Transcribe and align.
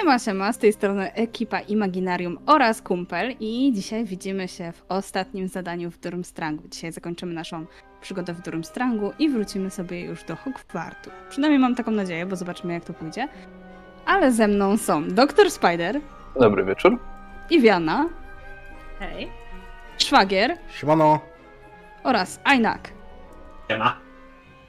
Siema, 0.00 0.18
siema, 0.18 0.52
z 0.52 0.58
tej 0.58 0.72
strony 0.72 1.12
ekipa 1.12 1.60
Imaginarium 1.60 2.38
oraz 2.46 2.82
Kumpel 2.82 3.34
i 3.40 3.72
dzisiaj 3.74 4.04
widzimy 4.04 4.48
się 4.48 4.72
w 4.72 4.84
ostatnim 4.88 5.48
zadaniu 5.48 5.90
w 5.90 5.98
Durmstrangu. 5.98 6.68
Dzisiaj 6.68 6.92
zakończymy 6.92 7.34
naszą 7.34 7.66
przygodę 8.00 8.34
w 8.34 8.40
Durmstrangu 8.40 9.12
i 9.18 9.28
wrócimy 9.28 9.70
sobie 9.70 10.00
już 10.00 10.24
do 10.24 10.36
Hogwartu. 10.36 11.10
Przynajmniej 11.30 11.58
mam 11.58 11.74
taką 11.74 11.90
nadzieję, 11.90 12.26
bo 12.26 12.36
zobaczymy 12.36 12.72
jak 12.72 12.84
to 12.84 12.92
pójdzie. 12.92 13.28
Ale 14.06 14.32
ze 14.32 14.48
mną 14.48 14.76
są 14.76 15.08
Dr. 15.08 15.50
Spider. 15.50 16.00
Dobry 16.40 16.64
wieczór. 16.64 16.98
Iwiana. 17.50 18.08
Hej. 18.98 19.28
Szwagier. 19.98 20.58
Siemano. 20.70 21.20
Oraz 22.04 22.40
Ainak. 22.44 22.92
Siema. 23.70 23.96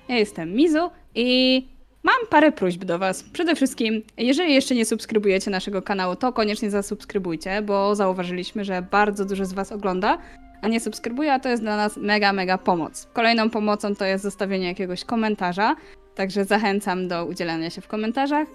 Ja 0.08 0.16
jestem 0.16 0.54
Mizu 0.54 0.92
i 1.16 1.77
Mam 2.08 2.28
parę 2.30 2.52
próśb 2.52 2.86
do 2.86 3.00
Was. 3.00 3.24
Przede 3.24 3.56
wszystkim, 3.56 4.02
jeżeli 4.18 4.54
jeszcze 4.54 4.76
nie 4.76 4.86
subskrybujecie 4.86 5.52
naszego 5.52 5.82
kanału, 5.82 6.16
to 6.16 6.34
koniecznie 6.34 6.70
zasubskrybujcie, 6.70 7.62
bo 7.62 7.96
zauważyliśmy, 7.96 8.66
że 8.66 8.82
bardzo 8.82 9.26
dużo 9.26 9.46
z 9.46 9.54
Was 9.54 9.72
ogląda, 9.72 10.18
a 10.62 10.68
nie 10.68 10.80
subskrybuje, 10.80 11.34
a 11.34 11.40
to 11.40 11.50
jest 11.50 11.64
dla 11.64 11.78
nas 11.78 11.98
mega, 11.98 12.34
mega 12.34 12.58
pomoc. 12.58 13.08
Kolejną 13.14 13.50
pomocą 13.50 13.96
to 13.96 14.06
jest 14.06 14.24
zostawienie 14.24 14.68
jakiegoś 14.68 15.04
komentarza, 15.04 15.76
także 16.16 16.46
zachęcam 16.46 17.08
do 17.08 17.26
udzielania 17.26 17.70
się 17.70 17.82
w 17.82 17.88
komentarzach. 17.88 18.48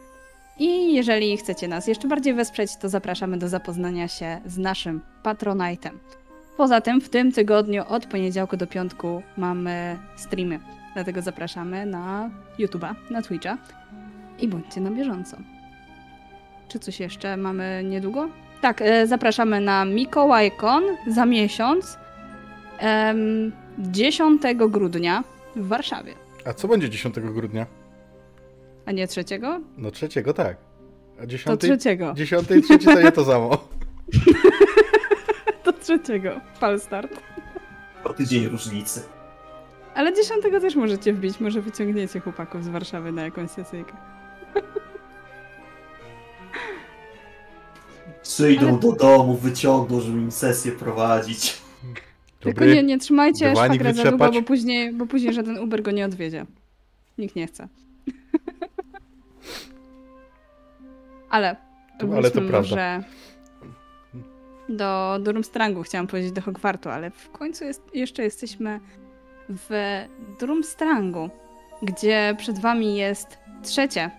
I 0.59 0.95
jeżeli 0.95 1.37
chcecie 1.37 1.69
nas 1.69 1.87
jeszcze 1.87 2.09
bardziej 2.09 2.35
wesprzeć, 2.35 2.77
to 2.77 2.89
zapraszamy 2.89 3.39
do 3.39 3.49
zapoznania 3.49 4.09
się 4.09 4.41
z 4.47 4.59
naszym 4.59 5.01
Patronite'em. 5.25 5.93
Poza 6.57 6.81
tym 6.81 7.01
w 7.01 7.09
tym 7.09 7.33
tygodniu 7.33 7.85
od 7.89 8.07
poniedziałku 8.07 8.57
do 8.57 8.67
piątku 8.67 9.23
mamy 9.37 9.99
streamy. 10.17 10.82
Dlatego 10.95 11.23
zapraszamy 11.23 11.87
na 11.87 12.31
YouTube'a, 12.59 12.95
na 13.11 13.23
Twitcha 13.23 13.59
i 14.41 14.49
bądźcie 14.49 14.81
na 14.81 14.91
bieżąco. 14.91 15.37
Czy 16.69 16.79
coś 16.79 17.01
jeszcze 17.01 17.37
mamy 17.37 17.83
niedługo? 17.89 18.29
Tak, 18.61 18.83
e, 18.83 19.07
zapraszamy 19.07 19.61
na 19.61 19.85
Mikołajkon 19.85 20.85
za 21.07 21.27
miesiąc, 21.27 21.99
em, 22.79 23.53
10 23.79 24.69
grudnia 24.69 25.25
w 25.57 25.67
Warszawie. 25.69 26.15
A 26.45 26.53
co 26.53 26.69
będzie 26.69 26.91
10 26.91 27.15
grudnia? 27.21 27.67
A 28.87 28.93
nie 28.93 29.09
trzeciego? 29.09 29.61
No 29.79 29.91
trzeciego 29.91 30.35
tak. 30.35 30.57
A 31.19 31.21
To 31.21 31.27
dziesiątej, 31.27 31.71
trzeciego. 31.71 32.13
dziesiątej 32.17 32.59
i 32.59 32.63
trzeci 32.63 32.85
to 32.87 33.01
nie 33.03 33.13
to 33.13 33.25
samo. 33.25 33.51
To 35.65 35.73
trzeciego. 35.73 36.41
Fal 36.55 36.81
start. 36.81 37.21
O 38.05 38.13
tydzień 38.13 38.49
różnicy. 38.49 39.03
Ale 39.95 40.13
dziesiątego 40.15 40.61
też 40.61 40.77
możecie 40.77 41.13
wbić. 41.13 41.41
Może 41.41 41.61
wyciągniecie 41.61 42.21
chłopaków 42.21 42.65
z 42.65 42.69
Warszawy 42.69 43.13
na 43.13 43.23
jakąś 43.23 43.51
sesyjkę. 43.51 43.93
Przyjdą 48.23 48.69
Ale- 48.69 48.79
do 48.79 48.93
domu, 48.93 49.37
wyciągną, 49.37 50.01
żeby 50.01 50.19
im 50.19 50.33
sesję 50.33 50.73
prowadzić. 50.73 51.63
Tylko 52.41 52.65
nie, 52.65 52.83
nie 52.83 52.99
trzymajcie 52.99 53.53
szwagra 53.53 53.93
za 53.93 54.05
długo, 54.11 54.31
bo 54.33 54.43
później, 54.43 54.93
bo 54.93 55.07
później 55.07 55.33
żaden 55.35 55.59
Uber 55.59 55.83
go 55.83 55.91
nie 55.91 56.05
odwiedzie. 56.05 56.47
Nikt 57.19 57.37
nie 57.37 57.47
chce. 57.47 57.69
Ale 61.31 61.57
To- 61.99 62.17
ale 62.17 62.31
to 62.31 62.41
prawda. 62.41 62.59
może 62.59 63.05
do 64.69 65.19
Durmstrangu, 65.23 65.83
chciałam 65.83 66.07
powiedzieć 66.07 66.33
do 66.33 66.41
Hogwartu, 66.41 66.89
ale 66.89 67.11
w 67.11 67.31
końcu 67.31 67.65
jest, 67.65 67.83
jeszcze 67.95 68.23
jesteśmy 68.23 68.81
w 69.53 69.71
Durmstrangu, 70.41 71.31
gdzie 71.83 72.35
przed 72.39 72.59
wami 72.59 72.97
jest 72.97 73.39
trzecie 73.63 74.11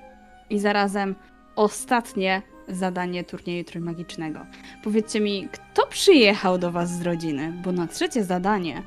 i 0.50 0.60
zarazem 0.60 1.16
ostatnie 1.56 2.42
zadanie 2.68 3.24
turnieju 3.24 3.64
trójmagicznego. 3.64 4.40
Powiedzcie 4.84 5.20
mi, 5.20 5.50
kto 5.52 5.88
przyjechał 5.88 6.58
do 6.58 6.72
was 6.72 6.90
z 6.90 7.02
rodziny? 7.02 7.54
Bo 7.64 7.72
na 7.72 7.88
trzecie 7.88 8.24
zadanie, 8.24 8.84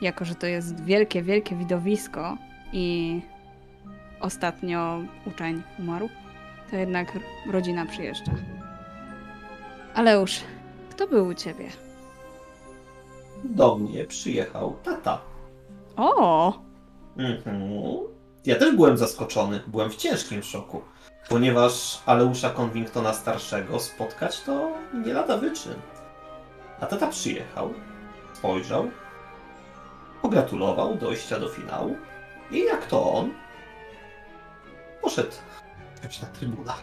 jako 0.00 0.24
że 0.24 0.34
to 0.34 0.46
jest 0.46 0.84
wielkie, 0.84 1.22
wielkie 1.22 1.56
widowisko 1.56 2.36
i 2.72 3.20
ostatnio 4.20 4.98
uczeń 5.26 5.62
umarł, 5.78 6.08
to 6.70 6.76
jednak 6.76 7.18
rodzina 7.50 7.86
przyjeżdża. 7.86 8.32
Aleusz, 9.94 10.40
kto 10.90 11.06
był 11.06 11.26
u 11.26 11.34
ciebie? 11.34 11.64
Do 13.44 13.78
mnie 13.78 14.04
przyjechał 14.04 14.76
tata. 14.84 15.20
O! 15.98 16.52
Mhm. 17.16 17.58
Ja 18.46 18.56
też 18.56 18.76
byłem 18.76 18.96
zaskoczony, 18.96 19.60
byłem 19.66 19.90
w 19.90 19.96
ciężkim 19.96 20.42
szoku. 20.42 20.82
Ponieważ 21.28 22.02
Aleusza 22.06 22.50
Convingtona 22.50 23.12
starszego 23.14 23.78
spotkać 23.80 24.40
to 24.40 24.70
nie 25.06 25.12
lada 25.12 25.36
wyczyn. 25.36 25.74
A 26.80 26.86
tata 26.86 27.06
przyjechał, 27.06 27.74
spojrzał, 28.34 28.90
pogratulował 30.22 30.94
dojścia 30.94 31.40
do 31.40 31.48
finału 31.48 31.96
i 32.50 32.64
jak 32.64 32.86
to 32.86 33.12
on, 33.12 33.30
poszedł 35.02 35.32
na 36.22 36.28
trybunach. 36.28 36.82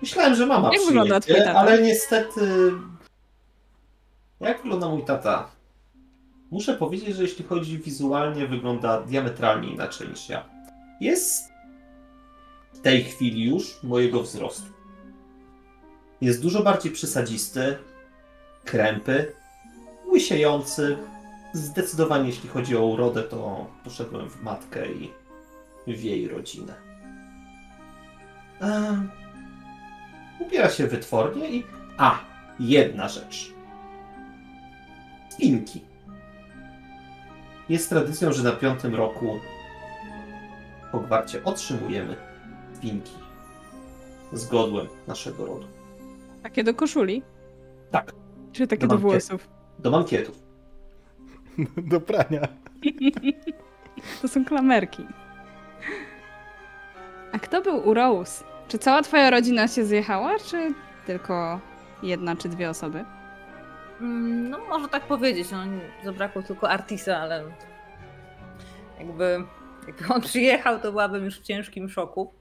Myślałem, 0.00 0.34
że 0.34 0.46
mama 0.46 0.68
Jak 0.72 0.72
przyjedzie, 0.72 0.86
wygląda 1.00 1.20
twój 1.20 1.36
tata? 1.36 1.54
ale 1.58 1.82
niestety... 1.82 2.72
Jak 4.40 4.56
wygląda 4.62 4.88
mój 4.88 5.04
tata? 5.04 5.48
Muszę 6.50 6.74
powiedzieć, 6.74 7.16
że 7.16 7.22
jeśli 7.22 7.44
chodzi 7.44 7.78
wizualnie, 7.78 8.46
wygląda 8.46 9.00
diametralnie 9.02 9.68
inaczej 9.68 10.08
niż 10.08 10.28
ja. 10.28 10.44
Jest 11.00 11.52
w 12.72 12.80
tej 12.80 13.04
chwili 13.04 13.44
już 13.44 13.82
mojego 13.82 14.22
wzrostu. 14.22 14.72
Jest 16.20 16.42
dużo 16.42 16.62
bardziej 16.62 16.92
przesadzisty, 16.92 17.78
krępy, 18.64 19.32
łysiejący. 20.12 20.96
Zdecydowanie 21.52 22.26
jeśli 22.28 22.48
chodzi 22.48 22.76
o 22.76 22.84
urodę, 22.84 23.22
to 23.22 23.66
poszedłem 23.84 24.30
w 24.30 24.42
matkę 24.42 24.92
i 24.92 25.10
w 25.86 26.02
jej 26.02 26.28
rodzinę. 26.28 26.74
Ehm, 28.60 29.08
ubiera 30.40 30.70
się 30.70 30.86
wytwornie 30.86 31.50
i... 31.50 31.64
A, 31.98 32.18
jedna 32.60 33.08
rzecz. 33.08 33.54
Spinki. 35.30 35.87
Jest 37.68 37.88
tradycją, 37.88 38.32
że 38.32 38.42
na 38.42 38.52
piątym 38.52 38.94
roku 38.94 39.40
w 40.88 40.92
Hogwarcie 40.92 41.44
otrzymujemy 41.44 42.16
spinki 42.74 43.12
z 44.32 44.46
godłem 44.48 44.86
naszego 45.06 45.46
rodu. 45.46 45.66
Takie 46.42 46.64
do 46.64 46.74
koszuli? 46.74 47.22
Tak, 47.90 48.12
Czy 48.52 48.66
takie 48.66 48.86
do 48.86 48.94
mam 48.94 49.02
włosów? 49.02 49.48
do 49.78 49.90
mankietów. 49.90 50.38
Do 51.92 52.00
prania. 52.00 52.40
To 54.22 54.28
są 54.28 54.44
klamerki. 54.44 55.06
A 57.32 57.38
kto 57.38 57.62
był 57.62 57.88
u 57.88 57.94
Rose? 57.94 58.44
Czy 58.68 58.78
cała 58.78 59.02
twoja 59.02 59.30
rodzina 59.30 59.68
się 59.68 59.84
zjechała, 59.84 60.38
czy 60.38 60.74
tylko 61.06 61.60
jedna 62.02 62.36
czy 62.36 62.48
dwie 62.48 62.70
osoby? 62.70 63.04
Mm, 64.00 64.50
No, 64.50 64.58
może 64.58 64.88
tak 64.88 65.02
powiedzieć. 65.06 65.50
No, 65.50 65.58
zabrakło 66.04 66.42
tylko 66.42 66.70
Artisa, 66.70 67.16
ale 67.18 67.44
jakby, 68.98 69.44
jakby 69.86 70.14
on 70.14 70.20
przyjechał, 70.20 70.78
to 70.80 70.90
byłabym 70.90 71.24
już 71.24 71.40
w 71.40 71.42
ciężkim 71.42 71.88
szoku. 71.88 72.32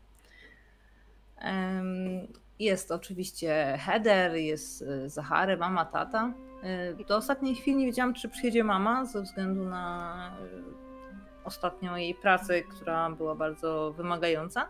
Jest 2.60 2.92
oczywiście 2.92 3.78
Heather, 3.86 4.36
jest 4.36 4.82
y, 4.82 5.10
Zachary, 5.10 5.58
mama, 5.58 5.86
tata. 5.86 6.34
Y, 7.00 7.06
Do 7.06 7.18
ostatniej 7.18 7.56
chwili 7.56 7.78
nie 7.78 7.86
wiedziałam, 7.86 8.14
czy 8.14 8.30
przyjedzie 8.30 8.64
mama, 8.64 9.06
ze 9.06 9.22
względu 9.22 9.64
na 9.66 10.32
y, 10.44 10.64
ostatnią 11.44 11.96
jej 11.96 12.16
pracę, 12.16 12.62
która 12.62 13.10
była 13.10 13.36
bardzo 13.36 13.92
wymagająca. 13.98 14.68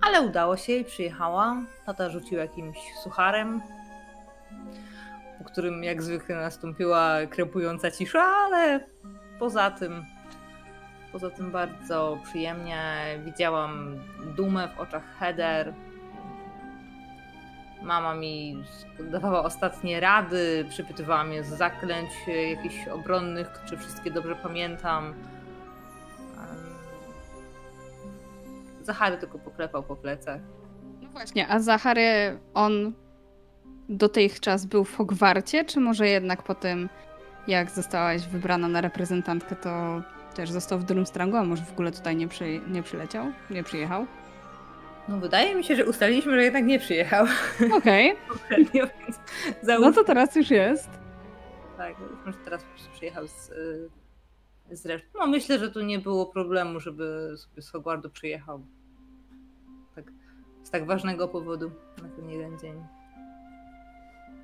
Ale 0.00 0.20
udało 0.22 0.56
się 0.56 0.72
i 0.72 0.84
przyjechała. 0.84 1.56
Tata 1.86 2.08
rzucił 2.10 2.38
jakimś 2.38 2.78
sucharem, 3.02 3.60
po 5.40 5.44
którym 5.44 5.84
jak 5.84 6.02
zwykle 6.02 6.36
nastąpiła 6.36 7.16
krępująca 7.30 7.90
cisza, 7.90 8.22
ale 8.22 8.80
poza 9.38 9.70
tym 9.70 10.04
poza 11.12 11.30
tym 11.30 11.50
bardzo 11.50 12.18
przyjemnie 12.24 13.04
widziałam 13.24 13.98
dumę 14.36 14.68
w 14.68 14.80
oczach 14.80 15.02
Heather. 15.18 15.74
Mama 17.82 18.14
mi 18.14 18.64
dawała 18.98 19.44
ostatnie 19.44 20.00
rady, 20.00 20.66
przypytywała 20.68 21.24
mnie 21.24 21.44
z 21.44 21.48
zaklęć 21.48 22.10
jakichś 22.56 22.88
obronnych, 22.88 23.60
czy 23.68 23.76
wszystkie 23.76 24.10
dobrze 24.10 24.36
pamiętam. 24.36 25.14
Zachary 28.82 29.18
tylko 29.18 29.38
poklepał 29.38 29.82
po 29.82 29.96
plecach. 29.96 30.40
No 31.02 31.08
właśnie, 31.08 31.48
a 31.48 31.58
Zachary, 31.58 32.38
on 32.54 32.92
dotychczas 33.90 34.66
był 34.66 34.84
w 34.84 34.96
Hogwarcie, 34.96 35.64
czy 35.64 35.80
może 35.80 36.08
jednak 36.08 36.42
po 36.42 36.54
tym, 36.54 36.88
jak 37.46 37.70
zostałaś 37.70 38.26
wybrana 38.26 38.68
na 38.68 38.80
reprezentantkę, 38.80 39.56
to 39.56 40.02
też 40.34 40.50
został 40.50 40.78
w 40.78 40.84
Durmstrangu, 40.84 41.36
a 41.36 41.44
może 41.44 41.64
w 41.64 41.72
ogóle 41.72 41.92
tutaj 41.92 42.16
nie, 42.16 42.28
przy, 42.28 42.60
nie 42.68 42.82
przyleciał, 42.82 43.26
nie 43.50 43.62
przyjechał? 43.62 44.06
No 45.08 45.18
wydaje 45.18 45.54
mi 45.54 45.64
się, 45.64 45.76
że 45.76 45.86
ustaliliśmy, 45.86 46.32
że 46.32 46.44
jednak 46.44 46.64
nie 46.64 46.78
przyjechał 46.78 47.26
Okej, 47.72 48.16
więc 48.74 49.20
no 49.80 49.92
to 49.92 50.04
teraz 50.04 50.36
już 50.36 50.50
jest. 50.50 50.90
tak, 51.76 51.96
załóżmy, 51.98 52.32
że 52.32 52.38
teraz 52.44 52.64
przyjechał 52.92 53.28
z, 53.28 53.50
y, 53.50 54.76
z 54.76 54.86
resztą. 54.86 55.08
No 55.18 55.26
myślę, 55.26 55.58
że 55.58 55.70
tu 55.70 55.80
nie 55.80 55.98
było 55.98 56.26
problemu, 56.26 56.80
żeby 56.80 57.34
sobie 57.36 57.62
z 57.62 57.70
Hogwartu 57.70 58.10
przyjechał. 58.10 58.60
Tak, 59.94 60.12
z 60.62 60.70
tak 60.70 60.86
ważnego 60.86 61.28
powodu 61.28 61.70
na 62.02 62.08
ten 62.08 62.30
jeden 62.30 62.58
dzień. 62.58 62.99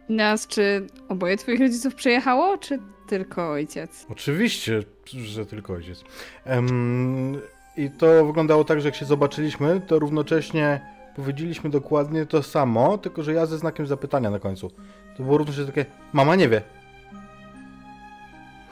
Nas, 0.08 0.46
czy 0.46 0.86
oboje 1.08 1.36
twoich 1.36 1.60
rodziców 1.60 1.94
przyjechało, 1.94 2.58
czy 2.58 2.78
tylko 3.06 3.50
ojciec? 3.50 4.06
Oczywiście, 4.10 4.82
że 5.24 5.46
tylko 5.46 5.72
ojciec. 5.72 6.04
Em, 6.44 7.40
I 7.76 7.90
to 7.90 8.26
wyglądało 8.26 8.64
tak, 8.64 8.80
że 8.80 8.88
jak 8.88 8.94
się 8.94 9.04
zobaczyliśmy, 9.04 9.80
to 9.86 9.98
równocześnie 9.98 10.80
powiedzieliśmy 11.16 11.70
dokładnie 11.70 12.26
to 12.26 12.42
samo, 12.42 12.98
tylko 12.98 13.22
że 13.22 13.32
ja 13.32 13.46
ze 13.46 13.58
znakiem 13.58 13.86
zapytania 13.86 14.30
na 14.30 14.38
końcu. 14.38 14.70
To 15.16 15.22
było 15.22 15.38
równocześnie 15.38 15.66
takie, 15.66 15.86
mama 16.12 16.36
nie 16.36 16.48
wie. 16.48 16.62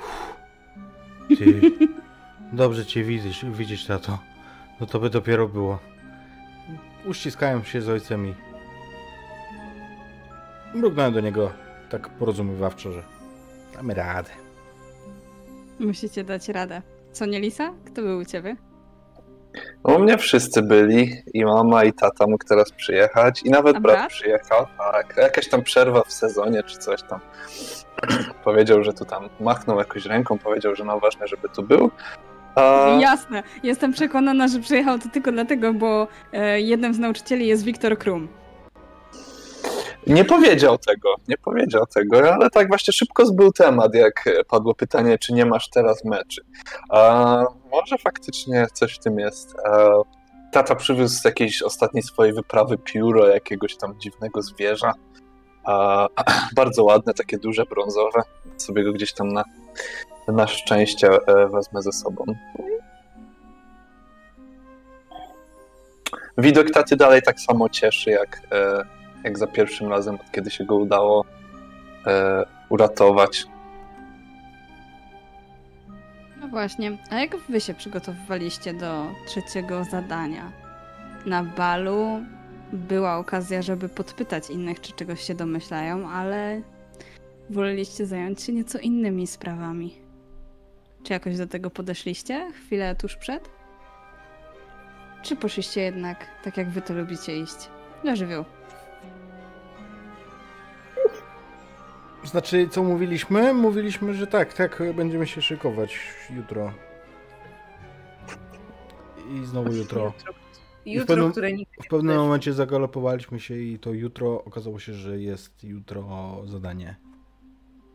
Uff. 0.01 1.39
Ty, 1.39 1.61
dobrze 2.53 2.87
cię 2.87 3.05
widzieć, 3.05 3.45
widzieć, 3.45 3.87
tato. 3.87 4.19
No 4.81 4.87
to 4.87 5.01
by 5.01 5.11
dopiero 5.11 5.49
było. 5.49 5.79
Uściskałem 7.05 7.65
się 7.65 7.83
z 7.83 7.89
ojcem 7.89 8.27
i 8.27 8.35
mrugnąłem 10.75 11.13
do 11.13 11.21
niego 11.21 11.51
tak 11.91 12.09
porozumiewawczo, 12.09 12.93
że 12.93 13.03
damy 13.75 13.95
radę. 13.95 14.31
Musicie 15.81 16.25
dać 16.25 16.49
radę. 16.49 16.83
Co 17.13 17.27
nie 17.27 17.41
Lisa? 17.41 17.73
Kto 17.85 18.03
był 18.03 18.19
u 18.19 18.25
ciebie? 18.25 18.57
U 19.83 19.99
mnie 19.99 20.19
wszyscy 20.19 20.63
byli, 20.63 21.23
i 21.35 21.45
mama, 21.45 21.85
i 21.85 21.93
tata 21.93 22.27
mógł 22.27 22.45
teraz 22.49 22.73
przyjechać, 22.73 23.43
i 23.43 23.51
nawet 23.51 23.73
brat, 23.73 23.97
brat? 23.97 24.09
przyjechał. 24.11 24.67
Tak, 24.79 25.15
jakaś 25.17 25.49
tam 25.49 25.63
przerwa 25.63 26.03
w 26.03 26.13
sezonie, 26.13 26.63
czy 26.63 26.79
coś 26.79 27.03
tam. 27.03 27.21
powiedział, 28.45 28.85
że 28.85 28.93
tu 28.93 29.05
tam 29.05 29.29
machnął 29.41 29.79
jakoś 29.79 30.07
ręką, 30.07 30.39
powiedział, 30.39 30.75
że 30.75 30.85
no 30.85 31.01
ważne, 31.01 31.29
żeby 31.29 31.49
tu 31.49 31.63
był. 31.63 31.91
A, 32.55 32.97
Jasne. 33.01 33.43
Jestem 33.63 33.93
przekonana, 33.93 34.49
że 34.49 34.59
przyjechał 34.59 34.99
to 34.99 35.09
tylko 35.09 35.33
dlatego, 35.33 35.73
bo 35.75 36.09
e, 36.33 36.61
jednym 36.61 36.95
z 36.95 36.99
nauczycieli 36.99 37.47
jest 37.47 37.65
Wiktor 37.65 37.99
Krum. 37.99 38.29
Nie 40.07 40.25
powiedział 40.25 40.79
tego, 40.79 41.15
nie 41.29 41.39
powiedział 41.39 41.87
tego, 41.87 42.35
ale 42.35 42.51
tak 42.51 42.69
właśnie 42.69 42.93
szybko 42.93 43.27
zbył 43.27 43.53
temat, 43.53 43.95
jak 43.95 44.25
padło 44.49 44.75
pytanie, 44.75 45.19
czy 45.19 45.33
nie 45.33 45.47
masz 45.47 45.71
teraz 45.71 46.05
meczy. 46.05 46.45
A, 46.91 47.45
może 47.71 47.99
faktycznie 47.99 48.67
coś 48.73 48.95
w 48.95 48.99
tym 48.99 49.19
jest. 49.19 49.57
A, 49.67 49.89
tata 50.53 50.75
przywiózł 50.75 51.21
z 51.21 51.25
jakiejś 51.25 51.63
ostatniej 51.63 52.03
swojej 52.03 52.33
wyprawy 52.33 52.79
pióro 52.79 53.29
jakiegoś 53.29 53.77
tam 53.77 54.01
dziwnego 54.01 54.43
zwierza. 54.43 54.93
A, 55.65 56.07
bardzo 56.57 56.85
ładne, 56.85 57.15
takie 57.15 57.39
duże, 57.39 57.65
brązowe. 57.65 58.23
Sobie 58.57 58.85
go 58.85 58.93
gdzieś 58.93 59.13
tam 59.13 59.29
na, 59.29 59.45
na 60.29 60.47
szczęście 60.47 61.09
e, 61.09 61.49
wezmę 61.49 61.83
ze 61.83 61.93
sobą. 61.93 62.25
Widok 66.39 66.71
taty 66.71 66.97
dalej 66.97 67.23
tak 67.23 67.41
samo 67.41 67.69
cieszy, 67.69 68.11
jak, 68.11 68.41
e, 68.53 68.83
jak 69.25 69.39
za 69.39 69.47
pierwszym 69.47 69.89
razem, 69.89 70.15
od 70.15 70.31
kiedy 70.31 70.51
się 70.51 70.65
go 70.65 70.77
udało 70.77 71.25
e, 72.07 72.45
uratować. 72.69 73.47
No 76.41 76.49
właśnie. 76.49 76.99
A 77.11 77.19
jak 77.19 77.37
wy 77.37 77.61
się 77.61 77.75
przygotowywaliście 77.75 78.75
do 78.75 79.07
trzeciego 79.27 79.85
zadania? 79.85 80.53
Na 81.27 81.45
balu 81.45 82.25
była 82.73 83.17
okazja, 83.17 83.63
żeby 83.63 83.89
podpytać 83.89 84.51
innych, 84.51 84.81
czy 84.81 84.93
czegoś 84.93 85.21
się 85.21 85.35
domyślają, 85.35 86.11
ale 86.11 86.61
woleliście 87.51 88.07
zająć 88.07 88.43
się 88.43 88.53
nieco 88.53 88.79
innymi 88.79 89.27
sprawami. 89.27 89.95
Czy 91.03 91.13
jakoś 91.13 91.37
do 91.37 91.47
tego 91.47 91.71
podeszliście 91.71 92.53
chwilę 92.53 92.95
tuż 92.95 93.17
przed? 93.17 93.51
Czy 95.23 95.37
poszliście 95.37 95.81
jednak 95.81 96.27
tak, 96.43 96.57
jak 96.57 96.71
wy 96.71 96.83
to 96.83 96.95
lubicie 96.95 97.39
iść? 97.39 97.69
Na 98.05 98.17
żywioł. 98.17 98.45
Znaczy, 102.25 102.69
co 102.71 102.83
mówiliśmy? 102.83 103.55
Mówiliśmy, 103.55 104.15
że 104.15 104.27
tak, 104.27 104.55
tak, 104.55 104.83
będziemy 104.95 105.27
się 105.27 105.43
szykować 105.43 105.99
jutro. 106.37 106.73
I 109.35 109.45
znowu 109.45 109.73
jutro. 109.73 110.13
Jutro, 110.87 111.07
pewnym- 111.07 111.33
które 111.33 111.53
nikt 111.53 111.73
W 111.85 111.89
pewnym 111.89 112.17
momencie 112.17 112.53
zagalopowaliśmy 112.53 113.41
się 113.41 113.57
i 113.57 113.79
to 113.79 113.93
jutro 113.93 114.45
okazało 114.45 114.79
się, 114.79 114.93
że 114.93 115.21
jest 115.21 115.65
jutro 115.65 116.43
zadanie. 116.47 116.97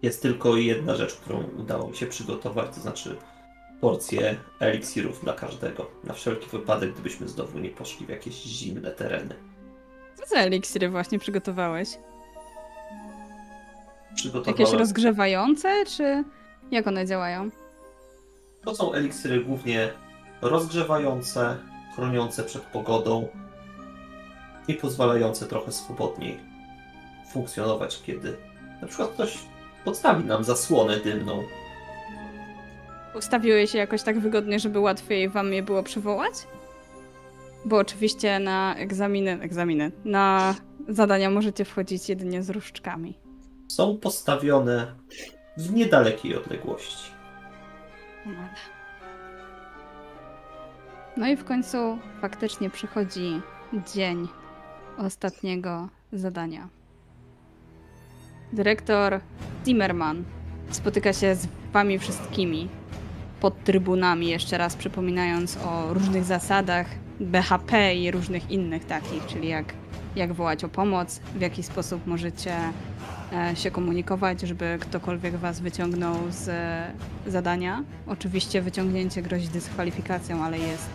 Jest 0.01 0.21
tylko 0.21 0.55
jedna 0.57 0.95
rzecz, 0.95 1.15
którą 1.15 1.43
udało 1.57 1.89
mi 1.89 1.95
się 1.97 2.05
przygotować, 2.05 2.75
to 2.75 2.81
znaczy 2.81 3.15
porcję 3.81 4.35
eliksirów 4.59 5.21
dla 5.23 5.33
każdego. 5.33 5.91
Na 6.03 6.13
wszelki 6.13 6.49
wypadek, 6.49 6.93
gdybyśmy 6.93 7.27
znowu 7.27 7.59
nie 7.59 7.69
poszli 7.69 8.05
w 8.05 8.09
jakieś 8.09 8.33
zimne 8.43 8.91
tereny. 8.91 9.35
Co 10.15 10.25
za 10.25 10.35
eliksiry 10.35 10.89
właśnie 10.89 11.19
przygotowałeś? 11.19 11.89
Jakieś 14.11 14.21
Przygotowałem... 14.21 14.79
rozgrzewające, 14.79 15.85
czy 15.85 16.23
jak 16.71 16.87
one 16.87 17.05
działają? 17.05 17.49
To 18.65 18.75
są 18.75 18.93
eliksiry 18.93 19.43
głównie 19.43 19.89
rozgrzewające, 20.41 21.57
chroniące 21.95 22.43
przed 22.43 22.61
pogodą 22.61 23.27
i 24.67 24.73
pozwalające 24.73 25.45
trochę 25.45 25.71
swobodniej 25.71 26.39
funkcjonować, 27.31 28.01
kiedy 28.05 28.37
na 28.81 28.87
przykład 28.87 29.09
ktoś 29.09 29.37
podstawi 29.85 30.25
nam 30.25 30.43
zasłonę 30.43 30.97
dymną. 30.97 31.43
Ustawiły 33.15 33.67
się 33.67 33.77
jakoś 33.77 34.03
tak 34.03 34.19
wygodnie, 34.19 34.59
żeby 34.59 34.79
łatwiej 34.79 35.29
wam 35.29 35.53
je 35.53 35.63
było 35.63 35.83
przywołać? 35.83 36.33
Bo 37.65 37.77
oczywiście 37.77 38.39
na 38.39 38.75
egzaminy, 38.75 39.31
egzaminy, 39.41 39.91
na 40.05 40.55
zadania 40.87 41.29
możecie 41.29 41.65
wchodzić 41.65 42.09
jedynie 42.09 42.43
z 42.43 42.49
różdżkami. 42.49 43.17
Są 43.69 43.97
postawione 43.97 44.95
w 45.57 45.73
niedalekiej 45.73 46.37
odległości. 46.37 47.11
No 51.17 51.27
i 51.27 51.35
w 51.35 51.43
końcu 51.43 51.97
faktycznie 52.21 52.69
przychodzi 52.69 53.41
dzień 53.93 54.27
ostatniego 54.97 55.89
zadania. 56.13 56.69
Dyrektor 58.53 59.19
Zimmerman 59.65 60.23
spotyka 60.71 61.13
się 61.13 61.35
z 61.35 61.47
wami 61.73 61.99
wszystkimi 61.99 62.69
pod 63.39 63.63
trybunami, 63.63 64.27
jeszcze 64.27 64.57
raz 64.57 64.75
przypominając 64.75 65.57
o 65.57 65.93
różnych 65.93 66.23
zasadach 66.23 66.87
BHP 67.19 67.95
i 67.95 68.11
różnych 68.11 68.51
innych 68.51 68.85
takich, 68.85 69.25
czyli 69.25 69.47
jak, 69.47 69.73
jak 70.15 70.33
wołać 70.33 70.63
o 70.63 70.69
pomoc, 70.69 71.19
w 71.35 71.41
jaki 71.41 71.63
sposób 71.63 72.07
możecie 72.07 72.55
się 73.55 73.71
komunikować, 73.71 74.41
żeby 74.41 74.77
ktokolwiek 74.81 75.35
was 75.37 75.59
wyciągnął 75.59 76.15
z 76.29 76.49
e, 76.49 76.91
zadania. 77.27 77.83
Oczywiście 78.07 78.61
wyciągnięcie 78.61 79.21
grozi 79.21 79.47
dyskwalifikacją, 79.47 80.43
ale 80.43 80.59
jest 80.59 80.89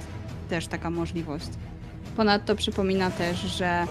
też 0.48 0.66
taka 0.66 0.90
możliwość. 0.90 1.48
Ponadto 2.16 2.56
przypomina 2.56 3.10
też, 3.10 3.40
że 3.40 3.86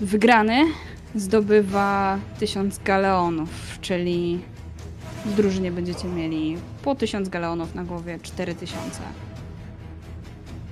wygrany 0.00 0.64
zdobywa 1.14 2.18
1000 2.38 2.80
galeonów, 2.84 3.78
czyli 3.80 4.40
w 5.26 5.34
drużynie 5.34 5.72
będziecie 5.72 6.08
mieli 6.08 6.56
po 6.82 6.94
1000 6.94 7.28
galeonów 7.28 7.74
na 7.74 7.84
głowie 7.84 8.18
4000. 8.22 9.00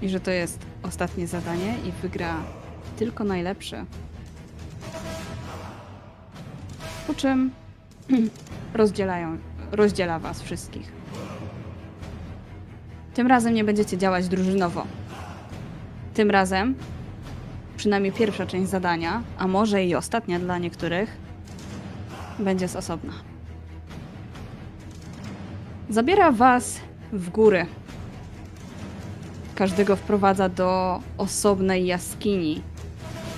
I 0.02 0.08
że 0.08 0.20
to 0.20 0.30
jest 0.30 0.58
ostatnie 0.82 1.26
zadanie 1.26 1.74
i 1.88 1.92
wygra 2.02 2.36
tylko 2.96 3.24
najlepszy. 3.24 3.84
Po 7.08 7.14
czym 7.14 7.50
rozdzielają, 8.74 9.38
rozdziela 9.72 10.18
was 10.18 10.42
wszystkich. 10.42 10.92
Tym 13.14 13.26
razem 13.26 13.54
nie 13.54 13.64
będziecie 13.64 13.98
działać 13.98 14.28
drużynowo. 14.28 14.86
Tym 16.14 16.30
razem, 16.30 16.74
przynajmniej 17.76 18.12
pierwsza 18.12 18.46
część 18.46 18.70
zadania, 18.70 19.22
a 19.38 19.46
może 19.46 19.84
i 19.84 19.94
ostatnia 19.94 20.38
dla 20.38 20.58
niektórych, 20.58 21.16
będzie 22.38 22.68
z 22.68 22.76
osobna. 22.76 23.12
Zabiera 25.90 26.32
was 26.32 26.80
w 27.12 27.30
góry. 27.30 27.66
Każdego 29.54 29.96
wprowadza 29.96 30.48
do 30.48 31.00
osobnej 31.18 31.86
jaskini. 31.86 32.62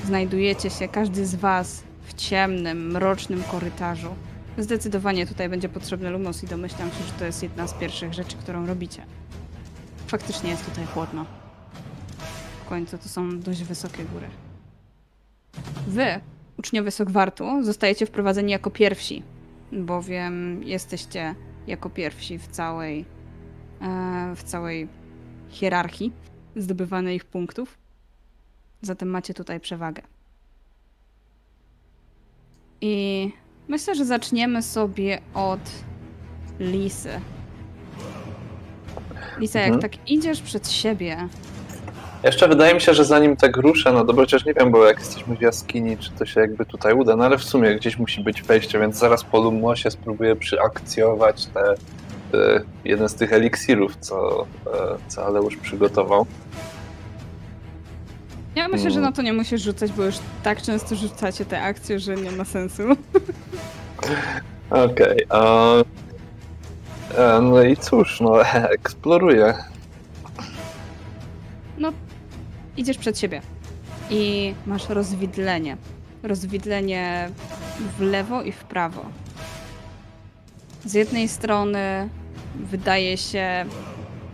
Znajdujecie 0.05 0.71
się, 0.71 0.89
każdy 0.89 1.27
z 1.27 1.35
was, 1.35 1.90
ciemnym, 2.21 2.91
mrocznym 2.91 3.43
korytarzu. 3.43 4.15
Zdecydowanie 4.59 5.27
tutaj 5.27 5.49
będzie 5.49 5.69
potrzebny 5.69 6.11
lumos 6.11 6.45
i 6.45 6.47
domyślam 6.47 6.91
się, 6.91 7.05
że 7.05 7.13
to 7.13 7.25
jest 7.25 7.43
jedna 7.43 7.67
z 7.67 7.75
pierwszych 7.75 8.15
rzeczy, 8.15 8.37
którą 8.37 8.67
robicie. 8.67 9.03
Faktycznie 10.07 10.51
jest 10.51 10.65
tutaj 10.65 10.87
chłodno. 10.87 11.27
W 12.65 12.69
końcu 12.69 12.99
to 12.99 13.09
są 13.09 13.41
dość 13.41 13.63
wysokie 13.63 14.05
góry. 14.05 14.27
Wy, 15.87 16.21
uczniowie 16.59 16.91
Sogwartu, 16.91 17.65
zostajecie 17.65 18.07
wprowadzeni 18.07 18.53
jako 18.53 18.71
pierwsi, 18.71 19.23
bowiem 19.73 20.63
jesteście 20.63 21.35
jako 21.67 21.91
pierwsi 21.91 22.39
w 22.39 22.47
całej, 22.47 23.05
e, 23.81 24.33
w 24.37 24.43
całej 24.43 24.89
hierarchii 25.49 26.13
zdobywanych 26.57 27.25
punktów. 27.25 27.79
Zatem 28.83 29.09
macie 29.09 29.35
tutaj 29.35 29.61
przewagę. 29.61 30.03
I 32.81 33.33
myślę, 33.69 33.95
że 33.95 34.05
zaczniemy 34.05 34.63
sobie 34.63 35.21
od 35.35 35.61
Lisy. 36.61 37.21
Lisa, 39.39 39.59
jak 39.61 39.69
Mhm. 39.73 39.83
tak 39.91 40.11
idziesz 40.11 40.41
przed 40.43 40.71
siebie, 40.71 41.17
Jeszcze 42.25 42.49
wydaje 42.49 42.75
mi 42.75 42.81
się, 42.81 42.95
że 42.95 43.05
zanim 43.05 43.37
tak 43.37 43.57
ruszę, 43.57 43.93
no 43.93 44.05
dobra, 44.05 44.23
chociaż 44.25 44.45
nie 44.45 44.55
wiem, 44.55 44.71
bo 44.71 44.85
jak 44.87 44.99
jesteśmy 44.99 45.37
w 45.37 45.41
jaskini, 45.41 45.99
czy 45.99 46.11
to 46.11 46.27
się 46.27 46.41
jakby 46.41 46.67
tutaj 46.67 46.95
uda, 46.95 47.17
no 47.17 47.25
ale 47.25 47.39
w 47.39 47.45
sumie 47.45 47.75
gdzieś 47.75 47.99
musi 47.99 48.21
być 48.25 48.43
wejście, 48.43 48.79
więc 48.81 48.97
zaraz 48.97 49.25
po 49.25 49.41
Lumosie 49.41 49.91
spróbuję 49.91 50.37
przyakcjować 50.37 51.47
te, 51.47 51.75
te, 52.33 52.61
jeden 52.85 53.09
z 53.09 53.15
tych 53.15 53.33
eliksirów, 53.33 53.97
co, 53.97 54.47
e, 54.67 54.99
co 55.09 55.27
Aleusz 55.27 55.57
przygotował. 55.57 56.27
Ja 58.57 58.69
myślę, 58.69 58.91
że 58.91 58.99
Mm. 58.99 59.11
na 59.11 59.17
to 59.17 59.23
nie 59.23 59.33
musisz 59.33 59.63
rzucać, 59.63 59.93
bo 59.93 60.05
już 60.05 60.15
tak 60.43 60.63
często 60.63 60.97
rzucacie 60.97 61.45
te 61.45 61.63
akcje, 61.63 61.99
że 62.01 62.15
nie 62.17 62.31
ma 62.33 62.45
sensu. 62.45 62.83
Okej, 64.71 65.25
a 65.29 65.75
e, 67.19 67.41
no 67.43 67.63
i 67.63 67.77
cóż, 67.77 68.21
no 68.21 68.43
eksploruję. 68.79 69.55
No, 71.79 71.93
idziesz 72.77 72.99
przed 72.99 73.19
siebie 73.19 73.41
i 74.11 74.55
masz 74.67 74.89
rozwidlenie. 74.89 75.77
Rozwidlenie 76.23 77.31
w 77.99 78.01
lewo 78.01 78.43
i 78.43 78.53
w 78.53 78.65
prawo. 78.65 79.05
Z 80.85 80.95
jednej 80.95 81.29
strony 81.29 82.09
wydaje 82.55 83.17
się 83.17 83.65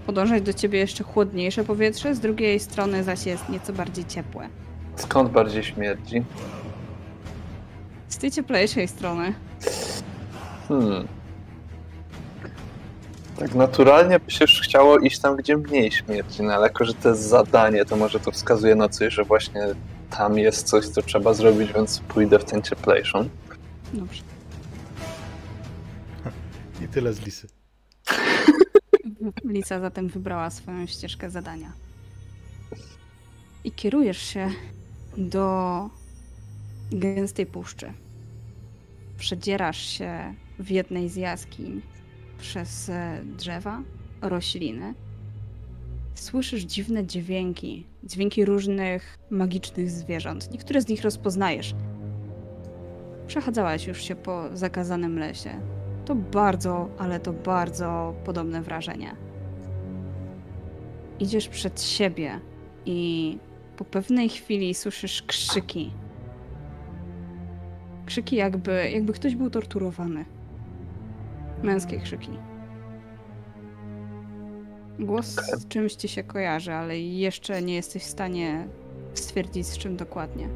podążać 0.06 0.42
do 0.42 0.52
ciebie 0.52 0.78
jeszcze 0.78 1.04
chłodniejsze 1.04 1.64
powietrze, 1.64 2.14
z 2.14 2.20
drugiej 2.20 2.60
strony 2.60 3.04
zaś 3.04 3.26
jest 3.26 3.48
nieco 3.48 3.72
bardziej 3.72 4.04
ciepłe. 4.04 4.48
Skąd 4.96 5.30
bardziej 5.30 5.64
śmierdzi? 5.64 6.22
Z 8.08 8.18
tej 8.18 8.30
cieplejszej 8.30 8.88
strony 8.88 9.34
Hmm. 10.68 11.08
Tak 13.38 13.54
naturalnie 13.54 14.20
by 14.20 14.30
się 14.30 14.44
już 14.44 14.60
chciało 14.60 14.98
iść 14.98 15.18
tam, 15.18 15.36
gdzie 15.36 15.56
mniej 15.56 15.90
śmierci, 15.92 16.42
no 16.42 16.54
ale 16.54 16.66
jako, 16.66 16.84
że 16.84 16.94
to 16.94 17.08
jest 17.08 17.22
zadanie, 17.22 17.84
to 17.84 17.96
może 17.96 18.20
to 18.20 18.30
wskazuje 18.30 18.74
na 18.74 18.88
coś, 18.88 19.14
że 19.14 19.24
właśnie 19.24 19.62
tam 20.10 20.38
jest 20.38 20.66
coś, 20.66 20.86
co 20.86 21.02
trzeba 21.02 21.34
zrobić, 21.34 21.72
więc 21.72 21.98
pójdę 21.98 22.38
w 22.38 22.44
tę 22.44 22.62
cieplejszą. 22.62 23.28
Dobrze. 23.92 24.22
I 26.84 26.88
tyle 26.88 27.12
z 27.12 27.20
lisy. 27.20 27.48
Lisa 29.44 29.80
zatem 29.80 30.08
wybrała 30.08 30.50
swoją 30.50 30.86
ścieżkę 30.86 31.30
zadania. 31.30 31.72
I 33.64 33.72
kierujesz 33.72 34.22
się 34.22 34.50
do 35.16 35.90
gęstej 36.92 37.46
puszczy. 37.46 37.92
Przedzierasz 39.18 39.86
się 39.86 40.34
w 40.58 40.70
jednej 40.70 41.08
z 41.08 41.16
jaskiń 41.16 41.82
przez 42.38 42.88
e, 42.88 43.20
drzewa, 43.36 43.82
rośliny. 44.22 44.94
Słyszysz 46.14 46.62
dziwne 46.62 47.06
dźwięki, 47.06 47.86
dźwięki 48.04 48.44
różnych 48.44 49.18
magicznych 49.30 49.90
zwierząt. 49.90 50.50
Niektóre 50.50 50.80
z 50.80 50.88
nich 50.88 51.02
rozpoznajesz. 51.02 51.74
Przechadzałaś 53.26 53.86
już 53.86 54.02
się 54.02 54.16
po 54.16 54.56
zakazanym 54.56 55.18
lesie. 55.18 55.60
To 56.06 56.14
bardzo, 56.14 56.88
ale 56.98 57.20
to 57.20 57.32
bardzo 57.32 58.14
podobne 58.24 58.62
wrażenie. 58.62 59.16
Idziesz 61.20 61.48
przed 61.48 61.82
siebie 61.82 62.40
i 62.84 63.38
po 63.76 63.84
pewnej 63.84 64.28
chwili 64.28 64.74
słyszysz 64.74 65.22
krzyki. 65.22 65.92
Krzyki 68.06 68.36
jakby, 68.36 68.90
jakby 68.90 69.12
ktoś 69.12 69.36
był 69.36 69.50
torturowany. 69.50 70.24
Męskie 71.62 72.00
krzyki. 72.00 72.30
Głos 74.98 75.26
z 75.26 75.68
czymś 75.68 75.94
ci 75.94 76.08
się 76.08 76.22
kojarzy, 76.22 76.72
ale 76.72 76.98
jeszcze 76.98 77.62
nie 77.62 77.74
jesteś 77.74 78.02
w 78.02 78.10
stanie 78.10 78.68
stwierdzić 79.14 79.66
z 79.66 79.78
czym 79.78 79.96
dokładnie. 79.96 80.48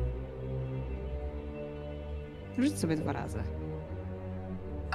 Rzuć 2.58 2.78
sobie 2.78 2.96
dwa 2.96 3.12
razy. 3.12 3.59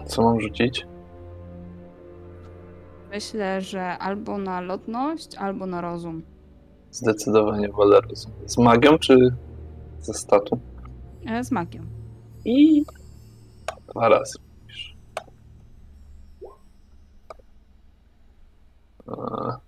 Co 0.06 0.22
mam 0.22 0.40
rzucić? 0.42 0.86
Myślę, 3.10 3.62
że 3.62 3.98
albo 3.98 4.38
na 4.38 4.62
lotność, 4.62 5.36
albo 5.36 5.66
na 5.66 5.82
rozum. 5.82 6.22
Zdecydowanie 6.92 7.70
wolę 7.70 8.02
rozum. 8.02 8.32
Z 8.46 8.58
magią 8.58 8.98
czy 8.98 9.36
ze 10.02 10.14
statu? 10.14 10.60
E, 11.28 11.44
Z 11.44 11.52
magią. 11.52 11.82
I 12.46 12.86
dwa 13.94 14.10
razy. 14.10 14.40
A, 19.08 19.60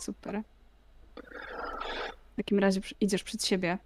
Super. 0.00 0.42
W 2.34 2.36
takim 2.36 2.58
razie 2.58 2.80
idziesz 3.00 3.22
przed 3.22 3.46
siebie 3.46 3.78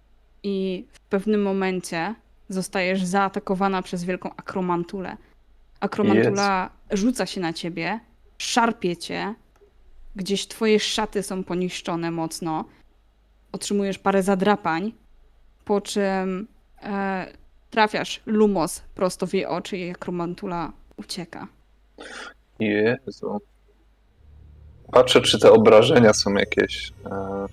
i 0.43 0.85
w 0.91 0.99
pewnym 0.99 1.41
momencie 1.41 2.15
zostajesz 2.49 3.03
zaatakowana 3.03 3.81
przez 3.81 4.03
wielką 4.03 4.35
akromantulę. 4.35 5.17
Akromantula 5.79 6.69
rzuca 6.91 7.25
się 7.25 7.41
na 7.41 7.53
ciebie, 7.53 7.99
szarpie 8.37 8.97
cię, 8.97 9.33
gdzieś 10.15 10.47
twoje 10.47 10.79
szaty 10.79 11.23
są 11.23 11.43
poniszczone 11.43 12.11
mocno, 12.11 12.65
otrzymujesz 13.51 13.99
parę 13.99 14.23
zadrapań, 14.23 14.93
po 15.65 15.81
czym 15.81 16.47
e, 16.83 17.27
trafiasz 17.69 18.21
lumos 18.25 18.81
prosto 18.95 19.27
w 19.27 19.33
jej 19.33 19.45
oczy 19.45 19.77
i 19.77 19.89
akromantula 19.89 20.71
ucieka. 20.97 21.47
Jezu. 22.59 23.41
Patrzę, 24.91 25.21
czy 25.21 25.39
te 25.39 25.51
obrażenia 25.51 26.13
są 26.13 26.33
jakieś. 26.33 26.91
E, 27.05 27.45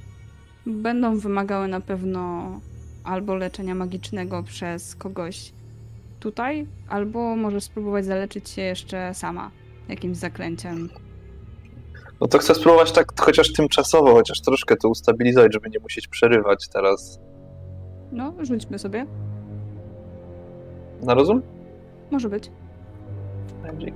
Będą 0.67 1.19
wymagały 1.19 1.69
na 1.69 1.81
pewno 1.81 2.51
albo 3.05 3.35
leczenia 3.35 3.75
magicznego 3.75 4.43
przez 4.43 4.95
kogoś 4.95 5.53
tutaj, 6.21 6.67
albo 6.89 7.37
możesz 7.37 7.65
spróbować 7.65 8.05
zaleczyć 8.05 8.49
się 8.49 8.63
jeszcze 8.63 9.15
sama 9.15 9.51
jakimś 9.89 10.17
zaklęciem. 10.17 10.89
No 12.21 12.27
to 12.27 12.39
chcę 12.39 12.55
spróbować 12.55 12.93
tak 12.93 13.21
chociaż 13.21 13.53
tymczasowo, 13.53 14.15
chociaż 14.15 14.41
troszkę 14.41 14.77
to 14.77 14.89
ustabilizować, 14.89 15.53
żeby 15.53 15.71
nie 15.71 15.79
musieć 15.79 16.09
przerywać 16.09 16.69
teraz. 16.69 17.21
No, 18.13 18.33
rzućmy 18.41 18.79
sobie. 18.79 19.07
Na 21.03 21.15
rozum? 21.15 21.43
Może 22.11 22.29
być. 22.29 22.51
Magic. 23.63 23.95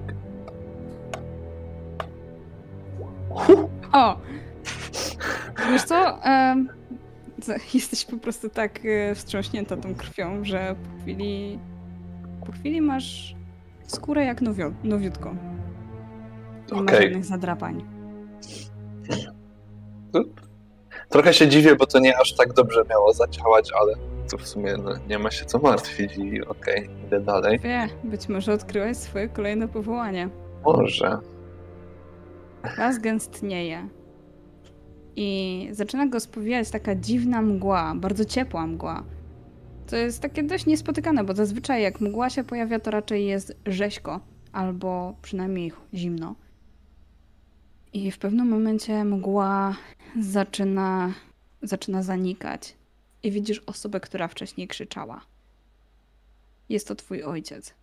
O! 3.93 4.17
Wiesz 5.71 5.83
co? 5.85 6.19
Za- 7.39 7.55
jesteś 7.75 8.05
po 8.05 8.17
prostu 8.17 8.49
tak 8.49 8.81
e, 8.85 9.15
wstrząśnięta 9.15 9.77
tą 9.77 9.95
krwią, 9.95 10.45
że 10.45 10.75
po 10.75 11.03
chwili... 11.03 11.59
Po 12.47 12.53
chwili 12.53 12.81
masz 12.81 13.35
skórę 13.87 14.25
jak 14.25 14.43
nowio, 14.43 14.73
nowiutką. 14.85 15.37
Nie 16.73 16.77
ma 16.77 16.83
Okej. 16.83 17.03
żadnych 17.03 17.25
zadrapań. 17.25 17.85
Trochę 21.09 21.35
się 21.35 21.49
dziwię, 21.49 21.77
bo 21.77 21.87
to 21.87 21.99
nie 21.99 22.19
aż 22.19 22.35
tak 22.35 22.53
dobrze 22.53 22.83
miało 22.91 23.13
zadziałać, 23.13 23.71
ale 23.81 23.95
to 24.31 24.39
w 24.39 24.49
sumie 24.49 24.77
no, 24.77 24.91
nie 25.09 25.19
ma 25.19 25.31
się 25.31 25.45
co 25.45 25.59
martwić 25.59 26.17
i 26.17 26.45
okej, 26.45 26.91
idę 27.07 27.21
dalej. 27.21 27.59
Wie, 27.59 27.89
być 28.05 28.29
może 28.29 28.53
odkryłeś 28.53 28.97
swoje 28.97 29.29
kolejne 29.29 29.69
powołanie. 29.69 30.29
Może. 30.65 31.19
Las 32.79 32.99
gęstnieje. 32.99 33.89
I 35.17 35.69
zaczyna 35.73 36.07
go 36.07 36.21
spowijać 36.21 36.71
taka 36.71 36.95
dziwna 36.95 37.43
mgła, 37.43 37.95
bardzo 37.95 38.25
ciepła 38.25 38.67
mgła. 38.67 39.05
To 39.87 39.97
jest 39.97 40.21
takie 40.21 40.43
dość 40.43 40.67
niespotykane, 40.67 41.25
bo 41.25 41.35
zazwyczaj 41.35 41.83
jak 41.83 42.01
mgła 42.01 42.31
się 42.31 42.45
pojawia, 42.45 42.81
to 42.81 42.91
raczej 42.91 43.27
jest 43.27 43.57
rzeźko, 43.67 44.21
albo 44.53 45.17
przynajmniej 45.23 45.73
zimno. 45.95 46.35
I 47.93 48.11
w 48.11 48.19
pewnym 48.19 48.49
momencie 48.49 49.05
mgła 49.05 49.77
zaczyna, 50.21 51.15
zaczyna 51.63 52.03
zanikać. 52.03 52.77
I 53.23 53.31
widzisz 53.31 53.63
osobę, 53.67 54.01
która 54.01 54.29
wcześniej 54.29 54.69
krzyczała. 54.69 55.21
Jest 56.69 56.89
to 56.89 56.95
twój 56.95 57.23
ojciec. 57.23 57.75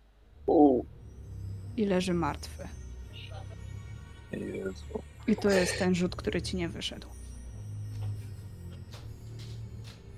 I 1.76 1.84
leży 1.84 2.14
martwy. 2.14 2.68
I 5.26 5.36
to 5.36 5.50
jest 5.50 5.78
ten 5.78 5.94
rzut, 5.94 6.16
który 6.16 6.42
ci 6.42 6.56
nie 6.56 6.68
wyszedł. 6.68 7.06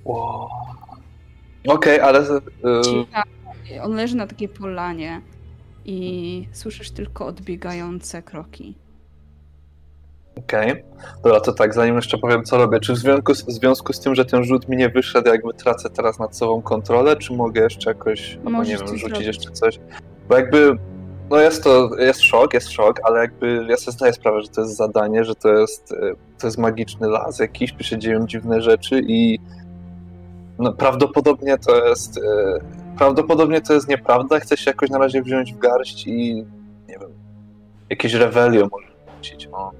Wow. 0.05 0.49
Okej, 1.69 2.01
ale... 2.01 2.21
y, 2.21 2.83
Cicha. 2.85 3.23
On 3.83 3.95
leży 3.95 4.17
na 4.17 4.27
takiej 4.27 4.49
polanie 4.49 5.21
i 5.85 6.49
słyszysz 6.53 6.91
tylko 6.91 7.27
odbiegające 7.27 8.23
kroki. 8.23 8.75
Okej. 10.37 10.85
Dobra, 11.25 11.41
to 11.41 11.53
tak, 11.53 11.75
zanim 11.75 11.97
jeszcze 11.97 12.19
powiem, 12.19 12.45
co 12.45 12.59
robię. 12.59 12.81
Czy 12.81 12.93
w 12.93 12.97
związku, 12.97 13.35
z, 13.35 13.43
w 13.43 13.51
związku 13.51 13.93
z 13.93 14.01
tym, 14.01 14.15
że 14.15 14.25
ten 14.25 14.45
rzut 14.45 14.69
mi 14.69 14.77
nie 14.77 14.89
wyszedł, 14.89 15.29
jakby 15.29 15.55
tracę 15.55 15.91
teraz 15.91 16.19
nad 16.19 16.37
sobą 16.37 16.63
kontrolę, 16.63 17.17
czy 17.17 17.33
mogę 17.33 17.63
jeszcze 17.63 17.91
jakoś, 17.91 18.39
albo 18.47 18.63
nie 18.63 18.77
wiem, 18.77 18.89
rzucić 18.89 19.01
zrobić. 19.01 19.27
jeszcze 19.27 19.51
coś? 19.51 19.81
Bo 20.29 20.37
jakby, 20.37 20.77
no 21.31 21.41
jest 21.41 21.65
to, 21.65 21.91
jest 21.99 22.21
szok, 22.21 22.55
jest 22.55 22.71
szok, 22.71 23.01
ale 23.05 23.21
jakby 23.21 23.67
ja 23.69 23.77
sobie 23.77 23.93
zdaję 23.93 24.13
sprawę, 24.13 24.41
że 24.43 24.49
to 24.49 24.61
jest 24.61 24.77
zadanie, 24.77 25.25
że 25.25 25.35
to 25.35 25.49
jest, 25.49 25.93
y, 25.93 26.15
to 26.39 26.47
jest 26.47 26.59
magiczny 26.59 27.09
las 27.09 27.39
jakiś, 27.39 27.73
tu 27.73 27.85
się 27.85 27.99
dzieją 27.99 28.27
dziwne 28.27 28.63
rzeczy 28.63 29.01
i 29.07 29.39
no, 30.61 30.73
prawdopodobnie 30.73 31.59
to 31.59 31.87
jest, 31.87 32.17
y, 32.17 32.21
prawdopodobnie 32.99 33.61
to 33.61 33.75
jest 33.75 33.89
nieprawda, 33.89 34.41
chcę 34.41 34.57
się 34.57 34.71
jakoś 34.71 34.91
na 34.91 34.99
razie 34.99 35.23
wziąć 35.23 35.53
w 35.55 35.59
garść 35.59 36.07
i, 36.07 36.35
nie 36.89 36.99
wiem, 36.99 37.11
jakieś 37.91 38.15
rewelio 38.15 38.69
może 38.73 38.87
rzucić, 39.17 39.49
o. 39.53 39.71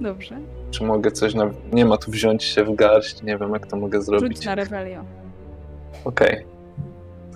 Dobrze. 0.00 0.38
Czy 0.70 0.84
mogę 0.84 1.10
coś 1.10 1.34
na... 1.34 1.50
Nie 1.72 1.84
ma 1.84 1.96
tu 1.96 2.10
wziąć 2.10 2.44
się 2.44 2.64
w 2.64 2.74
garść, 2.74 3.22
nie 3.22 3.38
wiem 3.38 3.52
jak 3.52 3.66
to 3.66 3.76
mogę 3.76 4.02
zrobić. 4.02 4.36
Rzuć 4.36 4.46
na 4.46 4.54
Revelio. 4.54 5.04
Okej. 6.04 6.46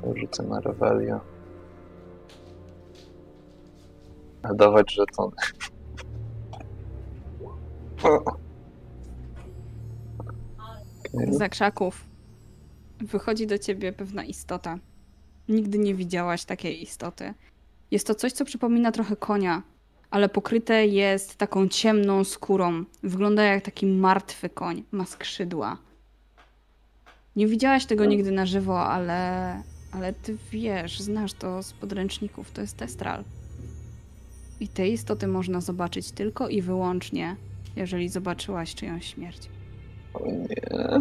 To 0.00 0.16
rzucę 0.16 0.42
na 0.42 0.60
Revelia. 0.60 1.20
A 4.42 4.54
dawać 4.54 4.94
żetony. 4.94 5.36
Okej. 11.14 11.34
Z 11.34 11.50
krzaków 11.50 12.07
wychodzi 13.00 13.46
do 13.46 13.58
ciebie 13.58 13.92
pewna 13.92 14.24
istota. 14.24 14.78
Nigdy 15.48 15.78
nie 15.78 15.94
widziałaś 15.94 16.44
takiej 16.44 16.82
istoty. 16.82 17.34
Jest 17.90 18.06
to 18.06 18.14
coś, 18.14 18.32
co 18.32 18.44
przypomina 18.44 18.92
trochę 18.92 19.16
konia, 19.16 19.62
ale 20.10 20.28
pokryte 20.28 20.86
jest 20.86 21.36
taką 21.36 21.68
ciemną 21.68 22.24
skórą. 22.24 22.84
Wygląda 23.02 23.42
jak 23.42 23.64
taki 23.64 23.86
martwy 23.86 24.48
koń. 24.48 24.84
Ma 24.92 25.06
skrzydła. 25.06 25.78
Nie 27.36 27.46
widziałaś 27.46 27.86
tego 27.86 28.04
nigdy 28.04 28.30
na 28.30 28.46
żywo, 28.46 28.86
ale, 28.86 29.62
ale 29.92 30.12
ty 30.12 30.36
wiesz, 30.50 31.00
znasz 31.00 31.32
to 31.32 31.62
z 31.62 31.72
podręczników. 31.72 32.50
To 32.50 32.60
jest 32.60 32.76
Testral. 32.76 33.24
I 34.60 34.68
te 34.68 34.88
istoty 34.88 35.26
można 35.26 35.60
zobaczyć 35.60 36.10
tylko 36.10 36.48
i 36.48 36.62
wyłącznie, 36.62 37.36
jeżeli 37.76 38.08
zobaczyłaś 38.08 38.74
czyjąś 38.74 39.14
śmierć. 39.14 39.48
O 40.14 40.26
nie. 40.26 40.98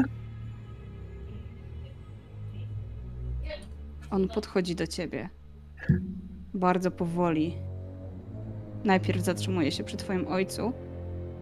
On 4.11 4.27
podchodzi 4.27 4.75
do 4.75 4.87
ciebie. 4.87 5.29
Bardzo 6.53 6.91
powoli. 6.91 7.57
Najpierw 8.83 9.21
zatrzymuje 9.21 9.71
się 9.71 9.83
przy 9.83 9.97
twoim 9.97 10.27
ojcu. 10.27 10.73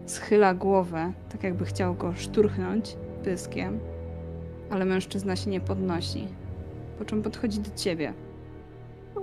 Schyla 0.06 0.54
głowę, 0.54 1.12
tak 1.28 1.42
jakby 1.42 1.64
chciał 1.64 1.94
go 1.94 2.14
szturchnąć 2.14 2.96
pyskiem. 3.24 3.78
Ale 4.70 4.84
mężczyzna 4.84 5.36
się 5.36 5.50
nie 5.50 5.60
podnosi. 5.60 6.28
Po 6.98 7.04
czym 7.04 7.22
podchodzi 7.22 7.60
do 7.60 7.70
ciebie. 7.76 8.14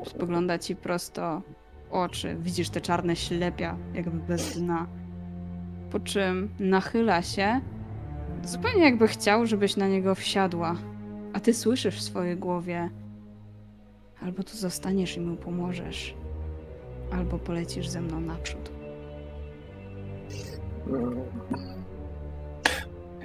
Spogląda 0.05 0.59
ci 0.59 0.75
prosto 0.75 1.41
oczy. 1.91 2.37
Widzisz 2.39 2.69
te 2.69 2.81
czarne 2.81 3.15
ślepia, 3.15 3.77
jakby 3.93 4.19
bez 4.19 4.57
dna. 4.57 4.87
Po 5.91 5.99
czym 5.99 6.49
nachyla 6.59 7.21
się, 7.21 7.61
zupełnie 8.43 8.83
jakby 8.83 9.07
chciał, 9.07 9.45
żebyś 9.45 9.77
na 9.77 9.87
niego 9.87 10.15
wsiadła. 10.15 10.75
A 11.33 11.39
ty 11.39 11.53
słyszysz 11.53 11.97
w 11.97 12.01
swojej 12.01 12.37
głowie: 12.37 12.89
Albo 14.23 14.43
tu 14.43 14.57
zostaniesz 14.57 15.17
i 15.17 15.21
mu 15.21 15.35
pomożesz, 15.35 16.15
albo 17.11 17.39
polecisz 17.39 17.87
ze 17.87 18.01
mną 18.01 18.21
naprzód. 18.21 18.71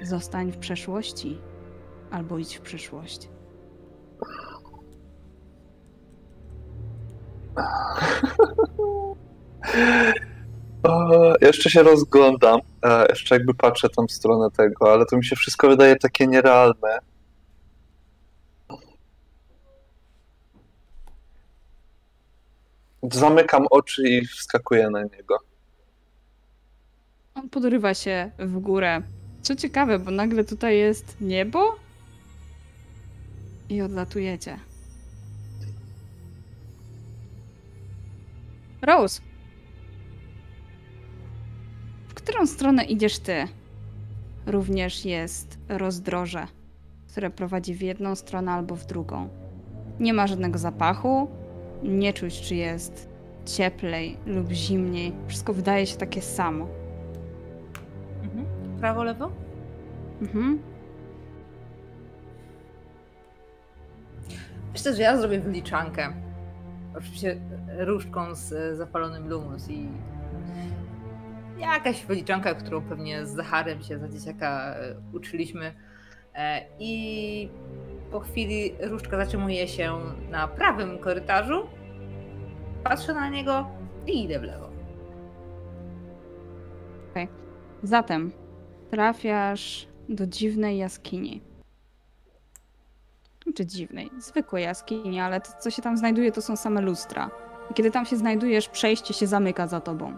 Zostań 0.03 0.51
w 0.51 0.57
przeszłości, 0.57 1.37
albo 2.11 2.37
idź 2.37 2.57
w 2.57 2.61
przyszłość. 2.61 3.29
O, 10.83 11.33
jeszcze 11.41 11.69
się 11.69 11.83
rozglądam. 11.83 12.59
E, 12.85 13.05
jeszcze 13.09 13.35
jakby 13.35 13.53
patrzę 13.53 13.87
w 14.09 14.11
stronę 14.11 14.51
tego, 14.51 14.93
ale 14.93 15.05
to 15.05 15.17
mi 15.17 15.25
się 15.25 15.35
wszystko 15.35 15.69
wydaje 15.69 15.95
takie 15.95 16.27
nierealne. 16.27 16.99
Zamykam 23.03 23.65
oczy 23.69 24.09
i 24.09 24.25
wskakuję 24.25 24.89
na 24.89 25.03
niego. 25.03 25.37
On 27.35 27.49
podrywa 27.49 27.93
się 27.93 28.31
w 28.39 28.59
górę. 28.59 29.01
Co 29.41 29.55
ciekawe, 29.55 29.99
bo 29.99 30.11
nagle 30.11 30.43
tutaj 30.43 30.77
jest 30.77 31.21
niebo 31.21 31.75
i 33.69 33.81
odlatujecie. 33.81 34.59
Rose! 38.81 39.21
W 42.07 42.13
którą 42.13 42.47
stronę 42.47 42.83
idziesz 42.83 43.19
ty? 43.19 43.47
Również 44.45 45.05
jest 45.05 45.57
rozdroże, 45.69 46.47
które 47.09 47.29
prowadzi 47.29 47.73
w 47.73 47.81
jedną 47.81 48.15
stronę 48.15 48.51
albo 48.51 48.75
w 48.75 48.85
drugą. 48.85 49.29
Nie 49.99 50.13
ma 50.13 50.27
żadnego 50.27 50.59
zapachu, 50.59 51.27
nie 51.83 52.13
czuć, 52.13 52.41
czy 52.41 52.55
jest 52.55 53.09
cieplej 53.45 54.17
lub 54.25 54.51
zimniej. 54.51 55.13
Wszystko 55.27 55.53
wydaje 55.53 55.87
się 55.87 55.97
takie 55.97 56.21
samo. 56.21 56.67
Mhm. 58.23 58.45
Prawo, 58.79 59.03
lewo? 59.03 59.31
Mhm. 60.21 60.59
Myślę, 64.73 64.95
że 64.95 65.01
ja 65.01 65.17
zrobię 65.17 65.39
wyliczankę. 65.39 66.13
Oczywiście 66.97 67.39
różdżką 67.77 68.35
z 68.35 68.53
e, 68.53 68.75
zapalonym 68.75 69.29
lumus 69.29 69.69
i 69.69 69.87
jakaś 71.57 72.05
wyliczanka, 72.05 72.53
którą 72.55 72.81
pewnie 72.81 73.25
z 73.25 73.29
Zacharem 73.29 73.83
się 73.83 73.99
za 73.99 74.09
dzieciaka 74.09 74.75
e, 74.75 74.95
uczyliśmy. 75.13 75.73
E, 76.35 76.61
I 76.79 77.49
po 78.11 78.19
chwili 78.19 78.73
różdżka 78.79 79.17
zatrzymuje 79.17 79.67
się 79.67 79.99
na 80.29 80.47
prawym 80.47 80.99
korytarzu. 80.99 81.67
Patrzę 82.83 83.13
na 83.13 83.29
niego 83.29 83.67
i 84.07 84.23
idę 84.23 84.39
w 84.39 84.43
lewo. 84.43 84.69
Zatem 87.83 88.31
trafiasz 88.91 89.87
do 90.09 90.27
dziwnej 90.27 90.77
jaskini. 90.77 91.41
Czy 93.55 93.65
dziwnej, 93.65 94.09
zwykłej 94.17 94.63
jaskini, 94.63 95.19
ale 95.19 95.41
to, 95.41 95.49
co 95.59 95.71
się 95.71 95.81
tam 95.81 95.97
znajduje, 95.97 96.31
to 96.31 96.41
są 96.41 96.55
same 96.55 96.81
lustra. 96.81 97.31
I 97.71 97.73
kiedy 97.73 97.91
tam 97.91 98.05
się 98.05 98.17
znajdujesz, 98.17 98.69
przejście 98.69 99.13
się 99.13 99.27
zamyka 99.27 99.67
za 99.67 99.81
tobą. 99.81 100.17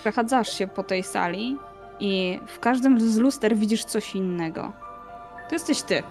Przechadzasz 0.00 0.52
się 0.52 0.66
po 0.66 0.82
tej 0.82 1.02
sali 1.02 1.56
i 2.00 2.40
w 2.46 2.60
każdym 2.60 3.00
z 3.00 3.18
luster 3.18 3.56
widzisz 3.56 3.84
coś 3.84 4.14
innego. 4.14 4.72
To 5.48 5.54
jesteś 5.54 5.82
ty. 5.82 6.02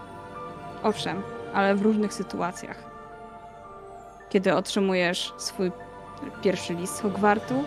Owszem, 0.83 1.21
ale 1.53 1.75
w 1.75 1.81
różnych 1.81 2.13
sytuacjach. 2.13 2.83
Kiedy 4.29 4.55
otrzymujesz 4.55 5.33
swój 5.37 5.71
pierwszy 6.41 6.73
list 6.73 7.01
Hogwartu, 7.01 7.63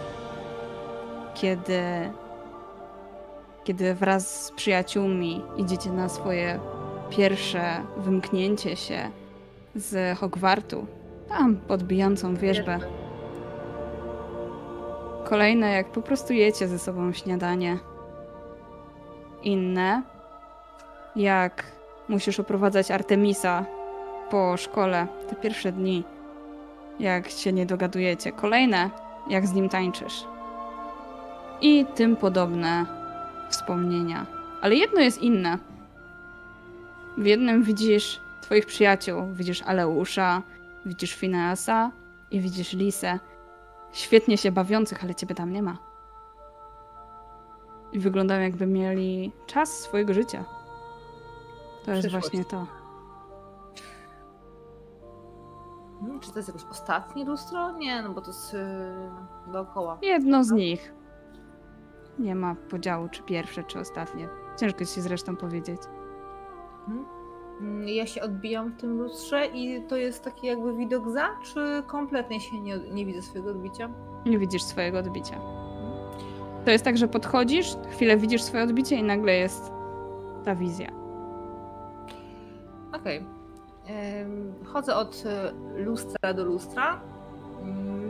kiedy, 1.34 1.82
kiedy 3.64 3.94
wraz 3.94 4.44
z 4.44 4.52
przyjaciółmi 4.52 5.42
idziecie 5.56 5.90
na 5.90 6.08
swoje 6.08 6.60
pierwsze 7.10 7.82
wymknięcie 7.96 8.76
się 8.76 9.10
z 9.74 10.18
Hogwartu, 10.18 10.86
tam 11.28 11.56
pod 11.56 11.82
bijącą 11.82 12.34
wierzbę. 12.34 12.78
Kolejne, 15.24 15.72
jak 15.72 15.92
po 15.92 16.02
prostu 16.02 16.32
jecie 16.32 16.68
ze 16.68 16.78
sobą 16.78 17.12
śniadanie. 17.12 17.78
Inne, 19.42 20.02
jak 21.16 21.64
musisz 22.08 22.40
oprowadzać 22.40 22.90
Artemisa 22.90 23.64
po 24.30 24.56
szkole 24.56 25.06
te 25.28 25.36
pierwsze 25.36 25.72
dni, 25.72 26.04
jak 27.00 27.30
się 27.30 27.52
nie 27.52 27.66
dogadujecie. 27.66 28.32
Kolejne, 28.32 28.90
jak 29.28 29.46
z 29.46 29.52
nim 29.52 29.68
tańczysz 29.68 30.24
i 31.60 31.86
tym 31.94 32.16
podobne 32.16 32.86
wspomnienia. 33.50 34.26
Ale 34.60 34.76
jedno 34.76 35.00
jest 35.00 35.22
inne. 35.22 35.58
W 37.18 37.26
jednym 37.26 37.62
widzisz 37.62 38.20
twoich 38.40 38.66
przyjaciół, 38.66 39.22
widzisz 39.32 39.62
Aleusza, 39.62 40.42
Widzisz 40.86 41.14
Fineasa 41.14 41.90
i 42.30 42.40
widzisz 42.40 42.72
Lisę. 42.72 43.18
Świetnie 43.92 44.38
się 44.38 44.52
bawiących, 44.52 45.04
ale 45.04 45.14
ciebie 45.14 45.34
tam 45.34 45.52
nie 45.52 45.62
ma. 45.62 45.78
I 47.92 47.98
wyglądają 47.98 48.40
jakby 48.42 48.66
mieli 48.66 49.32
czas 49.46 49.80
swojego 49.80 50.14
życia. 50.14 50.44
To 51.84 51.90
jest 51.90 52.02
Przyszłość. 52.08 52.12
właśnie 52.30 52.44
to. 52.44 52.66
Hmm, 56.00 56.20
Czy 56.20 56.32
to 56.32 56.38
jest 56.38 56.48
jakoś 56.48 56.64
ostatnie 56.70 57.24
lustro? 57.24 57.72
Nie, 57.72 58.02
no 58.02 58.10
bo 58.10 58.20
to 58.20 58.26
jest 58.30 58.52
yy, 58.52 59.52
dookoła. 59.52 59.98
Jedno 60.02 60.44
z 60.44 60.50
nich. 60.50 60.94
Nie 62.18 62.34
ma 62.34 62.54
podziału, 62.70 63.08
czy 63.08 63.22
pierwsze, 63.22 63.62
czy 63.64 63.78
ostatnie. 63.80 64.28
Ciężko 64.60 64.78
ci 64.84 65.00
zresztą 65.00 65.36
powiedzieć. 65.36 65.80
Mm, 66.88 67.88
Ja 67.88 68.06
się 68.06 68.22
odbijam 68.22 68.68
w 68.72 68.80
tym 68.80 68.98
lustrze 68.98 69.46
i 69.46 69.86
to 69.88 69.96
jest 69.96 70.24
taki 70.24 70.46
jakby 70.46 70.74
widok 70.76 71.10
za, 71.10 71.28
czy 71.42 71.82
kompletnie 71.86 72.40
się 72.40 72.60
nie, 72.60 72.78
nie 72.78 73.06
widzę 73.06 73.22
swojego 73.22 73.50
odbicia? 73.50 73.90
Nie 74.26 74.38
widzisz 74.38 74.62
swojego 74.62 74.98
odbicia. 74.98 75.40
To 76.64 76.70
jest 76.70 76.84
tak, 76.84 76.96
że 76.96 77.08
podchodzisz, 77.08 77.76
chwilę 77.90 78.16
widzisz 78.16 78.42
swoje 78.42 78.62
odbicie 78.62 78.96
i 78.96 79.02
nagle 79.02 79.32
jest 79.32 79.72
ta 80.44 80.54
wizja. 80.54 80.99
Okej. 83.00 83.24
Em, 83.86 84.54
Chodzę 84.64 84.96
od 84.96 85.22
e, 85.26 85.52
lustra 85.76 86.34
do 86.34 86.44
lustra. 86.44 87.00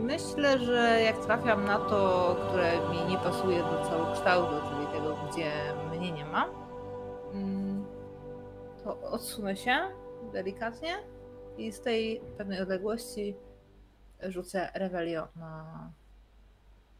Myślę, 0.03 0.59
że 0.59 1.01
jak 1.01 1.17
trafiam 1.25 1.65
na 1.65 1.77
to, 1.79 2.35
które 2.49 2.71
mi 2.89 3.11
nie 3.11 3.17
pasuje 3.17 3.59
do 3.59 3.85
całokształtu, 3.89 4.55
czyli 4.69 4.87
tego, 4.87 5.17
gdzie 5.31 5.51
mnie 5.97 6.11
nie 6.11 6.25
ma, 6.25 6.45
mm, 7.33 7.85
to 8.83 9.01
odsunę 9.01 9.55
się 9.55 9.77
delikatnie 10.33 10.93
i 11.57 11.71
z 11.71 11.81
tej 11.81 12.21
pewnej 12.37 12.61
odległości 12.61 13.35
rzucę 14.23 14.69
Revelio 14.73 15.27
na 15.35 15.65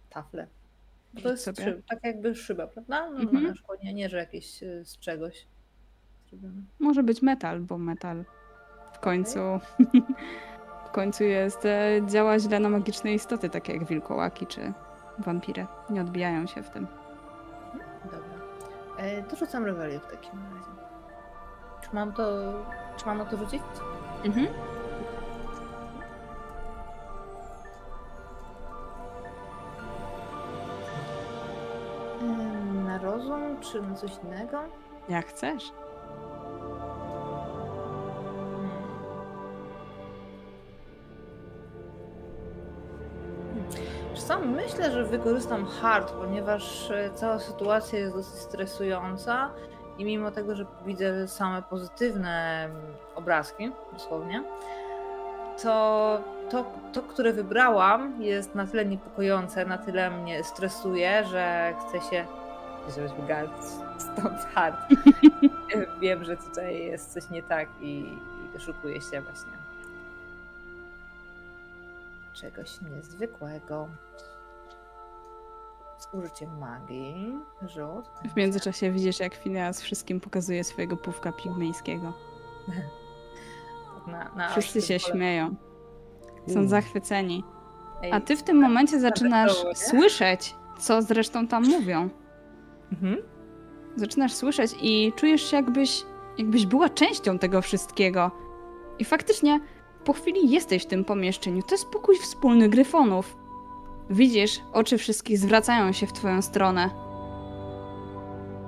taflę. 0.09 0.47
Bo 1.13 1.21
to 1.21 1.29
jest 1.31 1.45
szyb, 1.45 1.85
tak 1.89 1.99
jakby 2.03 2.35
szyba, 2.35 2.67
prawda? 2.67 3.09
No, 3.09 3.19
Mhm. 3.21 3.43
na 3.43 3.55
szkło, 3.55 3.75
nie, 3.83 3.93
nie, 3.93 4.09
że 4.09 4.17
jakieś 4.17 4.63
e, 4.63 4.85
z 4.85 4.99
czegoś 4.99 5.47
Może 6.79 7.03
być 7.03 7.21
metal, 7.21 7.59
bo 7.59 7.77
metal 7.77 8.25
w 8.93 8.99
końcu 8.99 9.39
w 10.87 10.91
końcu 10.91 11.23
jest 11.23 11.65
e, 11.65 12.01
działa 12.07 12.39
źle 12.39 12.59
na 12.59 12.69
magiczne 12.69 13.13
istoty, 13.13 13.49
takie 13.49 13.73
jak 13.73 13.85
wilkołaki 13.85 14.47
czy 14.47 14.73
wampiry. 15.19 15.67
Nie 15.89 16.01
odbijają 16.01 16.47
się 16.47 16.63
w 16.63 16.69
tym. 16.69 16.87
Dobra. 18.03 18.19
E, 18.97 19.23
to 19.23 19.35
rzucam 19.35 19.65
rewelię 19.65 19.99
w 19.99 20.11
takim 20.11 20.39
razie. 20.39 20.71
Czy 21.81 21.89
mam 21.93 22.13
to. 22.13 22.53
Czy 22.97 23.05
mam 23.05 23.17
na 23.17 23.25
to 23.25 23.37
rzucić? 23.37 23.61
Mhm. 24.23 24.47
Na 32.85 32.97
rozum, 32.97 33.59
czy 33.59 33.81
na 33.81 33.95
coś 33.95 34.11
innego? 34.23 34.59
Jak 35.09 35.25
chcesz. 35.25 35.71
Co, 44.31 44.39
myślę, 44.39 44.91
że 44.91 45.03
wykorzystam 45.03 45.65
hard, 45.65 46.11
ponieważ 46.11 46.91
e, 46.91 47.09
cała 47.15 47.39
sytuacja 47.39 47.99
jest 47.99 48.15
dosyć 48.15 48.39
stresująca 48.39 49.49
i 49.97 50.05
mimo 50.05 50.31
tego, 50.31 50.55
że 50.55 50.65
widzę 50.85 51.27
same 51.27 51.61
pozytywne 51.61 52.65
mm, 52.65 52.81
obrazki, 53.15 53.71
dosłownie, 53.93 54.43
to 55.63 56.21
to, 56.49 56.65
to, 56.93 57.01
które 57.01 57.33
wybrałam 57.33 58.23
jest 58.23 58.55
na 58.55 58.67
tyle 58.67 58.85
niepokojące, 58.85 59.65
na 59.65 59.77
tyle 59.77 60.11
mnie 60.11 60.43
stresuje, 60.43 61.23
że 61.25 61.73
chcę 61.79 62.09
się 62.09 62.25
wygadać 63.17 63.65
stąd 63.97 64.39
hard. 64.53 64.77
Wiem, 66.01 66.23
że 66.23 66.37
tutaj 66.37 66.85
jest 66.85 67.13
coś 67.13 67.29
nie 67.29 67.43
tak 67.43 67.69
i, 67.81 67.99
i 68.45 68.53
doszukuję 68.53 69.01
się 69.01 69.21
właśnie 69.21 69.60
czegoś 72.33 72.81
niezwykłego. 72.81 73.87
Z 75.97 76.13
użyciem 76.13 76.57
magii. 76.59 77.35
Rzut. 77.61 78.05
W 78.33 78.35
międzyczasie 78.35 78.91
widzisz, 78.91 79.19
jak 79.19 79.35
Phineas 79.35 79.81
wszystkim 79.81 80.19
pokazuje 80.19 80.63
swojego 80.63 80.97
pówka 80.97 81.31
pigmejskiego. 81.31 82.13
Na, 84.07 84.31
na 84.35 84.49
Wszyscy 84.49 84.81
się 84.81 84.99
pole. 84.99 85.13
śmieją. 85.13 85.55
Są 86.47 86.53
Mm. 86.53 86.67
zachwyceni. 86.69 87.43
Ej, 88.03 88.11
A 88.11 88.19
ty 88.21 88.37
w 88.37 88.43
tym 88.43 88.61
momencie 88.61 88.99
zaczynasz 88.99 89.63
słyszeć, 89.75 90.55
co 90.79 91.01
zresztą 91.01 91.47
tam 91.47 91.63
mówią. 91.67 92.09
Mhm. 92.91 93.17
Zaczynasz 93.95 94.33
słyszeć 94.33 94.71
i 94.81 95.13
czujesz 95.15 95.41
się 95.51 95.57
jakbyś, 95.57 96.03
jakbyś 96.37 96.65
była 96.65 96.89
częścią 96.89 97.39
tego 97.39 97.61
wszystkiego. 97.61 98.31
I 98.99 99.05
faktycznie 99.05 99.59
po 100.05 100.13
chwili 100.13 100.49
jesteś 100.49 100.83
w 100.83 100.87
tym 100.87 101.05
pomieszczeniu. 101.05 101.61
To 101.63 101.75
jest 101.75 101.89
pokój 101.89 102.17
wspólny 102.17 102.69
gryfonów. 102.69 103.37
Widzisz, 104.09 104.61
oczy 104.73 104.97
wszystkich 104.97 105.37
zwracają 105.37 105.91
się 105.91 106.07
w 106.07 106.13
twoją 106.13 106.41
stronę. 106.41 106.89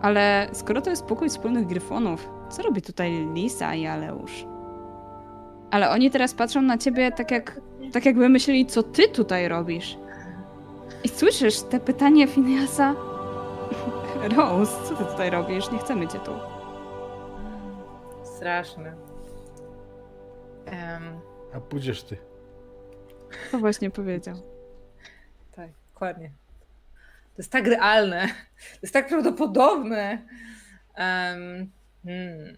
Ale 0.02 0.50
skoro 0.54 0.82
to 0.82 0.89
jest 0.89 1.06
pokój 1.06 1.30
wspólnych 1.30 1.67
gryfonów, 1.67 2.30
co 2.50 2.62
robi 2.62 2.82
tutaj 2.82 3.28
Lisa 3.34 3.76
i 3.76 3.86
Aleusz? 3.88 4.46
Ale 5.72 5.89
oni 5.89 6.12
teraz 6.12 6.34
patrzą 6.34 6.62
na 6.62 6.78
ciebie 6.78 7.12
tak 7.12 7.32
jak, 7.32 7.62
tak 7.93 8.06
jakby 8.06 8.30
myśleli, 8.30 8.65
co 8.65 8.84
ty 8.84 9.08
tutaj 9.08 9.48
robisz. 9.48 9.98
I 11.04 11.10
słyszysz 11.10 11.62
te 11.62 11.80
pytanie 11.80 12.28
Phineasa? 12.28 12.96
Rose, 14.38 14.72
co 14.84 14.96
ty 14.96 15.06
tutaj 15.06 15.30
robisz? 15.30 15.72
Nie 15.72 15.78
chcemy 15.78 16.08
cię 16.08 16.19
tu. 16.19 16.32
Straszne. 18.24 19.12
Em, 20.65 21.19
A 21.54 21.60
pójdziesz 21.60 22.04
ty. 22.04 22.17
To 23.52 23.58
właśnie 23.60 23.89
powiedział. 23.91 24.36
tak, 25.56 25.69
dokładnie. 25.93 26.32
To 27.36 27.41
jest 27.41 27.52
tak 27.52 27.67
realne. 27.67 28.28
To 28.73 28.80
jest 28.82 28.93
tak 28.93 29.08
prawdopodobne. 29.08 30.21
Em, 30.95 31.71
hmm. 32.06 32.58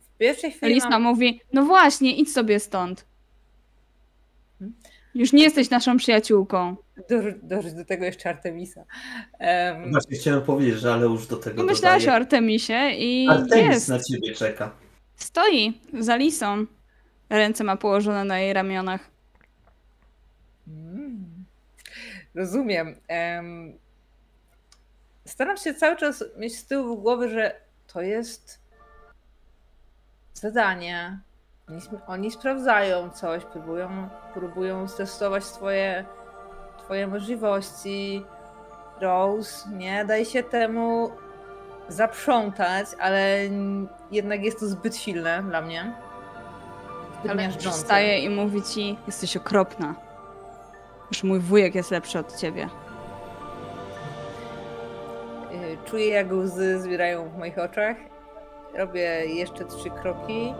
W 0.00 0.18
pierwszej 0.18 0.52
chwili. 0.52 0.74
Lisa 0.74 0.88
mam... 0.90 1.02
mówi, 1.02 1.40
no 1.52 1.64
właśnie, 1.64 2.16
idź 2.16 2.32
sobie 2.32 2.60
stąd. 2.60 3.06
Hmm? 4.58 4.76
Już 5.14 5.32
nie 5.32 5.42
jesteś 5.42 5.70
naszą 5.70 5.96
przyjaciółką. 5.96 6.76
Dorzuć, 7.10 7.34
dorzuć 7.42 7.72
do 7.74 7.84
tego 7.84 8.04
jeszcze 8.04 8.28
Artemisa. 8.30 8.84
Em, 9.38 9.90
Właśnie 9.90 10.16
chciałem 10.16 10.42
powiedzieć, 10.42 10.80
że 10.80 10.92
ale 10.94 11.06
już 11.06 11.26
do 11.26 11.36
tego 11.36 11.56
Pomyślałaś 11.56 12.02
o 12.02 12.06
dodaję. 12.06 12.16
Artemisie 12.16 12.90
i 12.98 13.28
Artemis 13.30 13.66
jest. 13.74 13.88
na 13.88 13.98
ciebie 14.00 14.34
czeka. 14.34 14.70
Stoi 15.22 15.80
za 15.98 16.16
Lisą. 16.16 16.66
Ręce 17.30 17.64
ma 17.64 17.76
położone 17.76 18.24
na 18.24 18.38
jej 18.38 18.52
ramionach. 18.52 19.00
Mm. 20.68 21.44
Rozumiem. 22.34 22.96
Em, 23.08 23.78
staram 25.24 25.56
się 25.56 25.74
cały 25.74 25.96
czas 25.96 26.24
mieć 26.36 26.58
z 26.58 26.66
tyłu 26.66 26.98
głowy, 26.98 27.28
że 27.28 27.60
to 27.86 28.02
jest 28.02 28.60
zadanie. 30.34 31.20
Oni, 31.68 31.80
oni 32.06 32.30
sprawdzają 32.30 33.10
coś, 33.10 33.44
próbują, 33.44 34.08
próbują 34.34 34.86
testować 34.96 35.44
twoje, 35.44 36.04
twoje 36.78 37.06
możliwości. 37.06 38.24
Rose, 39.00 39.70
nie 39.70 40.04
daj 40.04 40.24
się 40.24 40.42
temu 40.42 41.10
zaprzątać, 41.92 42.86
ale 43.00 43.38
jednak 44.10 44.42
jest 44.42 44.60
to 44.60 44.66
zbyt 44.66 44.96
silne 44.96 45.42
dla 45.42 45.62
mnie. 45.62 45.92
Zbyt 47.18 47.30
Ale 47.30 47.48
wstaje 47.50 48.18
i 48.18 48.30
mówi 48.30 48.62
ci, 48.62 48.98
jesteś 49.06 49.36
okropna. 49.36 49.94
Już 51.10 51.22
mój 51.22 51.40
wujek 51.40 51.74
jest 51.74 51.90
lepszy 51.90 52.18
od 52.18 52.36
ciebie. 52.36 52.68
Y, 55.52 55.78
Czuję, 55.84 56.08
jak 56.08 56.32
łzy 56.32 56.80
zbierają 56.80 57.28
w 57.28 57.38
moich 57.38 57.58
oczach. 57.58 57.96
Robię 58.74 59.26
jeszcze 59.26 59.64
trzy 59.64 59.90
kroki. 59.90 60.54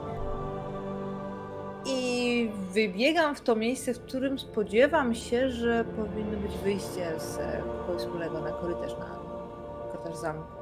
I 1.84 2.50
wybiegam 2.72 3.34
w 3.34 3.40
to 3.40 3.56
miejsce, 3.56 3.94
w 3.94 4.00
którym 4.00 4.38
spodziewam 4.38 5.14
się, 5.14 5.50
że 5.50 5.84
powinno 5.84 6.38
być 6.38 6.56
wyjście 6.56 7.12
z 7.16 7.38
wspólnego 7.98 8.40
na 8.40 8.50
korytarz, 8.50 8.92
na 8.98 9.06
korytarz 9.92 10.16
zamku. 10.16 10.59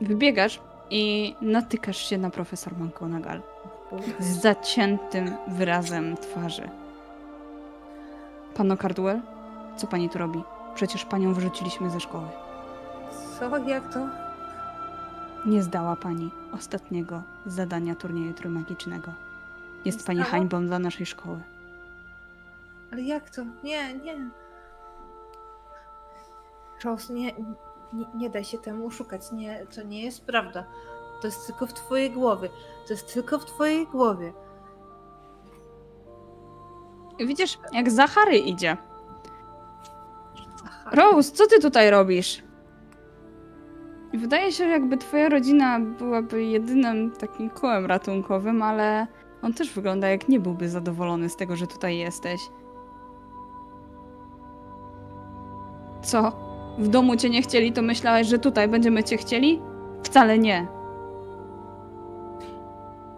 Wybiegasz 0.00 0.60
i 0.90 1.34
natykasz 1.40 1.96
się 1.96 2.18
na 2.18 2.30
profesor 2.30 2.72
McGonagall 2.78 3.42
z 4.18 4.40
zaciętym 4.40 5.36
wyrazem 5.48 6.16
twarzy. 6.16 6.68
Panno 8.54 8.76
Cardwell, 8.76 9.20
co 9.76 9.86
pani 9.86 10.10
tu 10.10 10.18
robi? 10.18 10.42
Przecież 10.74 11.04
panią 11.04 11.34
wyrzuciliśmy 11.34 11.90
ze 11.90 12.00
szkoły. 12.00 12.28
Co? 13.38 13.58
Jak 13.58 13.92
to? 13.92 14.08
Nie 15.46 15.62
zdała 15.62 15.96
pani 15.96 16.30
ostatniego 16.52 17.22
zadania 17.46 17.94
turnieju 17.94 18.34
trójmagicznego. 18.34 19.12
Jest 19.84 20.06
pani 20.06 20.20
hańbą 20.22 20.66
dla 20.66 20.78
naszej 20.78 21.06
szkoły. 21.06 21.40
Ale 22.92 23.02
jak 23.02 23.30
to? 23.30 23.42
Nie, 23.64 23.94
nie. 23.94 24.30
Rose, 26.84 27.12
nie, 27.12 27.32
nie, 27.92 28.04
nie 28.14 28.30
daj 28.30 28.44
się 28.44 28.58
temu 28.58 28.86
oszukać. 28.86 29.32
Nie, 29.32 29.66
to 29.74 29.82
nie 29.82 30.02
jest 30.02 30.24
prawda. 30.24 30.64
To 31.20 31.26
jest 31.26 31.46
tylko 31.46 31.66
w 31.66 31.72
twojej 31.72 32.10
głowie. 32.10 32.48
To 32.86 32.92
jest 32.92 33.14
tylko 33.14 33.38
w 33.38 33.44
twojej 33.44 33.86
głowie. 33.86 34.32
Widzisz, 37.18 37.58
jak 37.72 37.90
Zachary 37.90 38.38
idzie. 38.38 38.76
Aha. 40.64 40.90
Rose, 40.92 41.32
co 41.32 41.46
ty 41.46 41.60
tutaj 41.60 41.90
robisz? 41.90 42.42
Wydaje 44.14 44.52
się, 44.52 44.64
jakby 44.64 44.96
twoja 44.98 45.28
rodzina 45.28 45.80
byłaby 45.80 46.44
jedynym 46.44 47.10
takim 47.10 47.50
kołem 47.50 47.86
ratunkowym, 47.86 48.62
ale 48.62 49.06
on 49.42 49.54
też 49.54 49.72
wygląda 49.72 50.08
jak 50.08 50.28
nie 50.28 50.40
byłby 50.40 50.68
zadowolony 50.68 51.28
z 51.28 51.36
tego, 51.36 51.56
że 51.56 51.66
tutaj 51.66 51.98
jesteś. 51.98 52.40
Co? 56.02 56.53
W 56.78 56.88
domu 56.88 57.16
cię 57.16 57.30
nie 57.30 57.42
chcieli, 57.42 57.72
to 57.72 57.82
myślałeś, 57.82 58.26
że 58.26 58.38
tutaj 58.38 58.68
będziemy 58.68 59.04
cię 59.04 59.16
chcieli? 59.16 59.62
Wcale 60.02 60.38
nie. 60.38 60.66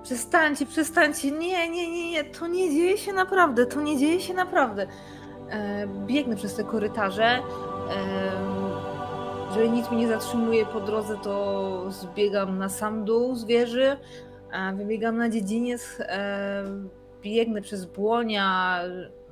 Przestańcie, 0.03 0.67
przestańcie. 0.67 1.31
Nie, 1.31 1.69
nie, 1.71 1.91
nie, 1.91 2.11
nie. 2.11 2.25
To 2.25 2.47
nie 2.47 2.71
dzieje 2.71 2.99
się 2.99 3.13
naprawdę. 3.13 3.67
To 3.67 3.81
nie 3.81 3.99
dzieje 3.99 4.21
się 4.21 4.35
naprawdę. 4.35 4.87
E, 5.51 5.87
biegnę 6.07 6.37
przez 6.37 6.55
te 6.55 6.65
korytarze. 6.65 7.27
E, 7.27 7.43
jeżeli 9.49 9.71
nic 9.71 9.91
mnie 9.91 10.01
nie 10.01 10.09
zatrzymuje 10.09 10.67
po 10.67 10.81
drodze, 10.81 11.17
to 11.23 11.91
zbiegam 11.91 12.59
na 12.59 12.69
sam 12.69 13.05
dół 13.05 13.35
z 13.35 13.45
wieży. 13.45 13.97
E, 14.53 14.73
wybiegam 14.73 15.17
na 15.17 15.29
dziedziniec. 15.29 15.99
E, 16.01 16.65
biegnę 17.23 17.63
przez 17.63 17.85
błonia. 17.85 18.81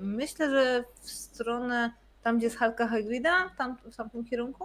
Myślę, 0.00 0.50
że 0.50 0.84
w 1.00 1.10
stronę 1.10 1.90
tam, 2.24 2.36
gdzie 2.36 2.46
jest 2.46 2.58
Halka 2.58 2.86
Hagrida, 2.86 3.50
tam, 3.58 3.76
w 3.92 3.96
tamtym 3.96 4.24
kierunku. 4.24 4.64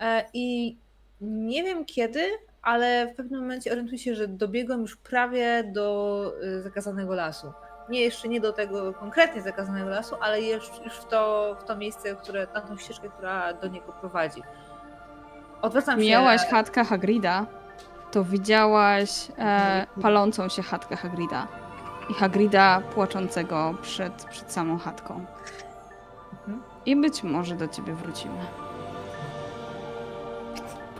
E, 0.00 0.24
I 0.34 0.76
nie 1.20 1.62
wiem 1.62 1.84
kiedy, 1.84 2.22
ale 2.62 3.06
w 3.06 3.16
pewnym 3.16 3.40
momencie 3.40 3.72
orientuję 3.72 3.98
się, 3.98 4.14
że 4.14 4.28
dobiegłam 4.28 4.80
już 4.80 4.96
prawie 4.96 5.64
do 5.64 6.32
y, 6.42 6.62
zakazanego 6.62 7.14
lasu. 7.14 7.52
Nie 7.88 8.00
jeszcze 8.00 8.28
nie 8.28 8.40
do 8.40 8.52
tego 8.52 8.92
konkretnie 8.92 9.42
zakazanego 9.42 9.88
lasu, 9.88 10.16
ale 10.20 10.42
już, 10.42 10.70
już 10.84 10.94
w, 10.94 11.04
to, 11.04 11.56
w 11.60 11.64
to 11.64 11.76
miejsce, 11.76 12.16
które, 12.16 12.46
na 12.54 12.60
tą 12.60 12.76
ścieżkę, 12.76 13.08
która 13.08 13.52
do 13.52 13.68
niego 13.68 13.92
prowadzi. 14.00 14.42
Odwracam 15.62 16.00
się. 16.00 16.06
Miałaś 16.06 16.40
chatkę 16.40 16.84
Hagrida, 16.84 17.46
to 18.10 18.24
widziałaś 18.24 19.28
e, 19.38 19.86
palącą 20.02 20.48
się 20.48 20.62
chatkę 20.62 20.96
Hagrida. 20.96 21.48
I 22.10 22.14
Hagrida 22.14 22.82
płaczącego 22.94 23.74
przed, 23.82 24.24
przed 24.24 24.52
samą 24.52 24.78
chatką. 24.78 25.26
I 26.86 26.96
być 26.96 27.22
może 27.22 27.56
do 27.56 27.68
ciebie 27.68 27.94
wrócimy. 27.94 28.40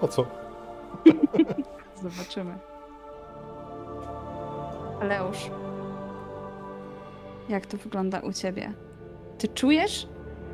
Po 0.01 0.09
co? 0.09 0.27
Zobaczymy. 2.03 2.59
Aleusz, 5.01 5.51
jak 7.49 7.67
to 7.67 7.77
wygląda 7.77 8.21
u 8.21 8.33
ciebie? 8.33 8.73
Ty 9.39 9.49
czujesz 9.49 10.09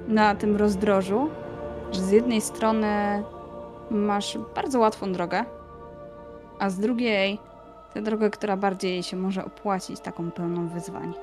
na 0.09 0.35
tym 0.35 0.57
rozdrożu, 0.57 1.31
że 1.93 2.01
z 2.01 2.11
jednej 2.11 2.41
strony 2.41 3.23
masz 3.91 4.39
bardzo 4.55 4.79
łatwą 4.79 5.13
drogę, 5.13 5.45
a 6.59 6.71
z 6.71 6.79
drugiej 6.79 7.39
tę 7.95 8.03
drogę, 8.03 8.31
która 8.31 8.57
bardziej 8.57 9.03
się 9.03 9.17
może 9.17 9.45
opłacić, 9.45 10.01
taką 10.01 10.31
pełną 10.31 10.69
wyzwań. 10.69 11.15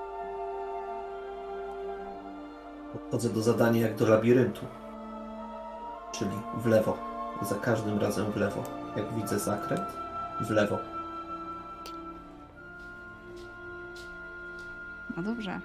Podchodzę 3.00 3.30
do 3.30 3.42
zadania 3.42 3.82
jak 3.82 3.96
do 3.96 4.06
labiryntu. 4.06 4.66
Czyli 6.12 6.36
w 6.58 6.66
lewo. 6.66 6.98
Za 7.42 7.56
każdym 7.56 8.00
razem 8.00 8.32
w 8.32 8.36
lewo. 8.36 8.64
Jak 8.96 9.14
widzę 9.14 9.40
zakręt, 9.40 9.88
w 10.42 10.50
lewo. 10.50 10.78
No 15.18 15.24
dobrze. 15.24 15.60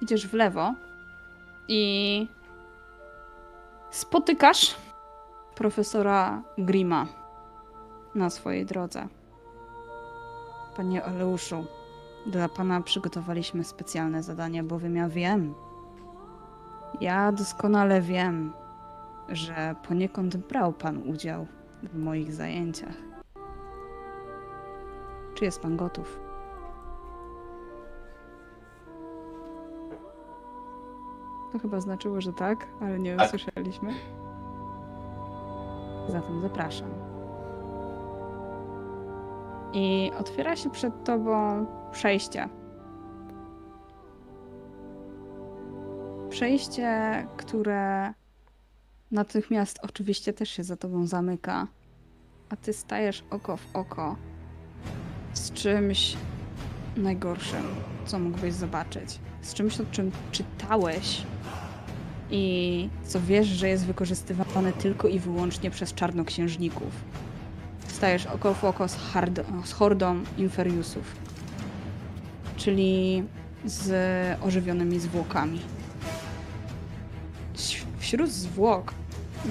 Idziesz 0.00 0.26
w 0.26 0.34
lewo 0.34 0.74
i 1.68 2.28
spotykasz 3.90 4.76
profesora 5.54 6.42
Grima 6.58 7.06
na 8.14 8.30
swojej 8.30 8.66
drodze. 8.66 9.08
Panie 10.76 11.04
Oleuszu, 11.04 11.64
dla 12.26 12.48
pana 12.48 12.80
przygotowaliśmy 12.80 13.64
specjalne 13.64 14.22
zadanie, 14.22 14.62
bowiem 14.62 14.96
ja 14.96 15.08
wiem, 15.08 15.54
ja 17.00 17.32
doskonale 17.32 18.00
wiem, 18.00 18.52
że 19.28 19.74
poniekąd 19.88 20.36
brał 20.36 20.72
pan 20.72 20.98
udział 21.08 21.46
w 21.82 21.98
moich 21.98 22.32
zajęciach. 22.32 22.94
Czy 25.34 25.44
jest 25.44 25.60
pan 25.60 25.76
gotów? 25.76 26.20
To 31.52 31.58
chyba 31.58 31.80
znaczyło, 31.80 32.20
że 32.20 32.32
tak, 32.32 32.66
ale 32.80 32.98
nie 32.98 33.16
Tak. 33.16 33.26
usłyszeliśmy. 33.26 33.92
Zatem 36.08 36.40
zapraszam. 36.40 36.88
I 39.72 40.12
otwiera 40.20 40.56
się 40.56 40.70
przed 40.70 41.04
tobą 41.04 41.66
przejście. 41.92 42.48
Przejście, 46.40 47.26
które 47.36 48.14
natychmiast 49.10 49.78
oczywiście 49.82 50.32
też 50.32 50.50
się 50.50 50.64
za 50.64 50.76
tobą 50.76 51.06
zamyka, 51.06 51.66
a 52.48 52.56
ty 52.56 52.72
stajesz 52.72 53.24
oko 53.30 53.56
w 53.56 53.76
oko 53.76 54.16
z 55.32 55.52
czymś 55.52 56.16
najgorszym, 56.96 57.62
co 58.06 58.18
mógłbyś 58.18 58.54
zobaczyć. 58.54 59.18
Z 59.42 59.54
czymś, 59.54 59.80
o 59.80 59.84
czym 59.90 60.10
czytałeś 60.32 61.22
i 62.30 62.88
co 63.04 63.20
wiesz, 63.20 63.46
że 63.46 63.68
jest 63.68 63.86
wykorzystywane 63.86 64.72
tylko 64.72 65.08
i 65.08 65.18
wyłącznie 65.18 65.70
przez 65.70 65.94
czarnoksiężników. 65.94 66.92
Stajesz 67.88 68.26
oko 68.26 68.54
w 68.54 68.64
oko 68.64 68.88
z, 68.88 68.96
hard, 68.96 69.40
z 69.64 69.72
hordą 69.72 70.22
Inferiusów, 70.38 71.16
czyli 72.56 73.24
z 73.64 73.92
ożywionymi 74.42 75.00
zwłokami. 75.00 75.60
Wśród 78.10 78.30
zwłok 78.30 78.94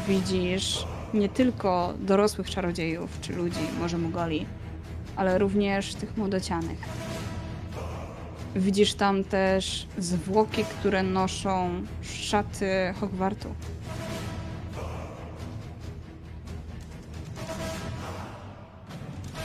widzisz 0.08 0.86
nie 1.14 1.30
tylko 1.30 1.94
dorosłych 2.00 2.50
czarodziejów 2.50 3.20
czy 3.22 3.34
ludzi, 3.34 3.60
może 3.80 3.98
Mugoli, 3.98 4.46
ale 5.16 5.38
również 5.38 5.96
tych 5.96 6.18
młodocianych. 6.18 6.80
Widzisz 8.56 8.94
tam 8.94 9.24
też 9.24 9.88
zwłoki, 9.98 10.64
które 10.64 11.04
noszą 11.04 11.70
szaty 12.02 12.94
Hogwartu. 13.00 13.50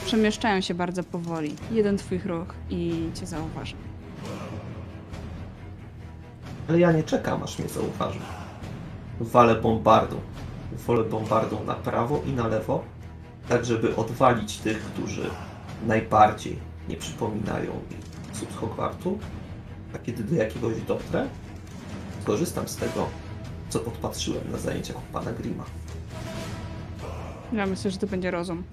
Przemieszczają 0.05 0.61
się 0.61 0.73
bardzo 0.73 1.03
powoli. 1.03 1.55
Jeden 1.71 1.97
twój 1.97 2.17
ruch 2.17 2.53
i 2.69 3.09
cię 3.19 3.25
zauważą. 3.25 3.75
Ale 6.69 6.79
ja 6.79 6.91
nie 6.91 7.03
czekam, 7.03 7.43
aż 7.43 7.59
mnie 7.59 7.69
zauważy. 7.69 8.19
Walę 9.19 9.55
bombardą. 9.55 10.19
Wolę 10.87 11.03
bombardą 11.03 11.63
na 11.63 11.73
prawo 11.73 12.21
i 12.27 12.33
na 12.33 12.47
lewo, 12.47 12.83
tak 13.49 13.65
żeby 13.65 13.95
odwalić 13.95 14.57
tych, 14.57 14.79
którzy 14.79 15.29
najbardziej 15.87 16.59
nie 16.89 16.97
przypominają 16.97 17.71
mi 17.71 17.97
cud 18.33 18.49
Hogwartu. 18.55 19.19
A 19.95 19.97
kiedy 19.97 20.23
do 20.23 20.35
jakiegoś 20.35 20.81
dotrę, 20.81 21.27
skorzystam 22.21 22.67
z 22.67 22.75
tego, 22.75 23.07
co 23.69 23.79
podpatrzyłem 23.79 24.51
na 24.51 24.57
zajęciach 24.57 24.97
u 24.97 25.13
pana 25.13 25.31
Grima. 25.31 25.63
Ja 27.53 27.65
myślę, 27.65 27.91
że 27.91 27.97
to 27.97 28.07
będzie 28.07 28.31
rozum. 28.31 28.63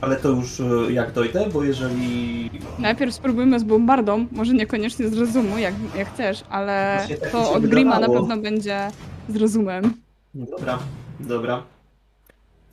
Ale 0.00 0.16
to 0.16 0.28
już 0.28 0.60
e, 0.60 0.92
jak 0.92 1.12
dojdę, 1.12 1.48
bo 1.52 1.64
jeżeli 1.64 2.50
Najpierw 2.78 3.14
spróbujmy 3.14 3.60
z 3.60 3.64
bombardą, 3.64 4.26
może 4.32 4.54
niekoniecznie 4.54 5.08
z 5.08 5.18
rozumu, 5.18 5.58
jak, 5.58 5.74
jak 5.96 6.08
chcesz, 6.08 6.44
ale 6.50 6.96
Właśnie 6.96 7.16
tak 7.16 7.30
to 7.30 7.52
od 7.52 7.66
Grima 7.66 8.00
na 8.00 8.08
pewno 8.08 8.36
będzie 8.36 8.88
z 9.28 9.36
rozumem. 9.36 9.94
Dobra, 10.34 10.78
dobra. 11.20 11.62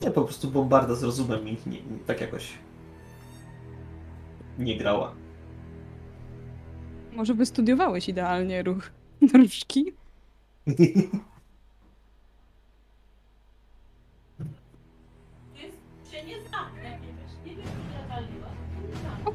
Nie, 0.02 0.10
po 0.10 0.22
prostu 0.24 0.50
bombarda 0.50 0.94
z 0.94 1.02
rozumem 1.02 1.44
mi 1.44 1.56
nie, 1.66 1.72
nie, 1.72 1.98
tak 2.06 2.20
jakoś 2.20 2.48
nie 4.58 4.78
grała. 4.78 5.12
Może 7.12 7.34
by 7.34 7.46
studiowałeś 7.46 8.08
idealnie 8.08 8.62
ruch 8.62 8.90
różdżki? 9.34 9.92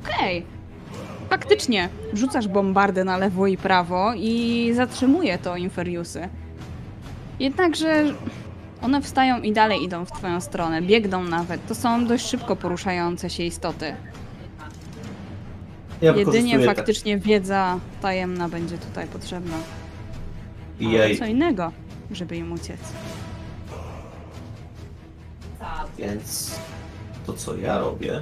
Okej, 0.03 0.15
Okej. 0.15 0.45
Faktycznie, 1.29 1.89
rzucasz 2.13 2.47
bombardę 2.47 3.03
na 3.03 3.17
lewo 3.17 3.47
i 3.47 3.57
prawo 3.57 4.13
i 4.15 4.71
zatrzymuje 4.75 5.37
to 5.37 5.57
Inferiusy. 5.57 6.29
Jednakże 7.39 8.03
one 8.81 9.01
wstają 9.01 9.41
i 9.41 9.51
dalej 9.51 9.83
idą 9.83 10.05
w 10.05 10.11
twoją 10.11 10.41
stronę, 10.41 10.81
biegną 10.81 11.23
nawet. 11.23 11.67
To 11.67 11.75
są 11.75 12.05
dość 12.05 12.25
szybko 12.25 12.55
poruszające 12.55 13.29
się 13.29 13.43
istoty. 13.43 13.95
Ja 16.01 16.15
Jedynie 16.15 16.65
faktycznie 16.65 17.17
wiedza 17.17 17.79
tajemna 18.01 18.49
będzie 18.49 18.77
tutaj 18.77 19.07
potrzebna. 19.07 19.55
I 20.79 20.97
Ale 20.97 21.15
co 21.15 21.25
innego, 21.25 21.71
żeby 22.11 22.37
im 22.37 22.51
uciec. 22.51 22.79
więc 25.97 26.59
to 27.25 27.33
co 27.33 27.57
ja 27.57 27.79
robię, 27.79 28.21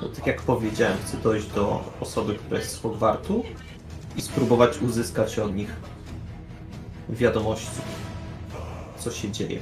to 0.00 0.08
tak 0.08 0.26
jak 0.26 0.42
powiedziałem, 0.42 0.98
chcę 1.04 1.16
dojść 1.16 1.46
do 1.46 1.92
osoby, 2.00 2.34
która 2.34 2.60
jest 2.60 2.72
z 2.72 2.80
Hogwartu 2.80 3.44
i 4.16 4.22
spróbować 4.22 4.78
uzyskać 4.78 5.38
od 5.38 5.54
nich 5.54 5.76
wiadomości, 7.08 7.80
co 8.98 9.10
się 9.10 9.30
dzieje, 9.30 9.60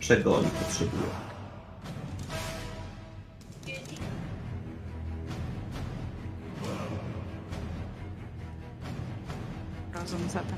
czego 0.00 0.36
oni 0.36 0.48
potrzebują. 0.48 1.02
Zatem. 10.32 10.56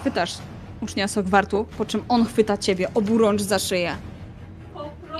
Chwytasz 0.00 0.38
ucznia 0.84 1.08
Sogwartu, 1.08 1.66
po 1.78 1.84
czym 1.84 2.02
on 2.08 2.24
chwyta 2.24 2.58
ciebie 2.58 2.94
oburącz 2.94 3.42
za 3.42 3.58
szyję. 3.58 3.96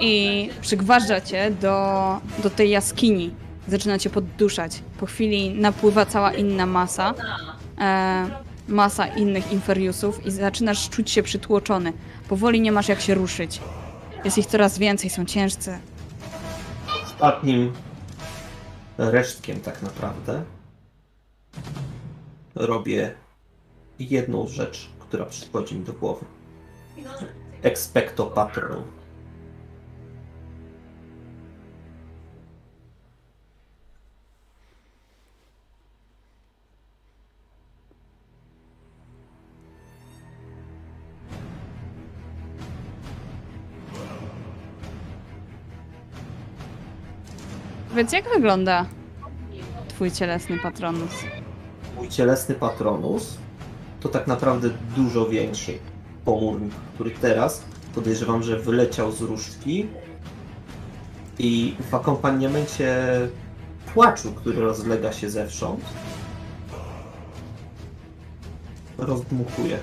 I 0.01 0.51
przygważdża 0.61 1.21
cię 1.21 1.51
do, 1.51 1.77
do 2.43 2.51
tej 2.51 2.71
jaskini. 2.71 3.35
Zaczyna 3.69 3.99
cię 3.99 4.11
podduszać. 4.11 4.83
Po 5.01 5.07
chwili 5.07 5.51
napływa 5.51 6.07
cała 6.07 6.33
inna 6.33 6.67
masa. 6.67 7.15
E, 7.79 8.27
masa 8.69 9.07
innych 9.07 9.53
inferiusów 9.53 10.27
i 10.27 10.31
zaczynasz 10.31 10.91
czuć 10.91 11.11
się 11.11 11.23
przytłoczony. 11.23 11.93
Powoli 12.29 12.61
nie 12.61 12.73
masz 12.73 12.89
jak 12.89 13.01
się 13.01 13.15
ruszyć. 13.15 13.61
Jest 14.25 14.39
ich 14.39 14.47
coraz 14.47 14.79
więcej, 14.79 15.11
są 15.11 15.25
ciężcy. 15.25 15.79
Ostatnim 17.05 17.73
resztkiem 18.99 19.61
tak 19.61 19.83
naprawdę 19.83 20.43
robię 22.55 23.15
jedną 23.99 24.49
rzecz, 24.49 24.91
która 25.15 25.27
przychodzi 25.27 25.77
mi 25.77 25.85
do 25.85 25.93
głowy. 25.93 26.25
Expecto 27.63 28.27
patronum. 28.27 28.83
Więc 47.97 48.13
jak 48.13 48.29
wygląda 48.29 48.87
twój 49.89 50.11
cielesny 50.11 50.59
patronus? 50.59 51.11
Mój 51.97 52.09
cielesny 52.09 52.55
patronus 52.55 53.44
to 54.05 54.09
tak 54.09 54.27
naprawdę 54.27 54.71
dużo 54.97 55.27
większy 55.27 55.79
pomórnik, 56.25 56.75
który 56.95 57.11
teraz 57.11 57.65
podejrzewam, 57.95 58.43
że 58.43 58.59
wyleciał 58.59 59.13
z 59.13 59.21
różdżki 59.21 59.87
i 61.39 61.77
w 61.91 61.95
akompaniamencie 61.95 62.97
płaczu, 63.95 64.33
który 64.33 64.61
rozlega 64.61 65.13
się 65.13 65.31
zewsząd, 65.31 65.81
rozdmuchuje 68.99 69.79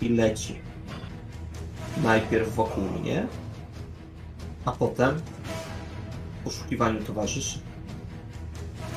i 0.00 0.08
leci. 0.08 0.58
Najpierw 2.02 2.54
wokół 2.54 2.84
mnie, 2.84 3.26
a 4.64 4.72
potem 4.72 5.20
w 6.40 6.44
poszukiwaniu 6.44 7.02
towarzyszy. 7.02 7.58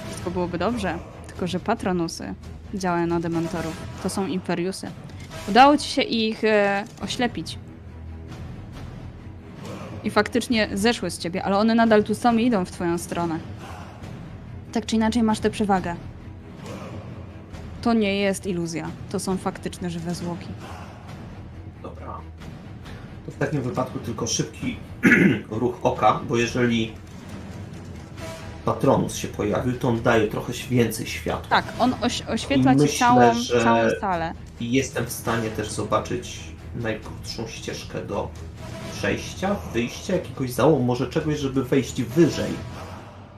Wszystko 0.09 0.31
byłoby 0.31 0.57
dobrze, 0.57 0.99
tylko 1.27 1.47
że 1.47 1.59
patronusy 1.59 2.33
działają 2.73 3.07
na 3.07 3.19
dementorów. 3.19 3.77
To 4.03 4.09
są 4.09 4.27
inferiusy. 4.27 4.87
Udało 5.49 5.77
ci 5.77 5.89
się 5.89 6.01
ich 6.01 6.43
e, 6.43 6.83
oślepić. 7.01 7.59
I 10.03 10.09
faktycznie 10.09 10.69
zeszły 10.73 11.11
z 11.11 11.17
ciebie, 11.17 11.43
ale 11.43 11.57
one 11.57 11.75
nadal 11.75 12.03
tu 12.03 12.15
są 12.15 12.37
i 12.37 12.45
idą 12.45 12.65
w 12.65 12.71
twoją 12.71 12.97
stronę. 12.97 13.39
Tak 14.71 14.85
czy 14.85 14.95
inaczej 14.95 15.23
masz 15.23 15.39
tę 15.39 15.49
przewagę. 15.49 15.95
To 17.81 17.93
nie 17.93 18.15
jest 18.19 18.47
iluzja. 18.47 18.89
To 19.11 19.19
są 19.19 19.37
faktyczne 19.37 19.89
żywe 19.89 20.15
zwłoki. 20.15 20.47
Dobra. 21.83 22.19
To 23.25 23.31
w 23.31 23.35
takim 23.35 23.61
wypadku 23.61 23.99
tylko 23.99 24.27
szybki 24.27 24.77
ruch 25.49 25.79
oka, 25.83 26.19
bo 26.29 26.37
jeżeli 26.37 26.93
Patronus 28.65 29.15
się 29.15 29.27
pojawił, 29.27 29.79
to 29.79 29.89
on 29.89 30.01
daje 30.01 30.27
trochę 30.27 30.53
więcej 30.69 31.07
światła. 31.07 31.49
Tak, 31.49 31.65
on 31.79 31.93
oś 32.01 32.21
oświetla 32.21 32.73
I 32.73 32.75
ci 32.75 32.81
myślę, 32.81 32.99
całą, 32.99 33.33
całą 33.63 33.89
salę. 34.01 34.33
I 34.59 34.71
jestem 34.71 35.05
w 35.05 35.11
stanie 35.11 35.49
też 35.49 35.71
zobaczyć 35.71 36.39
najkrótszą 36.75 37.47
ścieżkę 37.47 38.05
do 38.05 38.29
przejścia, 38.93 39.55
wyjścia, 39.73 40.13
jakiegoś 40.13 40.51
załomu, 40.51 40.83
może 40.83 41.07
czegoś, 41.07 41.39
żeby 41.39 41.63
wejść 41.63 42.01
wyżej. 42.01 42.51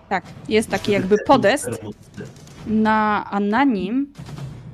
Tak, 0.09 0.23
jest 0.49 0.69
taki 0.69 0.91
jakby 0.91 1.17
podest, 1.17 1.69
na, 2.67 3.25
a 3.31 3.39
na 3.39 3.63
nim 3.63 4.13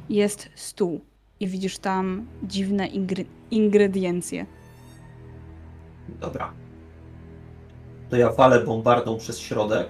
jest 0.10 0.50
stół. 0.56 1.02
I 1.40 1.48
widzisz 1.48 1.78
tam 1.78 2.28
dziwne 2.44 2.88
ingre 2.88 3.24
ingrediencje. 3.52 4.46
Dobra. 6.10 6.54
To 8.10 8.16
ja 8.16 8.32
walę 8.32 8.60
bombardą 8.60 9.18
przez 9.18 9.40
środek, 9.40 9.90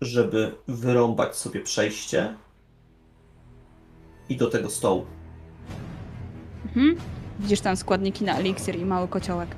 żeby 0.00 0.54
wyrąbać 0.68 1.36
sobie 1.36 1.60
przejście 1.60 2.34
i 4.28 4.36
do 4.36 4.50
tego 4.50 4.70
stołu. 4.70 5.06
Mhm. 6.66 6.96
Widzisz 7.40 7.60
tam 7.60 7.76
składniki 7.76 8.24
na 8.24 8.36
eliksir 8.38 8.76
i 8.78 8.84
mały 8.84 9.08
kociołek. 9.08 9.48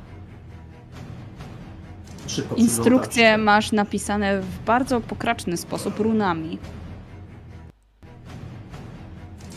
Szybko 2.26 2.54
Instrukcje 2.54 3.38
masz 3.38 3.72
napisane 3.72 4.40
w 4.40 4.64
bardzo 4.64 5.00
pokraczny 5.00 5.56
sposób 5.56 5.98
runami. 5.98 6.58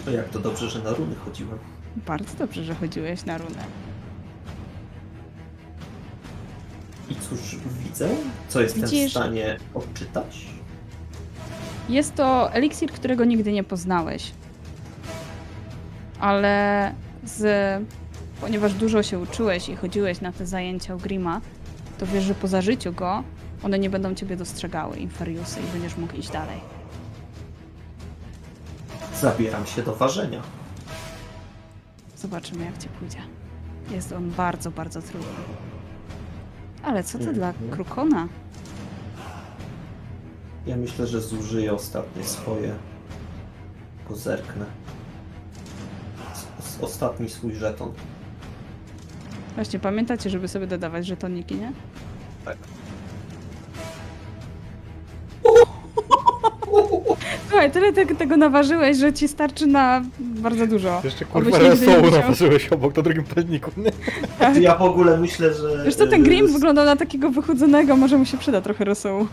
To 0.06 0.12
jak 0.12 0.30
to 0.30 0.40
dobrze, 0.40 0.70
że 0.70 0.80
na 0.80 0.94
runy 0.94 1.16
chodziłem. 1.16 1.58
Bardzo 2.08 2.38
dobrze, 2.38 2.64
że 2.64 2.76
chodziłeś 2.76 3.26
na 3.26 3.38
runę. 3.38 3.64
I 7.10 7.16
cóż 7.16 7.56
widzę? 7.84 8.10
Co 8.50 8.62
jestem 8.62 8.82
w 8.84 8.86
Widzisz- 8.86 9.12
stanie 9.12 9.58
odczytać? 9.74 10.46
Jest 11.90 12.16
to 12.16 12.54
eliksir, 12.54 12.92
którego 12.92 13.26
nigdy 13.26 13.52
nie 13.52 13.64
poznałeś. 13.64 14.32
Ale 16.20 16.94
z... 17.24 17.44
ponieważ 18.42 18.74
dużo 18.74 19.04
się 19.04 19.20
uczyłeś 19.20 19.70
i 19.70 19.76
chodziłeś 19.76 20.22
na 20.22 20.32
te 20.32 20.46
zajęcia 20.46 20.96
u 20.96 20.98
Grima, 20.98 21.42
to 21.98 22.06
wiesz, 22.06 22.24
że 22.24 22.36
po 22.36 22.48
zażyciu 22.48 22.94
go 22.94 23.24
one 23.64 23.80
nie 23.80 23.90
będą 23.90 24.16
ciebie 24.16 24.36
dostrzegały, 24.38 24.98
inferiusy, 24.98 25.60
i 25.60 25.74
będziesz 25.74 25.98
mógł 25.98 26.16
iść 26.16 26.30
dalej. 26.32 26.60
Zabieram 29.22 29.66
się 29.66 29.84
do 29.84 29.96
ważenia. 29.96 30.42
Zobaczymy, 32.18 32.66
jak 32.66 32.78
ci 32.78 32.90
pójdzie. 32.90 33.18
Jest 33.92 34.12
on 34.12 34.30
bardzo, 34.32 34.72
bardzo 34.72 35.02
trudny. 35.02 35.28
Ale 36.84 37.04
co 37.04 37.20
to 37.20 37.34
dla 37.34 37.48
Mhm. 37.50 37.72
Krukona? 37.72 38.28
Ja 40.68 40.78
myślę, 40.78 41.08
że 41.08 41.22
zużyję 41.22 41.74
ostatnie 41.74 42.24
swoje. 42.24 42.74
Tylko 43.98 44.16
zerknę. 44.16 44.66
Ostatni 46.82 47.30
swój 47.30 47.56
żeton. 47.56 47.92
Właśnie, 49.56 49.80
pamiętacie, 49.80 50.30
żeby 50.30 50.48
sobie 50.48 50.68
dodawać 50.68 51.06
żetoniki, 51.06 51.56
nie? 51.56 51.72
Tak. 52.46 52.58
Słuchaj, 57.50 57.72
tyle 57.72 57.94
te, 57.94 58.06
tego 58.06 58.38
naważyłeś, 58.38 58.98
że 58.98 59.14
ci 59.14 59.28
starczy 59.28 59.68
na 59.68 60.02
bardzo 60.20 60.68
dużo. 60.68 61.02
Jeszcze 61.04 61.26
kurwa 61.26 61.50
musiał. 61.50 62.12
naważyłeś 62.12 62.70
obok 62.70 62.98
na 62.98 63.04
drugim 63.04 63.24
palniku. 63.24 63.72
Nie? 63.78 63.92
Ja 64.62 64.76
w 64.76 64.82
ogóle 64.82 65.18
myślę, 65.18 65.54
że. 65.54 65.84
Wiesz 65.86 65.96
co, 65.96 66.08
ten 66.08 66.22
e, 66.22 66.24
Grim 66.24 66.54
wyglądał 66.54 66.86
na 66.86 66.96
takiego 66.96 67.30
wychudzonego, 67.30 67.96
może 67.96 68.18
mu 68.18 68.26
się 68.26 68.38
przyda 68.38 68.62
trochę 68.62 68.86
rosołu. 68.86 69.28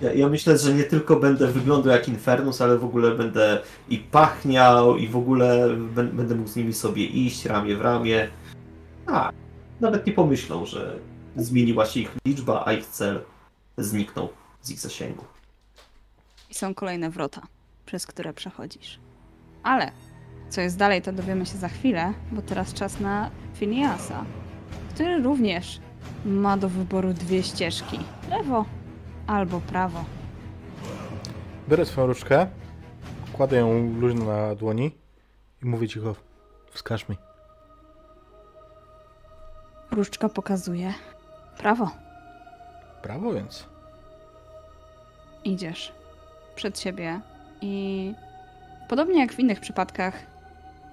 Ja, 0.00 0.12
ja 0.12 0.28
myślę, 0.28 0.58
że 0.58 0.74
nie 0.74 0.84
tylko 0.84 1.16
będę 1.16 1.46
wyglądał 1.46 1.92
jak 1.92 2.08
Infernus, 2.08 2.60
ale 2.60 2.78
w 2.78 2.84
ogóle 2.84 3.10
będę 3.14 3.62
i 3.88 3.98
pachniał, 3.98 4.96
i 4.96 5.08
w 5.08 5.16
ogóle 5.16 5.68
bę- 5.94 6.10
będę 6.12 6.34
mógł 6.34 6.48
z 6.50 6.56
nimi 6.56 6.72
sobie 6.72 7.04
iść 7.06 7.44
ramię 7.44 7.76
w 7.76 7.80
ramię. 7.80 8.28
A, 9.06 9.32
nawet 9.80 10.06
nie 10.06 10.12
pomyślą, 10.12 10.66
że 10.66 10.98
zmieniła 11.36 11.86
się 11.86 12.00
ich 12.00 12.16
liczba, 12.26 12.62
a 12.66 12.72
ich 12.72 12.86
cel 12.86 13.20
zniknął 13.78 14.28
z 14.62 14.70
ich 14.70 14.78
zasięgu. 14.80 15.24
I 16.50 16.54
są 16.54 16.74
kolejne 16.74 17.10
wrota, 17.10 17.42
przez 17.86 18.06
które 18.06 18.32
przechodzisz. 18.32 18.98
Ale 19.62 19.92
co 20.50 20.60
jest 20.60 20.76
dalej, 20.78 21.02
to 21.02 21.12
dowiemy 21.12 21.46
się 21.46 21.58
za 21.58 21.68
chwilę, 21.68 22.12
bo 22.32 22.42
teraz 22.42 22.74
czas 22.74 23.00
na 23.00 23.30
Finiasa, 23.54 24.24
który 24.94 25.22
również 25.22 25.80
ma 26.26 26.56
do 26.56 26.68
wyboru 26.68 27.12
dwie 27.14 27.42
ścieżki. 27.42 27.98
Lewo 28.30 28.64
albo 29.30 29.60
prawo. 29.60 30.04
Biorę 31.68 31.86
swoją 31.86 32.06
różdżkę, 32.06 32.46
kładę 33.32 33.56
ją 33.56 33.94
luźno 34.00 34.24
na 34.24 34.54
dłoni 34.54 34.90
i 35.62 35.66
mówię 35.66 35.88
cicho, 35.88 36.14
wskaż 36.70 37.08
mi. 37.08 37.16
Różdżka 39.90 40.28
pokazuje 40.28 40.94
prawo. 41.58 41.90
Prawo 43.02 43.32
więc. 43.32 43.66
Idziesz 45.44 45.92
przed 46.54 46.80
siebie 46.80 47.20
i 47.60 48.14
podobnie 48.88 49.20
jak 49.20 49.32
w 49.32 49.38
innych 49.38 49.60
przypadkach, 49.60 50.14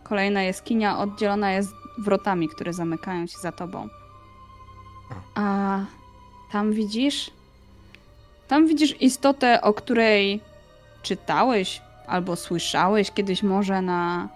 kolejna 0.04 0.44
jaskinia 0.44 1.00
oddzielona 1.00 1.52
jest 1.52 1.72
wrotami, 1.98 2.50
które 2.50 2.74
zamykają 2.74 3.28
się 3.28 3.38
za 3.38 3.52
tobą. 3.52 3.88
A 5.36 5.80
tam 6.52 6.72
widzisz? 6.74 7.32
Tam 8.48 8.68
widzisz 8.68 9.02
istotę, 9.02 9.62
o 9.62 9.74
której 9.74 10.42
czytałeś 11.02 11.82
albo 12.08 12.36
słyszałeś 12.36 13.12
kiedyś 13.12 13.44
może 13.44 13.82
na 13.82 14.30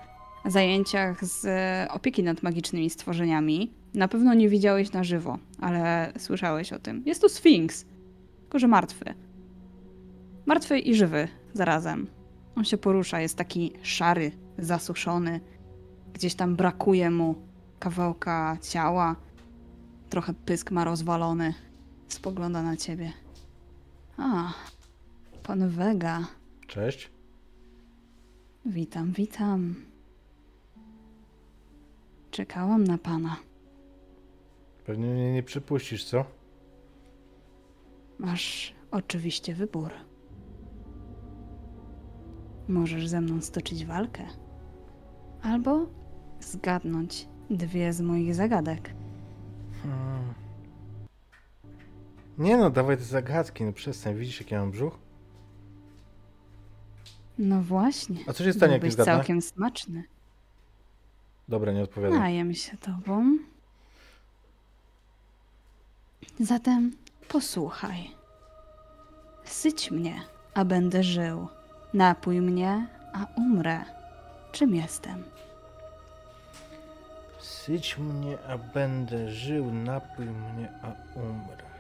zajęciach 0.46 1.26
z 1.26 1.48
opieki 1.92 2.24
nad 2.24 2.44
magicznymi 2.44 2.90
stworzeniami. 2.90 3.72
Na 3.94 4.08
pewno 4.08 4.34
nie 4.34 4.50
widziałeś 4.50 4.92
na 4.92 5.04
żywo, 5.04 5.38
ale 5.62 6.14
słyszałeś 6.18 6.74
o 6.74 6.80
tym. 6.80 7.04
Jest 7.06 7.22
to 7.22 7.30
Sfinks, 7.30 7.86
tylko 8.42 8.60
że 8.60 8.68
martwy. 8.68 9.14
Martwy 10.46 10.80
i 10.80 10.96
żywy 10.96 11.28
zarazem. 11.54 12.08
On 12.56 12.66
się 12.66 12.78
porusza, 12.78 13.22
jest 13.22 13.38
taki 13.38 13.74
szary, 13.82 14.32
zasuszony. 14.58 15.40
Gdzieś 16.14 16.36
tam 16.36 16.56
brakuje 16.56 17.10
mu 17.10 17.36
kawałka 17.80 18.58
ciała. 18.62 19.16
Trochę 20.10 20.34
pysk 20.34 20.72
ma 20.72 20.84
rozwalony. 20.84 21.54
Spogląda 22.08 22.64
na 22.64 22.78
ciebie. 22.78 23.12
A, 24.22 24.54
pan 25.44 25.70
Vega. 25.70 26.28
Cześć. 26.68 27.12
Witam, 28.66 29.12
witam. 29.12 29.76
Czekałam 32.32 32.84
na 32.84 32.98
pana. 32.98 33.36
Pewnie 34.86 35.08
mnie 35.08 35.34
nie 35.34 35.44
przypuścisz, 35.44 36.04
co? 36.04 36.26
Masz 38.20 38.74
oczywiście 38.92 39.56
wybór. 39.56 39.92
Możesz 42.68 43.08
ze 43.08 43.22
mną 43.22 43.42
stoczyć 43.42 43.86
walkę. 43.86 44.26
Albo 45.44 45.86
zgadnąć 46.40 47.28
dwie 47.50 47.94
z 47.94 48.02
moich 48.02 48.36
zagadek. 48.36 48.94
Hmm. 49.84 50.34
Nie 52.42 52.58
no, 52.58 52.70
dawaj 52.70 52.98
te 52.98 53.04
zagadki, 53.04 53.64
no 53.64 53.74
przestań, 53.74 54.16
widzisz 54.16 54.40
jaki 54.42 54.54
ja 54.54 54.60
mam 54.60 54.72
brzuch? 54.72 54.98
No 57.38 57.62
właśnie. 57.62 58.18
A 58.28 58.34
co 58.34 58.44
się 58.44 58.54
stanie, 58.54 58.74
jak 58.74 58.84
nie 58.84 58.92
zgadnę? 58.92 59.14
całkiem 59.14 59.42
smaczny. 59.42 60.04
Dobra, 61.50 61.72
nie 61.72 61.84
odpowiadam. 61.84 62.20
Najem 62.20 62.54
się 62.54 62.78
tobą. 62.78 63.38
Zatem 66.40 66.92
posłuchaj. 67.28 68.12
Syć 69.44 69.92
mnie, 69.92 70.22
a 70.54 70.66
będę 70.66 71.04
żył. 71.04 71.48
Napój 71.94 72.42
mnie, 72.42 72.88
a 73.14 73.28
umrę. 73.38 73.86
Czym 74.52 74.76
jestem? 74.76 75.24
Syć 77.40 77.98
mnie, 77.98 78.38
a 78.48 78.58
będę 78.58 79.32
żył, 79.32 79.72
napój 79.74 80.26
mnie, 80.26 80.70
a 80.84 81.20
umrę. 81.20 81.71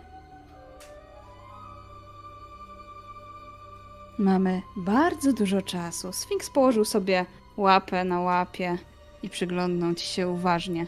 Mamy 4.21 4.61
bardzo 4.75 5.33
dużo 5.33 5.61
czasu. 5.61 6.13
Sfinks 6.13 6.49
położył 6.49 6.85
sobie 6.85 7.25
łapę 7.57 8.03
na 8.03 8.19
łapie 8.19 8.77
i 9.23 9.29
przyglądnął 9.29 9.93
ci 9.93 10.07
się 10.07 10.27
uważnie. 10.27 10.87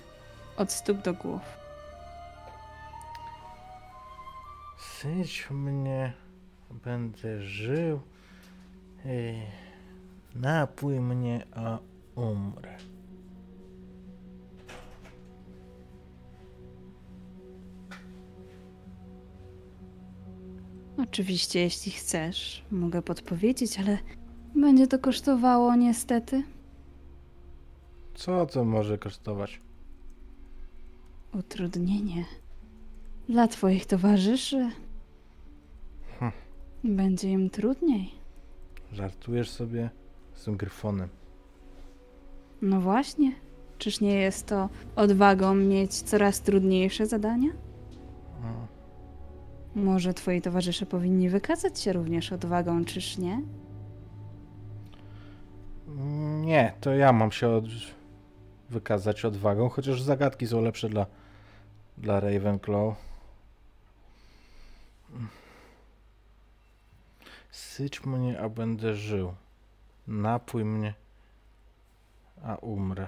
Od 0.57 0.71
stóp 0.71 1.01
do 1.01 1.13
głów. 1.13 1.41
Syć 4.77 5.47
mnie, 5.51 6.13
będę 6.83 7.41
żył, 7.41 8.01
napój 10.35 10.99
mnie, 10.99 11.45
a 11.55 11.77
umrę. 12.15 12.77
Oczywiście, 20.97 21.59
jeśli 21.59 21.91
chcesz, 21.91 22.65
mogę 22.71 23.01
podpowiedzieć, 23.01 23.79
ale 23.79 23.97
będzie 24.55 24.87
to 24.87 24.99
kosztowało 24.99 25.75
niestety 25.75 26.43
Co 28.15 28.45
to 28.45 28.65
może 28.65 28.97
kosztować? 28.97 29.61
utrudnienie. 31.39 32.25
Dla 33.29 33.47
twoich 33.47 33.85
towarzyszy 33.85 34.69
Hm. 36.19 36.31
będzie 36.83 37.29
im 37.31 37.49
trudniej. 37.49 38.11
Żartujesz 38.91 39.49
sobie 39.49 39.89
z 40.33 40.43
tym 40.43 40.57
gryfonem? 40.57 41.09
No 42.61 42.81
właśnie. 42.81 43.31
Czyż 43.77 44.01
nie 44.01 44.15
jest 44.15 44.45
to 44.47 44.69
odwagą 44.95 45.55
mieć 45.55 45.93
coraz 46.01 46.41
trudniejsze 46.41 47.05
zadania? 47.05 47.49
A, 48.43 48.67
Może 49.75 50.13
twoi 50.13 50.41
towarzysze 50.41 50.85
powinni 50.85 51.29
wykazać 51.29 51.79
się 51.79 51.93
również 51.93 52.31
odwagą, 52.31 52.85
czyż 52.85 53.17
nie? 53.17 53.41
Nie, 56.41 56.73
to 56.81 56.93
ja 56.93 57.13
mam 57.13 57.31
się 57.31 57.49
od... 57.49 57.65
wykazać 58.69 59.25
odwagą, 59.25 59.69
chociaż 59.69 60.01
zagadki 60.01 60.47
są 60.47 60.61
lepsze 60.61 60.89
dla, 60.89 61.05
dla 61.97 62.19
Ravenclaw. 62.19 62.95
Syć 67.51 68.05
mnie, 68.05 68.39
a 68.39 68.49
będę 68.49 68.95
żył. 68.95 69.33
Napój 70.07 70.65
mnie, 70.65 70.93
a 72.43 72.55
umrę. 72.55 73.07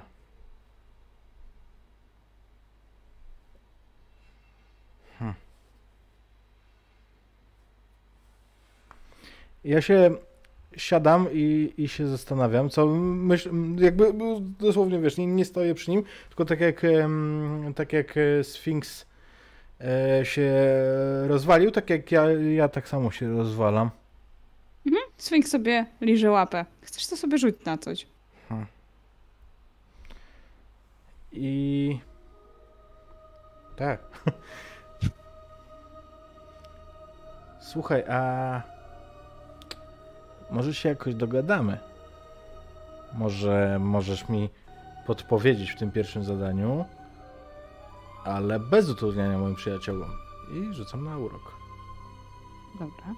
Ja 9.66 9.82
się 9.82 10.16
siadam 10.78 11.28
i, 11.32 11.74
i 11.78 11.88
się 11.88 12.08
zastanawiam, 12.08 12.70
co 12.70 12.88
myśl, 12.88 13.50
jakby 13.78 14.14
dosłownie 14.60 15.00
wiesz, 15.00 15.18
nie, 15.18 15.28
nie 15.28 15.46
stoję 15.46 15.76
przy 15.76 15.92
nim, 15.92 16.04
tylko 16.28 16.46
tak 16.46 16.60
jak, 16.60 16.82
tak 17.76 17.94
jak 17.94 18.18
e, 18.18 18.44
Sfinks 18.44 19.06
e, 19.82 20.26
się 20.26 20.54
rozwalił, 21.28 21.72
tak 21.72 21.90
jak 21.90 22.12
ja, 22.12 22.32
ja 22.32 22.70
tak 22.70 22.88
samo 22.88 23.12
się 23.12 23.38
rozwalam. 23.38 23.90
Sfinks 25.18 25.52
sobie 25.52 25.86
liże 26.02 26.32
łapę. 26.32 26.66
Chcesz 26.82 27.08
to 27.08 27.18
sobie 27.18 27.38
rzuć 27.38 27.56
na 27.66 27.78
coś. 27.78 28.08
I 31.32 32.00
tak. 33.76 34.02
Słuchaj, 37.72 38.04
a 38.10 38.75
może 40.52 40.74
się 40.74 40.90
jakoś 40.90 41.16
dogadamy? 41.16 41.80
Może 43.14 43.78
możesz 43.80 44.30
mi 44.30 44.50
podpowiedzieć 45.08 45.72
w 45.72 45.80
tym 45.80 45.92
pierwszym 45.92 46.24
zadaniu, 46.24 46.86
ale 48.24 48.60
bez 48.60 48.90
utrudniania 48.90 49.38
moim 49.38 49.56
przyjaciołom. 49.56 50.10
I 50.54 50.74
rzucam 50.74 51.04
na 51.04 51.18
urok. 51.18 51.56
Dobra. 52.80 53.16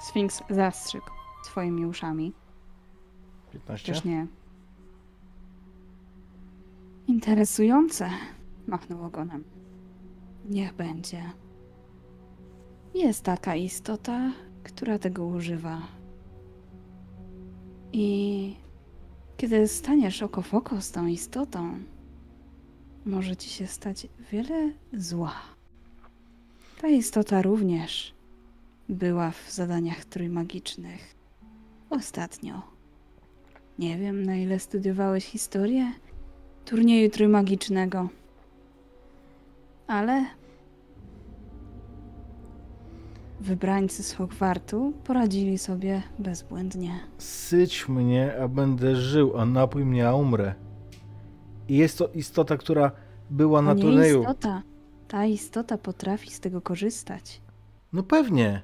Sfinks 0.00 0.42
zastrzygł 0.50 1.10
swoimi 1.44 1.86
uszami. 1.86 2.32
15? 3.52 3.92
Też 3.92 4.04
nie. 4.04 4.26
Interesujące, 7.06 8.10
machnął 8.66 9.04
ogonem. 9.04 9.44
Niech 10.44 10.74
będzie. 10.74 11.22
Jest 12.94 13.22
taka 13.22 13.56
istota, 13.56 14.32
która 14.62 14.98
tego 14.98 15.26
używa. 15.26 15.82
I 17.92 18.56
kiedy 19.36 19.68
staniesz 19.68 20.22
oko 20.22 20.42
w 20.42 20.54
oko 20.54 20.80
z 20.80 20.90
tą 20.90 21.06
istotą, 21.06 21.78
może 23.06 23.36
ci 23.36 23.48
się 23.50 23.66
stać 23.66 24.06
wiele 24.32 24.72
zła. 24.92 25.34
Ta 26.80 26.88
istota 26.88 27.42
również 27.42 28.14
była 28.88 29.30
w 29.30 29.52
zadaniach 29.52 30.04
trójmagicznych. 30.04 31.14
Ostatnio. 31.90 32.62
Nie 33.78 33.98
wiem, 33.98 34.22
na 34.22 34.36
ile 34.36 34.58
studiowałeś 34.58 35.24
historię 35.24 35.92
turnieju 36.64 37.10
trójmagicznego. 37.10 38.08
Ale 39.86 40.26
wybrańcy 43.40 44.02
z 44.02 44.12
Hogwartu 44.12 44.92
poradzili 45.04 45.58
sobie 45.58 46.02
bezbłędnie. 46.18 47.00
Syć 47.18 47.88
mnie, 47.88 48.34
a 48.42 48.48
będę 48.48 48.96
żył, 48.96 49.38
a 49.40 49.44
napój 49.46 49.84
mnie, 49.84 50.08
a 50.08 50.14
umrę. 50.14 50.54
I 51.68 51.76
jest 51.76 51.98
to 51.98 52.08
istota, 52.08 52.56
która 52.56 52.90
była 53.30 53.62
na 53.62 53.72
nie 53.74 53.82
turnieju. 53.82 54.20
istota. 54.20 54.62
Ta 55.08 55.26
istota 55.26 55.78
potrafi 55.78 56.30
z 56.30 56.40
tego 56.40 56.60
korzystać. 56.60 57.40
No 57.92 58.02
pewnie. 58.02 58.62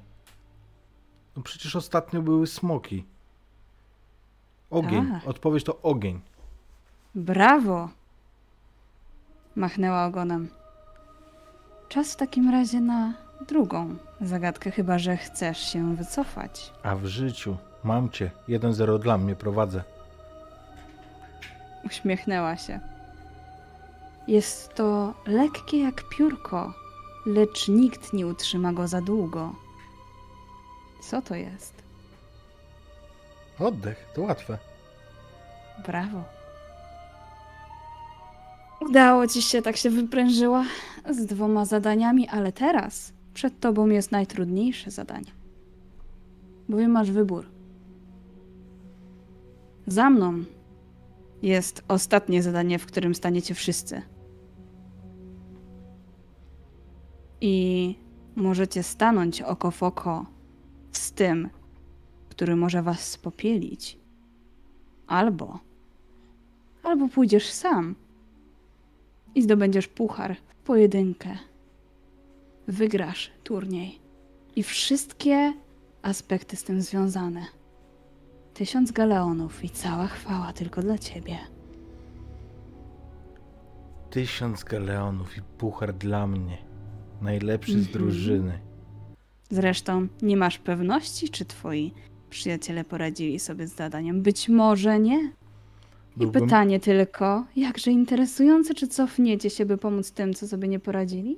No 1.37 1.43
przecież 1.43 1.75
ostatnio 1.75 2.21
były 2.21 2.47
smoki. 2.47 3.05
Ogień. 4.69 5.07
Tak. 5.07 5.27
Odpowiedź 5.27 5.63
to 5.63 5.81
ogień. 5.81 6.21
Brawo! 7.15 7.89
Machnęła 9.55 10.05
ogonem. 10.05 10.49
Czas 11.89 12.13
w 12.13 12.15
takim 12.15 12.49
razie 12.49 12.81
na 12.81 13.13
drugą 13.47 13.95
zagadkę, 14.21 14.71
chyba 14.71 14.99
że 14.99 15.17
chcesz 15.17 15.57
się 15.71 15.95
wycofać. 15.95 16.73
A 16.83 16.95
w 16.95 17.05
życiu 17.05 17.57
mam 17.83 18.09
cię. 18.09 18.31
1-0 18.49 18.99
dla 18.99 19.17
mnie 19.17 19.35
prowadzę. 19.35 19.83
Uśmiechnęła 21.85 22.57
się. 22.57 22.79
Jest 24.27 24.73
to 24.75 25.13
lekkie 25.27 25.79
jak 25.79 26.09
piórko, 26.09 26.73
lecz 27.25 27.67
nikt 27.67 28.13
nie 28.13 28.27
utrzyma 28.27 28.73
go 28.73 28.87
za 28.87 29.01
długo. 29.01 29.55
Co 31.01 31.21
to 31.21 31.35
jest? 31.35 31.73
Oddech, 33.59 34.05
to 34.15 34.21
łatwe. 34.21 34.57
Brawo. 35.85 36.23
Udało 38.81 39.27
ci 39.27 39.41
się, 39.41 39.61
tak 39.61 39.77
się 39.77 39.89
wyprężyła 39.89 40.65
z 41.09 41.25
dwoma 41.25 41.65
zadaniami, 41.65 42.27
ale 42.27 42.51
teraz 42.51 43.13
przed 43.33 43.59
tobą 43.59 43.87
jest 43.87 44.11
najtrudniejsze 44.11 44.91
zadanie. 44.91 45.31
Bowiem 46.69 46.91
masz 46.91 47.11
wybór. 47.11 47.45
Za 49.87 50.09
mną 50.09 50.43
jest 51.41 51.83
ostatnie 51.87 52.43
zadanie, 52.43 52.79
w 52.79 52.85
którym 52.85 53.15
staniecie 53.15 53.53
wszyscy. 53.53 54.01
I 57.41 57.95
możecie 58.35 58.83
stanąć 58.83 59.41
oko 59.41 59.71
w 59.71 59.83
oko 59.83 60.25
z 60.91 61.11
tym, 61.11 61.49
który 62.29 62.55
może 62.55 62.81
was 62.81 62.99
spopielić. 62.99 63.97
Albo 65.07 65.59
Albo 66.83 67.07
pójdziesz 67.07 67.49
sam 67.49 67.95
i 69.35 69.41
zdobędziesz 69.41 69.87
puchar 69.87 70.35
pojedynkę. 70.65 71.29
Wygrasz 72.67 73.31
turniej 73.43 73.99
i 74.55 74.63
wszystkie 74.63 75.53
aspekty 76.01 76.55
z 76.55 76.63
tym 76.63 76.81
związane. 76.81 77.45
Tysiąc 78.53 78.91
galeonów 78.91 79.63
i 79.63 79.69
cała 79.69 80.07
chwała 80.07 80.53
tylko 80.53 80.81
dla 80.81 80.97
ciebie. 80.97 81.37
Tysiąc 84.09 84.63
galeonów 84.63 85.37
i 85.37 85.41
puchar 85.41 85.93
dla 85.93 86.27
mnie. 86.27 86.57
Najlepszy 87.21 87.71
z 87.71 87.87
Mhm. 87.87 87.93
drużyny. 87.93 88.59
Zresztą 89.49 90.07
nie 90.21 90.37
masz 90.37 90.57
pewności, 90.57 91.29
czy 91.29 91.45
twoi 91.45 91.93
przyjaciele 92.29 92.83
poradzili 92.83 93.39
sobie 93.39 93.67
z 93.67 93.75
zadaniem. 93.75 94.21
Być 94.21 94.49
może 94.49 94.99
nie. 94.99 95.31
I 96.15 96.19
Byłbym- 96.19 96.43
pytanie 96.43 96.79
tylko, 96.79 97.43
jakże 97.55 97.91
interesujące, 97.91 98.73
czy 98.73 98.87
cofniecie 98.87 99.49
się, 99.49 99.65
by 99.65 99.77
pomóc 99.77 100.11
tym, 100.11 100.33
co 100.33 100.47
sobie 100.47 100.67
nie 100.67 100.79
poradzili? 100.79 101.37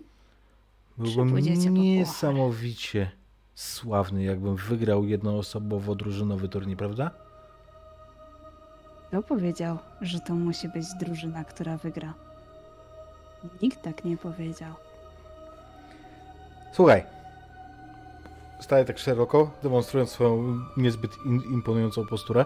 Byłbym 0.98 1.38
niesamowicie 1.74 3.12
sławny, 3.56 4.24
jakbym 4.24 4.56
wygrał 4.56 5.06
jednoosobowo 5.06 5.96
drużynowy 5.96 6.50
turniej, 6.50 6.78
prawda? 6.78 7.12
Kto 9.08 9.24
powiedział, 9.24 9.78
że 10.02 10.20
to 10.20 10.36
musi 10.36 10.70
być 10.70 10.86
drużyna, 11.00 11.44
która 11.44 11.78
wygra? 11.78 12.14
Nikt 13.62 13.82
tak 13.82 14.06
nie 14.06 14.18
powiedział. 14.18 14.74
Słuchaj. 16.74 17.04
Staję 18.60 18.86
tak 18.86 18.98
szeroko, 19.00 19.52
demonstrując 19.64 20.10
swoją 20.10 20.60
niezbyt 20.78 21.12
in- 21.26 21.42
imponującą 21.54 22.06
posturę. 22.06 22.46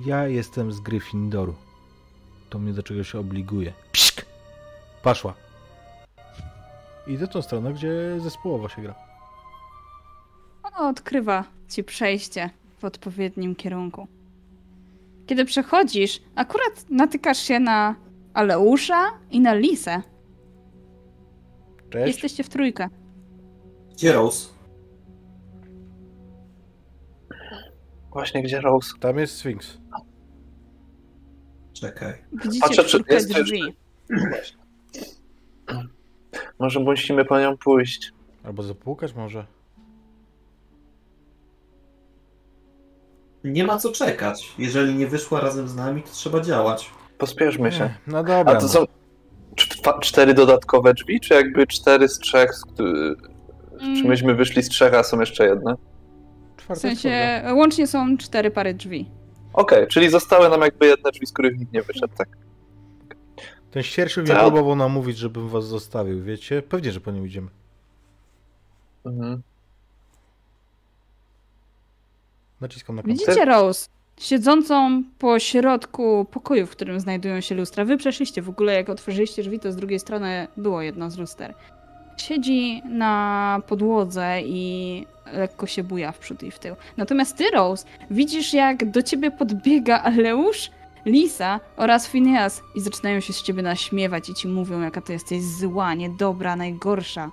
Ja 0.00 0.26
jestem 0.28 0.72
z 0.72 0.80
Gryffindoru. 0.80 1.54
To 2.50 2.58
mnie 2.58 2.72
do 2.72 2.82
czego 2.82 3.04
się 3.04 3.18
obliguje. 3.18 3.72
Pszk! 3.92 4.26
Paszła. 5.02 5.34
Idę 7.06 7.26
w 7.26 7.30
tą 7.30 7.42
stronę, 7.42 7.72
gdzie 7.72 8.20
zespołowo 8.20 8.68
się 8.68 8.82
gra. 8.82 8.94
Ono 10.62 10.88
odkrywa 10.88 11.44
ci 11.68 11.84
przejście 11.84 12.50
w 12.78 12.84
odpowiednim 12.84 13.54
kierunku. 13.54 14.08
Kiedy 15.26 15.44
przechodzisz, 15.44 16.20
akurat 16.34 16.84
natykasz 16.90 17.38
się 17.38 17.60
na 17.60 17.94
Aleusza 18.34 19.10
i 19.30 19.40
na 19.40 19.54
Lisę. 19.54 20.02
Cześć. 21.90 22.06
Jesteście 22.06 22.44
w 22.44 22.48
trójkę. 22.48 22.88
Gdzie 23.92 24.12
Rose? 24.12 24.48
Właśnie 28.12 28.42
gdzie 28.42 28.60
Rose? 28.60 28.92
Tam 29.00 29.18
jest 29.18 29.36
Sphinx. 29.36 29.78
Czekaj. 31.72 32.14
Widzicie 32.32 32.60
Patrzę, 32.66 32.84
czy 32.84 32.98
jest 33.10 33.32
drzwi. 33.32 33.62
Właśnie. 34.28 34.62
Może 36.58 36.80
musimy 36.80 37.24
po 37.24 37.40
nią 37.40 37.56
pójść. 37.56 38.12
Albo 38.44 38.62
zapukać 38.62 39.14
może. 39.14 39.46
Nie 43.44 43.64
ma 43.64 43.78
co 43.78 43.92
czekać. 43.92 44.52
Jeżeli 44.58 44.94
nie 44.94 45.06
wyszła 45.06 45.40
razem 45.40 45.68
z 45.68 45.74
nami, 45.74 46.02
to 46.02 46.08
trzeba 46.12 46.40
działać. 46.40 46.90
Pospieszmy 47.18 47.72
się. 47.72 47.84
Ech, 47.84 47.92
No 48.06 48.18
dobra. 48.24 48.52
A 48.52 48.56
to 48.56 48.62
no. 48.62 48.68
są 48.68 48.84
cztery 50.00 50.34
dodatkowe 50.34 50.94
drzwi, 50.94 51.20
czy 51.20 51.34
jakby 51.34 51.66
cztery 51.66 52.08
z 52.08 52.18
trzech? 52.18 52.54
Z, 52.54 52.64
któ- 52.64 53.16
czy 53.78 53.84
Mm, 53.86 54.06
myśmy 54.06 54.34
wyszli 54.34 54.62
z 54.62 54.68
trzech, 54.68 54.94
a 54.94 55.02
są 55.02 55.20
jeszcze 55.20 55.46
jedne? 55.46 55.74
W 56.56 56.62
Czwarta 56.62 56.80
sensie 56.80 57.42
łącznie 57.54 57.86
są 57.86 58.16
cztery 58.18 58.50
pary 58.50 58.74
drzwi. 58.74 59.10
Okej, 59.52 59.86
czyli 59.86 60.10
zostały 60.10 60.48
nam 60.48 60.60
jakby 60.60 60.86
jedne 60.86 61.10
drzwi, 61.10 61.26
z 61.26 61.32
których 61.32 61.58
nikt 61.58 61.72
nie 61.72 61.82
wyszedł, 61.82 62.14
tak? 62.18 62.28
Ten 63.70 63.82
ścierszył 63.82 64.24
mnie 64.24 64.34
próbował 64.34 64.76
namówić, 64.76 65.18
żebym 65.18 65.48
was 65.48 65.66
zostawił, 65.66 66.22
wiecie? 66.22 66.62
Pewnie, 66.62 66.92
że 66.92 67.00
po 67.00 67.10
nim 67.10 67.26
idziemy. 67.26 67.48
Mhm. 69.06 69.42
Naciskam 72.60 72.96
na. 72.96 73.02
Widzicie 73.02 73.44
Rose, 73.44 73.88
siedzącą 74.20 75.02
po 75.18 75.38
środku 75.38 76.26
pokoju, 76.30 76.66
w 76.66 76.70
którym 76.70 77.00
znajdują 77.00 77.40
się 77.40 77.54
lustra. 77.54 77.84
Wy 77.84 77.96
przeszliście 77.96 78.42
w 78.42 78.48
ogóle, 78.48 78.74
jak 78.74 78.88
otworzyliście 78.88 79.42
drzwi, 79.42 79.60
to 79.60 79.72
z 79.72 79.76
drugiej 79.76 79.98
strony 79.98 80.48
było 80.56 80.82
jedno 80.82 81.10
z 81.10 81.18
luster. 81.18 81.54
Siedzi 82.16 82.82
na 82.84 83.60
podłodze 83.68 84.40
i 84.44 85.06
lekko 85.32 85.66
się 85.66 85.84
buja 85.84 86.12
w 86.12 86.18
przód 86.18 86.42
i 86.42 86.50
w 86.50 86.58
tył. 86.58 86.76
Natomiast 86.96 87.36
ty, 87.36 87.50
Rose, 87.50 87.86
widzisz 88.10 88.54
jak 88.54 88.90
do 88.90 89.02
ciebie 89.02 89.30
podbiega 89.30 90.02
Aleusz, 90.02 90.70
Lisa 91.06 91.60
oraz 91.76 92.08
Phineas 92.08 92.62
i 92.74 92.80
zaczynają 92.80 93.20
się 93.20 93.32
z 93.32 93.42
ciebie 93.42 93.62
naśmiewać 93.62 94.28
i 94.28 94.34
ci 94.34 94.48
mówią, 94.48 94.80
jaka 94.80 95.00
to 95.00 95.12
jesteś 95.12 95.42
zła, 95.42 95.94
niedobra, 95.94 96.56
najgorsza. 96.56 97.30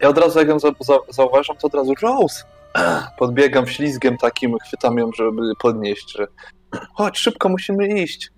Ja 0.00 0.08
od 0.08 0.18
razu, 0.18 0.38
jak 0.38 0.48
ją 0.48 0.58
za, 0.58 0.68
za, 0.80 0.98
zauważam, 1.08 1.56
to 1.56 1.66
od 1.66 1.74
razu 1.74 1.94
Rose! 2.02 2.44
Podbiegam 3.18 3.66
ślizgiem 3.66 4.16
takim, 4.16 4.58
chwytam 4.58 4.98
ją, 4.98 5.10
żeby 5.12 5.52
podnieść, 5.60 6.12
że 6.12 6.26
chodź, 6.96 7.18
szybko 7.18 7.48
musimy 7.48 8.02
iść. 8.02 8.30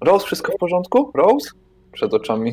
Rose, 0.00 0.26
wszystko 0.26 0.52
w 0.52 0.56
porządku? 0.56 1.12
Rose? 1.14 1.50
Przed 1.92 2.14
oczami. 2.14 2.52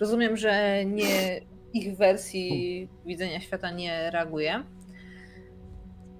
Rozumiem, 0.00 0.36
że 0.36 0.84
nie 0.84 1.40
ich 1.72 1.96
wersji 1.96 2.88
widzenia 3.06 3.40
świata 3.40 3.70
nie 3.70 4.10
reaguje. 4.10 4.64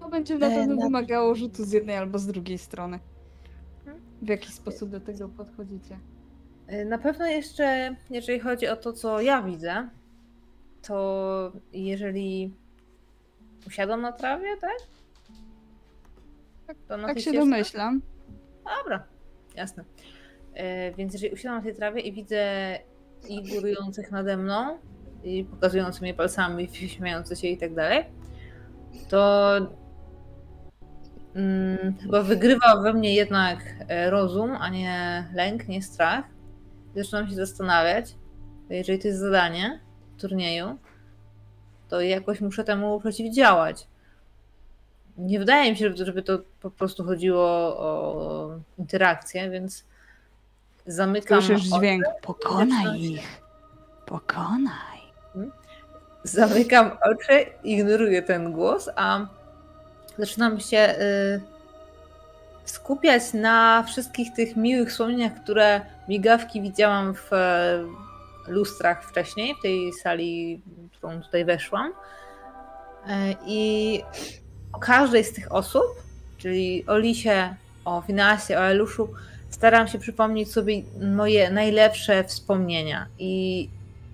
To 0.01 0.09
będzie 0.09 0.39
na 0.39 0.47
E, 0.47 0.51
pewno 0.51 0.75
na- 0.75 0.83
wymagało 0.83 1.35
rzutu 1.35 1.65
z 1.65 1.73
jednej 1.73 1.97
albo 1.97 2.19
z 2.19 2.27
drugiej 2.27 2.59
strony. 2.59 2.99
W 4.23 4.29
jaki 4.29 4.53
sposób 4.53 4.91
do 4.91 5.01
tego 5.01 5.29
podchodzicie? 5.29 5.99
Y, 6.73 6.85
Na 6.85 6.99
pewno 6.99 7.27
jeszcze, 7.27 7.97
jeżeli 8.11 8.41
chodzi 8.41 8.69
o 8.69 8.77
to, 8.77 8.93
co 8.93 9.21
ja 9.21 9.43
widzę, 9.43 9.89
to 10.83 11.53
jeżeli 11.73 12.55
usiadłam 13.67 14.01
na 14.03 14.13
trawie, 14.13 14.57
tak? 14.61 14.77
To 16.89 16.97
na 16.97 17.09
Tak 17.09 17.21
się 17.21 17.33
domyślam. 17.33 18.03
Dobra, 18.79 19.05
jasne. 19.61 19.85
E, 20.55 20.93
więc 20.93 21.13
jeżeli 21.13 21.33
usiadłam 21.33 21.59
na 21.59 21.65
tej 21.65 21.75
trawie 21.75 22.01
i 22.01 22.13
widzę 22.13 22.79
ich 23.29 23.55
górujących 23.55 24.11
nade 24.11 24.37
mną 24.37 24.79
i 25.25 25.45
pokazujących 25.45 26.03
mnie 26.03 26.15
palcami, 26.15 26.69
śmiejące 26.69 27.37
się 27.37 27.49
i 27.49 27.59
tak 27.59 27.75
dalej, 27.75 28.05
to 29.09 29.51
mm, 31.35 31.95
chyba 32.03 32.23
wygrywa 32.23 32.83
we 32.83 32.93
mnie 32.93 33.15
jednak 33.15 33.59
e, 33.89 34.11
rozum, 34.11 34.57
a 34.61 34.69
nie 34.69 35.25
lęk, 35.35 35.69
nie 35.69 35.83
strach. 35.83 36.25
Zaczynam 36.97 37.29
się 37.29 37.35
zastanawiać, 37.35 38.15
jeżeli 38.71 38.99
to 38.99 39.09
jest 39.09 39.21
zadanie 39.21 39.81
w 40.17 40.21
turnieju, 40.21 40.79
to 41.89 42.01
jakoś 42.01 42.41
muszę 42.41 42.65
temu 42.65 43.01
przeciwdziałać. 43.01 43.90
Nie 45.21 45.39
wydaje 45.39 45.71
mi 45.71 45.77
się, 45.77 45.97
żeby- 45.97 46.23
to 46.23 46.39
po 46.61 46.71
prostu 46.71 47.05
chodziło 47.05 47.47
o 47.79 48.51
interakcję, 48.79 49.51
więc 49.51 49.85
zamykam 50.87 51.43
Słyszysz 51.43 51.69
oczy, 51.69 51.79
dźwięk. 51.79 52.05
Pokonaj 52.23 53.01
ich. 53.01 53.43
Pokonaj. 54.07 55.01
zamykam 56.25 56.91
oczy, 57.03 57.47
ignoruję 57.65 58.23
ten 58.23 58.53
głos, 58.53 58.91
a 58.97 59.27
zaczynam 60.19 60.61
się 60.61 60.79
y, 60.79 61.41
skupiać 62.65 63.23
na 63.35 63.83
wszystkich 63.83 64.33
tych 64.35 64.57
miłych 64.57 64.89
wspomnieniach, 64.89 65.43
które 65.43 65.81
migawki 66.09 66.63
widziałam 66.63 67.15
w 67.15 67.33
e, 67.33 67.85
lustrach 68.49 69.05
wcześniej, 69.05 69.55
w 69.55 69.63
tej 69.63 69.93
sali, 69.93 70.63
którą 70.93 71.23
tutaj 71.23 71.45
weszłam. 71.45 71.93
E, 73.07 73.35
I 73.47 74.03
o 74.73 74.79
każdej 74.79 75.25
z 75.25 75.33
tych 75.33 75.53
osób, 75.53 75.83
czyli 76.39 76.87
o 76.87 76.99
Lisie, 76.99 77.55
o 77.85 78.01
Finasie, 78.01 78.59
o 78.59 78.63
Eluszu, 78.63 79.09
staram 79.51 79.89
się 79.89 79.99
przypomnieć 79.99 80.53
sobie 80.53 80.83
moje 81.17 81.51
najlepsze 81.51 82.25
wspomnienia 82.25 83.07
i 83.19 83.69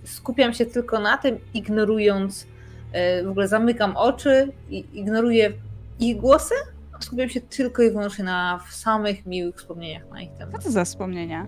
skupiam 0.04 0.54
się 0.54 0.66
tylko 0.66 1.00
na 1.00 1.16
tym, 1.16 1.38
ignorując, 1.54 2.46
e, 2.92 3.24
w 3.24 3.28
ogóle 3.28 3.48
zamykam 3.48 3.96
oczy 3.96 4.52
i 4.70 4.84
ignoruję 4.92 5.52
ich 5.98 6.16
głosy, 6.16 6.54
skupiam 7.00 7.28
się 7.28 7.40
tylko 7.40 7.82
i 7.82 7.90
wyłącznie 7.90 8.24
na 8.24 8.60
samych 8.70 9.26
miłych 9.26 9.56
wspomnieniach 9.56 10.10
na 10.10 10.22
ich 10.22 10.30
Co 10.32 10.38
temat. 10.38 10.64
to 10.64 10.70
za 10.70 10.84
wspomnienia? 10.84 11.46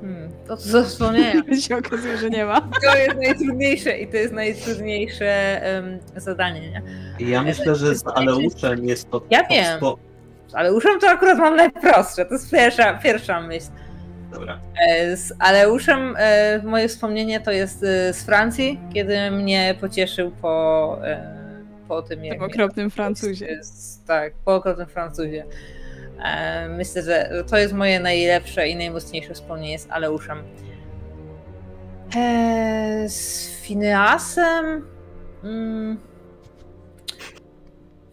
Hmm, 0.00 0.30
to 0.46 0.56
co 0.56 0.84
się 1.68 1.76
okazuje, 1.76 2.18
że 2.18 2.30
nie 2.30 2.44
ma. 2.44 2.60
To 2.60 2.96
jest 2.96 3.16
najtrudniejsze 3.16 3.98
i 3.98 4.08
to 4.08 4.16
jest 4.16 4.32
najtrudniejsze 4.34 5.62
em, 5.62 5.98
zadanie, 6.16 6.60
nie? 6.70 6.82
Ja 7.30 7.42
myślę, 7.42 7.74
że 7.74 7.94
z 7.94 8.04
Aleuszem 8.06 8.84
jest 8.84 9.10
to. 9.10 9.22
Ja 9.30 9.42
to 9.42 9.54
wiem. 9.54 9.80
spo- 9.80 9.96
Ale 10.52 10.72
uszem 10.74 11.00
to 11.00 11.08
akurat 11.10 11.38
mam 11.38 11.56
najprostsze, 11.56 12.24
to 12.24 12.34
jest 12.34 12.50
pierwsza, 12.50 12.94
pierwsza 12.94 13.40
myśl. 13.40 13.66
Dobra. 14.32 14.60
E, 14.88 15.16
Z 15.16 15.32
Aleuszem 15.38 16.14
e, 16.18 16.60
moje 16.64 16.88
wspomnienie 16.88 17.40
to 17.40 17.50
jest 17.50 17.82
e, 17.82 18.12
z 18.12 18.22
Francji, 18.24 18.80
kiedy 18.94 19.30
mnie 19.30 19.74
pocieszył 19.80 20.30
po, 20.30 20.98
po 21.88 22.02
tym, 22.02 22.24
jak... 22.24 22.38
W 22.38 22.42
okropnym 22.42 22.90
Francuzie. 22.90 23.46
Jest, 23.46 24.06
tak, 24.06 24.32
po 24.44 24.54
okropnym 24.54 24.86
Francuzie. 24.86 25.44
E, 26.24 26.68
Myślę, 26.68 27.02
że 27.02 27.44
to 27.50 27.58
jest 27.58 27.74
moje 27.74 28.00
najlepsze 28.00 28.68
i 28.68 28.76
najmocniejsze 28.76 29.34
wspomnienie 29.34 29.78
z 29.78 29.86
Aleuszem. 29.90 30.42
E, 32.16 33.04
Z 33.08 33.48
Fineasem... 33.60 34.86
Mm, 35.44 35.98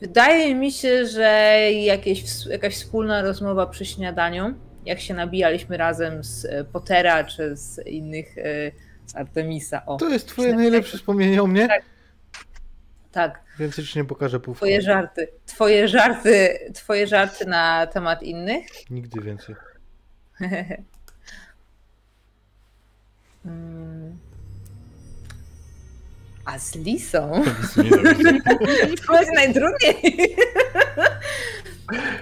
Wydaje 0.01 0.55
mi 0.55 0.71
się, 0.71 1.05
że 1.05 1.59
jakieś, 1.71 2.23
jakaś 2.49 2.75
wspólna 2.75 3.21
rozmowa 3.21 3.65
przy 3.67 3.85
śniadaniu, 3.85 4.53
jak 4.85 4.99
się 4.99 5.13
nabijaliśmy 5.13 5.77
razem 5.77 6.23
z 6.23 6.45
e, 6.45 6.63
Pottera 6.63 7.23
czy 7.23 7.55
z 7.57 7.87
innych, 7.87 8.35
z 9.05 9.15
Artemisa. 9.15 9.85
O, 9.85 9.97
To 9.97 10.09
jest 10.09 10.27
twoje 10.27 10.53
najlepsze 10.55 10.97
wspomnienie 10.97 11.43
o 11.43 11.47
mnie? 11.47 11.67
Tak. 11.67 11.81
Tak. 13.16 13.41
Więcej 13.59 13.86
ci 13.86 13.99
nie 13.99 14.05
pokażę 14.05 14.39
pół 14.39 14.55
Twoje 14.55 14.82
żarty. 14.82 15.28
Twoje 15.45 15.88
żarty, 15.88 16.59
twoje 16.74 17.07
żarty 17.07 17.45
na 17.45 17.88
temat 17.88 18.24
innych. 18.24 18.68
Nigdy 18.89 19.22
więcej. 19.22 19.55
Mm. 23.45 24.18
A 26.45 26.59
z 26.59 26.76
Lisą? 26.76 27.32
To 29.07 29.13
będzie 29.13 29.32
najtrudniej. 29.34 30.36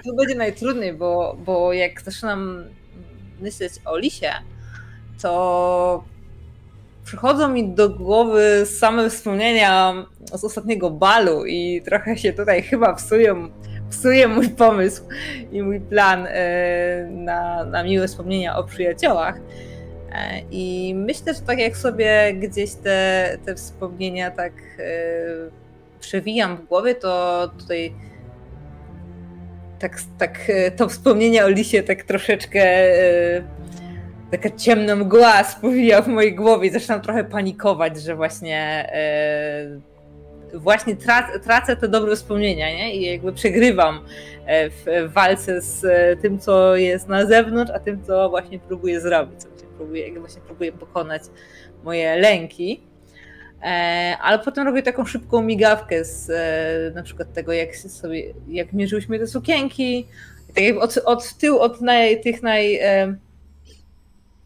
To 0.04 0.14
będzie 0.14 0.34
najtrudniej, 0.34 0.92
bo, 0.92 1.36
bo 1.44 1.72
jak 1.72 2.02
zaczynam 2.02 2.64
myśleć 3.40 3.72
o 3.84 3.98
Lisie, 3.98 4.32
to 5.22 6.04
przychodzą 7.04 7.48
mi 7.48 7.68
do 7.68 7.90
głowy 7.90 8.66
same 8.66 9.10
wspomnienia 9.10 10.06
z 10.34 10.44
ostatniego 10.44 10.90
balu 10.90 11.46
i 11.46 11.82
trochę 11.84 12.18
się 12.18 12.32
tutaj 12.32 12.62
chyba 12.62 12.94
psują, 12.94 13.48
psuje 13.90 14.28
mój 14.28 14.48
pomysł 14.48 15.02
i 15.52 15.62
mój 15.62 15.80
plan 15.80 16.26
e, 16.26 17.08
na, 17.10 17.64
na 17.64 17.84
miłe 17.84 18.08
wspomnienia 18.08 18.56
o 18.56 18.64
przyjaciołach. 18.64 19.36
E, 20.12 20.40
I 20.50 20.94
myślę, 20.94 21.34
że 21.34 21.40
tak 21.40 21.58
jak 21.58 21.76
sobie 21.76 22.34
gdzieś 22.34 22.74
te, 22.74 23.38
te 23.44 23.54
wspomnienia 23.54 24.30
tak 24.30 24.52
e, 24.78 24.84
przewijam 26.00 26.56
w 26.56 26.64
głowie, 26.64 26.94
to 26.94 27.50
tutaj 27.58 27.94
tak, 29.78 29.96
tak 30.18 30.38
to 30.76 30.88
wspomnienie 30.88 31.44
o 31.44 31.48
lisie 31.48 31.82
tak 31.82 32.02
troszeczkę 32.02 32.64
taka 34.38 34.56
ciemna 34.56 34.96
mgła 34.96 35.44
spowija 35.44 36.02
w 36.02 36.08
mojej 36.08 36.34
głowie 36.34 36.68
i 36.68 36.72
zaczynam 36.72 37.00
trochę 37.00 37.24
panikować, 37.24 38.02
że 38.02 38.16
właśnie 38.16 38.90
e, 38.92 39.80
właśnie 40.54 40.96
trac, 40.96 41.24
tracę 41.44 41.76
te 41.76 41.88
dobre 41.88 42.16
wspomnienia, 42.16 42.70
nie? 42.70 42.96
I 42.96 43.04
jakby 43.04 43.32
przegrywam 43.32 44.00
e, 44.46 44.70
w, 44.70 44.84
walce 45.06 45.60
z 45.60 45.84
e, 45.84 46.16
tym, 46.16 46.38
co 46.38 46.76
jest 46.76 47.08
na 47.08 47.26
zewnątrz, 47.26 47.72
a 47.74 47.78
tym, 47.78 48.04
co 48.04 48.30
właśnie 48.30 48.58
próbuję 48.58 49.00
zrobić, 49.00 49.40
co 49.40 49.48
właśnie 49.48 49.68
próbuję, 49.76 50.20
właśnie 50.20 50.42
próbuję 50.46 50.72
pokonać 50.72 51.22
moje 51.84 52.16
lęki. 52.16 52.80
Ale 54.22 54.38
potem 54.38 54.66
robię 54.66 54.82
taką 54.82 55.04
szybką 55.04 55.42
migawkę 55.42 56.04
z 56.04 56.30
na 56.94 57.02
przykład 57.02 57.32
tego, 57.32 57.52
jak 57.52 57.76
sobie, 57.76 58.34
jak 58.48 58.72
mierzyłyśmy 58.72 59.18
te 59.18 59.26
sukienki, 59.26 60.08
tak 60.54 60.64
jakby 60.64 60.80
od, 60.80 60.98
od 61.04 61.34
tyłu, 61.34 61.60
od 61.60 61.80
naj, 61.80 62.20
tych 62.20 62.42
naj, 62.42 62.80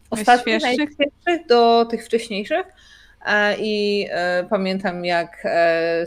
ostatnich, 0.09 0.61
Najświeższych? 0.61 1.47
do 1.47 1.85
tych 1.85 2.05
wcześniejszych. 2.05 2.65
E, 3.25 3.55
I 3.59 4.07
e, 4.09 4.43
pamiętam, 4.49 5.05
jak 5.05 5.41
e, 5.45 6.05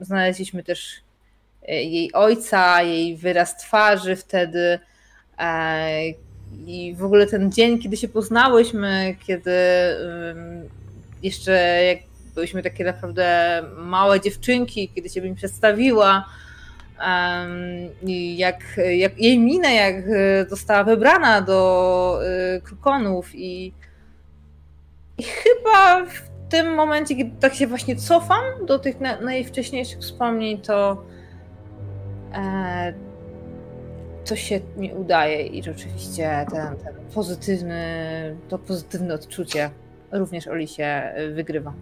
znaleźliśmy 0.00 0.62
też 0.62 1.00
jej 1.68 2.12
ojca, 2.12 2.82
jej 2.82 3.16
wyraz 3.16 3.56
twarzy 3.56 4.16
wtedy. 4.16 4.78
I 6.66 6.94
w 6.98 7.04
ogóle 7.04 7.26
ten 7.26 7.52
dzień, 7.52 7.78
kiedy 7.78 7.96
się 7.96 8.08
poznałyśmy, 8.08 9.16
kiedy 9.26 9.52
jeszcze 11.22 11.84
jak 11.84 11.98
byliśmy 12.34 12.62
takie 12.62 12.84
naprawdę 12.84 13.62
małe 13.76 14.20
dziewczynki, 14.20 14.88
kiedy 14.94 15.08
się 15.08 15.20
mi 15.20 15.34
przedstawiła. 15.34 16.24
Jak, 18.36 18.80
jak 18.96 19.18
jej 19.18 19.38
minę, 19.38 19.74
jak 19.74 19.96
e, 19.96 20.48
została 20.48 20.84
wybrana 20.84 21.40
do 21.40 22.20
e, 22.24 22.60
Krukonów 22.60 23.34
i, 23.34 23.72
i 25.18 25.22
chyba 25.22 26.06
w 26.06 26.50
tym 26.50 26.74
momencie, 26.74 27.16
kiedy 27.16 27.30
tak 27.40 27.54
się 27.54 27.66
właśnie 27.66 27.96
cofam 27.96 28.66
do 28.66 28.78
tych 28.78 29.00
na, 29.00 29.20
najwcześniejszych 29.20 29.98
wspomnień, 29.98 30.60
to 30.60 31.02
e, 32.34 32.92
to 34.24 34.36
się 34.36 34.60
mi 34.76 34.92
udaje 34.92 35.46
i 35.46 35.62
rzeczywiście 35.62 36.46
ten, 36.50 36.76
ten 36.76 36.94
pozytywny, 37.14 38.36
to 38.48 38.58
pozytywne 38.58 39.14
odczucie 39.14 39.70
również 40.12 40.46
Olisie 40.46 41.12
wygrywa. 41.34 41.72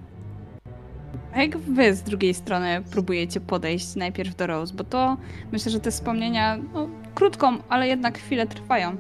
A 1.35 1.43
jak 1.43 1.59
wy 1.59 1.95
z 1.95 2.03
drugiej 2.03 2.35
strony 2.35 2.83
próbujecie 2.91 3.41
podejść 3.41 3.95
najpierw 3.95 4.37
do 4.37 4.47
Rose? 4.47 4.75
Bo 4.75 4.85
to 4.85 5.17
myślę, 5.53 5.73
że 5.73 5.81
te 5.81 5.91
wspomnienia 5.91 6.59
no, 6.75 6.89
krótką, 7.15 7.59
ale 7.69 7.89
jednak 7.89 8.19
chwilę 8.19 8.47
trwają. 8.47 8.97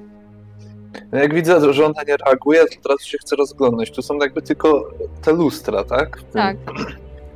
No 1.12 1.18
Jak 1.18 1.34
widzę, 1.34 1.72
że 1.72 1.86
ona 1.86 2.02
nie 2.08 2.16
reaguje, 2.16 2.60
to 2.60 2.80
od 2.80 2.86
razu 2.86 3.04
się 3.04 3.18
chcę 3.18 3.36
rozglądnąć. 3.36 3.90
Tu 3.90 4.02
są 4.02 4.18
jakby 4.18 4.42
tylko 4.42 4.90
te 5.22 5.32
lustra, 5.32 5.84
tak? 5.84 6.22
Tak. 6.32 6.56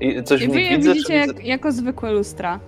I 0.01 0.22
coś 0.22 0.43
I 0.43 0.49
wy 0.49 0.61
je 0.61 0.76
widzę, 0.76 0.93
widzicie 0.93 1.07
czy 1.07 1.20
widzę... 1.20 1.35
jak, 1.35 1.45
jako 1.47 1.72
zwykłe 1.72 2.12
lustra. 2.12 2.61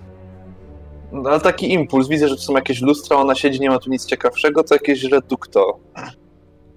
No, 1.11 1.29
ale 1.29 1.39
taki 1.39 1.73
impuls, 1.73 2.07
widzę, 2.07 2.27
że 2.27 2.35
tu 2.35 2.41
są 2.41 2.53
jakieś 2.53 2.81
lustra, 2.81 3.17
ona 3.17 3.35
siedzi, 3.35 3.59
nie 3.59 3.69
ma 3.69 3.79
tu 3.79 3.89
nic 3.89 4.05
ciekawszego, 4.05 4.63
to 4.63 4.75
jakieś 4.75 5.03
reduktor. 5.03 5.75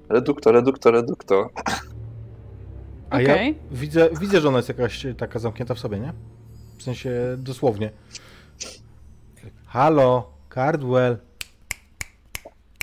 Reduktor, 0.08 0.54
reduktor, 0.54 0.94
reduktor. 0.94 1.48
A 3.10 3.20
ja 3.20 3.34
Okej. 3.34 3.58
widzę, 3.70 4.08
widzę, 4.20 4.40
że 4.40 4.48
ona 4.48 4.56
jest 4.56 4.68
jakaś 4.68 5.06
taka 5.18 5.38
zamknięta 5.38 5.74
w 5.74 5.78
sobie, 5.78 5.98
nie? 5.98 6.12
W 6.78 6.82
sensie 6.82 7.10
dosłownie. 7.38 7.90
Halo, 9.66 10.32
Cardwell. 10.48 11.18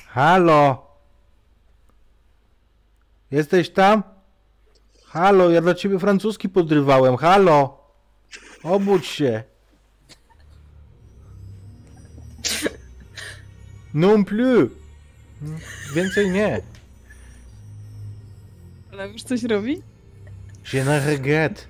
Halo. 0.07 0.87
Jesteś 3.31 3.69
tam? 3.69 4.03
Halo, 5.05 5.49
ja 5.49 5.61
dla 5.61 5.73
ciebie 5.75 5.99
francuski 5.99 6.49
podrywałem. 6.49 7.17
Halo. 7.17 7.83
Obudź 8.63 9.05
się. 9.05 9.43
Non 13.93 14.25
plus. 14.25 14.71
Więcej 15.95 16.31
nie. 16.31 16.61
Ale 18.91 19.09
już 19.09 19.23
coś 19.23 19.43
robi? 19.43 19.81
Je 20.71 20.83
ne 20.83 20.99
regrette. 20.99 21.67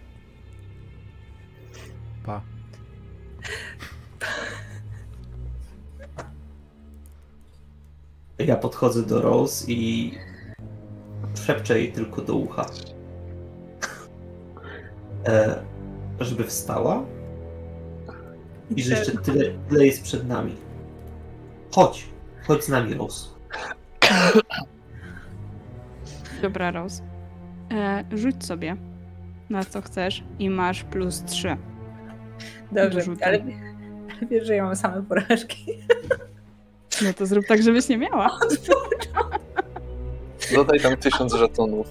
Pa. 2.25 2.41
Ja 8.39 8.55
podchodzę 8.55 9.03
do 9.03 9.21
Rose 9.21 9.71
i 9.71 10.13
szepczę 11.45 11.79
jej 11.79 11.91
tylko 11.91 12.21
do 12.21 12.35
ucha. 12.35 12.65
E, 15.25 15.63
żeby 16.19 16.43
wstała 16.43 17.05
i 18.75 18.83
że 18.83 18.93
jeszcze 18.93 19.11
tyle, 19.11 19.45
tyle 19.69 19.85
jest 19.85 20.03
przed 20.03 20.27
nami. 20.27 20.55
Chodź, 21.75 22.07
chodź 22.47 22.63
z 22.63 22.69
nami, 22.69 22.93
Rose. 22.93 23.29
Dobra, 26.41 26.71
Rose. 26.71 27.12
E, 27.73 28.03
rzuć 28.11 28.45
sobie 28.45 28.75
na 29.49 29.63
co 29.65 29.81
chcesz 29.81 30.23
i 30.39 30.49
masz 30.49 30.83
plus 30.83 31.23
3. 31.23 31.57
Dobrze, 32.71 33.01
ale, 33.21 33.37
ale 33.39 33.43
wiesz, 34.31 34.47
że 34.47 34.55
ja 34.55 34.65
mam 34.65 34.75
same 34.75 35.03
porażki. 35.03 35.65
No 37.01 37.13
to 37.13 37.25
zrób 37.25 37.45
tak, 37.47 37.63
żebyś 37.63 37.89
nie 37.89 37.97
miała. 37.97 38.29
Dodaj 40.55 40.79
tam 40.79 40.97
tysiąc 40.97 41.33
żetonów. 41.33 41.87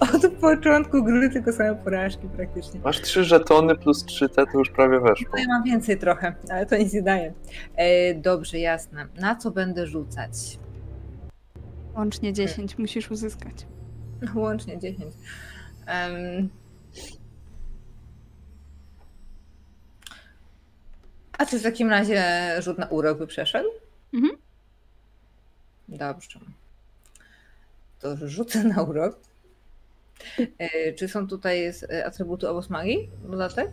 Od 0.00 0.32
początku 0.32 1.04
gry 1.04 1.30
tylko 1.30 1.52
same 1.52 1.74
porażki 1.74 2.28
praktycznie. 2.36 2.80
Masz 2.80 3.00
trzy 3.00 3.24
żetony 3.24 3.76
plus 3.76 4.04
trzy 4.04 4.28
te, 4.28 4.46
to 4.46 4.58
już 4.58 4.70
prawie 4.70 5.00
weszło. 5.00 5.28
No 5.32 5.38
ja 5.38 5.48
mam 5.48 5.64
więcej 5.64 5.98
trochę, 5.98 6.34
ale 6.50 6.66
to 6.66 6.76
nic 6.76 6.92
nie 6.92 7.02
daje. 7.02 7.32
E, 7.76 8.14
dobrze, 8.14 8.58
jasne. 8.58 9.06
Na 9.20 9.36
co 9.36 9.50
będę 9.50 9.86
rzucać? 9.86 10.58
Łącznie 11.96 12.32
10 12.32 12.78
musisz 12.78 13.10
uzyskać. 13.10 13.66
Łącznie 14.34 14.78
10. 14.78 15.14
Em. 15.86 16.48
A 21.38 21.46
czy 21.46 21.58
w 21.58 21.62
takim 21.62 21.90
razie 21.90 22.24
rzut 22.62 22.78
na 22.78 22.86
urok 22.86 23.18
by 23.18 23.26
przeszedł? 23.26 23.68
Mhm. 24.14 24.36
Dobrze. 25.88 26.40
To 28.00 28.28
rzucę 28.28 28.64
na 28.64 28.82
urok. 28.82 29.18
E, 30.58 30.92
Czy 30.92 31.08
są 31.08 31.28
tutaj 31.28 31.72
e, 31.92 32.06
atrybuty 32.06 32.48
obok 32.48 32.70
magii? 32.70 33.10
Dodatek? 33.30 33.70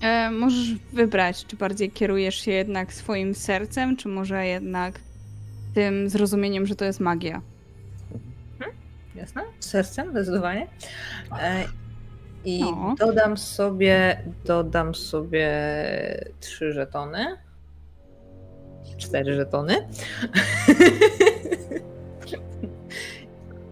E, 0.00 0.30
możesz 0.30 0.74
wybrać, 0.92 1.46
czy 1.46 1.56
bardziej 1.56 1.90
kierujesz 1.90 2.34
się 2.34 2.50
jednak 2.50 2.92
swoim 2.92 3.34
sercem, 3.34 3.96
czy 3.96 4.08
może 4.08 4.46
jednak 4.46 5.00
tym 5.74 6.08
zrozumieniem, 6.08 6.66
że 6.66 6.76
to 6.76 6.84
jest 6.84 7.00
magia. 7.00 7.42
Jasne? 9.14 9.42
Sercem, 9.60 10.10
zdecydowanie. 10.10 10.66
E, 11.40 11.64
I 12.44 12.60
No. 12.60 12.94
dodam 12.98 13.36
sobie, 13.36 14.22
dodam 14.44 14.94
sobie 14.94 15.50
trzy 16.40 16.72
żetony. 16.72 17.26
Cztery 18.98 19.34
żetony. 19.34 19.74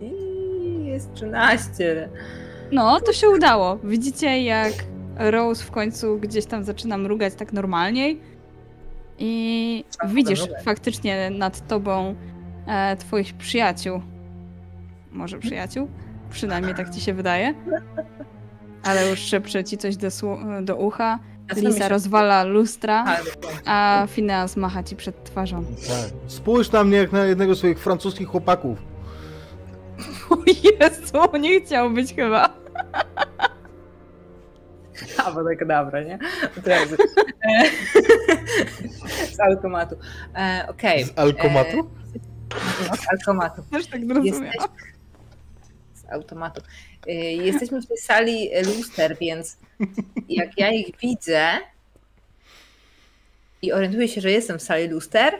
I 0.00 0.84
jest 0.84 1.12
13. 1.14 2.08
No, 2.72 3.00
to 3.00 3.12
się 3.12 3.28
udało. 3.28 3.76
Widzicie, 3.84 4.42
jak 4.42 4.72
Rose 5.16 5.64
w 5.64 5.70
końcu 5.70 6.18
gdzieś 6.18 6.46
tam 6.46 6.64
zaczyna 6.64 6.98
mrugać 6.98 7.34
tak 7.34 7.52
normalniej. 7.52 8.20
I 9.18 9.84
widzisz 10.08 10.42
faktycznie 10.64 11.30
nad 11.30 11.66
tobą 11.68 12.14
e, 12.66 12.96
twoich 12.96 13.34
przyjaciół. 13.34 14.00
Może 15.12 15.38
przyjaciół? 15.38 15.88
Przynajmniej 16.30 16.74
tak 16.74 16.90
ci 16.94 17.00
się 17.00 17.14
wydaje. 17.14 17.54
Ale 18.82 19.10
już 19.10 19.18
szepcze 19.18 19.64
ci 19.64 19.78
coś 19.78 19.96
do, 19.96 20.08
do 20.62 20.76
ucha. 20.76 21.18
Lisa 21.56 21.88
rozwala 21.88 22.44
lustra, 22.44 23.04
A, 23.66 24.06
Phineas 24.10 24.56
macha 24.56 24.82
ci 24.82 24.96
przed 24.96 25.24
twarzą. 25.24 25.64
Tak. 25.64 26.10
Spójrz 26.26 26.72
na 26.72 26.84
mnie 26.84 26.96
jak 26.96 27.12
na 27.12 27.24
jednego 27.24 27.54
z 27.54 27.58
swoich 27.58 27.78
francuskich 27.78 28.28
chłopaków. 28.28 28.78
O 30.30 30.36
Jezu, 30.46 31.38
nie 31.40 31.60
chciał 31.60 31.90
być 31.90 32.14
chyba. 32.14 32.48
A, 35.24 35.30
bo 35.32 35.44
tak 35.44 35.66
dobra, 35.66 36.02
nie? 36.02 36.18
Od 36.58 36.66
razu. 36.66 36.96
E, 37.42 37.64
Z 39.36 39.40
automatu. 39.40 39.96
E, 40.36 40.66
Okej. 40.68 41.04
Z 41.04 41.18
alkomatu? 41.18 41.90
No, 42.90 42.96
z 42.96 43.06
automatu. 43.12 43.62
Też 43.70 43.86
tak 43.86 44.06
zrozumiałam. 44.06 44.44
Jesteś... 44.44 44.68
Automatu. 46.10 46.60
Y, 47.08 47.12
Jesteśmy 47.44 47.82
w 47.82 47.86
tej 47.86 47.96
sali 47.98 48.50
luster, 48.76 49.16
więc 49.20 49.56
jak 50.28 50.58
ja 50.58 50.70
ich 50.70 50.96
widzę 51.02 51.48
i 53.62 53.72
orientuję 53.72 54.08
się, 54.08 54.20
że 54.20 54.30
jestem 54.30 54.58
w 54.58 54.62
sali 54.62 54.88
luster, 54.88 55.32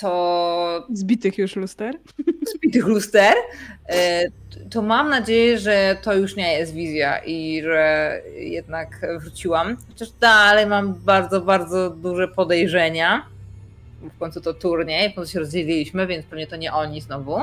to 0.00 0.86
Zbitych 0.92 1.38
już 1.38 1.56
luster. 1.56 1.94
zbitych 2.54 2.86
luster, 2.86 3.34
y, 3.90 4.32
to 4.70 4.82
mam 4.82 5.08
nadzieję, 5.08 5.58
że 5.58 5.96
to 6.02 6.14
już 6.14 6.36
nie 6.36 6.52
jest 6.58 6.74
wizja 6.74 7.18
i 7.24 7.62
że 7.62 8.20
jednak 8.36 9.06
wróciłam. 9.20 9.76
Chociaż 9.88 10.10
dalej 10.10 10.66
mam 10.66 10.94
bardzo, 10.94 11.40
bardzo 11.40 11.90
duże 11.90 12.28
podejrzenia. 12.28 13.26
W 14.14 14.18
końcu 14.18 14.40
to 14.40 14.54
turniej, 14.54 15.10
po 15.12 15.26
co 15.26 15.32
się 15.32 15.38
rozdzieliliśmy, 15.38 16.06
więc 16.06 16.26
pewnie 16.26 16.46
to 16.46 16.56
nie 16.56 16.72
oni 16.72 17.00
znowu. 17.00 17.36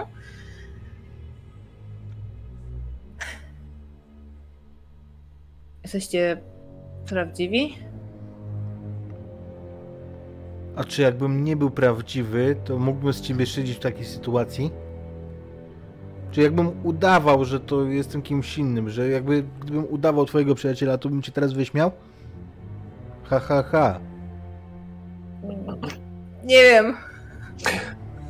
Jesteście 5.83 6.41
prawdziwi? 7.05 7.77
A 10.75 10.83
czy 10.83 11.01
jakbym 11.01 11.43
nie 11.43 11.55
był 11.55 11.71
prawdziwy, 11.71 12.55
to 12.65 12.77
mógłbym 12.79 13.13
z 13.13 13.21
ciebie 13.21 13.45
szydzić 13.45 13.77
w 13.77 13.79
takiej 13.79 14.05
sytuacji? 14.05 14.71
Czy 16.31 16.41
jakbym 16.41 16.85
udawał, 16.85 17.45
że 17.45 17.59
to 17.59 17.83
jestem 17.83 18.21
kimś 18.21 18.57
innym, 18.57 18.89
że 18.89 19.09
jakby 19.09 19.43
gdybym 19.61 19.85
udawał 19.89 20.25
twojego 20.25 20.55
przyjaciela, 20.55 20.97
to 20.97 21.09
bym 21.09 21.21
cię 21.21 21.31
teraz 21.31 21.53
wyśmiał? 21.53 21.91
Ha, 23.23 23.39
ha, 23.39 23.63
ha. 23.63 23.99
Nie 26.43 26.61
wiem. 26.63 26.95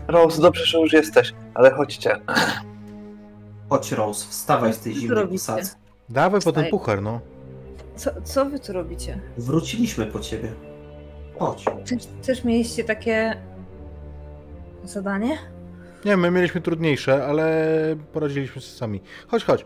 Rose, 0.07 0.41
dobrze, 0.41 0.65
że 0.65 0.79
już 0.79 0.93
jesteś, 0.93 1.33
ale 1.53 1.71
chodźcie. 1.71 2.15
Chodź, 3.69 3.91
Rose, 3.91 4.27
wstawaj 4.29 4.73
z 4.73 4.79
tej 4.79 4.93
zimnej 4.93 5.27
posadzki. 5.27 5.81
Dawaj 6.09 6.41
potem 6.41 6.65
puchar, 6.69 7.01
no. 7.01 7.19
Co, 7.95 8.21
co 8.21 8.45
wy 8.45 8.59
tu 8.59 8.73
robicie? 8.73 9.19
Wróciliśmy 9.37 10.05
po 10.05 10.19
ciebie. 10.19 10.51
Chodź. 11.39 11.65
Też, 11.89 12.05
też 12.25 12.43
mieliście 12.43 12.83
takie 12.83 13.35
zadanie? 14.83 15.37
Nie, 16.05 16.17
my 16.17 16.31
mieliśmy 16.31 16.61
trudniejsze, 16.61 17.25
ale 17.25 17.75
poradziliśmy 18.13 18.61
sobie 18.61 18.77
sami. 18.77 19.01
Chodź, 19.27 19.43
chodź. 19.43 19.65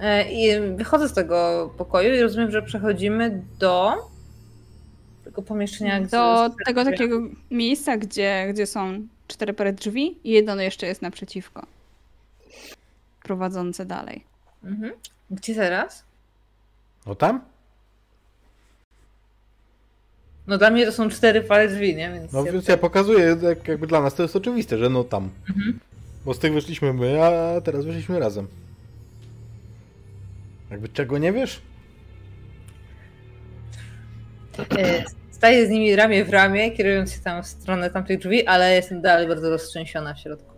E, 0.00 0.32
I 0.32 0.60
wychodzę 0.76 1.08
z 1.08 1.12
tego 1.12 1.70
pokoju 1.76 2.14
i 2.14 2.20
rozumiem, 2.20 2.50
że 2.50 2.62
przechodzimy 2.62 3.42
do 3.58 3.92
tego 5.24 5.42
pomieszczenia, 5.42 6.00
gdzie... 6.00 6.10
Do 6.10 6.50
tego 6.66 6.84
takiego 6.84 7.20
miejsca, 7.50 7.96
gdzie, 7.96 8.46
gdzie 8.50 8.66
są 8.66 9.06
cztery 9.28 9.52
pary 9.52 9.72
drzwi 9.72 10.18
i 10.24 10.30
jedno 10.30 10.62
jeszcze 10.62 10.86
jest 10.86 11.02
naprzeciwko. 11.02 11.66
Prowadzące 13.22 13.86
dalej. 13.86 14.24
Mhm. 14.64 14.92
Gdzie 15.30 15.54
teraz? 15.54 16.04
No 17.06 17.14
tam? 17.14 17.40
No 20.46 20.58
dla 20.58 20.70
mnie 20.70 20.86
to 20.86 20.92
są 20.92 21.08
cztery 21.08 21.40
pary 21.42 21.68
drzwi, 21.68 21.96
nie? 21.96 22.12
Więc 22.12 22.32
No 22.32 22.44
ja 22.44 22.52
więc 22.52 22.68
ja 22.68 22.76
pokazuję, 22.76 23.36
jak, 23.42 23.68
jakby 23.68 23.86
dla 23.86 24.00
nas 24.00 24.14
to 24.14 24.22
jest 24.22 24.36
oczywiste, 24.36 24.78
że 24.78 24.88
no 24.88 25.04
tam. 25.04 25.30
Mhm. 25.48 25.80
Bo 26.24 26.34
z 26.34 26.38
tych 26.38 26.52
wyszliśmy 26.52 26.92
my, 26.92 27.24
a 27.24 27.60
teraz 27.60 27.84
wyszliśmy 27.84 28.18
razem. 28.18 28.46
Jakby 30.70 30.88
czego 30.88 31.18
nie 31.18 31.32
wiesz? 31.32 31.62
E, 34.78 35.04
Staję 35.30 35.66
z 35.66 35.70
nimi 35.70 35.96
ramię 35.96 36.24
w 36.24 36.30
ramię, 36.30 36.70
kierując 36.70 37.12
się 37.12 37.20
tam 37.20 37.42
w 37.42 37.46
stronę 37.46 37.90
tamtych 37.90 38.18
drzwi, 38.18 38.46
ale 38.46 38.74
jestem 38.74 39.00
dalej 39.00 39.28
bardzo 39.28 39.50
roztrzęsiona 39.50 40.14
w 40.14 40.18
środku. 40.18 40.54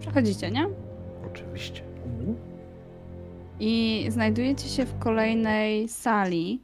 Przechodzicie, 0.00 0.50
nie? 0.50 0.68
Oczywiście. 1.32 1.85
I 3.60 4.06
znajdujecie 4.08 4.68
się 4.68 4.84
w 4.84 4.98
kolejnej 4.98 5.88
sali, 5.88 6.60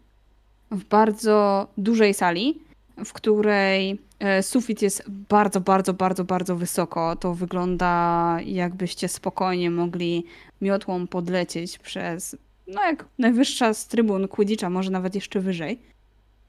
w 0.71 0.85
bardzo 0.85 1.69
dużej 1.79 2.15
sali, 2.15 2.59
w 3.05 3.13
której 3.13 3.99
e, 4.19 4.43
sufit 4.43 4.83
jest 4.83 5.03
bardzo, 5.09 5.61
bardzo, 5.61 5.95
bardzo, 5.95 6.25
bardzo 6.25 6.57
wysoko. 6.57 7.17
To 7.17 7.35
wygląda 7.35 8.39
jakbyście 8.45 9.09
spokojnie 9.09 9.71
mogli 9.71 10.25
miotłą 10.61 11.07
podlecieć 11.07 11.79
przez, 11.79 12.37
no 12.67 12.83
jak 12.83 13.05
najwyższa 13.19 13.75
z 13.75 13.89
trybun 13.89 14.29
Quidditcha, 14.29 14.71
może 14.71 14.91
nawet 14.91 15.15
jeszcze 15.15 15.41
wyżej. 15.41 15.79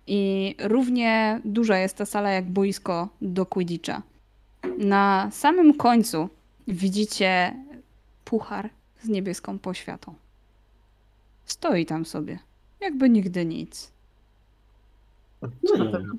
I 0.07 0.55
równie 0.59 1.41
duża 1.45 1.77
jest 1.77 1.97
ta 1.97 2.05
sala 2.05 2.29
jak 2.29 2.45
boisko 2.51 3.09
do 3.21 3.45
Quidditcha. 3.45 4.01
Na 4.77 5.29
samym 5.31 5.73
końcu 5.73 6.29
widzicie 6.67 7.55
puchar 8.25 8.69
z 9.03 9.09
niebieską 9.09 9.59
poświatą. 9.59 10.13
Stoi 11.45 11.85
tam 11.85 12.05
sobie, 12.05 12.39
jakby 12.79 13.09
nigdy 13.09 13.45
nic. 13.45 13.91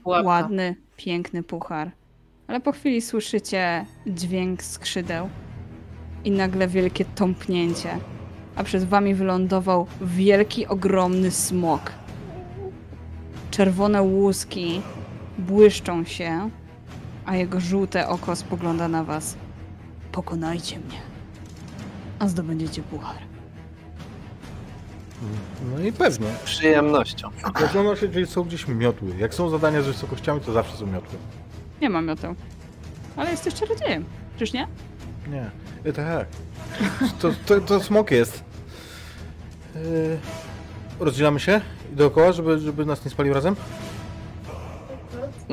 Pułapka. 0.02 0.28
Ładny, 0.28 0.76
piękny 0.96 1.42
puchar. 1.42 1.90
Ale 2.46 2.60
po 2.60 2.72
chwili 2.72 3.00
słyszycie 3.00 3.86
dźwięk 4.06 4.62
skrzydeł 4.62 5.28
i 6.24 6.30
nagle 6.30 6.68
wielkie 6.68 7.04
tąpnięcie. 7.04 7.98
A 8.56 8.64
przed 8.64 8.84
wami 8.84 9.14
wylądował 9.14 9.86
wielki, 10.00 10.66
ogromny 10.66 11.30
smok. 11.30 11.92
Czerwone 13.50 14.02
łuski 14.02 14.82
błyszczą 15.38 16.04
się, 16.04 16.50
a 17.26 17.36
jego 17.36 17.60
żółte 17.60 18.08
oko 18.08 18.36
spogląda 18.36 18.88
na 18.88 19.04
was. 19.04 19.36
Pokonajcie 20.12 20.78
mnie, 20.78 20.98
a 22.24 22.28
zdobędziecie 22.28 22.82
puchar. 22.82 23.16
No 25.72 25.84
i 25.84 25.92
pewnie. 25.92 26.26
Z 26.26 26.44
przyjemnością. 26.44 27.30
Zaczyna 27.60 27.96
się, 27.96 28.08
czyli 28.08 28.26
są 28.26 28.44
gdzieś 28.44 28.68
miotły. 28.68 29.16
Jak 29.18 29.34
są 29.34 29.50
zadania 29.50 29.82
z 29.82 29.86
wysokościami, 29.86 30.40
to 30.40 30.52
zawsze 30.52 30.76
są 30.76 30.86
miotły. 30.86 31.18
Nie 31.80 31.90
mam 31.90 32.06
mioteł. 32.06 32.34
Ale 33.16 33.30
jesteś 33.30 33.54
czarodziejem. 33.54 34.04
Czyż 34.38 34.52
nie? 34.52 34.68
Nie. 35.30 35.50
E, 35.84 35.92
tak. 35.92 36.26
To, 37.20 37.30
to, 37.46 37.60
to 37.60 37.80
smok 37.80 38.10
jest. 38.10 38.44
E, 39.76 39.80
rozdzielamy 41.00 41.40
się 41.40 41.60
i 41.92 41.96
dookoła, 41.96 42.32
żeby, 42.32 42.58
żeby 42.58 42.86
nas 42.86 43.04
nie 43.04 43.10
spalił 43.10 43.34
razem? 43.34 43.56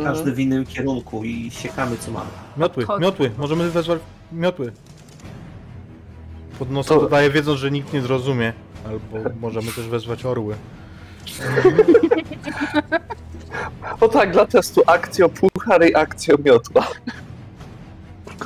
Każdy 0.04 0.32
w 0.32 0.40
innym 0.40 0.66
kierunku 0.66 1.24
i 1.24 1.52
siekamy 1.52 1.98
co 1.98 2.12
mamy. 2.12 2.30
Miotły, 2.58 2.86
miotły. 3.00 3.32
Możemy 3.38 3.70
wezwać 3.70 4.00
miotły. 4.32 4.72
Pod 6.62 6.72
nosem 6.72 6.98
To- 6.98 7.02
dodaję, 7.04 7.30
wiedząc, 7.30 7.60
że 7.60 7.72
nikt 7.72 7.94
nie 7.94 8.02
zrozumie. 8.02 8.54
Albo 8.86 9.30
możemy 9.40 9.72
też 9.72 9.88
wezwać 9.88 10.26
orły. 10.26 10.56
O 14.02 14.08
tak, 14.08 14.32
dla 14.32 14.46
testu 14.46 14.82
akcjo 14.88 15.30
puchar 15.30 15.90
i 15.90 15.96
akcjo 15.96 16.36
miotła. 16.46 16.88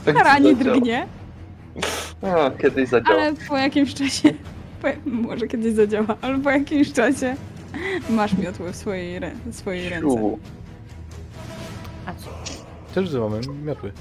Kara 0.05 0.39
nie 0.39 0.55
Zadziała. 0.55 0.75
drgnie. 0.75 1.07
A, 2.21 2.51
kiedyś 2.61 2.89
zadziała. 2.89 3.19
Ale 3.21 3.33
po 3.47 3.57
jakimś 3.57 3.93
czasie, 3.93 4.33
po, 4.81 4.87
może 5.05 5.47
kiedyś 5.47 5.73
zadziała, 5.73 6.15
ale 6.21 6.39
po 6.39 6.49
jakimś 6.49 6.93
czasie 6.93 7.35
masz 8.09 8.37
miotłę 8.37 8.71
w 8.71 8.75
swojej, 8.75 9.19
rę, 9.19 9.31
w 9.45 9.55
swojej 9.55 9.89
ręce. 9.89 10.37
A 12.05 12.13
co? 12.13 12.29
Też 12.93 13.05
wzywamy 13.09 13.41
miotły. 13.65 13.91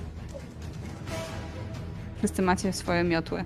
Wszyscy 2.18 2.42
macie 2.42 2.72
swoje 2.72 3.04
miotły. 3.04 3.44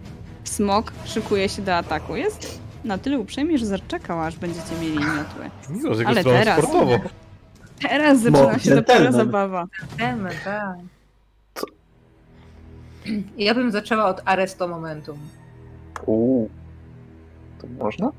Smok 0.49 0.93
szykuje 1.05 1.49
się 1.49 1.63
do 1.63 1.75
ataku. 1.77 2.17
Jest 2.17 2.61
na 2.85 2.99
tyle 2.99 3.19
uprzejmy, 3.19 3.59
że 3.59 3.67
zaczekał, 3.67 4.23
aż 4.23 4.37
będziecie 4.37 4.75
mieli 4.81 4.99
miotły. 4.99 5.51
Miło, 5.71 5.95
jego 5.95 6.09
Ale 6.09 6.25
teraz. 6.25 6.59
sportowo. 6.59 6.99
Teraz 7.83 8.21
zaczyna 8.21 8.59
się 8.59 8.75
dopiero 8.75 9.13
zabawa. 9.13 9.67
Wiemy, 9.99 10.31
tak. 10.45 10.77
Ja 13.39 13.55
bym 13.55 13.71
zaczęła 13.73 14.05
od 14.07 14.21
Aresto 14.25 14.69
Momentum. 14.69 15.19
Uuu. 16.07 16.51
To 17.61 17.67
można? 17.85 18.11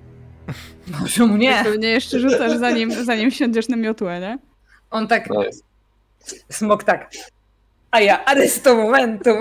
Może 1.02 1.26
mu 1.26 1.38
nie. 1.38 1.64
Pewnie 1.64 1.88
jeszcze 1.88 2.20
rzucasz 2.20 2.58
zanim, 2.58 2.92
zanim 3.06 3.32
wsiądziesz 3.32 3.70
na 3.70 3.78
miotłę, 3.78 4.20
nie? 4.20 4.38
On 4.92 5.08
tak, 5.08 5.30
No 5.30 5.44
jest. 5.44 5.64
smok 6.50 6.84
tak. 6.84 7.12
A 7.92 8.00
ja 8.00 8.26
Aresto 8.26 8.76
Momentum. 8.76 9.38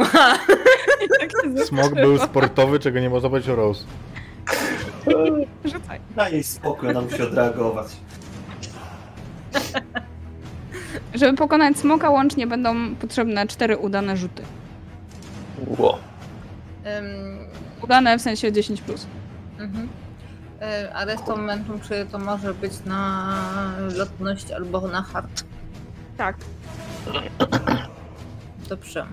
Tak 1.20 1.30
się 1.58 1.66
Smok 1.66 1.94
był 1.94 2.18
sportowy, 2.18 2.78
czego 2.78 3.00
nie 3.00 3.10
można 3.10 3.28
powiedzieć 3.28 3.50
o 3.50 3.56
Rose. 3.56 3.84
Rzucaj. 5.64 6.00
Daj 6.16 6.32
jej 6.32 6.42
spokój, 6.42 6.88
ona 6.90 7.00
musi 7.00 7.22
odreagować. 7.22 7.86
Żeby 11.14 11.36
pokonać 11.36 11.76
smoka 11.78 12.10
łącznie 12.10 12.46
będą 12.46 12.94
potrzebne 12.94 13.46
cztery 13.46 13.76
udane 13.76 14.16
rzuty. 14.16 14.42
Ło. 15.66 15.98
Ym, 16.98 17.38
Udane 17.82 18.18
w 18.18 18.22
sensie 18.22 18.52
10+. 18.52 18.80
Plus. 18.82 19.06
mhm. 19.58 19.88
Y, 20.84 20.94
Aresto 20.94 21.36
Momentum, 21.36 21.80
czy 21.80 22.06
to 22.12 22.18
może 22.18 22.54
być 22.54 22.72
na 22.86 23.34
lotność 23.96 24.50
albo 24.52 24.80
na 24.88 25.02
hard? 25.02 25.44
Tak. 26.16 26.36
Dobrze. 28.68 29.06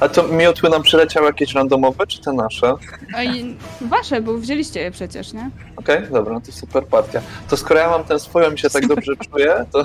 A 0.00 0.08
to 0.08 0.28
miotły 0.28 0.70
nam 0.70 0.82
przyleciały 0.82 1.26
jakieś 1.26 1.54
randomowe, 1.54 2.06
czy 2.06 2.20
te 2.20 2.32
nasze? 2.32 2.74
A 3.14 3.22
i 3.22 3.56
wasze, 3.80 4.20
bo 4.20 4.34
wzięliście 4.34 4.80
je 4.80 4.90
przecież, 4.90 5.32
nie? 5.32 5.50
Okej, 5.76 6.02
dobra, 6.12 6.34
no 6.34 6.40
to 6.40 6.52
super 6.52 6.86
partia. 6.86 7.20
To 7.48 7.56
skoro 7.56 7.80
ja 7.80 7.90
mam 7.90 8.04
tę 8.04 8.18
swoją 8.18 8.52
i 8.52 8.58
się 8.58 8.70
tak 8.70 8.86
dobrze 8.86 9.12
czuję, 9.30 9.64
to, 9.72 9.84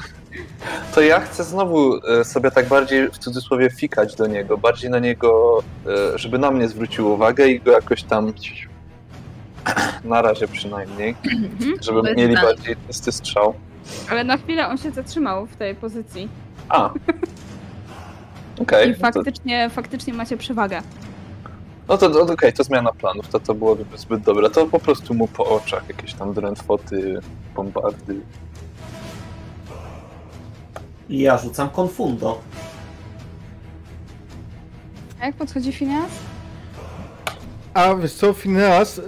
to 0.95 1.01
ja 1.01 1.19
chcę 1.19 1.43
znowu 1.43 1.95
e, 1.95 2.23
sobie 2.23 2.51
tak 2.51 2.67
bardziej 2.67 3.09
w 3.09 3.17
cudzysłowie 3.17 3.69
fikać 3.69 4.15
do 4.15 4.27
niego, 4.27 4.57
bardziej 4.57 4.89
na 4.89 4.99
niego, 4.99 5.59
e, 5.87 6.17
żeby 6.17 6.39
na 6.39 6.51
mnie 6.51 6.67
zwrócił 6.67 7.11
uwagę 7.11 7.47
i 7.47 7.59
go 7.59 7.71
jakoś 7.71 8.03
tam 8.03 8.33
na 10.03 10.21
razie 10.21 10.47
przynajmniej, 10.47 11.15
żeby 11.81 12.01
Bez 12.01 12.17
mieli 12.17 12.35
bardziej 12.35 12.75
czysty 12.87 13.11
strzał. 13.11 13.53
Ale 14.09 14.23
na 14.23 14.37
chwilę 14.37 14.67
on 14.67 14.77
się 14.77 14.91
zatrzymał 14.91 15.45
w 15.45 15.55
tej 15.55 15.75
pozycji. 15.75 16.29
A. 16.69 16.89
Okej, 18.61 18.87
I 18.87 18.91
no 18.91 18.95
to, 18.95 19.01
faktycznie, 19.01 19.69
faktycznie 19.69 20.13
macie 20.13 20.37
przewagę. 20.37 20.81
no 21.87 21.97
to, 21.97 22.09
to 22.09 22.33
okej, 22.33 22.53
to 22.53 22.63
zmiana 22.63 22.93
planów, 22.93 23.27
to, 23.27 23.39
to 23.39 23.53
byłoby 23.53 23.85
zbyt 23.97 24.21
dobre. 24.21 24.49
To 24.49 24.65
po 24.65 24.79
prostu 24.79 25.13
mu 25.13 25.27
po 25.27 25.45
oczach 25.45 25.89
jakieś 25.89 26.13
tam 26.13 26.33
drętwoty, 26.33 27.19
bombardy. 27.55 28.21
I 31.09 31.19
ja 31.19 31.37
rzucam 31.37 31.69
konfundo. 31.69 32.41
A 35.21 35.25
jak 35.25 35.35
podchodzi 35.35 35.73
Phineas? 35.73 36.11
A 37.73 37.95
wiesz 37.95 38.13
co, 38.13 38.33
Phineas 38.33 39.01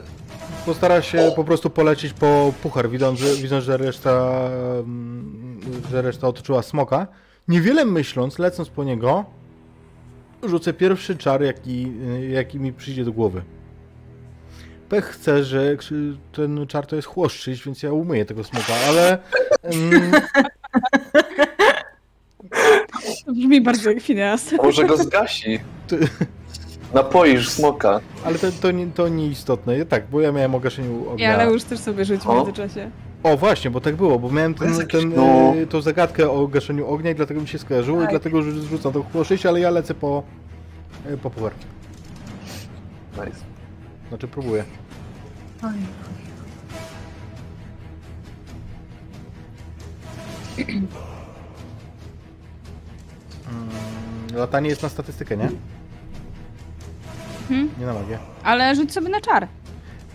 postara 0.65 1.01
się 1.01 1.31
po 1.35 1.43
prostu 1.43 1.69
polecieć 1.69 2.13
po 2.13 2.53
puchar, 2.63 2.89
widząc, 2.89 3.19
że, 3.19 3.35
widząc, 3.35 3.63
że 3.63 3.77
reszta 3.77 4.49
mm, 4.79 5.61
że 5.91 6.01
reszta 6.01 6.27
otoczyła 6.27 6.61
smoka. 6.61 7.07
Niewiele 7.47 7.85
myśląc, 7.85 8.39
lecąc 8.39 8.69
po 8.69 8.83
niego, 8.83 9.25
rzucę 10.43 10.73
pierwszy 10.73 11.17
czar, 11.17 11.43
jaki, 11.43 11.91
jaki 12.29 12.59
mi 12.59 12.73
przyjdzie 12.73 13.05
do 13.05 13.11
głowy. 13.11 13.41
Pech 14.89 15.05
chce, 15.05 15.43
że 15.43 15.77
ten 16.31 16.67
czar 16.67 16.85
to 16.87 16.95
jest 16.95 17.07
chłoszczyć, 17.07 17.63
więc 17.65 17.83
ja 17.83 17.93
umyję 17.93 18.25
tego 18.25 18.43
smoka, 18.43 18.73
ale 18.87 19.17
mm, 19.63 20.11
brzmi 23.35 23.61
bardzo 23.61 23.89
jak 23.89 24.01
Phineas. 24.01 24.51
Może 24.51 24.85
go 24.85 24.97
zgasi. 24.97 25.59
Ty- 25.87 25.99
Napoisz 26.93 27.49
smoka. 27.49 27.99
ale 28.25 28.39
to, 28.39 28.47
to, 28.61 28.71
nie, 28.71 28.87
to 28.87 29.07
nieistotne. 29.07 29.85
Tak, 29.85 30.07
bo 30.07 30.21
ja 30.21 30.31
miałem 30.31 30.55
o 30.55 30.59
gaszeniu 30.59 31.09
ognia. 31.09 31.27
Ja, 31.29 31.37
ale 31.39 31.51
już 31.51 31.63
też 31.63 31.79
sobie 31.79 32.05
rzuć 32.05 32.21
w 32.21 32.27
O. 32.29 32.35
międzyczasie. 32.35 32.91
O 33.23 33.37
właśnie, 33.37 33.71
bo 33.71 33.81
tak 33.81 33.95
było, 33.95 34.19
bo 34.19 34.31
miałem 34.31 34.53
ten, 34.53 34.73
jakieś, 34.77 35.01
ten, 35.01 35.13
no. 35.15 35.53
y, 35.55 35.67
tą 35.67 35.81
zagadkę 35.81 36.29
o 36.31 36.47
gaszeniu 36.47 36.87
ognia 36.87 37.11
i 37.11 37.15
dlatego 37.15 37.41
mi 37.41 37.47
się 37.47 37.57
skojarzyło 37.59 37.97
i 37.99 38.01
Tak. 38.01 38.09
dlatego 38.09 38.39
rzu- 38.41 38.61
rzucam 38.69 38.93
to 38.93 39.03
chłoszyć, 39.03 39.45
ale 39.45 39.59
ja 39.59 39.69
lecę 39.69 39.93
po, 39.93 40.23
y, 41.13 41.17
po 41.17 41.29
puchar. 41.29 41.51
Nice. 43.25 43.37
Znaczy 44.09 44.27
próbuję. 44.27 44.63
Oj. 45.63 45.69
Mm, 53.47 53.69
latanie 54.35 54.69
jest 54.69 54.83
na 54.83 54.89
statystykę, 54.89 55.37
nie? 55.37 55.49
Mhm. 57.49 57.69
Nie 57.79 57.85
na 57.85 57.93
magię. 57.93 58.17
Ale 58.43 58.75
rzuć 58.75 58.93
sobie 58.93 59.09
na 59.09 59.21
czar. 59.21 59.47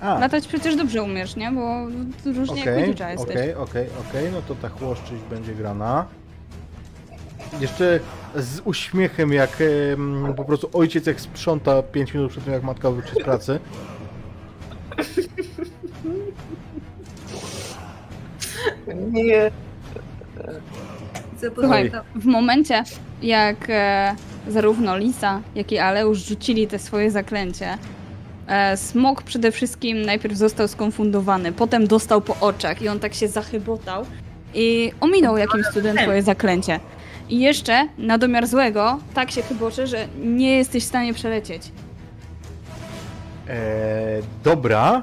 A, 0.01 0.18
Latać 0.18 0.47
przecież 0.47 0.76
dobrze 0.76 1.03
umiesz, 1.03 1.37
nie? 1.37 1.53
Bo 1.53 1.87
różnie 2.24 2.57
jak 2.64 2.68
okej, 2.68 2.74
Quidditcha 2.85 3.11
jesteś. 3.11 3.37
okej, 3.37 3.55
okej, 3.55 3.87
okej, 4.09 4.33
no 4.33 4.43
to 4.43 4.55
ta 4.55 4.68
chłoszczyć 4.68 5.18
będzie 5.31 5.55
grana. 5.55 6.07
Jeszcze 7.61 8.01
z 8.37 8.61
uśmiechem, 8.64 9.33
jak 9.33 9.51
po 10.37 10.45
prostu 10.45 10.70
ojciec 10.72 11.07
jak 11.07 11.20
sprząta 11.20 11.83
5 11.83 12.14
minut 12.14 12.31
przed 12.31 12.45
tym, 12.45 12.53
jak 12.53 12.62
matka 12.62 12.91
wróci 12.91 13.11
z 13.20 13.24
pracy. 13.24 13.61
Nie. 19.12 19.51
Słuchaj, 21.55 21.93
w 22.14 22.24
momencie 22.24 22.83
jak 23.22 23.57
e, 23.68 24.14
zarówno 24.49 24.96
Lisa, 24.99 25.40
jak 25.55 25.72
i 25.72 25.78
Aleusz 25.78 26.18
rzucili 26.18 26.66
te 26.66 26.78
swoje 26.78 27.11
zaklęcie, 27.11 27.78
e, 28.46 28.76
Smok 28.76 29.22
przede 29.22 29.53
wszystkim 29.53 30.03
najpierw 30.03 30.36
został 30.36 30.68
skonfundowany, 30.68 31.53
potem 31.53 31.86
dostał 31.86 32.20
po 32.20 32.36
oczach 32.40 32.82
i 32.82 32.88
on 32.88 33.01
tak 33.01 33.14
się 33.14 33.28
zachybotał 33.28 34.07
i 34.55 34.92
ominął 35.01 35.36
jakimś 35.36 35.66
cudem 35.66 35.96
twoje 35.96 36.22
zaklęcie. 36.22 36.80
I 37.28 37.40
jeszcze, 37.40 37.88
na 37.99 38.18
domiar 38.18 38.46
złego, 38.46 38.99
tak 39.14 39.30
się 39.30 39.42
chybocze, 39.42 39.86
że 39.86 40.09
nie 40.24 40.57
jesteś 40.57 40.84
w 40.84 40.86
stanie 40.86 41.14
przelecieć. 41.14 41.62
Eee, 43.49 44.22
dobra. 44.44 45.03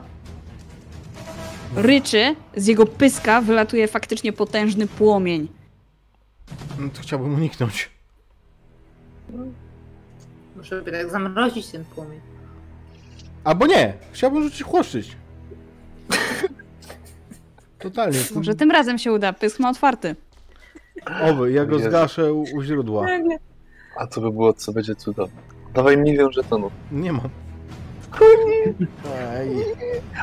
Ryczy, 1.75 2.35
z 2.55 2.67
jego 2.67 2.85
pyska 2.85 3.41
wylatuje 3.41 3.87
faktycznie 3.87 4.33
potężny 4.33 4.87
płomień. 4.87 5.47
No 6.79 6.89
to 6.89 7.01
chciałbym 7.01 7.35
uniknąć. 7.35 7.94
Muszę 10.55 10.81
tak 10.81 11.09
zamrozić 11.11 11.67
ten 11.67 11.85
płomień. 11.85 12.19
Albo 13.43 13.67
nie, 13.67 13.93
chciałbym 14.11 14.43
rzucić 14.43 14.63
chłoszczyć. 14.63 15.17
Totalnie. 17.79 18.19
Może 18.35 18.55
tym 18.55 18.71
razem 18.71 18.97
się 18.97 19.11
uda, 19.11 19.33
pysk 19.33 19.59
ma 19.59 19.69
otwarty. 19.69 20.15
Oby, 21.23 21.51
ja 21.51 21.65
go 21.65 21.77
Jezu. 21.77 21.89
zgaszę 21.89 22.33
u, 22.33 22.41
u 22.55 22.63
źródła. 22.63 23.07
A 23.97 24.07
to 24.07 24.21
by 24.21 24.31
było, 24.31 24.53
co 24.53 24.73
będzie 24.73 24.95
cudowne. 24.95 25.41
Dawaj 25.73 25.97
milion 25.97 26.31
żetonów. 26.31 26.73
Nie 26.91 27.11
mam. 27.13 27.29
Ej. 29.33 29.49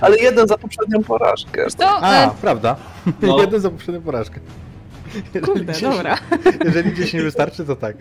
Ale 0.00 0.16
jeden 0.18 0.48
za 0.48 0.58
poprzednią 0.58 1.02
porażkę. 1.02 1.66
Co? 1.78 1.88
A, 1.88 2.26
E, 2.26 2.30
prawda. 2.40 2.76
No. 3.22 3.38
Jeden 3.40 3.60
za 3.60 3.70
poprzednią 3.70 4.02
porażkę. 4.02 4.40
Jeżeli 5.34 5.46
kurde, 5.46 5.64
gdzieś- 5.72 5.82
dobra. 5.82 6.18
Jeżeli 6.64 6.90
gdzieś 6.90 7.12
nie 7.12 7.22
wystarczy, 7.22 7.64
to 7.64 7.76
tak. 7.76 7.96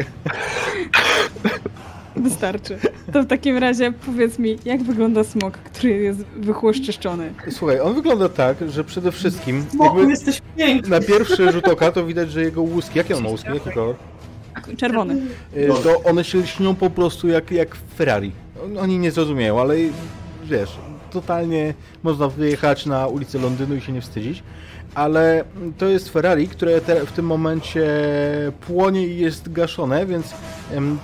Wystarczy. 2.15 2.77
To 3.13 3.23
w 3.23 3.27
takim 3.27 3.57
razie 3.57 3.91
powiedz 4.05 4.39
mi, 4.39 4.57
jak 4.65 4.83
wygląda 4.83 5.23
smok, 5.23 5.57
który 5.57 5.89
jest 5.89 6.19
wychłoszczyszczony? 6.37 7.33
Słuchaj, 7.51 7.79
on 7.79 7.93
wygląda 7.93 8.29
tak, 8.29 8.57
że 8.69 8.83
przede 8.83 9.11
wszystkim 9.11 9.65
Smoku, 9.71 10.09
jesteś 10.09 10.41
piękny! 10.57 10.89
na 10.89 10.99
pierwszy 11.05 11.51
rzut 11.51 11.67
oka 11.67 11.91
to 11.91 12.05
widać, 12.05 12.31
że 12.31 12.41
jego 12.41 12.61
łuski, 12.61 12.97
jakie 12.97 13.15
on 13.17 13.23
ma 13.23 13.29
łuski, 13.29 13.47
jaki 13.53 13.71
kolor? 13.71 13.95
Czerwony. 14.77 15.15
Y, 15.57 15.69
To 15.83 16.03
one 16.03 16.23
się 16.23 16.37
lśnią 16.37 16.75
po 16.75 16.89
prostu 16.89 17.27
jak, 17.27 17.51
jak 17.51 17.75
Ferrari. 17.97 18.31
On- 18.65 18.77
Oni 18.77 18.99
nie 18.99 19.11
zrozumieją, 19.11 19.61
ale 19.61 19.75
wiesz, 20.43 20.69
totalnie 21.11 21.73
można 22.03 22.27
wyjechać 22.27 22.85
na 22.85 23.07
ulicę 23.07 23.39
Londynu 23.39 23.75
i 23.75 23.81
się 23.81 23.91
nie 23.91 24.01
wstydzić. 24.01 24.43
Ale 24.95 25.43
to 25.77 25.87
jest 25.87 26.09
Ferrari, 26.09 26.47
które 26.47 26.81
te, 26.81 27.05
w 27.05 27.11
tym 27.11 27.25
momencie 27.25 27.87
płonie 28.67 29.07
i 29.07 29.19
jest 29.19 29.51
gaszone, 29.51 30.05
więc 30.05 30.33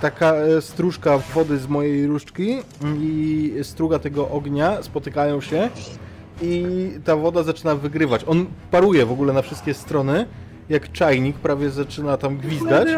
taka 0.00 0.34
e, 0.34 0.62
stróżka 0.62 1.18
wody 1.18 1.58
z 1.58 1.66
mojej 1.66 2.06
różdżki 2.06 2.58
mm, 2.82 2.98
i 3.02 3.52
struga 3.62 3.98
tego 3.98 4.28
ognia 4.28 4.82
spotykają 4.82 5.40
się 5.40 5.70
i 6.42 6.64
ta 7.04 7.16
woda 7.16 7.42
zaczyna 7.42 7.74
wygrywać. 7.74 8.24
On 8.26 8.46
paruje 8.70 9.06
w 9.06 9.12
ogóle 9.12 9.32
na 9.32 9.42
wszystkie 9.42 9.74
strony, 9.74 10.26
jak 10.68 10.92
czajnik, 10.92 11.36
prawie 11.36 11.70
zaczyna 11.70 12.16
tam 12.16 12.36
gwizdać. 12.36 12.88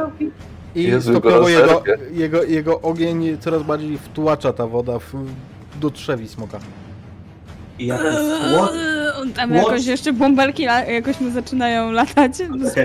I 0.75 0.83
Jezu, 0.83 1.11
stopniowo 1.13 1.41
go 1.41 1.49
jego, 1.49 1.83
jego, 2.13 2.43
jego 2.43 2.81
ogień 2.81 3.39
coraz 3.41 3.63
bardziej 3.63 3.99
wtłacza 3.99 4.53
ta 4.53 4.67
woda 4.67 4.99
w, 4.99 5.15
do 5.81 5.91
trzewi 5.91 6.29
smoka. 6.29 6.59
I 7.81 7.87
jak 7.87 8.01
słod... 8.01 8.73
On 9.21 9.33
Tam 9.33 9.55
jakoś 9.55 9.87
jeszcze 9.87 10.13
bąbelki 10.13 10.63
jakoś 10.63 11.21
mu 11.21 11.31
zaczynają 11.31 11.93
latać 11.93 12.37
z, 12.37 12.43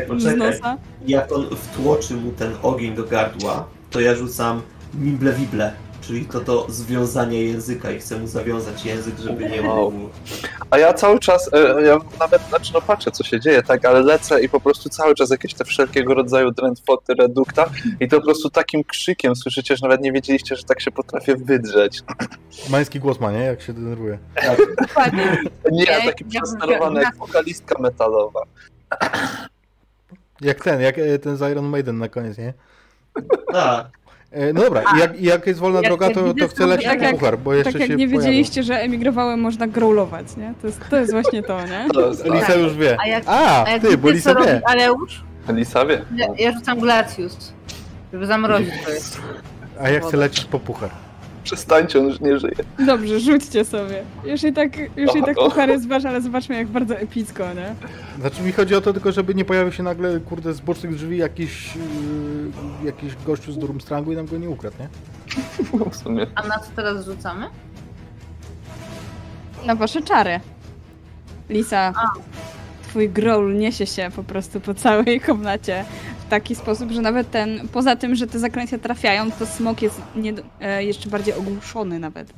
Poczekaj, 0.08 0.20
z 0.20 0.36
nosa. 0.36 0.78
jak 1.08 1.32
on 1.32 1.46
wtłoczy 1.56 2.14
mu 2.14 2.32
ten 2.32 2.52
ogień 2.62 2.96
do 2.96 3.04
gardła, 3.04 3.68
to 3.92 4.00
ja 4.00 4.16
rzucam 4.16 4.62
nimble 5.00 5.34
wible, 5.34 5.74
czyli 6.08 6.26
to 6.26 6.40
do 6.40 6.66
związania 6.70 7.40
języka 7.42 7.92
i 7.92 8.00
chcę 8.00 8.18
mu 8.20 8.28
zawiązać 8.28 8.86
język, 8.86 9.18
żeby 9.20 9.50
nie 9.50 9.62
Wow. 9.62 9.92
mógł. 9.92 10.10
A 10.70 10.78
ja 10.78 10.94
cały 10.94 11.20
czas, 11.20 11.50
e, 11.54 11.82
ja 11.82 11.98
nawet, 12.20 12.42
znaczy 12.50 12.72
no 12.74 12.82
patrzę 12.82 13.12
co 13.12 13.24
się 13.24 13.40
dzieje, 13.40 13.64
tak, 13.64 13.86
ale 13.86 14.02
lecę 14.02 14.44
i 14.44 14.50
po 14.50 14.60
prostu 14.60 14.90
cały 14.90 15.16
czas 15.16 15.30
jakieś 15.30 15.54
te 15.54 15.66
wszelkiego 15.66 16.14
rodzaju 16.14 16.52
drętwoty, 16.52 17.14
redukta 17.14 17.70
i 18.00 18.08
to 18.08 18.18
po 18.20 18.24
prostu 18.26 18.50
takim 18.50 18.84
krzykiem 18.84 19.36
słyszycie, 19.36 19.76
że 19.78 19.82
nawet 19.88 20.02
nie 20.02 20.12
wiedzieliście, 20.12 20.56
że 20.56 20.64
tak 20.64 20.82
się 20.82 20.92
potrafię 20.92 21.36
wydrzeć. 21.36 22.02
Męski 22.70 23.00
głos 23.00 23.20
ma, 23.20 23.32
nie? 23.32 23.40
Jak 23.44 23.62
się 23.62 23.74
denerwuje. 23.74 24.20
Dokładnie. 24.82 25.38
Nie, 25.72 25.86
taki 25.86 26.26
ja- 26.32 26.42
przesterowany 26.42 26.96
ja- 26.96 27.06
jak 27.06 27.16
wokalistka 27.18 27.80
metalowa. 27.82 28.42
Jak 30.42 30.64
ten, 30.64 30.82
jak 30.82 30.98
e, 30.98 31.20
ten 31.20 31.38
z 31.38 31.52
Iron 31.52 31.66
Maiden 31.66 31.98
na 31.98 32.10
koniec, 32.10 32.38
nie? 32.38 32.54
Tak. 33.54 33.88
E, 34.32 34.54
No 34.54 34.62
dobra, 34.62 34.84
i 34.96 35.00
jak, 35.00 35.22
jak 35.22 35.48
jest 35.48 35.60
wolna 35.60 35.78
Jak- 35.80 35.86
droga, 35.88 36.10
to, 36.10 36.34
to 36.34 36.48
chcę 36.48 36.66
lecieć 36.66 36.88
tak 36.88 37.12
puchar, 37.12 37.38
bo 37.40 37.54
jeszcze 37.54 37.72
Tak 37.74 37.80
jak 37.82 37.90
się 37.92 37.96
nie 37.96 38.06
pojawią. 38.08 38.20
wiedzieliście, 38.26 38.64
że 38.64 38.80
emigrowałem, 38.82 39.40
można 39.42 39.68
growlować, 39.68 40.38
nie? 40.38 40.54
To 40.62 40.68
jest, 40.68 40.80
to 40.90 40.96
jest 40.98 41.12
właśnie 41.12 41.44
to, 41.44 41.66
nie? 41.66 41.86
To 41.94 42.08
jest, 42.10 42.26
Lisa 42.26 42.56
już 42.56 42.74
wie. 42.76 42.98
A 43.00 43.08
jak- 43.08 43.24
A, 43.28 43.66
A 43.66 43.70
jak 43.70 43.82
ty, 43.82 43.98
bo 43.98 44.10
Lisa 44.10 44.34
robi 44.34 44.46
wie. 44.48 44.62
Aleusz? 44.66 45.24
Lisa 45.50 45.86
wie. 45.86 46.02
Ja, 46.16 46.28
ja 46.38 46.52
rzucam 46.52 46.80
Glacius, 46.80 47.54
żeby 48.14 48.26
zamrozić 48.26 48.70
to 48.86 48.92
jest. 48.92 49.22
A 49.82 49.90
ja 49.90 50.00
chcę 50.00 50.18
lecieć 50.18 50.46
po 50.46 50.60
puchar. 50.60 50.90
Przestańcie, 51.46 52.00
on 52.00 52.06
już 52.08 52.20
nie 52.20 52.40
żyje. 52.40 52.56
Dobrze, 52.86 53.20
rzućcie 53.20 53.66
sobie. 53.66 54.04
Już 54.26 54.44
i 54.44 54.54
tak, 54.54 54.78
już 54.98 55.16
i 55.16 55.22
tak 55.24 55.38
O, 55.38 55.42
o. 55.42 55.50
puchar 55.50 55.70
jest 55.70 55.88
wasz, 55.88 56.06
ale 56.06 56.22
zobaczmy 56.22 56.56
jak 56.56 56.68
bardzo 56.68 56.98
epicko, 56.98 57.44
nie? 57.54 57.76
Znaczy 58.20 58.42
mi 58.42 58.52
chodzi 58.52 58.76
o 58.76 58.82
to 58.82 58.94
tylko, 58.94 59.12
żeby 59.12 59.36
nie 59.36 59.46
pojawił 59.46 59.72
się 59.72 59.84
nagle, 59.84 60.20
kurde, 60.20 60.54
z 60.54 60.60
bocznych 60.62 60.96
drzwi 60.96 61.18
jakiś, 61.18 61.76
yy, 61.76 61.82
jakiś 62.86 63.16
gościu 63.26 63.52
z 63.52 63.58
Durmstrangu 63.58 64.12
i 64.12 64.16
nam 64.16 64.26
go 64.26 64.38
nie 64.38 64.50
ukradł, 64.50 64.76
nie? 64.80 64.90
W 65.92 65.96
sumie. 65.96 66.28
A 66.36 66.48
na 66.48 66.60
co 66.60 66.66
teraz 66.76 67.06
rzucamy? 67.06 67.46
Na 69.66 69.76
wasze 69.76 70.02
czary. 70.02 70.40
Lisa, 71.50 71.94
twój 72.84 73.10
growl 73.10 73.54
niesie 73.58 73.86
się 73.86 74.10
po 74.16 74.24
prostu 74.24 74.60
po 74.62 74.74
całej 74.74 75.20
komnacie 75.22 75.86
taki 76.30 76.56
sposób, 76.56 76.92
że 76.92 77.02
nawet 77.02 77.32
ten, 77.32 77.68
poza 77.68 77.96
tym, 77.96 78.16
że 78.16 78.28
te 78.28 78.40
zaklęcia 78.40 78.78
trafiają, 78.78 79.32
to 79.32 79.46
smok 79.46 79.82
jest 79.82 80.02
nie, 80.16 80.34
e, 80.62 80.84
jeszcze 80.84 81.10
bardziej 81.10 81.34
ogłuszony 81.34 82.00
nawet. 82.00 82.34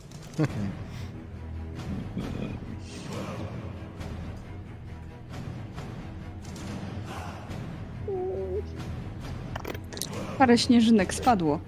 Parę 10.37 10.57
śnieżynek 10.57 11.13
spadło. 11.13 11.59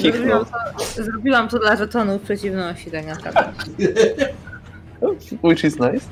Zrobiłam 0.00 0.44
to, 0.44 1.02
zrobiłam 1.02 1.48
to 1.48 1.58
dla 1.58 1.76
żetonów 1.76 2.22
przeciwności 2.22 2.90
tak 2.90 3.06
naprawdę. 3.06 3.52
Which 5.42 5.64
is 5.64 5.78
nice. 5.78 6.06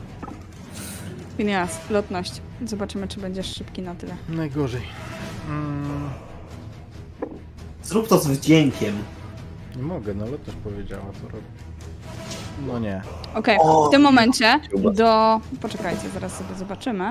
Phineas, 1.38 1.90
lotność. 1.90 2.42
Zobaczymy, 2.66 3.08
czy 3.08 3.20
będziesz 3.20 3.54
szybki 3.54 3.82
na 3.82 3.94
tyle. 3.94 4.14
Najgorzej. 4.28 4.82
Mm, 5.48 6.10
Zrób 7.82 8.08
to 8.08 8.18
z 8.18 8.26
wdziękiem. 8.26 8.94
nie 9.76 9.82
mogę, 9.82 10.14
no 10.14 10.24
ale 10.24 10.38
też 10.38 10.54
powiedziała, 10.64 11.02
co 11.22 11.28
robi. 11.28 11.44
No 12.66 12.78
nie. 12.78 13.02
Okej, 13.34 13.58
O, 13.60 13.88
w 13.88 13.90
tym 13.90 14.02
momencie 14.02 14.60
do... 14.92 15.40
Poczekajcie, 15.60 16.08
zaraz 16.14 16.32
sobie 16.38 16.54
zobaczymy. 16.54 17.04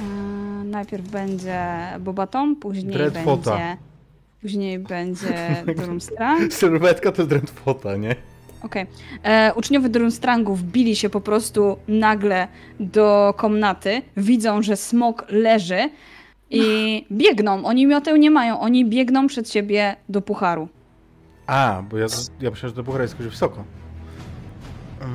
Yy, 0.00 0.64
najpierw 0.64 1.08
będzie 1.08 1.66
Bobaton, 2.00 2.56
później 2.56 2.92
Dreadfota. 2.92 3.50
będzie... 3.50 3.76
Później 4.42 4.78
będzie 4.78 5.56
Durmstrang. 5.76 6.52
Sylwetka 6.52 7.12
to 7.12 7.22
jest 7.22 7.30
drętwota, 7.30 7.96
nie? 7.96 8.16
Okej. 8.66 8.86
E, 9.22 9.52
Uczniowie 9.54 9.88
Durmstrangu 9.88 10.54
wbili 10.54 10.96
się 10.96 11.10
po 11.10 11.20
prostu 11.20 11.76
nagle 11.88 12.48
do 12.80 13.34
komnaty, 13.36 14.02
widzą, 14.16 14.62
że 14.62 14.76
smok 14.76 15.24
leży 15.28 15.90
i 16.50 17.06
biegną. 17.12 17.64
Oni 17.64 17.86
mioteł 17.86 18.16
nie 18.16 18.30
mają, 18.30 18.60
oni 18.60 18.84
biegną 18.84 19.26
przed 19.26 19.50
siebie 19.50 19.96
do 20.08 20.20
pucharu. 20.22 20.68
A, 21.46 21.82
bo 21.90 21.98
ja, 21.98 22.06
ja 22.40 22.50
myślałem, 22.50 22.76
że 22.76 22.82
to 22.82 22.84
puchar 22.84 23.00
jest 23.00 23.14
jakoś 23.14 23.26
wysoko. 23.26 23.64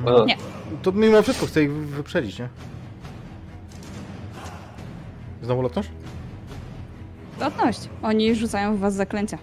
O, 0.06 0.24
Nie. 0.24 0.36
To 0.82 0.92
mimo 0.92 1.22
wszystko 1.22 1.46
chcę 1.46 1.62
ich 1.62 1.72
wyprzedzić, 1.72 2.38
nie? 2.38 2.48
Znowu 5.42 5.62
lotność? 5.62 5.90
Lotność. 7.40 7.88
Oni 8.02 8.34
rzucają 8.34 8.76
w 8.76 8.78
was 8.78 8.94
zaklęcia. 8.94 9.38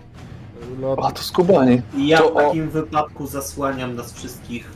Lot... 0.81 0.99
A 1.03 1.11
to 1.11 1.23
skubani. 1.23 1.81
Ja 1.97 2.17
To 2.17 2.29
w 2.29 2.37
o- 2.37 2.41
takim 2.41 2.69
wypadku 2.69 3.27
zasłaniam 3.27 3.95
nas 3.95 4.13
wszystkich 4.13 4.71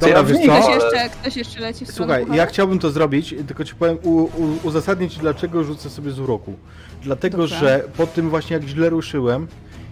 Dobra, 0.00 0.08
ja 0.08 0.24
wiesz 0.24 0.38
wiem, 0.38 0.46
co? 0.46 0.52
Ktoś 0.54 0.64
ale- 0.64 0.74
jeszcze, 0.74 1.08
ktoś 1.20 1.36
jeszcze 1.36 1.60
leci 1.60 1.86
w 1.86 1.92
Słuchaj, 1.92 2.20
pucharu? 2.20 2.38
ja 2.38 2.46
chciałbym 2.46 2.78
to 2.78 2.90
zrobić, 2.90 3.34
tylko 3.46 3.64
ci 3.64 3.74
powiem, 3.74 3.98
u, 4.02 4.10
u, 4.22 4.28
uzasadnię 4.62 5.10
ci 5.10 5.20
dlaczego 5.20 5.64
rzucę 5.64 5.90
sobie 5.90 6.10
z 6.10 6.18
uroku. 6.20 6.54
Dlatego, 7.02 7.38
Dobrze. 7.38 7.58
że 7.58 7.84
po 7.96 8.06
tym 8.06 8.30
właśnie 8.30 8.54
jak 8.56 8.66
źle 8.66 8.90
ruszyłem, 8.90 9.46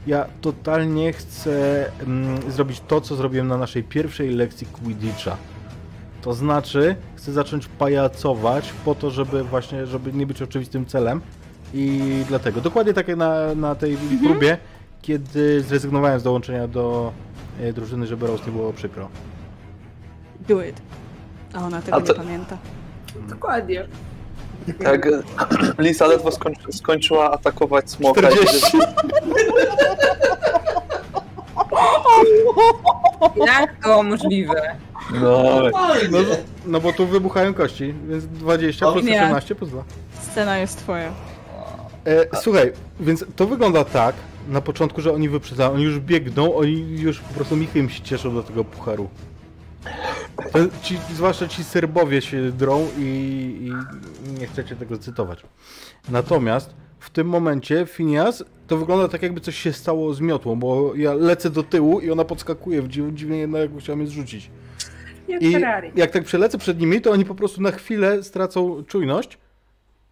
ja 0.07 0.27
totalnie 0.41 1.13
chcę 1.13 1.87
mm, 2.03 2.51
zrobić 2.53 2.83
to, 2.89 3.01
co 3.01 3.17
zrobiłem 3.17 3.49
na 3.49 3.57
naszej 3.57 3.83
pierwszej 3.85 4.31
lekcji 4.31 4.67
Quidditcha. 4.67 5.37
To 6.23 6.35
znaczy, 6.35 6.97
chcę 7.17 7.33
zacząć 7.33 7.69
pajacować 7.69 8.73
po 8.85 8.95
to, 8.95 9.11
żeby 9.11 9.45
właśnie, 9.45 9.87
żeby 9.87 10.13
nie 10.13 10.27
być 10.27 10.43
oczywistym 10.43 10.87
celem. 10.87 11.21
I 11.75 12.01
dlatego, 12.29 12.61
dokładnie 12.61 12.93
tak 12.95 13.09
jak 13.09 13.17
na, 13.17 13.55
na 13.55 13.75
tej 13.75 13.97
próbie, 14.25 14.59
kiedy 15.03 15.61
zrezygnowałem 15.61 16.21
z 16.21 16.23
dołączenia 16.23 16.69
do 16.69 17.13
e, 17.61 17.73
drużyny, 17.73 18.07
żeby 18.07 18.27
Rose 18.27 18.45
nie 18.47 18.53
było 18.53 18.73
przykro. 18.73 19.09
Do 20.49 20.65
it. 20.65 20.77
A 21.55 21.59
ona 21.65 21.83
tego 21.83 21.97
A 21.97 22.01
to- 22.01 22.13
nie 22.13 22.19
pamięta. 22.19 22.59
Dokładnie. 23.29 23.85
Jak 24.81 25.09
Lisa 25.79 26.07
ledwo 26.07 26.31
skończy, 26.31 26.73
skończyła 26.73 27.31
atakować 27.31 27.91
smoka. 27.91 28.21
40. 28.23 28.79
Jak 33.47 33.77
to 33.85 34.03
możliwe? 34.03 34.77
No, 35.21 35.45
Fajnie. 35.73 36.09
No, 36.11 36.19
no 36.67 36.81
bo 36.81 36.93
tu 36.93 37.07
wybuchają 37.07 37.55
kości, 37.55 37.95
więc 38.09 38.27
20 38.27 38.87
O 38.87 38.93
plus 38.93 39.05
nie. 39.05 39.23
18 39.25 39.55
plus 39.55 39.71
2. 39.71 39.83
Scena 40.21 40.59
jest 40.59 40.79
twoja. 40.79 41.11
E, 42.07 42.37
słuchaj, 42.41 42.73
więc 43.01 43.25
to 43.37 43.47
wygląda 43.47 43.85
tak 43.85 44.15
na 44.49 44.61
początku, 44.61 45.01
że 45.01 45.13
oni 45.13 45.29
wyprzedzają, 45.29 45.73
oni 45.73 45.85
już 45.85 46.01
biegną, 46.01 46.55
oni 46.57 47.01
już 47.01 47.21
po 47.21 47.35
prostu 47.35 47.57
michem 47.57 47.89
się 47.91 48.03
cieszą 48.03 48.35
do 48.35 48.43
tego 48.43 48.65
pucharu. 48.65 49.09
Ten, 50.53 50.69
ci, 50.83 50.99
zwłaszcza 51.15 51.49
ci 51.49 51.65
Serbowie 51.65 52.21
się 52.21 52.51
drą 52.53 52.89
i, 52.99 53.03
i 54.29 54.41
nie 54.41 54.47
chcecie 54.47 54.77
tego 54.77 54.99
cytować. 54.99 55.43
Natomiast 56.11 56.75
w 56.99 57.11
tym 57.11 57.27
momencie 57.29 57.87
Phineas 57.87 58.45
to 58.67 58.77
wygląda 58.77 59.09
tak 59.09 59.23
jakby 59.23 59.41
coś 59.41 59.57
się 59.59 59.73
stało 59.73 60.15
z 60.15 60.21
miotłą, 60.21 60.57
bo 60.57 60.95
ja 60.95 61.15
lecę 61.15 61.51
do 61.51 61.63
tyłu 61.63 62.01
i 62.01 62.11
ona 62.11 62.25
podskakuje 62.25 62.83
w 62.83 62.89
dziw- 62.89 63.15
dziwnie 63.15 63.39
jednak 63.39 63.63
jakby 63.63 63.81
chciała 63.81 63.97
mnie 63.97 64.07
zrzucić. 64.07 64.51
I 65.41 65.57
jak 65.97 66.11
tak 66.11 66.25
przelecę 66.25 66.59
przed 66.59 66.81
nimi, 66.81 67.01
to 67.01 67.11
oni 67.11 67.25
po 67.25 67.35
prostu 67.35 67.63
na 67.63 67.71
chwilę 67.71 68.23
stracą 68.23 68.85
czujność 68.85 69.39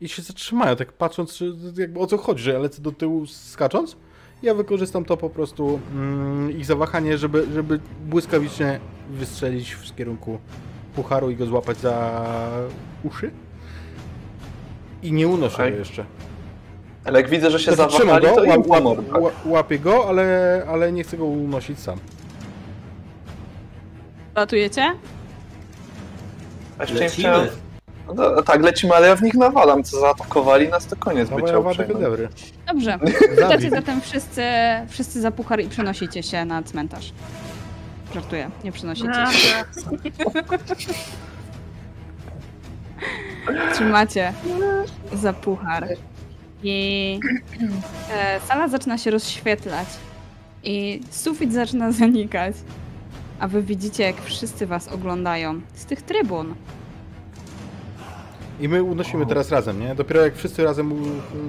i 0.01 0.09
się 0.09 0.23
zatrzymają, 0.23 0.77
tak 0.77 0.93
patrząc, 0.93 1.35
czy, 1.35 1.53
jakby 1.77 2.01
o 2.01 2.07
co 2.07 2.19
chodzi, 2.19 2.43
że 2.43 2.53
ja 2.53 2.59
lecę 2.59 2.83
do 2.83 2.93
tyłu 2.93 3.27
skacząc. 3.27 3.97
Ja 4.43 4.55
wykorzystam 4.55 5.05
to 5.05 5.17
po 5.17 5.31
prostu 5.31 5.81
mm, 5.93 6.51
ich 6.59 6.67
zawahanie, 6.67 7.19
żeby, 7.19 7.47
żeby 7.55 7.81
błyskawicznie 8.07 8.81
wystrzelić 9.11 9.73
w 9.73 9.95
kierunku 9.97 10.39
pucharu 10.95 11.31
i 11.31 11.37
go 11.37 11.47
złapać 11.47 11.79
za 11.79 12.23
uszy. 13.03 13.31
I 15.03 15.13
nie 15.13 15.29
unoszę 15.29 15.55
Okej. 15.57 15.73
go 15.73 15.79
jeszcze. 15.79 16.05
ale 17.05 17.21
jak 17.21 17.31
widzę, 17.31 17.51
że 17.51 17.59
się 17.59 17.73
Znaczy, 17.73 17.93
zawahali, 17.99 18.27
go, 18.27 18.35
to 18.35 18.43
łap, 18.43 18.67
łap, 19.13 19.35
łapię 19.47 19.79
go, 19.79 20.09
ale, 20.09 20.65
ale 20.69 20.93
nie 20.93 21.03
chcę 21.05 21.17
go 21.17 21.25
unosić 21.25 21.79
sam. 21.79 21.99
Latujecie? 24.37 24.93
A 26.79 26.83
jeszcze 26.85 27.09
chciałem- 27.09 27.49
No, 28.15 28.43
tak, 28.43 28.63
lecimy, 28.63 28.95
ale 28.95 29.09
ja 29.09 29.17
w 29.17 29.23
nich 29.23 29.35
nawalam. 29.35 29.85
Co 29.85 30.01
zaatakowali 30.01 30.69
nas, 30.69 30.87
to 30.87 30.97
koniec 30.97 31.29
Dawaj, 31.29 31.43
bycia 31.63 31.85
hedebry. 31.87 32.29
Dobrze. 32.67 32.99
Wracacie 33.37 33.71
zatem 33.71 34.01
wszyscy, 34.01 34.43
wszyscy 34.89 35.21
za 35.21 35.31
puchar 35.31 35.61
i 35.61 35.69
przenosicie 35.69 36.23
się 36.23 36.45
na 36.45 36.63
cmentarz. 36.63 37.13
Żartuję, 38.15 38.51
nie 38.65 38.73
przenosicie 38.73 39.27
się. 39.33 39.65
Trzymacie 43.73 44.33
za 45.13 45.33
puchar. 45.33 45.89
I 46.63 47.21
e, 48.13 48.41
sala 48.49 48.69
zaczyna 48.69 48.99
się 48.99 49.11
rozświetlać. 49.11 49.89
I 50.63 51.01
sufit 51.11 51.53
zaczyna 51.53 51.93
zanikać. 52.03 52.57
A 53.39 53.49
wy 53.49 53.63
widzicie, 53.63 54.03
jak 54.03 54.23
wszyscy 54.23 54.67
was 54.67 54.89
oglądają 54.89 55.61
z 55.75 55.85
tych 55.85 56.03
trybun. 56.03 56.55
I 58.61 58.69
my 58.69 58.83
unosimy 58.83 59.27
teraz 59.27 59.51
razem, 59.51 59.81
nie? 59.81 59.95
Dopiero 59.95 60.21
jak 60.21 60.37
wszyscy 60.37 60.65
razem 60.65 60.93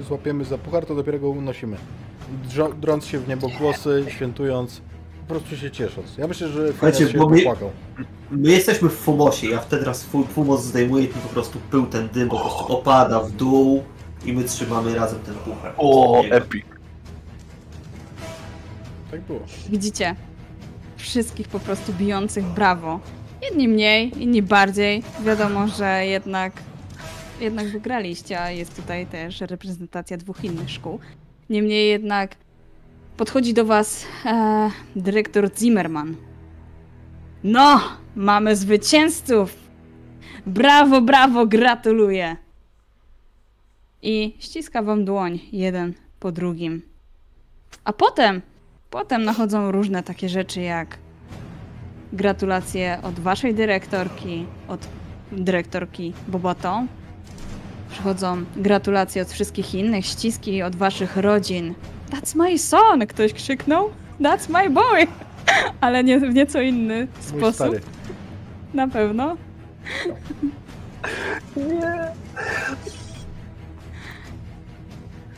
złapiemy 0.08 0.44
za 0.44 0.58
puchar, 0.58 0.86
to 0.86 0.94
dopiero 0.94 1.18
go 1.18 1.30
unosimy. 1.30 1.76
Drzo- 2.48 2.74
Drąc 2.74 3.06
się 3.06 3.18
w 3.18 3.28
niebo 3.28 3.48
głosy, 3.60 4.04
świętując, 4.08 4.80
po 5.20 5.34
prostu 5.34 5.56
się 5.56 5.70
ciesząc. 5.70 6.18
Ja 6.18 6.26
myślę, 6.28 6.48
że 6.48 6.68
Słuchajcie, 6.68 7.08
się 7.08 7.18
bo 7.18 7.28
my- 7.28 7.36
popłakał. 7.36 7.70
My 8.30 8.50
jesteśmy 8.52 8.88
w 8.88 8.92
Fumosie, 8.96 9.46
ja 9.48 9.60
wtedy 9.60 9.84
raz 9.84 10.04
fu- 10.04 10.24
Fumos 10.24 10.62
zdejmuje 10.64 11.04
i 11.04 11.08
po 11.08 11.28
prostu 11.28 11.58
pył 11.70 11.86
ten 11.86 12.08
dym 12.08 12.28
po 12.28 12.40
prostu 12.40 12.72
opada 12.78 13.20
w 13.20 13.30
dół 13.32 13.82
i 14.24 14.32
my 14.32 14.44
trzymamy 14.44 14.94
razem 14.94 15.18
ten 15.20 15.34
puchar. 15.34 15.72
O, 15.76 16.22
epic. 16.30 16.64
Tak 19.10 19.20
było. 19.20 19.40
Widzicie 19.68 20.14
wszystkich 20.96 21.48
po 21.48 21.60
prostu 21.60 21.92
bijących 21.92 22.44
brawo. 22.44 23.00
Jedni 23.42 23.68
mniej, 23.68 24.22
inni 24.22 24.42
bardziej. 24.42 25.02
Wiadomo, 25.24 25.68
że 25.68 26.06
jednak, 26.06 26.52
jednak 27.42 27.66
wygraliście, 27.66 28.40
a 28.40 28.50
jest 28.50 28.76
tutaj 28.76 29.06
też 29.06 29.40
reprezentacja 29.40 30.16
dwóch 30.16 30.44
innych 30.44 30.70
szkół. 30.70 31.00
Niemniej 31.50 31.88
jednak 31.88 32.36
podchodzi 33.16 33.54
do 33.54 33.64
was 33.64 34.06
e, 34.24 34.70
dyrektor 34.96 35.50
Zimmerman. 35.58 36.16
No, 37.44 37.80
mamy 38.16 38.56
zwycięzców! 38.56 39.56
Brawo, 40.46 41.00
brawo, 41.00 41.46
gratuluję! 41.46 42.36
I 44.02 44.36
ściska 44.38 44.82
wam 44.82 45.04
dłoń 45.04 45.40
jeden 45.52 45.94
po 46.20 46.32
drugim. 46.32 46.82
A 47.84 47.92
potem 47.92 48.42
Potem 48.92 49.24
nachodzą 49.24 49.70
różne 49.70 50.02
takie 50.02 50.28
rzeczy 50.28 50.60
jak 50.60 50.98
gratulacje 52.12 52.98
od 53.02 53.20
waszej 53.20 53.54
dyrektorki, 53.54 54.46
od 54.68 54.88
dyrektorki 55.32 56.12
Bobato. 56.28 56.84
Przychodzą 57.92 58.44
gratulacje 58.56 59.22
od 59.22 59.28
wszystkich 59.28 59.74
innych, 59.74 60.06
ściski 60.06 60.62
od 60.62 60.76
waszych 60.76 61.16
rodzin. 61.16 61.74
That's 62.10 62.36
my 62.36 62.58
son! 62.58 63.06
Ktoś 63.06 63.32
krzyknął. 63.32 63.90
That's 64.20 64.48
my 64.50 64.70
boy! 64.70 65.06
Ale 65.80 66.04
nie, 66.04 66.20
w 66.20 66.34
nieco 66.34 66.60
inny 66.60 66.96
Mój 67.32 67.40
sposób. 67.40 67.54
stary. 67.54 67.80
Na 68.74 68.88
pewno. 68.88 69.36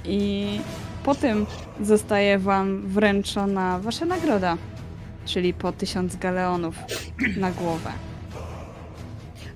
I 0.05 0.61
po 1.05 1.15
tym 1.15 1.47
zostaje 1.81 2.39
wam 2.39 2.83
wręczona 2.89 3.79
wasza 3.79 4.05
nagroda, 4.05 4.57
czyli 5.25 5.55
po 5.55 5.73
tysiąc 5.73 6.17
galeonów 6.17 6.75
na 7.37 7.51
głowę. 7.51 7.91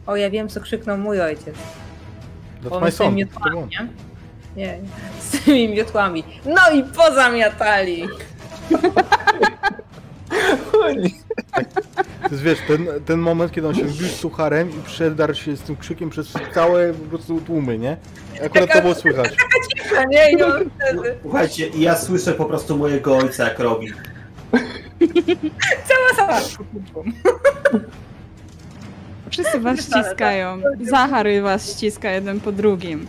O, 0.06 0.16
ja 0.16 0.31
wiem, 0.31 0.48
co 0.48 0.60
krzyknął 0.60 0.98
mój 0.98 1.20
ojciec. 1.20 1.55
On 2.70 2.82
my 2.85 2.90
z 2.90 2.97
tymi 2.97 3.12
miotłami, 3.15 3.45
To 3.45 3.51
było. 3.51 3.66
nie? 3.66 3.89
Nie, 4.57 4.78
nie. 4.78 4.89
Z 5.20 5.45
tymi 5.45 5.69
miotłami. 5.69 6.24
No 6.47 6.61
i 6.74 6.85
pozamiatali! 6.85 8.09
To 10.73 10.89
jest, 12.31 12.43
wiesz, 12.43 12.59
ten, 12.69 12.86
ten 13.07 13.19
moment, 13.19 13.53
kiedy 13.53 13.69
on 13.69 13.74
się 13.74 13.85
wbił 13.85 14.09
z 14.09 14.16
sucharem 14.16 14.70
i 14.70 14.82
przedarł 14.82 15.35
się 15.35 15.57
z 15.57 15.61
tym 15.61 15.77
krzykiem 15.77 16.11
przez 16.11 16.32
całe 16.55 16.93
po 16.93 17.05
prostu 17.09 17.40
tłumy, 17.40 17.78
nie? 17.78 17.97
Akurat 18.45 18.73
to 18.73 18.81
było 18.82 18.95
słychać. 18.95 19.36
Cisza, 19.77 20.05
nie? 20.05 20.32
I 20.32 20.43
on 20.43 20.70
wtedy 20.77 21.15
Słuchajcie, 21.23 21.66
i 21.69 21.81
ja 21.81 21.97
słyszę 21.97 22.32
po 22.32 22.45
prostu 22.45 22.77
mojego 22.78 23.16
ojca 23.16 23.45
jak 23.45 23.59
robi. 23.59 23.93
cała 25.89 26.27
sala. 26.27 26.40
Wszyscy 29.30 29.60
was 29.60 29.80
ściskają. 29.80 30.62
Zachary 30.80 31.42
was 31.42 31.72
ściska 31.72 32.10
jeden 32.10 32.40
po 32.40 32.52
drugim. 32.52 33.06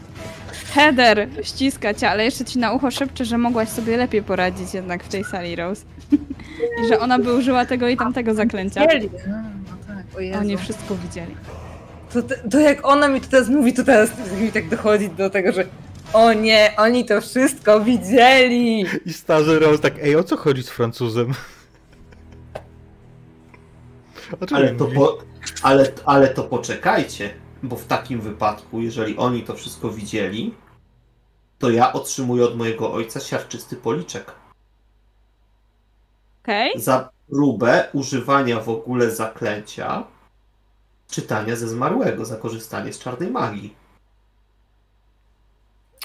Heather 0.73 1.27
ściska 1.43 1.93
cię, 1.93 2.09
ale 2.09 2.25
jeszcze 2.25 2.45
ci 2.45 2.59
na 2.59 2.71
ucho 2.71 2.91
szepcze, 2.91 3.25
że 3.25 3.37
mogłaś 3.37 3.69
sobie 3.69 3.97
lepiej 3.97 4.23
poradzić 4.23 4.73
jednak 4.73 5.03
w 5.03 5.07
tej 5.07 5.23
sali, 5.23 5.55
Rose. 5.55 5.85
I 6.83 6.87
że 6.87 6.99
ona 6.99 7.19
by 7.19 7.33
użyła 7.33 7.65
tego 7.65 7.87
i 7.87 7.97
tamtego 7.97 8.33
zaklęcia. 8.33 8.81
Widzieli. 8.81 9.09
No, 9.27 9.77
tak, 9.87 10.17
o 10.17 10.19
Jezu. 10.19 10.39
Oni 10.39 10.57
wszystko 10.57 10.95
widzieli. 10.95 11.35
To, 12.13 12.21
to 12.51 12.59
jak 12.59 12.87
ona 12.87 13.07
mi 13.07 13.21
to 13.21 13.27
teraz 13.27 13.49
mówi, 13.49 13.73
to 13.73 13.83
teraz 13.83 14.11
mi 14.41 14.51
tak 14.51 14.69
dochodzi 14.69 15.09
do 15.09 15.29
tego, 15.29 15.51
że 15.51 15.65
o 16.13 16.33
nie, 16.33 16.73
oni 16.77 17.05
to 17.05 17.21
wszystko 17.21 17.79
widzieli! 17.79 18.85
I 19.05 19.13
starzy 19.13 19.59
Rose 19.59 19.79
tak, 19.79 19.93
ej, 20.03 20.15
o 20.15 20.23
co 20.23 20.37
chodzi 20.37 20.63
z 20.63 20.69
Francuzem? 20.69 21.33
Ale 24.55 24.75
to, 24.75 24.85
po, 24.85 25.17
ale, 25.63 25.91
ale 26.05 26.27
to 26.27 26.43
poczekajcie, 26.43 27.33
bo 27.63 27.75
w 27.75 27.85
takim 27.85 28.21
wypadku, 28.21 28.81
jeżeli 28.81 29.17
oni 29.17 29.43
to 29.43 29.55
wszystko 29.55 29.89
widzieli, 29.89 30.55
to 31.59 31.69
ja 31.69 31.93
otrzymuję 31.93 32.45
od 32.45 32.57
mojego 32.57 32.93
ojca 32.93 33.19
siarczysty 33.19 33.75
policzek. 33.75 34.31
Okej? 36.43 36.71
za 36.75 37.09
próbę 37.29 37.89
używania 37.93 38.59
w 38.59 38.69
ogóle 38.69 39.11
zaklęcia 39.11 40.03
czytania 41.09 41.55
ze 41.55 41.67
zmarłego, 41.67 42.25
za 42.25 42.37
korzystanie 42.37 42.93
z 42.93 42.99
czarnej 42.99 43.31
magii. 43.31 43.75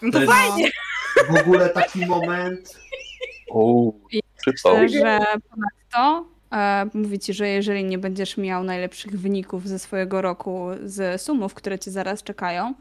No 0.03 0.13
To 0.13 0.19
to 0.19 0.21
jest 0.21 0.33
fajnie. 0.33 0.71
w 1.31 1.37
ogóle 1.41 1.69
taki 1.69 2.07
moment. 2.07 2.81
Przypał. 4.37 4.79
Myślę, 4.79 5.01
że 5.01 5.19
ponadto 5.51 6.29
e, 6.55 6.87
mówi 6.95 7.19
ci, 7.19 7.35
że 7.35 7.49
jeżeli 7.49 7.85
nie 7.85 7.99
będziesz 7.99 8.37
miał 8.37 8.65
najlepszych 8.65 9.21
wyników 9.21 9.69
ze 9.69 9.79
swojego 9.79 10.23
roku 10.23 10.69
z 10.85 11.23
sumów, 11.23 11.55
które 11.55 11.79
cię 11.79 11.91
zaraz 11.91 12.23
czekają, 12.23 12.75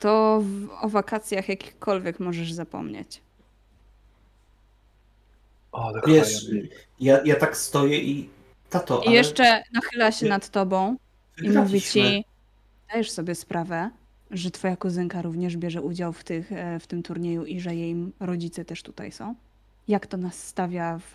to 0.00 0.42
w, 0.44 0.68
o 0.84 0.88
wakacjach 0.88 1.48
jakichkolwiek 1.48 2.20
możesz 2.20 2.52
zapomnieć. 2.52 3.20
O, 5.72 5.88
ale 5.88 6.00
Wiesz, 6.06 6.46
ja, 7.00 7.20
ja 7.24 7.36
tak 7.36 7.56
stoję 7.56 7.98
i 7.98 8.30
tato, 8.70 9.02
I 9.02 9.06
ale 9.06 9.16
jeszcze 9.16 9.62
nachyla 9.72 10.12
się 10.12 10.26
Nie. 10.26 10.30
nad 10.30 10.48
tobą 10.48 10.96
i 11.42 11.50
mówi 11.50 11.80
ci, 11.80 12.24
dajesz 12.92 13.10
sobie 13.10 13.34
sprawę, 13.34 13.90
że 14.30 14.50
twoja 14.50 14.76
kuzynka 14.76 15.22
również 15.22 15.56
bierze 15.56 15.82
udział 15.82 16.12
w, 16.12 16.24
tych, 16.24 16.52
e, 16.52 16.80
w 16.80 16.86
tym 16.86 17.02
turnieju 17.02 17.44
i 17.44 17.60
że 17.60 17.74
jej 17.74 17.96
rodzice 18.20 18.64
też 18.64 18.82
tutaj 18.82 19.12
są? 19.12 19.34
Jak 19.88 20.06
to 20.06 20.16
nas 20.16 20.46
stawia 20.46 20.98
w, 20.98 21.14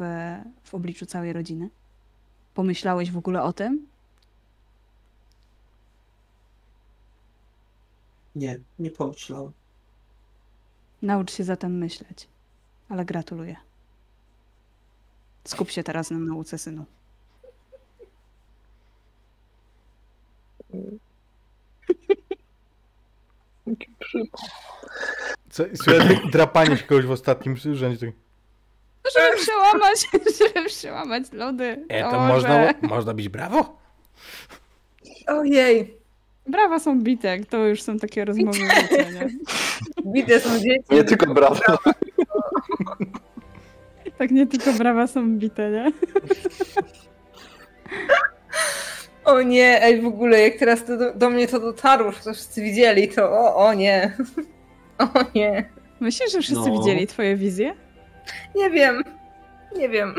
w 0.63 0.73
obliczu 0.73 1.05
całej 1.05 1.33
rodziny? 1.33 1.69
Pomyślałeś 2.53 3.11
w 3.11 3.17
ogóle 3.17 3.43
o 3.43 3.53
tym? 3.53 3.87
Nie, 8.35 8.59
nie 8.79 8.91
pomyślałem. 8.91 9.51
Naucz 11.01 11.31
się 11.33 11.43
zatem 11.43 11.77
myśleć. 11.77 12.27
Ale 12.89 13.05
gratuluję. 13.05 13.55
Skup 15.43 15.71
się 15.71 15.83
teraz 15.83 16.11
na 16.11 16.17
nauce, 16.17 16.57
synu. 16.57 16.85
Jaki 23.67 23.91
przypał. 23.99 24.49
Co, 25.49 25.63
słuchaj, 25.75 26.29
drapanie 26.31 26.77
się 26.77 26.83
kogoś 26.83 27.05
w 27.05 27.11
ostatnim 27.11 27.57
rzędzie. 27.57 28.13
Tak- 29.13 29.23
Żeby 29.23 29.37
przełamać, 29.43 29.97
żeby 30.55 30.67
przełamać 30.69 31.23
lody. 31.33 31.85
E, 31.89 32.03
to 32.11 32.19
może- 32.19 32.33
można, 32.33 32.73
można 32.81 33.13
bić 33.13 33.29
brawo? 33.29 33.77
Ojej. 35.27 35.97
Brawa 36.47 36.79
są 36.79 36.99
bite, 37.01 37.39
to 37.49 37.57
już 37.57 37.81
są 37.81 37.99
takie 37.99 38.25
rozmowy 38.25 38.59
nie? 38.59 39.29
Bite 40.13 40.39
są 40.39 40.49
dzieci. 40.59 40.83
Nie 40.91 41.03
tylko 41.03 41.33
brawo. 41.33 41.55
Tak 44.17 44.31
nie 44.31 44.47
tylko 44.47 44.73
brawa 44.73 45.07
są 45.07 45.37
bite, 45.37 45.71
nie? 45.71 45.91
O 49.25 49.41
nie, 49.41 49.83
ej 49.83 50.01
w 50.01 50.05
ogóle 50.05 50.39
jak 50.41 50.55
teraz 50.55 50.85
do, 50.85 51.13
do 51.13 51.29
mnie 51.29 51.47
to 51.47 51.59
dotarło, 51.59 52.11
że 52.11 52.19
to 52.19 52.33
wszyscy 52.33 52.61
widzieli, 52.61 53.07
to 53.07 53.29
o, 53.31 53.55
o 53.55 53.73
nie. 53.73 54.13
O 54.97 55.09
nie. 55.35 55.69
Myślisz, 55.99 56.31
że 56.31 56.41
wszyscy 56.41 56.69
No. 56.69 56.77
widzieli 56.79 57.07
twoje 57.07 57.35
wizje? 57.35 57.75
Nie 58.55 58.69
wiem. 58.69 59.03
Nie 59.77 59.89
wiem. 59.89 60.15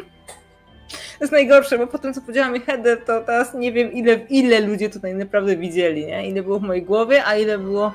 To 0.89 1.25
jest 1.25 1.33
najgorsze, 1.33 1.79
bo 1.79 1.87
po 1.87 1.99
tym 1.99 2.15
co 2.15 2.21
powiedziała 2.21 2.49
mi 2.49 2.61
Heather, 2.61 3.05
to 3.05 3.21
teraz 3.21 3.55
nie 3.55 3.73
wiem 3.73 3.93
ile, 3.93 4.15
ile 4.15 4.61
ludzie 4.61 4.91
tutaj 4.91 5.15
naprawdę 5.15 5.57
widzieli, 5.57 6.07
nie? 6.07 6.29
Ile 6.29 6.43
było 6.43 6.59
w 6.59 6.63
mojej 6.63 6.83
głowie, 6.83 7.25
a 7.25 7.37
ile 7.37 7.59
było 7.59 7.93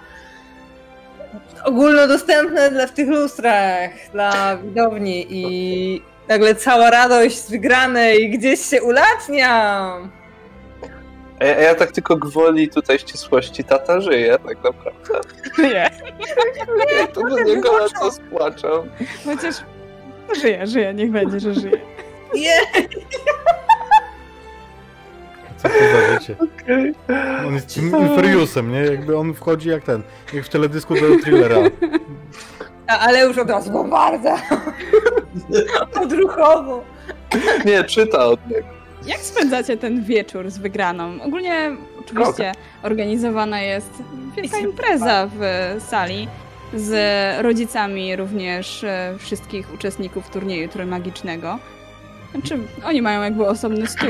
ogólnodostępne 1.66 2.72
dla, 2.72 2.88
w 2.88 2.92
tych 2.92 3.10
lustrach, 3.10 3.92
dla 4.12 4.58
widowni 4.58 5.26
i 5.30 6.02
nagle 6.28 6.56
cała 6.56 6.90
radość 6.90 7.38
z 7.38 7.52
wygranej 7.52 8.30
gdzieś 8.30 8.66
się 8.66 8.82
ulatniam. 8.82 10.12
A 11.40 11.46
ja, 11.46 11.56
a 11.56 11.60
ja 11.60 11.76
tak 11.76 11.92
tylko 11.92 12.16
gwoli 12.16 12.70
tutaj 12.70 13.00
ścisłości 13.00 13.64
tata 13.64 14.02
żyje, 14.02 14.38
tak 14.48 14.58
naprawdę. 14.64 15.30
Nie. 15.58 15.90
Ja 16.98 17.08
to 17.08 17.22
do 17.30 17.40
niego 17.44 17.78
lecę 17.78 18.12
z 18.12 18.20
płaczem. 18.20 18.90
Chociaż 19.26 19.56
żyje, 20.42 20.68
żyje, 20.68 20.94
niech 20.94 21.12
będzie, 21.12 21.40
że 21.40 21.54
żyje. 21.54 21.82
Nie, 22.36 22.60
Co 25.58 25.70
to 25.70 25.76
za 25.76 26.14
życie? 26.20 26.36
Okej. 26.40 26.94
On 27.48 27.54
jest 27.54 27.76
tym 27.76 27.98
Inferiusem, 27.98 28.72
nie? 28.72 28.80
Jakby 28.80 29.18
on 29.18 29.34
wchodzi 29.34 29.70
jak 29.70 29.84
ten, 29.84 30.02
jak 30.34 30.46
w 30.46 30.50
teledysku 30.50 30.94
do 30.96 31.20
thrillera. 31.24 31.56
A, 32.88 33.00
ale 33.00 33.26
już 33.26 33.38
od 33.38 33.50
razu 33.50 33.72
bombarda. 33.72 34.42
Odruchowo. 36.04 36.84
Nie, 37.66 37.84
czyta 37.84 38.26
od 38.26 38.50
niego. 38.50 38.68
Jak 39.06 39.20
spędzacie 39.20 39.78
ten 39.78 40.04
wieczór 40.04 40.50
z 40.52 40.58
wygraną? 40.58 41.22
Ogólnie 41.24 41.72
oczywiście 42.00 42.52
organizowana 42.84 43.62
jest 43.62 43.90
wielka 44.36 44.58
impreza 44.58 45.30
w 45.40 45.42
sali 45.88 46.28
z 46.74 46.94
rodzicami 47.44 48.16
również 48.16 48.84
e, 48.84 49.16
wszystkich 49.18 49.74
uczestników 49.74 50.30
turnieju 50.30 50.70
trójmagicznego. 50.70 51.60
Znaczy, 52.32 52.60
oni 52.86 53.02
mają 53.02 53.22
jakby 53.22 53.48
osobny 53.48 53.88
stół. 53.88 54.10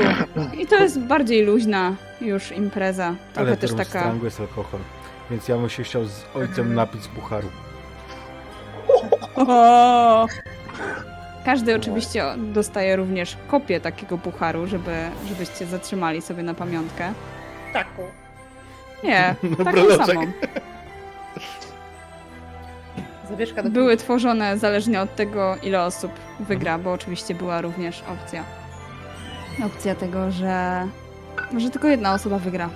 I 0.58 0.66
to 0.66 0.76
jest 0.76 1.00
bardziej 1.00 1.42
luźna 1.46 1.94
już 2.20 2.52
impreza. 2.52 3.14
Trochę 3.34 3.48
Ale 3.48 3.56
też 3.56 3.72
taka... 3.74 4.14
jest 4.24 4.40
alkohol. 4.40 4.80
Więc 5.30 5.48
ja 5.48 5.56
bym 5.56 5.68
się 5.68 5.82
chciał 5.82 6.04
z 6.04 6.24
ojcem 6.34 6.74
napić 6.74 7.02
z 7.02 7.08
pucharu. 7.08 7.48
O! 9.36 10.26
Każdy 11.44 11.76
oczywiście 11.76 12.24
dostaje 12.36 12.96
również 12.96 13.36
kopię 13.48 13.80
takiego 13.80 14.18
pucharu, 14.18 14.66
żeby, 14.66 14.94
żebyście 15.28 15.66
zatrzymali 15.66 16.22
sobie 16.22 16.42
na 16.42 16.54
pamiątkę. 16.54 17.12
Taką. 17.72 18.02
Nie, 19.04 19.34
No, 19.42 19.56
taką 19.56 19.72
broloczek. 19.72 20.06
samą. 20.06 20.32
Do 23.32 23.70
Były 23.70 23.96
tworzone 23.96 24.58
zależnie 24.58 25.00
od 25.00 25.16
tego, 25.16 25.56
ile 25.62 25.82
osób 25.82 26.12
wygra, 26.40 26.78
bo 26.78 26.92
oczywiście 26.92 27.34
była 27.34 27.60
również 27.60 28.02
opcja. 28.08 28.44
Opcja 29.66 29.94
tego, 29.94 30.30
że 30.30 30.86
może 31.52 31.70
tylko 31.70 31.88
jedna 31.88 32.14
osoba 32.14 32.38
wygra. 32.38 32.70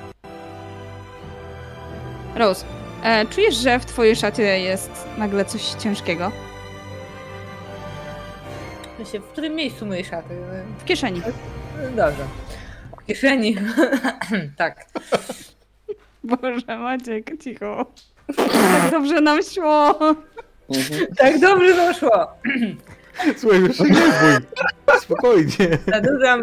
Rose, 2.34 2.66
e, 3.02 3.26
czujesz, 3.26 3.54
że 3.54 3.78
w 3.78 3.86
twojej 3.86 4.16
szacie 4.16 4.42
jest 4.42 4.90
nagle 5.18 5.44
coś 5.44 5.62
ciężkiego? 5.62 6.32
Myślę, 8.98 9.20
w 9.20 9.24
którym 9.24 9.54
miejscu 9.54 9.86
mojej 9.86 10.04
szaty? 10.04 10.34
W 10.78 10.84
kieszeni. 10.84 11.22
Dobrze. 11.96 12.24
W 13.02 13.06
kieszeni. 13.06 13.56
tak. 14.56 14.86
Boże, 16.24 16.78
Maciek, 16.78 17.42
cicho. 17.42 17.86
Tak 18.36 18.90
dobrze 18.90 19.20
nam 19.20 19.38
szło. 19.42 19.98
Mhm. 20.68 21.06
Tak 21.16 21.40
dobrze 21.40 21.76
doszło. 21.76 22.26
Słuchaj, 23.36 23.60
już 23.60 23.76
się 23.76 23.84
nie 23.84 23.90
bój. 23.90 24.98
Spokojnie. 25.00 25.78
Zanurzam, 25.86 26.42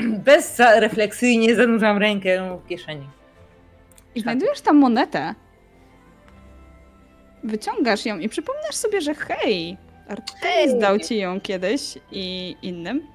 bezrefleksyjnie 0.00 1.54
zanurzam 1.54 1.98
rękę 1.98 2.58
w 2.64 2.68
kieszeni. 2.68 3.08
I 4.14 4.20
znajdujesz 4.20 4.60
tam 4.60 4.76
monetę. 4.76 5.34
Wyciągasz 7.44 8.06
ją 8.06 8.18
i 8.18 8.28
przypominasz 8.28 8.74
sobie, 8.74 9.00
że 9.00 9.14
hej, 9.14 9.76
Artemis 10.08 10.80
dał 10.80 10.98
ci 10.98 11.18
ją 11.18 11.40
kiedyś 11.40 11.98
i 12.12 12.56
innym. 12.62 13.06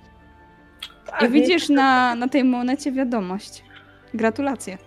Tak, 1.06 1.24
I 1.24 1.30
widzisz 1.30 1.70
na, 1.70 2.16
na 2.16 2.28
tej 2.28 2.44
monecie 2.44 2.92
wiadomość. 2.92 3.64
Gratulacje. 4.14 4.78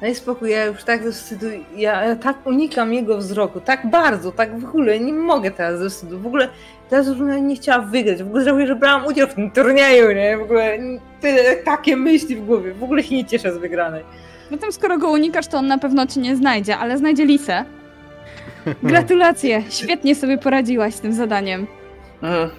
Daj 0.00 0.14
spokój, 0.14 0.50
ja 0.50 0.64
już 0.64 0.84
tak 0.84 1.02
ze 1.02 1.12
wstydu, 1.12 1.46
ja, 1.76 2.04
ja 2.04 2.16
tak 2.16 2.46
unikam 2.46 2.94
jego 2.94 3.18
wzroku, 3.18 3.60
tak 3.60 3.90
bardzo, 3.90 4.32
tak 4.32 4.60
w 4.60 4.64
ogóle, 4.64 5.00
nie 5.00 5.12
mogę 5.12 5.50
teraz 5.50 5.80
ze 5.80 5.90
wstydu, 5.90 6.18
w 6.18 6.26
ogóle 6.26 6.48
teraz 6.90 7.06
już 7.06 7.18
nie 7.42 7.56
chciała 7.56 7.84
wygrać, 7.84 8.22
w 8.22 8.26
ogóle 8.26 8.44
żałuję, 8.44 8.66
że 8.66 8.76
brałam 8.76 9.06
udział 9.06 9.28
w 9.28 9.34
tym 9.34 9.50
turnieju, 9.50 10.12
nie, 10.12 10.38
w 10.38 10.42
ogóle 10.42 10.78
tyle, 11.20 11.56
takie 11.56 11.96
myśli 11.96 12.36
w 12.36 12.46
głowie, 12.46 12.74
w 12.74 12.82
ogóle 12.82 13.02
się 13.02 13.14
nie 13.14 13.24
cieszę 13.24 13.52
z 13.52 13.58
wygranej. 13.58 14.04
Zatem 14.50 14.72
skoro 14.72 14.98
go 14.98 15.10
unikasz, 15.10 15.46
to 15.46 15.58
on 15.58 15.66
na 15.66 15.78
pewno 15.78 16.06
cię 16.06 16.20
nie 16.20 16.36
znajdzie, 16.36 16.76
ale 16.76 16.98
znajdzie 16.98 17.24
Lisę. 17.24 17.64
Gratulacje, 18.82 19.62
świetnie 19.70 20.14
sobie 20.14 20.38
poradziłaś 20.38 20.94
z 20.94 21.00
tym 21.00 21.12
zadaniem. 21.12 21.66
Mm, 22.22 22.50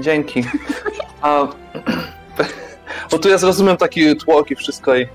Dzięki. 0.00 0.44
A, 1.22 1.46
bo 3.10 3.18
tu 3.18 3.28
ja 3.28 3.38
zrozumiem 3.38 3.76
taki 3.76 4.16
tłok 4.16 4.50
i 4.50 4.56
wszystko 4.56 4.96
i... 4.96 5.06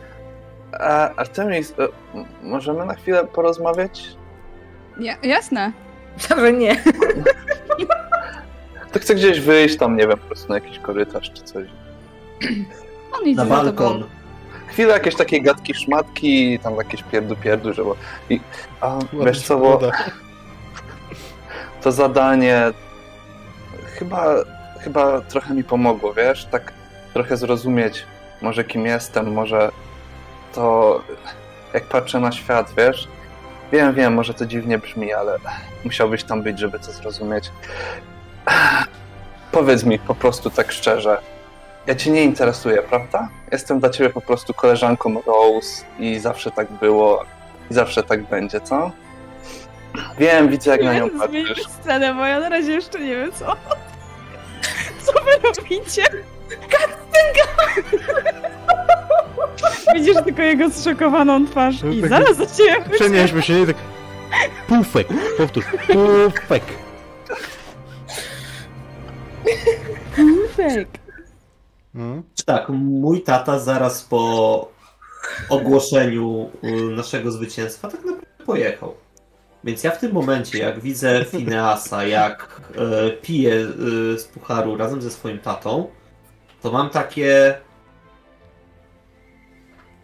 A, 0.79 1.15
Artemis, 1.15 1.73
e, 1.79 1.87
możemy 2.43 2.85
na 2.85 2.95
chwilę 2.95 3.27
porozmawiać? 3.27 4.03
Ja, 4.99 5.17
jasne. 5.23 5.71
Że 6.37 6.53
nie. 6.53 6.83
To 8.91 8.99
chcę 8.99 9.15
gdzieś 9.15 9.39
wyjść, 9.39 9.77
tam 9.77 9.97
nie 9.97 10.07
wiem, 10.07 10.17
po 10.17 10.27
prostu 10.27 10.49
na 10.49 10.55
jakiś 10.55 10.79
korytarz 10.79 11.31
czy 11.33 11.43
coś. 11.43 11.67
On 13.11 13.25
idzie 13.25 13.35
Na 13.35 13.45
balkon. 13.45 14.03
Chwilę 14.67 14.93
jakieś 14.93 15.15
takie 15.15 15.41
gadki, 15.41 15.73
szmatki, 15.73 16.59
tam 16.59 16.75
jakieś 16.75 17.03
pierdu 17.03 17.35
pierdu, 17.35 17.73
że 17.73 17.83
bo... 17.83 17.95
I, 18.29 18.39
a, 18.81 18.99
wiesz 19.25 19.41
co, 19.41 19.57
bo 19.57 19.79
to 21.81 21.91
zadanie... 21.91 22.71
Chyba, 23.85 24.35
chyba 24.79 25.21
trochę 25.21 25.53
mi 25.53 25.63
pomogło, 25.63 26.13
wiesz? 26.13 26.45
Tak 26.45 26.73
trochę 27.13 27.37
zrozumieć, 27.37 28.05
może 28.41 28.63
kim 28.63 28.85
jestem, 28.85 29.33
może 29.33 29.71
to 30.53 31.01
jak 31.73 31.83
patrzę 31.83 32.19
na 32.19 32.31
świat, 32.31 32.73
wiesz? 32.77 33.07
Wiem, 33.71 33.93
wiem, 33.93 34.13
może 34.13 34.33
to 34.33 34.45
dziwnie 34.45 34.77
brzmi, 34.77 35.13
ale 35.13 35.37
musiałbyś 35.83 36.23
tam 36.23 36.41
być, 36.41 36.59
żeby 36.59 36.79
to 36.79 36.91
zrozumieć. 36.91 37.51
Powiedz 39.51 39.83
mi 39.83 39.99
po 39.99 40.15
prostu 40.15 40.49
tak 40.49 40.71
szczerze. 40.71 41.17
Ja 41.87 41.95
cię 41.95 42.11
nie 42.11 42.23
interesuję, 42.23 42.81
prawda? 42.81 43.29
Jestem 43.51 43.79
dla 43.79 43.89
ciebie 43.89 44.09
po 44.09 44.21
prostu 44.21 44.53
koleżanką 44.53 45.21
Rose 45.21 45.85
i 45.99 46.19
zawsze 46.19 46.51
tak 46.51 46.71
było 46.71 47.23
i 47.71 47.73
zawsze 47.73 48.03
tak 48.03 48.23
będzie, 48.23 48.61
co? 48.61 48.91
Wiem, 50.19 50.49
widzę 50.49 50.71
jak 50.71 50.83
na 50.83 50.93
nią 50.93 51.09
patrzysz. 51.19 51.67
scenę, 51.67 52.13
bo 52.13 52.25
ja 52.25 52.39
na 52.39 52.49
razie 52.49 52.71
jeszcze 52.71 52.99
nie 52.99 53.15
wiem 53.15 53.31
co. 53.31 53.55
Co 55.03 55.13
wy 55.13 55.61
robicie? 55.61 56.03
Widzisz 59.95 60.15
tylko 60.25 60.41
jego 60.41 60.69
zszokowaną 60.69 61.47
twarz 61.47 61.75
i 61.91 62.01
Tak- 62.01 62.09
zaraz 62.09 62.37
do 62.37 62.45
ciebie 62.45 62.83
chodzi. 62.83 62.95
Przenieśmy 62.95 63.41
się, 63.41 63.53
nie 63.59 63.65
tak. 63.65 63.75
Pufek, 64.67 65.07
powtórz, 65.37 65.65
pufek. 65.87 66.63
Fake. 70.55 70.85
Mm. 71.95 72.23
Tak, 72.45 72.69
mój 72.69 73.21
tata 73.21 73.59
zaraz 73.59 74.03
po 74.03 74.71
ogłoszeniu 75.49 76.49
y, 76.63 76.71
naszego 76.95 77.31
zwycięstwa 77.31 77.87
tak 77.87 78.05
naprawdę 78.05 78.27
pojechał. 78.45 78.93
Więc 79.63 79.83
ja 79.83 79.91
w 79.91 79.99
tym 79.99 80.11
momencie, 80.13 80.57
jak 80.57 80.79
widzę 80.79 81.25
Fineasa, 81.25 82.03
jak 82.03 82.61
e, 82.75 83.09
pije 83.11 83.53
e, 83.53 83.67
z 84.17 84.23
pucharu 84.23 84.77
razem 84.77 85.01
ze 85.01 85.11
swoim 85.11 85.39
tatą, 85.39 85.87
to 86.61 86.71
mam 86.71 86.89
takie. 86.89 87.55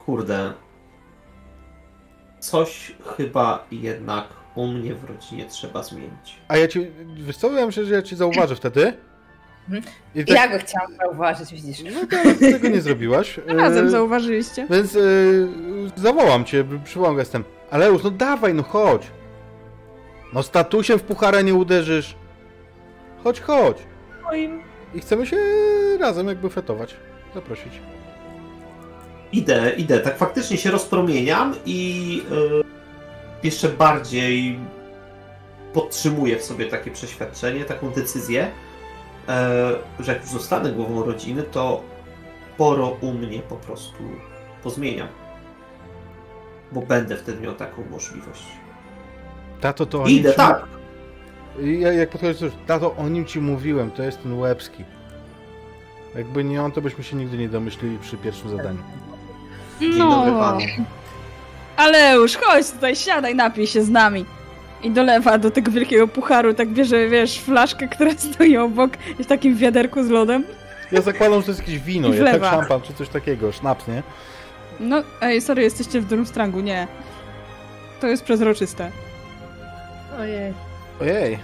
Kurde. 0.09 0.53
Coś 2.39 2.91
chyba 3.17 3.65
jednak 3.71 4.27
u 4.55 4.67
mnie 4.67 4.95
w 4.95 5.03
rodzinie 5.03 5.45
trzeba 5.45 5.83
zmienić. 5.83 6.39
A 6.47 6.57
ja 6.57 6.67
ci, 6.67 6.87
wiesz 7.15 7.37
co, 7.37 7.51
ja 7.51 7.65
myślę, 7.65 7.85
że 7.85 7.93
ja 7.95 8.01
ci 8.01 8.15
zauważę 8.15 8.55
wtedy. 8.55 8.93
I 10.15 10.25
tak, 10.25 10.35
Ja 10.35 10.47
go 10.47 10.57
chciałam 10.59 10.95
zauważyć, 10.95 11.53
widzisz. 11.53 11.83
No 11.93 11.99
to 11.99 12.39
ty 12.39 12.51
tego 12.51 12.69
nie 12.69 12.81
zrobiłaś. 12.81 13.39
Razem 13.47 13.87
E, 13.87 13.89
zauważyliście. 13.89 14.67
Więc 14.69 14.95
e, 14.95 14.99
zawołam 15.95 16.45
cię, 16.45 16.65
przywołam 16.83 17.15
gestem. 17.15 17.43
Aleusz, 17.71 18.03
no 18.03 18.11
dawaj, 18.11 18.53
no 18.53 18.63
chodź. 18.63 19.07
No 20.33 20.43
statusem 20.43 20.99
w 20.99 21.03
puchara 21.03 21.41
nie 21.41 21.53
uderzysz. 21.53 22.15
Chodź, 23.23 23.41
chodź. 23.41 23.77
Moim. 24.23 24.61
I 24.95 24.99
chcemy 24.99 25.25
się 25.25 25.37
razem 25.99 26.27
jakby 26.27 26.49
fetować. 26.49 26.95
Zaprosić. 27.35 27.73
Idę, 29.31 29.71
idę, 29.77 29.99
tak 29.99 30.17
faktycznie 30.17 30.57
się 30.57 30.71
rozpromieniam 30.71 31.55
i 31.65 32.21
e, 32.31 32.63
jeszcze 33.43 33.69
bardziej 33.69 34.59
podtrzymuję 35.73 36.37
w 36.37 36.43
sobie 36.43 36.65
takie 36.65 36.91
przeświadczenie, 36.91 37.65
taką 37.65 37.89
decyzję, 37.89 38.51
e, 39.27 39.71
że 39.99 40.13
jak 40.13 40.21
już 40.21 40.31
zostanę 40.31 40.71
głową 40.71 41.03
rodziny, 41.03 41.43
to 41.43 41.83
sporo 42.55 42.97
u 43.01 43.13
mnie 43.13 43.39
po 43.39 43.55
prostu 43.55 44.03
pozmieniam. 44.63 45.07
Bo 46.71 46.81
będę 46.81 47.17
wtedy 47.17 47.41
miał 47.41 47.53
taką 47.55 47.83
możliwość. 47.91 48.43
Tato, 49.61 49.85
to 49.85 50.03
o 50.03 50.07
nim 50.07 50.17
Idę, 50.17 50.29
ci- 50.29 50.35
tak! 50.37 50.65
Ja, 51.61 51.93
jak 51.93 52.09
podchodzisz, 52.09 52.51
tato, 52.67 52.95
o 52.95 53.09
nim 53.09 53.25
ci 53.25 53.41
mówiłem, 53.41 53.91
to 53.91 54.03
jest 54.03 54.23
ten 54.23 54.39
łebski. 54.39 54.83
Jakby 56.15 56.43
nie 56.43 56.63
on, 56.63 56.71
to 56.71 56.81
byśmy 56.81 57.03
się 57.03 57.15
nigdy 57.15 57.37
nie 57.37 57.49
domyślili 57.49 57.97
przy 57.97 58.17
pierwszym 58.17 58.49
zadaniu. 58.49 58.79
Dzień 59.79 59.97
dobry 59.97 60.31
No, 60.31 60.57
ale 61.77 62.15
już 62.15 62.37
chodź 62.37 62.71
tutaj, 62.71 62.95
siadaj, 62.95 63.35
napij 63.35 63.67
się 63.67 63.81
z 63.81 63.89
nami. 63.89 64.25
I 64.83 64.91
dolewa 64.91 65.37
do 65.37 65.51
tego 65.51 65.71
wielkiego 65.71 66.07
pucharu, 66.07 66.53
tak 66.53 66.69
bierze, 66.69 67.07
wiesz, 67.09 67.39
flaszkę, 67.39 67.87
która 67.87 68.11
stoi 68.33 68.57
obok 68.57 68.91
i 69.19 69.23
w 69.23 69.27
takim 69.27 69.55
wiaderku 69.57 70.03
z 70.03 70.09
lodem. 70.09 70.43
Ja 70.91 71.01
zakładam, 71.01 71.39
że 71.39 71.45
to 71.45 71.51
jest 71.51 71.59
jakieś 71.59 71.79
wino, 71.79 72.13
ja 72.13 72.23
tak 72.39 72.43
szampan 72.43 72.81
czy 72.81 72.93
coś 72.93 73.09
takiego, 73.09 73.51
sznaps, 73.51 73.87
nie? 73.87 74.03
No, 74.79 75.03
ej, 75.21 75.41
sorry, 75.41 75.63
jesteście 75.63 76.01
w 76.01 76.05
Durmstrangu, 76.05 76.59
nie. 76.59 76.87
To 78.01 78.07
jest 78.07 78.23
przezroczyste. 78.23 78.91
Ojej. 80.19 80.53
Ojej. 81.01 81.39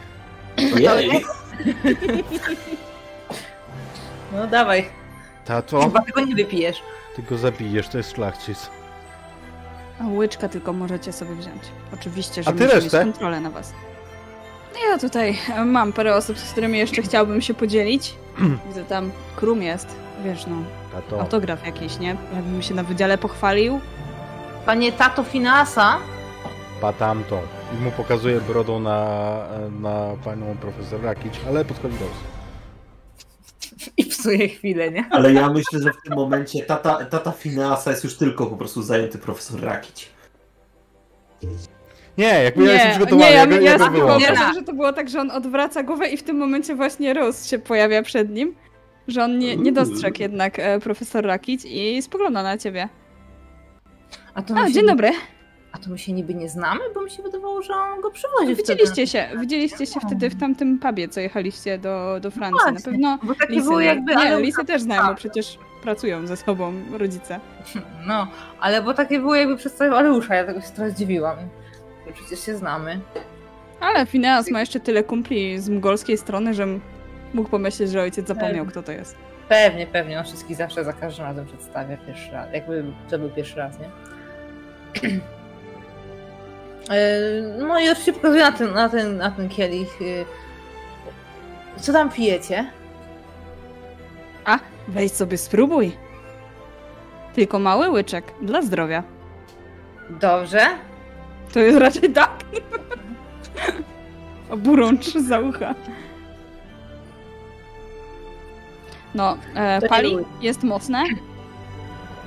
Ojej! 0.76 1.26
No 4.34 4.48
dawaj. 4.48 4.86
Tato, 5.46 5.82
Chyba 5.82 6.02
tego 6.02 6.22
nie 6.22 6.36
wypijesz. 6.36 6.82
Ty 7.16 7.24
go 7.24 7.38
zabijesz, 7.38 7.88
to 7.88 7.98
jest 7.98 8.12
szlachcic. 8.12 8.70
A 10.02 10.08
łyczka 10.08 10.50
tylko 10.50 10.74
możecie 10.74 11.14
sobie 11.14 11.36
wziąć. 11.36 11.62
Oczywiście, 11.94 12.44
że 12.44 12.54
muszę 12.54 12.82
mieć 12.82 12.92
kontrolę 12.92 13.40
na 13.40 13.50
was. 13.50 13.74
Ja 14.90 14.98
tutaj 14.98 15.38
mam 15.66 15.94
parę 15.94 16.16
osób, 16.16 16.38
z 16.38 16.52
którymi 16.52 16.78
jeszcze 16.78 17.02
chciałbym 17.02 17.42
się 17.42 17.54
podzielić. 17.54 18.16
Widzę 18.68 18.86
tam 18.86 19.12
Krum 19.36 19.62
jest, 19.62 19.88
wiesz 20.24 20.46
no, 20.48 20.56
Tato. 20.94 21.22
autograf 21.22 21.66
jakiś, 21.66 22.00
nie? 22.00 22.16
Jakbym 22.34 22.62
się 22.62 22.74
na 22.74 22.84
wydziale 22.84 23.18
pochwalił. 23.18 23.80
Panie 24.66 24.92
Tato 24.92 25.24
Finasa. 25.24 25.98
Pa 26.82 26.94
tamto. 26.94 27.42
I 27.74 27.84
mu 27.84 27.92
pokazuje 27.92 28.42
brodą 28.42 28.80
na, 28.80 29.08
na 29.80 30.16
panią 30.24 30.58
profesor 30.62 31.02
Rakić, 31.02 31.40
ale 31.48 31.66
podchodzi 31.66 31.98
do 31.98 32.06
I 33.98 34.06
psuje 34.06 34.50
chwilę, 34.50 34.92
nie? 34.92 35.06
Ale 35.12 35.34
ja 35.34 35.50
myślę, 35.50 35.80
że 35.80 35.92
w 35.92 36.02
tym 36.08 36.16
momencie 36.16 36.64
tata, 36.64 37.06
tata 37.06 37.32
Fineasa 37.32 37.92
jest 37.92 38.04
już 38.04 38.16
tylko 38.18 38.46
po 38.46 38.58
prostu 38.58 38.82
zajęty 38.84 39.18
profesor 39.18 39.62
Rakić. 39.62 40.10
Nie, 42.18 42.44
jakby 42.44 42.64
ja 42.66 42.74
jestem 42.74 42.90
nie, 42.90 42.96
przygotowany, 42.96 43.32
ja, 43.32 43.40
ja, 43.40 43.46
ja, 43.46 44.20
ja 44.20 44.34
ja 44.34 44.54
że 44.54 44.62
to 44.64 44.74
było 44.74 44.94
tak, 44.94 45.10
że 45.10 45.20
on 45.22 45.32
odwraca 45.32 45.84
głowę 45.84 46.10
i 46.10 46.18
w 46.18 46.24
tym 46.24 46.38
momencie 46.38 46.76
właśnie 46.76 47.14
Rose 47.14 47.50
się 47.50 47.60
pojawia 47.60 48.04
przed 48.04 48.30
nim. 48.30 48.56
Że 49.08 49.24
on 49.24 49.40
nie, 49.40 49.56
nie 49.58 49.72
dostrzegł 49.72 50.22
jednak 50.22 50.60
e, 50.60 50.80
profesor 50.80 51.26
Rakić 51.26 51.62
i 51.66 52.02
spogląda 52.02 52.44
na 52.44 52.58
ciebie. 52.58 52.90
A 54.34 54.42
to 54.42 54.54
A, 54.58 54.70
dzień 54.70 54.84
nie- 54.84 54.90
dobry. 54.90 55.12
A 55.76 55.78
to 55.78 55.90
my 55.90 55.98
się 55.98 56.14
niby 56.14 56.34
nie 56.34 56.50
znamy, 56.50 56.80
bo 56.94 57.02
mi 57.02 57.12
się 57.12 57.24
wydawało, 57.24 57.62
że 57.62 57.74
on 57.74 58.02
go 58.02 58.12
przywozi 58.12 58.56
Widzieliście 58.56 59.08
się, 59.08 59.28
widzieliście 59.40 59.86
się 59.86 60.00
wtedy 60.00 60.30
w 60.30 60.40
tamtym 60.40 60.80
pubie, 60.80 61.08
co 61.08 61.20
jechaliście 61.20 61.78
do, 61.78 62.20
do 62.22 62.32
Francji. 62.32 62.66
Na 62.66 62.72
Właśnie. 62.72 62.92
pewno 62.92 63.20
Bo 63.24 63.36
takie 63.36 63.54
Lisy, 63.54 63.70
były 63.70 63.84
jakby... 63.84 64.16
nie, 64.16 64.22
ale... 64.22 64.42
Lisy 64.42 64.66
też 64.66 64.82
znają, 64.82 65.08
bo 65.08 65.16
przecież 65.16 65.58
pracują 65.84 66.28
ze 66.28 66.38
sobą 66.38 66.74
rodzice. 66.92 67.40
No, 68.08 68.28
ale 68.60 68.82
bo 68.82 68.94
takie 68.94 69.20
było 69.20 69.36
jakby 69.36 69.58
przedstawiał 69.58 69.96
Aleusza, 69.96 70.36
ja 70.36 70.46
tego 70.46 70.62
się 70.62 70.68
teraz 70.76 70.94
dziwiłam. 70.94 71.38
Bo 72.06 72.14
Przecież 72.14 72.46
się 72.46 72.58
znamy. 72.58 73.00
Ale 73.80 74.06
Phineas 74.06 74.52
ma 74.52 74.60
jeszcze 74.60 74.80
tyle 74.80 75.04
kumpli 75.04 75.60
z 75.60 75.70
mgolskiej 75.70 76.18
strony, 76.18 76.54
że 76.54 76.68
mógł 77.34 77.50
pomyśleć, 77.50 77.92
że 77.92 78.02
ojciec 78.02 78.28
zapomniał, 78.28 78.66
kto 78.66 78.84
to 78.84 78.92
jest. 78.92 79.16
Pewnie, 79.50 79.88
pewnie. 79.88 80.20
On 80.20 80.26
wszystkich 80.26 80.58
zawsze 80.58 80.84
za 80.84 80.94
każdym 80.94 81.26
razem 81.26 81.46
przedstawia 81.46 81.98
pierwszy 81.98 82.32
raz. 82.32 82.54
Jakby 82.54 82.84
to 83.10 83.20
był 83.20 83.30
pierwszy 83.30 83.56
raz, 83.56 83.74
nie? 83.80 83.90
E, 86.90 87.42
No 87.58 87.80
i 87.80 87.90
oczywiście 87.90 88.14
pokazuję 88.14 88.44
na 88.44 88.52
ten, 88.52 88.74
na 88.74 88.90
ten, 88.90 89.18
na 89.18 89.32
ten 89.32 89.50
kielich. 89.50 90.02
y, 90.02 90.26
Co 91.78 91.94
tam 91.94 92.10
pijecie? 92.10 92.72
A, 94.46 94.60
weź 94.88 95.12
sobie 95.12 95.38
spróbuj. 95.38 95.92
Tylko 97.34 97.60
mały 97.60 97.90
łyczek, 97.90 98.34
dla 98.42 98.62
zdrowia. 98.62 99.04
Dobrze. 100.10 100.62
To 101.54 101.60
jest 101.60 101.80
raczej 101.80 102.14
tak. 102.14 102.32
Oburącz 104.50 105.06
za 105.14 105.40
ucha. 105.40 105.76
No, 109.16 109.38
e, 109.56 109.82
pali, 109.90 110.18
jest 110.42 110.64
mocne 110.64 111.04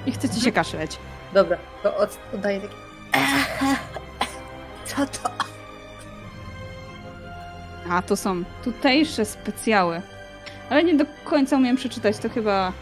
i 0.06 0.12
chce 0.12 0.28
ci 0.28 0.40
się 0.40 0.52
kaszleć. 0.52 0.98
Dobra, 1.34 1.58
to 1.82 1.96
od, 1.96 2.18
oddaję 2.34 2.60
taki. 2.60 2.74
Co 4.88 5.06
to? 5.06 5.30
A, 7.90 8.02
to 8.02 8.16
są 8.16 8.44
tutejsze 8.64 9.24
specjały. 9.24 10.02
Ale 10.70 10.84
nie 10.84 10.94
do 10.94 11.04
końca 11.24 11.56
umiem 11.56 11.76
przeczytać, 11.76 12.18
to 12.18 12.28
chyba... 12.28 12.72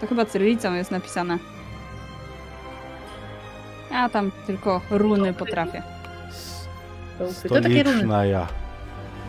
To 0.00 0.06
chyba 0.06 0.24
cyrylicą 0.24 0.74
jest 0.74 0.90
napisane. 0.90 1.38
Ja 3.90 4.08
tam 4.08 4.32
tylko 4.46 4.80
runy 4.90 5.32
potrafię. 5.32 5.82
To, 7.18 7.24
to 7.48 7.54
takie 7.54 7.82
runy. 7.82 7.96
Stoliczna 7.96 8.24
ja. 8.24 8.46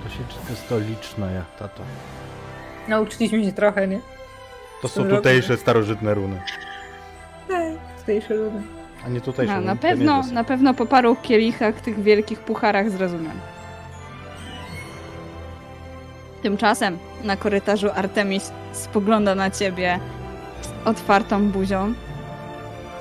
To 0.04 0.10
się 0.10 0.24
czyta 0.30 0.62
stoliczna 0.66 1.32
ja, 1.32 1.46
tato. 1.60 1.84
Nauczyliśmy 2.88 3.46
się 3.46 3.54
trochę, 3.54 3.88
nie? 3.88 4.00
To 4.82 4.88
są 4.88 5.10
tutejsze, 5.10 5.58
starożytne 5.58 6.14
runy. 6.14 6.42
Tak, 7.48 7.74
tutejsze 8.00 8.36
runy. 8.36 8.64
A 9.06 9.10
nie 9.10 9.22
tutejsze 9.22 9.56
No, 9.56 9.62
na 9.62 9.76
pewno, 9.76 10.18
jest. 10.18 10.32
na 10.32 10.44
pewno 10.44 10.74
po 10.74 10.86
paru 10.86 11.16
kielichach, 11.16 11.82
tych 11.82 12.04
wielkich 12.04 12.40
pucharach 12.40 12.90
zrozumiem. 12.90 13.40
Tymczasem 16.42 16.98
na 17.24 17.38
korytarzu 17.38 17.90
Artemis 17.96 18.52
spogląda 18.72 19.36
na 19.36 19.52
ciebie 19.52 20.00
z 20.62 20.88
otwartą 20.88 21.52
buzią. 21.52 21.94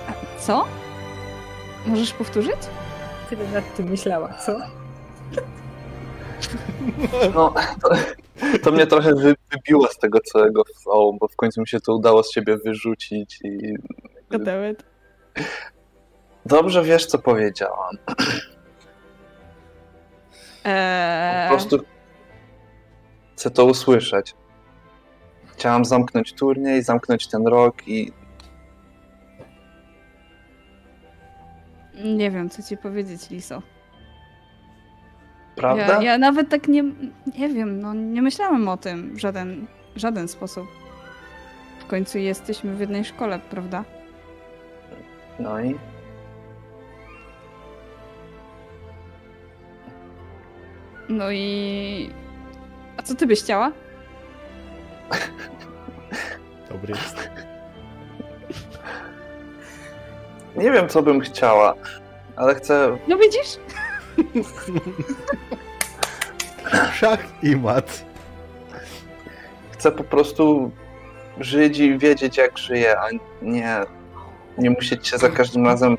A 0.09 0.41
Co? 0.41 0.65
Możesz 1.87 2.13
powtórzyć? 2.13 2.57
Tyle 3.31 3.49
nad 3.49 3.75
tym 3.77 3.89
myślała, 3.89 4.35
co? 4.35 4.57
No, 7.35 7.55
to, 7.83 7.89
to 8.63 8.73
mnie 8.73 8.87
trochę 8.87 9.15
wy, 9.15 9.35
wybiło 9.51 9.87
z 9.89 9.99
tego 9.99 10.21
całego 10.21 10.63
flow, 10.83 11.15
bo 11.21 11.29
w 11.29 11.37
końcu 11.37 11.61
mi 11.61 11.69
się 11.69 11.81
to 11.81 11.95
udało 11.95 12.23
z 12.23 12.33
siebie 12.33 12.57
wyrzucić 12.57 13.39
i 13.45 13.75
Godełet. 14.31 14.85
Dobrze 16.47 16.83
wiesz, 16.85 17.07
co 17.07 17.19
powiedziałam. 17.19 17.97
Eee, 20.65 21.49
Po 21.49 21.55
prostu 21.55 21.79
chcę 23.37 23.51
to 23.51 23.65
usłyszeć. 23.65 24.35
Chciałam 25.47 25.85
zamknąć 25.85 26.33
turniej, 26.33 26.83
zamknąć 26.83 27.27
ten 27.27 27.47
rok 27.47 27.89
i 27.89 28.13
Nie 32.05 32.31
wiem, 32.31 32.51
co 32.51 32.63
ci 32.63 32.77
powiedzieć, 32.77 33.31
Liso. 33.31 33.63
prawda? 35.57 35.83
Ja, 35.87 36.03
ja 36.03 36.19
nawet 36.19 36.49
tak 36.49 36.69
nie, 36.69 36.83
nie 37.39 37.49
wiem, 37.49 37.81
no 37.81 37.95
nie 37.95 38.23
myślałem 38.23 38.69
o 38.69 38.77
tym 38.77 39.15
w 39.15 39.19
żaden, 39.19 39.67
w 39.95 39.99
żaden 39.99 40.29
sposób. 40.29 40.67
W 41.81 41.87
końcu 41.87 42.19
jesteśmy 42.19 42.75
w 42.75 42.81
jednej 42.81 43.05
szkole, 43.05 43.39
prawda? 43.51 43.85
No 45.39 45.61
i 45.61 45.79
No 51.09 51.31
i... 51.31 52.11
A 52.97 53.03
co 53.03 53.15
ty 53.15 53.27
byś 53.27 53.41
chciała? 53.43 53.73
Dobry 56.71 56.95
jest. 56.95 57.29
nie 60.57 60.71
wiem, 60.71 60.89
co 60.89 61.03
bym 61.03 61.21
chciała, 61.21 61.75
ale 62.37 62.55
chcę. 62.55 62.99
No 63.09 63.17
widzisz? 63.17 63.59
Szach 66.95 67.25
i 67.43 67.57
mat. 67.57 68.05
Chcę 69.73 69.93
po 69.93 70.05
prostu 70.05 70.71
żyć 71.41 71.79
i 71.79 71.99
wiedzieć, 71.99 72.37
jak 72.37 72.59
żyję, 72.59 72.99
a 73.01 73.09
nie, 73.43 73.81
nie 74.59 74.71
musieć 74.71 75.09
się 75.09 75.19
za 75.19 75.29
każdym 75.29 75.67
razem 75.67 75.97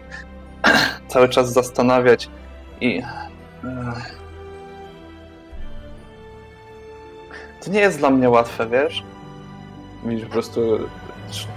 cały 1.07 1.30
czas 1.30 1.53
zastanawiać 1.53 2.30
i. 2.81 3.01
To 7.65 7.72
nie 7.72 7.80
jest 7.80 7.98
dla 7.99 8.10
mnie 8.10 8.30
łatwe, 8.30 8.68
wiesz? 8.68 9.03
Widzisz, 10.06 10.26
po 10.26 10.31
prostu 10.31 10.61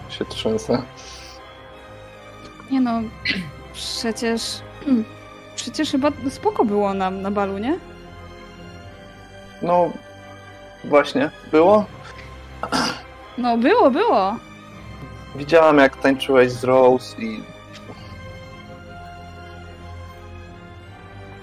się 0.09 0.25
trzęsę. 0.25 0.83
Nie 2.71 2.81
no, 2.81 3.01
przecież... 3.73 4.43
Przecież 5.57 5.91
chyba 5.91 6.09
spoko 6.31 6.65
było 6.65 6.95
nam 6.95 7.23
na 7.23 7.31
balu, 7.31 7.59
nie? 7.59 7.79
No, 9.63 9.91
właśnie, 10.85 11.31
było? 11.51 11.85
No 13.39 13.59
było, 13.59 13.91
było. 13.91 14.37
Widziałam, 15.37 15.79
jak 15.79 15.97
tańczyłeś 15.97 16.53
z 16.53 16.65
Rose 16.65 17.17
i 17.23 17.43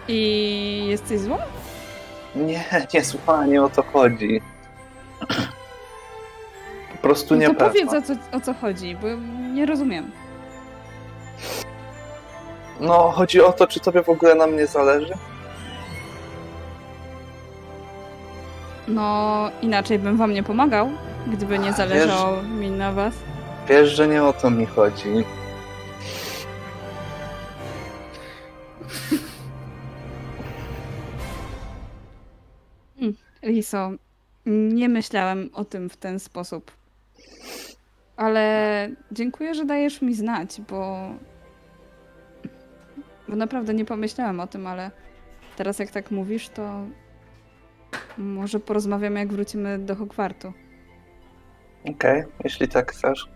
I 0.07 0.85
jesteś 0.87 1.19
zła? 1.19 1.37
nie, 2.35 2.65
nie, 2.93 3.03
słuchaj, 3.05 3.49
nie 3.49 3.63
o 3.63 3.69
to 3.69 3.83
chodzi. 3.83 4.41
Po 6.91 6.97
prostu 7.01 7.35
nie 7.35 7.47
No 7.47 7.53
to 7.53 7.65
powiedz 7.65 7.93
o 7.93 8.01
co, 8.01 8.13
o 8.31 8.39
co 8.39 8.53
chodzi, 8.53 8.95
bo 8.95 9.07
nie 9.53 9.65
rozumiem. 9.65 10.11
No, 12.79 13.11
chodzi 13.11 13.41
o 13.41 13.53
to, 13.53 13.67
czy 13.67 13.79
tobie 13.79 14.03
w 14.03 14.09
ogóle 14.09 14.35
na 14.35 14.47
mnie 14.47 14.67
zależy? 14.67 15.13
No, 18.87 19.49
inaczej 19.61 19.99
bym 19.99 20.17
wam 20.17 20.33
nie 20.33 20.43
pomagał, 20.43 20.89
gdyby 21.27 21.59
nie 21.59 21.65
Wiesz- 21.65 21.77
zależało 21.77 22.43
mi 22.43 22.69
na 22.71 22.91
was. 22.91 23.13
Wiesz, 23.69 23.89
że 23.89 24.07
nie 24.07 24.23
o 24.23 24.33
to 24.33 24.49
mi 24.49 24.65
chodzi. 24.65 25.23
Liso, 33.43 33.91
nie 34.45 34.89
myślałem 34.89 35.49
o 35.53 35.65
tym 35.65 35.89
w 35.89 35.97
ten 35.97 36.19
sposób. 36.19 36.71
Ale 38.17 38.89
dziękuję, 39.11 39.55
że 39.55 39.65
dajesz 39.65 40.01
mi 40.01 40.13
znać, 40.13 40.61
bo. 40.69 41.09
Bo 43.27 43.35
naprawdę 43.35 43.73
nie 43.73 43.85
pomyślałem 43.85 44.39
o 44.39 44.47
tym, 44.47 44.67
ale 44.67 44.91
teraz 45.55 45.79
jak 45.79 45.91
tak 45.91 46.11
mówisz, 46.11 46.49
to 46.49 46.85
może 48.17 48.59
porozmawiamy, 48.59 49.19
jak 49.19 49.33
wrócimy 49.33 49.79
do 49.79 49.95
Hogwartu. 49.95 50.53
Okej, 51.89 52.23
jeśli 52.43 52.67
tak 52.67 52.91
chcesz. 52.91 53.29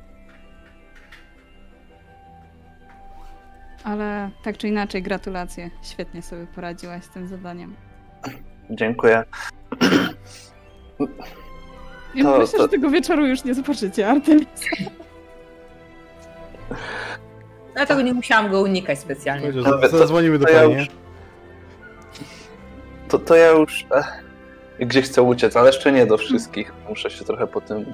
Ale 3.84 4.30
tak 4.44 4.58
czy 4.58 4.68
inaczej, 4.68 5.04
gratulacje. 5.04 5.72
Świetnie 5.82 6.22
sobie 6.22 6.48
poradziłaś 6.48 7.04
z 7.04 7.10
tym 7.10 7.28
zadaniem. 7.28 7.76
Dziękuję. 8.70 9.24
Ja 12.16 12.24
To- 12.24 12.38
myślę, 12.40 12.58
to- 12.58 12.64
że 12.64 12.70
tego 12.70 12.90
wieczoru 12.90 13.26
już 13.26 13.44
nie 13.44 13.54
zobaczycie, 13.54 14.10
Artemis. 14.10 14.48
Dlatego 17.74 18.02
nie 18.02 18.14
musiałam 18.14 18.52
go 18.52 18.62
unikać 18.62 19.00
specjalnie. 19.00 19.52
Zadzwonimy 19.92 20.40
do 20.40 20.46
to 20.46 20.52
ja 20.52 20.62
pani. 20.62 20.74
już- 20.74 20.88
To, 23.08 23.20
to 23.20 23.36
ja 23.36 23.48
już 23.52 23.86
eh, 23.96 24.08
gdzieś 24.80 25.06
chcę 25.06 25.22
uciec, 25.22 25.56
ale 25.56 25.68
jeszcze 25.68 25.92
nie 25.92 26.06
do 26.06 26.18
wszystkich. 26.18 26.74
Muszę 26.90 27.10
się 27.10 27.26
trochę 27.26 27.48
po 27.48 27.62
tym. 27.62 27.94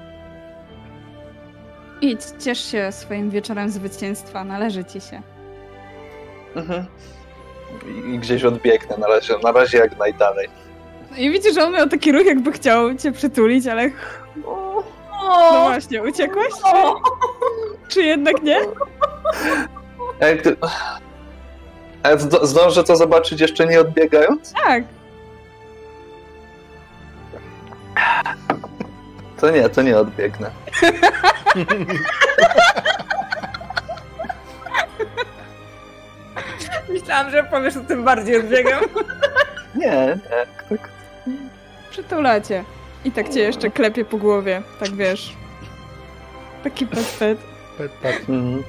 Idź, 2.00 2.20
ciesz 2.44 2.64
się 2.70 2.92
swoim 2.92 3.30
wieczorem 3.30 3.70
zwycięstwa, 3.70 4.44
należy 4.44 4.84
ci 4.84 5.00
się. 5.00 5.22
Mhm. 6.56 6.84
I 8.14 8.18
gdzieś 8.18 8.44
odbiegnę 8.44 8.96
na 8.98 9.06
razie, 9.06 9.34
na 9.44 9.52
razie 9.52 9.78
jak 9.78 9.98
najdalej. 9.98 10.48
I 11.16 11.30
widzisz, 11.30 11.54
że 11.54 11.64
on 11.64 11.72
miał 11.72 11.88
taki 11.88 12.12
ruch, 12.12 12.26
jakby 12.26 12.52
chciał 12.52 12.94
cię 12.94 13.12
przytulić, 13.12 13.66
ale 13.66 13.90
no 14.42 14.84
właśnie, 15.62 16.02
uciekłaś? 16.02 16.52
Czy, 16.52 16.72
czy 17.88 18.02
jednak 18.02 18.42
nie? 18.42 18.58
Jak 20.20 20.38
zdążę 22.42 22.84
to 22.84 22.96
zobaczyć 22.96 23.40
jeszcze 23.40 23.66
nie 23.66 23.80
odbiegając? 23.80 24.52
Tak. 24.52 24.84
To 29.40 29.50
nie, 29.50 29.68
to 29.68 29.82
nie 29.82 29.98
odbiegnę. 29.98 30.50
myślałam, 36.88 37.30
że 37.30 37.44
powiesz 37.44 37.76
o 37.76 37.80
tym 37.80 38.04
bardziej 38.04 38.36
odbiegam. 38.36 38.84
Nie, 39.74 39.86
nie. 39.86 40.18
Tak. 40.68 40.88
Przytulacie. 41.94 42.64
I 43.04 43.12
tak 43.12 43.28
cię 43.28 43.40
jeszcze 43.40 43.70
klepie 43.70 44.04
po 44.04 44.18
głowie, 44.18 44.62
tak 44.80 44.90
wiesz. 44.90 45.36
Taki 46.64 46.86
pet 46.86 47.16
pet. 47.18 47.38
Pet, 47.78 47.92
pet. 47.92 48.20
Mhm. 48.28 48.62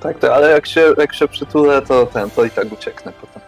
Tak, 0.00 0.18
to, 0.18 0.34
ale 0.34 0.50
jak 0.50 0.66
się, 0.66 0.94
jak 0.98 1.14
się 1.14 1.28
przytulę, 1.28 1.82
to 1.82 2.06
ten, 2.06 2.30
to 2.30 2.44
i 2.44 2.50
tak 2.50 2.72
ucieknę 2.72 3.12
potem. 3.20 3.42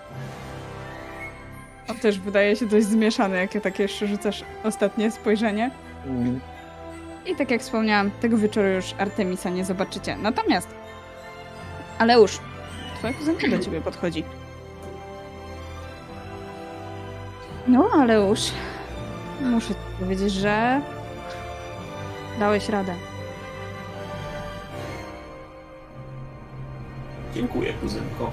On 1.89 1.97
też 1.97 2.19
wydaje 2.19 2.57
się 2.57 2.67
dość 2.67 2.87
zmieszany, 2.87 3.37
jak 3.37 3.55
ja 3.55 3.61
tak 3.61 3.79
jeszcze 3.79 4.07
rzucasz 4.07 4.45
ostatnie 4.65 5.11
spojrzenie. 5.11 5.71
Mhm. 6.07 6.41
I 7.27 7.37
tak 7.37 7.51
jak 7.51 7.61
wspomniałam, 7.61 8.11
tego 8.11 8.39
wieczoru 8.39 8.69
już 8.69 8.95
Artemisa 8.99 9.51
nie 9.51 9.65
zobaczycie. 9.65 10.17
Natomiast 10.17 10.69
Aleusz, 11.99 12.39
twoja 12.99 13.13
kuzynka 13.13 13.49
do 13.49 13.59
ciebie 13.59 13.81
podchodzi. 13.81 14.25
No, 17.69 17.91
Aleusz, 17.93 18.51
muszę 19.41 19.69
ci 19.69 19.81
powiedzieć, 20.01 20.33
że 20.33 20.83
dałeś 22.39 22.69
radę. 22.69 22.95
Dziękuję, 27.35 27.73
kuzynko. 27.75 28.31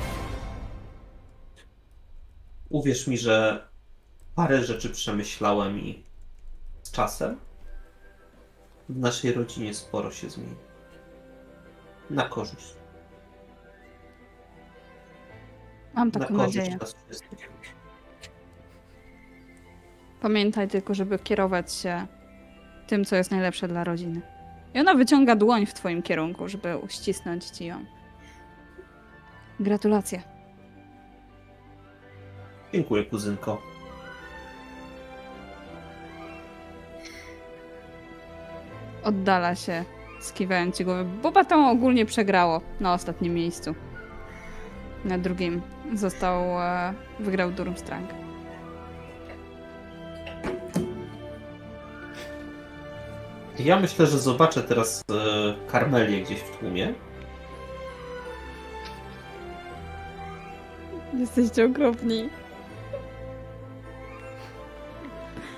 Uwierz 2.69 3.07
mi, 3.07 3.17
że 3.17 3.67
parę 4.35 4.63
rzeczy 4.63 4.89
przemyślałem 4.89 5.79
i 5.79 6.03
z 6.83 6.91
czasem 6.91 7.37
w 8.89 8.99
naszej 8.99 9.33
rodzinie 9.33 9.73
sporo 9.73 10.11
się 10.11 10.29
zmieni. 10.29 10.55
Na 12.09 12.29
korzyść. 12.29 12.75
Mam 15.93 16.07
Na 16.07 16.19
taką 16.19 16.35
korzyść 16.35 16.57
nadzieję. 16.57 16.77
nas 16.77 16.95
wszystkich. 17.07 17.54
Pamiętaj 20.25 20.67
tylko, 20.67 20.93
żeby 20.93 21.19
kierować 21.19 21.73
się 21.73 22.07
tym, 22.87 23.05
co 23.05 23.15
jest 23.15 23.31
najlepsze 23.31 23.67
dla 23.67 23.83
rodziny. 23.83 24.21
I 24.73 24.79
ona 24.79 24.95
wyciąga 24.95 25.35
dłoń 25.35 25.65
w 25.65 25.73
twoim 25.73 26.01
kierunku, 26.01 26.47
żeby 26.47 26.77
uścisnąć 26.77 27.45
ci 27.45 27.65
ją. 27.65 27.85
Gratulacje. 29.59 30.21
Dziękuję, 32.73 33.05
kuzynko. 33.05 33.61
Oddala 39.03 39.55
się, 39.55 39.85
skiwając 40.21 40.77
ci 40.77 40.85
głowę. 40.85 41.03
Boba 41.03 41.45
to 41.45 41.69
ogólnie 41.69 42.05
przegrało 42.05 42.61
na 42.79 42.93
ostatnim 42.93 43.33
miejscu. 43.33 43.75
Na 45.03 45.17
drugim 45.17 45.61
został, 45.93 46.61
e, 46.61 46.93
wygrał 47.19 47.51
Durmstrang. 47.51 48.24
Ja 53.59 53.79
myślę, 53.79 54.07
że 54.07 54.19
zobaczę 54.19 54.63
teraz 54.63 55.03
e, 55.11 55.71
Karmelię 55.71 56.21
gdzieś 56.21 56.39
w 56.39 56.57
tłumie. 56.57 56.93
Jesteście 61.13 61.65
okropni. 61.65 62.29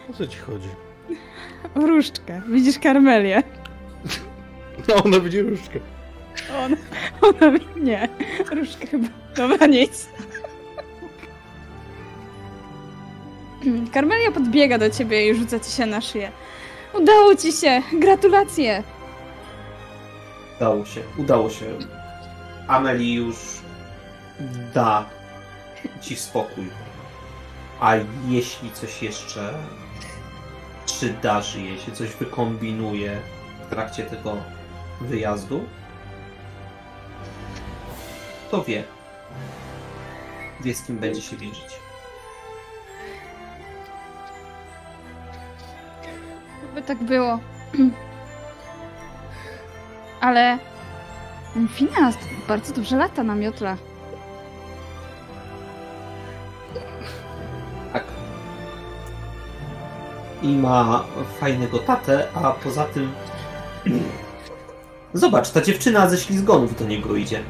O 0.10 0.14
co 0.14 0.28
ci 0.28 0.38
chodzi? 0.38 0.70
Wróżczkę. 1.76 2.42
Widzisz 2.48 2.80
Karmelię? 2.80 3.44
No, 4.88 4.96
ona 5.04 5.20
widzi 5.20 5.42
różdżkę. 5.42 5.80
On, 6.58 6.76
ona 7.22 7.52
mi... 7.52 7.60
Nie. 7.76 8.10
Różdżkę 8.52 8.88
chyba. 8.88 9.08
Dobra, 9.36 9.68
nic. 9.68 10.08
Karmelia 13.94 14.31
podbiega 14.31 14.77
do 14.77 14.89
ciebie 14.89 15.30
i 15.30 15.35
rzuca 15.35 15.60
ci 15.60 15.72
się 15.72 15.85
na 15.85 16.02
szyję. 16.02 16.31
Udało 16.94 17.35
ci 17.35 17.52
się! 17.52 17.81
Gratulacje! 17.94 18.84
Udało 20.56 20.85
się, 20.85 21.02
udało 21.18 21.49
się. 21.49 21.65
Ameli 22.68 23.14
już 23.14 23.35
da 24.73 25.06
ci 26.02 26.15
spokój. 26.15 26.69
A 27.80 27.94
jeśli 28.27 28.72
coś 28.72 29.03
jeszcze 29.03 29.53
przydarzy 30.85 31.61
jej 31.61 31.80
się, 31.80 31.91
coś 31.91 32.10
wykombinuje 32.10 33.19
w 33.65 33.69
trakcie 33.69 34.03
tego 34.03 34.38
wyjazdu, 35.02 35.65
to 38.52 38.64
wie. 38.64 38.84
Wie 40.61 40.76
z 40.76 40.84
kim 40.84 40.98
będzie 40.98 41.22
się 41.22 41.38
wierzyć. 41.38 41.87
By 46.78 46.84
tak 46.84 47.04
było. 47.04 47.40
Ale... 50.22 50.60
ten 51.54 51.68
Phineas 51.68 52.16
bardzo 52.48 52.74
dobrze 52.74 52.98
lata 52.98 53.24
na 53.24 53.36
miotle. 53.36 53.78
Tak. 57.94 58.04
I 60.41 60.48
ma 60.48 61.06
fajnego 61.40 61.80
tatę, 61.80 62.28
a 62.34 62.52
poza 62.52 62.86
tym. 62.86 63.14
Zobacz, 65.14 65.49
ta 65.49 65.62
dziewczyna 65.62 66.10
ze 66.10 66.18
ślizgonów 66.18 66.80
do 66.80 66.86
niego 66.86 67.16
idzie. 67.16 67.44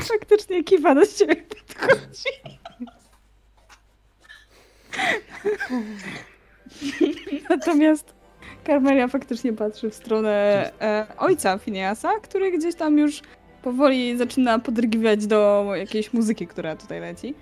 Faktycznie 0.00 0.64
kiwa 0.64 0.94
do 0.94 1.06
ciebie 1.06 1.36
podchodzi. 1.36 2.30
Natomiast 7.50 8.14
Carmelia 8.66 9.08
faktycznie 9.08 9.52
patrzy 9.52 9.90
w 9.90 9.94
stronę 9.94 10.30
e, 10.80 11.06
ojca 11.18 11.58
Phineasa, 11.58 12.10
który 12.22 12.58
gdzieś 12.58 12.74
tam 12.74 12.98
już 12.98 13.20
powoli 13.62 14.16
zaczyna 14.16 14.58
podrygiwać 14.58 15.26
do 15.26 15.66
jakiejś 15.76 16.12
muzyki, 16.12 16.46
która 16.46 16.76
tutaj 16.76 17.00
leci. 17.00 17.34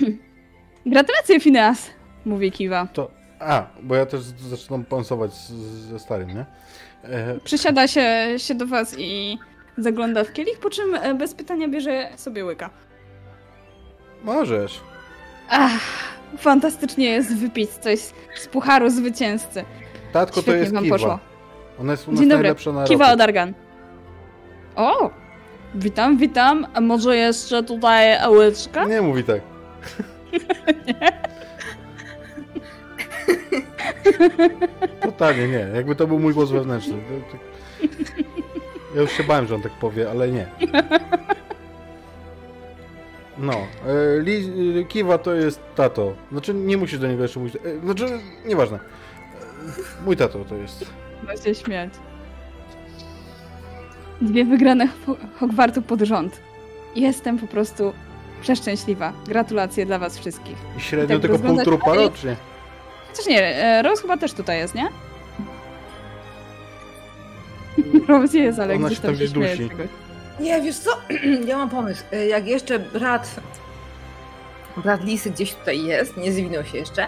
Gratulacje, 0.86 1.40
Phineas! 1.40 1.90
Mówi 2.24 2.52
Kiwa. 2.52 2.88
To... 2.92 3.10
A, 3.40 3.66
bo 3.82 3.94
ja 3.94 4.06
też 4.06 4.20
zaczynam 4.22 4.84
pansować 4.84 5.34
ze 5.90 5.98
starym, 5.98 6.28
nie? 6.28 6.46
E, 7.02 7.40
Przysiada 7.44 7.88
się, 7.88 8.26
się 8.36 8.54
do 8.54 8.66
was 8.66 8.94
i 8.98 9.38
zagląda 9.78 10.24
w 10.24 10.32
kielich, 10.32 10.58
po 10.58 10.70
czym 10.70 10.94
e, 10.94 11.14
bez 11.14 11.34
pytania 11.34 11.68
bierze 11.68 12.08
sobie 12.16 12.44
łyka. 12.44 12.70
możesz. 14.24 14.80
Ach, 15.50 15.80
fantastycznie 16.38 17.10
jest 17.10 17.36
wypić 17.36 17.70
coś 17.70 17.98
z, 18.34 18.46
pucharu 18.52 18.90
zwycięzcy. 18.90 19.64
Tatko 20.12 20.34
to 20.36 20.42
Świetnie 20.42 20.60
jest 20.60 20.74
wam 20.74 20.84
kiwa. 20.84 20.96
poszło. 20.96 21.18
Ona 21.80 21.92
jest 21.92 22.08
u 22.08 22.10
nas 22.10 22.20
Dzień 22.20 22.28
dobry, 22.28 22.42
najlepsza 22.42 22.72
na 22.72 22.84
Kiwa 22.84 23.04
rower. 23.04 23.14
Odargan. 23.14 23.52
O! 24.76 25.10
Witam, 25.74 26.16
witam. 26.16 26.66
A 26.74 26.80
może 26.80 27.16
jeszcze 27.16 27.62
tutaj 27.62 28.30
łyczka? 28.30 28.84
Nie 28.84 29.02
mówi 29.02 29.24
tak. 29.24 29.40
Totalnie 35.02 35.48
nie. 35.48 35.66
Jakby 35.74 35.96
to 35.96 36.06
był 36.06 36.18
mój 36.18 36.34
głos 36.34 36.50
wewnętrzny. 36.50 36.94
To, 36.94 37.36
to... 37.36 37.44
Ja 38.94 39.00
już 39.00 39.12
się 39.12 39.24
bałem, 39.24 39.46
że 39.46 39.54
on 39.54 39.62
tak 39.62 39.72
powie, 39.72 40.10
ale 40.10 40.28
nie. 40.28 40.46
No. 43.38 43.52
E, 43.52 43.66
Li, 44.20 44.52
e, 44.80 44.84
Kiwa 44.84 45.18
to 45.18 45.34
jest 45.34 45.60
tato. 45.74 46.14
Znaczy 46.32 46.54
nie 46.54 46.76
musisz 46.76 46.98
do 46.98 47.08
niego 47.08 47.22
jeszcze 47.22 47.40
mówić. 47.40 47.56
E, 47.56 47.80
znaczy 47.84 48.06
nieważne. 48.46 48.78
Mój 50.04 50.16
tato 50.16 50.44
to 50.44 50.54
jest. 50.54 50.86
Można 51.26 51.44
się 51.44 51.54
śmiać. 51.54 51.90
Dwie 54.20 54.44
wygrane 54.44 54.88
Ho- 55.06 55.16
Hogwartu 55.40 55.82
pod 55.82 56.00
rząd. 56.00 56.40
Jestem 56.96 57.38
po 57.38 57.46
prostu 57.46 57.92
przeszczęśliwa. 58.42 59.12
Gratulacje 59.26 59.86
dla 59.86 59.98
was 59.98 60.18
wszystkich. 60.18 60.56
I 60.78 60.80
średnio 60.80 61.18
Tak, 61.18 61.22
tylko 61.30 61.48
pół 61.48 61.64
trupa 61.64 61.90
dalej. 61.90 62.08
rocznie. 62.08 62.36
Chociaż 63.10 63.26
nie, 63.26 63.82
Rose 63.82 64.02
chyba 64.02 64.16
też 64.16 64.32
tutaj 64.32 64.58
jest, 64.58 64.74
nie? 64.74 64.88
Rose 68.08 68.38
jest, 68.38 68.58
ale 68.58 68.74
Ona 68.74 68.86
gdzieś 68.86 68.98
się 68.98 69.02
tam 69.02 69.10
tam 69.14 69.20
się 69.20 69.28
śmieje 69.28 69.56
z 69.56 69.58
dusi. 69.58 69.70
Nie, 70.40 70.62
wiesz 70.62 70.78
co? 70.78 70.90
Ja 71.48 71.56
mam 71.56 71.70
pomysł. 71.70 72.02
Y, 72.12 72.26
Jak 72.26 72.46
jeszcze 72.46 72.78
brat. 72.78 73.30
Brat 74.76 75.04
Lisy 75.04 75.30
gdzieś 75.30 75.54
tutaj 75.54 75.84
jest, 75.84 76.16
nie 76.16 76.32
zwinął 76.32 76.64
się 76.64 76.78
jeszcze. 76.78 77.06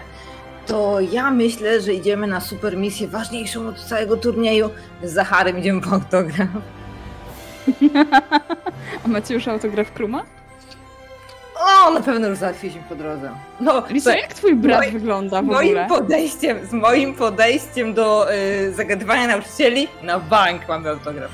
To 0.67 0.99
ja 0.99 1.31
myślę, 1.31 1.81
że 1.81 1.93
idziemy 1.93 2.27
na 2.27 2.41
super 2.41 2.77
misję 2.77 3.07
ważniejszą 3.07 3.67
od 3.67 3.79
całego 3.79 4.17
turnieju. 4.17 4.69
Z 5.03 5.13
Zacharem 5.13 5.59
idziemy 5.59 5.81
po 5.81 5.89
autograf. 5.89 6.47
A 9.05 9.07
macie 9.07 9.33
już 9.33 9.47
autograf 9.47 9.91
Kruma? 9.93 10.23
O, 11.87 11.91
na 11.91 12.01
pewno 12.01 12.27
już 12.27 12.37
załatwiliśmy 12.37 12.81
po 12.89 12.95
drodze. 12.95 13.31
No, 13.59 13.83
Lisa, 13.89 14.03
słuchaj, 14.03 14.21
jak 14.21 14.33
twój 14.33 14.55
brat 14.55 14.81
Moi- 14.83 14.91
wygląda 14.91 15.41
w 15.41 15.45
moim 15.45 15.67
ogóle? 15.67 15.87
podejściem, 15.87 16.65
z 16.67 16.73
moim 16.73 17.13
podejściem 17.15 17.93
do 17.93 18.33
y, 18.33 18.73
zagadywania 18.73 19.27
nauczycieli, 19.27 19.87
na 20.03 20.19
bank 20.19 20.67
mamy 20.67 20.89
autograf. 20.89 21.31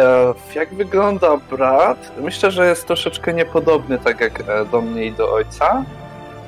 E, 0.00 0.34
jak 0.54 0.74
wygląda 0.74 1.36
brat? 1.36 2.12
Myślę, 2.20 2.50
że 2.50 2.66
jest 2.66 2.86
troszeczkę 2.86 3.34
niepodobny, 3.34 3.98
tak 3.98 4.20
jak 4.20 4.40
e, 4.40 4.64
do 4.64 4.80
mnie 4.80 5.06
i 5.06 5.12
do 5.12 5.32
ojca, 5.32 5.84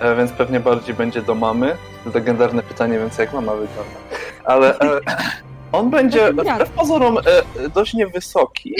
e, 0.00 0.16
więc 0.16 0.32
pewnie 0.32 0.60
bardziej 0.60 0.94
będzie 0.94 1.22
do 1.22 1.34
mamy. 1.34 1.76
Legendarne 2.14 2.62
pytanie, 2.62 2.98
więc 2.98 3.18
jak 3.18 3.32
mama 3.32 3.52
wygląda. 3.52 3.94
Ale 4.44 4.78
on 5.72 5.90
będzie 5.90 6.32
wbrew 6.32 6.70
pozorom 6.70 7.18
dość 7.74 7.94
niewysoki. 7.94 8.74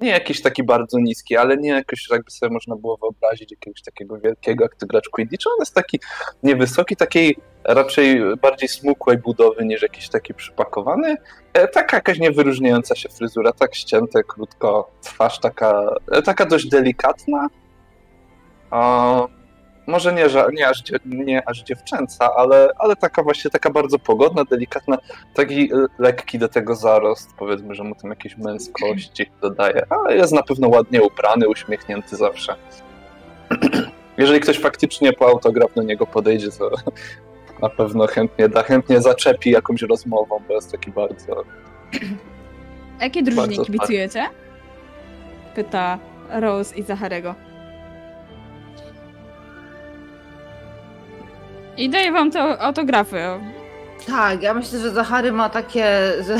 Nie 0.00 0.10
jakiś 0.10 0.42
taki 0.42 0.62
bardzo 0.62 0.98
niski, 0.98 1.36
ale 1.36 1.56
nie 1.56 1.68
jakoś, 1.68 2.10
jakby 2.10 2.30
sobie 2.30 2.52
można 2.52 2.76
było 2.76 2.96
wyobrazić, 2.96 3.50
jakiegoś 3.50 3.82
takiego 3.82 4.18
wielkiego, 4.18 4.64
jak 4.64 4.74
to 4.74 4.86
gracz 4.86 5.08
Quidditch. 5.08 5.46
On 5.46 5.56
jest 5.60 5.74
taki 5.74 6.00
niewysoki, 6.42 6.96
takiej 6.96 7.36
raczej 7.64 8.20
bardziej 8.42 8.68
smukłej 8.68 9.18
budowy 9.18 9.64
niż 9.64 9.82
jakiś 9.82 10.08
taki 10.08 10.34
przypakowany. 10.34 11.16
E, 11.52 11.68
Taka 11.68 11.96
jakaś 11.96 12.18
niewyróżniająca 12.18 12.94
się 12.96 13.08
fryzura, 13.08 13.52
tak 13.52 13.74
ścięte, 13.74 14.22
krótko, 14.24 14.90
twarz 15.02 15.38
taka, 15.38 15.96
e, 16.12 16.22
taka 16.22 16.46
dość 16.46 16.68
delikatna. 16.68 17.48
A, 18.70 19.26
może 19.86 20.12
nie, 20.12 20.28
że, 20.28 20.46
nie, 20.52 20.68
aż, 20.68 20.82
nie 21.04 21.48
aż 21.48 21.62
dziewczęca, 21.62 22.34
ale, 22.36 22.68
ale 22.78 22.96
taka 22.96 23.22
właśnie 23.22 23.50
taka 23.50 23.70
bardzo 23.70 23.98
pogodna, 23.98 24.44
delikatna, 24.44 24.98
taki 25.34 25.70
lekki 25.98 26.38
do 26.38 26.48
tego 26.48 26.74
zarost, 26.74 27.30
powiedzmy, 27.38 27.74
że 27.74 27.84
mu 27.84 27.94
tam 27.94 28.10
jakieś 28.10 28.36
męskości 28.36 29.30
dodaje, 29.40 29.82
ale 29.90 30.16
jest 30.16 30.32
na 30.32 30.42
pewno 30.42 30.68
ładnie 30.68 31.02
ubrany, 31.02 31.48
uśmiechnięty 31.48 32.16
zawsze. 32.16 32.54
Jeżeli 34.18 34.40
ktoś 34.40 34.58
faktycznie 34.58 35.12
po 35.12 35.26
autograf 35.26 35.74
do 35.74 35.82
niego 35.82 36.06
podejdzie, 36.06 36.50
to 36.50 36.70
na 37.62 37.68
pewno 37.68 38.06
chętnie 38.06 38.48
da, 38.48 38.62
chętnie 38.62 39.00
zaczepi 39.00 39.50
jakąś 39.50 39.82
rozmową, 39.82 40.42
bo 40.48 40.54
jest 40.54 40.72
taki 40.72 40.90
bardzo 40.90 41.44
A 43.00 43.04
Jakiej 43.04 43.22
drużynie 43.22 43.46
Bardzo 43.46 43.64
kibicujecie? 43.64 44.26
Pyta 45.54 45.98
Rose 46.30 46.76
i 46.76 46.82
Zacharego. 46.82 47.34
I 51.76 51.90
daję 51.90 52.12
wam 52.12 52.30
te 52.30 52.58
autografy. 52.58 53.18
Tak, 54.06 54.42
ja 54.42 54.54
myślę, 54.54 54.78
że 54.78 54.90
Zachary 54.90 55.32
ma 55.32 55.48
takie 55.48 56.12
ze, 56.20 56.36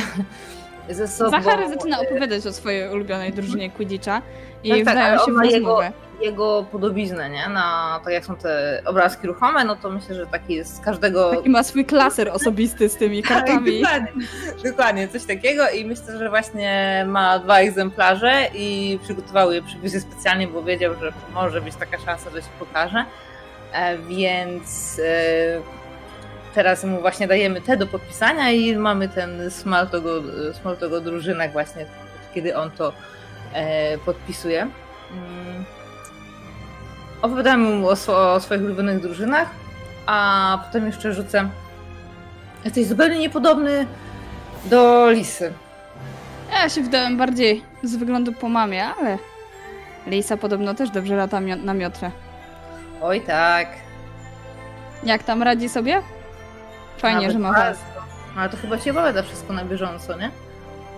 ze 0.91 1.09
sobą. 1.09 1.31
Zachary 1.31 1.69
zaczyna 1.69 2.01
opowiadać 2.01 2.47
o 2.47 2.53
swojej 2.53 2.89
ulubionej 2.93 3.33
drużynie 3.33 3.71
Quidditcha 3.71 4.23
i 4.65 4.71
Tak, 4.71 4.79
tak, 4.85 4.95
wdają 4.95 5.07
ale 5.17 5.19
się 5.27 5.33
w 5.33 5.35
ma 5.35 5.45
jego- 5.45 5.67
rozmowę. 5.69 5.93
jego 6.21 6.65
podobiznę, 6.73 7.31
nie? 7.31 7.49
Na 7.49 8.01
tak 8.05 8.13
jak 8.13 8.25
są 8.25 8.37
te 8.37 8.83
obrazki 8.85 9.27
ruchome, 9.27 9.65
no 9.65 9.77
to 9.77 9.91
myślę, 9.91 10.15
że 10.15 10.27
taki 10.27 10.55
jest 10.55 10.77
z 10.77 10.81
każdego. 10.81 11.31
Taki 11.37 11.51
ma 11.51 11.63
swój 11.63 11.85
klaser 11.85 12.29
osobisty 12.29 12.89
z 12.89 12.97
tymi 12.97 13.23
kartami. 13.33 13.81
Tak, 13.83 14.01
dokładnie, 14.03 14.27
dokładnie, 14.71 15.09
coś 15.09 15.25
takiego 15.25 15.71
i 15.71 15.85
myślę, 15.85 16.19
że 16.19 16.29
właśnie 16.29 17.05
ma 17.09 17.39
dwa 17.39 17.59
egzemplarze 17.59 18.33
i 18.55 18.99
przygotował 19.03 19.53
je 19.53 19.63
przypisy 19.63 20.01
specjalnie, 20.01 20.49
bo 20.49 20.63
wiedział, 20.63 20.95
że 21.01 21.13
może 21.35 21.61
być 21.61 21.75
taka 21.77 21.99
szansa, 21.99 22.31
że 22.31 22.43
się 22.43 22.49
pokaże. 22.59 23.05
E, 23.73 23.99
Więc 23.99 25.01
e, 25.05 25.80
teraz 26.55 26.85
mu 26.85 27.01
właśnie 27.01 27.29
dajemy 27.29 27.61
te 27.61 27.77
do 27.77 27.87
podpisania 27.87 28.51
i 28.51 28.77
mamy 28.77 29.09
ten 29.09 29.51
smaltogo, 29.51 30.11
smaltogo 30.61 31.01
drużynek 31.01 31.53
właśnie, 31.53 31.87
kiedy 32.35 32.57
on 32.57 32.71
to 32.71 32.93
e, 33.53 33.99
podpisuje. 33.99 34.63
Mm. 34.63 35.65
Opowiadamy 37.23 37.69
mu 37.69 37.89
o, 37.89 37.93
o 38.35 38.41
swoich 38.41 38.63
ulubionych 38.63 39.01
drużynach, 39.01 39.49
a 40.07 40.59
potem 40.67 40.87
jeszcze 40.87 41.13
rzucę 41.15 41.49
Jesteś 42.65 42.87
zupełnie 42.87 43.19
niepodobny 43.19 43.87
do 44.65 45.11
lisy. 45.11 45.53
Ja 46.53 46.69
się 46.69 46.83
wdałem 46.83 47.17
bardziej 47.17 47.63
z 47.83 47.97
wyglądu 47.97 48.33
po 48.33 48.49
mamie, 48.49 48.87
ale 48.87 49.19
Lisa 50.07 50.37
podobno 50.37 50.75
też 50.75 50.91
dobrze 50.91 51.17
lata 51.17 51.41
mio- 51.41 51.65
na 51.65 51.75
miotrze. 51.75 52.11
Oj 53.03 53.21
tak. 53.21 53.69
Jak 55.05 55.23
tam 55.23 55.43
radzi 55.43 55.69
sobie? 55.69 56.03
Fajnie, 57.01 57.17
Nawet 57.21 57.33
że 57.33 57.39
ma 57.39 57.53
was. 57.53 57.79
Ale 58.37 58.49
to 58.49 58.57
chyba 58.57 58.79
ci 58.79 58.91
opowiada 58.91 59.23
wszystko 59.23 59.53
na 59.53 59.65
bieżąco, 59.65 60.17
nie? 60.19 60.31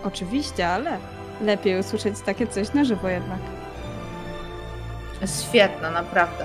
Oczywiście, 0.05 0.69
ale 0.69 0.99
lepiej 1.41 1.81
usłyszeć 1.81 2.21
takie 2.21 2.47
coś 2.47 2.73
na 2.75 2.85
żywo 2.85 3.09
jednak. 3.09 3.39
Jest 5.21 5.49
świetna, 5.49 5.91
naprawdę. 5.91 6.45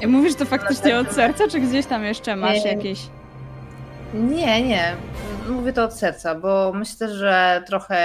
I 0.00 0.06
mówisz 0.06 0.34
to 0.34 0.44
faktycznie 0.44 0.98
od 0.98 1.12
serca, 1.12 1.48
czy 1.48 1.60
gdzieś 1.60 1.86
tam 1.86 2.04
jeszcze 2.04 2.36
masz 2.36 2.64
Nie. 2.64 2.72
jakieś... 2.72 3.00
Nie, 4.14 4.62
nie. 4.62 4.94
Mówię 5.48 5.72
to 5.72 5.84
od 5.84 5.94
serca, 5.94 6.34
bo 6.34 6.72
myślę, 6.74 7.14
że 7.14 7.62
trochę, 7.66 7.96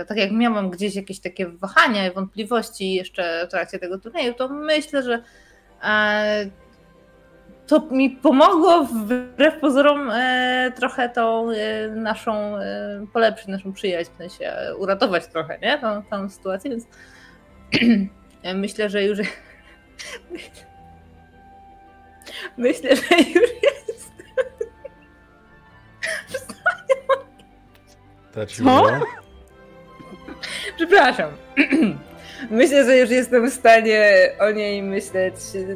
e, 0.00 0.04
tak 0.04 0.16
jak 0.18 0.32
miałam 0.32 0.70
gdzieś 0.70 0.94
jakieś 0.94 1.20
takie 1.20 1.46
wahania 1.46 2.06
i 2.06 2.14
wątpliwości 2.14 2.94
jeszcze 2.94 3.46
w 3.46 3.50
trakcie 3.50 3.78
tego 3.78 3.98
turnieju, 3.98 4.34
to 4.34 4.48
myślę, 4.48 5.02
że 5.02 5.22
e, 5.84 6.46
to 7.66 7.80
mi 7.90 8.10
pomogło 8.10 8.84
wbrew 8.84 9.60
pozorom 9.60 10.10
e, 10.10 10.72
trochę 10.76 11.08
tą 11.08 11.50
e, 11.50 11.88
naszą, 11.88 12.56
e, 12.56 13.06
polepszyć 13.12 13.48
naszą 13.48 13.72
przyjaźń, 13.72 14.10
w 14.12 14.16
sensie 14.16 14.52
uratować 14.78 15.26
trochę, 15.26 15.58
nie? 15.58 15.78
Tą, 15.78 16.02
tą 16.02 16.28
sytuację, 16.28 16.70
więc 16.70 16.84
myślę, 18.54 18.90
że 18.90 19.04
już 19.04 19.18
myślę, 22.56 22.96
że 22.96 23.18
już 23.18 23.50
jest 23.62 23.96
Traciło. 28.32 28.86
Przepraszam. 30.76 31.30
Myślę, 32.50 32.84
że 32.84 32.98
już 32.98 33.10
jestem 33.10 33.50
w 33.50 33.54
stanie 33.54 34.30
o 34.40 34.50
niej 34.50 34.82
myśleć 34.82 35.34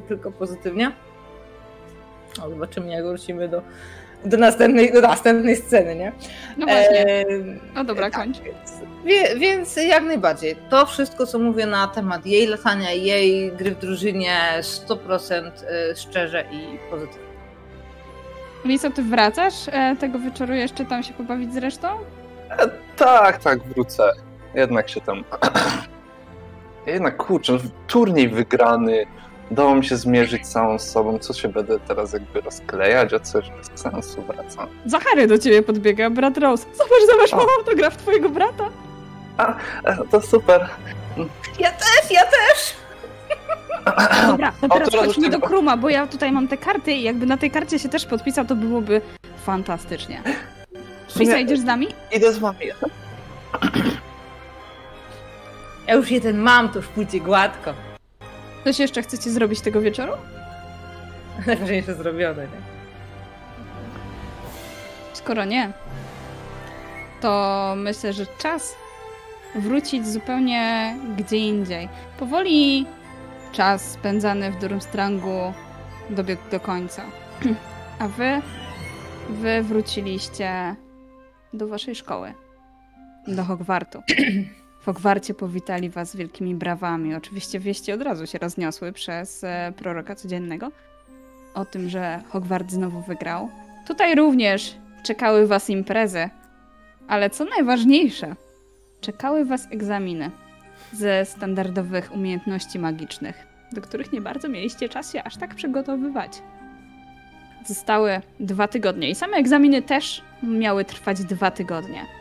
tylko 0.09 0.33
pozytywnie. 0.33 0.93
No, 2.39 2.51
zobaczymy, 2.51 2.91
jak 2.91 3.05
wrócimy 3.05 3.49
do, 3.49 3.63
do, 4.25 4.37
następnej, 4.37 4.93
do 4.93 5.01
następnej 5.01 5.57
sceny, 5.57 5.97
nie? 5.97 6.13
No 6.57 6.67
właśnie. 6.67 7.07
Em, 7.07 7.61
No 7.75 7.85
dobra, 7.85 8.11
tak, 8.11 8.21
kończ. 8.21 8.39
Więc, 8.41 8.73
wie, 9.05 9.37
więc 9.39 9.77
jak 9.77 10.03
najbardziej. 10.05 10.57
To 10.71 10.87
wszystko, 10.87 11.27
co 11.27 11.39
mówię 11.39 11.67
na 11.67 11.87
temat 11.89 12.27
jej 12.27 12.47
latania, 12.47 12.91
jej 12.93 13.53
gry 13.53 13.71
w 13.71 13.79
drużynie 13.79 14.37
100% 14.61 15.51
y, 15.93 15.97
szczerze 15.97 16.45
i 16.53 16.79
pozytywnie. 16.91 17.31
Liso, 18.65 18.91
ty 18.91 19.03
wracasz 19.03 19.69
e, 19.73 19.97
tego 20.01 20.19
wieczoru 20.19 20.55
jeszcze 20.55 20.85
tam 20.85 21.03
się 21.03 21.13
pobawić 21.13 21.55
z 21.55 21.57
resztą? 21.57 21.89
Tak, 22.97 23.39
tak, 23.39 23.63
wrócę. 23.63 24.11
Jednak 24.55 24.89
się 24.89 25.01
tam. 25.01 25.25
Jednak 26.87 27.17
kurczę, 27.17 27.59
turniej 27.87 28.29
wygrany. 28.29 29.05
Udało 29.51 29.75
mi 29.75 29.85
się 29.85 29.97
zmierzyć 29.97 30.47
z 30.47 30.51
całą 30.51 30.79
sobą. 30.79 31.19
Co 31.19 31.33
się 31.33 31.49
będę 31.49 31.81
teraz 31.81 32.13
jakby 32.13 32.41
rozklejać, 32.41 33.13
a 33.15 33.21
coś 33.21 33.51
bez 33.51 33.81
sensu 33.81 34.23
wracam. 34.23 34.69
Zachary 34.87 35.27
do 35.27 35.39
ciebie 35.39 35.63
podbiega, 35.63 36.11
brat 36.11 36.39
Rose. 36.39 36.67
Zobacz, 36.73 37.07
zobacz, 37.13 37.33
mam 37.33 37.47
autograf 37.59 37.97
twojego 37.97 38.29
brata. 38.29 38.69
E, 39.85 39.97
To 40.11 40.21
super. 40.23 40.69
Ja 41.59 41.71
też, 41.71 42.11
ja 42.11 42.21
też! 42.21 42.75
Dobra, 44.27 44.53
to 44.61 44.69
teraz 44.69 44.95
chodźmy 44.95 45.31
do. 45.31 45.41
Kruma, 45.41 45.77
bo 45.77 45.89
ja 45.89 46.07
tutaj 46.07 46.33
mam 46.33 46.49
te 46.49 46.57
karty 46.57 46.93
i 46.93 47.03
jakby 47.03 47.27
na 47.27 47.37
tej 47.37 47.51
karcie 47.51 47.79
się 47.79 47.89
też 47.89 48.07
podpisał, 48.07 48.45
to 48.45 48.55
byłoby 48.55 49.01
fantastycznie. 49.47 50.23
Lisa, 51.17 51.39
idziesz 51.39 51.61
z 51.61 51.65
nami? 51.65 51.89
idę 52.13 52.33
z 52.33 52.39
wami. 52.39 52.59
Ja 55.87 55.95
już 55.95 56.11
jeden 56.11 56.39
mam, 56.39 56.69
to 56.69 56.79
już 56.79 56.87
pójdzie 56.89 57.21
gładko. 57.21 57.75
Coś 58.65 58.79
jeszcze 58.79 59.03
chcecie 59.03 59.31
zrobić 59.31 59.61
tego 59.61 59.81
wieczoru? 59.81 60.13
Najważniejsze 61.47 61.95
zrobione, 61.95 62.43
nie? 62.43 62.81
Skoro 65.13 65.45
nie, 65.45 65.73
to 67.21 67.75
myślę, 67.77 68.13
że 68.13 68.27
czas 68.27 68.77
wrócić 69.55 70.09
zupełnie 70.09 70.97
gdzie 71.17 71.37
indziej. 71.37 71.89
Powoli 72.19 72.87
czas 73.53 73.91
spędzany 73.91 74.51
w 74.51 74.59
Durmstrangu 74.59 75.53
dobiegł 76.11 76.43
do 76.51 76.61
końca. 76.61 77.03
A 77.99 78.09
wy, 78.09 78.43
wy 79.31 79.63
wróciliście 79.63 80.77
do 81.53 81.69
waszej 81.69 81.95
szkoły, 81.95 82.35
do 83.27 83.45
Hogwartu. 83.45 84.03
W 84.81 84.89
powitali 85.35 85.91
was 85.91 86.17
wielkimi 86.17 86.55
brawami. 86.55 87.15
Oczywiście 87.15 87.61
wieści 87.61 87.93
od 87.93 88.03
razu 88.03 88.27
się 88.27 88.39
rozniosły 88.39 88.93
przez 88.93 89.45
e, 89.45 89.73
proroka 89.77 90.15
codziennego 90.15 90.71
o 91.55 91.65
tym, 91.65 91.89
że 91.89 92.23
Hogwart 92.29 92.71
znowu 92.71 93.03
wygrał. 93.03 93.49
Tutaj 93.87 94.15
również 94.15 94.77
czekały 95.03 95.47
was 95.47 95.71
imprezy, 95.71 96.29
ale 97.09 97.31
co 97.31 97.45
najważniejsze, 97.45 98.37
czekały 99.01 99.45
was 99.45 99.67
egzaminy 99.71 100.31
ze 100.93 101.25
standardowych 101.25 102.13
umiejętności 102.15 102.79
magicznych, 102.79 103.47
do 103.73 103.81
których 103.81 104.13
nie 104.13 104.21
bardzo 104.21 104.49
mieliście 104.49 104.89
czas 104.89 105.13
się 105.13 105.25
aż 105.25 105.37
tak 105.37 105.55
przygotowywać. 105.55 106.43
Zostały 107.67 108.21
dwa 108.41 108.69
tygodnie 108.69 109.11
i 109.11 109.15
same 109.15 109.37
egzaminy 109.37 109.83
też 109.83 110.23
miały 110.43 110.85
trwać 110.85 111.25
dwa 111.25 111.51
tygodnie. 111.51 112.20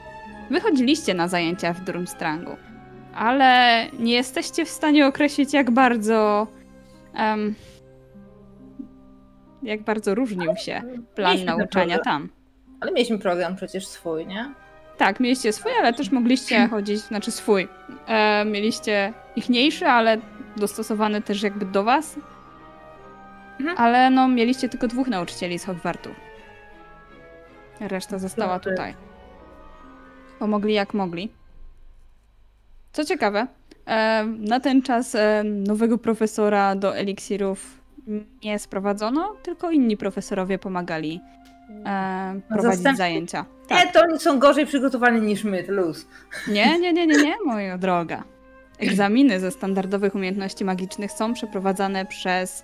Wychodziliście 0.50 1.14
na 1.14 1.28
zajęcia 1.28 1.74
w 1.74 1.82
Durmstrangu, 1.82 2.56
ale 3.16 3.86
nie 4.00 4.14
jesteście 4.14 4.66
w 4.66 4.70
stanie 4.70 5.08
określić, 5.08 5.54
jak 5.54 5.72
bardzo. 5.72 6.48
em, 7.14 7.56
jak 9.64 9.82
bardzo 9.84 10.16
różnił 10.16 10.56
się 10.56 10.82
plan 11.16 11.32
Mieliśmy 11.32 11.46
nauczania 11.58 11.96
program. 11.96 12.22
tam. 12.22 12.30
Ale 12.82 12.92
mieliśmy 12.92 13.20
program 13.20 13.56
przecież 13.56 13.88
swój, 13.88 14.28
nie? 14.28 14.54
Tak, 14.98 15.20
mieliście 15.20 15.54
swój, 15.54 15.72
ale 15.80 15.94
też 15.94 16.12
mogliście 16.12 16.68
chodzić, 16.72 17.00
znaczy 17.00 17.32
swój. 17.32 17.68
E, 18.08 18.46
mieliście 18.46 19.14
ichniejszy, 19.36 19.86
ale 19.88 20.18
dostosowany 20.58 21.22
też 21.22 21.44
jakby 21.44 21.66
do 21.66 21.84
was. 21.84 22.16
Mhm. 23.60 23.78
Ale 23.78 24.10
no, 24.10 24.28
mieliście 24.28 24.70
tylko 24.70 24.88
dwóch 24.88 25.08
nauczycieli 25.08 25.60
z 25.60 25.66
Hogwartu. 25.66 26.10
Reszta 27.80 28.20
została 28.20 28.54
Dobry. 28.60 28.72
tutaj. 28.72 28.94
Pomogli 30.40 30.74
jak 30.74 30.94
mogli. 30.94 31.30
Co 32.94 33.06
ciekawe, 33.06 33.48
e, 33.86 34.26
na 34.40 34.60
ten 34.60 34.82
czas 34.82 35.16
e, 35.16 35.44
nowego 35.44 35.98
profesora 35.98 36.76
do 36.76 36.96
eliksirów 36.98 37.80
nie 38.44 38.60
sprowadzono, 38.60 39.36
tylko 39.44 39.72
inni 39.72 39.98
profesorowie 39.98 40.60
pomagali 40.60 41.22
e, 41.86 42.42
prowadzić 42.48 42.72
Zastępcy? 42.72 42.98
zajęcia. 42.98 43.46
Tak. 43.68 43.86
Nie, 43.86 43.92
to 43.92 44.02
oni 44.02 44.20
są 44.20 44.40
gorzej 44.40 44.66
przygotowani 44.66 45.22
niż 45.22 45.44
my, 45.44 45.64
to 45.64 45.72
luz. 45.72 46.08
Nie, 46.48 46.80
nie, 46.80 46.94
nie, 46.94 47.08
nie, 47.08 47.24
nie, 47.24 47.36
moja 47.46 47.78
droga. 47.78 48.24
Egzaminy 48.80 49.40
ze 49.40 49.52
standardowych 49.52 50.16
umiejętności 50.16 50.66
magicznych 50.66 51.12
są 51.12 51.34
przeprowadzane 51.34 52.06
przez 52.06 52.64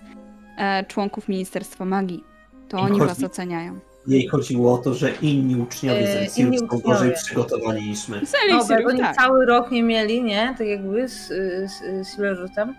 e, 0.58 0.84
członków 0.84 1.28
Ministerstwa 1.28 1.84
Magii. 1.84 2.24
To 2.68 2.78
oni 2.78 2.98
was 2.98 3.22
oceniają. 3.22 3.78
Jej 4.08 4.26
chodziło 4.28 4.74
o 4.74 4.78
to, 4.78 4.94
że 4.94 5.10
inni 5.22 5.56
uczniowie 5.56 6.00
Yy, 6.00 6.06
z 6.06 6.10
Elixirów 6.16 6.54
inni 6.54 6.58
są 6.70 6.78
gorzej 6.78 7.12
przygotowani 7.14 7.88
niż 7.88 8.08
my. 8.08 8.26
Z 8.26 8.32
No, 8.32 8.38
bo 8.40 8.54
eliksirów, 8.54 8.70
jak 8.70 8.88
oni 8.88 9.00
tak. 9.00 9.16
cały 9.16 9.46
rok 9.46 9.70
nie 9.70 9.82
mieli, 9.82 10.22
nie? 10.22 10.54
Tak 10.58 10.66
jakby 10.66 11.08
z, 11.08 11.26
z, 11.72 12.06
z 12.08 12.18
ilożytem 12.18 12.74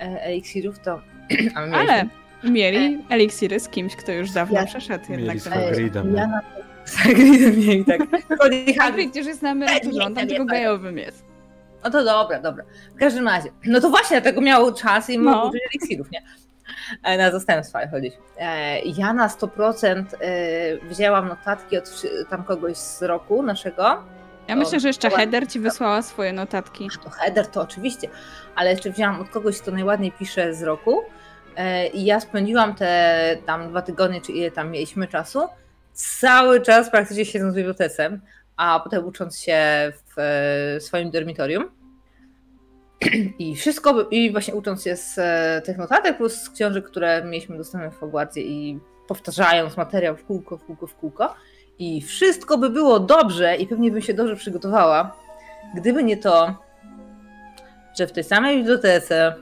e, 0.00 0.22
eliksirów, 0.22 0.78
to... 0.78 1.00
Ale. 1.72 2.04
Mieli 2.44 2.98
eliksiry 3.08 3.60
z 3.60 3.68
kimś, 3.68 3.96
kto 3.96 4.12
już 4.12 4.30
dawno 4.30 4.60
Ja- 4.60 4.66
przeszedł 4.66 5.04
Mieli 5.10 5.22
jednak. 5.24 5.40
z 5.40 5.44
ten- 5.44 5.52
Hagridem. 5.52 6.14
Ja 6.14 6.26
na 6.26 6.40
z 6.84 6.94
Hagridem 6.96 7.58
mieli 7.58 7.84
tak. 7.84 8.00
Chodzi 8.40 8.74
Hagrid. 8.74 9.16
Już 9.16 9.26
jest 9.26 9.42
na 9.42 9.50
emeryturze, 9.50 10.04
on 10.04 10.14
tam 10.14 10.26
tylko 10.28 10.44
nie, 10.44 10.50
gejowym 10.50 10.98
jest. 10.98 11.24
No 11.84 11.90
to 11.90 12.04
dobra, 12.04 12.40
dobra. 12.42 12.64
W 12.94 12.98
każdym 12.98 13.28
razie. 13.28 13.48
No 13.66 13.80
to 13.80 13.90
właśnie, 13.90 14.20
dlatego 14.20 14.40
miał 14.40 14.74
czas 14.74 15.10
i 15.10 15.18
mógł 15.18 15.30
No. 15.30 15.48
użyć 15.48 15.60
eliksirów, 15.74 16.10
nie? 16.10 16.22
E, 17.02 17.18
Na 17.18 17.30
zastępstwa 17.30 17.88
chodzić. 17.88 18.14
E, 18.38 18.80
Ja 18.80 19.12
na 19.12 19.28
100% 19.28 20.04
e, 20.20 20.88
wzięłam 20.88 21.28
notatki 21.28 21.78
od 21.78 22.02
tam 22.30 22.44
kogoś 22.44 22.76
z 22.76 23.02
roku 23.02 23.42
naszego. 23.42 23.82
Ja 24.48 24.54
To 24.54 24.56
myślę, 24.56 24.80
że 24.80 24.88
jeszcze 24.88 25.10
Heather 25.10 25.48
ci 25.48 25.60
wysłała 25.60 26.02
swoje 26.02 26.32
notatki. 26.32 26.88
A 27.00 27.04
to 27.04 27.10
header 27.10 27.46
to 27.46 27.60
oczywiście, 27.60 28.08
ale 28.54 28.70
jeszcze 28.70 28.90
wzięłam 28.90 29.20
od 29.20 29.28
kogoś, 29.28 29.58
kto 29.60 29.70
najładniej 29.70 30.12
pisze 30.12 30.54
z 30.54 30.62
roku. 30.62 31.00
I 31.92 32.04
ja 32.04 32.20
spędziłam 32.20 32.74
te 32.74 33.36
tam 33.46 33.68
dwa 33.68 33.82
tygodnie, 33.82 34.20
czy 34.20 34.32
ile 34.32 34.50
tam 34.50 34.70
mieliśmy 34.70 35.08
czasu, 35.08 35.48
cały 35.92 36.60
czas 36.60 36.90
praktycznie 36.90 37.24
siedząc 37.24 37.54
w 37.54 37.56
bibliotece, 37.56 38.18
a 38.56 38.80
potem 38.84 39.04
ucząc 39.06 39.38
się 39.40 39.58
w 40.16 40.76
swoim 40.80 41.10
dormitorium. 41.10 41.70
I 43.38 43.56
wszystko, 43.56 43.94
by- 43.94 44.06
i 44.10 44.32
właśnie 44.32 44.54
ucząc 44.54 44.84
się 44.84 44.96
z 44.96 45.18
e, 45.18 45.62
tych 45.64 45.78
notatek, 45.78 46.16
plus 46.16 46.34
z 46.34 46.50
książek, 46.50 46.84
które 46.86 47.24
mieliśmy 47.24 47.56
dostępne 47.56 47.90
w 47.90 47.98
Hogwarcie 48.00 48.40
i 48.40 48.80
powtarzając 49.08 49.76
materiał 49.76 50.16
w 50.16 50.24
kółko, 50.24 50.56
w 50.58 50.64
kółko, 50.64 50.86
w 50.86 50.94
kółko. 50.94 51.34
I 51.78 52.02
wszystko 52.02 52.58
by 52.58 52.70
było 52.70 53.00
dobrze 53.00 53.56
i 53.56 53.66
pewnie 53.66 53.90
bym 53.90 54.02
się 54.02 54.14
dobrze 54.14 54.36
przygotowała, 54.36 55.16
gdyby 55.76 56.04
nie 56.04 56.16
to, 56.16 56.54
że 57.98 58.06
w 58.06 58.12
tej 58.12 58.24
samej 58.24 58.56
bibliotece 58.58 59.34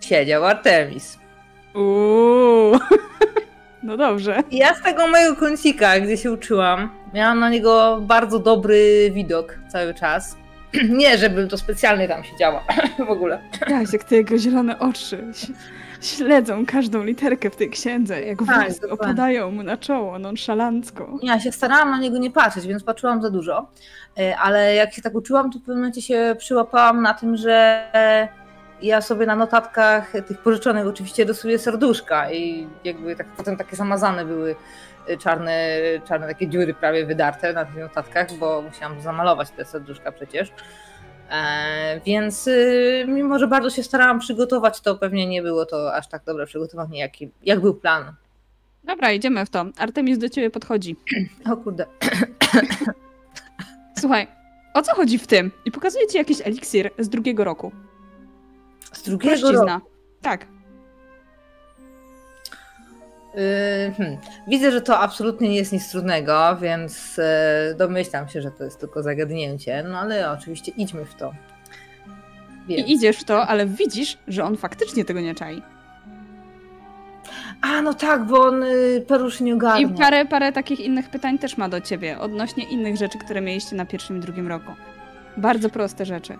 siedział 0.00 0.44
Artemis. 0.44 1.18
Uuu. 1.74 2.78
No 3.82 3.96
dobrze. 3.96 4.42
I 4.50 4.56
ja 4.56 4.74
z 4.74 4.82
tego 4.82 5.08
mojego 5.08 5.36
kącika, 5.36 6.00
gdzie 6.00 6.16
się 6.16 6.32
uczyłam, 6.32 6.90
miałam 7.14 7.40
na 7.40 7.50
niego 7.50 7.98
bardzo 8.00 8.38
dobry 8.38 9.10
widok 9.10 9.58
cały 9.72 9.94
czas. 9.94 10.36
Nie, 10.88 11.18
żebym 11.18 11.48
to 11.48 11.58
specjalnie 11.58 12.08
tam 12.08 12.24
siedziała 12.24 12.64
w 13.06 13.10
ogóle. 13.10 13.40
Jak 13.92 14.04
te 14.04 14.16
jego 14.16 14.38
zielone 14.38 14.78
oczy 14.78 15.24
śledzą 16.00 16.66
każdą 16.66 17.04
literkę 17.04 17.50
w 17.50 17.56
tej 17.56 17.70
księdze, 17.70 18.22
jak 18.22 18.38
Tak, 18.46 18.68
opadają 18.90 19.50
mu 19.50 19.62
na 19.62 19.76
czoło 19.76 20.18
nonszalancko. 20.18 21.18
Ja 21.22 21.40
się 21.40 21.52
starałam 21.52 21.90
na 21.90 21.98
niego 21.98 22.18
nie 22.18 22.30
patrzeć, 22.30 22.66
więc 22.66 22.84
patrzyłam 22.84 23.22
za 23.22 23.30
dużo. 23.30 23.70
E, 24.18 24.36
Ale 24.38 24.74
jak 24.74 24.92
się 24.94 25.02
tak 25.02 25.14
uczyłam, 25.14 25.50
to 25.50 25.58
w 25.58 25.62
pewnym 25.62 25.76
momencie 25.78 26.02
się 26.02 26.34
przyłapałam 26.38 27.02
na 27.02 27.14
tym, 27.14 27.36
że 27.36 27.82
ja 28.82 29.00
sobie 29.00 29.26
na 29.26 29.36
notatkach 29.36 30.12
tych 30.26 30.38
pożyczonych 30.38 30.86
oczywiście 30.86 31.24
rysuję 31.24 31.58
serduszka 31.58 32.32
i 32.32 32.66
jakby 32.84 33.16
tak 33.16 33.26
potem 33.26 33.56
takie 33.56 33.76
zamazane 33.76 34.24
były 34.24 34.56
czarne, 35.18 35.70
czarne 36.08 36.26
takie 36.26 36.48
dziury 36.48 36.74
prawie 36.74 37.06
wydarte 37.06 37.52
na 37.52 37.64
tych 37.64 37.76
notatkach, 37.76 38.32
bo 38.32 38.62
musiałam 38.62 39.00
zamalować 39.00 39.50
te 39.50 39.64
serduszka 39.64 40.12
przecież. 40.12 40.52
E, 41.30 42.00
więc 42.06 42.46
y, 42.46 43.04
mimo, 43.08 43.38
że 43.38 43.48
bardzo 43.48 43.70
się 43.70 43.82
starałam 43.82 44.18
przygotować, 44.18 44.80
to 44.80 44.96
pewnie 44.96 45.26
nie 45.26 45.42
było 45.42 45.66
to 45.66 45.94
aż 45.94 46.08
tak 46.08 46.24
dobre 46.24 46.46
przygotowanie, 46.46 46.98
jak, 46.98 47.12
jak 47.42 47.60
był 47.60 47.74
plan. 47.74 48.14
Dobra, 48.84 49.12
idziemy 49.12 49.46
w 49.46 49.50
to. 49.50 49.64
Artemis 49.78 50.18
do 50.18 50.28
ciebie 50.28 50.50
podchodzi. 50.50 50.96
O 51.52 51.56
kurde. 51.56 51.86
Słuchaj, 54.00 54.26
o 54.74 54.82
co 54.82 54.94
chodzi 54.94 55.18
w 55.18 55.26
tym? 55.26 55.50
I 55.64 55.70
pokazuje 55.70 56.06
ci 56.06 56.18
jakiś 56.18 56.40
eliksir 56.44 56.90
z 56.98 57.08
drugiego 57.08 57.44
roku. 57.44 57.72
Z 58.92 59.02
drugiego 59.02 59.34
roku. 59.34 59.42
Prościzna. 59.42 59.80
Tak. 60.22 60.46
Yy, 63.38 63.92
hmm. 63.94 64.18
Widzę, 64.46 64.72
że 64.72 64.80
to 64.80 64.98
absolutnie 64.98 65.48
nie 65.48 65.56
jest 65.56 65.72
nic 65.72 65.90
trudnego, 65.90 66.56
więc 66.60 67.16
yy, 67.16 67.74
domyślam 67.74 68.28
się, 68.28 68.42
że 68.42 68.50
to 68.50 68.64
jest 68.64 68.80
tylko 68.80 69.02
zagadnięcie, 69.02 69.84
no 69.88 69.98
ale 69.98 70.30
oczywiście 70.30 70.72
idźmy 70.76 71.04
w 71.04 71.14
to. 71.14 71.32
Więc... 72.68 72.88
I 72.88 72.92
idziesz 72.92 73.16
w 73.16 73.24
to, 73.24 73.46
ale 73.46 73.66
widzisz, 73.66 74.18
że 74.28 74.44
on 74.44 74.56
faktycznie 74.56 75.04
tego 75.04 75.20
nie 75.20 75.34
czai. 75.34 75.62
A, 77.62 77.82
no 77.82 77.94
tak, 77.94 78.26
bo 78.26 78.46
on 78.46 78.60
yy, 78.60 79.04
Perusz 79.08 79.40
nie 79.40 79.54
ogarnia. 79.54 79.88
I 79.88 79.94
parę, 79.94 80.26
parę 80.26 80.52
takich 80.52 80.80
innych 80.80 81.10
pytań 81.10 81.38
też 81.38 81.56
ma 81.56 81.68
do 81.68 81.80
ciebie, 81.80 82.18
odnośnie 82.18 82.64
innych 82.64 82.96
rzeczy, 82.96 83.18
które 83.18 83.40
mieliście 83.40 83.76
na 83.76 83.86
pierwszym 83.86 84.16
i 84.16 84.20
drugim 84.20 84.48
roku. 84.48 84.72
Bardzo 85.36 85.68
proste 85.68 86.04
rzeczy. 86.04 86.38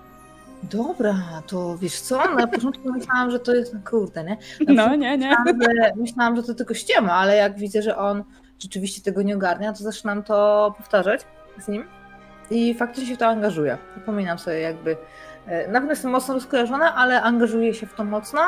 Dobra, 0.62 1.14
to 1.46 1.78
wiesz 1.78 2.00
co, 2.00 2.34
na 2.34 2.46
początku 2.46 2.92
myślałam, 2.98 3.30
że 3.30 3.40
to 3.40 3.54
jest, 3.54 3.74
no 3.74 3.80
kurde, 3.90 4.24
nie? 4.24 4.36
No, 4.68 4.96
nie, 4.96 5.18
nie. 5.18 5.36
Myślałam 5.44 5.62
że, 5.62 5.92
myślałam, 5.96 6.36
że 6.36 6.42
to 6.42 6.54
tylko 6.54 6.74
ściema, 6.74 7.12
ale 7.12 7.36
jak 7.36 7.58
widzę, 7.58 7.82
że 7.82 7.96
on 7.96 8.24
rzeczywiście 8.58 9.02
tego 9.02 9.22
nie 9.22 9.36
ogarnia, 9.36 9.72
to 9.72 9.78
zaczynam 9.78 10.22
to 10.22 10.74
powtarzać 10.78 11.20
z 11.58 11.68
nim 11.68 11.84
i 12.50 12.74
faktycznie 12.74 13.06
się 13.06 13.14
w 13.14 13.18
to 13.18 13.26
angażuję. 13.26 13.78
Przypominam 13.92 14.38
sobie 14.38 14.60
jakby, 14.60 14.96
e, 15.46 15.68
na 15.68 15.80
pewno 15.80 15.90
jestem 15.90 16.10
mocno 16.10 16.34
rozkojarzona, 16.34 16.94
ale 16.94 17.22
angażuję 17.22 17.74
się 17.74 17.86
w 17.86 17.94
to 17.94 18.04
mocno 18.04 18.40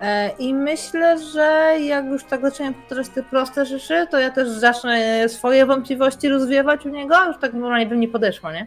e, 0.00 0.30
i 0.38 0.54
myślę, 0.54 1.18
że 1.18 1.76
jak 1.80 2.04
już 2.04 2.24
tak 2.24 2.40
zaczniemy 2.40 2.74
powtarzać 2.74 3.08
te 3.08 3.22
proste 3.22 3.66
rzeczy, 3.66 4.06
to 4.10 4.18
ja 4.18 4.30
też 4.30 4.48
zacznę 4.48 5.28
swoje 5.28 5.66
wątpliwości 5.66 6.28
rozwiewać 6.28 6.86
u 6.86 6.88
niego, 6.88 7.24
już 7.24 7.38
tak 7.38 7.52
normalnie 7.52 7.86
bym 7.86 8.00
nie 8.00 8.08
podeszła, 8.08 8.52
nie? 8.52 8.66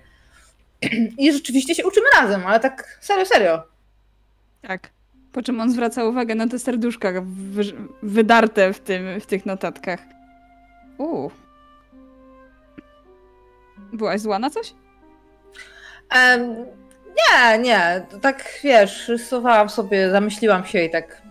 I 1.17 1.33
rzeczywiście 1.33 1.75
się 1.75 1.85
uczymy 1.87 2.05
razem, 2.21 2.45
ale 2.47 2.59
tak 2.59 2.97
serio, 3.01 3.25
serio. 3.25 3.63
Tak. 4.61 4.89
Po 5.33 5.41
czym 5.41 5.61
on 5.61 5.71
zwraca 5.71 6.03
uwagę 6.05 6.35
na 6.35 6.47
te 6.47 6.59
serduszka 6.59 7.11
wy- 7.23 7.63
wydarte 8.03 8.73
w, 8.73 8.79
tym, 8.79 9.19
w 9.19 9.25
tych 9.25 9.45
notatkach. 9.45 9.99
Uuu. 10.97 11.31
Byłaś 13.93 14.21
zła 14.21 14.39
na 14.39 14.49
coś? 14.49 14.73
Em, 16.09 16.55
nie, 17.07 17.57
nie, 17.59 18.05
tak 18.21 18.43
wiesz, 18.63 19.07
rysowałam 19.07 19.69
sobie, 19.69 20.11
zamyśliłam 20.11 20.65
się 20.65 20.83
i 20.83 20.89
tak 20.89 21.21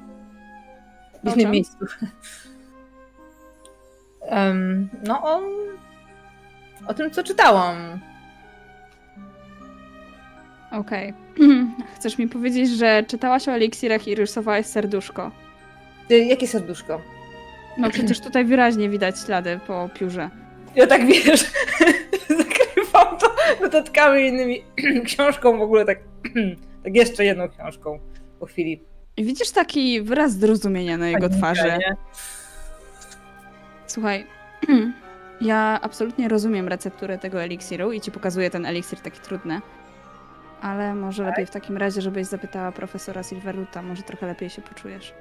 w 1.24 1.36
innym 1.36 1.50
miejscu. 1.52 1.76
Em, 4.20 4.88
no 5.04 5.22
o, 5.22 5.42
o 6.86 6.94
tym, 6.94 7.10
co 7.10 7.22
czytałam. 7.22 8.00
Okej. 10.72 11.14
Chcesz 11.96 12.18
mi 12.18 12.28
powiedzieć, 12.28 12.70
że 12.70 13.04
czytałaś 13.08 13.48
o 13.48 13.52
eliksirach 13.52 14.08
i 14.08 14.14
rysowałaś 14.14 14.66
serduszko. 14.66 15.30
Y, 16.10 16.18
Jakie 16.18 16.46
serduszko? 16.46 17.00
No 17.78 17.90
przecież 17.90 18.20
tutaj 18.20 18.44
wyraźnie 18.44 18.88
widać 18.88 19.20
ślady 19.20 19.60
po 19.66 19.88
piórze. 19.94 20.30
Ja 20.74 20.86
tak 20.86 21.06
wiesz, 21.06 21.44
zakrywam 22.38 23.18
to 23.18 23.34
notatkami 23.60 24.26
innymi 24.26 24.62
książką 25.06 25.58
w 25.58 25.62
ogóle, 25.62 25.84
tak, 25.84 25.98
tak 26.84 26.94
jeszcze 26.96 27.24
jedną 27.24 27.48
książką 27.48 27.98
po 28.40 28.46
chwili. 28.46 28.82
I 29.16 29.24
widzisz 29.24 29.50
taki 29.50 30.02
wyraz 30.02 30.32
zrozumienia 30.32 30.96
na 30.96 31.08
jego 31.08 31.28
Panika, 31.28 31.38
twarzy. 31.38 31.78
nie? 31.78 31.96
Słuchaj, 33.86 34.26
ja 35.40 35.78
absolutnie 35.82 36.28
rozumiem 36.28 36.68
recepturę 36.68 37.18
tego 37.18 37.42
eliksiru 37.42 37.92
i 37.92 38.00
ci 38.00 38.10
pokazuję 38.10 38.50
ten 38.50 38.66
eliksir 38.66 39.00
taki 39.00 39.20
trudny. 39.20 39.60
Ale 40.60 40.94
może 40.94 41.24
lepiej 41.24 41.46
w 41.46 41.50
takim 41.50 41.76
razie, 41.76 42.00
żebyś 42.00 42.26
zapytała 42.26 42.72
profesora 42.72 43.22
Silveruta, 43.22 43.82
może 43.82 44.02
trochę 44.02 44.26
lepiej 44.26 44.50
się 44.50 44.62
poczujesz. 44.62 45.14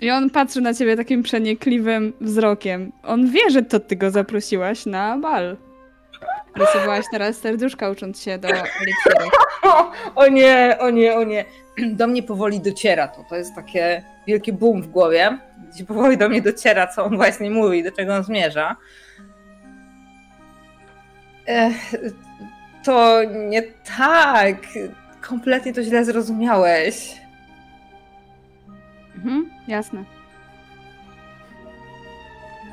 I 0.00 0.10
on 0.10 0.30
patrzy 0.30 0.60
na 0.60 0.74
ciebie 0.74 0.96
takim 0.96 1.22
przenikliwym 1.22 2.12
wzrokiem. 2.20 2.92
On 3.02 3.30
wie, 3.30 3.50
że 3.50 3.62
to 3.62 3.80
ty 3.80 3.96
go 3.96 4.10
zaprosiłaś 4.10 4.86
na 4.86 5.18
bal. 5.18 5.56
Rysowałaś 6.56 7.04
teraz 7.10 7.36
serduszka 7.36 7.90
ucząc 7.90 8.22
się 8.22 8.38
do 8.38 8.48
eliksiru. 8.48 9.30
O 10.14 10.28
nie, 10.28 10.76
o 10.80 10.90
nie, 10.90 11.14
o 11.14 11.24
nie. 11.24 11.44
Do 11.86 12.06
mnie 12.06 12.22
powoli 12.22 12.60
dociera 12.60 13.08
to. 13.08 13.24
To 13.28 13.36
jest 13.36 13.54
takie 13.54 14.02
wielki 14.26 14.52
boom 14.52 14.82
w 14.82 14.88
głowie, 14.88 15.38
gdzie 15.72 15.84
powoli 15.84 16.18
do 16.18 16.28
mnie 16.28 16.42
dociera, 16.42 16.86
co 16.86 17.04
on 17.04 17.16
właśnie 17.16 17.50
mówi, 17.50 17.82
do 17.82 17.92
czego 17.92 18.14
on 18.14 18.24
zmierza. 18.24 18.76
Ech, 21.46 21.94
to 22.84 23.20
nie 23.24 23.62
tak. 23.98 24.56
Kompletnie 25.20 25.72
to 25.72 25.82
źle 25.82 26.04
zrozumiałeś. 26.04 27.16
Mhm, 29.16 29.50
jasne. 29.68 30.04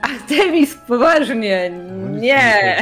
Artemis, 0.01 0.75
poważnie, 0.87 1.71
No, 1.71 2.09
nie. 2.19 2.77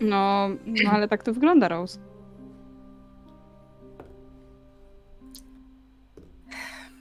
No, 0.00 0.48
no 0.66 0.90
ale 0.92 1.08
tak 1.08 1.22
to 1.22 1.32
wygląda, 1.32 1.68
Rose. 1.68 1.98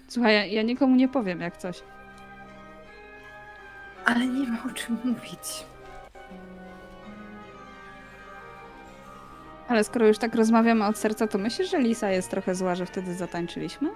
Słuchaj, 0.09 0.33
ja, 0.33 0.45
ja 0.45 0.61
nikomu 0.61 0.95
nie 0.95 1.07
powiem 1.07 1.41
jak 1.41 1.57
coś. 1.57 1.83
Ale 4.05 4.27
nie 4.27 4.47
ma 4.47 4.57
o 4.71 4.73
czym 4.73 4.97
mówić. 5.03 5.65
Ale 9.67 9.83
skoro 9.83 10.07
już 10.07 10.17
tak 10.17 10.35
rozmawiamy 10.35 10.85
od 10.85 10.97
serca, 10.97 11.27
to 11.27 11.37
myślisz, 11.37 11.71
że 11.71 11.79
Lisa 11.79 12.09
jest 12.09 12.29
trochę 12.29 12.55
zła, 12.55 12.75
że 12.75 12.85
wtedy 12.85 13.13
zatańczyliśmy? 13.13 13.89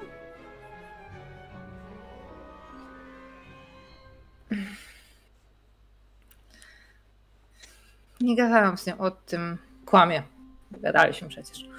Nie 8.21 8.35
gadałam 8.35 8.77
z 8.77 8.87
nią 8.87 8.97
o 8.97 9.11
tym. 9.11 9.57
Kłamie. 9.85 10.23
Gadaliśmy 10.71 11.29
przecież. 11.29 11.69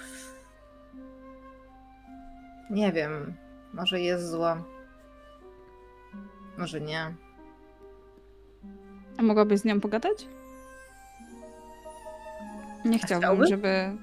Nie 2.71 2.93
wiem. 2.93 3.44
Może 3.75 4.01
jest 4.01 4.31
zła. 4.31 4.63
Może 6.59 6.81
nie. 6.81 7.15
A 9.19 9.23
mogłabyś 9.23 9.61
z 9.61 9.65
nią 9.65 9.81
pogadać? 9.81 10.29
Nie 12.85 12.99
chciałbym, 12.99 13.29
chciałby? 13.29 13.47
żeby 13.47 13.97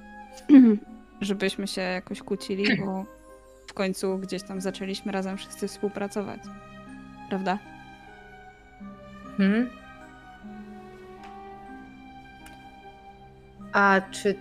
żebyśmy 1.22 1.68
się 1.68 1.82
jakoś 1.82 2.22
kłócili, 2.22 2.78
bo 2.78 3.06
w 3.68 3.74
końcu 3.74 4.18
gdzieś 4.18 4.44
tam 4.44 4.62
zaczęliśmy 4.62 5.12
razem 5.12 5.38
wszyscy 5.38 5.68
współpracować. 5.68 6.40
Prawda? 7.30 7.60
Hmm? 9.38 9.70
A 13.74 14.02
czy 14.12 14.36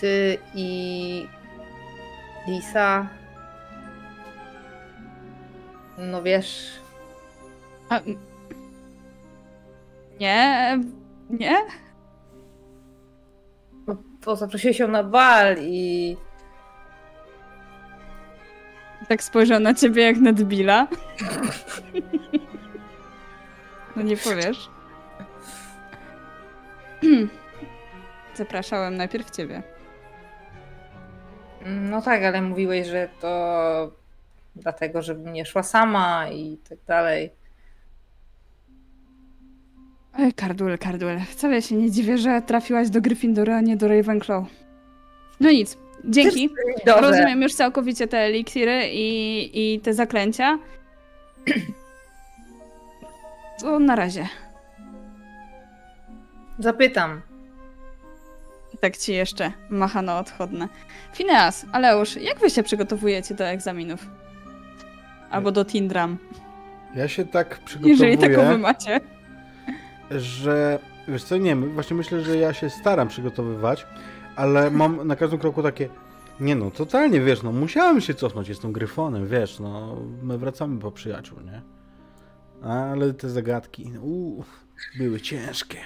ty 0.00 0.38
i 0.54 1.26
Lisa. 2.46 3.21
No 5.98 6.22
wiesz. 6.22 6.70
A... 7.88 8.00
Nie, 10.20 10.78
nie? 11.30 11.56
Bo, 13.72 13.96
bo 14.24 14.36
zaprosiłeś 14.36 14.78
ją 14.78 14.88
na 14.88 15.02
bal 15.04 15.56
i. 15.60 16.16
Tak 19.08 19.22
spojrzał 19.22 19.60
na 19.60 19.74
ciebie 19.74 20.02
jak 20.02 20.16
na 20.16 20.32
debila. 20.32 20.86
No 23.96 24.02
nie 24.02 24.16
powiesz. 24.16 24.70
Zapraszałem 28.34 28.96
najpierw 28.96 29.30
ciebie. 29.30 29.62
No 31.66 32.02
tak, 32.02 32.22
ale 32.22 32.42
mówiłeś, 32.42 32.86
że 32.86 33.08
to 33.20 34.01
dlatego, 34.56 35.02
żebym 35.02 35.32
nie 35.32 35.46
szła 35.46 35.62
sama 35.62 36.28
i 36.28 36.58
tak 36.68 36.78
dalej. 36.86 37.30
Ej, 40.18 40.32
Kardul, 40.32 40.78
Kardul. 40.78 41.20
Wcale 41.30 41.62
się 41.62 41.74
nie 41.74 41.90
dziwię, 41.90 42.18
że 42.18 42.42
trafiłaś 42.42 42.90
do 42.90 43.00
Gryffindoru, 43.00 43.52
a 43.52 43.60
nie 43.60 43.76
do 43.76 43.88
Ravenclaw. 43.88 44.44
No 45.40 45.50
nic. 45.50 45.78
Dzięki. 46.04 46.50
Dobrze. 46.86 47.00
Rozumiem 47.00 47.42
już 47.42 47.54
całkowicie 47.54 48.08
te 48.08 48.18
eliksiry 48.18 48.88
i, 48.92 49.74
i 49.74 49.80
te 49.80 49.94
zaklęcia. 49.94 50.58
To 53.60 53.78
na 53.78 53.96
razie. 53.96 54.28
Zapytam. 56.58 57.22
Tak 58.80 58.96
ci 58.96 59.12
jeszcze 59.12 59.52
machano 59.70 60.18
odchodne. 60.18 60.68
Fineas, 61.14 61.66
Aleusz, 61.72 62.16
jak 62.16 62.38
wy 62.38 62.50
się 62.50 62.62
przygotowujecie 62.62 63.34
do 63.34 63.44
egzaminów? 63.44 64.06
Albo 65.32 65.52
do 65.52 65.64
Tindram, 65.64 66.18
Ja 66.94 67.08
się 67.08 67.24
tak 67.26 67.60
jeżeli 67.84 68.18
takowy 68.18 68.28
przygotowuję, 68.28 68.58
macie. 68.58 69.00
że 70.10 70.78
wiesz 71.08 71.24
co, 71.24 71.36
nie, 71.36 71.56
właśnie 71.56 71.96
myślę, 71.96 72.20
że 72.20 72.36
ja 72.36 72.52
się 72.52 72.70
staram 72.70 73.08
przygotowywać, 73.08 73.86
ale 74.36 74.70
mam 74.70 75.06
na 75.08 75.16
każdym 75.16 75.38
kroku 75.38 75.62
takie, 75.62 75.88
nie 76.40 76.54
no, 76.56 76.70
totalnie, 76.70 77.20
wiesz, 77.20 77.42
no 77.42 77.52
musiałem 77.52 78.00
się 78.00 78.14
cofnąć, 78.14 78.48
jestem 78.48 78.72
gryfonem, 78.72 79.26
wiesz, 79.28 79.60
no 79.60 79.96
my 80.22 80.38
wracamy 80.38 80.80
po 80.80 80.90
przyjaciół, 80.92 81.38
nie? 81.40 81.62
Ale 82.68 83.14
te 83.14 83.28
zagadki, 83.30 83.92
uuu, 84.02 84.44
były 84.98 85.20
ciężkie. 85.20 85.78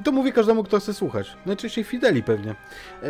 I 0.00 0.02
to 0.02 0.12
mówię 0.12 0.32
każdemu, 0.32 0.64
kto 0.64 0.80
chce 0.80 0.94
słuchać. 0.94 1.36
Najczęściej 1.46 1.84
Fideli 1.84 2.22
pewnie. 2.22 2.50
Eee, 2.50 3.08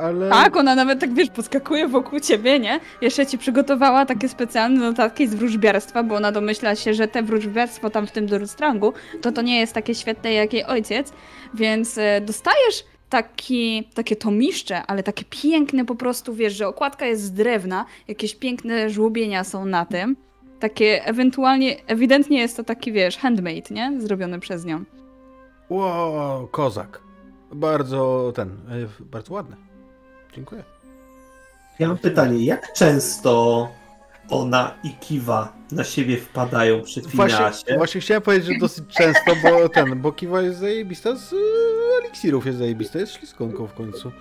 ale... 0.00 0.30
Tak, 0.30 0.56
ona 0.56 0.74
nawet 0.74 1.00
tak, 1.00 1.14
wiesz, 1.14 1.30
podskakuje 1.30 1.88
wokół 1.88 2.20
ciebie, 2.20 2.60
nie? 2.60 2.80
Jeszcze 3.00 3.26
ci 3.26 3.38
przygotowała 3.38 4.06
takie 4.06 4.28
specjalne 4.28 4.80
notatki 4.80 5.28
z 5.28 5.34
wróżbiarstwa, 5.34 6.02
bo 6.02 6.14
ona 6.14 6.32
domyśla 6.32 6.76
się, 6.76 6.94
że 6.94 7.08
te 7.08 7.22
wróżbiarstwo 7.22 7.90
tam 7.90 8.06
w 8.06 8.12
tym 8.12 8.26
Durstrangu, 8.26 8.92
to 9.20 9.32
to 9.32 9.42
nie 9.42 9.60
jest 9.60 9.72
takie 9.72 9.94
świetne 9.94 10.32
jak 10.32 10.52
jej 10.52 10.64
ojciec, 10.64 11.12
więc 11.54 11.98
e, 11.98 12.20
dostajesz 12.20 12.84
taki, 13.08 13.88
takie 13.94 14.16
tomiszcze, 14.16 14.82
ale 14.86 15.02
takie 15.02 15.24
piękne 15.30 15.84
po 15.84 15.94
prostu, 15.94 16.34
wiesz, 16.34 16.52
że 16.52 16.68
okładka 16.68 17.06
jest 17.06 17.22
z 17.22 17.32
drewna, 17.32 17.84
jakieś 18.08 18.34
piękne 18.34 18.90
żłobienia 18.90 19.44
są 19.44 19.64
na 19.64 19.86
tym, 19.86 20.16
takie 20.60 21.04
ewentualnie, 21.04 21.76
ewidentnie 21.86 22.38
jest 22.38 22.56
to 22.56 22.64
taki, 22.64 22.92
wiesz, 22.92 23.18
handmade, 23.18 23.62
nie? 23.70 23.92
Zrobiony 23.98 24.40
przez 24.40 24.64
nią. 24.64 24.84
Wow, 25.72 26.48
kozak. 26.48 27.00
Bardzo 27.52 28.32
ten, 28.34 28.48
e, 28.48 29.04
bardzo 29.04 29.34
ładny. 29.34 29.56
Dziękuję. 30.34 30.64
Ja 31.78 31.88
mam 31.88 31.98
pytanie, 31.98 32.44
jak 32.44 32.72
często 32.72 33.68
ona 34.30 34.74
i 34.84 34.90
Kiwa 34.90 35.52
na 35.72 35.84
siebie 35.84 36.16
wpadają 36.16 36.82
przy 36.82 37.00
Właśnie, 37.00 37.36
Finasie? 37.36 37.76
właśnie 37.76 38.00
chciałem 38.00 38.22
powiedzieć, 38.22 38.46
że 38.52 38.58
dosyć 38.60 38.84
często, 38.88 39.32
bo 39.42 39.68
ten, 39.68 40.00
bo 40.00 40.12
Kiwa 40.12 40.42
jest 40.42 40.58
zajebista 40.58 41.16
z 41.16 41.32
e, 41.32 41.36
eliksirów 42.04 42.46
jest 42.46 42.58
zajebista, 42.58 42.98
jest 42.98 43.12
śliskonką 43.12 43.66
w 43.66 43.74
końcu. 43.74 44.12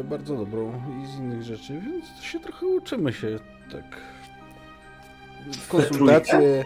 E, 0.00 0.04
bardzo 0.04 0.36
dobrą 0.36 0.82
i 1.02 1.06
z 1.06 1.18
innych 1.18 1.42
rzeczy, 1.42 1.80
więc 1.80 2.22
się 2.24 2.40
trochę 2.40 2.66
uczymy 2.66 3.12
się, 3.12 3.38
tak. 3.72 3.84
Konsultacje. 5.68 6.64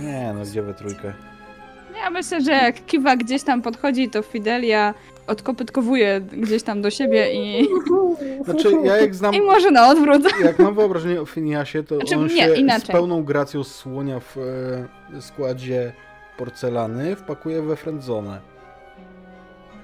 Nie, 0.00 0.32
no 0.34 0.44
gdzie 0.44 0.62
we 0.62 0.74
trójkę? 0.74 1.12
Ja 2.02 2.10
myślę, 2.10 2.40
że 2.40 2.52
jak 2.52 2.86
Kiwa 2.86 3.16
gdzieś 3.16 3.42
tam 3.42 3.62
podchodzi, 3.62 4.10
to 4.10 4.22
Fidelia 4.22 4.94
odkopytkowuje 5.26 6.20
gdzieś 6.20 6.62
tam 6.62 6.82
do 6.82 6.90
siebie 6.90 7.32
i, 7.34 7.68
Znaczy, 8.44 8.68
ja 8.84 8.96
jak 8.96 9.14
znam, 9.14 9.34
i 9.34 9.40
może 9.42 9.70
na 9.70 9.88
odwrót. 9.88 10.22
jak 10.44 10.58
mam 10.58 10.74
wyobrażenie 10.74 11.20
o 11.20 11.26
Finiasie, 11.26 11.82
to 11.82 11.96
Znaczy, 11.96 12.16
on 12.18 12.26
nie, 12.26 12.56
się 12.56 12.80
z 12.80 12.86
pełną 12.86 13.24
gracją 13.24 13.64
słonia 13.64 14.20
w 14.20 14.36
e, 15.16 15.22
składzie 15.22 15.92
porcelany 16.36 17.16
wpakuje 17.16 17.62
we 17.62 17.76
friendzone. 17.76 18.40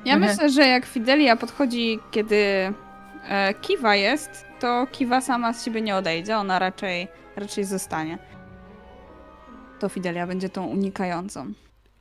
Ja 0.04 0.14
Mhm. 0.14 0.32
myślę, 0.32 0.48
że 0.50 0.62
jak 0.68 0.86
Fidelia 0.86 1.36
podchodzi, 1.36 1.98
kiedy 2.10 2.36
e, 3.28 3.54
Kiwa 3.60 3.96
jest, 3.96 4.44
to 4.60 4.86
Kiwa 4.92 5.20
sama 5.20 5.52
z 5.52 5.64
siebie 5.64 5.82
nie 5.82 5.96
odejdzie, 5.96 6.36
ona 6.36 6.58
raczej, 6.58 7.08
raczej 7.36 7.64
zostanie. 7.64 8.18
To 9.80 9.88
Fidelia 9.88 10.26
będzie 10.26 10.48
tą 10.48 10.66
unikającą. 10.66 11.52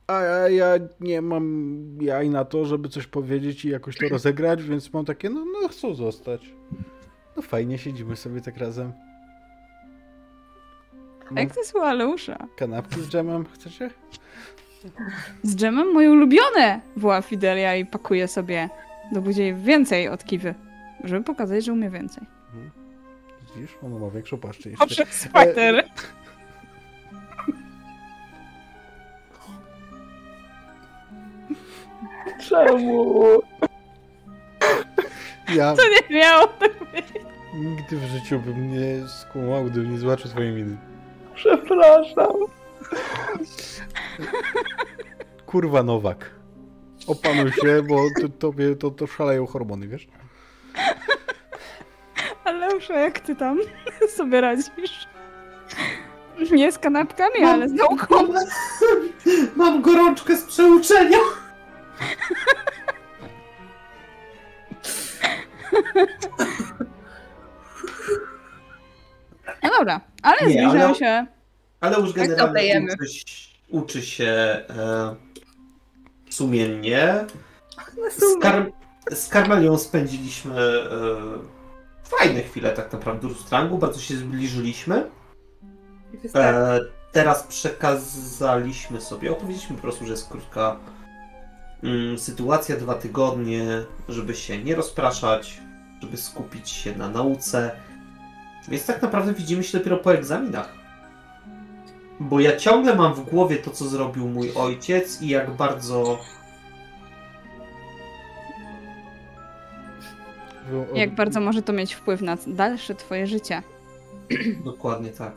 A 0.06 0.20
ja, 0.20 0.48
ja 0.48 0.66
nie 1.00 1.22
mam 1.22 1.96
jaj 2.00 2.30
na 2.30 2.44
to, 2.44 2.64
żeby 2.64 2.88
coś 2.88 3.06
powiedzieć 3.06 3.64
i 3.64 3.68
jakoś 3.68 3.98
to 3.98 4.08
rozegrać, 4.08 4.62
więc 4.62 4.92
mam 4.92 5.04
takie, 5.04 5.30
no, 5.30 5.44
no 5.44 5.68
chcą 5.68 5.94
zostać. 5.94 6.54
No 7.36 7.42
fajnie, 7.42 7.78
siedzimy 7.78 8.16
sobie 8.16 8.40
tak 8.40 8.56
razem. 8.56 8.92
A 11.36 11.40
jak 11.40 11.54
to 11.54 11.60
jest 11.60 11.74
u 11.74 11.78
Aleusza? 11.78 12.46
kanapki 12.56 13.00
z 13.00 13.08
dżemem, 13.08 13.44
chcecie? 13.54 13.90
Z 15.42 15.56
dżemem 15.56 15.92
moje 15.92 16.10
ulubione! 16.10 16.80
Woła 16.96 17.22
Fidelia 17.22 17.76
i 17.76 17.86
pakuje 17.86 18.28
sobie 18.28 18.68
do 19.12 19.20
buzi 19.20 19.54
więcej 19.54 20.08
od 20.08 20.24
Kiwy. 20.24 20.54
Żeby 21.04 21.24
pokazać, 21.24 21.64
że 21.64 21.72
umie 21.72 21.90
więcej. 21.90 22.24
Widzisz, 23.56 23.78
ona 23.82 23.98
ma 23.98 24.10
większą 24.10 24.38
paszczę 24.38 24.70
jeszcze. 24.70 24.86
Poprzez 24.86 25.08
spider. 25.08 25.84
Czemu? 32.48 33.42
Ja 35.54 35.76
To 35.76 35.82
nie 35.88 36.16
miało 36.18 36.46
tak 36.46 36.72
być. 36.92 37.04
nigdy 37.54 37.96
w 37.96 38.04
życiu 38.04 38.38
bym 38.38 38.70
nie 38.72 39.08
skłamał, 39.08 39.64
gdybym 39.64 39.92
nie 39.92 39.98
zobaczył 39.98 40.30
swojej 40.30 40.52
miny. 40.52 40.76
Przepraszam. 41.34 42.32
Kurwa 45.46 45.82
Nowak. 45.82 46.30
Opanuj 47.06 47.52
się, 47.52 47.82
bo 47.82 47.96
to, 48.20 48.28
tobie 48.38 48.76
to, 48.76 48.90
to 48.90 49.06
szaleją 49.06 49.46
hormony, 49.46 49.88
wiesz? 49.88 50.06
Aleusza, 52.44 52.94
jak 52.98 53.20
ty 53.20 53.36
tam 53.36 53.58
sobie 54.16 54.40
radzisz? 54.40 54.66
Nie 56.52 56.72
z 56.72 56.78
kanapkami, 56.78 57.44
ale 57.44 57.68
z 57.68 57.72
nauką. 57.72 58.14
Mam 59.56 59.82
gorączkę 59.82 60.36
z 60.36 60.44
przeuczenia! 60.44 61.18
No 69.62 69.70
dobra, 69.78 70.00
ale 70.22 70.36
Nie, 70.40 70.52
zbliżają 70.52 70.84
ale- 70.86 70.94
się. 70.94 71.26
Ale 71.80 72.00
już 72.00 72.12
generalnie 72.12 72.52
lejemy? 72.54 72.86
większość, 72.86 73.60
uczy 73.68 74.02
się 74.02 74.24
e, 74.26 75.14
sumiennie. 76.30 77.24
Z. 78.16 78.42
Kar- 78.42 78.72
z 79.12 79.28
Karmelią 79.28 79.78
spędziliśmy 79.78 80.60
e, 80.60 82.08
fajne 82.18 82.42
chwile 82.42 82.70
tak 82.72 82.92
naprawdę 82.92 83.28
w 83.28 83.30
Rustrangu, 83.30 83.78
bardzo 83.78 84.00
się 84.00 84.16
zbliżyliśmy. 84.16 85.10
E, 86.34 86.80
teraz 87.12 87.42
przekazaliśmy 87.42 89.00
sobie, 89.00 89.32
opowiedzieliśmy 89.32 89.76
po 89.76 89.82
prostu, 89.82 90.04
że 90.04 90.10
jest 90.10 90.28
krótka 90.30 90.76
sytuacja, 92.16 92.76
dwa 92.76 92.94
tygodnie, 92.94 93.66
żeby 94.08 94.34
się 94.34 94.64
nie 94.64 94.74
rozpraszać, 94.74 95.60
żeby 96.02 96.16
skupić 96.16 96.70
się 96.70 96.96
na 96.96 97.08
nauce. 97.08 97.70
Więc 98.68 98.86
tak 98.86 99.02
naprawdę 99.02 99.32
widzimy 99.34 99.64
się 99.64 99.78
dopiero 99.78 99.96
po 99.96 100.14
egzaminach. 100.14 100.74
Bo 102.20 102.40
ja 102.40 102.56
ciągle 102.56 102.94
mam 102.94 103.14
w 103.14 103.20
głowie 103.20 103.56
to, 103.56 103.70
co 103.70 103.88
zrobił 103.88 104.28
mój 104.28 104.52
ojciec 104.54 105.22
i 105.22 105.28
jak 105.28 105.50
bardzo 105.50 106.18
Jak 110.94 111.14
bardzo 111.14 111.40
może 111.40 111.62
to 111.62 111.72
mieć 111.72 111.94
wpływ 111.94 112.22
na 112.22 112.36
dalsze 112.46 112.94
twoje 112.94 113.26
życie. 113.26 113.62
dokładnie 114.64 115.10
tak. 115.10 115.32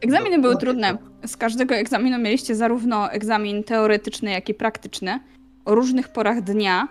Egzaminy 0.00 0.38
były 0.38 0.54
Dokładnie 0.54 0.60
trudne. 0.60 0.98
Z 1.26 1.36
każdego 1.36 1.74
egzaminu 1.74 2.18
mieliście 2.18 2.54
zarówno 2.54 3.10
egzamin 3.10 3.64
teoretyczny, 3.64 4.30
jak 4.30 4.48
i 4.48 4.54
praktyczny 4.54 5.20
o 5.64 5.74
różnych 5.74 6.08
porach 6.08 6.40
dnia, 6.40 6.88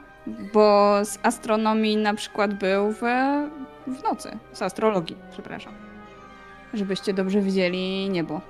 bo 0.54 0.96
z 1.04 1.20
astronomii 1.24 1.98
na 1.98 2.14
przykład 2.14 2.54
był 2.54 2.92
w, 2.92 3.02
w 3.88 4.04
nocy. 4.04 4.38
Z 4.54 4.62
astrologii, 4.62 5.16
przepraszam. 5.32 5.74
Żebyście 6.74 7.14
dobrze 7.14 7.42
widzieli 7.42 8.10
niebo. 8.10 8.42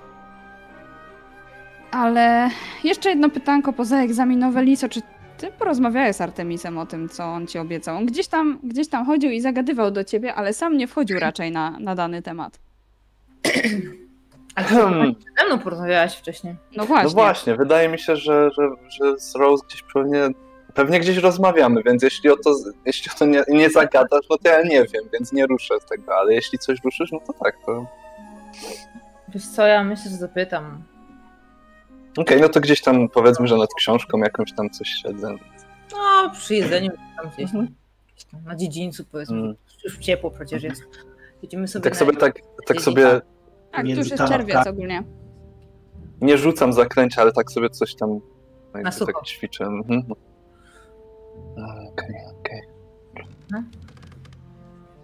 Ale 1.91 2.49
jeszcze 2.83 3.09
jedno 3.09 3.29
pytanko 3.29 3.73
poza 3.73 3.97
egzaminowe. 3.97 4.63
Liso, 4.63 4.89
czy 4.89 5.01
ty 5.37 5.51
porozmawiałeś 5.51 6.15
z 6.15 6.21
Artemisem 6.21 6.77
o 6.77 6.85
tym, 6.85 7.09
co 7.09 7.23
on 7.23 7.47
ci 7.47 7.59
obiecał? 7.59 7.97
On 7.97 8.05
gdzieś 8.05 8.27
tam, 8.27 8.59
gdzieś 8.63 8.87
tam 8.87 9.05
chodził 9.05 9.31
i 9.31 9.41
zagadywał 9.41 9.91
do 9.91 10.03
ciebie, 10.03 10.35
ale 10.35 10.53
sam 10.53 10.77
nie 10.77 10.87
wchodził 10.87 11.19
raczej 11.19 11.51
na, 11.51 11.79
na 11.79 11.95
dany 11.95 12.21
temat. 12.21 12.59
A 14.55 14.63
ty 14.63 14.69
Hmm. 14.73 15.15
ze 15.39 15.45
mną 15.45 15.59
porozmawiałaś 15.59 16.15
wcześniej. 16.15 16.55
No 16.77 16.85
właśnie. 16.85 17.03
No 17.03 17.09
właśnie, 17.09 17.55
wydaje 17.55 17.89
mi 17.89 17.99
się, 17.99 18.15
że, 18.15 18.49
że, 18.51 18.69
że 18.89 19.19
z 19.19 19.35
Rose 19.35 19.63
gdzieś 19.67 19.83
pewnie, 19.93 20.29
pewnie 20.73 20.99
gdzieś 20.99 21.17
rozmawiamy, 21.17 21.83
więc 21.83 22.03
jeśli 22.03 22.29
o 22.29 22.37
to, 22.37 22.55
jeśli 22.85 23.11
o 23.15 23.19
to 23.19 23.25
nie, 23.25 23.43
nie 23.47 23.69
zagadasz, 23.69 24.25
no 24.29 24.37
to 24.37 24.49
ja 24.49 24.61
nie 24.61 24.83
wiem, 24.85 25.03
więc 25.13 25.31
nie 25.33 25.45
ruszę 25.45 25.75
z 25.81 25.85
tego, 25.85 26.15
ale 26.15 26.33
jeśli 26.33 26.59
coś 26.59 26.77
ruszysz, 26.83 27.11
no 27.11 27.19
to 27.27 27.33
tak, 27.33 27.55
to... 27.65 27.85
Wiesz 29.29 29.47
co, 29.47 29.67
ja 29.67 29.83
myślę, 29.83 30.11
że 30.11 30.17
zapytam. 30.17 30.83
Okej, 32.17 32.41
no 32.41 32.49
to 32.49 32.59
gdzieś 32.59 32.81
tam 32.81 33.09
powiedzmy, 33.09 33.47
że 33.47 33.57
nad 33.57 33.73
książką 33.73 34.17
jakąś 34.17 34.53
tam 34.53 34.69
coś 34.69 34.87
siedzę. 34.87 35.35
No, 35.91 36.31
przy 36.33 36.55
jedzeniu 36.55 36.91
tam 37.17 37.29
gdzieś, 37.31 37.43
Mhm. 37.45 37.67
gdzieś 38.15 38.25
tam 38.25 38.43
na 38.43 38.55
dziedzińcu 38.55 39.05
powiedzmy. 39.11 39.37
Mm. 39.37 39.55
Już 39.85 39.97
ciepło 39.97 40.31
przecież 40.31 40.63
jest. 40.63 40.81
Siedzimy 41.41 41.67
sobie 41.67 41.83
Tak 41.83 41.97
sobie, 41.97 42.13
tak, 42.13 42.39
tak 42.67 42.81
sobie 42.81 43.21
Tak, 43.71 43.81
to 43.81 43.87
Między 43.87 43.99
już 44.01 44.11
jest 44.19 44.31
czerwiec 44.33 44.67
ogólnie. 44.67 45.03
nie 46.21 46.37
rzucam 46.37 46.73
zaklęcia, 46.73 47.21
ale 47.21 47.31
tak 47.31 47.51
sobie 47.51 47.69
coś 47.69 47.95
tam 47.95 48.19
sucho. 48.91 49.05
tak 49.05 49.23
ćwiczę. 49.25 49.63
Mhm. 49.65 50.03
Okej, 51.91 52.15
okej. 52.39 52.61
No. 53.51 53.63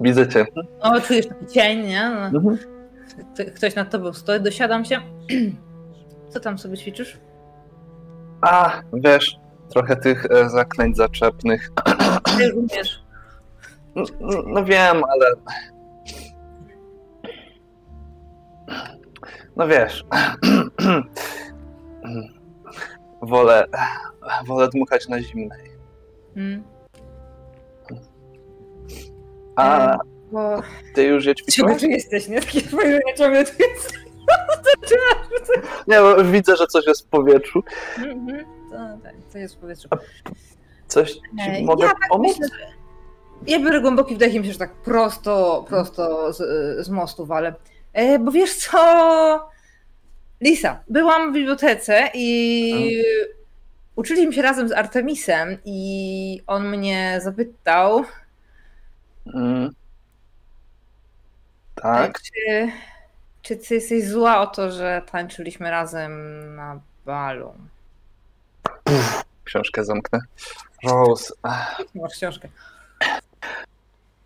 Widzę 0.02 0.28
cię. 0.28 0.46
O, 0.82 1.02
czujesz 1.02 1.28
taki 1.28 1.46
cień, 1.46 1.88
nie? 1.88 2.10
No, 2.34 2.40
Mhm. 2.40 2.58
Kto- 3.34 3.52
Ktoś 3.56 3.76
nad 3.76 3.90
tobą 3.92 4.14
stoi, 4.14 4.42
dosiadam 4.42 4.86
się. 4.86 5.00
Co 6.30 6.40
tam 6.40 6.58
sobie 6.58 6.78
ćwiczysz? 6.78 7.20
A, 8.42 8.82
wiesz, 8.94 9.38
trochę 9.70 9.96
tych 9.96 10.26
e, 10.32 10.50
zaklęć 10.50 10.98
zaczepnych. 10.98 11.72
Ty 12.38 12.54
umiesz. 12.56 13.04
No, 13.96 14.04
no, 14.20 14.42
no 14.48 14.66
wiem, 14.66 15.02
ale. 15.04 15.32
No 19.56 19.68
wiesz. 19.68 20.06
wolę. 23.22 23.66
Wolę 24.48 24.68
dmuchać 24.70 25.08
na 25.08 25.22
zimnej. 25.22 25.60
Hmm. 26.36 26.64
A 29.56 29.98
Bo 30.32 30.62
ty 30.96 31.04
już 31.04 31.26
je 31.26 31.36
ćwiczyłeś? 31.36 31.82
tu 31.82 31.88
jesteś, 31.88 32.28
nie? 32.28 32.42
Takie 32.42 32.62
spojrzenie 32.62 33.14
ciągle 33.18 33.46
tu 33.46 33.52
jest. 33.60 33.94
Nie, 35.88 36.00
bo 36.00 36.24
widzę, 36.24 36.56
że 36.56 36.68
coś 36.68 36.88
jest 36.88 37.06
w 37.06 37.08
powietrzu. 37.10 37.64
Mhm. 37.98 38.46
To, 38.72 38.78
tak, 39.04 39.14
to 39.32 39.38
jest 39.38 39.56
w 39.56 39.58
powietrzu. 39.58 39.90
Coś 40.88 41.14
ci 41.14 41.20
Ej, 41.50 41.64
mogę 41.66 41.86
ja 41.86 41.92
tak 41.92 42.10
pomóc? 42.10 42.40
myślę, 42.40 42.58
Ja 43.48 43.60
biorę 43.60 43.82
głęboki 43.82 44.16
wdech 44.16 44.34
i 44.34 44.40
myślę, 44.40 44.54
że 44.54 44.60
tak 44.60 44.74
prosto, 44.74 45.66
prosto 45.70 46.34
z, 46.34 46.38
z 46.86 46.90
mostu 46.90 47.26
walę. 47.26 47.54
E, 47.98 48.20
bo 48.20 48.32
wiesz 48.32 48.56
co, 48.56 49.50
Lisa, 50.42 50.84
byłam 50.90 51.32
w 51.32 51.34
bibliotece 51.34 52.10
i 52.14 53.04
uczyliśmy 53.96 54.34
się 54.34 54.42
razem 54.42 54.68
z 54.70 54.72
Artemisem 54.72 55.58
i 55.66 56.42
on 56.48 56.70
mnie 56.70 57.20
zapytał, 57.22 58.04
Mm. 59.34 59.70
Tak. 61.76 62.22
czy, 62.22 62.72
czy 63.42 63.58
ty 63.58 63.76
jesteś 63.76 64.08
zła 64.08 64.40
o 64.42 64.48
to, 64.48 64.72
że 64.72 65.02
tańczyliśmy 65.12 65.72
razem 65.72 66.12
na 66.56 66.80
balu. 67.06 67.54
Książkę 69.44 69.86
zamknę. 69.86 70.20
Rose, 70.84 71.34
Masz 71.96 72.14
książkę. 72.14 72.48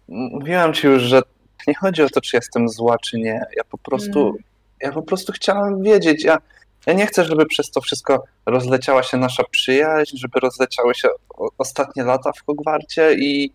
mówiłam 0.07 0.73
ci 0.73 0.88
już, 0.88 1.02
że 1.02 1.22
nie 1.67 1.75
chodzi 1.75 2.03
o 2.03 2.09
to, 2.09 2.21
czy 2.21 2.38
jestem 2.38 2.69
zła, 2.69 2.97
czy 2.97 3.17
nie. 3.17 3.45
Ja 3.57 3.63
po 3.63 3.77
prostu, 3.77 4.19
Mm. 4.27 4.35
ja 4.81 4.91
po 4.91 5.01
prostu 5.01 5.33
chciałam 5.33 5.83
wiedzieć. 5.83 6.23
Ja, 6.23 6.38
ja 6.85 6.93
nie 6.93 7.05
chcę, 7.07 7.25
żeby 7.25 7.45
przez 7.45 7.71
to 7.71 7.81
wszystko 7.81 8.23
rozleciała 8.45 9.03
się 9.03 9.17
nasza 9.17 9.43
przyjaźń, 9.51 10.17
żeby 10.17 10.39
rozleciały 10.39 10.95
się 10.95 11.09
ostatnie 11.57 12.03
lata 12.03 12.31
w 12.31 12.45
Hogwarcie 12.45 13.13
i 13.13 13.53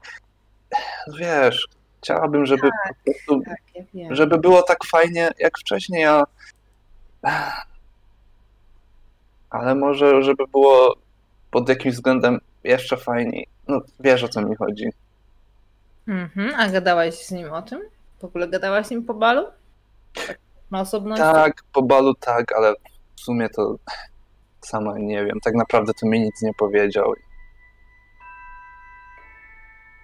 wiesz, 1.18 1.68
chciałabym, 2.02 2.46
żeby 2.46 2.62
po 2.70 3.12
prostu, 3.12 3.40
Tak, 3.44 3.84
ja 3.94 4.14
żeby 4.14 4.38
było 4.38 4.62
tak 4.62 4.78
fajnie 4.84 5.30
jak 5.38 5.58
wcześniej, 5.58 6.04
a 6.04 6.24
ale 9.50 9.74
może, 9.74 10.22
żeby 10.22 10.46
było 10.46 10.96
pod 11.50 11.68
jakimś 11.68 11.94
względem 11.94 12.40
jeszcze 12.64 12.96
fajniej. 12.96 13.46
No, 13.68 13.80
wiesz 14.00 14.24
o 14.24 14.28
co 14.28 14.42
mi 14.42 14.56
chodzi. 14.56 14.88
Mhm. 16.08 16.54
A 16.56 16.68
gadałaś 16.68 17.14
z 17.14 17.30
nim 17.30 17.52
o 17.52 17.62
tym? 17.62 17.80
W 18.27 18.28
ogóle 18.28 18.48
gadałaś 18.48 18.86
z 18.86 18.90
nim 18.90 19.05
po 19.05 19.15
balu? 19.15 19.47
Tak, 20.15 20.39
na 20.70 20.81
osobności? 20.81 21.23
Tak, 21.23 21.62
po 21.73 21.82
balu 21.82 22.15
tak, 22.15 22.53
ale 22.53 22.74
w 23.16 23.20
sumie 23.20 23.48
to 23.48 23.77
sama 24.61 24.98
nie 24.98 25.24
wiem. 25.24 25.40
Tak 25.40 25.55
naprawdę 25.55 25.93
to 26.01 26.07
mi 26.07 26.20
nic 26.20 26.43
nie 26.43 26.55
powiedział. 26.55 27.15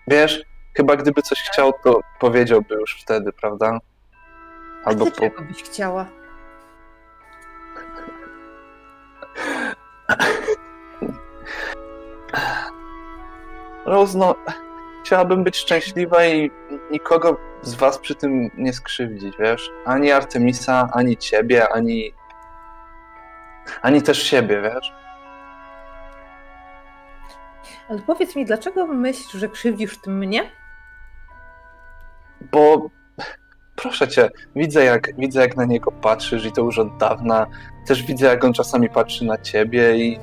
Wiesz, 0.08 0.42
chyba 0.76 0.96
gdyby 0.96 1.22
coś 1.22 1.38
chciał, 1.38 1.72
to 1.84 2.00
powiedziałby 2.20 2.74
już 2.74 3.02
wtedy, 3.02 3.32
prawda? 3.32 3.78
Albo 4.84 5.04
po... 5.04 5.10
Dlaczego 5.10 5.42
byś 5.42 5.62
chciała? 5.62 6.06
Rose, 13.86 14.18
no, 14.18 14.34
chciałabym 15.12 15.44
być 15.44 15.56
szczęśliwa 15.56 16.26
i 16.26 16.50
nikogo 16.90 17.36
z 17.62 17.74
was 17.74 17.98
przy 17.98 18.14
tym 18.14 18.50
nie 18.58 18.72
skrzywdzić, 18.72 19.34
wiesz? 19.38 19.70
Ani 19.84 20.12
Artemisa, 20.12 20.88
ani 20.92 21.16
ciebie, 21.16 21.68
ani... 21.68 22.12
Ani 23.82 24.02
też 24.02 24.22
siebie, 24.22 24.62
wiesz? 24.62 24.92
Ale 27.88 27.98
powiedz 27.98 28.36
mi, 28.36 28.44
dlaczego 28.44 28.86
myślisz, 28.86 29.32
że 29.32 29.48
krzywdzisz 29.48 29.98
tym 29.98 30.18
mnie? 30.18 30.50
Bo 32.40 32.90
proszę 33.76 34.08
cię, 34.08 34.30
widzę 34.56 34.84
jak, 34.84 35.16
widzę 35.18 35.40
jak 35.40 35.56
na 35.56 35.64
niego 35.64 35.92
patrzysz 35.92 36.44
i 36.44 36.52
to 36.52 36.62
już 36.62 36.78
od 36.78 36.96
dawna. 36.96 37.46
Też 37.86 38.02
widzę 38.02 38.26
jak 38.26 38.44
on 38.44 38.52
czasami 38.52 38.90
patrzy 38.90 39.24
na 39.24 39.38
ciebie 39.38 39.96
i 39.96 40.18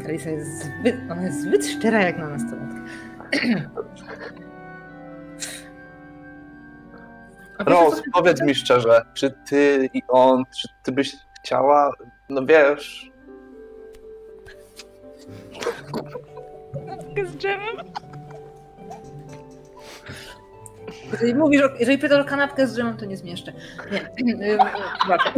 Czemu 0.00 0.04
ta 0.04 0.12
Lisa 0.12 0.30
jest 0.30 0.64
zbyt, 0.64 0.96
ona 1.10 1.22
jest 1.22 1.42
zbyt 1.42 1.66
szczera 1.66 2.02
jak 2.02 2.18
na 2.18 2.28
wiesz, 2.28 2.56
Rose, 7.66 8.02
powiedz 8.12 8.42
mi 8.42 8.54
szczerze, 8.54 9.02
czy 9.14 9.30
ty 9.48 9.90
i 9.94 10.02
on, 10.08 10.44
czy 10.60 10.68
ty 10.82 10.92
byś 10.92 11.16
chciała, 11.38 11.92
no 12.28 12.46
wiesz, 12.46 13.10
Z 17.26 17.36
drzewem. 17.36 17.76
Jeżeli 21.12 21.34
mówisz, 21.34 21.62
o, 21.62 21.68
jeżeli 21.78 21.98
pytasz 21.98 22.20
o 22.20 22.28
kanapkę 22.28 22.66
z 22.66 22.72
drzemem, 22.72 22.96
to 22.96 23.04
nie 23.04 23.16
zmieszczę. 23.16 23.52
Nie. 23.92 24.56
Przepraszam. 24.98 25.34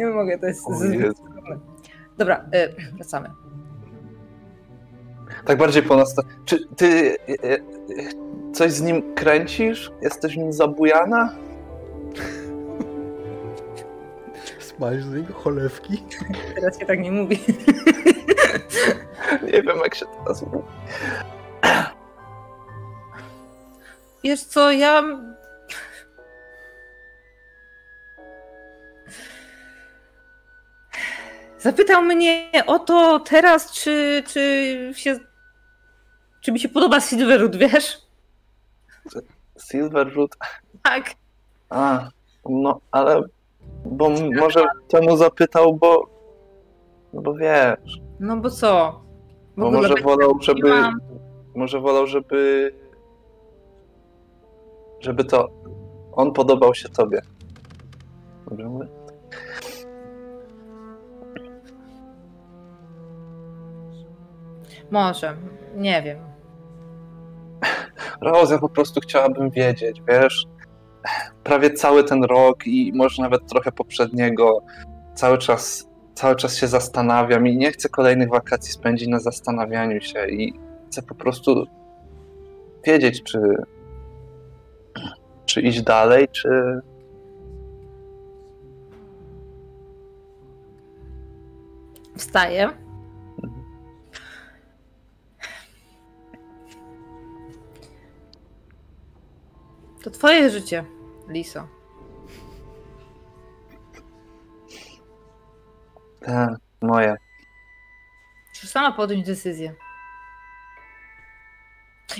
Nie 0.00 0.06
mogę, 0.06 0.38
to 0.38 0.46
jest... 0.46 0.66
Dobra, 2.18 2.44
y, 2.54 2.94
wracamy. 2.96 3.30
Tak 5.44 5.58
bardziej 5.58 5.82
po 5.82 5.96
nas. 5.96 6.16
Czy 6.44 6.68
ty 6.76 7.16
e, 7.28 7.32
e, 7.32 7.58
coś 8.52 8.72
z 8.72 8.82
nim 8.82 9.14
kręcisz? 9.14 9.92
Jesteś 10.02 10.36
nim 10.36 10.52
zabujana? 10.52 11.34
Smaż 14.58 15.02
z 15.02 15.14
niego 15.14 15.34
cholewki. 15.34 16.04
Teraz 16.54 16.78
się 16.78 16.86
tak 16.86 17.00
nie 17.00 17.12
mówi. 17.12 17.38
Nie 19.52 19.62
wiem, 19.62 19.78
jak 19.84 19.94
się 19.94 20.06
teraz 20.06 20.42
mówi. 20.42 20.64
Wiesz 24.24 24.44
co, 24.44 24.72
ja... 24.72 25.02
Zapytał 31.60 32.02
mnie 32.02 32.50
o 32.66 32.78
to 32.78 33.20
teraz, 33.20 33.72
czy, 33.72 34.22
czy 34.26 34.92
się... 34.94 35.18
Czy 36.40 36.52
mi 36.52 36.60
się 36.60 36.68
podoba 36.68 37.00
Silverwood, 37.00 37.56
wiesz? 37.56 37.98
Silverwood? 39.70 40.36
Tak. 40.82 41.14
A, 41.70 42.08
no 42.48 42.80
ale. 42.90 43.22
Bo 43.84 44.10
może 44.40 44.64
temu 44.88 45.16
zapytał, 45.16 45.74
bo. 45.74 46.08
No 47.12 47.22
bo 47.22 47.34
wiesz. 47.34 48.00
No 48.20 48.36
bo 48.36 48.50
co? 48.50 49.02
Bo 49.56 49.70
może 49.70 49.94
wolał, 50.02 50.38
żeby. 50.40 50.72
Może 51.54 51.80
wolał, 51.80 52.06
żeby. 52.06 52.72
Żeby 55.00 55.24
to. 55.24 55.48
On 56.12 56.32
podobał 56.32 56.74
się 56.74 56.88
tobie. 56.88 57.22
Dobrze 58.48 58.68
mówię? 58.68 58.86
Może, 64.90 65.36
nie 65.76 66.02
wiem. 66.02 66.18
Rose, 68.22 68.54
ja 68.54 68.58
po 68.58 68.68
prostu 68.68 69.00
chciałabym 69.00 69.50
wiedzieć, 69.50 70.02
wiesz. 70.08 70.46
Prawie 71.44 71.70
cały 71.70 72.04
ten 72.04 72.24
rok 72.24 72.66
i 72.66 72.92
może 72.94 73.22
nawet 73.22 73.46
trochę 73.46 73.72
poprzedniego 73.72 74.62
cały 75.14 75.38
czas, 75.38 75.88
cały 76.14 76.36
czas 76.36 76.56
się 76.56 76.66
zastanawiam 76.66 77.46
i 77.46 77.56
nie 77.56 77.72
chcę 77.72 77.88
kolejnych 77.88 78.28
wakacji 78.28 78.72
spędzić 78.72 79.08
na 79.08 79.18
zastanawianiu 79.18 80.00
się 80.00 80.26
i 80.28 80.54
chcę 80.86 81.02
po 81.02 81.14
prostu 81.14 81.66
wiedzieć, 82.86 83.22
czy, 83.22 83.40
czy 85.46 85.60
iść 85.60 85.82
dalej, 85.82 86.28
czy, 86.28 86.80
Wstaję. 92.16 92.70
To 100.04 100.10
twoje 100.10 100.50
życie, 100.50 100.84
Liso. 101.28 101.66
te 106.20 106.56
moje. 106.82 107.16
Musisz 108.48 108.70
sama 108.70 108.92
podjąć 108.92 109.26
decyzję. 109.26 109.74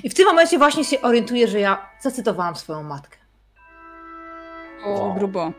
I 0.04 0.10
w 0.10 0.14
tym 0.14 0.26
momencie 0.26 0.58
właśnie 0.58 0.84
się 0.84 1.02
orientuję, 1.02 1.48
że 1.48 1.60
ja 1.60 1.90
zacytowałam 2.00 2.56
swoją 2.56 2.82
matkę. 2.82 3.16
O, 4.84 5.14
grubo. 5.18 5.52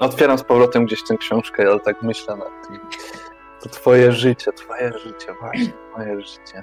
Otwieram 0.00 0.38
z 0.38 0.42
powrotem 0.44 0.84
gdzieś 0.84 1.04
tę 1.04 1.16
książkę, 1.16 1.62
ale 1.70 1.80
tak 1.80 2.02
myślę 2.02 2.36
nad 2.36 2.68
tym. 2.68 2.80
To 3.62 3.68
twoje 3.68 4.12
życie, 4.12 4.52
twoje 4.52 4.98
życie, 4.98 5.34
właśnie, 5.40 5.72
twoje 5.92 6.20
życie. 6.20 6.62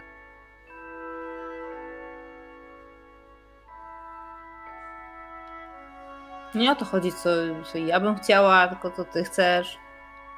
Nie 6.55 6.71
o 6.71 6.75
to 6.75 6.85
chodzi, 6.85 7.11
co, 7.11 7.29
co 7.63 7.77
ja 7.77 7.99
bym 7.99 8.15
chciała, 8.15 8.67
tylko 8.67 8.91
co 8.91 9.05
ty 9.05 9.23
chcesz, 9.23 9.77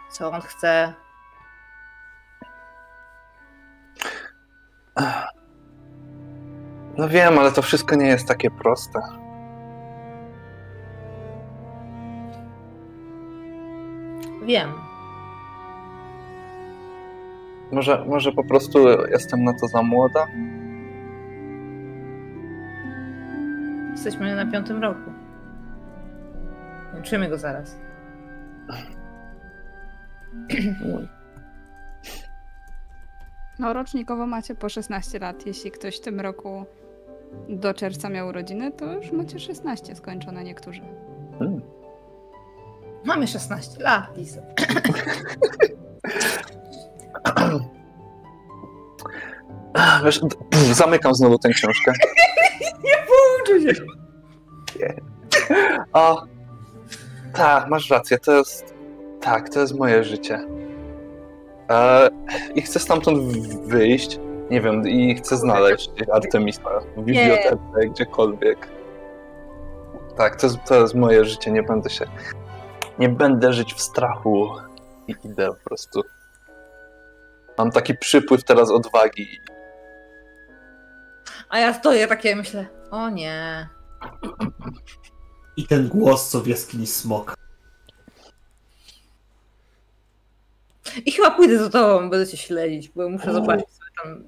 co 0.10 0.31
on 0.31 0.41
chce. 0.41 0.94
No 6.98 7.10
wiem, 7.10 7.40
ale 7.40 7.52
to 7.52 7.61
wszystko 7.61 7.95
nie 7.95 8.07
jest 8.07 8.27
takie 8.27 8.52
proste. 8.52 8.99
Wiem. 14.41 14.89
Może, 17.72 18.06
może 18.06 18.32
po 18.32 18.44
prostu 18.44 18.80
jestem 19.12 19.44
na 19.44 19.54
to 19.54 19.68
za 19.68 19.84
młoda? 19.84 20.28
Jesteśmy 23.91 24.36
na 24.36 24.52
piątym 24.52 24.82
roku. 24.82 25.12
Kończymy 26.91 27.30
go 27.30 27.38
zaraz. 27.38 27.80
No, 33.60 33.74
rocznikowo 33.74 34.28
macie 34.28 34.56
po 34.56 34.70
16 34.70 35.20
lat. 35.20 35.46
Jeśli 35.46 35.72
ktoś 35.72 35.98
w 35.98 36.02
tym 36.02 36.20
roku 36.20 36.66
do 37.50 37.74
czerwca 37.74 38.10
miał 38.10 38.28
urodziny, 38.28 38.72
to 38.72 38.94
już 38.94 39.12
macie 39.12 39.40
16 39.40 39.96
skończone 39.96 40.44
niektórzy. 40.44 40.82
Hmm. 41.40 41.62
Mamy 43.06 43.28
16 43.28 43.84
lat, 43.84 44.18
Lisa. 44.18 44.41
Wiesz, 50.06 50.19
pff, 50.19 50.76
zamykam 50.76 51.15
znowu 51.15 51.38
tę 51.38 51.49
książkę. 51.49 51.93
Uczy 53.41 53.76
się. 53.76 53.84
O, 55.93 56.23
tak, 57.34 57.68
masz 57.68 57.89
rację, 57.89 58.18
to 58.18 58.31
jest. 58.31 58.73
Tak, 59.22 59.49
to 59.49 59.60
jest 59.60 59.76
moje 59.76 60.03
życie. 60.03 60.39
E, 61.69 62.10
I 62.56 62.61
chcę 62.61 62.80
stamtąd 62.80 63.19
wyjść. 63.68 64.19
Nie 64.49 64.61
wiem, 64.61 64.88
i 64.88 65.15
chcę 65.15 65.38
znaleźć 65.38 65.89
Artemisa 66.11 66.80
w 66.97 67.01
bibliotece, 67.01 67.88
gdziekolwiek. 67.89 68.68
Tak, 70.18 70.35
to 70.35 70.47
jest, 70.47 70.57
to 70.68 70.81
jest 70.81 70.95
moje 70.95 71.26
życie. 71.26 71.51
Nie 71.51 71.64
będę 71.64 71.89
się. 71.89 72.06
Nie 72.99 73.10
będę 73.10 73.53
żyć 73.53 73.73
w 73.73 73.81
strachu. 73.81 74.49
I 75.07 75.15
idę 75.23 75.47
po 75.47 75.69
prostu. 75.69 76.01
Mam 77.57 77.72
taki 77.72 77.97
przypływ 77.97 78.43
teraz 78.43 78.72
odwagi. 78.72 79.41
A 81.49 81.59
ja 81.59 81.73
stoję 81.73 82.07
takie 82.07 82.35
myślę, 82.35 82.65
o 82.91 83.09
nie. 83.09 83.67
I 85.57 85.67
ten 85.67 85.88
głos, 85.88 86.30
co 86.30 86.41
w 86.41 86.47
jaskini 86.47 86.88
smok. 86.88 87.35
I 91.05 91.11
chyba 91.11 91.31
pójdę 91.31 91.59
za 91.59 91.69
tobą, 91.69 92.09
będę 92.09 92.27
cię 92.27 92.38
śledzić, 92.38 92.89
bo 92.89 93.09
muszę 93.09 93.34
zobaczyć, 93.34 93.67
co 93.69 93.84
wy 93.85 93.91
tam, 94.03 94.23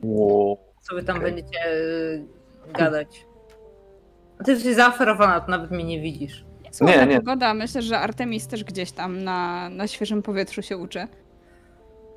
co 0.82 0.96
wy 0.96 1.04
tam 1.04 1.18
Okej. 1.18 1.32
będziecie 1.32 1.72
y, 1.72 2.26
gadać. 2.74 3.26
A 4.40 4.44
ty 4.44 4.52
jesteś 4.52 4.76
zaoferowana, 4.76 5.40
to 5.40 5.52
nawet 5.52 5.72
mnie 5.72 5.84
nie 5.84 6.02
widzisz. 6.02 6.46
Słaba 6.72 7.06
nie. 7.06 7.18
pogoda. 7.20 7.54
Myślę, 7.54 7.82
że 7.82 8.00
Artemis 8.00 8.48
też 8.48 8.64
gdzieś 8.64 8.92
tam 8.92 9.24
na, 9.24 9.70
na 9.70 9.88
świeżym 9.88 10.22
powietrzu 10.22 10.62
się 10.62 10.78
uczy. 10.78 11.08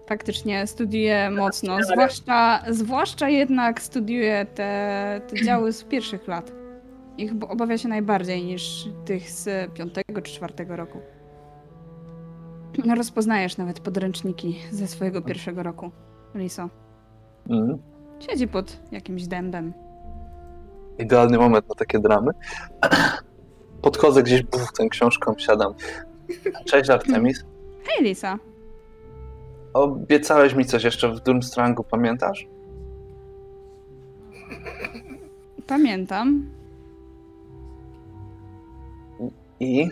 Faktycznie 0.07 0.67
studiuje 0.67 1.31
mocno, 1.31 1.77
zwłaszcza, 1.83 2.63
zwłaszcza 2.71 3.29
jednak 3.29 3.83
studiuje 3.83 4.47
te, 4.55 5.21
te 5.29 5.45
działy 5.45 5.73
z 5.73 5.85
pierwszych 5.85 6.29
lat. 6.29 6.53
Ich 7.19 7.33
obawia 7.49 7.79
się 7.79 7.89
najbardziej 7.89 8.45
niż 8.45 8.89
tych 9.05 9.31
z 9.31 9.73
piątego 9.73 10.23
czy 10.23 10.33
czwartego 10.33 10.77
roku. 10.77 10.99
Rozpoznajesz 12.97 13.57
nawet 13.57 13.81
podręczniki 13.81 14.59
ze 14.71 14.87
swojego 14.87 15.23
pierwszego 15.23 15.63
roku, 15.63 15.91
Liso. 16.35 16.69
Mm. 17.51 17.79
Siedzi 18.19 18.49
pod 18.49 18.81
jakimś 18.93 19.27
dębem. 19.27 19.73
Idealny 20.99 21.39
moment 21.39 21.69
na 21.69 21.75
takie 21.75 21.99
dramy. 21.99 22.31
Podchodzę 23.83 24.23
gdzieś, 24.23 24.43
buf, 24.43 24.73
tę 24.73 24.89
książką 24.89 25.35
siadam. 25.39 25.75
Cześć 26.65 26.91
Artemis. 26.91 27.45
Hej, 27.85 28.05
Lisa. 28.05 28.39
Obiecałeś 29.75 30.55
mi 30.55 30.65
coś 30.65 30.85
jeszcze 30.85 31.09
w 31.09 31.21
Durmstrangu, 31.21 31.85
pamiętasz? 31.85 32.47
Pamiętam. 35.67 36.51
I? 39.61 39.89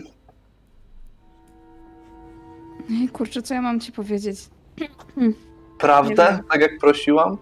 Ej, 2.91 3.09
kurczę, 3.09 3.41
co 3.41 3.53
ja 3.53 3.61
mam 3.61 3.79
ci 3.79 3.91
powiedzieć? 3.91 4.49
Prawdę, 5.79 6.39
tak 6.51 6.61
jak 6.61 6.79
prosiłam? 6.79 7.37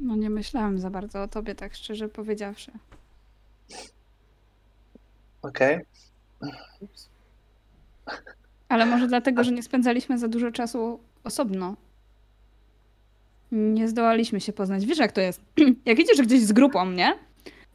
No 0.00 0.16
nie 0.16 0.30
myślałam 0.30 0.78
za 0.78 0.90
bardzo 0.90 1.22
o 1.22 1.28
tobie, 1.28 1.54
tak 1.54 1.74
szczerze 1.74 2.08
powiedziawszy. 2.08 2.72
Okej. 5.42 5.80
Ale 8.68 8.86
może 8.86 9.06
dlatego, 9.06 9.44
że 9.44 9.52
nie 9.52 9.62
spędzaliśmy 9.62 10.18
za 10.18 10.28
dużo 10.28 10.50
czasu 10.52 11.00
osobno. 11.24 11.76
Nie 13.52 13.88
zdołaliśmy 13.88 14.40
się 14.40 14.52
poznać. 14.52 14.86
Wiesz, 14.86 14.98
jak 14.98 15.12
to 15.12 15.20
jest? 15.20 15.40
Jak 15.86 15.98
idziesz 15.98 16.22
gdzieś 16.26 16.40
z 16.40 16.52
grupą, 16.52 16.90
nie? 16.90 17.14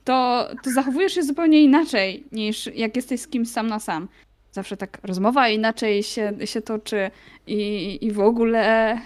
To, 0.03 0.48
to 0.64 0.72
zachowujesz 0.72 1.14
się 1.14 1.24
zupełnie 1.24 1.62
inaczej 1.64 2.24
niż 2.32 2.68
jak 2.76 2.95
jesteś 2.95 3.22
z 3.22 3.28
kimś 3.28 3.49
sam 3.49 3.68
na 3.68 3.80
sam. 3.80 4.08
Zawsze 4.52 4.78
tak 4.78 4.99
rozmowa 5.03 5.49
inaczej 5.49 6.03
się, 6.03 6.34
się 6.45 6.62
toczy 6.62 7.12
i, 7.48 7.98
i 8.02 8.12
w 8.12 8.20
ogóle. 8.20 8.98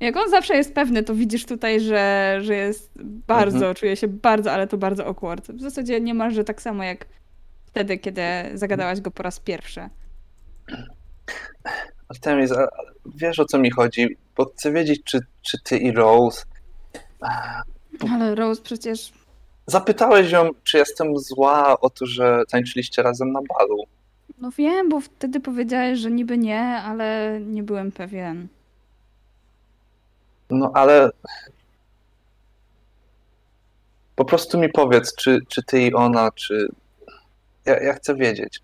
Jak 0.00 0.16
on 0.16 0.30
zawsze 0.30 0.56
jest 0.56 0.74
pewny, 0.74 1.02
to 1.02 1.14
widzisz 1.14 1.46
tutaj, 1.46 1.80
że, 1.80 2.38
że 2.42 2.54
jest 2.54 2.90
bardzo, 3.28 3.56
Mhm. 3.56 3.74
czuje 3.74 3.96
się 3.96 4.08
bardzo, 4.08 4.52
ale 4.52 4.66
to 4.66 4.78
bardzo 4.78 5.06
awkward. 5.06 5.50
W 5.50 5.60
zasadzie 5.60 6.00
niemalże 6.00 6.44
tak 6.44 6.62
samo 6.62 6.84
jak 6.84 7.06
wtedy, 7.68 7.98
kiedy 7.98 8.22
zagadałaś 8.54 9.00
go 9.00 9.10
po 9.10 9.22
raz 9.22 9.40
pierwszy. 9.40 9.88
Artemis, 12.08 12.52
wiesz 13.14 13.38
o 13.38 13.44
co 13.44 13.58
mi 13.58 13.70
chodzi? 13.70 14.16
Bo 14.36 14.44
chcę 14.44 14.72
wiedzieć, 14.72 15.00
czy, 15.04 15.20
czy 15.42 15.62
ty 15.62 15.78
i 15.78 15.92
Rose. 15.92 16.44
Ale 18.12 18.34
Rose 18.34 18.62
przecież. 18.62 19.12
Zapytałeś 19.66 20.30
ją, 20.30 20.50
czy 20.64 20.78
jestem 20.78 21.18
zła 21.18 21.80
o 21.80 21.90
to, 21.90 22.06
że 22.06 22.42
tańczyliście 22.50 23.02
razem 23.02 23.32
na 23.32 23.40
balu. 23.48 23.84
No 24.38 24.50
wiem, 24.50 24.88
bo 24.88 25.00
wtedy 25.00 25.40
powiedziałeś, 25.40 25.98
że 25.98 26.10
niby 26.10 26.38
nie, 26.38 26.60
ale 26.60 27.38
nie 27.40 27.62
byłem 27.62 27.92
pewien. 27.92 28.48
No 30.50 30.70
ale. 30.74 31.10
Po 34.16 34.24
prostu 34.24 34.58
mi 34.58 34.68
powiedz, 34.68 35.14
czy, 35.14 35.38
czy 35.48 35.62
ty 35.62 35.82
i 35.82 35.94
ona, 35.94 36.30
czy. 36.30 36.68
Ja, 37.68 37.82
ja 37.82 37.94
chcę 37.94 38.14
wiedzieć. 38.14 38.60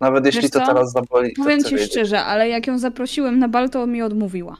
Nawet 0.00 0.26
jeśli 0.26 0.50
to 0.50 0.66
teraz 0.66 0.92
zaboli, 0.92 1.32
Powiem 1.32 1.64
ci 1.64 1.70
wiedzieć. 1.74 1.90
szczerze, 1.90 2.24
ale 2.24 2.48
jak 2.48 2.66
ją 2.66 2.78
zaprosiłem 2.78 3.38
na 3.38 3.48
bal, 3.48 3.70
to 3.70 3.86
mi 3.86 4.02
odmówiła. 4.02 4.56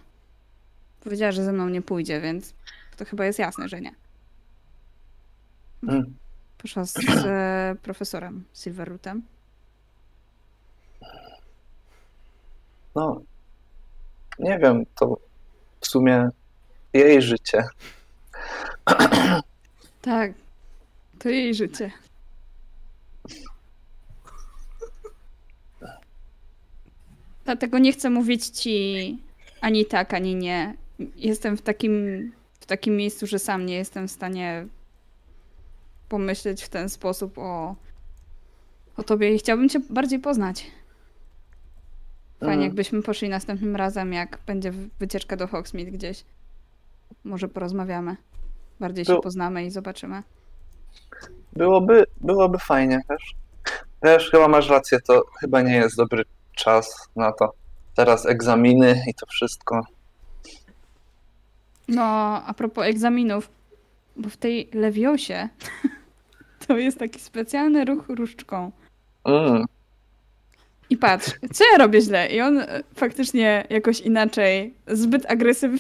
Powiedziała, 1.00 1.32
że 1.32 1.44
ze 1.44 1.52
mną 1.52 1.68
nie 1.68 1.82
pójdzie, 1.82 2.20
więc 2.20 2.54
to 2.96 3.04
chyba 3.04 3.24
jest 3.24 3.38
jasne, 3.38 3.68
że 3.68 3.80
nie. 3.80 3.94
Mm. 5.88 6.14
Poszła 6.58 6.84
z 6.84 6.96
e, 7.26 7.76
profesorem 7.82 8.44
Silverrootem. 8.54 9.22
No. 12.94 13.22
Nie 14.38 14.58
wiem, 14.58 14.86
to 14.94 15.18
w 15.80 15.86
sumie 15.86 16.28
jej 16.92 17.22
życie. 17.22 17.64
Tak. 20.02 20.32
To 21.18 21.28
jej 21.28 21.54
życie. 21.54 21.90
Dlatego 27.44 27.78
nie 27.78 27.92
chcę 27.92 28.10
mówić 28.10 28.46
ci 28.46 29.18
ani 29.60 29.86
tak, 29.86 30.14
ani 30.14 30.34
nie. 30.34 30.74
Jestem 31.16 31.56
w 31.56 31.62
takim, 31.62 31.92
w 32.60 32.66
takim 32.66 32.96
miejscu, 32.96 33.26
że 33.26 33.38
sam 33.38 33.66
nie 33.66 33.74
jestem 33.74 34.08
w 34.08 34.10
stanie 34.10 34.66
pomyśleć 36.08 36.62
w 36.64 36.68
ten 36.68 36.88
sposób 36.88 37.38
o, 37.38 37.74
o 38.96 39.02
tobie 39.02 39.34
i 39.34 39.38
chciałbym 39.38 39.68
cię 39.68 39.80
bardziej 39.90 40.18
poznać. 40.18 40.60
Fajnie, 42.40 42.52
Mhm. 42.54 42.62
jakbyśmy 42.62 43.02
poszli 43.02 43.28
następnym 43.28 43.76
razem, 43.76 44.12
jak 44.12 44.38
będzie 44.46 44.70
wy- 44.72 44.88
wycieczka 44.98 45.36
do 45.36 45.46
Hogsmeade 45.46 45.90
gdzieś. 45.90 46.24
Może 47.24 47.48
porozmawiamy. 47.48 48.16
Bardziej 48.80 49.04
się 49.04 49.20
poznamy 49.20 49.64
i 49.66 49.70
zobaczymy. 49.70 50.22
Byłoby, 51.52 52.04
byłoby 52.20 52.58
fajnie, 52.58 53.00
wiesz? 53.10 53.34
Wiesz, 54.02 54.30
chyba 54.30 54.48
masz 54.48 54.68
rację, 54.68 54.98
to 55.00 55.22
chyba 55.40 55.62
nie 55.62 55.76
jest 55.76 55.96
dobry 55.96 56.24
czas 56.54 57.08
na 57.16 57.32
to. 57.32 57.52
Teraz 57.94 58.26
egzaminy 58.26 59.02
i 59.08 59.14
to 59.14 59.26
wszystko. 59.26 59.80
No, 61.88 62.02
a 62.46 62.54
propos 62.54 62.84
egzaminów, 62.84 63.48
bo 64.16 64.28
w 64.28 64.36
tej 64.36 64.68
lewiosie 64.72 65.48
to 66.66 66.76
jest 66.76 66.98
taki 66.98 67.20
specjalny 67.20 67.84
ruch 67.84 68.04
różdżką. 68.08 68.72
Mm. 69.24 69.64
I 70.90 70.96
patrz, 70.96 71.30
co 71.52 71.64
ja 71.72 71.78
robię 71.78 72.00
źle? 72.00 72.28
I 72.28 72.40
on 72.40 72.58
e, 72.58 72.82
faktycznie 72.94 73.66
jakoś 73.70 74.00
inaczej, 74.00 74.74
zbyt 74.86 75.30
agresywnie, 75.30 75.78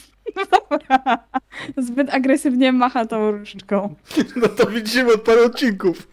zbyt 1.76 2.14
agresywnie 2.14 2.72
macha 2.72 3.06
tą 3.06 3.30
różdżką. 3.30 3.94
No 4.36 4.48
to 4.48 4.66
widzimy 4.66 5.12
od 5.12 5.22
paru 5.22 5.44
odcinków. 5.44 6.08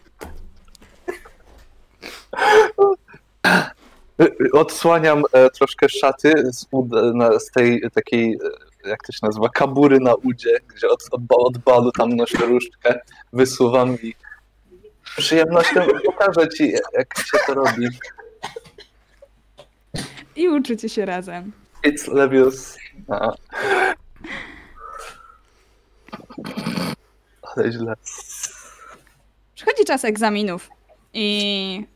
Y, 4.20 4.24
y, 4.24 4.52
Odsłaniam 4.52 5.22
e, 5.32 5.50
troszkę 5.50 5.88
szaty 5.88 6.32
z, 6.52 6.66
na, 7.14 7.38
z 7.38 7.50
tej 7.50 7.82
takiej, 7.94 8.38
e, 8.84 8.88
jak 8.88 9.02
to 9.06 9.12
się 9.12 9.18
nazywa, 9.22 9.48
kabury 9.48 10.00
na 10.00 10.14
udzie, 10.14 10.58
gdzie 10.76 10.88
od, 10.88 11.02
od, 11.10 11.20
od 11.28 11.58
balu 11.58 11.92
tam 11.92 12.16
noszę 12.16 12.38
różdżkę, 12.38 13.00
wysuwam 13.32 13.96
i 14.02 14.14
przyjemnością 15.16 15.80
pokażę 16.04 16.48
ci, 16.48 16.72
jak 16.92 17.18
się 17.18 17.38
to 17.46 17.54
robi. 17.54 17.88
I 20.36 20.48
uczycie 20.48 20.88
się 20.88 21.06
razem. 21.06 21.52
It's 21.84 22.12
Levius. 22.12 22.76
A. 23.08 23.32
Ale 27.42 27.72
źle. 27.72 27.94
Przychodzi 29.54 29.84
czas 29.84 30.04
egzaminów 30.04 30.68
i 31.12 31.86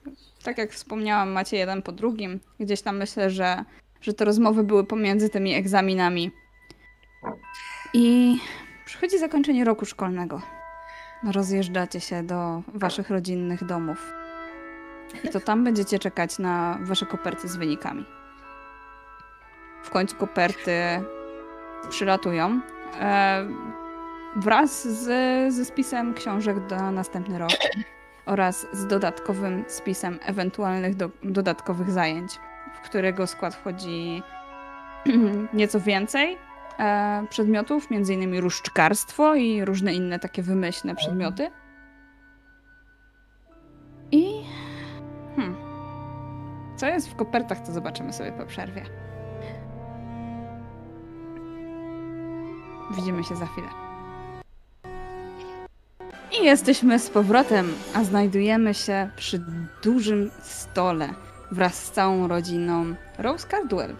tak 0.47 0.59
jak 0.59 0.73
wspomniałam, 0.73 1.31
macie 1.31 1.57
jeden 1.57 1.83
po 1.83 1.93
drugim. 1.93 2.41
Gdzieś 2.61 2.83
tam 2.83 2.97
myślę, 2.97 3.31
że, 3.31 3.65
że 4.01 4.15
te 4.15 4.25
rozmowy 4.25 4.65
były 4.65 4.85
pomiędzy 4.85 5.29
tymi 5.29 5.55
egzaminami. 5.55 6.31
I 7.95 8.37
przychodzi 8.85 9.19
zakończenie 9.19 9.65
roku 9.65 9.85
szkolnego. 9.87 10.43
Rozjeżdżacie 11.33 12.01
się 12.01 12.23
do 12.23 12.63
waszych 12.75 13.11
rodzinnych 13.11 13.65
domów. 13.65 14.13
I 15.25 15.29
to 15.29 15.41
tam 15.41 15.65
będziecie 15.65 15.99
czekać 15.99 16.39
na 16.39 16.79
wasze 16.83 17.07
koperty 17.07 17.49
z 17.49 17.57
wynikami. 17.57 18.05
W 19.83 19.91
końcu 19.91 20.17
koperty 20.17 20.81
przylatują. 21.89 22.61
E, 23.01 23.47
wraz 24.37 24.89
z, 24.89 25.05
ze 25.55 25.65
spisem 25.65 26.15
książek 26.15 26.57
na 26.71 26.91
następny 26.91 27.39
rok 27.39 27.51
oraz 28.27 28.67
z 28.73 28.87
dodatkowym 28.87 29.65
spisem 29.69 30.19
ewentualnych 30.23 30.95
do, 30.95 31.11
dodatkowych 31.23 31.91
zajęć, 31.91 32.33
w 32.75 32.81
którego 32.81 33.27
skład 33.27 33.55
wchodzi 33.55 34.23
nieco 35.53 35.81
więcej 35.81 36.39
e, 36.79 37.27
przedmiotów, 37.31 37.91
innymi 37.91 38.41
różdżkarstwo 38.41 39.35
i 39.35 39.65
różne 39.65 39.95
inne 39.95 40.19
takie 40.19 40.43
wymyślne 40.43 40.95
przedmioty. 40.95 41.51
I 44.13 44.45
hmm, 45.37 45.57
co 46.77 46.87
jest 46.87 47.11
w 47.11 47.17
kopertach, 47.17 47.61
to 47.67 47.73
zobaczymy 47.73 48.13
sobie 48.13 48.33
po 48.33 48.47
przerwie. 48.47 48.83
Widzimy 52.97 53.25
się 53.25 53.37
za 53.37 53.47
chwilę. 53.47 53.86
I 56.33 56.45
jesteśmy 56.45 56.99
z 56.99 57.11
powrotem, 57.11 57.73
a 57.95 58.05
znajdujemy 58.05 58.75
się 58.75 59.11
przy 59.17 59.45
dużym 59.83 60.31
stole 60.43 61.09
wraz 61.51 61.75
z 61.85 61.91
całą 61.91 62.29
rodziną 62.29 62.95
Rose 63.19 63.49
Cardwell. 63.49 63.97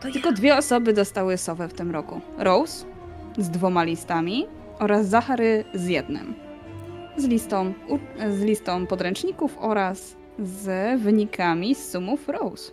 To 0.00 0.12
Tylko 0.12 0.32
dwie 0.32 0.56
osoby 0.56 0.92
dostały 0.92 1.36
sowę 1.36 1.68
w 1.68 1.74
tym 1.74 1.90
roku. 1.90 2.20
Rose 2.38 2.86
z 3.38 3.50
dwoma 3.50 3.84
listami 3.84 4.46
oraz 4.78 5.06
Zachary 5.06 5.64
z 5.74 5.86
jednym. 5.86 6.34
Z 7.16 7.24
listą, 7.24 7.74
z 8.30 8.40
listą 8.40 8.86
podręczników 8.86 9.58
oraz 9.58 10.16
z 10.38 11.00
wynikami 11.00 11.74
z 11.74 11.90
sumów 11.90 12.28
Rose. 12.28 12.72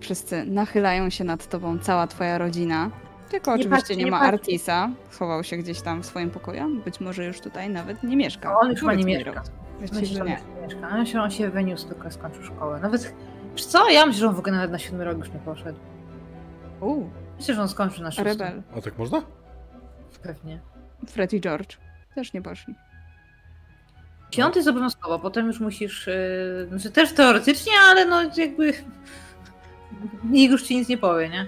Wszyscy 0.00 0.44
nachylają 0.44 1.10
się 1.10 1.24
nad 1.24 1.48
tobą, 1.48 1.78
cała 1.78 2.06
twoja 2.06 2.38
rodzina. 2.38 2.90
Tylko 3.30 3.50
Nie 3.50 3.54
oczywiście 3.54 3.76
patrzcie, 3.76 3.96
nie 3.96 4.04
nie 4.04 4.10
ma 4.10 4.18
patrzcie. 4.18 4.34
Artisa. 4.34 4.90
Schował 5.10 5.44
się 5.44 5.56
gdzieś 5.56 5.80
tam 5.80 6.02
w 6.02 6.06
swoim 6.06 6.30
pokoju. 6.30 6.80
Być 6.84 7.00
może 7.00 7.24
już 7.24 7.40
tutaj 7.40 7.70
nawet 7.70 8.02
nie 8.02 8.16
mieszka. 8.16 8.48
No, 8.50 8.58
on 8.60 8.70
już 8.70 8.82
ma 8.82 8.94
nie 8.94 9.04
mieszka. 9.04 9.42
Myślę, 9.80 10.06
że 10.06 10.14
nie. 10.24 10.38
nie 10.56 10.62
mieszka. 10.62 10.88
On 10.88 11.06
się, 11.06 11.20
on 11.20 11.30
się 11.30 11.50
wyniósł, 11.50 11.88
tylko 11.88 12.10
skończył 12.10 12.42
szkołę. 12.42 12.80
Nawet, 12.80 13.14
wiesz 13.52 13.64
co, 13.66 13.90
ja 13.90 14.06
myślę, 14.06 14.20
że 14.20 14.28
on 14.28 14.34
w 14.34 14.38
ogóle 14.38 14.56
nawet 14.56 14.70
na 14.70 14.78
siódmy 14.78 15.04
rok 15.04 15.18
już 15.18 15.32
nie 15.32 15.38
poszedł. 15.40 15.78
Uuu, 16.80 17.10
Myślę, 17.38 17.54
że 17.54 17.62
on 17.62 17.68
skończył 17.68 18.02
na 18.02 18.10
szóstym. 18.10 18.24
rebel. 18.26 18.62
A 18.76 18.80
tak 18.80 18.98
można? 18.98 19.22
Pewnie. 20.22 20.60
Fred 21.06 21.32
i 21.32 21.40
George. 21.40 21.76
Też 22.14 22.32
nie 22.32 22.42
poszli. 22.42 22.74
Piąty 24.30 24.58
jest 24.58 24.68
obowiązkowo, 24.68 25.18
potem 25.18 25.46
już 25.46 25.60
musisz, 25.60 26.06
yy, 26.06 26.66
znaczy 26.68 26.90
też 26.90 27.12
teoretycznie, 27.12 27.72
ale 27.90 28.04
no 28.06 28.22
jakby 28.36 28.72
nikt 30.30 30.52
już 30.52 30.62
ci 30.62 30.76
nic 30.76 30.88
nie 30.88 30.98
powie, 30.98 31.28
nie? 31.28 31.46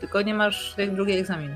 Tylko 0.00 0.22
nie 0.22 0.34
masz 0.34 0.74
jak 0.78 0.94
drugi 0.94 1.12
egzamin. 1.12 1.54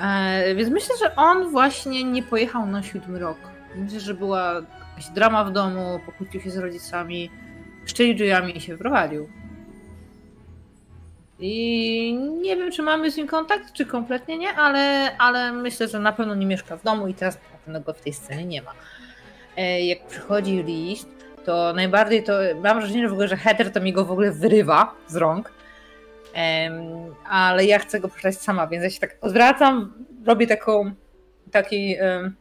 E, 0.00 0.54
więc 0.54 0.70
myślę, 0.70 0.94
że 0.98 1.16
on 1.16 1.50
właśnie 1.50 2.04
nie 2.04 2.22
pojechał 2.22 2.66
na 2.66 2.82
siódmy 2.82 3.18
rok. 3.18 3.38
Myślę, 3.76 4.00
że 4.00 4.14
była 4.14 4.54
jakaś 4.90 5.14
drama 5.14 5.44
w 5.44 5.52
domu, 5.52 6.00
pokłócił 6.06 6.40
się 6.40 6.50
z 6.50 6.56
rodzicami, 6.56 7.30
szczeli 7.86 8.14
drzwiami 8.14 8.56
i 8.56 8.60
się 8.60 8.72
wyprowadził. 8.72 9.28
I 11.38 12.18
nie 12.42 12.56
wiem, 12.56 12.70
czy 12.70 12.82
mamy 12.82 13.10
z 13.10 13.16
nim 13.16 13.26
kontakt, 13.26 13.72
czy 13.72 13.86
kompletnie 13.86 14.38
nie, 14.38 14.52
ale, 14.54 15.16
ale 15.18 15.52
myślę, 15.52 15.88
że 15.88 16.00
na 16.00 16.12
pewno 16.12 16.34
nie 16.34 16.46
mieszka 16.46 16.76
w 16.76 16.82
domu 16.82 17.08
i 17.08 17.14
teraz 17.14 17.34
na 17.34 17.58
pewno 17.58 17.80
go 17.80 17.92
w 17.92 18.00
tej 18.00 18.12
scenie 18.12 18.44
nie 18.44 18.62
ma. 18.62 18.72
E, 19.56 19.86
jak 19.86 20.06
przychodzi 20.06 20.62
list, 20.62 21.08
to 21.44 21.72
najbardziej 21.72 22.24
to 22.24 22.32
mam 22.62 22.78
wrażenie, 22.78 23.02
że 23.02 23.08
w 23.08 23.12
ogóle, 23.12 23.28
że 23.28 23.36
Heather 23.36 23.72
to 23.72 23.80
mi 23.80 23.92
go 23.92 24.04
w 24.04 24.10
ogóle 24.10 24.32
wyrywa 24.32 24.94
z 25.06 25.16
rąk. 25.16 25.52
Em, 26.34 27.14
ale 27.28 27.64
ja 27.64 27.78
chcę 27.78 28.00
go 28.00 28.08
przeczytać 28.08 28.38
sama, 28.38 28.66
więc 28.66 28.84
ja 28.84 28.90
się 28.90 29.00
tak 29.00 29.16
odwracam, 29.20 29.92
robię 30.26 30.46
taką 30.46 30.92
taki 31.50 31.96
em, 31.98 32.36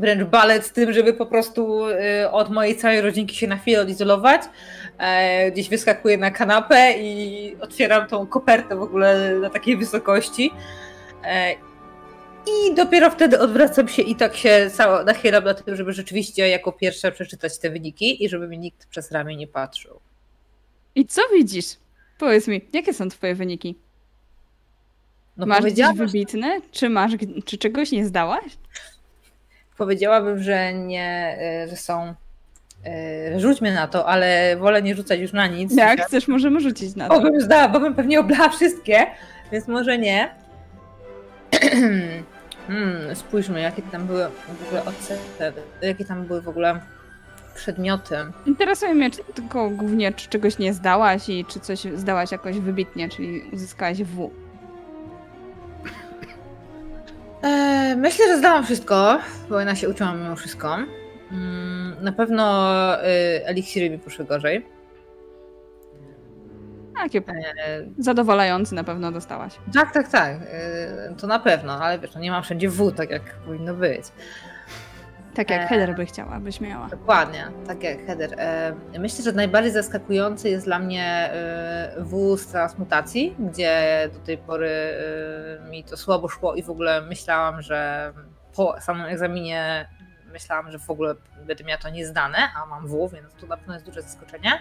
wręcz 0.00 0.24
balet 0.24 0.66
z 0.66 0.72
tym, 0.72 0.92
żeby 0.92 1.12
po 1.12 1.26
prostu 1.26 1.86
e, 1.88 2.30
od 2.30 2.50
mojej 2.50 2.76
całej 2.76 3.00
rodzinki 3.00 3.36
się 3.36 3.46
na 3.46 3.56
chwilę 3.56 3.80
odizolować. 3.80 4.42
E, 4.98 5.50
gdzieś 5.50 5.68
wyskakuję 5.68 6.18
na 6.18 6.30
kanapę 6.30 6.92
i 6.98 7.56
otwieram 7.60 8.06
tą 8.06 8.26
kopertę 8.26 8.76
w 8.76 8.82
ogóle 8.82 9.34
na 9.34 9.50
takiej 9.50 9.76
wysokości. 9.76 10.50
E, 11.24 11.52
I 12.46 12.74
dopiero 12.74 13.10
wtedy 13.10 13.38
odwracam 13.40 13.88
się 13.88 14.02
i 14.02 14.16
tak 14.16 14.36
się 14.36 14.70
cała 14.72 15.04
nachylam 15.04 15.44
na 15.44 15.54
tym, 15.54 15.76
żeby 15.76 15.92
rzeczywiście 15.92 16.48
jako 16.48 16.72
pierwsza 16.72 17.10
przeczytać 17.10 17.58
te 17.58 17.70
wyniki 17.70 18.24
i 18.24 18.28
żeby 18.28 18.48
mi 18.48 18.58
nikt 18.58 18.86
przez 18.86 19.12
ramię 19.12 19.36
nie 19.36 19.46
patrzył. 19.46 20.00
I 20.94 21.06
co 21.06 21.22
widzisz? 21.34 21.66
Powiedz 22.20 22.48
mi, 22.48 22.60
jakie 22.72 22.94
są 22.94 23.08
twoje 23.08 23.34
wyniki? 23.34 23.78
No 25.36 25.46
masz 25.46 25.58
gdzieś 25.58 25.64
powiedziałabym, 25.70 26.06
wybitne? 26.06 26.60
Czy 26.70 26.88
masz, 26.90 27.12
czy 27.44 27.58
czegoś 27.58 27.92
nie 27.92 28.06
zdałaś? 28.06 28.44
powiedziałabym, 29.76 30.42
że 30.42 30.74
nie, 30.74 31.36
e, 31.40 31.68
że 31.68 31.76
są. 31.76 32.14
e, 32.84 33.40
Rzućmy 33.40 33.74
na 33.74 33.88
to, 33.88 34.06
ale 34.08 34.56
wolę 34.56 34.82
nie 34.82 34.94
rzucać 34.94 35.20
już 35.20 35.32
na 35.32 35.46
nic. 35.46 35.76
Jak 35.76 36.00
chcesz, 36.06 36.28
możemy 36.28 36.60
rzucić 36.60 36.96
na 36.96 37.08
Bo 37.08 37.14
to. 37.16 37.22
bym 37.22 37.40
zdała, 37.40 37.68
bo 37.68 37.80
bym 37.80 37.94
pewnie 37.94 38.20
oblała 38.20 38.48
wszystkie, 38.48 39.06
więc 39.52 39.68
może 39.68 39.98
nie. 39.98 40.34
hmm, 42.66 43.16
spójrzmy, 43.16 43.60
jakie 43.60 43.82
tam 43.82 44.06
były 44.06 44.26
w 44.28 44.66
ogóle 44.66 44.84
oceny, 44.84 45.20
jakie 45.82 46.04
tam 46.04 46.24
były 46.26 46.42
w 46.42 46.48
ogóle 46.48 46.80
przedmioty. 47.60 48.16
Interesuje 48.46 48.94
mnie 48.94 49.10
czy, 49.10 49.24
tylko 49.34 49.70
głównie, 49.70 50.12
czy 50.12 50.28
czegoś 50.28 50.58
nie 50.58 50.74
zdałaś 50.74 51.28
i 51.28 51.44
czy 51.44 51.60
coś 51.60 51.80
zdałaś 51.80 52.32
jakoś 52.32 52.58
wybitnie, 52.58 53.08
czyli 53.08 53.42
uzyskałaś 53.52 54.02
W. 54.02 54.30
E, 57.42 57.96
myślę, 57.96 58.26
że 58.28 58.38
zdałam 58.38 58.64
wszystko, 58.64 59.18
bo 59.48 59.60
ja 59.60 59.74
się 59.74 59.88
uczyłam 59.88 60.22
mimo 60.22 60.36
wszystko. 60.36 60.76
Mm, 61.32 61.96
na 62.00 62.12
pewno 62.12 62.44
y, 63.04 63.46
eliksiry 63.46 63.90
mi 63.90 63.98
poszły 63.98 64.24
gorzej. 64.24 64.66
Takie 66.96 67.18
E, 67.18 67.22
zadowalające 67.98 68.74
na 68.74 68.84
pewno 68.84 69.12
dostałaś. 69.12 69.54
tak, 69.74 69.92
tak, 69.92 70.08
tak. 70.08 70.36
y, 70.42 71.16
to 71.20 71.26
na 71.26 71.38
pewno, 71.38 71.72
ale 71.72 71.98
wiesz, 71.98 72.14
no 72.14 72.20
nie 72.20 72.30
mam 72.30 72.42
wszędzie 72.42 72.68
W, 72.68 72.92
tak 72.92 73.10
jak 73.10 73.22
powinno 73.46 73.74
być. 73.74 74.04
Tak 75.34 75.50
jak. 75.50 75.68
Heather 75.68 75.94
by 75.96 76.06
chciała, 76.06 76.40
byś 76.40 76.60
miała. 76.60 76.88
Dokładnie, 76.88 77.46
tak 77.66 77.82
jak 77.82 78.06
Heather. 78.06 78.36
Myślę, 78.98 79.24
że 79.24 79.32
najbardziej 79.32 79.72
zaskakujący 79.72 80.48
jest 80.48 80.66
dla 80.66 80.78
mnie 80.78 81.30
e, 81.32 81.94
W 81.98 82.36
z 82.38 82.46
transmutacji, 82.46 83.36
gdzie 83.38 84.08
do 84.12 84.18
tej 84.18 84.38
pory 84.38 84.70
e, 85.66 85.70
mi 85.70 85.84
to 85.84 85.96
słabo 85.96 86.28
szło 86.28 86.54
i 86.54 86.62
w 86.62 86.70
ogóle 86.70 87.02
myślałam, 87.02 87.62
że 87.62 88.12
po 88.56 88.80
samym 88.80 89.06
egzaminie 89.06 89.88
myślałam, 90.32 90.70
że 90.70 90.78
w 90.78 90.90
ogóle 90.90 91.14
będę 91.46 91.64
miała 91.64 91.80
to 91.80 91.90
niezdane, 91.90 92.38
a 92.62 92.66
mam 92.66 92.88
W, 92.88 93.08
więc 93.12 93.34
to 93.40 93.46
na 93.46 93.56
pewno 93.56 93.74
jest 93.74 93.86
duże 93.86 94.02
zaskoczenie. 94.02 94.60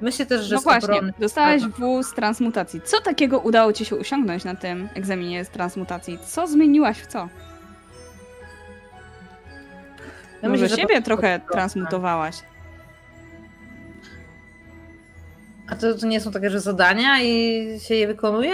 Myślę 0.00 0.26
też, 0.26 0.40
że 0.44 0.54
No 0.54 0.60
właśnie, 0.60 1.00
dostałaś 1.18 1.62
W 1.62 2.02
z 2.02 2.14
transmutacji. 2.14 2.80
Co 2.80 3.00
takiego 3.00 3.38
udało 3.38 3.72
ci 3.72 3.84
się 3.84 3.96
osiągnąć 3.96 4.44
na 4.44 4.54
tym 4.54 4.88
egzaminie 4.94 5.44
z 5.44 5.48
transmutacji? 5.48 6.18
Co 6.18 6.46
zmieniłaś 6.46 6.98
w 6.98 7.06
co? 7.06 7.28
Ja 10.42 10.48
Może 10.48 10.62
myślę, 10.62 10.68
że 10.76 10.82
siebie 10.82 10.96
po- 10.96 11.04
trochę 11.04 11.40
transmutowałaś. 11.52 12.36
A 15.70 15.74
to, 15.76 15.94
to 15.94 16.06
nie 16.06 16.20
są 16.20 16.30
takie, 16.32 16.50
że 16.50 16.60
zadania 16.60 17.22
i 17.22 17.66
się 17.80 17.94
je 17.94 18.06
wykonuje? 18.06 18.52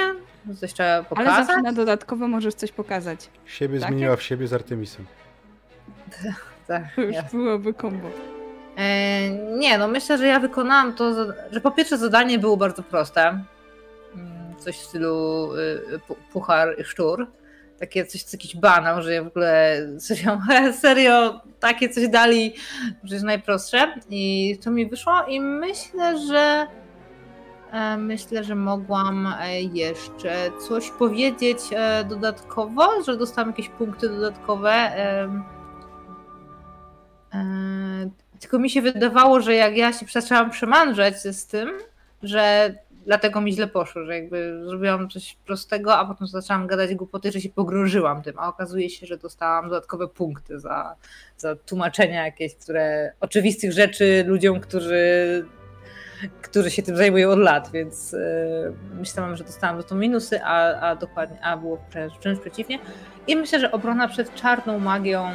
Coś 0.60 0.72
trzeba 0.72 0.88
Ale 0.94 1.04
pokazać? 1.04 1.46
zawsze 1.46 1.62
na 1.62 1.72
dodatkowo 1.72 2.28
możesz 2.28 2.54
coś 2.54 2.72
pokazać. 2.72 3.30
Siebie 3.46 3.80
Takie? 3.80 3.92
zmieniła 3.92 4.16
w 4.16 4.22
siebie 4.22 4.46
z 4.48 4.52
Artemisem. 4.52 5.06
Tak, 6.66 6.82
To 6.96 7.00
już 7.02 7.14
jasne. 7.14 7.38
byłoby 7.38 7.74
kombo. 7.74 8.08
E, 8.76 9.28
nie, 9.58 9.78
no 9.78 9.88
myślę, 9.88 10.18
że 10.18 10.26
ja 10.26 10.40
wykonałam 10.40 10.92
to, 10.94 11.14
że 11.50 11.60
po 11.60 11.70
pierwsze 11.70 11.98
zadanie 11.98 12.38
było 12.38 12.56
bardzo 12.56 12.82
proste. 12.82 13.22
Mm, 13.28 13.44
Coś 14.58 14.76
w 14.76 14.82
stylu 14.84 15.48
y, 15.94 15.98
pu- 16.08 16.14
puchar 16.32 16.74
i 16.80 16.84
szczur. 16.84 17.26
Takie 17.84 18.06
coś, 18.06 18.32
jakiś 18.32 18.56
banał, 18.56 19.02
że 19.02 19.14
ja 19.14 19.24
w 19.24 19.26
ogóle 19.26 19.86
serio, 19.98 20.38
serio 20.82 21.40
takie 21.60 21.88
coś 21.88 22.08
dali, 22.08 22.54
że 23.04 23.14
jest 23.14 23.24
najprostsze. 23.24 23.94
I 24.10 24.58
to 24.64 24.70
mi 24.70 24.86
wyszło 24.86 25.12
i 25.28 25.40
myślę, 25.40 26.18
że 26.28 26.66
e, 27.72 27.96
myślę, 27.96 28.44
że 28.44 28.54
mogłam 28.54 29.34
e, 29.40 29.62
jeszcze 29.62 30.50
coś 30.68 30.90
powiedzieć 30.90 31.58
e, 31.72 32.04
dodatkowo, 32.04 33.02
że 33.02 33.16
dostałam 33.16 33.50
jakieś 33.50 33.68
punkty 33.68 34.08
dodatkowe. 34.08 34.92
tylko 38.40 38.58
mi 38.58 38.70
się 38.70 38.82
wydawało, 38.82 39.40
że 39.40 39.54
jak 39.54 39.76
ja 39.76 39.92
się 39.92 40.06
zaczęłam 40.12 40.50
przemądrzeć 40.50 41.16
z 41.16 41.46
tym, 41.46 41.68
że 42.22 42.74
dlatego 43.06 43.40
mi 43.40 43.52
źle 43.52 43.66
poszło, 43.66 44.04
że 44.04 44.14
jakby 44.14 44.62
zrobiłam 44.64 45.10
coś 45.10 45.36
prostego, 45.46 45.96
a 45.96 46.04
potem 46.04 46.26
zaczęłam 46.26 46.66
gadać 46.66 46.94
głupoty, 46.94 47.32
że 47.32 47.40
się 47.40 47.48
pogrążyłam 47.48 48.22
tym, 48.22 48.38
a 48.38 48.48
okazuje 48.48 48.90
się, 48.90 49.06
że 49.06 49.16
dostałam 49.16 49.68
dodatkowe 49.68 50.08
punkty 50.08 50.60
za, 50.60 50.96
za 51.36 51.56
tłumaczenia 51.56 52.24
jakieś, 52.24 52.54
które 52.54 53.12
oczywistych 53.20 53.72
rzeczy 53.72 54.24
ludziom, 54.26 54.60
którzy, 54.60 55.44
którzy 56.42 56.70
się 56.70 56.82
tym 56.82 56.96
zajmują 56.96 57.30
od 57.30 57.38
lat, 57.38 57.70
więc 57.72 58.12
yy, 58.12 58.18
myślałam, 58.98 59.36
że 59.36 59.44
dostałam 59.44 59.82
za 59.82 59.88
to 59.88 59.94
minusy, 59.94 60.40
a, 60.42 60.80
a 60.80 60.96
dokładnie, 60.96 61.40
a 61.42 61.56
było 61.56 61.78
wręcz, 62.22 62.40
przeciwnie. 62.40 62.78
I 63.26 63.36
myślę, 63.36 63.60
że 63.60 63.72
obrona 63.72 64.08
przed 64.08 64.34
czarną 64.34 64.78
magią 64.78 65.30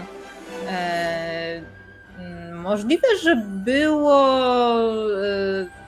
Mm, 2.19 2.61
Możliwe, 2.61 3.07
że 3.23 3.35
było 3.49 4.17
e, 5.23 5.78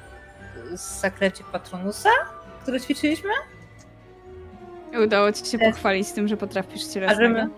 z 0.77 1.01
zaklęcie 1.01 1.43
Patronusa, 1.51 2.09
które 2.61 2.81
ćwiczyliśmy? 2.81 3.29
Udało 5.03 5.31
ci 5.31 5.45
się 5.45 5.59
pochwalić 5.59 6.07
z 6.07 6.13
tym, 6.13 6.27
że 6.27 6.37
potrafisz 6.37 6.81
A 6.89 6.93
cielesnego. 6.93 7.33
my, 7.33 7.49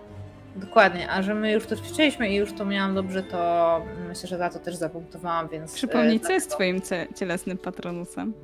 dokładnie, 0.56 1.10
a 1.10 1.22
że 1.22 1.34
my 1.34 1.52
już 1.52 1.66
to 1.66 1.76
ćwiczyliśmy 1.76 2.28
i 2.30 2.34
już 2.36 2.52
to 2.52 2.64
miałam 2.64 2.94
dobrze, 2.94 3.22
to 3.22 3.80
myślę, 4.08 4.28
że 4.28 4.38
za 4.38 4.50
to 4.50 4.58
też 4.58 4.74
zapunktowałam, 4.76 5.48
więc... 5.48 5.74
Przypomnij, 5.74 6.16
e, 6.16 6.20
co 6.20 6.32
jest 6.32 6.50
twoim 6.50 6.80
ce- 6.80 7.14
cielesnym 7.14 7.58
patronusem? 7.58 8.32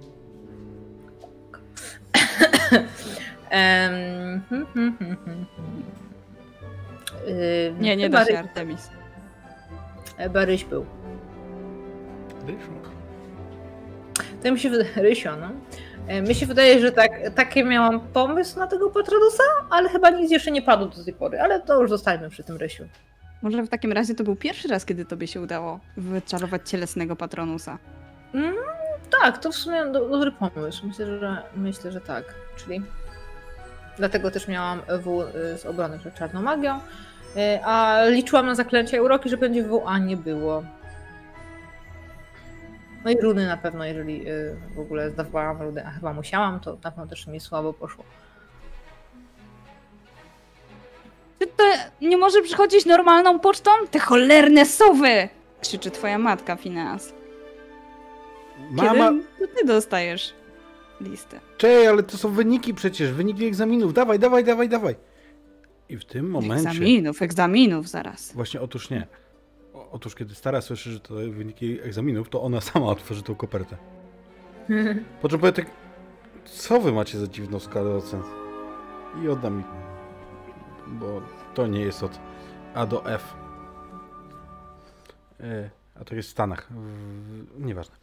Em, 3.50 4.40
hmm, 4.48 4.66
hmm, 4.74 4.96
hmm, 5.24 5.46
Nie, 7.80 7.96
nie 7.96 8.10
da 8.10 8.24
się 8.24 8.38
Artemis. 8.38 8.90
Chyba 10.16 10.44
Ryś 10.44 10.64
był. 10.64 10.86
Ryszu. 12.46 12.79
To 14.42 14.52
mi 14.52 14.60
się 14.60 14.70
wydaje, 14.70 14.90
Rysio, 15.08 15.36
no. 15.36 15.48
E, 16.08 16.22
Mi 16.22 16.34
się 16.34 16.46
wydaje, 16.46 16.80
że 16.80 16.92
tak, 16.92 17.10
takie 17.34 17.64
miałam 17.64 18.00
pomysł 18.00 18.58
na 18.58 18.66
tego 18.66 18.90
Patronusa, 18.90 19.42
ale 19.70 19.88
chyba 19.88 20.10
nic 20.10 20.30
jeszcze 20.30 20.50
nie 20.50 20.62
padło 20.62 20.86
do 20.86 21.04
tej 21.04 21.14
pory, 21.14 21.40
ale 21.40 21.60
to 21.60 21.80
już 21.80 21.90
zostańmy 21.90 22.30
przy 22.30 22.44
tym 22.44 22.56
Rysiu. 22.56 22.84
Może 23.42 23.62
w 23.62 23.68
takim 23.68 23.92
razie 23.92 24.14
to 24.14 24.24
był 24.24 24.36
pierwszy 24.36 24.68
raz, 24.68 24.84
kiedy 24.84 25.04
tobie 25.04 25.26
się 25.26 25.40
udało 25.40 25.80
wyczarować 25.96 26.68
cielesnego 26.70 27.16
patronusa. 27.16 27.78
Mm, 28.34 28.54
tak, 29.22 29.38
to 29.38 29.52
w 29.52 29.54
sumie 29.54 29.84
do, 29.86 30.08
dobry 30.08 30.32
pomysł. 30.32 30.86
Myślę, 30.86 31.06
że 31.20 31.42
myślę, 31.56 31.92
że 31.92 32.00
tak. 32.00 32.24
Czyli 32.56 32.82
dlatego 33.96 34.30
też 34.30 34.48
miałam 34.48 34.80
W 34.88 35.20
y, 35.54 35.58
z 35.58 35.66
obrony 35.66 35.98
przed 35.98 36.14
czarną 36.14 36.42
magią, 36.42 36.76
y, 36.76 37.64
a 37.64 38.04
liczyłam 38.08 38.46
na 38.46 38.54
zaklęcia 38.54 38.96
i 38.96 39.00
uroki, 39.00 39.28
że 39.28 39.36
będzie 39.36 39.62
W, 39.62 39.82
a 39.86 39.98
nie 39.98 40.16
było. 40.16 40.62
No 43.04 43.10
i 43.10 43.20
runy 43.20 43.46
na 43.46 43.56
pewno, 43.56 43.84
jeżeli 43.84 44.28
y, 44.30 44.56
w 44.74 44.78
ogóle 44.80 45.10
zdawałam 45.10 45.62
runy, 45.62 45.86
a 45.86 45.90
chyba 45.90 46.12
musiałam, 46.12 46.60
to 46.60 46.70
na 46.72 46.90
pewno 46.90 47.06
też 47.06 47.26
mi 47.26 47.40
słabo 47.40 47.72
poszło. 47.72 48.04
Ty 51.38 51.46
to 51.46 51.64
nie 52.00 52.16
może 52.16 52.42
przychodzić 52.42 52.86
normalną 52.86 53.38
pocztą? 53.38 53.70
Te 53.90 53.98
cholerne 53.98 54.66
sowy! 54.66 55.28
Krzyczy 55.60 55.90
twoja 55.90 56.18
matka, 56.18 56.56
Fineas. 56.56 57.12
Mama, 58.70 59.10
Kiedy 59.38 59.48
to 59.48 59.54
ty 59.60 59.66
dostajesz 59.66 60.34
listę? 61.00 61.40
czej, 61.58 61.86
ale 61.86 62.02
to 62.02 62.18
są 62.18 62.30
wyniki 62.32 62.74
przecież, 62.74 63.12
wyniki 63.12 63.44
egzaminów. 63.46 63.94
Dawaj, 63.94 64.18
dawaj, 64.18 64.44
dawaj, 64.44 64.68
dawaj. 64.68 64.94
I 65.88 65.96
w 65.96 66.04
tym 66.04 66.30
momencie... 66.30 66.68
Egzaminów, 66.68 67.22
egzaminów 67.22 67.88
zaraz. 67.88 68.32
Właśnie, 68.32 68.60
otóż 68.60 68.90
nie. 68.90 69.06
Otóż 69.90 70.14
kiedy 70.14 70.34
stara 70.34 70.60
słyszy, 70.60 70.92
że 70.92 71.00
to 71.00 71.14
wyniki 71.14 71.80
egzaminów, 71.80 72.28
to 72.28 72.42
ona 72.42 72.60
sama 72.70 72.86
otworzy 72.86 73.22
tą 73.22 73.34
kopertę. 73.34 73.76
Po 75.22 75.28
czym 75.28 75.40
powie 75.40 75.52
tak, 75.52 75.66
co 76.44 76.80
wy 76.80 76.92
macie 76.92 77.18
za 77.18 77.26
dziwną 77.26 77.60
skalę 77.60 77.94
ocen? 77.94 78.22
I 79.24 79.28
odda 79.28 79.50
mi. 79.50 79.64
Bo 80.86 81.22
to 81.54 81.66
nie 81.66 81.80
jest 81.80 82.02
od 82.02 82.18
A 82.74 82.86
do 82.86 83.06
F. 83.06 83.34
E, 85.40 85.70
a 86.00 86.04
to 86.04 86.14
jest 86.14 86.28
w 86.28 86.32
Stanach. 86.32 86.68
W, 86.72 87.64
nieważne. 87.64 87.96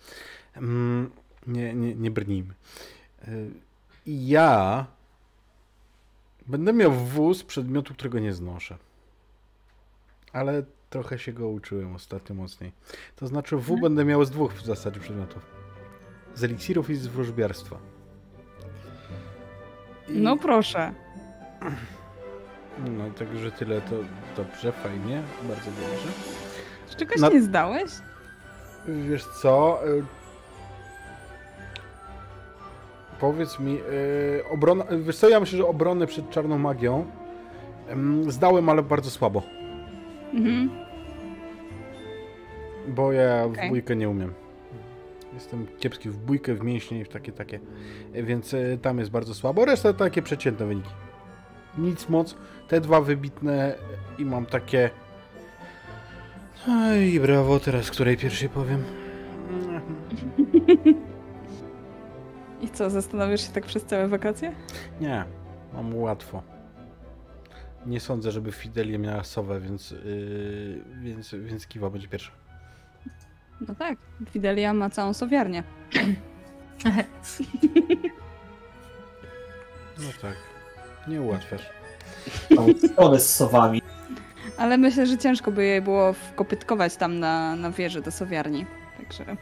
Mm, 0.55 1.11
nie, 1.47 1.73
nie, 1.73 1.95
nie 1.95 2.11
brnijmy. 2.11 2.53
E, 3.21 3.27
ja 4.05 4.85
będę 6.47 6.73
miał 6.73 6.91
W 6.91 7.33
z 7.33 7.43
przedmiotu, 7.43 7.93
którego 7.93 8.19
nie 8.19 8.33
znoszę. 8.33 8.77
Ale 10.33 10.63
trochę 10.89 11.19
się 11.19 11.33
go 11.33 11.47
uczyłem 11.49 11.95
ostatnio 11.95 12.35
mocniej. 12.35 12.71
To 13.15 13.27
znaczy 13.27 13.57
W 13.57 13.79
będę 13.81 14.05
miał 14.05 14.25
z 14.25 14.31
dwóch 14.31 14.53
w 14.53 14.65
zasadzie 14.65 14.99
przedmiotów. 14.99 15.45
Z 16.35 16.43
eliksirów 16.43 16.89
i 16.89 16.95
z 16.95 17.07
wróżbiarstwa. 17.07 17.77
I- 20.09 20.19
No 20.19 20.37
proszę. 20.37 20.93
No, 22.85 23.03
także 23.19 23.51
tyle 23.51 23.81
to 23.81 23.95
dobrze, 24.37 24.71
fajnie, 24.71 25.21
bardzo 25.43 25.65
dobrze. 25.71 26.11
Czy 26.89 26.95
czegoś 26.95 27.17
Na- 27.21 27.29
nie 27.29 27.41
zdałeś? 27.41 27.91
Wiesz 28.87 29.25
co? 29.41 29.79
y, 29.87 30.03
Powiedz 33.19 33.59
mi, 33.59 33.77
y, 33.79 34.43
obrona, 34.51 34.83
wiesz 35.01 35.17
co, 35.17 35.29
ja 35.29 35.39
myślę, 35.39 35.57
że 35.57 35.67
obronę 35.67 36.07
przed 36.07 36.29
czarną 36.29 36.57
magią 36.57 37.05
em, 37.87 38.31
zdałem, 38.31 38.69
ale 38.69 38.83
bardzo 38.83 39.09
słabo, 39.09 39.41
Mhm. 40.33 40.69
bo 42.87 43.11
ja 43.11 43.47
w 43.47 43.51
Okej. 43.51 43.69
bójkę 43.69 43.95
nie 43.95 44.09
umiem. 44.09 44.33
Jestem 45.33 45.67
kiepski 45.79 46.09
w 46.09 46.17
bójkę, 46.17 46.55
w 46.55 46.63
mięśnie 46.63 46.99
i 46.99 47.03
w 47.03 47.09
takie, 47.09 47.31
takie, 47.31 47.59
więc 48.13 48.53
y, 48.53 48.79
tam 48.81 48.99
jest 48.99 49.11
bardzo 49.11 49.33
słabo, 49.33 49.65
reszta 49.65 49.93
to 49.93 49.99
takie 49.99 50.21
przeciętne 50.21 50.65
wyniki. 50.65 50.89
Nic 51.77 52.09
moc, 52.09 52.35
te 52.67 52.81
dwa 52.81 53.01
wybitne 53.01 53.75
i 54.17 54.25
mam 54.25 54.45
takie... 54.45 54.89
Oj, 56.67 57.19
brawo, 57.19 57.59
teraz 57.59 57.91
której 57.91 58.17
pierwszej 58.17 58.49
powiem? 58.49 58.83
I 62.61 62.69
co, 62.69 62.89
zastanawiasz 62.89 63.47
się 63.47 63.53
tak 63.53 63.65
przez 63.65 63.85
całe 63.85 64.07
wakacje? 64.07 64.51
Nie, 65.01 65.23
mam 65.73 65.95
łatwo. 65.95 66.56
Nie 67.87 67.99
sądzę, 67.99 68.31
żeby 68.31 68.51
Fidelia 68.51 68.97
miała 68.97 69.23
sowę, 69.23 69.59
więc, 69.59 69.91
yy, 69.91 70.83
więc, 71.01 71.35
więc 71.35 71.67
Kiwa 71.67 71.89
będzie 71.89 72.07
pierwsza. 72.07 72.31
No 73.67 73.75
tak, 73.75 73.97
Fidelia 74.29 74.73
ma 74.73 74.89
całą 74.89 75.13
sowiarnię. 75.13 75.63
No 79.99 80.09
tak, 80.21 80.35
nie 81.07 81.21
ułatwiasz. 81.21 81.69
Stronę 82.91 83.19
z 83.19 83.35
sowami. 83.35 83.81
Ale 84.57 84.77
myślę, 84.77 85.05
że 85.05 85.17
ciężko 85.17 85.51
by 85.51 85.65
jej 85.65 85.81
było 85.81 86.13
wkopytkować 86.13 86.95
tam 86.95 87.19
na, 87.19 87.55
na 87.55 87.71
wieży 87.71 88.01
do 88.01 88.11
sowiarni. 88.11 88.65
Także 88.97 89.37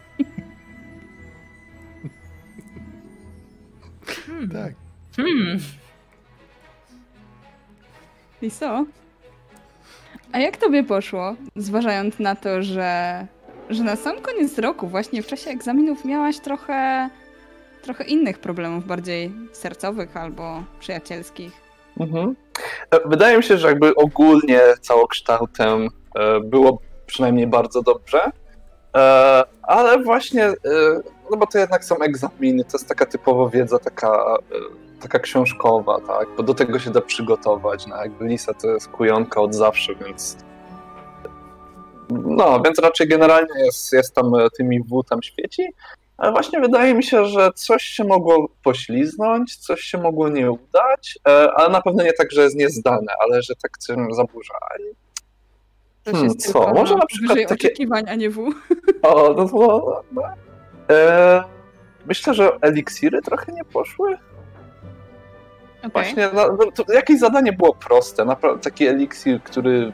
Hmm. 4.26 4.50
Tak. 4.50 4.74
Hmm. 5.16 5.60
I 8.46 8.52
co? 8.52 8.86
A 10.32 10.40
jak 10.40 10.58
tobie 10.58 10.84
poszło, 10.84 11.36
zważając 11.56 12.20
na 12.20 12.36
to, 12.36 12.64
że, 12.64 13.28
że 13.70 13.84
na 13.84 13.96
sam 13.96 14.22
koniec 14.22 14.58
roku, 14.58 14.88
właśnie 14.88 15.24
w 15.24 15.28
czasie 15.28 15.50
egzaminów 15.52 16.06
miałaś 16.06 16.40
trochę, 16.40 17.10
trochę 17.82 18.04
innych 18.04 18.40
problemów, 18.40 18.88
bardziej 18.88 19.32
sercowych 19.52 20.18
albo 20.18 20.64
przyjacielskich? 20.80 21.52
Mhm. 22.00 22.36
E, 22.92 23.10
Wydaje 23.10 23.38
mi 23.38 23.44
się, 23.44 23.58
że 23.58 23.68
jakby 23.68 23.96
ogólnie 23.96 24.62
całokształtem 24.82 25.90
e, 26.16 26.40
było 26.40 26.80
przynajmniej 27.08 27.48
bardzo 27.48 27.82
dobrze, 27.82 28.32
E, 28.96 29.44
ale 29.62 30.04
właśnie, 30.04 30.54
no 31.32 31.38
bo 31.38 31.48
to 31.48 31.58
jednak 31.58 31.86
są 31.86 31.98
egzaminy, 31.98 32.64
to 32.64 32.70
jest 32.74 32.90
taka 32.90 33.06
typowo 33.06 33.50
wiedza 33.50 33.80
taka, 33.80 34.38
taka 35.00 35.20
książkowa, 35.20 36.00
tak, 36.08 36.28
bo 36.38 36.44
do 36.44 36.54
tego 36.54 36.80
się 36.80 36.92
da 36.92 37.02
przygotować, 37.02 37.88
no 37.88 37.98
jakby 37.98 38.28
Lisa 38.28 38.54
to 38.54 38.68
jest 38.68 38.88
kujonka 38.88 39.42
od 39.42 39.56
zawsze, 39.56 39.96
więc 39.96 40.38
no, 42.10 42.62
więc 42.62 42.80
raczej 42.80 43.08
generalnie 43.08 43.66
jest, 43.66 43.94
jest 43.94 44.16
tam 44.16 44.36
e, 44.36 44.50
tymi 44.50 44.80
W 44.84 45.04
tam 45.04 45.24
świeci, 45.24 45.64
ale 46.18 46.32
właśnie 46.32 46.60
wydaje 46.60 46.94
mi 46.94 47.04
się, 47.04 47.26
że 47.26 47.52
coś 47.56 47.84
się 47.84 48.04
mogło 48.04 48.50
pośliznąć, 48.64 49.56
coś 49.56 49.82
się 49.82 49.98
mogło 49.98 50.30
nie 50.30 50.52
udać, 50.52 51.20
ale 51.56 51.70
na 51.70 51.82
pewno 51.82 52.04
nie 52.04 52.14
tak, 52.14 52.32
że 52.32 52.42
jest 52.42 52.56
niezdane, 52.56 53.14
ale 53.20 53.42
że 53.42 53.54
tak 53.56 53.78
coś 53.78 53.98
zaburza. 54.12 54.54
Hmm, 56.06 56.38
co? 56.38 56.74
Może 56.74 56.96
na 56.96 57.06
przykład 57.06 57.38
takie- 57.38 57.54
oczekiwań, 57.54 58.04
a 58.08 58.16
nie 58.16 58.30
W. 58.30 58.54
O, 59.02 59.34
no 59.38 59.50
to... 59.50 60.04
No. 60.12 60.22
E, 60.90 61.44
myślę, 62.06 62.34
że 62.34 62.58
eliksiry 62.62 63.22
trochę 63.22 63.52
nie 63.52 63.66
poszły. 63.66 64.18
Okej. 65.88 65.92
Właśnie, 65.92 66.30
no, 66.34 66.58
no, 66.58 66.94
jakieś 66.94 67.20
zadanie 67.20 67.54
było 67.54 67.76
proste. 67.76 68.26
Naprawdę 68.26 68.64
taki 68.64 68.88
eliksir, 68.88 69.42
który 69.42 69.94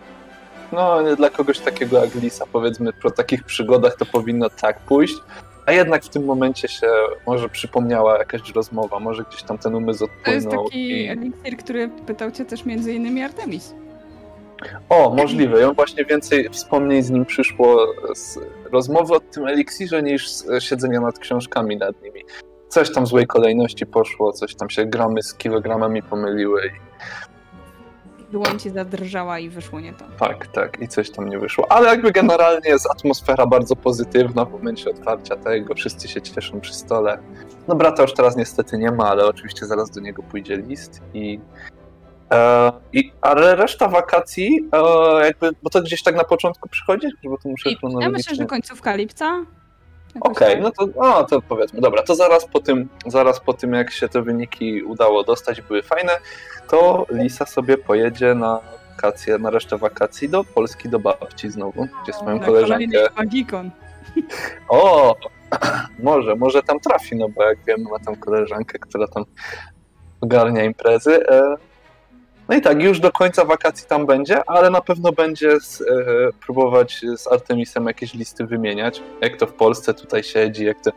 no 0.72 1.02
nie 1.02 1.16
dla 1.16 1.30
kogoś 1.30 1.60
takiego 1.60 2.00
jak 2.00 2.16
Lisa, 2.16 2.46
powiedzmy, 2.52 2.94
po 2.94 3.12
takich 3.12 3.44
przygodach 3.44 3.96
to 3.96 4.06
powinno 4.06 4.50
tak 4.50 4.80
pójść. 4.80 5.16
A 5.66 5.72
jednak 5.72 6.04
w 6.04 6.10
tym 6.10 6.26
momencie 6.26 6.68
się 6.68 6.88
może 7.28 7.50
przypomniała 7.50 8.18
jakaś 8.18 8.52
rozmowa, 8.52 9.00
może 9.00 9.24
gdzieś 9.24 9.44
tam 9.44 9.58
ten 9.58 9.76
umysł 9.76 10.08
To 10.26 10.32
jest 10.32 10.46
odpłynął. 10.48 10.66
taki 10.66 10.90
i... 10.90 11.08
eliksir, 11.08 11.58
który 11.58 11.90
pytał 12.08 12.32
cię 12.32 12.46
też 12.46 12.66
między 12.66 12.94
innymi 12.94 13.24
Artemis. 13.24 13.74
O, 14.90 15.14
możliwe. 15.18 15.60
Ja 15.60 15.74
właśnie 15.74 16.06
więcej 16.06 16.50
wspomnień 16.50 17.04
z 17.04 17.10
nim 17.10 17.26
przyszło 17.26 17.94
z 18.16 18.40
rozmowy 18.72 19.14
o 19.14 19.20
tym 19.20 19.48
eliksirze 19.48 20.04
niż 20.04 20.30
z 20.30 20.64
siedzenia 20.64 21.02
nad 21.02 21.20
książkami 21.20 21.78
nad 21.78 22.02
nimi. 22.02 22.22
Coś 22.72 22.94
tam 22.94 23.04
w 23.06 23.08
złej 23.08 23.28
kolejności 23.28 23.86
poszło, 23.86 24.34
coś 24.34 24.56
tam 24.56 24.70
się 24.70 24.86
gramy 24.86 25.24
z 25.24 25.34
kilogramami 25.34 26.04
pomyliły. 26.04 26.72
I 28.20 28.32
Dłoń 28.32 28.60
ci 28.60 28.70
zadrżała 28.70 29.40
i 29.40 29.50
wyszło 29.50 29.80
nie 29.80 29.94
to. 29.94 30.06
tak, 30.20 30.48
tak, 30.48 30.82
i 30.82 30.88
coś 30.88 31.10
tam 31.10 31.30
nie 31.30 31.40
wyszło. 31.40 31.72
Ale 31.72 31.90
jakby 31.90 32.12
generalnie 32.12 32.70
jest 32.70 32.92
atmosfera 32.92 33.46
bardzo 33.46 33.76
pozytywna 33.76 34.46
w 34.46 34.52
momencie 34.52 34.90
otwarcia 34.90 35.36
tego. 35.36 35.76
Wszyscy 35.76 36.08
się 36.08 36.22
cieszą 36.22 36.62
przy 36.62 36.74
stole. 36.74 37.18
No 37.68 37.76
brata 37.76 38.02
już 38.02 38.14
teraz 38.14 38.36
niestety 38.36 38.78
nie 38.78 38.92
ma, 38.92 39.10
ale 39.10 39.26
oczywiście 39.26 39.66
zaraz 39.66 39.92
do 39.92 40.02
niego 40.02 40.24
pójdzie 40.24 40.58
list 40.58 41.02
i 41.14 41.40
E, 42.32 42.72
I, 42.94 43.12
ale 43.22 43.56
reszta 43.56 43.88
wakacji, 43.88 44.70
e, 44.74 45.26
jakby, 45.26 45.50
bo 45.64 45.70
to 45.70 45.82
gdzieś 45.82 46.04
tak 46.04 46.16
na 46.16 46.24
początku 46.24 46.70
przychodzi, 46.70 47.08
bo 47.24 47.38
to 47.38 47.50
muszę 47.50 47.70
ja 48.02 48.10
myślę, 48.10 48.36
że 48.36 48.46
końcówka 48.46 48.96
lipca. 48.96 49.46
Okej, 50.20 50.54
tak. 50.54 50.62
no 50.62 50.72
to, 50.72 50.88
no 51.02 51.24
to 51.24 51.42
powiedzmy, 51.42 51.82
dobra, 51.82 52.04
to 52.04 52.16
zaraz 52.16 52.46
po 52.46 52.60
tym, 52.60 52.90
zaraz 53.06 53.40
po 53.40 53.54
tym, 53.54 53.74
jak 53.74 53.92
się 53.92 54.10
te 54.10 54.22
wyniki 54.22 54.84
udało 54.84 55.24
dostać, 55.24 55.62
były 55.62 55.84
fajne, 55.84 56.12
to 56.70 57.06
Lisa 57.10 57.46
sobie 57.46 57.78
pojedzie 57.78 58.36
na 58.36 58.60
wakacje, 59.02 59.38
na 59.38 59.50
resztę 59.50 59.78
wakacji 59.78 60.30
do 60.30 60.44
Polski, 60.44 60.90
do 60.90 61.00
babci 61.00 61.52
znowu, 61.52 61.88
gdzie 62.04 62.14
swoją 62.14 62.40
Na 62.40 62.46
koleżankę... 62.46 63.08
Magikon. 63.18 63.72
O, 64.70 65.16
może, 66.04 66.36
może 66.36 66.64
tam 66.64 66.80
trafi, 66.80 67.16
no 67.16 67.30
bo 67.30 67.44
jak 67.44 67.58
wiemy, 67.68 67.84
ma 67.84 68.00
tam 68.00 68.16
koleżankę, 68.16 68.80
która 68.80 69.08
tam 69.08 69.26
ogarnia 70.22 70.64
imprezy. 70.64 71.28
E, 71.30 71.56
No 72.52 72.58
i 72.58 72.62
tak, 72.62 72.84
już 72.84 73.00
do 73.00 73.12
końca 73.12 73.46
wakacji 73.46 73.88
tam 73.88 74.06
będzie, 74.06 74.50
ale 74.50 74.70
na 74.70 74.82
pewno 74.82 75.12
będzie 75.12 75.60
z, 75.60 75.82
e, 75.82 75.86
próbować 76.46 77.06
z 77.18 77.28
Artemisem 77.28 77.86
jakieś 77.88 78.14
listy 78.14 78.46
wymieniać, 78.46 79.04
jak 79.22 79.38
to 79.38 79.48
w 79.48 79.54
Polsce 79.54 79.94
tutaj 79.94 80.24
siedzi, 80.24 80.66
jak 80.66 80.78
to... 80.82 80.92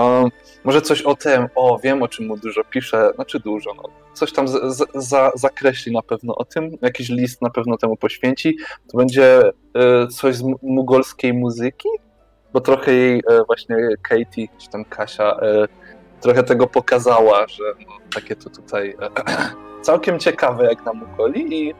Um, 0.00 0.30
może 0.64 0.82
coś 0.82 1.02
o 1.02 1.14
tym, 1.14 1.46
o 1.54 1.78
wiem 1.78 2.02
o 2.02 2.08
czym 2.08 2.26
mu 2.26 2.36
dużo 2.36 2.64
pisze, 2.64 3.10
znaczy 3.14 3.40
dużo, 3.40 3.74
no, 3.74 3.82
coś 4.12 4.32
tam 4.32 4.48
z, 4.48 4.52
z, 4.52 4.86
za, 4.94 5.32
zakreśli 5.34 5.92
na 5.92 6.02
pewno 6.02 6.34
o 6.34 6.44
tym, 6.44 6.70
jakiś 6.82 7.08
list 7.08 7.42
na 7.42 7.50
pewno 7.50 7.76
temu 7.76 7.96
poświęci. 7.96 8.56
To 8.92 8.98
będzie 8.98 9.40
e, 9.74 10.06
coś 10.06 10.36
z 10.36 10.42
mu- 10.42 10.58
mugolskiej 10.62 11.34
muzyki, 11.34 11.88
bo 12.52 12.60
trochę 12.60 12.92
jej 12.92 13.22
e, 13.30 13.44
właśnie 13.46 13.76
Katie, 14.02 14.48
czy 14.58 14.68
tam 14.70 14.84
Kasia, 14.84 15.36
e, 15.42 15.68
trochę 16.20 16.42
tego 16.42 16.66
pokazała, 16.66 17.46
że 17.48 17.62
no, 17.86 17.92
takie 18.14 18.36
to 18.36 18.50
tutaj 18.50 18.96
e, 19.00 19.10
całkiem 19.82 20.18
ciekawe 20.18 20.64
jak 20.66 20.84
na 20.84 20.92
Mugoli 20.92 21.54
i 21.68 21.74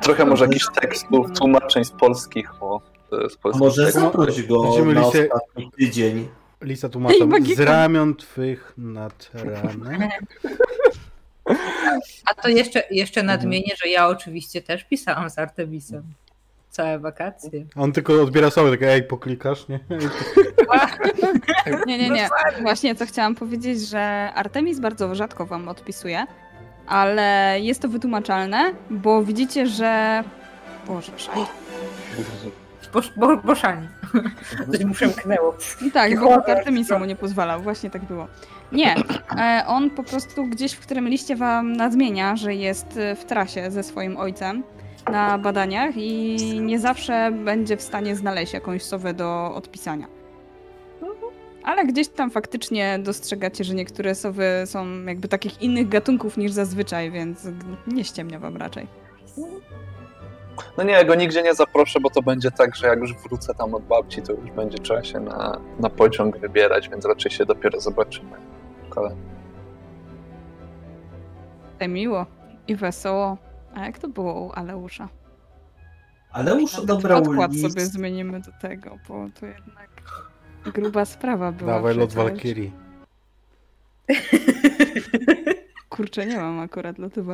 Trochę 0.00 0.24
może 0.24 0.44
jakichś 0.44 0.66
tekstów, 0.80 1.26
tłumaczeń 1.38 1.84
z 1.84 1.90
polskich 1.90 2.62
o 2.62 2.80
e, 3.26 3.28
z 3.30 3.36
polskich 3.36 3.60
może 3.60 3.92
zaproś 3.92 4.42
go 4.42 4.62
Będziemy 4.62 4.94
na 4.94 5.00
listy- 5.00 5.28
ostatni 5.32 5.70
tydzień. 5.78 6.28
Ej, 7.10 7.26
magika. 7.26 7.62
Z 7.62 7.66
ramion 7.66 8.14
twych 8.16 8.72
nad 8.76 9.30
ranem. 9.34 10.10
A 12.26 12.34
to 12.42 12.48
jeszcze, 12.48 12.82
jeszcze 12.90 13.20
Mhm. 13.20 13.38
nadmienię, 13.38 13.72
że 13.84 13.88
ja 13.88 14.08
oczywiście 14.08 14.62
też 14.62 14.84
pisałam 14.84 15.30
z 15.30 15.38
Artemisem. 15.38 16.02
Całe 16.74 16.98
wakacje. 16.98 17.64
On 17.76 17.92
tylko 17.92 18.22
odbiera 18.22 18.50
sobie 18.50 18.70
takie, 18.70 18.92
ej, 18.92 19.02
poklikasz, 19.02 19.68
nie? 19.68 19.80
Nie, 21.86 21.98
nie, 21.98 22.10
nie. 22.10 22.28
Właśnie 22.62 22.94
co 22.94 23.06
chciałam 23.06 23.34
powiedzieć, 23.34 23.88
że 23.88 24.30
Artemis 24.34 24.80
bardzo 24.80 25.14
rzadko 25.14 25.46
wam 25.46 25.68
odpisuje, 25.68 26.26
ale 26.86 27.56
jest 27.60 27.82
to 27.82 27.88
wytłumaczalne, 27.88 28.74
bo 28.90 29.22
widzicie, 29.22 29.66
że... 29.66 30.24
Boże, 30.86 31.12
szaj. 31.16 31.42
Bosz, 32.92 33.12
bo, 33.16 33.36
boszani. 33.36 33.88
Coś 34.72 34.84
mu 34.84 34.94
przemknęło. 34.94 35.56
Tak, 35.92 36.20
bo 36.20 36.28
tak, 36.28 36.48
Artemisa 36.48 36.98
mu 36.98 37.04
nie 37.04 37.16
pozwalał, 37.16 37.62
właśnie 37.62 37.90
tak 37.90 38.04
było. 38.04 38.26
Nie, 38.72 38.94
e, 39.38 39.64
on 39.66 39.90
po 39.90 40.02
prostu 40.02 40.46
gdzieś 40.46 40.72
w 40.72 40.80
którym 40.80 41.08
liście 41.08 41.36
wam 41.36 41.72
nadmienia, 41.72 42.36
że 42.36 42.54
jest 42.54 42.96
e, 42.96 43.16
w 43.16 43.24
trasie 43.24 43.70
ze 43.70 43.82
swoim 43.82 44.16
ojcem 44.16 44.62
na 45.12 45.38
badaniach 45.38 45.96
i 45.96 46.36
nie 46.60 46.78
zawsze 46.78 47.32
będzie 47.44 47.76
w 47.76 47.82
stanie 47.82 48.16
znaleźć 48.16 48.52
jakąś 48.52 48.82
sowę 48.82 49.14
do 49.14 49.54
odpisania. 49.54 50.06
Ale 51.64 51.86
gdzieś 51.86 52.08
tam 52.08 52.30
faktycznie 52.30 52.98
dostrzegacie, 52.98 53.64
że 53.64 53.74
niektóre 53.74 54.14
sowy 54.14 54.62
są 54.66 55.04
jakby 55.04 55.28
takich 55.28 55.62
innych 55.62 55.88
gatunków 55.88 56.36
niż 56.36 56.52
zazwyczaj, 56.52 57.10
więc 57.10 57.48
nie 57.86 58.04
ściemnia 58.04 58.38
wam 58.38 58.56
raczej. 58.56 58.86
No 60.78 60.84
nie, 60.84 60.92
ja 60.92 61.04
go 61.04 61.14
nigdzie 61.14 61.42
nie 61.42 61.54
zaproszę, 61.54 62.00
bo 62.00 62.10
to 62.10 62.22
będzie 62.22 62.50
tak, 62.50 62.76
że 62.76 62.86
jak 62.86 63.00
już 63.00 63.14
wrócę 63.14 63.54
tam 63.54 63.74
od 63.74 63.82
babci, 63.82 64.22
to 64.22 64.32
już 64.32 64.50
będzie 64.50 64.78
trzeba 64.78 65.04
się 65.04 65.20
na, 65.20 65.60
na 65.80 65.90
pociąg 65.90 66.38
wybierać, 66.38 66.88
więc 66.88 67.04
raczej 67.04 67.30
się 67.30 67.46
dopiero 67.46 67.80
zobaczymy. 67.80 68.36
Kolej. 68.88 69.16
Te 71.78 71.88
miło 71.88 72.26
i 72.68 72.76
wesoło. 72.76 73.36
A 73.74 73.84
jak 73.86 73.98
to 73.98 74.08
było 74.08 74.40
u 74.40 74.52
Aleusza? 74.52 75.08
Ale 76.30 76.60
już 76.60 76.72
Nawet 76.72 76.90
odebrał 76.90 77.22
Podkład 77.22 77.52
list. 77.52 77.68
sobie 77.68 77.86
zmienimy 77.86 78.40
do 78.40 78.50
tego, 78.60 78.98
bo 79.08 79.26
to 79.40 79.46
jednak 79.46 79.90
gruba 80.64 81.04
sprawa 81.04 81.52
była. 81.52 81.72
Dawaj 81.72 81.94
lot. 81.94 82.14
Valkyrii. 82.14 82.72
Kurczę, 85.88 86.26
nie 86.26 86.36
mam 86.36 86.60
akurat 86.60 86.98
lotu. 86.98 87.24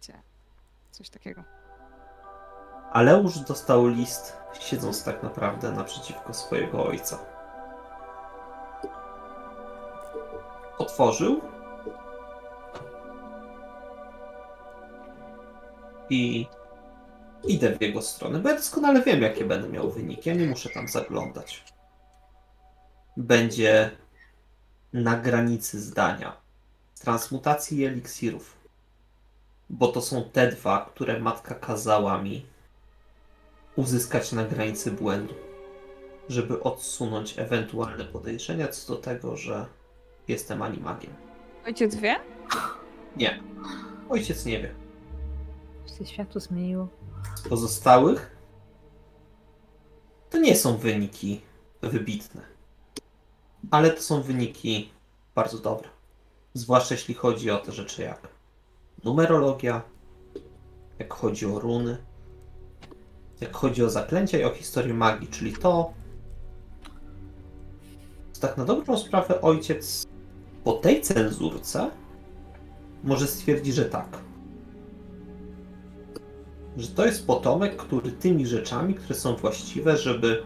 Gdzie? 0.00 0.12
Coś 0.90 1.10
takiego. 1.10 1.44
Aleusz 2.92 3.38
dostał 3.38 3.88
list, 3.88 4.36
siedząc 4.60 5.04
tak 5.04 5.22
naprawdę 5.22 5.72
naprzeciwko 5.72 6.34
swojego 6.34 6.86
ojca. 6.86 7.18
Otworzył 10.80 11.40
i 16.10 16.46
idę 17.44 17.76
w 17.76 17.82
jego 17.82 18.02
stronę, 18.02 18.38
bo 18.38 18.48
ja 18.48 18.54
doskonale 18.54 19.02
wiem, 19.02 19.22
jakie 19.22 19.44
będę 19.44 19.68
miał 19.68 19.90
wyniki. 19.90 20.28
Ja 20.28 20.34
nie 20.34 20.46
muszę 20.46 20.68
tam 20.68 20.88
zaglądać. 20.88 21.64
Będzie 23.16 23.90
na 24.92 25.16
granicy 25.16 25.80
zdania 25.80 26.36
transmutacji 27.00 27.78
i 27.78 27.84
eliksirów 27.84 28.60
bo 29.70 29.88
to 29.88 30.02
są 30.02 30.24
te 30.24 30.48
dwa, 30.48 30.86
które 30.94 31.20
matka 31.20 31.54
kazała 31.54 32.22
mi 32.22 32.46
uzyskać 33.76 34.32
na 34.32 34.44
granicy 34.44 34.90
błędu, 34.90 35.34
żeby 36.28 36.62
odsunąć 36.62 37.38
ewentualne 37.38 38.04
podejrzenia 38.04 38.68
co 38.68 38.94
do 38.94 39.00
tego, 39.00 39.36
że 39.36 39.66
jestem 40.30 40.62
animagiem. 40.62 41.12
Ojciec 41.66 41.96
wie? 41.96 42.16
Nie. 43.16 43.42
Ojciec 44.08 44.46
nie 44.46 44.62
wie. 44.62 44.74
się 45.98 46.06
światło 46.06 46.40
zmieniło. 46.40 46.88
Z 47.34 47.48
pozostałych 47.48 48.36
to 50.30 50.38
nie 50.38 50.56
są 50.56 50.76
wyniki 50.76 51.40
wybitne, 51.82 52.42
ale 53.70 53.90
to 53.90 54.02
są 54.02 54.22
wyniki 54.22 54.92
bardzo 55.34 55.58
dobre. 55.58 55.88
Zwłaszcza 56.54 56.94
jeśli 56.94 57.14
chodzi 57.14 57.50
o 57.50 57.58
te 57.58 57.72
rzeczy 57.72 58.02
jak 58.02 58.28
numerologia, 59.04 59.82
jak 60.98 61.14
chodzi 61.14 61.46
o 61.46 61.58
runy, 61.58 61.96
jak 63.40 63.56
chodzi 63.56 63.84
o 63.84 63.90
zaklęcia 63.90 64.38
i 64.38 64.44
o 64.44 64.50
historię 64.50 64.94
magii, 64.94 65.28
czyli 65.28 65.52
to, 65.52 65.92
tak 68.40 68.56
na 68.56 68.64
dobrą 68.64 68.98
sprawę 68.98 69.40
ojciec 69.40 70.06
po 70.64 70.72
tej 70.72 71.00
cenzurce 71.00 71.90
może 73.04 73.26
stwierdzić, 73.26 73.74
że 73.74 73.84
tak. 73.84 74.18
Że 76.76 76.88
to 76.88 77.06
jest 77.06 77.26
potomek, 77.26 77.76
który 77.76 78.12
tymi 78.12 78.46
rzeczami, 78.46 78.94
które 78.94 79.14
są 79.14 79.36
właściwe, 79.36 79.96
żeby 79.96 80.42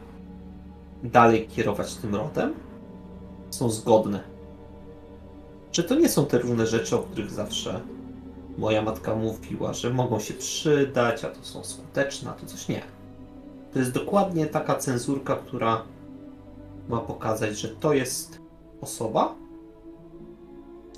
dalej 1.02 1.48
kierować 1.48 1.94
tym 1.94 2.14
rodem, 2.14 2.54
są 3.50 3.70
zgodne. 3.70 4.20
Że 5.72 5.82
to 5.82 5.94
nie 5.94 6.08
są 6.08 6.26
te 6.26 6.38
różne 6.38 6.66
rzeczy, 6.66 6.96
o 6.96 6.98
których 6.98 7.30
zawsze 7.30 7.80
moja 8.58 8.82
matka 8.82 9.14
mówiła, 9.14 9.72
że 9.72 9.90
mogą 9.90 10.20
się 10.20 10.34
przydać, 10.34 11.24
a 11.24 11.28
to 11.28 11.44
są 11.44 11.64
skuteczne, 11.64 12.30
a 12.30 12.34
to 12.34 12.46
coś 12.46 12.68
nie. 12.68 12.82
To 13.72 13.78
jest 13.78 13.92
dokładnie 13.92 14.46
taka 14.46 14.74
cenzurka, 14.74 15.36
która 15.36 15.82
ma 16.88 16.98
pokazać, 16.98 17.58
że 17.58 17.68
to 17.68 17.92
jest 17.92 18.38
osoba 18.80 19.34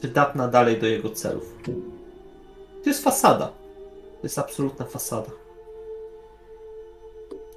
przydatna 0.06 0.48
dalej 0.48 0.80
do 0.80 0.86
jego 0.86 1.10
celów. 1.10 1.54
To 2.82 2.90
jest 2.90 3.04
fasada. 3.04 3.46
To 3.46 4.22
jest 4.22 4.38
absolutna 4.38 4.84
fasada. 4.84 5.30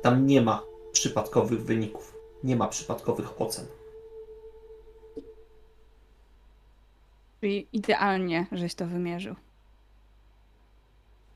Tam 0.01 0.27
nie 0.27 0.41
ma 0.41 0.61
przypadkowych 0.91 1.65
wyników. 1.65 2.15
Nie 2.43 2.55
ma 2.55 2.67
przypadkowych 2.67 3.41
ocen. 3.41 3.65
Czyli 7.41 7.67
idealnie, 7.73 8.47
żeś 8.51 8.75
to 8.75 8.85
wymierzył. 8.85 9.35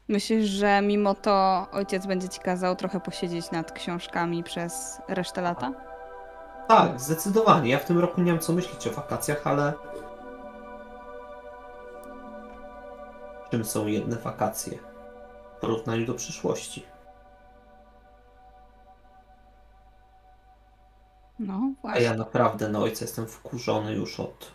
Myślisz, 0.08 0.46
że 0.46 0.82
mimo 0.82 1.16
to 1.16 1.68
ojciec 1.72 2.06
będzie 2.06 2.30
ci 2.30 2.40
kazał 2.40 2.76
trochę 2.76 3.00
posiedzieć 3.00 3.52
nad 3.52 3.72
książkami 3.72 4.44
przez 4.44 4.98
resztę 5.08 5.42
lata? 5.42 5.74
Tak, 6.68 7.02
zdecydowanie. 7.02 7.70
Ja 7.70 7.80
w 7.80 7.86
tym 7.86 8.00
roku 8.00 8.22
nie 8.22 8.32
mam 8.32 8.42
co 8.42 8.54
myśleć 8.54 8.88
o 8.88 8.92
wakacjach, 8.92 9.48
ale. 9.48 9.74
Czym 13.54 13.66
są 13.66 13.88
jedne 13.88 14.16
wakacje 14.16 14.78
w 15.58 15.62
porównaniu 15.62 16.06
do 16.06 16.14
przyszłości? 16.14 16.86
No 21.40 21.74
A 21.78 21.82
właśnie. 21.82 22.02
ja 22.02 22.14
naprawdę 22.14 22.70
na 22.70 22.80
ojca 22.80 23.06
jestem 23.06 23.28
wkurzony 23.28 23.94
już 23.94 24.20
od 24.20 24.52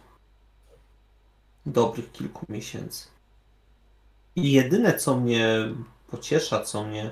dobrych 1.66 2.12
kilku 2.12 2.46
miesięcy. 2.48 3.08
I 4.36 4.52
jedyne, 4.52 4.94
co 4.94 5.16
mnie 5.16 5.48
pociesza, 6.10 6.60
co 6.60 6.84
mnie 6.84 7.10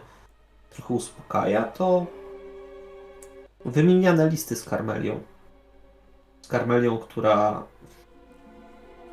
trochę 0.71 0.95
uspokaja, 0.95 1.65
to 1.65 2.07
wymieniane 3.65 4.29
listy 4.29 4.57
z 4.57 4.65
Karmelią. 4.65 5.21
Z 6.43 6.49
Karmelią, 6.49 6.99
która 6.99 7.63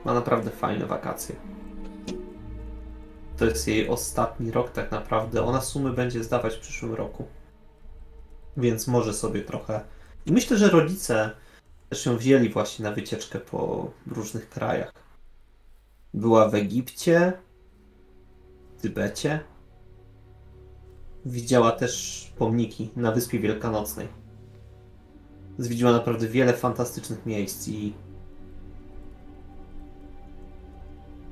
ma 0.06 0.14
naprawdę 0.14 0.52
fajne 0.52 0.86
wakacje. 0.86 1.36
To 3.44 3.48
jest 3.48 3.68
jej 3.68 3.90
ostatni 3.90 4.52
rok 4.52 4.72
tak 4.72 4.92
naprawdę. 4.92 5.44
Ona 5.46 5.62
sumy 5.62 5.94
będzie 5.94 6.24
zdawać 6.24 6.56
w 6.56 6.60
przyszłym 6.60 6.94
roku. 6.94 7.26
Więc 8.58 8.88
może 8.88 9.14
sobie 9.14 9.42
trochę 9.42 9.82
i 10.26 10.32
myślę, 10.32 10.58
że 10.58 10.70
rodzice 10.70 11.32
też 11.90 12.06
ją 12.06 12.18
wzięli 12.18 12.50
właśnie 12.50 12.84
na 12.84 12.92
wycieczkę 12.92 13.40
po 13.40 13.92
różnych 14.08 14.50
krajach. 14.50 14.94
Była 16.14 16.50
w 16.50 16.56
Egipcie, 16.56 17.34
w 18.78 18.82
Tybecie. 18.82 19.40
Widziała 21.26 21.72
też 21.72 22.34
pomniki 22.38 22.90
na 22.96 23.12
Wyspie 23.12 23.40
Wielkanocnej. 23.40 24.08
Zwiedziła 25.58 25.92
naprawdę 25.92 26.28
wiele 26.28 26.54
fantastycznych 26.54 27.26
miejsc 27.26 27.68
i 27.68 27.94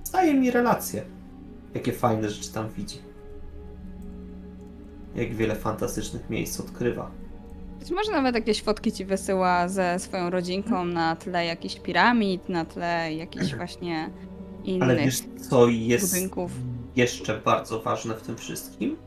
staje 0.03 0.33
mi 0.33 0.51
relacje, 0.51 1.05
jakie 1.73 1.91
fajne 1.93 2.29
rzeczy 2.29 2.53
tam 2.53 2.69
widzi. 2.69 2.97
Jak 5.15 5.35
wiele 5.35 5.55
fantastycznych 5.55 6.29
miejsc 6.29 6.59
odkrywa. 6.59 7.11
Być 7.79 7.91
może 7.91 8.11
nawet 8.11 8.35
jakieś 8.35 8.61
fotki 8.63 8.91
ci 8.91 9.05
wysyła 9.05 9.67
ze 9.67 9.99
swoją 9.99 10.29
rodzinką 10.29 10.85
na 10.85 11.15
tle 11.15 11.45
jakichś 11.45 11.79
piramid, 11.79 12.49
na 12.49 12.65
tle 12.65 13.13
jakichś 13.13 13.55
właśnie 13.55 14.09
Ale 14.65 14.93
innych 14.93 15.05
wiesz, 15.05 15.21
co 15.49 15.67
jest 15.67 16.13
budynków. 16.13 16.51
jeszcze 16.95 17.37
bardzo 17.39 17.81
ważne 17.81 18.15
w 18.15 18.21
tym 18.21 18.37
wszystkim? 18.37 18.97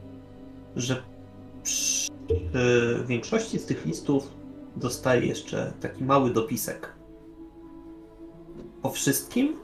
Że 0.76 1.02
przy 1.62 2.10
większości 3.06 3.58
z 3.58 3.66
tych 3.66 3.86
listów 3.86 4.30
dostaję 4.76 5.26
jeszcze 5.26 5.72
taki 5.80 6.04
mały 6.04 6.30
dopisek. 6.30 6.92
Po 8.82 8.90
wszystkim 8.90 9.56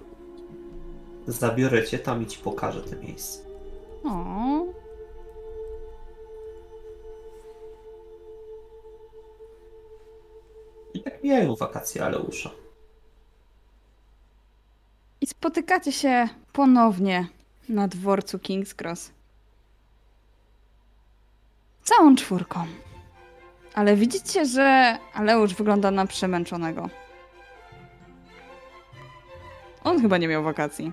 zabiorę 1.26 1.86
cię 1.86 1.98
tam 1.98 2.22
i 2.22 2.26
ci 2.26 2.38
pokażę 2.38 2.82
te 2.82 2.96
miejsce. 2.96 3.38
O, 4.04 4.64
I 10.94 11.02
tak 11.02 11.22
mijają 11.22 11.56
wakacje 11.56 12.04
Aleusza. 12.04 12.50
I 15.20 15.26
spotykacie 15.26 15.92
się 15.92 16.28
ponownie 16.52 17.26
na 17.68 17.88
dworcu 17.88 18.38
King's 18.38 18.74
Cross. 18.82 19.10
Całą 21.84 22.16
czwórką. 22.16 22.66
Ale 23.74 23.96
widzicie, 23.96 24.46
że 24.46 24.98
Aleusz 25.14 25.54
wygląda 25.54 25.90
na 25.90 26.06
przemęczonego. 26.06 26.88
On 29.84 30.00
chyba 30.00 30.18
nie 30.18 30.28
miał 30.28 30.42
wakacji. 30.42 30.92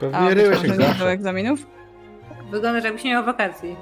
Pewnie 0.00 0.18
A 0.18 0.34
ryłeś 0.34 0.62
jak 0.62 0.70
nie 0.70 0.76
do 0.76 0.84
zawsze. 0.84 1.08
egzaminów? 1.08 1.60
Wygląda, 2.50 2.78
jakbyś 2.80 3.04
nie 3.04 3.10
miał 3.10 3.24
wakacji. 3.24 3.76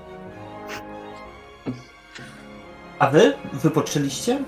A 2.99 3.11
wy? 3.11 3.33
Wypoczęliście? 3.53 4.39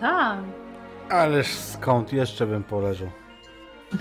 Tak. 0.00 0.38
Ależ 1.08 1.54
skąd 1.54 2.12
jeszcze 2.12 2.46
bym 2.46 2.64
poleżał? 2.64 3.08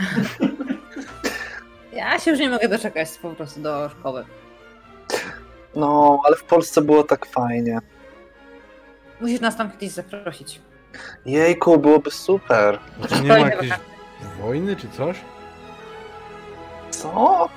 Ja 1.94 2.20
się 2.20 2.32
już 2.32 2.40
nie 2.40 2.50
mogę 2.50 2.68
doczekać 2.68 3.10
po 3.22 3.30
prostu 3.30 3.62
do 3.62 3.90
szkoły. 3.90 4.26
No, 5.76 6.22
ale 6.26 6.36
w 6.36 6.44
Polsce 6.44 6.82
było 6.82 7.04
tak 7.04 7.26
fajnie. 7.26 7.80
Musisz 9.22 9.42
nas 9.42 9.56
tam 9.58 9.72
kiedyś 9.72 9.90
zaprosić. 9.92 10.62
Jejku, 11.26 11.78
byłoby 11.78 12.12
super. 12.12 12.80
Czy 13.10 13.22
nie 13.22 13.28
ma 13.30 13.40
wakacje. 13.40 13.76
Wojny 14.42 14.76
czy 14.76 14.90
coś? 14.90 15.18
Co? 16.90 17.50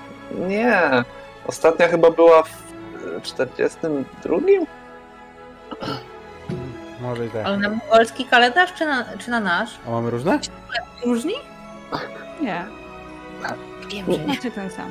Nie. 0.49 1.05
Ostatnia 1.47 1.89
chyba 1.89 2.11
była 2.11 2.43
w 2.43 2.63
42? 3.23 4.37
Może 7.01 7.27
i 7.27 7.31
tak. 7.31 7.47
Ale 7.47 7.57
na 7.59 7.69
mongolski 7.69 8.25
kalendarz 8.25 8.73
czy 8.75 8.87
na, 8.87 9.05
czy 9.19 9.31
na 9.31 9.41
nasz? 9.41 9.71
A 9.87 9.91
mamy 9.91 10.11
różne? 10.11 10.39
Różni? 11.05 11.35
Nie, 12.41 12.65
Wiem, 13.89 14.07
że 14.13 14.19
nie. 14.19 14.27
macie 14.27 14.51
ten 14.51 14.71
sam. 14.71 14.91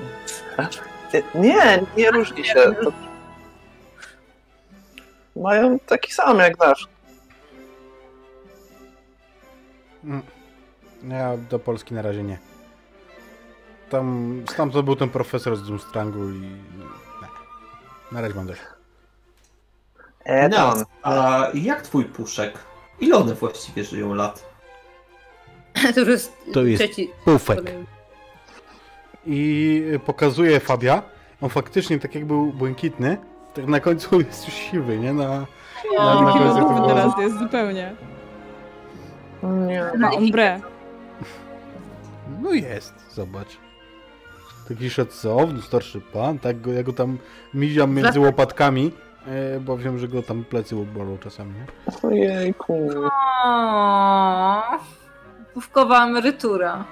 Nie, 1.36 1.82
nie 1.98 2.12
różni 2.12 2.46
się. 2.46 2.54
To... 2.54 2.92
Mają 5.42 5.80
taki 5.80 6.14
sam 6.14 6.40
jak 6.40 6.60
nasz. 6.60 6.88
Mm. 10.04 10.22
Ja 11.10 11.38
do 11.38 11.60
Polski 11.60 11.94
na 11.94 12.02
razie 12.02 12.24
nie. 12.24 12.38
Tam, 13.90 14.42
stamtąd 14.50 14.86
był 14.86 14.96
ten 14.96 15.10
profesor 15.10 15.56
z 15.56 15.68
Doomstrangu 15.68 16.30
i... 16.30 16.40
Nie. 16.42 17.28
Na 18.12 18.22
razie 18.22 18.36
mam 18.36 18.48
dość. 18.48 18.62
E. 20.24 20.50
Nas, 20.50 20.86
a 21.04 21.48
jak 21.54 21.82
twój 21.82 22.06
puszek? 22.06 22.54
Ile 23.00 23.18
one 23.18 23.34
właściwie 23.36 23.84
żyją 23.84 24.14
lat? 24.14 24.46
To 25.96 26.00
już 26.00 26.10
jest, 26.10 26.34
To 26.54 26.64
jest 26.64 26.84
trzeci. 26.84 27.10
Pufek. 27.26 27.72
I 29.26 29.84
pokazuje 30.06 30.60
Fabia. 30.60 31.02
On 31.42 31.50
faktycznie, 31.50 32.00
tak 32.00 32.16
jak 32.16 32.26
był 32.26 32.54
błękitny, 32.54 33.18
tak 33.54 33.68
na 33.68 33.80
końcu 33.80 34.20
jest 34.20 34.46
już 34.46 34.56
siwy, 34.56 35.00
nie? 35.00 35.14
Na, 35.14 35.30
na, 35.98 36.22
na 36.22 36.34
Taki 36.34 36.40
końcu 36.40 36.88
teraz 36.88 37.14
jest 37.20 37.40
zupełnie. 37.40 37.96
Nie. 39.44 39.92
Ma 39.98 40.12
ombre. 40.12 40.62
No 42.42 42.54
jest, 42.54 42.94
zobacz. 43.14 43.58
Taki 44.68 44.90
szacowny, 44.90 45.62
starszy 45.62 46.02
pan, 46.02 46.40
tak 46.40 46.62
go, 46.62 46.72
ja 46.74 46.84
go 46.84 46.94
tam 46.94 47.18
miziam 47.54 47.94
między 47.94 48.20
łopatkami, 48.20 48.92
e, 49.28 49.60
bo 49.60 49.78
wiem, 49.78 50.00
że 50.00 50.08
go 50.08 50.24
tam 50.24 50.44
plecy 50.44 50.76
bolą 50.76 51.18
czasami, 51.18 51.54
nie? 51.54 51.66
Ojejku. 52.10 52.90
O, 53.46 54.62
Pufkowa 55.54 56.06
emerytura. 56.08 56.86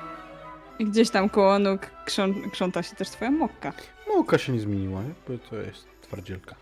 I 0.80 0.86
gdzieś 0.86 1.10
tam 1.10 1.30
koło 1.30 1.60
nóg 1.60 1.82
krząt, 2.06 2.38
krząta 2.52 2.84
się 2.84 2.96
też 2.96 3.10
twoja 3.10 3.32
mokka. 3.32 3.74
Mołka 4.08 4.38
się 4.38 4.54
nie 4.54 4.60
zmieniła, 4.60 5.02
nie? 5.02 5.14
Bo 5.28 5.50
to 5.50 5.56
jest 5.56 5.88
twardzielka. 6.02 6.56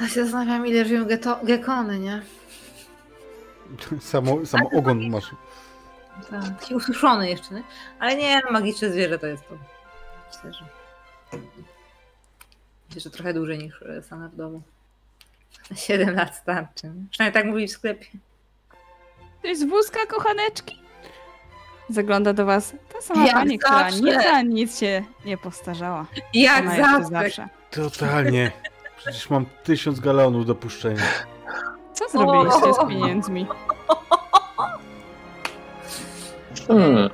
Ja 0.00 0.08
się 0.08 0.22
zastanawiam, 0.24 0.66
ile 0.66 0.84
żyją 0.84 1.04
gekony, 1.44 1.98
nie? 1.98 2.22
Samo, 4.00 4.46
sam 4.46 4.60
ogon 4.76 5.10
masz. 5.10 5.30
Tak, 6.30 6.70
ususzony 6.76 7.30
jeszcze, 7.30 7.54
nie? 7.54 7.62
Ale 7.98 8.16
nie, 8.16 8.40
magiczne 8.50 8.90
zwierzę 8.90 9.18
to 9.18 9.26
jest 9.26 9.48
to. 9.48 9.54
Myślę, 10.26 10.52
że... 10.52 10.64
Myślę, 12.88 13.00
że 13.00 13.10
trochę 13.10 13.34
dłużej 13.34 13.58
niż 13.58 13.82
e, 13.82 14.02
standardowo. 14.02 14.60
7 15.74 16.14
lat 16.16 16.36
starczy. 16.36 16.86
nie? 16.86 17.04
Przynajmniej 17.10 17.42
tak 17.42 17.52
mówi 17.52 17.68
w 17.68 17.70
sklepie. 17.70 18.06
To 19.42 19.48
jest 19.48 19.68
wózka, 19.68 20.06
kochaneczki? 20.06 20.82
Zagląda 21.88 22.32
do 22.32 22.46
was 22.46 22.74
ta 22.92 23.00
sama 23.00 23.26
Jak 23.26 23.34
pani, 23.34 23.58
która 23.58 23.78
zawsze. 23.90 24.00
nic 24.00 24.22
za 24.22 24.42
nic 24.42 24.78
się 24.78 25.04
nie 25.24 25.38
postarzała. 25.38 26.06
Jak 26.34 26.76
zawsze. 26.76 27.08
zawsze. 27.10 27.48
Totalnie. 27.70 28.52
Przecież 28.96 29.30
mam 29.30 29.46
tysiąc 29.64 30.00
galonów 30.00 30.46
do 30.46 30.54
puszczenia. 30.54 31.02
Co 31.96 32.08
zrobiliście 32.08 32.74
z 32.74 32.88
pieniędzmi? 32.88 33.46
Hmm. 36.68 37.10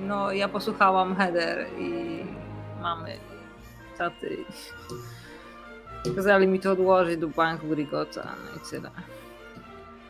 No, 0.00 0.32
ja 0.32 0.48
posłuchałam 0.48 1.16
Heather 1.16 1.66
i 1.78 2.22
mamy 2.82 3.16
taty. 3.98 4.44
Kazali 6.16 6.46
mi 6.46 6.60
to 6.60 6.72
odłożyć 6.72 7.20
do 7.20 7.28
banku 7.28 7.66
Grigota, 7.66 8.22
no 8.44 8.56
i 8.56 8.70
tyle. 8.70 8.90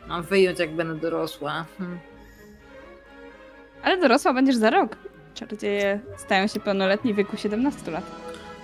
Mam 0.07 0.23
wyjąć, 0.23 0.59
jak 0.59 0.75
będę 0.75 0.95
dorosła. 0.95 1.65
Hm. 1.77 1.99
Ale 3.83 3.97
dorosła 3.97 4.33
będziesz 4.33 4.55
za 4.55 4.69
rok. 4.69 4.97
Czarodzieje 5.33 5.99
stają 6.17 6.47
się 6.47 6.59
pełnoletni 6.59 7.13
w 7.13 7.15
wieku 7.15 7.37
17 7.37 7.91
lat. 7.91 8.03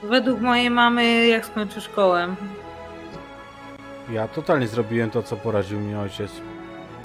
Według 0.04 0.42
mojej 0.42 0.70
mamy, 0.70 1.28
jak 1.28 1.46
skończę 1.46 1.82
szkołę. 1.82 2.36
Ja 4.12 4.28
totalnie 4.28 4.68
zrobiłem 4.68 5.12
to, 5.12 5.24
co 5.24 5.36
poraził 5.36 5.80
mi 5.80 5.96
ojciec. 5.96 6.32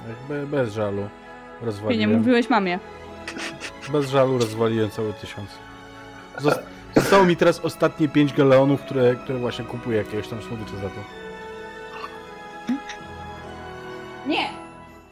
Jakby 0.09 0.47
bez 0.57 0.73
żalu. 0.73 1.01
Ty 1.01 1.61
nie 1.61 1.65
Rozwaliłem. 1.65 2.17
mówiłeś 2.17 2.49
mamie. 2.49 2.79
Bez 3.91 4.09
żalu 4.09 4.37
rozwaliłem 4.37 4.89
cały 4.89 5.13
tysiąc. 5.13 5.49
Zos- 6.41 6.59
Zostało 6.95 7.25
mi 7.25 7.35
teraz 7.35 7.59
ostatnie 7.59 8.07
5 8.09 8.33
galeonów, 8.33 8.81
które, 8.81 9.15
które 9.15 9.39
właśnie 9.39 9.65
kupuję 9.65 9.97
jakiegoś 9.97 10.27
tam 10.27 10.41
słodycza 10.41 10.75
za 10.75 10.89
to. 10.89 10.95
Nie! 14.27 14.49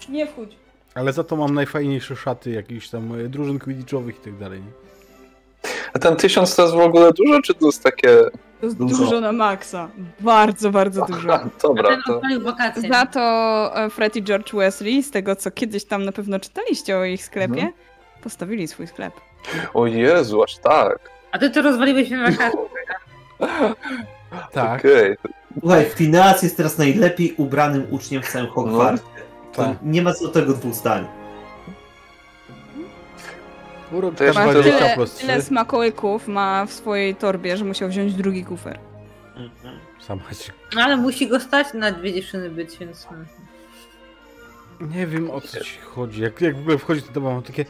Nie 0.10 0.28
wchódź. 0.28 0.58
Ale 0.96 1.14
za 1.14 1.24
to 1.24 1.36
mam 1.36 1.54
najfajniejsze 1.54 2.16
szaty 2.16 2.52
jakichś 2.52 2.90
tam 2.90 3.20
e, 3.20 3.24
drużyn 3.30 3.60
quidditchowych 3.60 4.16
i 4.16 4.20
tak 4.20 4.38
dalej. 4.38 4.62
Nie? 4.62 4.83
A 5.94 6.00
ten 6.00 6.16
tysiąc 6.16 6.56
to 6.56 6.62
jest 6.62 6.76
w 6.76 6.80
ogóle 6.80 7.12
dużo, 7.14 7.42
czy 7.42 7.54
to 7.54 7.66
jest 7.66 7.84
takie... 7.84 8.08
To 8.60 8.66
jest 8.68 8.78
Dużo. 8.78 8.98
dużo, 8.98 9.22
na 9.22 9.32
maksa. 9.32 9.90
Bardzo, 10.20 10.72
bardzo 10.72 11.06
dużo. 11.06 11.34
A, 11.34 11.40
dobra, 11.64 11.98
to... 12.08 12.22
Za 12.90 13.06
to 13.06 13.20
e, 13.76 13.90
Fred 13.90 14.16
i 14.16 14.24
George 14.24 14.54
Wesley, 14.54 15.04
z 15.04 15.12
tego 15.12 15.36
co 15.36 15.52
kiedyś 15.52 15.86
tam 15.86 16.06
na 16.06 16.12
pewno 16.12 16.40
czytaliście 16.40 16.98
o 16.98 17.04
ich 17.06 17.26
sklepie, 17.26 17.54
Mhm. 17.54 17.74
postawili 18.24 18.68
swój 18.68 18.88
sklep. 18.88 19.14
O 19.74 19.86
Jezu, 19.88 20.44
aż 20.44 20.58
tak. 20.58 21.00
A 21.32 21.40
ty 21.40 21.50
to 21.50 21.62
rozwaliłeś 21.62 22.10
mi 22.10 22.18
wakacje. 22.18 22.60
Tak, 24.52 24.80
Okej. 24.80 25.16
Słuchaj, 25.60 25.86
Phineas 25.96 26.44
jest 26.44 26.58
teraz 26.58 26.78
najlepiej 26.78 27.34
ubranym 27.38 27.88
uczniem 27.92 28.22
w 28.24 28.30
całym 28.32 28.48
Hogwarcie. 28.50 29.04
To 29.54 29.64
tak. 29.64 29.78
nie 29.84 30.02
ma 30.02 30.14
co 30.14 30.24
do 30.26 30.32
tego 30.32 30.54
dwóch 30.54 30.74
zdań. 30.74 31.08
Urok 33.94 34.16
To 34.16 34.24
Ma 34.24 34.54
20 34.54 34.78
tyle, 34.78 34.96
plus 34.96 35.14
3. 35.14 35.22
tyle 35.22 35.42
smakołyków 35.42 36.28
ma 36.28 36.66
w 36.66 36.74
swojej 36.74 37.16
torbie, 37.16 37.58
że 37.58 37.66
musiał 37.66 37.90
wziąć 37.90 38.14
drugi 38.14 38.46
kufer. 38.46 38.80
Mhm. 39.36 39.80
Sama. 40.00 40.22
No 40.76 40.82
ale 40.82 40.98
musi 40.98 41.28
go 41.28 41.40
stać 41.40 41.68
na 41.74 41.92
dwie 41.92 42.14
dziewczyny 42.14 42.50
być, 42.50 42.78
więc... 42.78 43.08
Nie 44.82 45.08
wiem 45.08 45.32
o 45.32 45.42
co 45.42 45.60
ci 45.60 45.78
chodzi. 45.80 46.22
Jak, 46.22 46.42
jak 46.42 46.56
w 46.56 46.60
ogóle 46.60 46.78
wchodzi 46.78 47.02
to 47.02 47.22
mam 47.22 47.44
takie... 47.44 47.66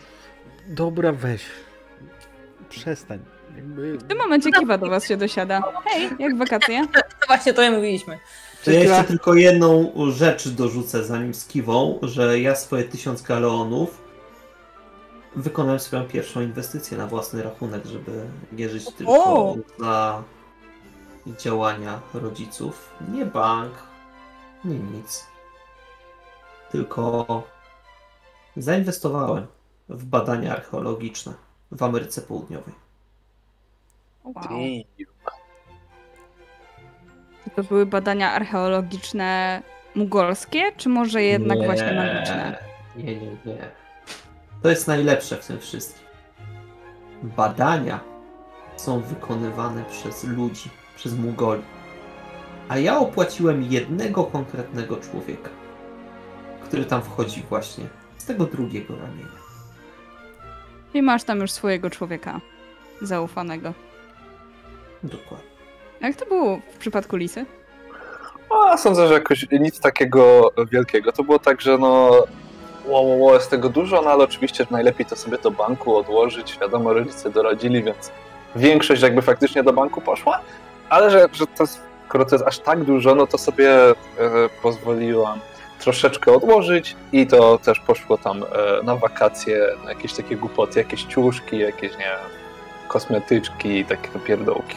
Dobra, 0.67 1.11
weź. 1.11 1.41
Przestań. 2.69 3.19
Jakby... 3.55 3.97
W 3.97 4.03
tym 4.03 4.17
momencie 4.17 4.51
Kiwa 4.51 4.77
do 4.77 4.89
was 4.89 5.07
się 5.07 5.17
dosiada. 5.17 5.63
Hej, 5.85 6.09
jak 6.19 6.37
wakacje? 6.37 6.81
No 7.23 7.27
właśnie 7.27 7.53
to 7.53 7.61
ja 7.61 7.71
mówiliśmy. 7.71 8.19
To 8.63 8.71
ja 8.71 8.79
jeszcze 8.79 9.03
tylko 9.03 9.33
jedną 9.33 9.93
rzecz 10.11 10.49
dorzucę 10.49 11.03
zanim 11.03 11.33
z 11.33 11.47
kiwą, 11.47 11.99
że 12.01 12.39
ja 12.39 12.55
swoje 12.55 12.83
tysiąc 12.83 13.21
galeonów 13.21 14.02
wykonałem 15.35 15.79
swoją 15.79 16.07
pierwszą 16.07 16.41
inwestycję 16.41 16.97
na 16.97 17.07
własny 17.07 17.43
rachunek, 17.43 17.85
żeby 17.85 18.25
nie 18.51 18.69
żyć 18.69 18.93
tylko 18.93 19.13
O! 19.13 19.55
za 19.79 20.23
działania 21.27 22.01
rodziców. 22.13 22.89
Nie 23.13 23.25
bank, 23.25 23.73
nie 24.65 24.79
nic. 24.79 25.27
Tylko 26.71 27.43
zainwestowałem 28.57 29.47
w 29.89 30.05
badania 30.05 30.53
archeologiczne 30.53 31.33
w 31.71 31.83
Ameryce 31.83 32.21
Południowej. 32.21 32.73
Wow. 34.23 34.35
To 37.55 37.63
były 37.63 37.85
badania 37.85 38.31
archeologiczne 38.31 39.61
mugolskie, 39.95 40.71
czy 40.77 40.89
może 40.89 41.23
jednak 41.23 41.59
Nie, 41.59 41.65
właśnie 41.65 41.93
magiczne? 41.93 42.57
Nie, 42.95 43.15
nie, 43.15 43.37
nie. 43.45 43.82
To 44.63 44.69
jest 44.69 44.87
najlepsze 44.87 45.37
w 45.37 45.47
tym 45.47 45.59
wszystkim. 45.59 46.07
Badania 47.23 47.99
są 48.77 48.99
wykonywane 48.99 49.83
przez 49.85 50.23
ludzi, 50.23 50.69
przez 50.95 51.17
Mugoli. 51.17 51.63
A 52.69 52.77
ja 52.77 52.97
opłaciłem 52.97 53.63
jednego 53.63 54.23
konkretnego 54.23 54.97
człowieka, 54.97 55.49
który 56.63 56.85
tam 56.85 57.01
wchodzi 57.01 57.43
właśnie 57.49 57.85
z 58.17 58.25
tego 58.25 58.45
drugiego 58.45 58.95
ramienia. 58.95 59.43
I 60.93 61.01
masz 61.01 61.23
tam 61.23 61.39
już 61.39 61.51
swojego 61.51 61.89
człowieka 61.89 62.41
zaufanego. 63.01 63.73
Dokładnie. 65.03 65.47
Jak 66.01 66.15
to 66.15 66.25
było 66.25 66.59
w 66.73 66.77
przypadku 66.77 67.15
Lisy? 67.15 67.45
A, 68.49 68.77
sądzę, 68.77 69.07
że 69.07 69.13
jakoś 69.13 69.45
nic 69.51 69.79
takiego 69.79 70.51
wielkiego. 70.71 71.11
To 71.11 71.23
było 71.23 71.39
tak, 71.39 71.61
że 71.61 71.77
no 71.77 72.11
wow, 72.85 73.19
wow, 73.19 73.33
jest 73.33 73.49
tego 73.49 73.69
dużo, 73.69 74.01
no 74.01 74.09
ale 74.11 74.23
oczywiście 74.23 74.67
najlepiej 74.71 75.05
to 75.05 75.15
sobie 75.15 75.37
do 75.37 75.51
banku 75.51 75.95
odłożyć. 75.97 76.57
Wiadomo, 76.61 76.93
rodzice 76.93 77.29
doradzili, 77.29 77.83
więc 77.83 78.11
większość 78.55 79.01
jakby 79.01 79.21
faktycznie 79.21 79.63
do 79.63 79.73
banku 79.73 80.01
poszła, 80.01 80.39
ale 80.89 81.11
że, 81.11 81.27
że 81.33 81.47
to, 81.47 81.63
jest- 81.63 81.81
skoro 82.07 82.25
to 82.25 82.35
jest 82.35 82.47
aż 82.47 82.59
tak 82.59 82.83
dużo, 82.83 83.15
no 83.15 83.27
to 83.27 83.37
sobie 83.37 83.71
e, 83.89 83.93
pozwoliłam 84.61 85.39
troszeczkę 85.79 86.31
odłożyć 86.33 86.95
i 87.11 87.27
to 87.27 87.57
też 87.57 87.79
poszło 87.79 88.17
tam 88.17 88.43
e, 88.43 88.83
na 88.83 88.95
wakacje, 88.95 89.59
na 89.83 89.89
jakieś 89.89 90.13
takie 90.13 90.35
głupoty, 90.35 90.79
jakieś 90.79 91.03
ciuszki, 91.03 91.57
jakieś, 91.57 91.91
nie 91.91 91.97
wiem, 92.05 92.29
kosmetyczki 92.87 93.69
i 93.79 93.85
takie 93.85 94.19
pierdołki. 94.19 94.75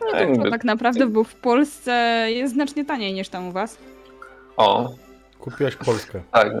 No 0.00 0.18
Jakby- 0.20 0.44
to 0.44 0.50
tak 0.50 0.64
naprawdę 0.64 1.06
był 1.06 1.24
w 1.24 1.34
Polsce 1.34 1.92
jest 2.28 2.54
znacznie 2.54 2.84
taniej 2.84 3.12
niż 3.12 3.28
tam 3.28 3.48
u 3.48 3.52
was. 3.52 3.78
O, 4.56 4.90
Kupiłaś 5.40 5.76
Polskę. 5.76 6.20
Tak. 6.32 6.52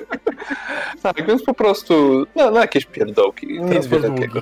tak, 1.02 1.26
więc 1.26 1.42
po 1.42 1.54
prostu 1.54 2.24
no, 2.36 2.50
no 2.50 2.60
jakieś 2.60 2.84
pierdołki. 2.84 3.62
Nic 3.62 3.86
wielkiego. 3.86 4.40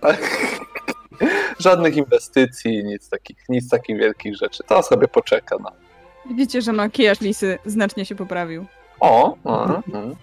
Tak. 0.00 0.48
Żadnych 1.58 1.96
inwestycji, 1.96 2.84
nic 2.84 3.08
takich, 3.08 3.36
nic 3.48 3.68
takich 3.68 3.98
wielkich 3.98 4.36
rzeczy. 4.36 4.62
To 4.66 4.82
sobie 4.82 5.08
poczeka 5.08 5.56
na. 5.58 5.72
Widzicie, 6.30 6.62
że 6.62 6.72
makijaż 6.72 7.20
Lisy 7.20 7.58
znacznie 7.64 8.04
się 8.04 8.14
poprawił. 8.14 8.66
O, 9.00 9.36
o, 9.44 9.64
mm. 9.64 10.16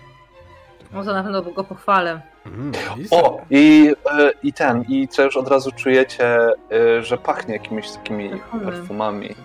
No 0.94 1.04
to 1.04 1.14
na 1.14 1.24
pewno 1.24 1.42
go 1.42 1.64
pochwalę. 1.64 2.22
Mm, 2.46 2.72
o 3.12 3.42
i, 3.50 3.94
e, 4.12 4.32
i 4.44 4.54
ten, 4.54 4.86
i 4.90 5.08
też 5.08 5.38
od 5.38 5.48
razu 5.48 5.72
czujecie, 5.72 6.38
e, 6.72 7.02
że 7.02 7.18
pachnie 7.18 7.54
jakimiś 7.54 7.92
takimi 7.92 8.30
Perfumy. 8.30 8.66
perfumami. 8.66 9.36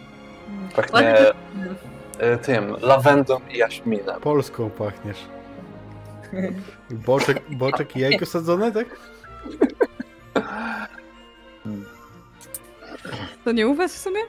Ładnie 0.93 1.15
Pachnie 1.15 1.15
tym, 2.43 2.77
lawendą 2.81 3.41
i 3.51 3.59
jaśminem. 3.59 4.21
Polską 4.21 4.71
pachniesz. 4.71 5.19
Boczek, 6.91 7.43
boczek 7.51 7.97
i 7.97 8.01
jajko 8.01 8.27
sadzone, 8.27 8.73
tak? 8.73 8.87
To 13.45 13.53
nie 13.53 13.69
u 13.69 13.75
was 13.75 13.95
w 13.95 13.99
sumie? 13.99 14.21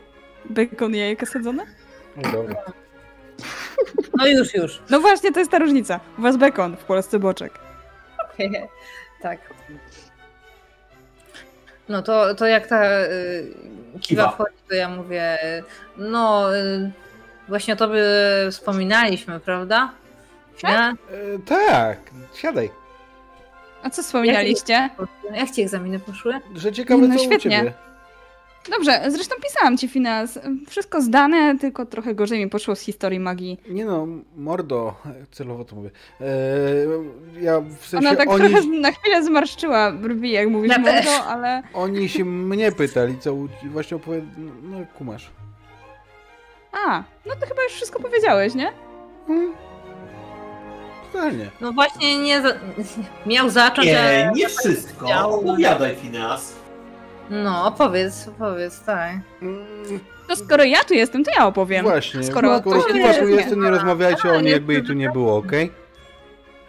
Bacon 0.45 0.95
i 0.95 0.98
jajka 0.98 1.26
sadzone? 1.26 1.66
No 2.16 2.32
dobra. 2.32 2.56
No 4.18 4.27
już, 4.27 4.53
już. 4.53 4.82
No 4.90 5.00
właśnie, 5.00 5.32
to 5.32 5.40
jest 5.40 5.51
ta 5.51 5.59
różnica. 5.59 6.00
U 6.18 6.22
was 6.22 6.38
bekon, 6.38 6.77
w 6.77 6.84
Polsce 6.84 7.19
boczek. 7.19 7.53
tak. 9.22 9.40
No 11.90 12.01
to, 12.01 12.35
to 12.35 12.45
jak 12.48 12.68
ta 12.68 13.01
y, 13.03 13.53
kiwa 13.92 14.00
Kiwa. 14.01 14.30
wchodzi, 14.32 14.58
to 14.69 14.76
ja 14.76 14.90
mówię, 14.90 15.38
y, 15.58 15.64
no 15.98 16.56
y, 16.58 16.92
właśnie 17.50 17.74
o 17.74 17.78
tobie 17.78 18.03
wspominaliśmy, 18.52 19.40
prawda? 19.40 19.92
Ja, 20.64 20.90
E, 20.92 20.95
tak, 21.45 21.98
siadaj. 22.36 22.69
A 23.84 23.90
co 23.90 24.03
wspominaliście? 24.03 24.90
jak 25.36 25.52
ci 25.52 25.61
egzaminy 25.61 26.00
poszły? 26.00 26.34
Że 26.56 26.72
ciekawe 26.72 27.08
No 27.08 27.18
co 27.18 27.24
świetnie. 27.24 27.58
u 27.58 27.60
ciebie. 27.60 27.74
Dobrze, 28.72 29.02
zresztą 29.08 29.36
pisałam 29.44 29.78
ci 29.78 29.88
finans. 29.88 30.40
Wszystko 30.68 31.02
zdane, 31.02 31.58
tylko 31.60 31.86
trochę 31.86 32.16
gorzej 32.16 32.40
mi 32.40 32.50
poszło 32.50 32.76
z 32.76 32.80
historii 32.82 33.19
magii. 33.19 33.60
Nie 33.69 33.86
no, 33.86 34.08
mordo, 34.38 34.95
celowo 35.32 35.66
to 35.66 35.76
mówię. 35.76 35.90
E, 36.22 36.26
ja 37.42 37.60
w 37.61 37.86
sensie 37.88 38.08
Ona 38.08 38.18
tak 38.18 38.30
oni, 38.30 38.40
trochę 38.50 38.68
na 38.68 38.92
chwilę 38.92 39.24
zmarszczyła 39.24 39.92
brwi, 39.92 40.32
jak 40.32 40.50
mówisz 40.50 40.72
Ja 40.72 40.84
też. 40.84 41.06
mordo, 41.06 41.26
ale... 41.26 41.64
oni 41.74 42.10
się 42.10 42.26
mnie 42.26 42.72
pytali, 42.72 43.19
co 43.19 43.34
u- 43.34 43.48
właśnie 43.66 43.98
opowiad... 43.98 44.24
No 44.64 44.78
kumasz. 44.98 45.32
A, 46.72 47.04
no 47.26 47.34
to 47.40 47.46
chyba 47.48 47.64
już 47.64 47.72
wszystko 47.74 48.00
powiedziałeś, 48.00 48.56
nie? 48.56 48.72
Hmm. 49.28 49.54
No 51.62 51.72
właśnie 51.72 52.18
nie 52.20 52.42
za... 52.42 52.50
miał 53.26 53.50
zacząć, 53.50 53.88
Nie, 53.88 54.00
ale... 54.00 54.32
nie 54.36 54.50
wszystko. 54.50 55.06
Chciał- 55.06 55.40
Opowiadaj, 55.40 55.96
Fineas. 55.96 56.56
No, 57.30 57.66
opowiedz, 57.68 58.28
opowiedz, 58.28 58.84
tak. 58.84 59.12
Mm, 59.42 59.66
To 60.28 60.36
skoro 60.36 60.64
ja 60.64 60.84
tu 60.84 60.94
jestem, 60.94 61.24
to 61.24 61.32
ja 61.38 61.48
opowiem. 61.48 61.84
Właśnie, 61.86 62.24
skoro 62.24 62.60
skoro, 62.60 62.60
skoro 62.82 62.82
to 62.82 62.94
Kiwa 62.94 63.08
jest- 63.08 63.20
tu 63.20 63.28
jest, 63.28 63.50
to 63.50 63.56
nie 63.56 63.70
rozmawiajcie 63.70 64.30
o 64.30 64.34
niej, 64.36 64.44
nie, 64.44 64.52
jakby 64.52 64.74
jej 64.74 64.84
tu 64.84 64.94
nie 64.94 65.10
było, 65.12 65.38
okej? 65.38 65.72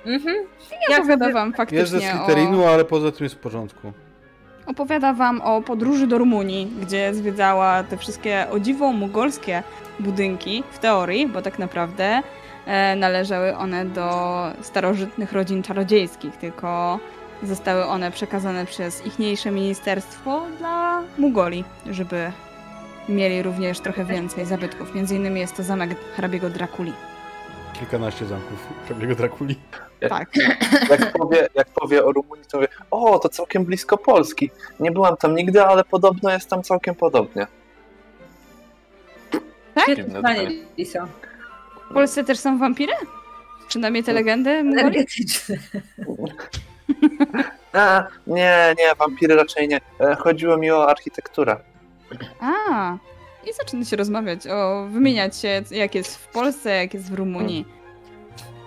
Mhm. 0.07 0.37
Ja 0.73 0.79
Jak 0.91 0.99
opowiada 0.99 1.25
sobie- 1.25 1.35
wam 1.35 1.49
Jest 1.49 1.57
faktycznie 1.57 1.87
ze 2.01 2.01
Slytherinu, 2.01 2.67
ale 2.67 2.85
poza 2.85 3.13
tym 3.13 3.25
jest 3.25 3.35
w 3.35 3.39
porządku. 3.39 3.93
Opowiada 4.71 5.13
wam 5.13 5.41
o 5.41 5.63
podróży 5.63 6.07
do 6.07 6.19
Rumunii, 6.19 6.73
gdzie 6.81 7.15
zwiedzała 7.15 7.83
te 7.83 7.97
wszystkie 7.97 8.47
o 8.51 8.61
dziwo 8.61 8.93
mugolskie 8.93 9.63
budynki, 10.01 10.65
w 10.71 10.79
teorii, 10.79 11.27
bo 11.27 11.43
tak 11.43 11.59
naprawdę 11.59 12.23
e, 12.67 12.97
należały 12.97 13.57
one 13.57 13.85
do 13.85 14.11
starożytnych 14.63 15.33
rodzin 15.33 15.63
czarodziejskich, 15.63 16.37
tylko 16.37 16.99
zostały 17.43 17.85
one 17.85 18.11
przekazane 18.11 18.67
przez 18.67 19.07
ichniejsze 19.07 19.51
ministerstwo 19.51 20.43
dla 20.59 21.03
Mugoli, 21.19 21.65
żeby 21.91 22.33
mieli 23.09 23.43
również 23.43 23.81
trochę 23.81 24.05
więcej 24.05 24.47
zabytków. 24.47 24.95
Między 24.95 25.17
innymi 25.17 25.41
jest 25.41 25.57
to 25.57 25.63
zamek 25.63 25.97
hrabiego 26.17 26.51
Drakuli. 26.51 26.93
Kilkanaście 27.81 28.27
zamków 28.27 28.67
hrabiego 28.87 29.15
Drakuli. 29.15 29.57
Tak. 30.09 30.31
Jak 30.91 31.13
powie, 31.13 31.49
jak 31.55 31.69
powie 31.69 32.05
o 32.05 32.13
Rumunii, 32.13 32.45
to 32.45 32.61
wie, 32.61 32.69
o, 32.91 33.19
to 33.19 33.29
całkiem 33.29 33.65
blisko 33.65 33.99
Polski. 33.99 34.51
Nie 34.81 34.91
byłam 34.91 35.17
tam 35.17 35.35
nigdy, 35.35 35.63
ale 35.63 35.85
podobno 35.85 36.31
jest 36.31 36.51
tam 36.51 36.63
całkiem 36.63 36.95
podobnie. 36.95 37.47
Pytanie. 39.87 40.51
Lisa. 40.79 41.09
W 41.91 41.95
Polsce 41.95 42.25
też 42.25 42.39
są 42.39 42.59
wampiry? 42.59 42.93
Przynajmniej 43.69 44.05
te 44.05 44.13
legendy 44.13 44.65
Mugoli? 44.65 44.81
Energetyczne. 44.81 45.57
A, 47.73 48.07
nie, 48.27 48.75
nie, 48.79 48.95
wampiry 48.99 49.35
raczej 49.35 49.69
nie. 49.69 49.81
E, 50.01 50.15
Chodziło 50.17 50.57
mi 50.57 50.71
o 50.71 50.89
architekturę. 50.89 51.57
A, 52.41 52.97
i 53.47 53.53
zaczyna 53.53 53.85
się 53.85 53.97
rozmawiać, 53.97 54.47
o 54.47 54.87
wymieniać 54.91 55.37
się, 55.37 55.63
jak 55.71 55.95
jest 55.95 56.17
w 56.17 56.29
Polsce, 56.29 56.71
jak 56.71 56.95
jest 56.95 57.11
w 57.11 57.15
Rumunii. 57.15 57.65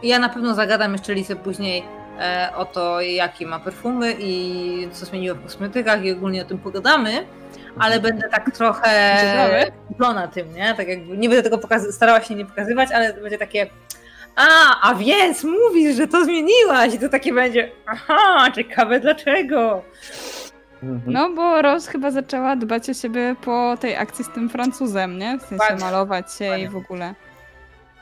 Ja 0.04 0.20
na 0.20 0.30
pewno 0.30 0.54
zagadam 0.54 0.94
jeszcze 0.94 1.14
Lisę 1.14 1.36
później 1.36 1.84
e, 2.20 2.50
o 2.56 2.66
to, 2.66 3.02
jakie 3.02 3.48
ma 3.48 3.60
perfumy 3.60 4.16
i 4.20 4.88
co 4.92 5.06
zmieniło 5.06 5.36
w 5.36 5.44
kosmetykach 5.44 6.04
i 6.06 6.12
ogólnie 6.12 6.42
o 6.42 6.46
tym 6.46 6.58
pogadamy, 6.58 7.26
ale 7.80 8.00
będę 8.00 8.30
tak 8.30 8.52
trochę 8.56 9.18
skupiona 9.86 10.28
tym, 10.28 10.54
nie? 10.54 10.74
Tak 10.78 10.88
jakby 10.88 11.18
nie 11.18 11.30
będę 11.30 11.44
tego 11.44 11.58
pokazy- 11.58 11.92
starała 11.92 12.22
się 12.22 12.36
nie 12.36 12.46
pokazywać, 12.46 12.92
ale 12.92 13.14
będzie 13.14 13.38
takie 13.38 13.68
a, 14.36 14.46
a 14.90 14.96
więc 14.96 15.44
mówisz, 15.44 15.96
że 15.96 16.08
to 16.08 16.26
zmieniłaś 16.26 16.94
i 16.94 17.00
to 17.00 17.10
takie 17.10 17.34
będzie 17.34 17.72
aha, 17.86 18.52
ciekawe 18.56 19.00
dlaczego. 19.00 19.82
Mhm. 20.84 21.14
No, 21.14 21.30
bo 21.30 21.62
Rose 21.62 21.92
chyba 21.92 22.12
zaczęła 22.12 22.56
dbać 22.56 22.90
o 22.90 22.94
siebie 22.94 23.36
po 23.42 23.78
tej 23.80 23.96
akcji 23.96 24.26
z 24.26 24.30
tym 24.30 24.50
Francuzem, 24.50 25.18
nie? 25.20 25.38
W 25.38 25.42
sensie 25.42 25.56
Dokładnie. 25.58 25.86
malować 25.86 26.34
się 26.34 26.46
i 26.46 26.48
Dokładnie. 26.48 26.70
w 26.70 26.76
ogóle. 26.76 27.16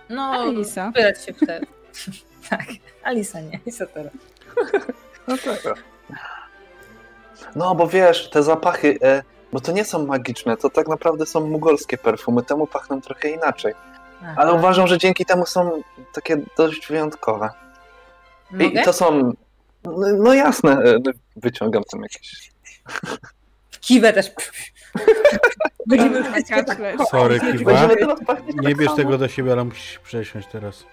No, 0.10 0.24
Alisa. 0.24 0.88
wspierać 0.88 1.26
się 1.26 1.34
w 1.34 1.40
te... 1.40 1.61
tak, 2.50 2.66
Alisa 3.03 3.42
nie, 3.42 3.60
Alisa 3.66 3.85
teraz. 3.85 4.14
No, 5.27 5.35
tak. 5.38 5.76
no 7.56 7.76
bo 7.76 7.88
wiesz, 7.88 8.30
te 8.30 8.43
zapachy, 8.43 8.98
e, 9.03 9.24
Bo 9.53 9.60
to 9.60 9.72
nie 9.72 9.85
są 9.85 10.06
magiczne, 10.06 10.58
to 10.58 10.69
tak 10.69 10.88
naprawdę 10.88 11.26
są 11.26 11.48
mugolskie 11.48 11.98
perfumy, 11.98 12.43
temu 12.43 12.68
pachną 12.68 13.01
trochę 13.01 13.30
inaczej. 13.30 13.74
Aha. 14.24 14.34
Ale 14.38 14.53
uważam, 14.53 14.88
że 14.88 14.98
dzięki 14.98 15.26
temu 15.26 15.45
są 15.45 15.82
takie 16.14 16.38
dość 16.58 16.88
wyjątkowe. 16.88 17.50
I, 18.51 18.56
Mogę? 18.64 18.82
i 18.82 18.84
to 18.84 18.93
są. 18.93 19.34
No, 19.84 19.93
no 20.18 20.34
jasne, 20.34 20.72
e, 20.72 20.98
wyciągam 21.35 21.84
tam 21.92 22.01
jakieś. 22.01 22.50
Kiwę 23.81 24.13
też. 24.13 24.31
Będziemy 25.87 26.23
Tak, 26.23 26.31
wszystkie 26.33 26.55
tak 26.55 26.65
kacper. 26.65 26.95
Sorry, 27.11 27.39
Kiwa. 27.39 27.87
Nie 28.47 28.63
tak 28.63 28.77
bierz 28.77 28.95
tego 28.95 29.17
do 29.17 29.27
siebie, 29.27 29.51
ale 29.51 29.63
musisz 29.63 29.99
przesiąść 29.99 30.47
teraz. 30.51 30.83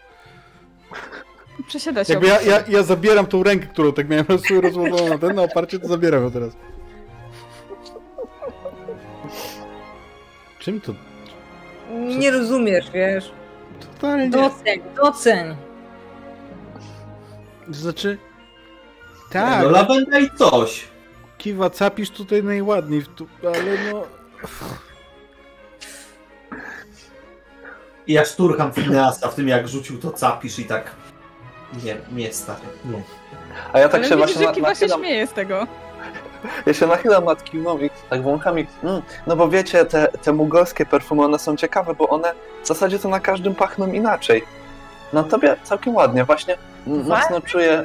Przesiada 1.67 2.05
się. 2.05 2.13
Jakby 2.13 2.27
ja, 2.29 2.41
ja, 2.41 2.65
ja 2.69 2.83
zabieram 2.83 3.27
tą 3.27 3.43
rękę, 3.43 3.67
którą 3.67 3.93
tak 3.93 4.09
miałem 4.09 4.27
roz- 4.29 4.61
rozłożoną 4.63 5.09
na 5.09 5.19
ten, 5.19 5.35
na 5.37 5.43
oparcie, 5.43 5.79
to 5.79 5.89
zabieram 5.89 6.23
ją 6.23 6.31
teraz. 6.31 6.53
Czym 10.59 10.81
to? 10.81 10.93
Nie 12.19 12.31
rozumiesz, 12.31 12.91
wiesz. 12.91 13.33
Totalnie 13.81 14.25
nie. 14.25 14.31
Doceń, 14.31 14.81
doceń. 14.97 15.57
To 17.67 17.73
znaczy... 17.75 18.19
No 19.15 19.31
Tak, 19.33 19.71
lawenda 19.71 20.19
i 20.19 20.31
coś. 20.39 20.88
Kiwa, 21.39 21.71
capisz 21.71 22.11
tutaj 22.11 22.43
najładniej, 22.43 23.03
tu, 23.03 23.27
ale 23.47 23.93
no... 23.93 24.03
I 28.07 28.13
ja 28.13 28.25
szturcham 28.25 28.73
Fineasa 28.73 29.29
w 29.29 29.35
tym, 29.35 29.49
jak 29.49 29.69
rzucił 29.69 29.99
to 29.99 30.11
capisz 30.11 30.59
i 30.59 30.65
tak... 30.65 30.91
Nie, 31.85 31.97
nie 32.13 32.33
stary, 32.33 32.61
nie. 32.85 33.03
A 33.73 33.79
ja 33.79 33.89
tak 33.89 34.01
Ale 34.01 34.09
się 34.09 34.17
widzisz, 34.17 34.35
właśnie 34.37 34.55
Kiwa 34.55 34.75
się 34.75 34.89
śmieje 34.89 35.27
z 35.27 35.33
tego. 35.33 35.67
ja 36.67 36.75
się 36.75 36.87
nachylam 36.87 37.25
nad 37.25 37.45
Kiwą 37.45 37.79
i 37.79 37.91
tak 38.11 38.23
wącham 38.23 38.59
i, 38.59 38.67
mm, 38.83 39.03
no 39.27 39.37
bo 39.37 39.49
wiecie, 39.49 39.85
te, 39.85 40.09
te 40.09 40.33
mugolskie 40.33 40.87
perfumy, 40.87 41.25
one 41.25 41.39
są 41.39 41.57
ciekawe, 41.57 41.95
bo 41.95 42.09
one 42.09 42.33
w 42.63 42.67
zasadzie 42.67 42.99
to 42.99 43.09
na 43.09 43.21
każdym 43.21 43.55
pachną 43.55 43.93
inaczej. 43.93 44.43
Na 45.13 45.23
tobie 45.23 45.57
całkiem 45.63 45.95
ładnie, 45.95 46.25
właśnie 46.25 46.59
mocno 46.87 47.41
czuję, 47.41 47.85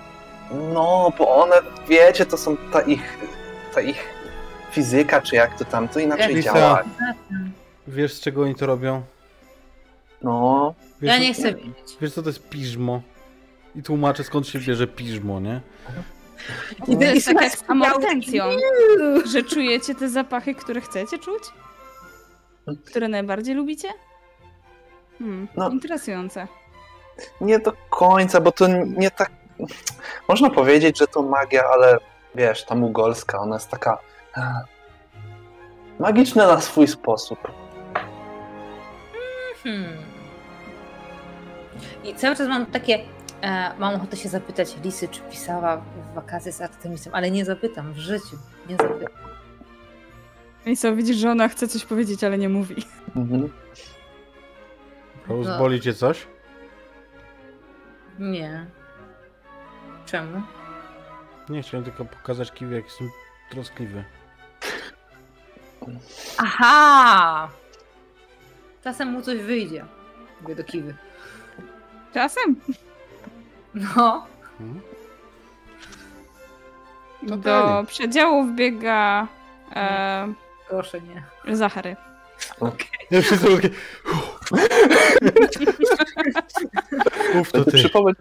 no 0.52 1.12
bo 1.18 1.36
one, 1.36 1.56
wiecie, 1.88 2.26
to 2.26 2.38
są 2.38 2.58
ta 2.58 2.82
ich, 2.82 3.18
ta 3.76 3.82
ich 3.82 4.08
fizyka, 4.72 5.22
czy 5.22 5.36
jak 5.36 5.58
to 5.58 5.66
tam, 5.66 5.88
to 5.88 6.00
inaczej 6.00 6.36
Lisa. 6.36 6.54
działa. 6.54 6.84
Wiesz, 7.88 8.14
z 8.14 8.20
czego 8.20 8.42
oni 8.42 8.56
to 8.56 8.66
robią? 8.66 9.02
No, 10.22 10.74
Wiesz, 11.02 11.12
Ja 11.12 11.18
nie 11.20 11.34
chcę 11.34 11.54
wiedzieć. 11.54 11.98
Wiesz, 12.02 12.14
co 12.14 12.22
to 12.24 12.30
jest 12.30 12.50
piżmo? 12.50 13.02
I 13.76 13.84
tłumaczę, 13.84 14.24
skąd 14.24 14.48
się 14.48 14.60
bierze 14.60 14.88
piżmo, 14.88 15.40
nie? 15.40 15.62
I 16.88 16.98
To 16.98 17.04
jest 17.04 17.26
tak 17.28 17.42
Jezu. 17.44 17.64
amortencją, 17.68 18.44
że 19.32 19.44
czujecie 19.44 19.96
te 19.96 20.10
zapachy, 20.10 20.56
które 20.56 20.82
chcecie 20.82 21.18
czuć? 21.18 21.44
Które 22.86 23.08
najbardziej 23.08 23.56
lubicie? 23.56 23.88
Hmm, 25.20 25.48
No. 25.56 25.70
interesujące. 25.70 26.48
nie 27.42 27.60
do 27.60 27.74
końca, 27.90 28.42
bo 28.42 28.52
to 28.52 28.68
nie 28.86 29.12
tak, 29.12 29.32
można 30.30 30.50
powiedzieć, 30.50 30.98
że 31.00 31.08
to 31.08 31.22
magia, 31.22 31.64
ale 31.74 31.98
wiesz, 32.36 32.66
ta 32.66 32.76
mugolska, 32.76 33.40
ona 33.40 33.56
jest 33.56 33.70
taka 33.70 33.98
magiczna 36.00 36.48
na 36.48 36.62
swój 36.62 36.88
sposób. 36.88 37.40
Hmm. 39.64 39.98
I 42.04 42.16
cały 42.16 42.36
czas 42.36 42.48
mam 42.48 42.66
takie. 42.66 43.00
E, 43.42 43.74
mam 43.80 43.96
ochotę 43.96 44.18
się 44.18 44.30
zapytać 44.30 44.76
Lisy, 44.84 45.08
czy 45.08 45.22
pisała 45.22 45.78
w 45.78 46.14
wakacje 46.16 46.52
z 46.52 46.62
Artemisem, 46.62 47.16
ale 47.16 47.32
nie 47.32 47.46
zapytam 47.46 47.94
w 47.94 47.98
życiu. 47.98 48.38
Nie 48.70 48.76
zapytam. 48.78 49.10
I 50.66 50.78
co, 50.78 50.96
widzisz, 50.96 51.18
że 51.18 51.32
ona 51.32 51.48
chce 51.48 51.68
coś 51.68 51.86
powiedzieć, 51.86 52.24
ale 52.24 52.38
nie 52.38 52.50
mówi. 52.50 52.76
Mhm. 53.16 53.50
Rose, 55.28 55.50
No. 55.50 55.58
boli 55.58 55.82
cię 55.82 55.94
coś? 55.94 56.28
Nie. 58.20 58.66
Czemu? 60.06 60.42
Nie, 61.50 61.62
chciałem 61.62 61.84
tylko 61.84 62.06
pokazać 62.06 62.52
Kiwi, 62.52 62.76
jak 62.76 62.84
jestem 62.86 63.10
troskliwy. 63.52 64.04
Aha! 66.38 67.50
Czasem 68.84 69.12
mu 69.12 69.22
coś 69.22 69.40
wyjdzie. 69.40 69.86
Mówię 70.42 70.56
do 70.56 70.64
kiwy. 70.64 70.96
Czasem 72.14 72.56
No. 73.74 74.28
Hmm? 74.58 74.82
do 77.24 77.38
Totalnie. 77.38 77.88
przedziału 77.88 78.44
wbiega 78.44 79.28
e, 79.76 80.34
Proszę 80.70 81.02
nie. 81.02 81.24
Zachary. 81.56 81.96
Ja 83.12 83.22
wszyscy 83.22 83.48
takie... 83.56 83.70
Uf, 87.40 87.52
to 87.52 87.66
ty. 87.66 87.72
Przypomnę, 87.72 88.14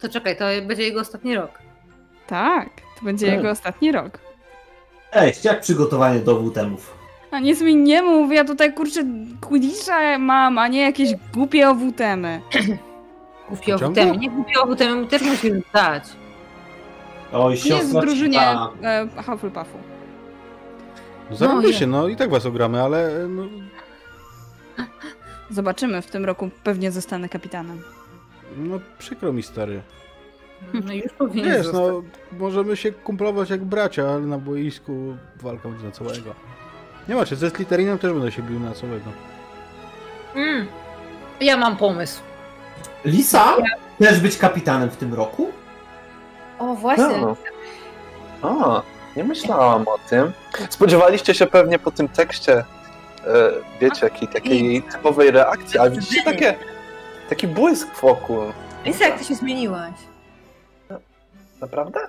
To 0.00 0.08
czekaj, 0.08 0.36
to 0.36 0.44
będzie 0.66 0.82
jego 0.82 1.00
ostatni 1.00 1.34
rok. 1.34 1.50
Tak, 2.26 2.68
to 2.98 3.04
będzie 3.04 3.26
Tak. 3.26 3.34
jego 3.36 3.50
ostatni 3.50 3.92
rok. 3.92 4.18
Ej, 5.12 5.32
jak 5.44 5.60
przygotowanie 5.60 6.20
do 6.20 6.40
WTM-ów? 6.40 6.96
A 7.30 7.38
nic 7.40 7.60
mi 7.60 7.76
nie 7.76 8.02
mów, 8.02 8.32
ja 8.32 8.44
tutaj 8.44 8.74
kurczę 8.74 9.00
Quidditcha 9.40 10.18
mam, 10.18 10.58
a 10.58 10.68
nie 10.68 10.80
jakieś 10.82 11.08
głupie 11.34 11.68
owutemy. 11.70 12.40
Głupie 13.48 13.74
owutemy. 13.74 14.16
Nie 14.16 14.30
głupie 14.30 14.60
owutemy, 14.62 15.06
też 15.06 15.22
musisz 15.22 15.52
dać. 15.74 16.04
Oj, 17.32 17.42
Nie 17.48 17.54
jest 17.54 17.64
w 17.64 17.68
siostra 17.68 18.00
drużynie 18.00 18.38
Cita. 18.38 18.70
e, 18.82 19.08
Hufflepuffu. 19.22 19.78
No 21.30 21.36
zarobię 21.36 21.68
No, 21.68 21.72
się, 21.72 21.86
no 21.86 22.08
i 22.08 22.16
tak 22.16 22.30
was 22.30 22.46
ogramy, 22.46 22.82
ale 22.82 23.10
no, 23.28 23.42
Zobaczymy, 25.50 26.02
w 26.02 26.06
tym 26.06 26.24
roku 26.24 26.50
pewnie 26.64 26.90
zostanę 26.92 27.28
kapitanem. 27.28 27.82
No 28.56 28.80
przykro 28.98 29.32
mi 29.32 29.42
stary. 29.42 29.82
No 30.72 30.92
już 30.92 31.12
powinien 31.12 31.52
Wiesz, 31.52 31.66
zostać. 31.66 31.82
no 31.82 32.02
możemy 32.38 32.76
się 32.76 32.92
kumplować 32.92 33.50
jak 33.50 33.64
bracia, 33.64 34.08
ale 34.08 34.20
na 34.20 34.38
boisku 34.38 35.16
walka 35.42 35.68
będzie 35.68 35.84
na 35.84 35.90
całego. 35.90 36.34
Nie 37.08 37.14
macie, 37.14 37.36
ze 37.36 37.50
Slytherinem 37.50 37.98
też 37.98 38.12
będę 38.12 38.32
się 38.32 38.42
bił 38.42 38.60
na 38.60 38.74
całego. 38.74 39.10
Mm. 40.34 40.66
Ja 41.40 41.56
mam 41.56 41.76
pomysł. 41.76 42.20
Lisa? 43.04 43.56
Też 43.98 44.20
być 44.20 44.38
kapitanem 44.38 44.90
w 44.90 44.96
tym 44.96 45.14
roku? 45.14 45.50
O, 46.58 46.74
właśnie. 46.74 47.16
No. 47.20 47.36
A, 48.42 48.82
nie 49.16 49.24
myślałam 49.24 49.88
o 49.88 49.98
tym. 50.10 50.32
Spodziewaliście 50.70 51.34
się 51.34 51.46
pewnie 51.46 51.78
po 51.78 51.90
tym 51.90 52.08
tekście, 52.08 52.58
e, 52.58 52.64
wiecie, 53.80 54.00
jakiej 54.02 54.28
takiej 54.28 54.82
typowej 54.82 55.30
reakcji, 55.30 55.78
a 55.78 55.90
widzicie 55.90 56.22
takie, 56.24 56.54
taki 57.28 57.48
błysk 57.48 58.00
wokół. 58.00 58.38
Lisa, 58.84 59.04
jak 59.04 59.18
ty 59.18 59.24
się 59.24 59.34
zmieniłaś? 59.34 59.94
Naprawdę? 61.60 62.00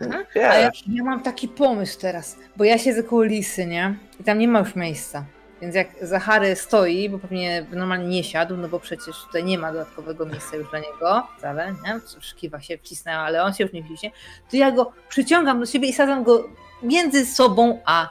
Mhm. 0.00 0.24
A 0.34 0.38
ja, 0.38 0.70
ja 0.92 1.04
mam 1.04 1.22
taki 1.22 1.48
pomysł 1.48 2.00
teraz, 2.00 2.36
bo 2.56 2.64
ja 2.64 2.78
siedzę 2.78 3.02
koło 3.02 3.22
Lisy, 3.22 3.66
nie? 3.66 3.94
I 4.20 4.24
tam 4.24 4.38
nie 4.38 4.48
ma 4.48 4.58
już 4.58 4.76
miejsca. 4.76 5.24
Więc 5.62 5.74
jak 5.74 5.88
Zachary 6.02 6.56
stoi, 6.56 7.08
bo 7.08 7.18
pewnie 7.18 7.66
normalnie 7.72 8.08
nie 8.08 8.24
siadł, 8.24 8.56
no 8.56 8.68
bo 8.68 8.80
przecież 8.80 9.24
tutaj 9.26 9.44
nie 9.44 9.58
ma 9.58 9.72
dodatkowego 9.72 10.26
miejsca 10.26 10.56
już 10.56 10.70
dla 10.70 10.78
niego, 10.78 11.26
wcale, 11.38 11.74
nie? 11.84 12.00
Cóż, 12.00 12.34
kiwa 12.34 12.60
się 12.60 12.78
wcisnęła, 12.78 13.18
ale 13.18 13.42
on 13.42 13.54
się 13.54 13.64
już 13.64 13.72
nie 13.72 13.84
wciśnie, 13.84 14.10
to 14.50 14.56
ja 14.56 14.70
go 14.70 14.92
przyciągam 15.08 15.60
do 15.60 15.66
siebie 15.66 15.88
i 15.88 15.92
sadzam 15.92 16.24
go 16.24 16.48
między 16.82 17.26
sobą 17.26 17.80
a 17.84 18.08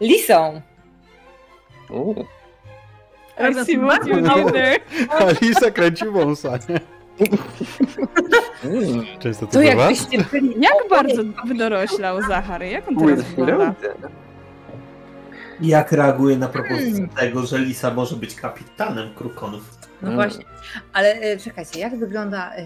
Lisą. 0.00 0.60
U, 1.90 2.14
I 3.40 3.64
see 3.64 3.78
what 3.78 4.06
you 4.06 4.14
did 4.20 4.52
there. 4.52 4.78
Alisa 5.10 5.70
kręci 5.70 6.04
wąsa, 6.04 6.50
nie? 6.68 6.80
mm, 8.64 9.04
Często 9.18 9.46
to 9.46 9.52
To 9.52 9.58
bywa? 9.58 9.70
jakbyście 9.82 10.18
byli... 10.32 10.54
Jak 10.60 10.74
bardzo 10.90 11.22
wydoroślał 11.46 12.22
Zachary? 12.22 12.68
Jak 12.68 12.88
on 12.88 12.96
teraz 12.96 13.22
wygląda? 13.24 13.74
Jak 15.60 15.92
reaguje 15.92 16.38
na 16.38 16.48
propozycję 16.48 16.90
Hmm. 16.92 17.08
tego, 17.08 17.46
że 17.46 17.58
Lisa 17.58 17.94
może 17.94 18.16
być 18.16 18.34
kapitanem 18.34 19.14
Krukonów? 19.14 19.62
No 20.02 20.08
Mm. 20.08 20.14
właśnie. 20.14 20.44
Ale 20.92 21.12
e, 21.14 21.36
czekajcie, 21.38 21.80
jak 21.80 21.96
wygląda 21.98 22.52
e, 22.56 22.64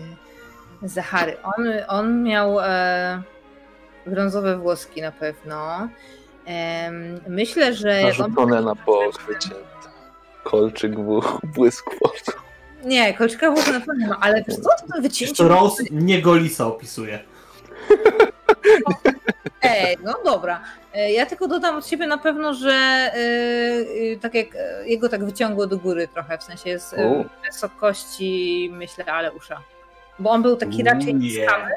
Zachary? 0.83 1.36
On, 1.42 1.67
on 1.89 2.23
miał 2.23 2.60
e, 2.60 3.23
brązowe 4.07 4.59
włoski 4.59 5.02
na 5.02 5.12
pewno. 5.12 5.89
Myślę, 7.28 7.75
że 7.75 8.01
jak 8.01 8.20
on... 8.20 8.31
Narzucone 8.31 8.62
na 8.62 8.75
bok, 8.75 9.23
wycięte. 9.28 9.72
Kolczyk, 10.45 10.93
bł- 10.95 11.39
błysk 11.55 11.91
oczu. 12.01 12.33
Nie, 12.85 13.15
kolczyka 13.15 13.51
włosy 13.51 13.73
na 13.73 13.79
pewno 13.81 13.95
nie 13.95 14.07
ma, 14.07 14.19
ale 14.21 14.43
wiesz 14.49 14.57
co, 14.57 14.71
to 14.95 15.03
wycięcie... 15.03 15.35
to 15.35 15.49
Rose 15.49 15.83
nie 15.91 16.23
go 16.23 16.37
Lisa 16.37 16.67
opisuje. 16.67 17.19
Ej, 19.62 19.97
no 20.05 20.15
dobra. 20.25 20.61
E, 20.95 21.12
Ja 21.12 21.27
tylko 21.27 21.49
dodam 21.49 21.77
od 21.77 21.87
siebie 21.87 22.07
na 22.07 22.19
pewno, 22.19 22.55
że 22.55 22.73
e, 22.73 24.17
tak 24.21 24.35
jak 24.35 24.47
jego 24.85 25.09
tak 25.09 25.25
wyciągło 25.25 25.67
do 25.67 25.79
góry 25.79 26.09
trochę, 26.09 26.39
w 26.39 26.43
sensie 26.43 26.79
z 26.79 26.93
U. 26.93 27.25
wysokości, 27.47 28.71
myślę, 28.73 29.05
ale 29.05 29.33
usza. 29.33 29.62
Bo 30.19 30.31
on 30.31 30.43
był 30.43 30.57
taki 30.57 30.83
raczej 30.83 31.15
Nie. 31.15 31.21
niskawy, 31.29 31.71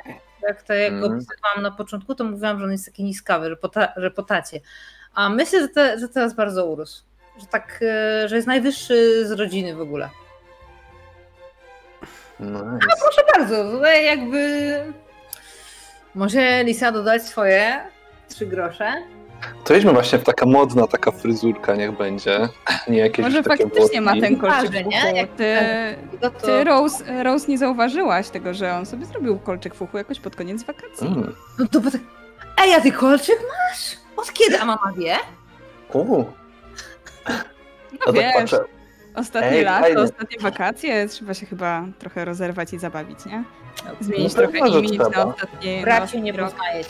jak 0.47 0.61
to 0.63 0.73
jak 0.73 0.91
go 0.99 1.05
Mhm. 1.05 1.13
opisywałam 1.13 1.61
na 1.63 1.71
początku, 1.71 2.15
to 2.15 2.23
mówiłam, 2.23 2.59
że 2.59 2.65
on 2.65 2.71
jest 2.71 2.85
taki 2.85 3.03
niskawy, 3.03 3.49
że, 3.49 3.55
pota, 3.55 3.87
że 3.97 4.11
potacie. 4.11 4.59
A 5.13 5.29
myślę, 5.29 5.61
że, 5.61 5.67
te, 5.67 5.99
że 5.99 6.09
teraz 6.09 6.33
bardzo 6.35 6.65
urósł. 6.65 7.03
Że 7.39 7.45
tak, 7.47 7.79
e, 7.81 8.27
że 8.29 8.35
jest 8.35 8.47
najwyższy 8.47 9.27
z 9.27 9.31
rodziny 9.31 9.75
w 9.75 9.81
ogóle. 9.81 10.09
No, 12.39 12.59
Proszę 13.01 13.21
bardzo, 13.37 13.71
tutaj 13.71 14.05
jakby 14.05 14.39
może 16.15 16.63
Lisa 16.63 16.91
dodać 16.91 17.23
swoje 17.23 17.79
trzy 18.29 18.45
grosze. 18.45 18.93
To 19.63 19.73
jedźmy 19.73 19.93
właśnie 19.93 20.19
w 20.19 20.23
taka 20.23 20.45
modna 20.45 20.87
taka 20.87 21.11
fryzurka 21.11 21.75
niech 21.75 21.91
będzie. 21.97 22.49
Nie 22.87 22.97
jakieś 22.99 23.25
Może 23.25 23.43
faktycznie 23.43 24.01
ma 24.01 24.13
ten 24.21 24.37
kolczyk 24.37 24.85
nie? 24.85 25.11
Jak- 25.15 25.29
Ty, 25.31 25.55
No 26.21 26.29
to 26.29 26.39
ty 26.39 26.63
Rose, 26.63 27.23
Rose 27.23 27.47
nie 27.47 27.57
zauważyłaś 27.57 28.29
tego, 28.29 28.53
że 28.53 28.73
on 28.73 28.85
sobie 28.85 29.05
zrobił 29.05 29.39
kolczyk 29.39 29.75
w 29.75 29.81
uchu 29.81 29.97
jakoś 29.97 30.19
pod 30.19 30.35
koniec 30.35 30.63
wakacji. 30.63 31.07
Mm. 31.07 31.35
No 31.59 31.67
to 31.67 31.79
bo 31.81 31.91
tak. 31.91 32.01
Ej, 32.63 32.73
a 32.73 32.81
ty 32.81 32.91
kolczyk 32.91 33.39
masz? 33.39 33.97
Od 34.17 34.33
kiedy? 34.33 34.59
A 34.59 34.65
mama 34.65 34.93
wie? 34.97 35.15
U, 35.93 36.25
No 37.29 37.33
no 37.91 38.05
tak 38.05 38.15
wiesz, 38.15 38.33
patrzę. 38.35 38.59
ostatnie 39.15 39.49
Ej, 39.49 39.63
lato, 39.63 39.81
fajnie. 39.83 40.01
ostatnie 40.01 40.37
wakacje, 40.39 41.07
trzeba 41.07 41.33
się 41.33 41.45
chyba 41.45 41.85
trochę 41.99 42.25
rozerwać 42.25 42.73
i 42.73 42.79
zabawić, 42.79 43.25
nie? 43.25 43.43
Zmienić 44.01 44.35
No 44.35 44.41
trochę 44.41 44.69
imidż 44.69 44.97
na 44.97 45.25
ostatnie 45.25 45.77
na 45.77 45.83
Bracie 45.83 46.21
nie 46.21 46.33
poznajecie. 46.33 46.89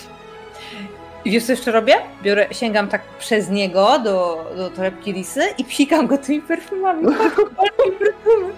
I 1.25 1.31
wiesz 1.31 1.43
co 1.45 1.51
jeszcze 1.51 1.71
robię? 1.71 1.95
Biorę, 2.23 2.47
sięgam 2.51 2.87
tak 2.87 3.01
przez 3.19 3.49
niego 3.49 3.99
do, 3.99 4.45
do 4.57 4.69
torebki 4.69 5.13
lisy 5.13 5.41
i 5.57 5.65
psikam 5.65 6.07
go 6.07 6.17
tymi 6.17 6.41
perfumami. 6.41 7.05
Perfumy. 7.99 8.53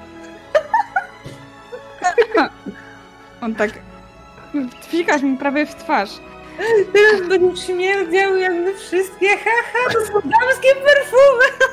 On 3.41 3.55
tak... 3.55 3.71
Fikasz 4.81 5.21
mi 5.21 5.37
prawie 5.37 5.65
w 5.65 5.75
twarz. 5.75 6.09
Teraz 6.93 7.41
nich 7.41 7.59
śmierdziały 7.59 8.39
jakby 8.39 8.73
wszystkie. 8.75 9.27
Haha, 9.37 9.93
to 9.93 10.05
są 10.05 10.13
damskie 10.13 10.75
perfumy. 10.75 11.67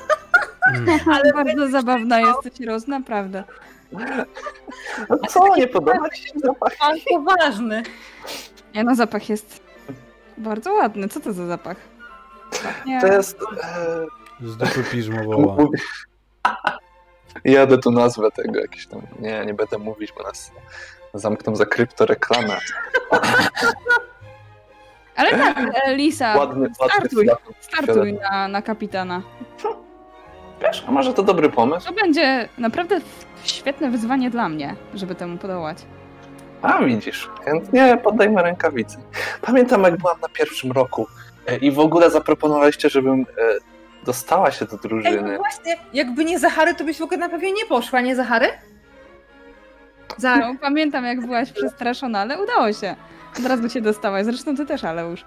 Ale 1.15 1.33
bardzo 1.45 1.69
zabawna 1.69 2.21
jesteś, 2.21 2.67
Rose, 2.67 2.91
naprawdę. 2.91 3.45
No 5.11 5.17
co, 5.29 5.57
nie 5.57 5.69
podoba 5.69 6.11
ci 6.11 6.23
się 6.23 6.33
zapach? 6.45 6.73
On 6.81 6.97
poważny. 7.11 7.83
Nie 8.75 8.85
no, 8.85 8.95
zapach 8.95 9.29
jest 9.29 9.61
bardzo 10.39 10.73
ładny. 10.73 11.09
Co 11.09 11.21
to 11.21 11.33
za 11.33 11.47
zapach? 11.47 11.77
Nie. 12.87 13.01
To 13.01 13.07
jest... 13.07 13.37
E, 13.63 14.47
Z 14.47 14.57
dupy 14.57 14.85
piżmo 14.91 15.25
woła. 15.25 15.57
Mówię- 15.63 15.79
Jadę 17.45 17.79
tu 17.79 17.91
nazwę 17.91 18.31
tego 18.31 18.61
jakiś 18.61 18.87
tam. 18.87 19.01
Nie, 19.21 19.47
nie 19.47 19.55
będę 19.55 19.79
mówić, 19.79 20.13
bo 20.17 20.23
nas 20.23 20.51
zamkną 21.15 21.57
za 21.57 21.67
kryptoreklamę. 21.67 22.59
Ale 25.17 25.31
tak, 25.31 25.59
e, 25.87 25.97
Lisa, 25.97 26.37
Ładny, 26.37 26.61
ładny 26.61 26.75
startuj, 26.75 27.25
flaton. 27.25 27.55
startuj 27.61 28.13
na, 28.13 28.49
na 28.49 28.63
kapitana. 28.63 29.23
Wiesz, 30.63 30.85
a 30.89 30.91
może 30.91 31.15
to 31.15 31.23
dobry 31.23 31.51
pomysł? 31.51 31.87
To 31.87 31.93
będzie 31.93 32.49
naprawdę 32.59 33.01
świetne 33.45 33.91
wyzwanie 33.91 34.31
dla 34.31 34.49
mnie, 34.49 34.77
żeby 34.95 35.15
temu 35.15 35.39
podołać. 35.39 35.79
A 36.63 36.83
widzisz, 36.83 37.31
chętnie 37.45 37.99
poddajmy 38.03 38.43
rękawicy. 38.43 38.99
Pamiętam, 39.43 39.83
jak 39.83 39.97
byłam 39.97 40.21
na 40.21 40.29
pierwszym 40.29 40.73
roku 40.73 41.07
e, 41.47 41.57
i 41.57 41.71
w 41.71 41.79
ogóle 41.79 42.11
zaproponowaliście, 42.11 42.91
żebym 42.91 43.21
e, 43.21 43.25
dostała 44.05 44.51
się 44.51 44.65
do 44.65 44.73
Ej, 44.73 44.79
no 44.83 44.89
drużyny. 44.89 45.37
właśnie, 45.37 45.77
jakby 45.93 46.25
nie 46.25 46.39
Zachary, 46.39 46.75
to 46.75 46.85
byś 46.85 46.99
w 46.99 47.03
ogóle 47.03 47.19
na 47.19 47.29
pewno 47.29 47.49
nie 47.49 47.67
poszła, 47.69 48.01
nie 48.01 48.17
Zachary? 48.17 48.49
Za... 50.17 50.37
No, 50.37 50.55
pamiętam, 50.61 51.05
jak 51.05 51.21
byłaś 51.27 51.53
przestraszona, 51.53 52.21
ale 52.21 52.43
udało 52.43 52.73
się. 52.73 52.97
Od 53.39 53.47
razu 53.47 53.69
cię 53.69 53.81
dostałaś. 53.81 54.25
Zresztą 54.25 54.57
ty 54.57 54.67
też, 54.67 54.85
Aleusz. 54.85 55.25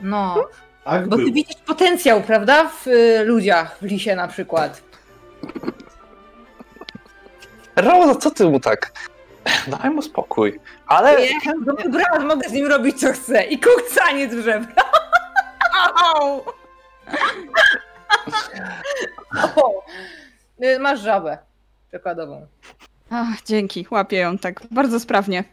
No, 0.00 0.36
Tak 0.84 1.08
bo 1.08 1.16
ty 1.16 1.22
był. 1.22 1.32
widzisz 1.32 1.56
potencjał, 1.66 2.20
prawda? 2.22 2.68
W 2.68 2.86
y, 2.86 3.24
ludziach, 3.24 3.78
w 3.78 3.82
lisie 3.82 4.16
na 4.16 4.28
przykład. 4.28 4.82
Roza, 7.76 8.14
co 8.14 8.30
ty 8.30 8.44
mu 8.44 8.60
tak? 8.60 8.92
Daj 9.66 9.90
mu 9.90 10.02
spokój. 10.02 10.60
Ale 10.86 11.16
Nie, 11.20 11.28
dobry 11.66 11.88
brat, 11.88 12.24
mogę 12.24 12.48
z 12.48 12.52
nim 12.52 12.66
robić 12.66 13.00
co 13.00 13.12
chcę. 13.12 13.44
I 13.44 13.58
kukcaniec 13.60 14.34
w 14.34 14.42
żebra. 14.44 14.72
Au! 16.04 16.44
O, 19.56 19.84
y, 20.64 20.78
masz 20.78 21.00
żabę 21.00 21.38
przykładową. 21.88 22.46
Ach, 23.10 23.42
dzięki, 23.46 23.86
łapię 23.90 24.16
ją 24.16 24.38
tak 24.38 24.60
bardzo 24.70 25.00
sprawnie. 25.00 25.44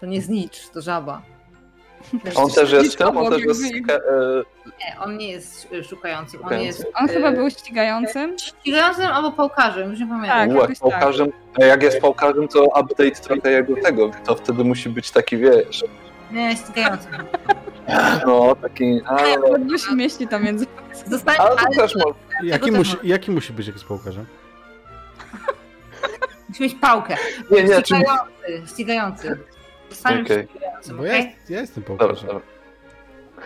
To 0.00 0.06
nie 0.06 0.22
znicz, 0.22 0.68
to 0.68 0.80
żaba. 0.80 1.22
on 2.34 2.50
też 2.50 2.72
jest 2.72 2.98
tym, 2.98 3.16
on 3.16 3.30
też 3.32 3.42
jest... 3.42 3.74
jakby- 3.74 3.92
e, 3.92 4.42
Nie, 4.66 5.00
on 5.00 5.16
nie 5.16 5.28
jest 5.28 5.68
szukającym, 5.88 6.44
on 6.44 6.60
jest 6.60 6.86
On 6.94 7.08
chyba 7.08 7.32
był 7.32 7.50
ścigającym. 7.50 8.38
ścigającym 8.38 9.04
albo 9.06 9.32
pałkarzem, 9.32 9.90
już 9.90 10.00
nie 10.00 10.06
pamiętam. 10.06 10.38
Tak. 10.48 10.50
Ułek 10.50 10.68
tak. 10.68 10.78
pałkarzem, 10.78 11.28
a 11.60 11.64
jak 11.64 11.82
jest 11.82 12.00
pałkarzem, 12.00 12.48
to 12.48 12.64
update 12.64 13.10
trochę 13.10 13.50
jego 13.50 13.74
tego, 13.82 14.10
to 14.24 14.34
wtedy 14.34 14.64
musi 14.64 14.88
być 14.88 15.10
taki, 15.10 15.36
wiesz, 15.36 15.84
Nie, 16.32 16.56
ścigającym. 16.56 17.12
no 18.26 18.56
taki, 18.62 19.00
ale, 19.06 19.38
Ledwo 19.38 19.78
się 19.78 19.94
mieści 19.96 20.28
tam 20.28 20.44
między... 20.44 20.66
Zostań, 21.06 21.36
ale 21.38 21.50
to 21.56 21.62
ale 21.66 21.76
też 21.76 21.94
może, 21.96 22.14
Jaki 22.42 22.72
musi, 22.72 22.96
jaki 23.02 23.30
musi 23.30 23.52
być 23.52 23.66
jak 23.66 23.78
z 23.78 23.84
pałkarzem? 23.84 24.26
musi 26.48 26.62
mieć 26.62 26.74
pałkę. 26.74 27.16
nie, 27.50 27.64
nie, 27.64 27.82
czy, 27.82 27.94
Ścigający, 28.66 29.38
Okej. 30.04 30.48
ścigającym, 30.50 30.96
Bo 30.96 31.02
okej? 31.02 31.24
ja, 31.48 31.54
ja 31.54 31.60
jestem 31.60 31.84
dobra. 31.88 32.14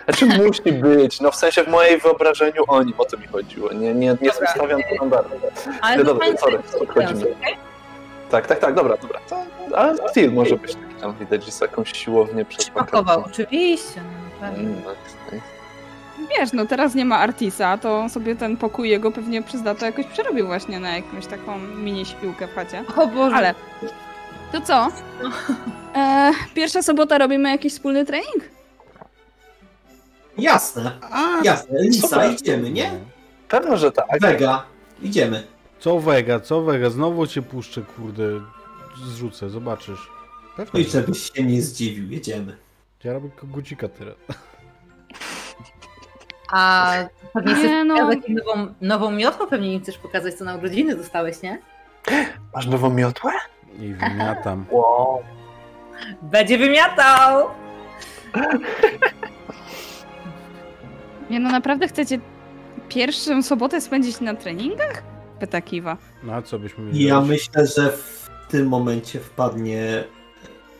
Znaczy 0.05 0.25
musi 0.25 0.71
być, 0.71 1.21
no 1.21 1.31
w 1.31 1.35
sensie 1.35 1.63
w 1.63 1.67
mojej 1.67 1.97
wyobrażeniu 1.99 2.63
o 2.67 2.83
nim, 2.83 2.93
o 2.97 3.05
to 3.05 3.17
mi 3.17 3.27
chodziło, 3.27 3.73
nie, 3.73 3.93
nie, 3.93 4.07
nie 4.21 4.31
Dobra. 4.31 4.47
stawiam 4.51 4.79
to 4.97 5.05
na 5.05 5.09
barwę. 5.11 5.35
Ale 5.81 5.97
No 5.97 6.03
dobra, 6.03 6.27
sorry, 6.37 6.59
odchodzimy. 6.81 7.21
okej? 7.21 7.57
Tak, 8.31 8.47
tak, 8.47 8.59
tak, 8.59 8.73
dobra, 8.73 8.97
dobra, 8.97 9.19
to, 9.29 9.43
ale 9.77 10.09
styl 10.09 10.31
może 10.33 10.55
być 10.55 10.73
taki 10.75 10.95
tam 11.01 11.13
widać, 11.19 11.45
że 11.45 11.51
z 11.51 11.61
jakąś 11.61 11.97
siłownię 11.97 12.45
przez 12.45 12.63
Przypakował, 12.63 13.23
oczywiście. 13.25 14.01
No, 14.41 14.47
pewnie. 14.47 14.63
Mm, 14.69 14.83
tak, 14.83 14.95
tak. 15.31 15.39
Wiesz, 16.39 16.53
no 16.53 16.65
teraz 16.65 16.95
nie 16.95 17.05
ma 17.05 17.17
Artisa, 17.19 17.77
to 17.77 17.99
on 17.99 18.09
sobie 18.09 18.35
ten 18.35 18.57
pokój 18.57 18.89
jego 18.89 19.11
pewnie 19.11 19.41
przez 19.43 19.63
lato 19.63 19.85
jakoś 19.85 20.05
przerobił 20.05 20.45
właśnie 20.47 20.79
na 20.79 20.95
jakąś 20.95 21.25
taką 21.27 21.57
mini 21.57 22.05
śpiłkę 22.05 22.47
w 22.47 22.55
chacie. 22.55 22.83
O 22.97 23.07
Boże. 23.07 23.35
Ale 23.35 23.53
to 24.55 24.61
co? 24.61 24.87
E, 25.95 26.31
pierwsza 26.55 26.81
sobota 26.81 27.17
robimy 27.17 27.49
jakiś 27.49 27.73
wspólny 27.73 28.05
trening? 28.05 28.43
Jasne, 30.37 30.91
A, 31.11 31.41
jasne. 31.43 31.81
Lisa, 31.81 32.07
Super. 32.07 32.31
idziemy, 32.33 32.71
nie? 32.71 32.91
Pewno, 33.49 33.77
że 33.77 33.91
tak. 33.91 34.05
Vega, 34.21 34.63
idziemy. 35.01 35.43
co 35.79 35.99
Vega, 35.99 36.39
co 36.39 36.61
Vega? 36.61 36.89
Znowu 36.89 37.27
cię 37.27 37.41
puszczę, 37.41 37.81
kurde. 37.81 38.23
Zrzucę, 39.05 39.49
zobaczysz. 39.49 40.09
No 40.57 40.65
Pewnie. 40.65 40.81
i 40.81 40.89
żebyś 40.89 41.31
się 41.31 41.43
nie 41.43 41.61
zdziwił, 41.61 42.11
jedziemy. 42.11 42.57
Ja 43.03 43.13
robię 43.13 43.29
kogucika 43.35 43.87
teraz. 43.87 44.15
A 46.51 46.93
pewnie 47.33 47.53
Nie, 47.53 47.59
chcesz 47.59 47.71
no. 47.85 47.95
pokazać 47.95 48.19
nową, 48.29 48.73
nową 48.81 49.11
miotłę, 49.11 49.47
pewnie 49.47 49.73
im 49.73 49.81
chcesz 49.81 49.97
pokazać, 49.97 50.33
co 50.33 50.45
na 50.45 50.55
urodziny 50.55 50.95
dostałeś, 50.95 51.41
nie? 51.41 51.59
Masz 52.55 52.67
nową 52.67 52.89
miotłę? 52.89 53.31
I 53.79 53.93
wymiatam. 53.93 54.65
Wow. 54.71 55.19
Będzie 56.21 56.57
wymiatał! 56.57 57.47
Nie 61.29 61.39
no, 61.39 61.49
naprawdę 61.51 61.87
chcecie 61.87 62.19
pierwszą 62.89 63.43
sobotę 63.43 63.81
spędzić 63.81 64.21
na 64.21 64.35
treningach? 64.35 65.03
Pyta 65.39 65.61
Kiwa. 65.61 65.97
No 66.23 66.33
a 66.33 66.41
co 66.41 66.59
byśmy 66.59 66.83
mieli 66.83 67.03
Ja 67.03 67.15
robić? 67.15 67.29
myślę, 67.29 67.67
że 67.67 67.91
w 67.91 68.29
tym 68.49 68.67
momencie 68.67 69.19
wpadnie 69.19 70.03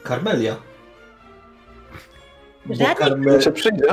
Karmelia. 0.03 0.55
Bo, 2.65 2.75
Żadnych 2.75 2.97
Karme... 2.97 3.39
Czy 3.39 3.51
przyjdzie? 3.51 3.83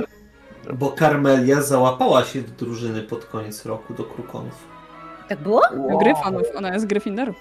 Bo 0.74 0.89
Karmelia 0.90 1.62
załapała 1.62 2.24
się 2.24 2.42
do 2.42 2.52
drużyny 2.64 3.02
pod 3.02 3.24
koniec 3.24 3.66
roku, 3.66 3.94
do 3.94 4.05
Krukonów. 4.05 4.64
Tak 5.28 5.39
było? 5.40 5.62
Wow. 5.76 5.98
Gryfonów, 5.98 6.42
ona 6.56 6.74
jest 6.74 6.86
Gryffindoru. 6.86 7.34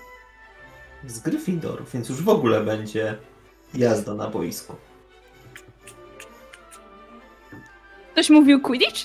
Z 1.07 1.19
Gryffindoru, 1.19 1.85
więc 1.93 2.09
już 2.09 2.21
w 2.23 2.29
ogóle 2.29 2.61
będzie 2.61 3.17
jazda 3.73 4.13
na 4.13 4.27
boisku. 4.27 4.75
Ktoś 8.11 8.29
mówił 8.29 8.61
Quidditch? 8.61 8.99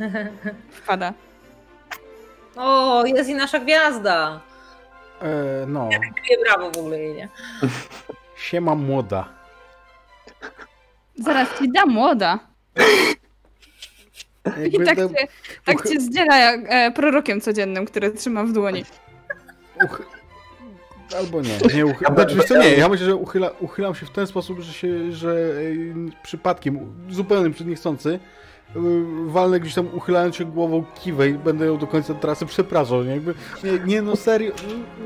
Wpada. 0.82 1.12
o, 2.56 3.04
jest 3.06 3.30
i 3.30 3.34
nasza 3.34 3.58
gwiazda! 3.58 4.40
E, 5.22 5.64
no, 5.66 5.88
Kryje 6.24 6.44
brawo 6.44 6.70
w 6.70 6.78
ogóle 6.78 6.98
jej, 6.98 7.14
nie? 7.14 7.28
siema 8.36 8.74
młoda. 8.74 9.28
Zaraz 11.14 11.58
ci 11.58 11.72
da 11.72 11.86
młoda. 11.86 12.38
I 14.72 14.84
tak 14.84 14.96
cię, 14.96 15.08
tak 15.64 15.88
cię 15.88 16.00
zdziela 16.00 16.36
jak 16.36 16.60
e, 16.68 16.90
prorokiem 16.90 17.40
codziennym, 17.40 17.86
który 17.86 18.10
trzyma 18.10 18.44
w 18.44 18.52
dłoni. 18.52 18.84
uch- 19.84 20.02
Albo 21.18 21.40
nie. 21.42 21.58
nie 21.74 21.86
uchy... 21.86 22.04
Znaczy, 22.14 22.36
wiesz 22.36 22.44
co, 22.44 22.58
nie, 22.58 22.74
ja 22.74 22.88
myślę, 22.88 23.06
że 23.06 23.16
uchyla, 23.16 23.50
uchylam 23.60 23.94
się 23.94 24.06
w 24.06 24.10
ten 24.10 24.26
sposób, 24.26 24.60
że 24.60 24.72
się, 24.72 25.12
że 25.12 25.54
ej, 25.58 25.94
przypadkiem, 26.22 26.94
zupełnie 27.10 27.54
niechcący, 27.64 28.08
y, 28.10 28.18
walnę 29.26 29.60
gdzieś 29.60 29.74
tam 29.74 29.88
uchylając 29.94 30.36
się 30.36 30.44
głową 30.44 30.84
kiwę 30.94 31.28
i 31.28 31.34
będę 31.34 31.66
ją 31.66 31.78
do 31.78 31.86
końca 31.86 32.14
trasy 32.14 32.46
przepraszał, 32.46 33.04
nie? 33.04 33.10
Jakby, 33.10 33.34
nie, 33.64 33.78
nie 33.86 34.02
no 34.02 34.16
serio, 34.16 34.52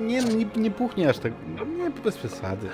nie, 0.01 0.23
nie, 0.23 0.47
nie 0.57 0.70
puchnie 0.70 1.09
aż 1.09 1.19
tak, 1.19 1.33
nie, 1.79 1.91
bez 1.91 2.17
przesady. 2.17 2.69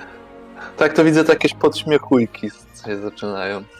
Tak, 0.77 0.93
to 0.93 1.03
widzę, 1.03 1.23
to 1.23 1.31
jakieś 1.31 1.53
podśmiechujki 1.53 2.49
się 2.85 2.97
zaczynają. 2.97 3.63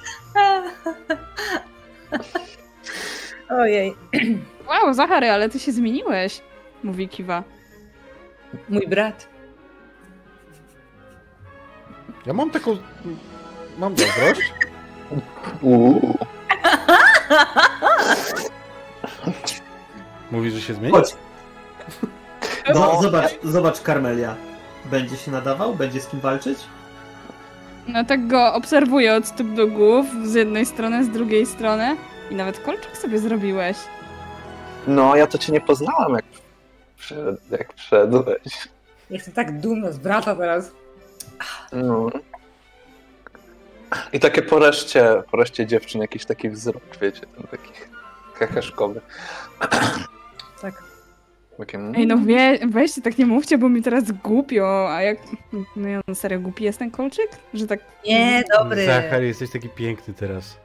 Ojej, 3.49 3.95
Wow, 4.67 4.93
Zachary, 4.93 5.29
ale 5.29 5.49
ty 5.49 5.59
się 5.59 5.71
zmieniłeś, 5.71 6.41
mówi 6.83 7.09
Kiwa. 7.09 7.43
mój 8.69 8.87
brat. 8.87 9.36
Ja 12.27 12.33
mam 12.33 12.51
taką, 12.51 12.77
mam 13.77 13.97
zazdrość, 13.97 14.53
Uuu. 15.61 16.17
mówi, 20.31 20.51
że 20.51 20.61
się 20.61 20.73
zmieni? 20.73 20.91
Chodź. 20.93 21.15
No, 22.73 22.73
No. 22.73 23.01
zobacz, 23.01 23.31
zobacz 23.43 23.81
Karmelia. 23.81 24.35
Będzie 24.85 25.17
się 25.17 25.31
nadawał? 25.31 25.75
Będzie 25.75 26.01
z 26.01 26.07
kim 26.07 26.19
walczyć? 26.19 26.59
No 27.87 28.05
tak 28.05 28.27
go 28.27 28.53
obserwuję 28.53 29.15
od 29.15 29.27
stóp 29.27 29.53
do 29.53 29.67
głów, 29.67 30.05
z 30.23 30.33
jednej 30.33 30.65
strony, 30.65 31.03
z 31.05 31.09
drugiej 31.09 31.45
strony. 31.45 31.95
I 32.31 32.35
nawet 32.35 32.59
kolczyk 32.59 32.97
sobie 32.97 33.19
zrobiłeś. 33.19 33.77
No, 34.87 35.15
ja 35.15 35.27
to 35.27 35.37
cię 35.37 35.51
nie 35.53 35.61
poznałam, 35.61 36.13
jak, 36.13 36.25
przed, 36.97 37.51
jak 37.51 37.73
wszedłeś. 37.73 38.67
Jestem 39.09 39.33
tak 39.33 39.59
dumna 39.59 39.91
z 39.91 39.97
brata 39.97 40.35
teraz. 40.35 40.71
No. 41.73 42.09
I 44.13 44.19
takie 44.19 44.41
po 44.41 44.59
reszcie, 44.59 45.23
po 45.31 45.37
reszcie 45.37 45.65
dziewczyn 45.65 46.01
jakiś 46.01 46.25
taki 46.25 46.49
wzrok, 46.49 46.83
wiecie, 47.01 47.21
ten 47.21 47.47
taki 47.47 47.71
kakaszkowy. 48.39 49.01
Tak. 50.61 50.83
Takie, 51.57 51.77
mm. 51.77 51.95
Ej, 51.95 52.07
no 52.07 52.17
wie, 52.17 52.59
weźcie, 52.67 53.01
tak 53.01 53.17
nie 53.17 53.25
mówcie, 53.25 53.57
bo 53.57 53.69
mi 53.69 53.81
teraz 53.81 54.11
głupio. 54.11 54.93
A 54.93 55.01
jak... 55.01 55.17
No 55.75 55.87
ja 55.87 56.01
serio, 56.13 56.39
głupi 56.39 56.63
jest 56.63 56.79
ten 56.79 56.91
kolczyk? 56.91 57.29
Że 57.53 57.67
tak... 57.67 57.79
Nie, 58.05 58.43
dobry. 58.57 58.85
Zachary, 58.85 59.27
jesteś 59.27 59.51
taki 59.51 59.69
piękny 59.69 60.13
teraz. 60.13 60.57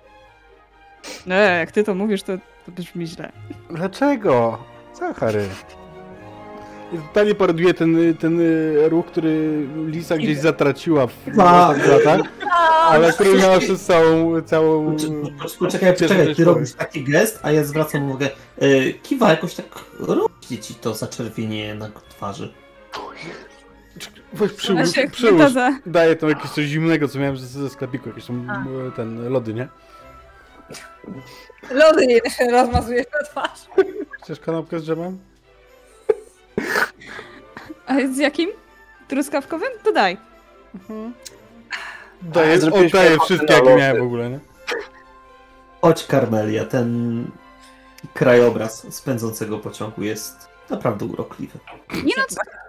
No, 1.26 1.34
jak 1.34 1.72
ty 1.72 1.84
to 1.84 1.94
mówisz, 1.94 2.22
to, 2.22 2.32
to 2.66 2.72
brzmi 2.72 3.06
źle. 3.06 3.32
Dlaczego? 3.70 4.58
Zachary. 4.94 5.48
Totalnie 6.92 7.34
paroduje 7.34 7.74
ten, 7.74 8.16
ten 8.20 8.40
y, 8.40 8.88
ruch, 8.88 9.06
który 9.06 9.66
Lisa 9.86 10.16
gdzieś 10.16 10.38
zatraciła 10.38 11.06
w 11.06 11.40
A. 11.40 11.68
ostatnich 11.70 11.86
latach, 11.88 12.20
ale 12.84 13.12
który 13.12 13.34
miała 13.34 13.58
przez 13.58 13.84
całą, 13.84 14.42
całą... 14.42 14.96
Poczekaj, 14.96 15.58
poczekaj, 15.58 15.92
poczekaj, 15.92 16.34
ty 16.34 16.44
robisz 16.44 16.72
taki 16.72 17.04
gest, 17.04 17.38
a 17.42 17.50
ja 17.52 17.64
zwracam 17.64 18.10
uwagę. 18.10 18.28
E, 18.58 18.92
Kiwa 18.92 19.30
jakoś 19.30 19.54
tak 19.54 19.66
rośnie 19.98 20.58
ci 20.58 20.74
to 20.74 20.94
zaczerwienie 20.94 21.74
na 21.74 21.90
twarzy. 22.08 22.52
Weź 24.32 24.52
przyłóż, 24.52 24.88
Znaczy, 24.88 25.10
przyłóż. 25.10 25.52
Daję 25.86 26.16
tam 26.16 26.28
jakieś 26.28 26.50
coś 26.50 26.64
zimnego, 26.64 27.08
co 27.08 27.18
miałem 27.18 27.36
ze, 27.36 27.46
ze 27.46 27.70
sklepiku, 27.70 28.08
jakieś 28.08 28.26
tam 28.26 28.66
y, 28.88 28.92
ten 28.96 29.28
lody, 29.28 29.54
nie? 29.54 29.68
Lody 31.70 32.06
nie 32.06 32.20
rozmazujesz 32.50 33.06
na 33.20 33.26
twarz. 33.26 33.60
Chcesz 34.22 34.40
kanapkę 34.40 34.80
z 34.80 34.84
dżemem? 34.84 35.18
A 37.86 37.94
z 38.12 38.18
jakim? 38.18 38.50
Truskawkowym? 39.08 39.68
To 39.84 39.92
daj. 39.92 40.16
Daję, 42.22 42.60
zrobiliśmy 42.60 43.00
oddaję 43.00 43.18
wszystkie, 43.24 43.52
jakie 43.52 43.76
miałem 43.76 43.98
w 43.98 44.02
ogóle, 44.02 44.30
nie? 44.30 44.40
Chodź 45.82 46.06
Karmelia, 46.06 46.64
ten 46.64 47.24
krajobraz 48.14 48.94
spędzącego 48.94 49.58
pociągu 49.58 50.02
jest 50.02 50.48
naprawdę 50.70 51.04
urokliwy. 51.04 51.58
Nie 52.04 52.14
no? 52.18 52.24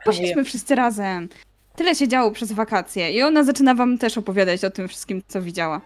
Poszliśmy 0.05 0.43
wszyscy 0.43 0.75
razem. 0.75 1.29
Tyle 1.75 1.95
się 1.95 2.07
działo 2.07 2.31
przez 2.31 2.51
wakacje 2.51 3.11
i 3.11 3.23
ona 3.23 3.43
zaczyna 3.43 3.75
wam 3.75 3.97
też 3.97 4.17
opowiadać 4.17 4.65
o 4.65 4.69
tym 4.69 4.87
wszystkim, 4.87 5.21
co 5.27 5.41
widziała. 5.41 5.81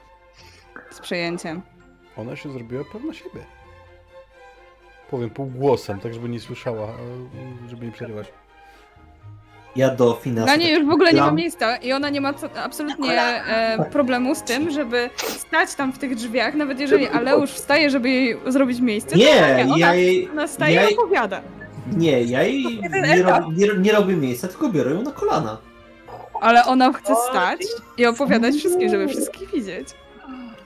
Z 0.91 0.99
przejęciem. 0.99 1.61
Ona 2.17 2.35
się 2.35 2.51
zrobiła 2.51 2.83
pewna 2.93 3.13
siebie. 3.13 3.56
Powiem 5.11 5.29
półgłosem, 5.29 5.99
tak 5.99 6.13
żeby 6.13 6.29
nie 6.29 6.39
słyszała, 6.39 6.87
a, 6.87 7.69
żeby 7.69 7.85
nie 7.85 7.91
przerywać. 7.91 8.27
Ja 9.75 9.89
do 9.95 10.13
finansów. 10.13 10.45
Dla 10.45 10.65
niej 10.65 10.73
już 10.79 10.85
w 10.87 10.91
ogóle 10.91 11.13
nie 11.13 11.21
ma 11.21 11.31
miejsca 11.31 11.77
i 11.77 11.93
ona 11.93 12.09
nie 12.09 12.21
ma 12.21 12.33
co, 12.33 12.49
absolutnie 12.63 13.11
e, 13.15 13.85
problemu 13.91 14.35
z 14.35 14.43
tym, 14.43 14.71
żeby 14.71 15.09
stać 15.17 15.75
tam 15.75 15.93
w 15.93 15.99
tych 15.99 16.15
drzwiach, 16.15 16.53
nawet 16.55 16.79
jeżeli 16.79 17.07
Aleusz 17.07 17.51
wstaje, 17.51 17.89
żeby 17.89 18.09
jej 18.09 18.37
zrobić 18.47 18.79
miejsce. 18.79 19.09
to 19.11 19.17
Nie, 19.17 19.65
ona, 19.65 19.77
ja 19.77 19.93
jej. 19.93 20.29
ona 20.29 20.47
staje 20.47 20.75
ja 20.75 20.89
i 20.89 20.93
opowiada. 20.93 21.41
Nie, 21.97 22.23
ja 22.23 22.43
jej 22.43 22.81
nie, 23.07 23.23
rob, 23.23 23.43
nie, 23.57 23.67
nie 23.79 23.91
robię 23.91 24.15
miejsca, 24.15 24.47
tylko 24.47 24.69
biorę 24.69 24.91
ją 24.91 25.01
na 25.01 25.11
kolana. 25.11 25.57
Ale 26.41 26.65
ona 26.65 26.93
chce 26.93 27.15
stać 27.29 27.59
i 27.97 28.05
opowiadać 28.05 28.55
wszystkim, 28.55 28.89
żeby 28.89 29.07
wszystkich 29.07 29.51
widzieć. 29.51 29.89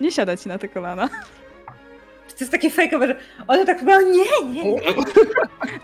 Nie 0.02 0.12
siadać 0.12 0.46
na 0.46 0.58
te 0.58 0.68
kolana. 0.68 1.10
To 2.34 2.38
jest 2.40 2.52
takie 2.52 2.70
fejkowe, 2.70 3.08
że 3.08 3.16
ona 3.48 3.66
tak 3.66 3.80
chyba 3.80 4.02
nie, 4.02 4.52
nie. 4.64 4.82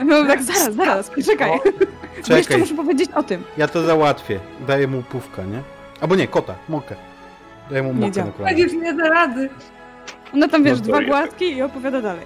No 0.05 0.25
tak, 0.25 0.43
zaraz, 0.43 0.73
zaraz, 0.75 1.09
poczekaj. 1.09 1.51
Bo 2.29 2.35
jeszcze 2.37 2.57
muszę 2.57 2.75
powiedzieć 2.75 3.09
o 3.15 3.23
tym. 3.23 3.43
ja 3.57 3.67
to 3.67 3.83
załatwię. 3.83 4.39
Daję 4.67 4.87
mu 4.87 5.03
pówka, 5.03 5.43
nie? 5.43 5.61
Albo 6.01 6.15
nie, 6.15 6.27
kota, 6.27 6.55
mokę. 6.69 6.95
Daję 7.69 7.83
mu 7.83 7.93
Nie 7.93 7.99
mokę 7.99 8.11
działa. 8.11 8.25
na 8.27 8.31
Tak 8.33 8.37
kolana. 8.37 8.57
już 8.59 8.73
nie 8.73 8.93
da 8.93 9.09
rady. 9.09 9.49
Ona 10.33 10.47
tam, 10.47 10.63
wiesz, 10.63 10.79
No 10.79 10.85
dwa 10.85 11.01
gładki 11.03 11.51
i 11.57 11.61
opowiada 11.61 12.01
dalej. 12.01 12.25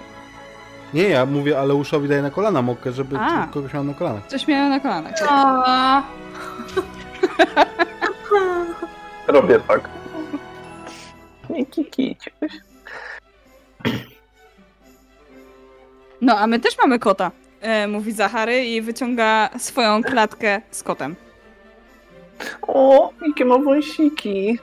Nie, 0.94 1.02
ja 1.08 1.26
mówię 1.26 1.58
Aleuszowi 1.58 2.08
daję 2.08 2.22
na 2.22 2.30
kolana 2.30 2.62
mokę, 2.62 2.92
żeby 2.92 3.16
A. 3.18 3.46
kogoś 3.46 3.72
miał 3.74 3.84
na 3.84 3.94
kolanach. 3.94 4.26
Coś 4.26 4.46
miała 4.48 4.68
na 4.68 4.80
kolanach. 4.80 5.14
Robię 9.28 9.60
tak. 9.68 9.88
Nie 11.50 11.66
kikić. 11.66 12.30
No, 16.22 16.38
a 16.38 16.46
my 16.46 16.60
też 16.60 16.78
mamy 16.82 16.98
kota, 16.98 17.30
e, 17.60 17.86
mówi 17.88 18.12
Zachary 18.12 18.64
i 18.64 18.82
wyciąga 18.82 19.50
swoją 19.58 20.02
klatkę 20.02 20.60
z 20.70 20.82
kotem. 20.82 21.16
O, 22.62 23.12
jakie 23.28 23.44
ma 23.44 23.58
wąsiki. 23.58 24.58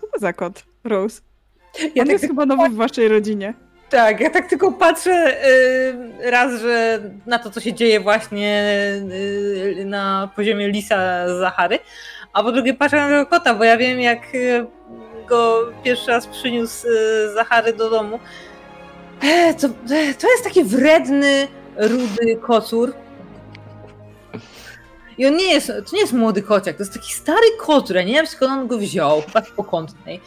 Co 0.00 0.06
to 0.06 0.18
za 0.18 0.32
kot, 0.32 0.64
Rose? 0.84 1.20
Ja 1.80 1.86
On 1.88 1.94
tak, 1.94 2.08
jest 2.08 2.26
chyba 2.26 2.46
nowy 2.46 2.68
w 2.68 2.74
waszej 2.74 3.08
rodzinie. 3.08 3.54
tak, 3.90 4.20
ja 4.20 4.30
tak 4.30 4.46
tylko 4.48 4.72
patrzę 4.72 5.36
y, 6.22 6.30
raz, 6.30 6.60
że 6.60 7.00
na 7.26 7.38
to, 7.38 7.50
co 7.50 7.60
się 7.60 7.72
dzieje 7.72 8.00
właśnie 8.00 8.64
y, 9.78 9.84
na 9.86 10.30
poziomie 10.36 10.68
Lisa 10.68 11.28
Zachary, 11.38 11.78
a 12.32 12.42
po 12.42 12.52
drugie 12.52 12.74
patrzę 12.74 12.96
na 12.96 13.08
tego 13.08 13.26
kota, 13.26 13.54
bo 13.54 13.64
ja 13.64 13.76
wiem, 13.76 14.00
jak 14.00 14.34
y, 14.34 14.66
go 15.28 15.60
pierwszy 15.84 16.10
raz 16.10 16.26
przyniósł 16.26 16.86
y, 16.88 17.34
Zachary 17.34 17.72
do 17.72 17.90
domu. 17.90 18.18
E, 19.24 19.54
to, 19.54 19.66
e, 19.66 20.14
to 20.14 20.30
jest 20.30 20.44
taki 20.44 20.64
wredny, 20.64 21.48
rudy 21.76 22.36
kocur. 22.42 22.92
I 25.18 25.26
on 25.26 25.36
nie 25.36 25.52
jest, 25.52 25.66
to 25.66 25.96
nie 25.96 26.00
jest 26.00 26.12
młody 26.12 26.42
kociak, 26.42 26.76
to 26.76 26.82
jest 26.82 26.94
taki 26.94 27.12
stary 27.12 27.46
kocur, 27.60 27.96
ja 27.96 28.02
nie 28.02 28.12
wiem 28.12 28.26
skąd 28.26 28.52
on 28.52 28.66
go 28.66 28.78
wziął, 28.78 29.20
chyba 29.26 29.44
z 29.44 29.50
pokątnej. 29.50 30.20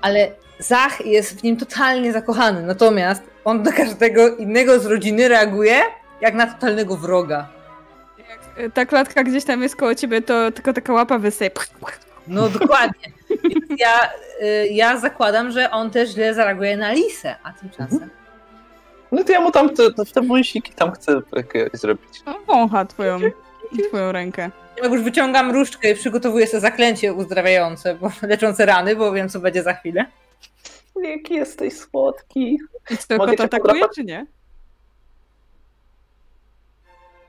Ale 0.00 0.32
Zach 0.58 1.06
jest 1.06 1.40
w 1.40 1.42
nim 1.42 1.56
totalnie 1.56 2.12
zakochany, 2.12 2.62
natomiast 2.62 3.22
on 3.44 3.62
na 3.62 3.72
każdego 3.72 4.36
innego 4.36 4.80
z 4.80 4.86
rodziny 4.86 5.28
reaguje 5.28 5.82
jak 6.20 6.34
na 6.34 6.46
totalnego 6.46 6.96
wroga. 6.96 7.48
Jak 8.18 8.40
e, 8.56 8.70
ta 8.70 8.86
klatka 8.86 9.24
gdzieś 9.24 9.44
tam 9.44 9.62
jest 9.62 9.76
koło 9.76 9.94
ciebie, 9.94 10.22
to 10.22 10.52
tylko 10.52 10.72
taka 10.72 10.92
łapa 10.92 11.18
wysyje. 11.18 11.50
No 12.26 12.48
dokładnie. 12.48 13.12
Więc 13.44 13.80
ja, 13.80 14.10
y, 14.42 14.68
ja 14.68 14.98
zakładam, 14.98 15.50
że 15.50 15.70
on 15.70 15.90
też 15.90 16.10
źle 16.10 16.34
zareaguje 16.34 16.76
na 16.76 16.92
Lisę, 16.92 17.36
a 17.42 17.52
tymczasem. 17.52 18.10
No 19.12 19.24
to 19.24 19.32
ja 19.32 19.40
mu 19.40 19.50
tam 19.50 19.70
te, 19.70 19.82
te, 20.14 20.22
wąsiki 20.22 20.72
tam 20.72 20.92
chcę 20.92 21.20
zrobić. 21.72 22.22
No, 22.26 22.38
Wącha 22.46 22.84
twoją, 22.84 23.18
twoją 23.88 24.12
rękę. 24.12 24.50
Ja 24.82 24.88
już 24.88 25.02
wyciągam 25.02 25.50
różdżkę 25.50 25.90
i 25.90 25.94
przygotowuję 25.94 26.46
sobie 26.46 26.60
zaklęcie 26.60 27.12
uzdrawiające, 27.12 27.94
bo 27.94 28.10
leczące 28.22 28.66
rany, 28.66 28.96
bo 28.96 29.12
wiem, 29.12 29.28
co 29.28 29.40
będzie 29.40 29.62
za 29.62 29.74
chwilę. 29.74 30.06
Jaki 31.02 31.34
jesteś 31.34 31.76
słodki. 31.76 32.58
I 32.90 33.18
kot 33.18 33.36
cię 33.36 33.44
atakuje, 33.44 33.82
czy 33.94 34.04
nie? 34.04 34.26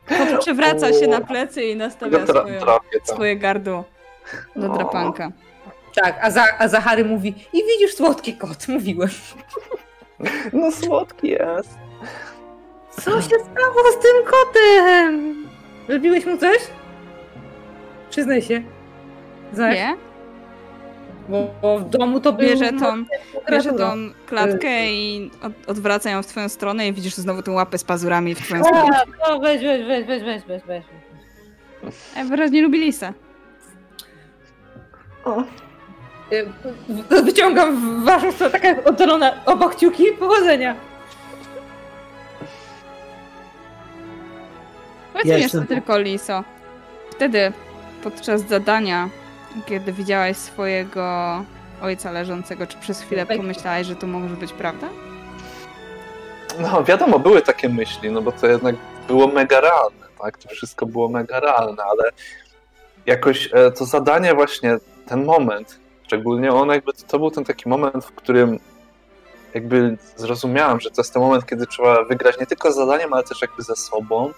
Kot 0.08 0.40
przewraca 0.40 0.94
się 0.94 1.08
na 1.08 1.22
plecy 1.22 1.64
i 1.64 1.76
nastawia 1.76 2.20
tam. 2.26 2.48
swoje 3.04 3.38
gardło 3.38 3.84
do 4.56 4.72
O. 4.72 4.78
drapanka. 4.78 5.32
Tak, 5.96 6.20
a, 6.22 6.32
za, 6.32 6.46
a 6.60 6.68
Zachary 6.68 7.06
mówi, 7.06 7.34
i 7.54 7.64
widzisz 7.64 7.96
słodki 7.96 8.38
kot, 8.38 8.68
mówiłem. 8.76 9.10
No 10.54 10.72
słodki 10.72 11.28
jest. 11.28 11.78
Co 12.92 13.22
się 13.22 13.28
stało 13.30 13.92
z 13.92 14.02
tym 14.02 14.26
kotem? 14.26 15.46
Zrobiłeś 15.90 16.26
mu 16.26 16.38
coś? 16.38 16.58
Przyznaj 18.10 18.42
się. 18.42 18.64
Zach, 19.54 19.74
Nie? 19.74 19.98
bo, 21.30 21.48
bo 21.62 21.80
w 21.80 21.90
domu 21.90 22.20
to 22.20 22.34
był... 22.34 22.48
Bierze 22.50 22.74
tą, 22.74 23.06
bierze 23.52 23.74
tą 23.74 23.94
klatkę 24.26 24.92
i 24.92 25.32
od, 25.42 25.54
odwraca 25.68 26.10
ją 26.10 26.24
w 26.24 26.28
twoją 26.28 26.50
stronę 26.50 26.88
i 26.88 26.94
widzisz 26.94 27.14
znowu 27.16 27.42
tę 27.42 27.52
łapę 27.52 27.78
z 27.78 27.84
pazurami 27.84 28.36
w 28.36 28.40
twoją 28.42 28.64
stronę. 28.64 28.98
A, 28.98 29.30
no 29.30 29.40
weź, 29.40 29.62
weź, 29.62 29.88
weź, 29.88 30.06
weź, 30.06 30.24
weź, 30.24 30.44
weź, 30.44 30.64
weź. 30.64 30.84
Ja 32.16 32.24
wyraźnie 32.26 32.62
lubi 32.62 32.80
lisa. 32.80 33.14
Y, 35.28 35.63
Wyciągam 37.24 38.02
w 38.02 38.06
waszą 38.06 38.32
stronę, 38.32 38.52
taka 38.52 38.84
oddalona 38.84 39.46
obok 39.46 39.76
kciuki, 39.76 40.04
powodzenia. 40.20 40.76
Powiedz 45.14 45.28
Ja 45.28 45.36
mi 45.36 45.42
jeszcze 45.42 45.62
tylko, 45.62 45.98
Liso. 45.98 46.44
Wtedy, 47.12 47.54
podczas 48.04 48.42
zadania, 48.42 49.10
kiedy 49.66 49.94
widziałaś 49.94 50.38
swojego 50.38 51.44
ojca 51.82 52.12
leżącego, 52.12 52.68
czy 52.68 52.78
przez 52.78 53.02
chwilę 53.02 53.26
pomyślałaś, 53.26 53.88
że 53.88 53.96
to 53.96 54.08
może 54.08 54.36
być 54.36 54.54
prawda? 54.54 54.90
No 56.60 56.84
wiadomo, 56.84 57.20
były 57.20 57.42
takie 57.42 57.70
myśli, 57.70 58.12
no 58.12 58.22
bo 58.22 58.32
to 58.32 58.48
jednak 58.48 58.76
było 59.08 59.28
mega 59.28 59.62
realne, 59.62 60.06
tak? 60.22 60.38
To 60.38 60.50
wszystko 60.50 60.86
było 60.86 61.10
mega 61.10 61.40
realne, 61.40 61.84
ale 61.84 62.12
jakoś 63.06 63.50
e, 63.54 63.72
to 63.72 63.86
zadanie 63.86 64.34
właśnie, 64.34 64.78
ten 65.06 65.26
moment, 65.26 65.80
szczególnie 66.14 66.52
on 66.52 66.70
jakby, 66.70 66.94
to 67.08 67.20
był 67.20 67.32
ten 67.32 67.44
taki 67.44 67.70
moment, 67.70 68.06
w 68.06 68.12
którym 68.12 68.60
jakby 69.54 69.98
zrozumiałem, 70.16 70.80
że 70.80 70.92
to 70.92 71.02
jest 71.02 71.14
ten 71.14 71.22
moment, 71.22 71.46
kiedy 71.46 71.68
trzeba 71.68 72.04
wygrać 72.04 72.40
nie 72.40 72.46
tylko 72.46 72.72
z 72.72 72.76
zadaniem, 72.76 73.14
ale 73.14 73.24
też 73.24 73.42
jakby 73.42 73.64
ze 73.64 73.76
sobą 73.76 74.34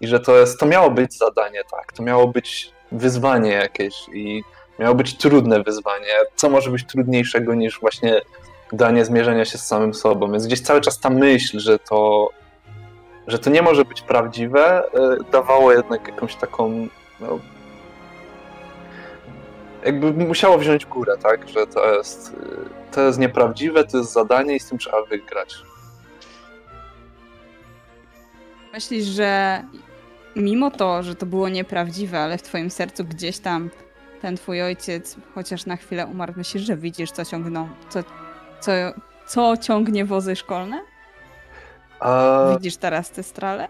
i 0.00 0.06
że 0.06 0.20
to 0.20 0.36
jest, 0.36 0.60
to 0.60 0.66
miało 0.66 0.90
być 0.90 1.18
zadanie, 1.18 1.62
tak? 1.70 1.92
To 1.92 2.02
miało 2.02 2.28
być 2.28 2.72
wyzwanie 2.92 3.50
jakieś 3.50 4.08
i 4.12 4.42
miało 4.78 4.94
być 4.94 5.16
trudne 5.16 5.62
wyzwanie. 5.62 6.14
Co 6.36 6.50
może 6.50 6.70
być 6.70 6.86
trudniejszego 6.86 7.54
niż 7.54 7.80
właśnie 7.80 8.20
danie 8.72 9.04
zmierzenia 9.04 9.44
się 9.44 9.58
z 9.58 9.66
samym 9.66 9.94
sobą. 9.94 10.32
Więc 10.32 10.46
gdzieś 10.46 10.60
cały 10.60 10.80
czas 10.80 11.00
ta 11.00 11.10
myśl, 11.10 11.58
że 11.58 11.78
to, 11.78 12.28
że 13.26 13.38
to 13.38 13.50
nie 13.50 13.62
może 13.62 13.84
być 13.84 14.02
prawdziwe, 14.02 14.82
y, 14.84 15.30
dawało 15.32 15.72
jednak 15.72 16.08
jakąś 16.08 16.36
taką. 16.36 16.88
No, 17.20 17.38
jakby 19.84 20.12
musiało 20.12 20.58
wziąć 20.58 20.86
górę, 20.86 21.16
tak? 21.22 21.48
Że 21.48 21.66
to 21.66 21.94
jest, 21.94 22.36
to 22.92 23.00
jest 23.00 23.18
nieprawdziwe, 23.18 23.84
to 23.84 23.98
jest 23.98 24.12
zadanie 24.12 24.56
i 24.56 24.60
z 24.60 24.68
tym 24.68 24.78
trzeba 24.78 25.02
wygrać. 25.02 25.54
Myślisz, 28.72 29.04
że 29.04 29.62
mimo 30.36 30.70
to, 30.70 31.02
że 31.02 31.14
to 31.14 31.26
było 31.26 31.48
nieprawdziwe, 31.48 32.20
ale 32.20 32.38
w 32.38 32.42
twoim 32.42 32.70
sercu 32.70 33.04
gdzieś 33.04 33.38
tam 33.38 33.70
ten 34.22 34.36
twój 34.36 34.62
ojciec 34.62 35.16
chociaż 35.34 35.66
na 35.66 35.76
chwilę 35.76 36.06
umarł, 36.06 36.32
myślisz, 36.36 36.62
że 36.62 36.76
widzisz, 36.76 37.10
co 37.10 37.24
ciągną, 37.24 37.68
co, 37.88 38.00
co, 38.60 38.72
co 39.26 39.56
ciągnie 39.56 40.04
wozy 40.04 40.36
szkolne? 40.36 40.80
A, 42.00 42.40
Widzisz 42.56 42.76
teraz 42.76 43.10
te 43.10 43.22
strale? 43.22 43.68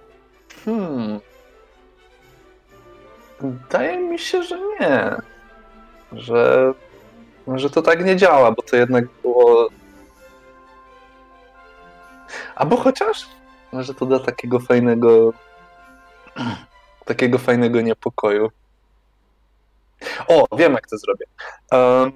hmm. 0.64 1.20
Wydaje 3.40 3.98
mi 3.98 4.18
się, 4.18 4.42
że 4.42 4.58
nie. 4.80 5.16
Że, 6.12 6.72
że 7.54 7.70
to 7.70 7.82
tak 7.82 8.04
nie 8.04 8.16
działa, 8.16 8.52
bo 8.52 8.62
to 8.62 8.76
jednak 8.76 9.04
było. 9.22 9.68
Albo 12.54 12.76
chociaż, 12.76 13.28
że 13.72 13.94
to 13.94 14.06
da 14.06 14.18
takiego 14.18 14.60
fajnego. 14.60 15.32
takiego 17.04 17.38
fajnego 17.38 17.80
niepokoju. 17.80 18.50
O, 20.28 20.56
wiem 20.56 20.72
jak 20.72 20.86
to 20.86 20.98
zrobię. 20.98 21.26
Em, 21.70 22.12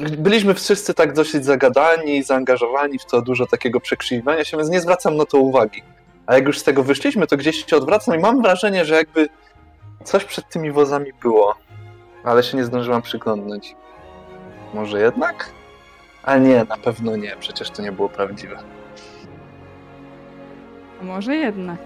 byliśmy 0.00 0.54
wszyscy 0.54 0.94
tak 0.94 1.12
dosyć 1.12 1.44
zagadani, 1.44 2.22
zaangażowani 2.22 2.98
w 2.98 3.04
to 3.04 3.22
dużo 3.22 3.46
takiego 3.46 3.80
przekrzywiwania 3.80 4.44
się, 4.44 4.56
więc 4.56 4.70
nie 4.70 4.80
zwracam 4.80 5.16
na 5.16 5.24
to 5.24 5.38
uwagi. 5.38 5.82
A 6.26 6.34
jak 6.34 6.46
już 6.46 6.58
z 6.58 6.62
tego 6.62 6.82
wyszliśmy, 6.82 7.26
to 7.26 7.36
gdzieś 7.36 7.66
się 7.66 7.76
odwracam 7.76 8.14
i 8.14 8.18
mam 8.18 8.42
wrażenie, 8.42 8.84
że 8.84 8.94
jakby 8.94 9.28
coś 10.04 10.24
przed 10.24 10.48
tymi 10.48 10.72
wozami 10.72 11.12
było, 11.22 11.54
ale 12.24 12.42
się 12.42 12.56
nie 12.56 12.64
zdążyłam 12.64 13.02
przyglądnąć. 13.02 13.76
Może 14.74 15.00
jednak? 15.00 15.50
A 16.22 16.36
nie, 16.36 16.64
na 16.64 16.76
pewno 16.76 17.16
nie, 17.16 17.36
przecież 17.40 17.70
to 17.70 17.82
nie 17.82 17.92
było 17.92 18.08
prawdziwe. 18.08 18.58
Może 21.02 21.36
jednak. 21.36 21.80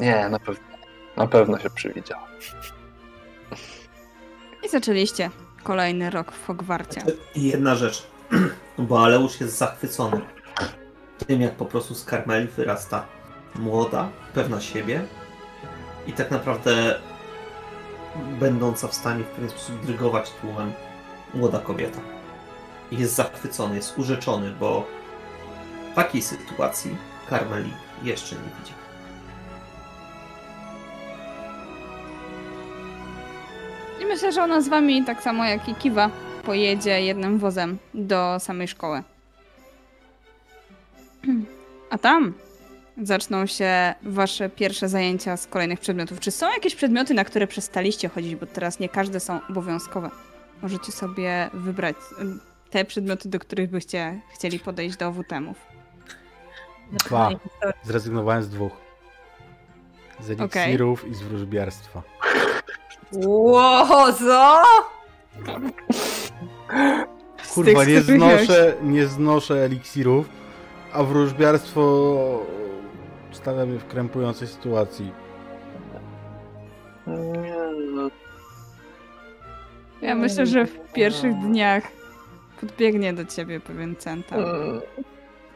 Nie, 0.00 0.28
na 0.28 0.38
pewno. 0.38 0.68
Na 1.16 1.26
pewno 1.26 1.58
się 1.58 1.70
przywidziało. 1.70 2.22
I 4.64 4.68
zaczęliście 4.68 5.30
kolejny 5.62 6.10
rok 6.10 6.32
w 6.32 6.46
Hogwarcie. 6.46 7.02
I 7.34 7.42
jedna 7.42 7.74
rzecz, 7.74 8.06
bo 8.78 9.04
Aleusz 9.04 9.40
jest 9.40 9.58
zachwycony 9.58 10.20
tym, 11.26 11.40
jak 11.40 11.54
po 11.54 11.64
prostu 11.64 11.94
z 11.94 12.04
Karmeli 12.04 12.46
wyrasta 12.46 13.06
młoda, 13.54 14.08
pewna 14.34 14.60
siebie 14.60 15.04
i 16.06 16.12
tak 16.12 16.30
naprawdę 16.30 17.00
będąca 18.40 18.88
w 18.88 18.94
stanie 18.94 19.24
w 19.24 19.26
pewien 19.26 19.50
sposób 19.50 19.86
drygować 19.86 20.30
tłumem 20.30 20.72
młoda 21.34 21.58
kobieta. 21.58 22.00
Jest 22.92 23.14
zachwycony, 23.14 23.76
jest 23.76 23.98
urzeczony, 23.98 24.50
bo 24.60 24.86
takiej 25.94 26.22
sytuacji 26.22 26.96
Karmeli 27.30 27.72
jeszcze 28.02 28.36
nie 28.36 28.42
widział. 28.60 28.78
I 34.00 34.06
myślę, 34.06 34.32
że 34.32 34.42
ona 34.42 34.60
z 34.60 34.68
wami, 34.68 35.04
tak 35.04 35.22
samo 35.22 35.44
jak 35.44 35.68
i 35.68 35.74
Kiwa, 35.74 36.10
pojedzie 36.44 37.02
jednym 37.02 37.38
wozem 37.38 37.78
do 37.94 38.36
samej 38.40 38.68
szkoły. 38.68 39.02
A 41.90 41.98
tam 41.98 42.34
zaczną 43.02 43.46
się 43.46 43.94
wasze 44.02 44.48
pierwsze 44.48 44.88
zajęcia 44.88 45.36
z 45.36 45.46
kolejnych 45.46 45.80
przedmiotów. 45.80 46.20
Czy 46.20 46.30
są 46.30 46.50
jakieś 46.50 46.74
przedmioty, 46.74 47.14
na 47.14 47.24
które 47.24 47.46
przestaliście 47.46 48.08
chodzić, 48.08 48.36
bo 48.36 48.46
teraz 48.46 48.78
nie 48.80 48.88
każde 48.88 49.20
są 49.20 49.40
obowiązkowe. 49.50 50.10
Możecie 50.62 50.92
sobie 50.92 51.50
wybrać 51.52 51.96
te 52.70 52.84
przedmioty, 52.84 53.28
do 53.28 53.38
których 53.38 53.70
byście 53.70 54.20
chcieli 54.34 54.58
podejść 54.58 54.96
do 54.96 55.12
WTM-ów. 55.12 55.56
Dwa. 56.92 57.30
Zrezygnowałem 57.82 58.42
z 58.42 58.48
dwóch. 58.48 58.72
Z 60.20 60.30
eliksirów 60.30 61.08
i 61.08 61.14
z 61.14 61.22
wróżbiarstwa. 61.22 62.02
Ło, 63.12 64.12
co? 64.12 64.62
Z 67.42 67.52
Kurwa, 67.52 67.84
nie 67.84 68.00
znoszę, 68.00 68.74
nie 68.82 69.06
znoszę 69.06 69.64
eliksirów, 69.64 70.28
a 70.92 71.02
wróżbiarstwo 71.02 72.46
stawia 73.38 73.66
mnie 73.66 73.78
w 73.78 73.86
krępującej 73.86 74.48
sytuacji. 74.48 75.12
Ja 80.02 80.14
myślę, 80.14 80.46
że 80.46 80.66
w 80.66 80.92
pierwszych 80.92 81.34
dniach 81.34 81.84
podbiegnie 82.60 83.12
do 83.12 83.24
ciebie 83.24 83.60
pewien 83.60 83.96
centaur. 83.96 84.82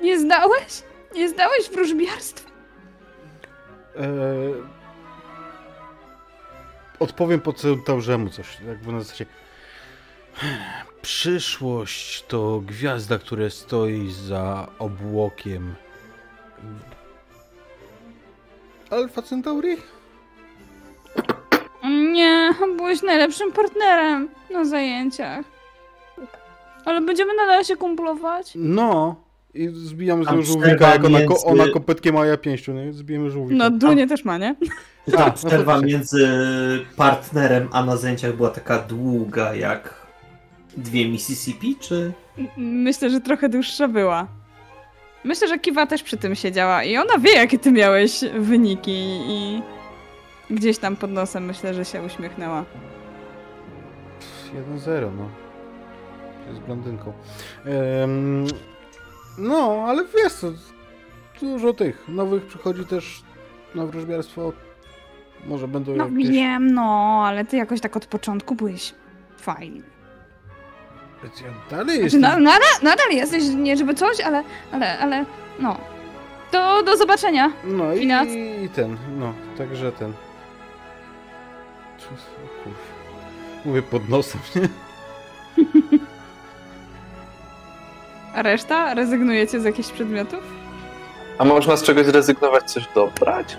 Nie 0.01 0.21
zdałeś? 0.21 0.83
Nie 1.15 1.29
zdałeś 1.29 1.71
wróżbiarstwa? 1.71 2.51
Eee, 3.97 4.05
odpowiem 6.99 7.41
po 7.41 7.53
centaurzemu 7.53 8.31
coś, 8.31 8.61
jakby 8.61 8.93
na 8.93 9.01
zasadzie. 9.01 9.27
Przyszłość 11.03 12.25
to 12.29 12.63
gwiazda, 12.67 13.19
która 13.19 13.51
stoi 13.51 14.11
za 14.11 14.69
obłokiem. 14.79 15.75
Alfa 18.93 19.23
Centauri? 19.23 19.77
Nie, 22.13 22.51
byłeś 22.77 23.03
najlepszym 23.03 23.53
partnerem 23.53 24.29
na 24.51 24.65
zajęciach. 24.65 25.45
Ale 26.85 27.01
będziemy 27.01 27.35
nadal 27.37 27.65
się 27.65 27.77
kumplować. 27.77 28.53
No. 28.55 29.17
I 29.55 29.69
zbijam 29.73 30.25
z 30.25 30.47
żółwika, 30.47 30.89
jak 30.95 31.05
ona, 31.05 31.19
ko- 31.21 31.35
między- 31.35 31.47
ona 31.47 31.69
kopetkiem, 31.69 32.17
a 32.17 32.27
ja 32.27 32.37
pięścią. 32.37 32.73
Nie? 32.75 32.93
Zbijemy 32.93 33.31
żółwika. 33.31 33.59
No, 33.59 33.71
Dunie 33.79 34.07
też 34.07 34.25
ma, 34.25 34.39
nie? 34.39 34.57
Ta 35.11 35.17
Tak, 35.17 35.35
przerwa 35.35 35.75
no 35.75 35.81
to- 35.81 35.87
między 35.87 36.29
partnerem 36.97 37.69
a 37.73 37.85
na 37.85 37.97
zajęciach 37.97 38.37
była 38.37 38.51
taka 38.51 38.79
długa 38.79 39.55
jak 39.55 39.95
dwie 40.77 41.09
Mississippi, 41.09 41.77
czy... 41.81 42.13
Myślę, 42.57 43.11
że 43.11 43.21
trochę 43.21 43.49
dłuższa 43.49 43.89
była. 43.89 44.27
Myślę, 45.25 45.49
że 45.49 45.59
Kiwa 45.59 45.87
też 45.87 46.03
przy 46.03 46.17
tym 46.17 46.35
siedziała 46.35 46.85
i 46.85 46.97
ona 46.97 47.19
wie, 47.19 47.33
jakie 47.33 47.59
ty 47.59 47.73
miałeś 47.73 48.21
wyniki 48.39 49.21
i 49.29 49.63
gdzieś 50.51 50.79
tam 50.79 50.97
pod 50.97 51.11
nosem 51.11 51.45
myślę, 51.45 51.75
że 51.75 51.85
się 51.85 52.03
uśmiechnęła. 52.03 52.65
1-0, 54.79 55.11
no. 55.19 55.29
Z 56.55 56.59
blondynką. 56.59 57.13
No, 59.39 59.85
ale 59.89 60.05
wiesz 60.05 60.33
co, 60.33 60.47
dużo 61.41 61.73
tych 61.73 62.09
nowych 62.09 62.47
przychodzi 62.47 62.87
też 62.87 63.23
na 63.75 63.87
wróżbiarstwo 63.87 64.53
Może 65.47 65.69
będą 65.69 65.97
No 65.97 66.09
jakieś... 66.09 66.29
wiem, 66.31 66.75
no, 66.75 67.23
ale 67.27 67.45
ty 67.45 67.57
jakoś 67.57 67.81
tak 67.81 67.97
od 67.97 68.07
początku 68.07 68.55
byłeś 68.55 68.95
fajny. 69.37 69.83
Ja 71.23 71.31
dalej 71.71 71.87
Znaczy, 71.87 72.03
jestem... 72.03 72.21
na, 72.21 72.39
nadal, 72.39 72.69
nadal 72.83 73.11
jesteś, 73.11 73.45
nie 73.49 73.77
żeby 73.77 73.95
coś, 73.95 74.21
ale, 74.21 74.43
ale, 74.73 74.99
ale, 74.99 75.25
no. 75.59 75.77
To 76.51 76.83
do 76.83 76.97
zobaczenia. 76.97 77.53
No 77.65 77.95
i, 77.95 78.09
i 78.65 78.69
ten, 78.69 78.97
no, 79.19 79.35
także 79.59 79.93
ten. 79.93 80.13
Kurwa. 82.65 82.79
Mówię 83.65 83.83
pod 83.83 84.09
nosem, 84.09 84.41
nie? 84.57 84.69
A 88.35 88.43
reszta? 88.43 88.95
Rezygnujecie 88.95 89.61
z 89.61 89.65
jakichś 89.65 89.89
przedmiotów? 89.89 90.41
A 91.39 91.45
można 91.45 91.77
z 91.77 91.83
czegoś 91.83 92.07
zrezygnować, 92.07 92.73
coś 92.73 92.89
dobrać? 92.95 93.57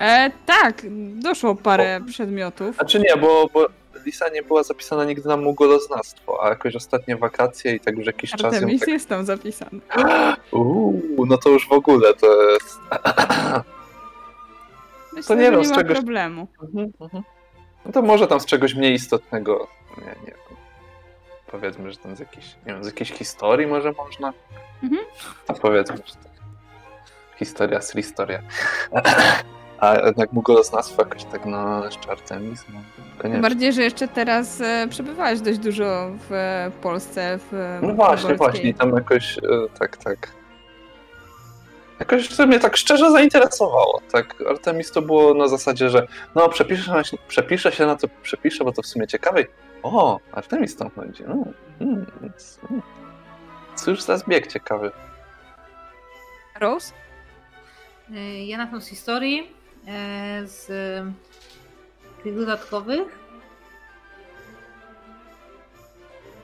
E, 0.00 0.30
tak, 0.46 0.82
doszło 1.14 1.54
parę 1.54 2.00
przedmiotów. 2.06 2.76
Znaczy 2.76 3.00
nie, 3.00 3.16
bo, 3.20 3.48
bo 3.54 3.66
Lisa 4.04 4.28
nie 4.28 4.42
była 4.42 4.62
zapisana 4.62 5.04
nigdy 5.04 5.28
na 5.28 5.36
mugoloznawstwo, 5.36 6.44
a 6.44 6.48
jakoś 6.48 6.76
ostatnie 6.76 7.16
wakacje 7.16 7.74
i 7.74 7.80
tak 7.80 7.96
już 7.98 8.06
jakiś 8.06 8.30
czas 8.30 8.40
ją 8.40 8.48
Artemis 8.48 8.80
tak... 8.80 8.88
jest 8.88 9.08
tam 9.08 9.24
zapisany. 9.24 9.80
Uuu, 10.52 11.26
no 11.26 11.38
to 11.38 11.50
już 11.50 11.68
w 11.68 11.72
ogóle 11.72 12.14
to 12.14 12.50
jest... 12.50 12.78
Myślę, 15.12 15.36
nie 15.36 15.42
wiem, 15.42 15.60
nie 15.60 15.66
z 15.66 15.70
ma 15.70 15.76
czegoś- 15.76 15.96
problemu. 15.96 16.48
Mhm, 16.62 16.92
mhm. 17.00 17.22
No 17.86 17.92
to 17.92 18.02
może 18.02 18.26
tam 18.26 18.40
z 18.40 18.46
czegoś 18.46 18.74
mniej 18.74 18.94
istotnego, 18.94 19.68
nie, 19.98 20.04
nie 20.04 20.26
wiem. 20.26 20.56
Powiedzmy, 21.46 21.92
że 21.92 21.98
tam 21.98 22.16
z 22.16 22.18
jakiejś, 22.18 22.46
nie 22.66 22.72
wiem, 22.72 22.84
z 22.84 22.86
jakiejś 22.86 23.12
historii 23.12 23.66
może 23.66 23.92
można? 23.92 24.32
Mhm. 24.82 25.04
Powiedzmy, 25.62 25.96
że 25.96 26.14
tak. 26.14 26.32
Historia 27.36 27.80
z 27.80 27.92
historia. 27.92 28.42
A 29.84 30.06
jednak 30.06 30.32
mugoloznawstwo 30.32 31.02
jakoś 31.02 31.24
tak, 31.24 31.46
no, 31.46 31.84
jeszcze 31.84 32.10
Artemis, 32.10 32.64
no, 33.24 33.40
bardziej, 33.40 33.72
że 33.72 33.82
jeszcze 33.82 34.08
teraz 34.08 34.60
e, 34.60 34.86
przebywałeś 34.90 35.40
dość 35.40 35.58
dużo 35.58 36.10
w 36.28 36.32
e, 36.32 36.70
Polsce. 36.82 37.38
W, 37.38 37.78
No 37.82 37.94
właśnie, 37.94 38.34
właśnie, 38.34 38.74
tam 38.74 38.94
jakoś, 38.94 39.38
e, 39.38 39.42
tak, 39.78 39.96
tak. 39.96 40.30
Jakoś 42.00 42.36
to 42.36 42.46
mnie 42.46 42.60
tak 42.60 42.76
szczerze 42.76 43.10
zainteresowało. 43.10 44.00
Tak, 44.12 44.34
Artemis 44.50 44.90
to 44.92 45.02
było 45.02 45.34
na 45.34 45.48
zasadzie, 45.48 45.90
że 45.90 46.06
no, 46.34 46.48
przepiszę, 46.48 47.04
się- 47.04 47.16
przepiszę 47.28 47.72
się 47.72 47.86
na 47.86 47.96
to, 47.96 48.08
przepiszę, 48.22 48.64
bo 48.64 48.72
to 48.72 48.82
w 48.82 48.86
sumie 48.86 49.06
ciekawe. 49.06 49.44
O, 49.82 50.20
Artemis 50.32 50.76
tam 50.76 50.90
chodzi. 50.96 51.24
No, 51.28 51.44
mm, 51.80 52.06
więc, 52.22 52.58
mm. 52.70 52.82
Cóż 53.76 54.02
za 54.02 54.16
zbieg 54.18 54.46
ciekawy. 54.46 54.90
Rose? 56.60 56.92
Y, 58.10 58.44
Ja 58.44 58.58
na 58.58 58.64
pewno 58.64 58.80
z 58.80 58.86
historii, 58.86 59.40
e, 59.40 59.63
z 60.44 60.66
tych 62.22 62.36
dodatkowych. 62.36 63.18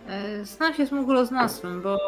E, 0.09 0.45
Znam 0.45 0.75
się 0.75 0.87
z 0.87 0.93
muguloznawstwem, 0.93 1.83
bo 1.83 1.99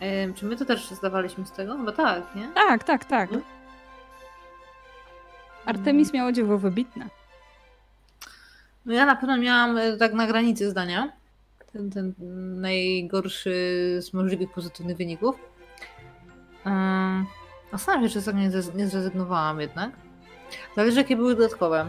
e, 0.00 0.32
czy 0.32 0.46
my 0.46 0.56
to 0.56 0.64
też 0.64 0.90
zdawaliśmy 0.90 1.46
z 1.46 1.52
tego? 1.52 1.78
Bo 1.78 1.92
tak, 1.92 2.34
nie? 2.34 2.48
Tak, 2.54 2.84
tak, 2.84 3.04
tak. 3.04 3.30
Artemis 5.64 6.12
miało 6.12 6.32
dzieło 6.32 6.58
wybitne. 6.58 7.08
No 8.86 8.92
ja 8.94 9.06
na 9.06 9.16
pewno 9.16 9.36
miałam 9.38 9.78
e, 9.78 9.96
tak 9.96 10.12
na 10.12 10.26
granicy 10.26 10.70
zdania. 10.70 11.12
Ten, 11.72 11.90
ten 11.90 12.14
najgorszy 12.60 13.50
z 14.02 14.12
możliwych 14.12 14.50
pozytywnych 14.52 14.96
wyników. 14.96 15.36
Um, 16.66 17.26
Zastanawiam 17.72 18.10
się, 18.10 18.22
czy 18.22 18.34
nie, 18.34 18.50
zrez- 18.50 18.74
nie 18.74 18.88
zrezygnowałam 18.88 19.60
jednak. 19.60 19.90
Zależy, 20.76 20.98
jakie 20.98 21.16
były 21.16 21.34
dodatkowe. 21.36 21.88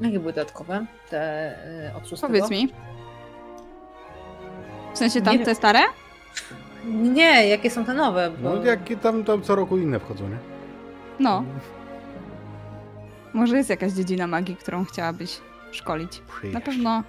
Jakie 0.00 0.20
były 0.20 0.32
dodatkowe? 0.32 0.86
Te 1.10 1.18
e, 1.88 1.96
od 1.96 2.08
szóstego? 2.08 2.32
Powiedz 2.32 2.50
mi. 2.50 2.68
W 4.94 4.98
sensie 4.98 5.18
Nie 5.20 5.24
tamte 5.26 5.44
wiem. 5.44 5.54
stare? 5.54 5.80
Nie, 6.84 7.48
jakie 7.48 7.70
są 7.70 7.84
te 7.84 7.94
nowe? 7.94 8.30
Bo... 8.30 8.50
No 8.54 8.64
jakie 8.64 8.96
tam, 8.96 9.24
tam 9.24 9.42
co 9.42 9.54
roku 9.54 9.78
inne 9.78 10.00
wchodzą, 10.00 10.28
nie? 10.28 10.38
No. 11.20 11.44
Może 13.32 13.56
jest 13.56 13.70
jakaś 13.70 13.92
dziedzina 13.92 14.26
magii, 14.26 14.56
którą 14.56 14.84
chciałabyś 14.84 15.40
szkolić. 15.72 16.22
Na 16.52 16.60
pewno, 16.60 17.02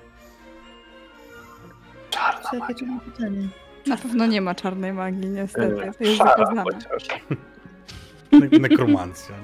Czarna 2.09 2.49
Jakie 2.53 2.75
to 2.75 2.85
ma 2.85 2.99
pytanie? 2.99 3.47
na 3.87 3.97
pewno 3.97 4.25
nie 4.25 4.41
ma 4.41 4.55
czarnej 4.55 4.93
magii, 4.93 5.29
niestety. 5.29 5.75
magia. 5.75 5.93
To 5.93 6.03
jest 6.03 6.17
zakazane. 6.17 6.63
Ne- 8.31 8.59
nekromancja, 8.59 9.35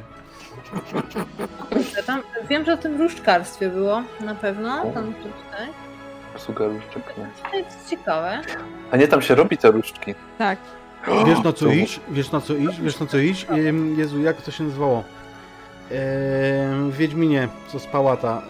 tam, 2.05 2.21
wiem, 2.49 2.65
że 2.65 2.73
o 2.73 2.77
tym 2.77 2.97
różdżkarstwie 3.01 3.69
było, 3.69 4.03
na 4.19 4.35
pewno. 4.35 4.93
Tam 4.93 5.13
tutaj. 5.13 5.67
Obsługa 6.35 6.65
różdżek. 6.65 7.13
To 7.51 7.57
jest 7.57 7.89
ciekawe. 7.89 8.41
A 8.91 8.97
nie, 8.97 9.07
tam 9.07 9.21
się 9.21 9.35
robi 9.35 9.57
te 9.57 9.71
różdżki. 9.71 10.15
Tak. 10.37 10.59
Wiesz 11.27 11.43
na 11.43 11.53
co 11.53 11.65
To- 11.65 11.71
iść? 11.71 11.99
Wiesz 12.09 12.31
na 12.31 12.41
co 12.41 12.53
iść? 12.55 12.81
Wiesz 12.81 12.99
na 12.99 13.05
co 13.05 13.17
iść? 13.17 13.45
Em, 13.49 13.99
Jezu, 13.99 14.21
jak 14.21 14.41
to 14.41 14.51
się 14.51 14.63
nazywało? 14.63 15.03
W 16.89 16.93
Wiedźminie, 16.97 17.47
co 17.67 17.79
spała 17.79 18.17
ta 18.17 18.41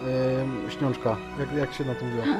em, 0.42 0.70
śniączka. 0.70 1.16
Jak, 1.40 1.52
jak 1.52 1.72
się 1.72 1.84
na 1.84 1.94
to 1.94 2.04
mówiło? 2.04 2.24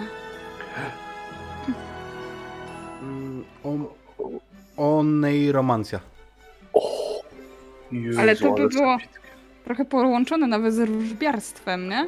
Mm, 3.02 3.44
On, 3.64 3.84
onej 4.76 5.52
romancja. 5.52 6.00
Jezu, 7.92 8.20
Ale 8.20 8.36
to 8.36 8.52
by 8.52 8.68
było-. 8.68 8.98
Trochę 9.64 9.84
połączone 9.84 10.46
nawet 10.46 10.74
z 10.74 10.78
wróżbiarstwem, 10.78 11.88
nie? 11.88 12.06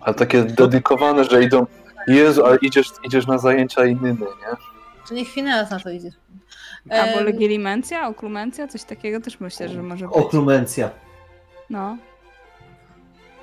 Ale 0.00 0.14
takie 0.14 0.42
dedykowane, 0.42 1.24
że 1.24 1.42
idą. 1.42 1.66
Jezu, 2.08 2.44
ale 2.44 2.56
idziesz, 2.56 2.86
idziesz 3.04 3.26
na 3.26 3.38
zajęcia 3.38 3.86
innymi, 3.86 4.20
nie? 4.20 4.56
To 5.08 5.14
niech 5.14 5.28
Fineas 5.28 5.70
na 5.70 5.80
to 5.80 5.90
idzie. 5.90 6.10
Albo 6.90 7.18
Em, 7.18 7.24
legilimencja, 7.24 8.08
oklumencja, 8.08 8.68
coś 8.68 8.84
takiego 8.84 9.20
też 9.20 9.40
myślę, 9.40 9.68
że 9.68 9.82
może 9.82 10.06
być. 10.06 10.16
Oklumencja. 10.16 10.90
No. 11.70 11.96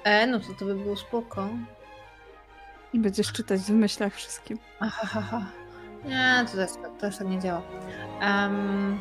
E, 0.04 0.28
no 0.28 0.40
to 0.40 0.46
to 0.60 0.66
by 0.66 0.76
było 0.76 0.96
spoko. 0.96 1.48
I 2.94 3.00
będziesz 3.00 3.32
czytać 3.32 3.62
w 3.62 3.70
myślach 3.70 4.16
wszystkim. 4.16 4.58
Ahaha. 4.80 5.46
Nie, 6.06 6.46
to 6.52 6.58
też, 6.58 6.72
to 6.72 6.90
też 7.02 7.18
tak 7.18 7.28
nie 7.28 7.40
działa. 7.40 7.62
Um, 8.22 9.00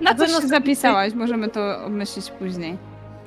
Na 0.00 0.14
pewno 0.14 0.40
się 0.40 0.48
zapisałaś, 0.48 1.14
możemy 1.14 1.48
to 1.48 1.84
obmyślić 1.84 2.30
później. 2.30 2.78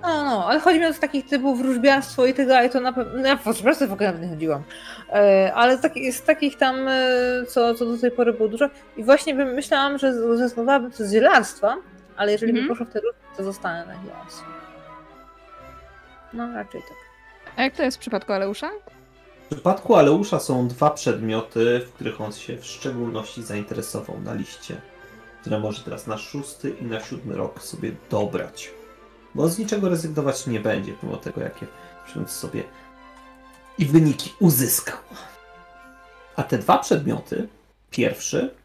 no, 0.02 0.24
no, 0.24 0.46
ale 0.48 0.60
chodzi 0.60 0.80
mi 0.80 0.86
o 0.86 0.94
takich 0.94 1.26
typów 1.28 1.58
wróżbiarstwo 1.62 2.26
i 2.26 2.34
tak 2.34 2.48
dalej, 2.48 2.70
to 2.70 2.80
na 2.80 2.94
pewno. 2.94 3.14
No, 3.22 3.28
ja 3.28 3.36
w 3.36 3.44
wróżbiarstwo 3.44 3.88
w 3.88 3.92
ogóle 3.94 4.08
nawet 4.10 4.22
nie 4.24 4.30
chodziłam. 4.30 4.64
E, 5.10 5.52
ale 5.56 5.78
z, 5.78 5.82
takich, 5.82 6.14
z 6.14 6.22
takich 6.24 6.58
tam, 6.58 6.88
e, 6.88 7.02
co, 7.50 7.76
co 7.76 7.86
do 7.86 7.98
tej 7.98 8.12
pory 8.12 8.34
było 8.34 8.50
dużo. 8.50 8.70
I 8.98 9.04
właśnie 9.04 9.36
bym 9.36 9.48
myślałam, 9.54 9.98
że 9.98 10.14
zrezygnowałabym 10.14 10.92
z 10.94 11.12
zielarstwa, 11.12 11.76
ale 12.18 12.32
jeżeli 12.32 12.52
Mhm. 12.52 12.68
bym 12.68 12.76
poszła 12.78 12.92
w 12.92 12.94
te 12.94 13.00
różne, 13.00 13.20
to 13.38 13.44
zostanę 13.44 13.86
na 13.86 14.04
zielarstwie. 14.04 14.46
No, 16.34 16.54
raczej 16.54 16.82
tak. 16.82 16.98
A 17.58 17.64
jak 17.64 17.76
to 17.76 17.84
jest 17.84 17.98
w 17.98 18.00
przypadku 18.00 18.34
Aleusza? 18.34 18.70
W 19.46 19.54
przypadku 19.56 19.96
Aleusza 19.96 20.40
są 20.40 20.68
dwa 20.68 20.90
przedmioty, 20.90 21.80
w 21.88 21.94
których 21.94 22.22
on 22.22 22.32
się 22.32 22.58
w 22.58 22.66
szczególności 22.66 23.44
zainteresował 23.44 24.20
na 24.22 24.34
liście, 24.34 24.76
które 25.44 25.60
może 25.60 25.84
teraz 25.84 26.08
na 26.08 26.18
szósty 26.18 26.70
i 26.70 26.86
na 26.86 27.00
siódmy 27.00 27.36
rok 27.36 27.64
sobie 27.64 27.96
dobrać. 28.10 28.72
Bo 29.36 29.50
z 29.50 29.58
niczego 29.58 29.90
rezygnować 29.90 30.48
nie 30.48 30.60
będzie, 30.60 30.94
pomimo 30.94 31.18
tego, 31.18 31.42
jakie 31.42 31.68
przyjąć 32.06 32.32
sobie 32.32 32.64
i 33.78 33.86
wyniki 33.86 34.34
uzyskał. 34.40 34.98
A 36.36 36.44
te 36.44 36.58
dwa 36.58 36.78
przedmioty, 36.78 37.48
pierwszy, 37.90 38.56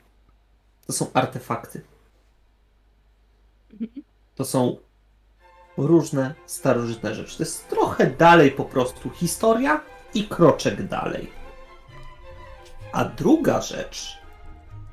to 0.86 0.92
są 0.92 1.06
artefakty. 1.14 1.80
To 4.34 4.44
są 4.44 4.76
różne 5.76 6.34
starożytne 6.46 7.14
rzeczy. 7.14 7.36
To 7.36 7.42
jest 7.42 7.68
trochę 7.68 8.06
dalej 8.06 8.50
po 8.50 8.64
prostu 8.64 9.10
historia 9.10 9.80
i 10.14 10.28
kroczek 10.28 10.88
dalej. 10.88 11.32
A 12.92 13.04
druga 13.04 13.60
rzecz, 13.60 14.18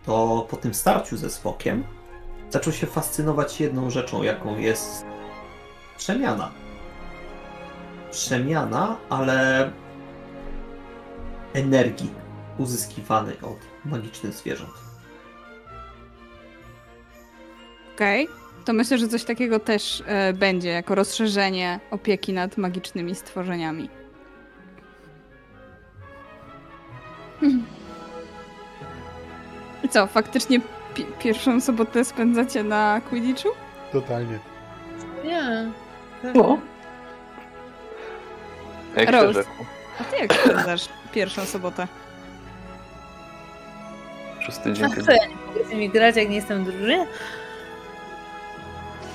to 0.06 0.48
po 0.50 0.58
tym 0.58 0.74
starciu 0.74 1.17
ze 1.17 1.30
Spokiem 1.30 1.84
zaczął 2.50 2.74
się 2.74 2.88
fascynować 2.88 3.61
jedną 3.61 3.90
rzeczą, 3.90 4.24
jaką 4.24 4.58
jest 4.58 5.06
przemiana. 5.98 6.51
Przemiana, 8.11 8.98
ale 9.09 9.72
energii 11.53 12.09
uzyskiwanej 12.58 13.38
od 13.42 13.58
magicznych 13.85 14.34
zwierząt. 14.34 14.74
Okej. 17.95 18.27
To 18.66 18.74
myślę, 18.74 18.98
że 18.98 19.08
coś 19.08 19.24
takiego 19.24 19.59
też 19.59 20.03
e, 20.06 20.34
będzie, 20.34 20.69
jako 20.69 20.95
rozszerzenie 20.95 21.80
opieki 21.92 22.34
nad 22.34 22.58
magicznymi 22.58 23.16
stworzeniami. 23.16 23.90
Hmm. 27.40 27.75
I 29.86 29.90
co, 29.90 30.08
faktycznie 30.08 30.60
pi- 30.94 31.06
pierwszą 31.20 31.62
sobotę 31.62 32.06
spędzacie 32.06 32.64
na 32.64 33.02
Quidditchu? 33.10 33.50
Totalnie. 33.92 34.40
Nie. 35.24 35.72
No. 36.36 36.60
Jak 38.96 39.12
rzekł? 39.34 39.50
A 40.00 40.04
ty 40.04 40.16
jak 40.18 40.34
spędzasz 40.34 40.90
pierwszą 41.12 41.46
sobotę? 41.46 41.88
Przez 44.40 44.58
A 44.60 44.62
tydzień. 44.62 44.90
co 45.06 45.12
ja 45.12 45.26
nie 45.28 45.36
mogę 45.36 45.66
z 45.68 45.70
nimi 45.70 45.90
grać, 45.90 46.16
jak 46.16 46.30
nie 46.30 46.36
jestem 46.36 46.64
w 46.66 46.72
drużynie? 46.72 47.08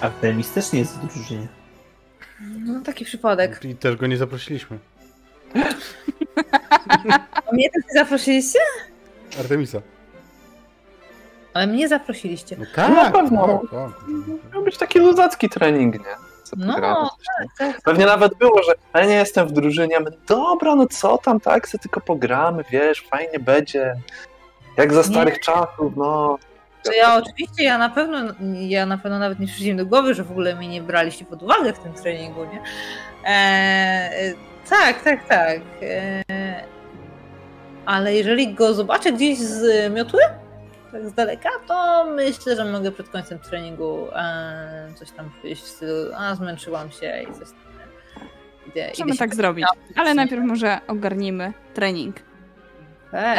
Artemis 0.00 0.52
też 0.52 0.72
nie 0.72 0.78
jest 0.78 0.98
w 0.98 1.06
drużynie. 1.06 1.46
No 2.40 2.80
taki 2.80 3.04
przypadek. 3.04 3.64
I 3.64 3.74
też 3.74 3.96
go 3.96 4.06
nie 4.06 4.16
zaprosiliśmy. 4.16 4.78
A 7.48 7.52
mnie 7.52 7.70
też 7.70 7.82
nie 7.94 8.00
zaprosiliście? 8.00 8.58
Artemisa. 9.40 9.78
Ale 11.54 11.66
mnie 11.66 11.88
zaprosiliście. 11.88 12.56
No 12.58 12.64
tak. 12.74 12.88
Na 12.94 13.10
pewno. 13.10 13.60
tak, 13.62 13.70
tak. 13.70 14.00
Miał 14.54 14.62
być 14.64 14.78
taki 14.78 14.98
luzacki 14.98 15.48
trening, 15.48 15.94
nie? 15.94 16.14
Co 16.44 16.56
No, 16.58 16.80
tam. 16.80 17.08
tak. 17.58 17.80
Pewnie 17.84 18.06
nawet 18.06 18.34
było, 18.34 18.62
że 18.62 18.72
ale 18.92 19.06
nie 19.06 19.14
jestem 19.14 19.48
w 19.48 19.52
drużynie. 19.52 20.00
My, 20.00 20.10
Dobra, 20.28 20.74
no 20.74 20.86
co 20.86 21.18
tam, 21.18 21.40
tak, 21.40 21.68
se 21.68 21.78
tylko 21.78 22.00
pogramy, 22.00 22.64
wiesz, 22.70 23.00
fajnie 23.10 23.38
będzie. 23.38 23.94
Jak 24.76 24.94
za 24.94 25.02
starych 25.02 25.40
czasów, 25.40 25.92
no. 25.96 26.38
To 26.82 26.92
ja 26.92 27.16
oczywiście, 27.16 27.64
ja 27.64 27.78
na 27.78 27.90
pewno, 27.90 28.18
ja 28.52 28.86
na 28.86 28.98
pewno 28.98 29.18
nawet 29.18 29.38
nie 29.40 29.46
mi 29.72 29.76
do 29.76 29.86
głowy, 29.86 30.14
że 30.14 30.24
w 30.24 30.30
ogóle 30.30 30.54
mnie 30.56 30.68
nie 30.68 30.82
braliście 30.82 31.24
pod 31.24 31.42
uwagę 31.42 31.72
w 31.72 31.78
tym 31.78 31.92
treningu, 31.94 32.44
nie? 32.44 32.62
Eee, 33.26 34.34
tak, 34.70 35.02
tak, 35.02 35.28
tak. 35.28 35.60
Eee, 35.82 36.24
ale 37.86 38.14
jeżeli 38.14 38.54
go 38.54 38.74
zobaczę 38.74 39.12
gdzieś 39.12 39.38
z 39.38 39.92
miotły, 39.92 40.20
tak 40.92 41.08
z 41.08 41.12
daleka, 41.12 41.48
to 41.68 42.04
myślę, 42.16 42.56
że 42.56 42.64
mogę 42.64 42.90
przed 42.92 43.08
końcem 43.08 43.38
treningu 43.38 44.06
eee, 44.14 44.94
coś 44.94 45.10
tam 45.10 45.30
powiedzieć 45.30 45.60
w 45.64 45.66
stylu, 45.68 46.10
a 46.18 46.34
zmęczyłam 46.34 46.90
się 46.90 47.22
i 47.22 47.26
coś 47.26 47.48
tam. 47.48 47.60
Idę, 48.66 48.88
Możemy 48.88 49.08
idę 49.08 49.12
się 49.12 49.18
tak 49.18 49.34
zrobić. 49.34 49.66
Ale 49.96 50.14
najpierw 50.14 50.44
może 50.44 50.78
ogarnijmy 50.88 51.52
trening. 51.74 52.16
Tak, 53.10 53.38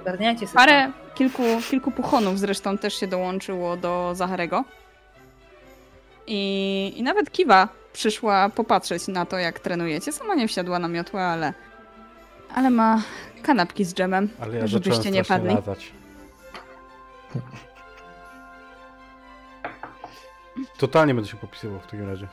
ogarniajcie 0.00 0.46
sobie. 0.46 0.56
parę, 0.56 0.90
kilku, 1.14 1.42
kilku 1.70 1.90
puchonów 1.90 2.38
zresztą 2.38 2.78
też 2.78 2.94
się 2.94 3.06
dołączyło 3.06 3.76
do 3.76 4.10
Zacharego. 4.14 4.64
I, 6.26 6.92
I 6.96 7.02
nawet 7.02 7.30
Kiwa 7.30 7.68
przyszła 7.92 8.48
popatrzeć 8.48 9.08
na 9.08 9.26
to, 9.26 9.38
jak 9.38 9.60
trenujecie. 9.60 10.12
Sama 10.12 10.34
nie 10.34 10.48
wsiadła 10.48 10.78
na 10.78 10.88
miotłę, 10.88 11.22
ale, 11.24 11.52
ale 12.54 12.70
ma 12.70 13.02
kanapki 13.42 13.84
z 13.84 13.94
dżemem, 13.94 14.28
Ale 14.40 14.56
ja 14.58 14.66
żebyście 14.66 15.10
nie 15.10 15.24
padli. 15.24 15.54
latać. 15.54 15.92
Totalnie 20.78 21.14
będę 21.14 21.30
się 21.30 21.36
popisywał 21.36 21.80
w 21.80 21.84
takim 21.84 22.08
razie. 22.08 22.28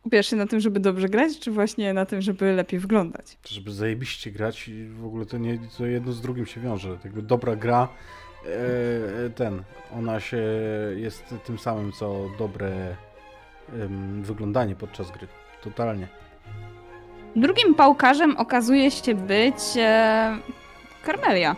Skupiasz 0.00 0.26
się 0.26 0.36
na 0.36 0.46
tym, 0.46 0.60
żeby 0.60 0.80
dobrze 0.80 1.08
grać, 1.08 1.38
czy 1.38 1.50
właśnie 1.50 1.94
na 1.94 2.06
tym, 2.06 2.20
żeby 2.20 2.52
lepiej 2.52 2.80
wyglądać? 2.80 3.38
Żeby 3.44 3.72
zajebiście 3.72 4.30
grać 4.30 4.68
i 4.68 4.88
w 4.88 5.04
ogóle 5.04 5.26
to 5.26 5.38
nie 5.38 5.58
to 5.78 5.86
jedno 5.86 6.12
z 6.12 6.20
drugim 6.20 6.46
się 6.46 6.60
wiąże. 6.60 6.98
Jakby 7.04 7.22
dobra 7.22 7.56
gra, 7.56 7.88
e, 8.46 9.30
ten, 9.30 9.62
ona 9.98 10.20
się 10.20 10.42
jest 10.96 11.34
tym 11.44 11.58
samym, 11.58 11.92
co 11.92 12.30
dobre 12.38 12.96
em, 13.72 14.22
wyglądanie 14.22 14.76
podczas 14.76 15.10
gry. 15.10 15.28
Totalnie. 15.62 16.08
Drugim 17.36 17.74
pałkarzem 17.74 18.36
okazuje 18.36 18.90
się 18.90 19.14
być 19.14 19.56
e, 19.76 20.38
Carmelia. 21.06 21.56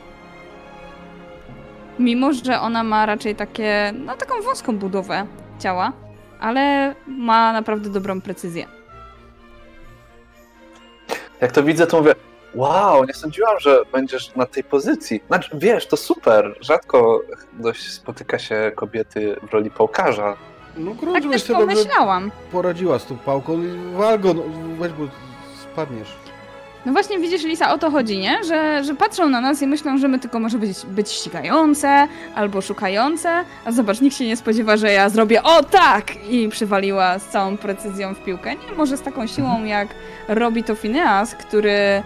Mimo, 1.98 2.32
że 2.32 2.60
ona 2.60 2.84
ma 2.84 3.06
raczej 3.06 3.34
takie, 3.36 3.92
no 3.98 4.16
taką 4.16 4.42
wąską 4.42 4.76
budowę 4.78 5.26
ciała, 5.58 5.92
ale 6.40 6.94
ma 7.06 7.52
naprawdę 7.52 7.90
dobrą 7.90 8.20
precyzję. 8.20 8.66
Jak 11.40 11.52
to 11.52 11.62
widzę, 11.62 11.86
to 11.86 11.98
mówię, 11.98 12.14
wow, 12.54 13.04
nie 13.04 13.14
sądziłam, 13.14 13.60
że 13.60 13.82
będziesz 13.92 14.34
na 14.36 14.46
tej 14.46 14.64
pozycji. 14.64 15.20
Znaczy, 15.26 15.50
wiesz, 15.54 15.86
to 15.86 15.96
super. 15.96 16.54
Rzadko 16.60 17.20
dość 17.52 17.92
spotyka 17.92 18.38
się 18.38 18.72
kobiety 18.76 19.36
w 19.48 19.52
roli 19.52 19.70
pałkarza. 19.70 20.36
No 20.76 20.90
Tak 20.90 21.00
kurczę, 21.00 21.28
też 21.30 21.42
sobie 21.42 21.58
dobrze 21.58 21.76
pomyślałam. 21.76 22.30
poradziła 22.52 22.98
z 22.98 23.06
tą 23.06 23.18
pałką. 23.18 23.62
i 23.62 23.94
Wal 23.94 24.20
go, 24.20 24.34
no, 24.34 24.42
weź, 24.78 24.92
bo 24.92 25.04
spadniesz. 25.62 26.08
No 26.86 26.92
właśnie 26.92 27.18
widzisz, 27.18 27.44
Lisa, 27.44 27.72
o 27.74 27.78
to 27.78 27.90
chodzi, 27.90 28.18
nie? 28.18 28.44
Że, 28.44 28.84
że 28.84 28.94
patrzą 28.94 29.28
na 29.28 29.40
nas 29.40 29.62
i 29.62 29.66
myślą, 29.66 29.98
że 29.98 30.08
my 30.08 30.18
tylko 30.18 30.40
może 30.40 30.58
być, 30.58 30.86
być 30.86 31.10
ścigające 31.10 32.08
albo 32.34 32.60
szukające, 32.60 33.44
a 33.64 33.72
zobacz, 33.72 34.00
nikt 34.00 34.16
się 34.16 34.26
nie 34.26 34.36
spodziewa, 34.36 34.76
że 34.76 34.92
ja 34.92 35.08
zrobię 35.08 35.42
o 35.42 35.62
tak! 35.62 36.04
I 36.30 36.48
przywaliła 36.48 37.18
z 37.18 37.28
całą 37.28 37.56
precyzją 37.56 38.14
w 38.14 38.24
piłkę. 38.24 38.50
Nie, 38.54 38.76
może 38.76 38.96
z 38.96 39.02
taką 39.02 39.26
siłą, 39.26 39.64
jak 39.64 39.88
robi 40.28 40.64
to 40.64 40.74
Phineas, 40.74 41.34
który 41.34 42.02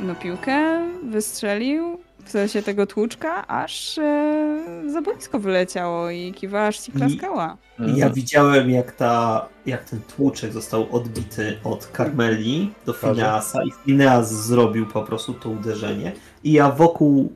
no 0.00 0.14
piłkę 0.14 0.80
wystrzelił 1.02 1.98
w 2.24 2.30
sensie 2.30 2.62
tego 2.62 2.86
tłuczka, 2.86 3.46
aż 3.46 3.98
e, 3.98 5.38
wyleciało 5.38 6.10
i 6.10 6.32
kiwa 6.32 6.66
aż 6.66 6.78
ci 6.78 6.92
klaskała. 6.92 7.56
Mhm. 7.78 7.98
Ja 7.98 8.10
widziałem, 8.10 8.70
jak, 8.70 8.92
ta, 8.92 9.48
jak 9.66 9.84
ten 9.84 10.00
tłuczek 10.16 10.52
został 10.52 10.86
odbity 10.92 11.58
od 11.64 11.90
Carmeli 11.96 12.72
do. 12.86 12.92
Phineasa 12.92 13.62
i 13.64 13.70
Phineas 13.84 14.32
zrobił 14.32 14.86
po 14.86 15.02
prostu 15.02 15.34
to 15.34 15.50
uderzenie. 15.50 16.12
I 16.44 16.52
ja 16.52 16.70
wokół 16.70 17.32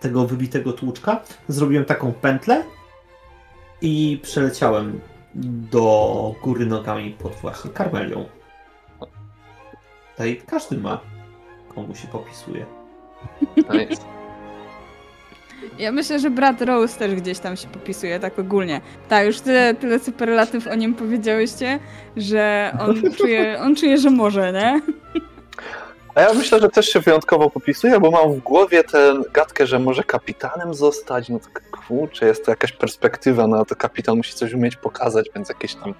tego 0.00 0.26
wybitego 0.26 0.72
tłuczka 0.72 1.20
zrobiłem 1.48 1.84
taką 1.84 2.12
pętlę 2.12 2.64
i 3.82 4.20
przeleciałem 4.22 5.00
do 5.70 6.34
góry 6.42 6.66
nogami 6.66 7.10
pod 7.10 7.32
właśnie 7.32 7.70
Carmelią. 7.70 8.24
Tutaj 10.10 10.42
każdy 10.46 10.78
ma, 10.78 11.00
komu 11.74 11.94
się 11.94 12.08
popisuje. 12.08 12.66
Nice. 13.56 14.13
Ja 15.78 15.92
myślę, 15.92 16.18
że 16.18 16.30
brat 16.30 16.62
Rose 16.62 16.98
też 16.98 17.14
gdzieś 17.14 17.38
tam 17.38 17.56
się 17.56 17.68
popisuje, 17.68 18.20
tak 18.20 18.38
ogólnie. 18.38 18.80
Tak, 19.08 19.26
już 19.26 19.40
tyle, 19.40 19.74
tyle 19.74 19.98
superlatyw 19.98 20.66
o 20.66 20.74
nim 20.74 20.94
powiedziałyście, 20.94 21.78
że 22.16 22.72
on 22.80 23.02
czuje, 23.18 23.60
on 23.60 23.76
czuje, 23.76 23.98
że 23.98 24.10
może, 24.10 24.52
nie? 24.52 24.80
A 26.14 26.20
ja 26.20 26.34
myślę, 26.34 26.60
że 26.60 26.68
też 26.68 26.86
się 26.86 27.00
wyjątkowo 27.00 27.50
popisuje, 27.50 28.00
bo 28.00 28.10
mam 28.10 28.32
w 28.32 28.40
głowie 28.40 28.84
tę 28.84 29.14
gadkę, 29.32 29.66
że 29.66 29.78
może 29.78 30.04
kapitanem 30.04 30.74
zostać. 30.74 31.28
No 31.28 31.38
tak 31.38 31.70
kurczę, 31.70 32.26
jest 32.26 32.44
to 32.44 32.52
jakaś 32.52 32.72
perspektywa, 32.72 33.46
no 33.46 33.64
to 33.64 33.76
kapitan 33.76 34.16
musi 34.16 34.34
coś 34.34 34.52
umieć 34.52 34.76
pokazać, 34.76 35.30
więc 35.34 35.48
jakieś 35.48 35.74
tam 35.74 35.94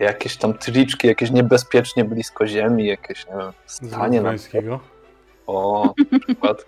jakieś 0.00 0.36
tam 0.36 0.58
triczki, 0.58 1.08
jakieś 1.08 1.30
niebezpiecznie 1.30 2.04
blisko 2.04 2.46
ziemi, 2.46 2.86
jakieś 2.86 3.26
nie 3.26 3.32
wiem, 3.32 3.52
stanie 3.66 4.20
na. 4.20 4.34
O, 5.46 5.94
przykład. 6.26 6.66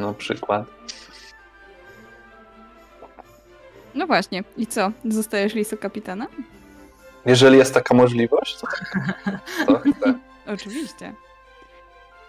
No 0.00 0.14
przykład. 0.14 0.64
No 3.94 4.06
właśnie. 4.06 4.44
I 4.56 4.66
co? 4.66 4.92
Zostajesz 5.04 5.54
lisą 5.54 5.76
kapitana? 5.76 6.26
Jeżeli 7.26 7.58
jest 7.58 7.74
taka 7.74 7.94
możliwość, 7.94 8.56
to, 8.60 8.66
to 9.66 9.78
chcę. 9.78 10.14
Oczywiście. 10.46 11.14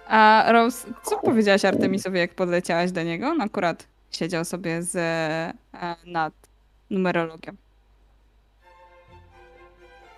A 0.07 0.45
Rose, 0.47 0.87
co 1.03 1.19
powiedziałaś 1.19 1.65
Artemisowi, 1.65 2.19
jak 2.19 2.35
podleciałaś 2.35 2.91
do 2.91 3.03
niego? 3.03 3.27
On 3.27 3.41
akurat 3.41 3.87
siedział 4.11 4.45
sobie 4.45 4.83
z, 4.83 4.95
e, 4.95 5.95
nad 6.05 6.33
numerologią. 6.89 7.51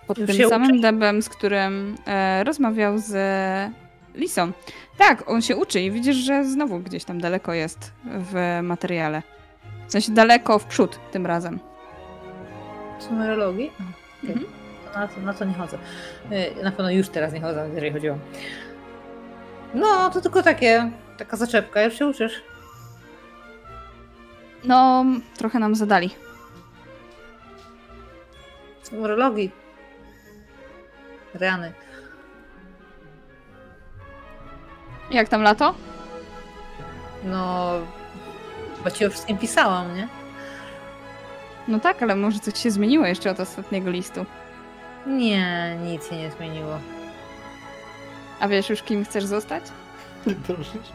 Pod 0.06 0.18
Już 0.18 0.36
tym 0.36 0.48
samym 0.48 0.80
dębem, 0.80 1.22
z 1.22 1.28
którym 1.28 1.96
e, 2.06 2.44
rozmawiał 2.44 2.98
z 2.98 3.12
Lisą. 4.14 4.52
Tak, 4.98 5.30
on 5.30 5.42
się 5.42 5.56
uczy 5.56 5.80
i 5.80 5.90
widzisz, 5.90 6.16
że 6.16 6.44
znowu 6.44 6.78
gdzieś 6.78 7.04
tam 7.04 7.20
daleko 7.20 7.52
jest 7.52 7.92
w 8.04 8.58
materiale. 8.62 9.22
W 9.88 9.92
sensie 9.92 10.12
daleko 10.12 10.58
w 10.58 10.64
przód 10.64 10.98
tym 11.10 11.26
razem. 11.26 11.58
A, 13.10 13.48
okej. 13.48 13.70
Mhm. 14.24 14.46
Na, 14.94 15.08
to, 15.08 15.20
na 15.20 15.34
to 15.34 15.44
nie 15.44 15.54
chodzę. 15.54 15.78
Y, 16.58 16.64
Na 16.64 16.70
pewno 16.72 16.90
już 16.90 17.08
teraz 17.08 17.32
nie 17.32 17.40
chodzę, 17.40 17.68
jeżeli 17.74 17.92
chodziło. 17.92 18.18
No, 19.74 20.10
to 20.10 20.20
tylko 20.20 20.42
takie, 20.42 20.90
taka 21.16 21.36
zaczepka, 21.36 21.82
już 21.82 21.98
się 21.98 22.06
uczysz. 22.06 22.42
No, 24.64 25.04
trochę 25.36 25.58
nam 25.58 25.74
zadali. 25.74 26.10
Z 28.82 28.92
numerologii. 28.92 29.50
Rany. 31.34 31.72
Jak 35.10 35.28
tam 35.28 35.42
lato? 35.42 35.74
No, 37.24 37.72
chyba 38.76 38.90
ci 38.90 39.06
o 39.06 39.10
wszystkim 39.10 39.38
pisałam, 39.38 39.96
nie? 39.96 40.08
No 41.68 41.80
tak, 41.80 42.02
ale 42.02 42.16
może 42.16 42.38
coś 42.38 42.62
się 42.62 42.70
zmieniło 42.70 43.06
jeszcze 43.06 43.30
od 43.30 43.40
ostatniego 43.40 43.90
listu. 43.90 44.26
Nie, 45.06 45.76
nic 45.82 46.08
się 46.08 46.16
nie 46.16 46.30
zmieniło. 46.30 46.78
A 48.40 48.48
wiesz 48.48 48.70
już, 48.70 48.82
kim 48.82 49.04
chcesz 49.04 49.24
zostać? 49.24 49.64
Troszeczkę. 50.46 50.94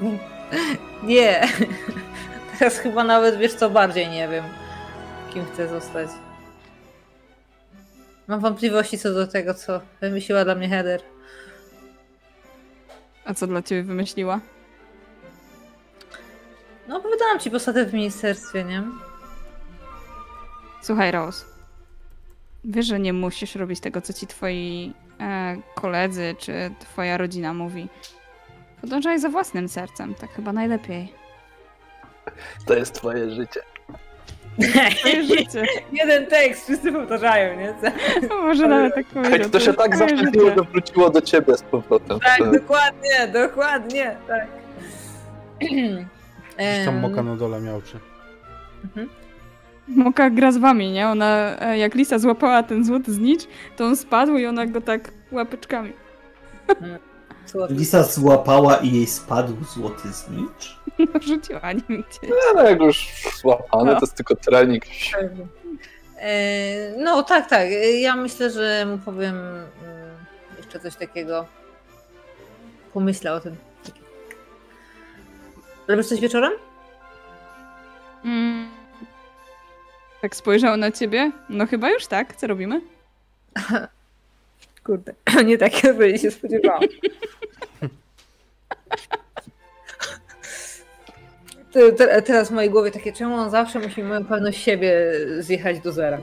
Nie. 1.02 1.48
teraz 2.58 2.78
chyba 2.78 3.04
nawet, 3.04 3.38
wiesz 3.38 3.54
co, 3.54 3.70
bardziej 3.70 4.08
nie 4.08 4.28
wiem, 4.28 4.44
kim 5.34 5.44
chcę 5.52 5.68
zostać. 5.68 6.08
Mam 8.26 8.40
wątpliwości 8.40 8.98
co 8.98 9.14
do 9.14 9.26
tego, 9.26 9.54
co 9.54 9.80
wymyśliła 10.00 10.44
dla 10.44 10.54
mnie 10.54 10.68
Heather. 10.68 11.00
A 13.30 13.34
co 13.34 13.46
dla 13.46 13.62
ciebie 13.62 13.82
wymyśliła? 13.82 14.40
No, 16.88 16.96
opowiadałam 16.96 17.38
ci 17.38 17.50
posadę 17.50 17.86
w 17.86 17.94
ministerstwie, 17.94 18.64
nie? 18.64 18.82
Słuchaj, 20.82 21.10
Rose. 21.10 21.44
Wiesz, 22.64 22.86
że 22.86 23.00
nie 23.00 23.12
musisz 23.12 23.54
robić 23.54 23.80
tego, 23.80 24.00
co 24.00 24.12
ci 24.12 24.26
twoi 24.26 24.94
e, 25.20 25.56
koledzy 25.74 26.34
czy 26.38 26.52
twoja 26.78 27.16
rodzina 27.16 27.54
mówi. 27.54 27.88
Podążaj 28.80 29.18
za 29.18 29.28
własnym 29.28 29.68
sercem, 29.68 30.14
tak 30.14 30.30
chyba 30.30 30.52
najlepiej. 30.52 31.12
To 32.66 32.74
jest 32.74 32.94
twoje 32.94 33.30
życie. 33.30 33.60
Twoje 34.98 35.24
życie. 35.36 35.64
Jeden 35.92 36.26
tekst, 36.26 36.64
wszyscy 36.64 36.92
powtarzają, 36.92 37.56
nie? 37.60 37.74
Może 38.42 38.68
nawet 38.68 38.94
tak 38.94 39.06
powiedział. 39.06 39.38
Hej, 39.40 39.50
to 39.50 39.60
się 39.60 39.74
tak 39.74 39.96
zaszczepiło, 39.96 40.48
że 40.50 40.62
wróciło 40.72 41.10
do 41.10 41.20
ciebie 41.20 41.56
z 41.56 41.62
powrotem. 41.62 42.18
Tak, 42.20 42.52
dokładnie, 42.52 43.28
dokładnie, 43.32 44.16
tak. 44.28 44.46
Tam 46.84 46.98
moka 46.98 47.22
na 47.22 47.36
dole 47.36 47.60
miałczy. 47.60 47.98
Moka 49.88 50.30
gra 50.30 50.52
z 50.52 50.56
wami, 50.56 50.90
nie? 50.92 51.08
Ona, 51.08 51.56
e, 51.60 51.78
jak 51.78 51.94
Lisa 51.94 52.18
złapała 52.18 52.62
ten 52.62 52.84
złoty 52.84 53.12
znicz, 53.12 53.42
to 53.76 53.84
on 53.84 53.96
spadł 53.96 54.36
i 54.36 54.46
ona 54.46 54.66
go 54.66 54.80
tak 54.80 55.10
łapeczkami. 55.32 55.92
słodki. 57.46 57.74
Lisa 57.74 58.02
złapała 58.02 58.76
i 58.76 58.92
jej 58.92 59.06
spadł 59.06 59.64
złoty 59.64 60.08
znicz. 60.08 60.79
Rzuciła 61.28 61.72
nim 61.72 62.04
gdzieś. 62.10 62.30
No, 62.54 62.62
jak 62.62 62.80
już 62.80 63.08
złapane, 63.40 63.94
to 63.94 64.00
jest 64.00 64.14
tylko 64.14 64.36
trening. 64.36 64.84
E, 66.18 66.94
No 66.98 67.22
tak, 67.22 67.48
tak. 67.50 67.68
Ja 68.00 68.16
myślę, 68.16 68.50
że 68.50 68.86
mu 68.86 68.98
powiem 68.98 69.36
mm, 69.36 69.66
jeszcze 70.58 70.80
coś 70.80 70.96
takiego. 70.96 71.46
Pomyślę 72.94 73.32
o 73.32 73.40
tym. 73.40 73.56
Robisz 75.88 76.06
coś 76.06 76.20
wieczorem? 76.20 76.52
Mm. 78.24 78.68
Tak 80.22 80.36
spojrzał 80.36 80.76
na 80.76 80.90
ciebie? 80.90 81.32
No 81.48 81.66
chyba 81.66 81.90
już 81.90 82.06
tak. 82.06 82.36
Co 82.36 82.46
robimy? 82.46 82.80
Kurde, 84.84 85.14
nie 85.44 85.58
takie 85.58 85.90
odpowiedzi 85.90 86.18
się 86.18 86.30
spodziewałam. 86.30 86.80
Te- 91.72 91.92
te- 91.92 92.22
Teraz 92.22 92.48
w 92.48 92.52
mojej 92.52 92.70
głowie 92.70 92.90
takie, 92.90 93.12
czemu 93.12 93.34
on 93.34 93.50
zawsze 93.50 93.78
musi 93.78 94.02
moją 94.02 94.24
pewność 94.24 94.62
siebie 94.62 94.94
zjechać 95.38 95.80
do 95.80 95.92
zera. 95.92 96.18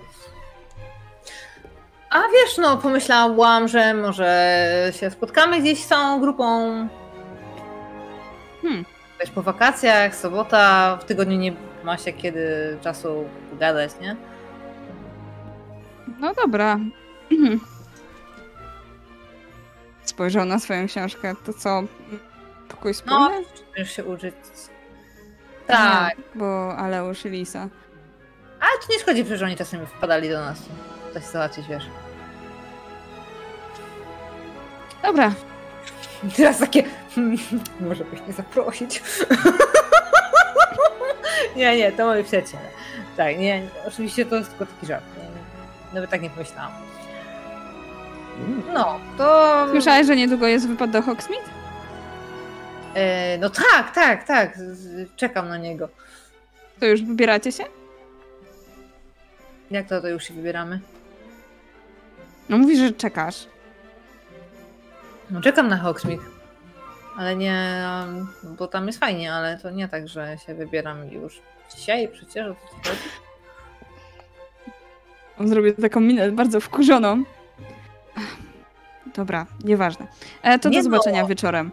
A 2.09 2.19
wiesz, 2.19 2.57
no 2.57 2.77
pomyślałam, 2.77 3.67
że 3.67 3.93
może 3.93 4.91
się 4.99 5.09
spotkamy 5.11 5.61
gdzieś 5.61 5.83
z 5.83 5.87
całą 5.87 6.19
grupą. 6.21 6.43
Hmm. 8.61 8.85
Wiesz, 9.19 9.29
po 9.31 9.41
wakacjach, 9.43 10.15
sobota, 10.15 10.97
w 11.01 11.05
tygodniu 11.05 11.37
nie 11.37 11.53
ma 11.83 11.97
się 11.97 12.13
kiedy 12.13 12.77
czasu 12.83 13.25
gadać, 13.59 13.91
nie? 14.01 14.15
No 16.19 16.33
dobra. 16.33 16.79
Spojrzał 20.03 20.45
na 20.45 20.59
swoją 20.59 20.87
książkę. 20.87 21.33
To 21.45 21.53
co? 21.53 21.83
Pokój 22.67 22.91
No, 22.91 22.93
wspólny? 22.93 23.43
chcesz 23.73 23.91
się 23.95 24.03
uczyć. 24.05 24.35
Tak, 25.67 26.15
bo 26.35 26.77
Aleusz 26.77 27.25
i 27.25 27.29
Lisa. 27.29 27.67
Ale 28.59 28.71
to 28.87 28.93
nie 28.93 28.99
szkodzi, 28.99 29.23
przecież 29.23 29.41
oni 29.41 29.55
czasami 29.55 29.85
wpadali 29.85 30.29
do 30.29 30.39
nas. 30.39 30.59
Coś 31.13 31.23
załatwić, 31.23 31.67
wiesz. 31.67 31.83
Dobra. 35.03 35.31
Teraz 36.35 36.59
takie, 36.59 36.83
hmm, 37.15 37.37
może 37.79 38.03
byś 38.03 38.19
nie 38.27 38.33
zaprosić. 38.33 39.03
nie, 41.55 41.77
nie, 41.77 41.91
to 41.91 42.05
moi 42.05 42.23
przyjaciele. 42.23 42.63
Tak, 43.17 43.39
nie, 43.39 43.67
oczywiście 43.87 44.25
to 44.25 44.35
jest 44.35 44.49
tylko 44.49 44.73
taki 44.73 44.85
żart. 44.85 45.03
Nawet 45.93 46.09
tak 46.09 46.21
nie 46.21 46.29
pomyślałam. 46.29 46.71
No, 48.73 48.99
to... 49.17 49.67
Słyszałeś, 49.69 50.07
że 50.07 50.15
niedługo 50.15 50.47
jest 50.47 50.67
wypad 50.67 50.91
do 50.91 51.01
Hogsmeade? 51.01 51.56
E, 52.97 53.37
no 53.37 53.49
tak, 53.49 53.95
tak, 53.95 54.27
tak. 54.27 54.59
Czekam 55.15 55.49
na 55.49 55.57
niego. 55.57 55.89
To 56.79 56.85
już 56.85 57.01
wybieracie 57.03 57.51
się? 57.51 57.63
Jak 59.71 59.87
to, 59.87 60.01
to 60.01 60.07
już 60.07 60.23
się 60.23 60.33
wybieramy? 60.33 60.79
No 62.49 62.57
mówisz, 62.57 62.79
że 62.79 62.91
czekasz. 62.91 63.47
No 65.29 65.41
czekam 65.41 65.67
na 65.67 65.77
Hogsmeade. 65.77 66.23
Ale 67.17 67.35
nie, 67.35 67.81
bo 68.43 68.67
tam 68.67 68.87
jest 68.87 68.99
fajnie, 68.99 69.33
ale 69.33 69.57
to 69.57 69.69
nie 69.69 69.87
tak, 69.87 70.07
że 70.07 70.37
się 70.45 70.53
wybieram 70.55 71.11
już 71.11 71.41
dzisiaj 71.75 72.07
przecież. 72.07 72.47
zrobił 75.45 75.73
taką 75.73 75.99
minę 75.99 76.31
bardzo 76.31 76.59
wkurzoną. 76.59 77.23
Dobra, 79.15 79.45
nieważne. 79.63 80.07
E, 80.41 80.59
to 80.59 80.69
Nie 80.69 80.77
do 80.77 80.83
zobaczenia 80.83 81.21
no. 81.21 81.27
wieczorem. 81.27 81.71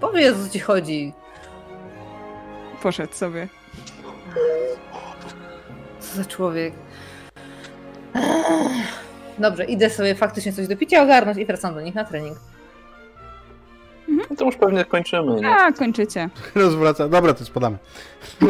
Powiedz, 0.00 0.36
o 0.36 0.44
co 0.44 0.52
ci 0.52 0.58
chodzi. 0.58 1.12
Poszedł 2.82 3.12
sobie. 3.12 3.48
Co 6.00 6.16
za 6.16 6.24
człowiek. 6.24 6.74
Dobrze, 9.38 9.64
idę 9.64 9.90
sobie 9.90 10.14
faktycznie 10.14 10.52
coś 10.52 10.68
do 10.68 10.76
picia 10.76 11.02
ogarnąć 11.02 11.38
i 11.38 11.46
wracam 11.46 11.74
do 11.74 11.80
nich 11.80 11.94
na 11.94 12.04
trening. 12.04 12.38
No 14.08 14.36
to 14.36 14.44
już 14.44 14.56
pewnie 14.56 14.84
kończymy, 14.84 15.40
nie? 15.40 15.48
A, 15.48 15.72
kończycie. 15.72 16.28
Rozwraca. 16.54 17.08
Dobra, 17.08 17.34
to 17.34 17.44
spadamy. 17.44 17.78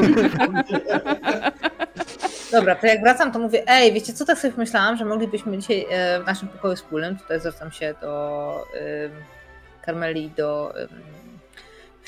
Dobra, 2.52 2.74
to 2.74 2.86
jak 2.86 3.00
wracam, 3.00 3.32
to 3.32 3.38
mówię, 3.38 3.62
ej, 3.66 3.92
wiecie 3.92 4.12
co, 4.12 4.24
tak 4.24 4.38
sobie 4.38 4.52
pomyślałam, 4.52 4.96
że 4.96 5.04
moglibyśmy 5.04 5.58
dzisiaj 5.58 5.86
e, 5.90 6.22
w 6.22 6.26
naszym 6.26 6.48
pokoju 6.48 6.76
wspólnym, 6.76 7.18
tutaj 7.18 7.40
zwracam 7.40 7.72
się 7.72 7.94
do 8.00 8.64
ym, 9.04 9.12
Karmeli 9.82 10.30
do 10.36 10.74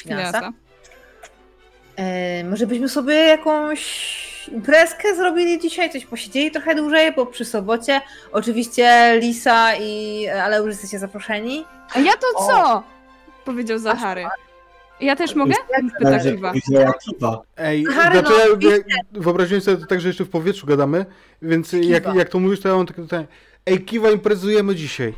Finansa, 0.02 0.38
Finansa. 0.38 0.52
E, 1.96 2.44
może 2.44 2.66
byśmy 2.66 2.88
sobie 2.88 3.14
jakąś 3.14 3.80
imprezkę 4.48 5.16
zrobili 5.16 5.60
dzisiaj, 5.60 5.90
coś 5.90 6.06
posiedzieli 6.06 6.50
trochę 6.50 6.74
dłużej, 6.74 7.12
bo 7.12 7.26
przy 7.26 7.44
sobocie 7.44 8.00
oczywiście 8.32 9.18
Lisa 9.20 9.74
i 9.74 10.28
Aleusz 10.28 10.68
jesteście 10.68 10.98
zaproszeni. 10.98 11.64
A 11.94 11.98
ja 11.98 12.12
to 12.12 12.46
co? 12.46 12.82
Powiedział 13.44 13.78
Zachary. 13.78 14.24
Ja 15.00 15.16
też 15.16 15.34
mogę? 15.34 15.54
Pyta 15.98 16.18
Kiwa. 16.18 17.42
Ej, 17.56 17.84
Harry, 17.84 18.18
znaczy, 18.18 18.34
no, 18.60 18.70
ja, 18.70 18.96
wyobraziłem 19.12 19.62
sobie 19.62 19.76
to 19.76 19.86
tak, 19.86 20.00
że 20.00 20.08
jeszcze 20.08 20.24
w 20.24 20.28
powietrzu 20.30 20.66
gadamy, 20.66 21.06
więc 21.42 21.72
jak, 21.72 22.14
jak 22.14 22.28
to 22.28 22.38
mówisz, 22.38 22.60
to 22.60 22.68
ja 22.68 22.76
mam 22.76 22.86
takie 22.86 23.02
pytanie. 23.02 23.26
Ej, 23.66 23.84
Kiwa, 23.84 24.10
imprezujemy 24.10 24.74
dzisiaj. 24.74 25.14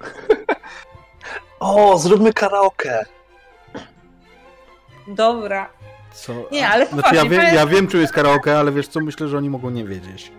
O, 1.60 1.98
zróbmy 1.98 2.32
karaoke. 2.32 3.06
Dobra. 5.08 5.68
Co? 6.14 6.32
Nie, 6.52 6.68
ale 6.68 6.86
Znaczy, 6.86 7.14
ja, 7.14 7.22
powiem- 7.22 7.54
ja 7.54 7.66
wiem, 7.66 7.86
czy 7.88 7.98
jest 7.98 8.12
karaoke, 8.12 8.58
ale 8.58 8.72
wiesz 8.72 8.88
co, 8.88 9.00
myślę, 9.00 9.28
że 9.28 9.36
oni 9.38 9.50
mogą 9.50 9.70
nie 9.70 9.84
wiedzieć. 9.84 10.32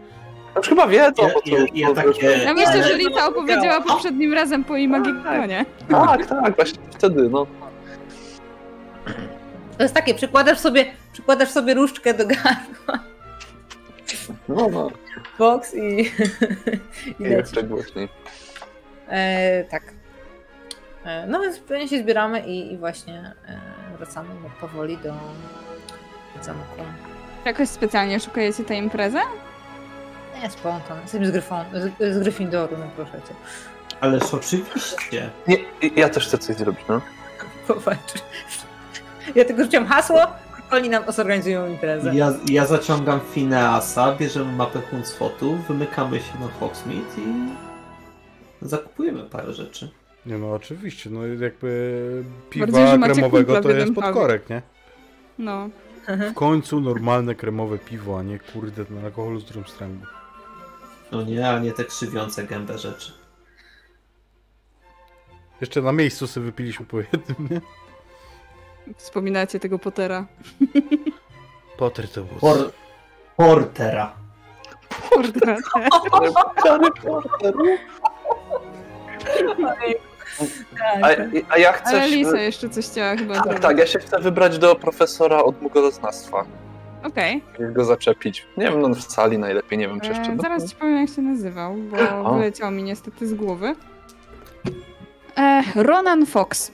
Już 0.58 0.68
chyba 0.70 0.92
Ja- 0.92 1.12
bo 1.12 1.16
to 1.18 1.28
ja- 1.46 1.58
już 1.60 1.70
ja 1.74 1.88
to 1.88 1.94
takie-. 1.96 2.38
Ja 2.44 2.54
myślę, 2.54 2.84
że 2.84 2.98
Lisa 2.98 3.28
opowiedziała 3.28 3.82
poprzednim 3.82 4.34
razem 4.34 4.64
po 4.64 4.78
jej 4.78 4.88
magikonie. 4.88 5.66
Tak, 5.90 6.26
tak, 6.26 6.56
właśnie 6.56 6.80
wtedy, 6.92 7.30
no. 7.30 7.48
To 9.78 9.84
jest 9.84 9.96
takie, 9.96 10.14
przykładasz 10.14 10.58
sobie, 10.60 10.86
przykładasz 11.14 11.50
sobie 11.50 11.74
różdżkę 11.74 12.14
do 12.14 12.26
gardła, 12.28 13.00
No, 14.48 14.68
no. 14.72 14.90
box 15.40 15.76
i, 15.76 15.80
i 15.80 16.04
I 17.20 17.24
jeszcze 17.24 17.64
głośniej. 17.64 18.10
E, 19.10 19.64
tak. 19.64 19.84
E, 21.06 21.28
no 21.28 21.42
więc 21.42 21.60
pewnie 21.60 21.88
się 21.88 21.98
zbieramy 22.00 22.40
i, 22.48 22.74
i 22.74 22.78
właśnie 22.78 23.34
e, 23.48 23.60
wracamy 24.00 24.30
powoli 24.62 24.98
do 24.98 25.14
zamku. 26.42 26.82
Jakoś 27.46 27.70
specjalnie 27.70 28.20
szukajecie 28.20 28.64
tej 28.64 28.78
imprezy? 28.78 29.18
Nie, 30.42 30.50
spontan. 30.50 31.02
Jestem 31.02 31.26
z, 31.26 31.32
Gryfon, 31.32 31.66
z, 31.74 32.14
z 32.16 32.20
Gryffindoru, 32.20 32.78
no 32.78 32.86
proszę 32.96 33.12
cię. 33.12 33.36
Ależ 34.02 34.34
oczywiście. 34.34 35.30
Nie, 35.48 35.58
ja 35.96 36.10
też 36.10 36.28
chcę 36.28 36.38
coś 36.38 36.56
zrobić, 36.56 36.82
no. 36.90 37.02
Popatrz. 37.68 38.14
Ja 39.36 39.46
tylko 39.46 39.64
rzuciłam 39.64 39.86
hasło, 39.88 40.20
oni 40.72 40.90
nam 40.90 41.12
zorganizują 41.12 41.68
imprezę. 41.68 42.16
Ja, 42.16 42.34
ja 42.50 42.66
zaciągam 42.66 43.20
Fineasa, 43.32 44.16
bierzemy 44.16 44.52
mapę 44.52 44.82
Hunsfotu, 44.82 45.56
wymykamy 45.56 46.20
się 46.20 46.40
na 46.40 46.48
Hogsmeade 46.60 47.18
i 47.18 47.50
zakupujemy 48.62 49.24
parę 49.24 49.54
rzeczy. 49.54 49.92
Nie 50.26 50.38
no, 50.38 50.54
oczywiście, 50.54 51.10
no 51.10 51.26
jakby 51.26 52.24
piwa 52.50 52.98
kremowego 52.98 53.62
to 53.62 53.70
jest 53.70 53.80
jednym 53.80 53.96
pod 53.96 54.04
pubie. 54.04 54.14
korek, 54.14 54.50
nie? 54.50 54.62
No. 55.38 55.70
W 56.08 56.34
końcu 56.34 56.80
normalne 56.80 57.36
kremowe 57.36 57.78
piwo, 57.78 58.20
a 58.20 58.24
nie 58.24 58.40
kurde 58.40 58.86
ten 58.86 59.06
alkoholu 59.06 59.40
z 59.40 59.46
Drumstrangu. 59.46 60.06
No 61.12 61.22
nie, 61.22 61.50
a 61.50 61.60
nie 61.60 61.72
te 61.72 61.86
krzywiące 61.86 62.44
gębę 62.44 62.78
rzeczy. 62.78 63.14
Jeszcze 65.62 65.82
na 65.82 65.92
miejscu 65.92 66.28
sobie 66.28 66.46
wypiliśmy 66.46 66.86
po 66.86 66.98
jednym, 66.98 67.50
nie? 67.52 67.62
Wspominacie 68.98 69.60
tego 69.60 69.80
Pottera. 69.80 70.26
Potter 71.78 72.10
to 72.10 72.24
był. 72.24 72.38
Por... 72.38 72.72
Portera. 73.38 74.14
Kurde. 75.10 75.58
Harry 75.74 76.92
Potter. 77.04 77.54
A, 81.04 81.08
a 81.50 81.58
ja 81.58 81.72
chcę... 81.72 81.90
Ale 81.90 82.10
się- 82.10 82.16
Lisa 82.16 82.38
jeszcze 82.42 82.70
coś 82.70 82.86
chciała 82.90 83.16
chyba 83.16 83.34
Tak, 83.34 83.44
zrobić. 83.44 83.62
tak, 83.62 83.78
ja 83.78 83.88
się 83.88 84.00
chcę 84.00 84.20
wybrać 84.20 84.58
do 84.58 84.76
profesora 84.76 85.44
od 85.44 85.62
mugoznawstwa. 85.62 86.46
Okej. 87.04 87.44
Jak 87.60 87.74
go 87.74 87.86
zaczepić. 87.86 88.48
Nie 88.58 88.66
wiem, 88.70 88.82
no 88.82 88.90
w 88.90 89.02
sali 89.02 89.38
najlepiej, 89.38 89.78
nie 89.78 89.88
wiem 89.88 90.00
czy 90.02 90.10
jeszcze... 90.10 90.32
E, 90.32 90.38
Zaraz 90.42 90.70
ci 90.70 90.76
powiem, 90.76 90.98
jak 91.02 91.10
się 91.10 91.22
nazywał, 91.22 91.74
bo 91.76 91.98
O. 92.30 92.34
wyleciał 92.34 92.72
mi 92.72 92.84
niestety 92.84 93.28
z 93.28 93.34
głowy. 93.34 93.76
E, 95.38 95.64
Ronan 95.76 96.26
Fox. 96.26 96.72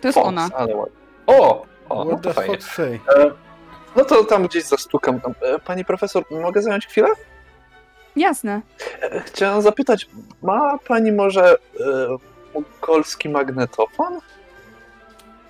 To 0.00 0.08
jest 0.08 0.14
Fox, 0.18 0.28
ona. 0.28 0.48
Ale 0.56 0.76
ładnie. 0.76 0.96
O! 1.26 1.66
O, 1.88 2.04
no 2.04 2.18
to 2.18 2.32
fajnie. 2.32 2.60
say? 2.60 3.00
No 3.96 4.04
to 4.04 4.24
tam 4.24 4.42
gdzieś 4.46 4.64
zastukam. 4.64 5.20
E, 5.42 5.58
Pani 5.58 5.84
profesor, 5.84 6.24
mogę 6.30 6.62
zająć 6.62 6.86
chwilę? 6.86 7.08
Jasne. 8.16 8.62
Chciałem 9.24 9.62
zapytać, 9.62 10.08
ma 10.42 10.78
pani 10.78 11.12
może 11.12 11.56
mongolski 12.54 13.28
magnetofon? 13.28 14.18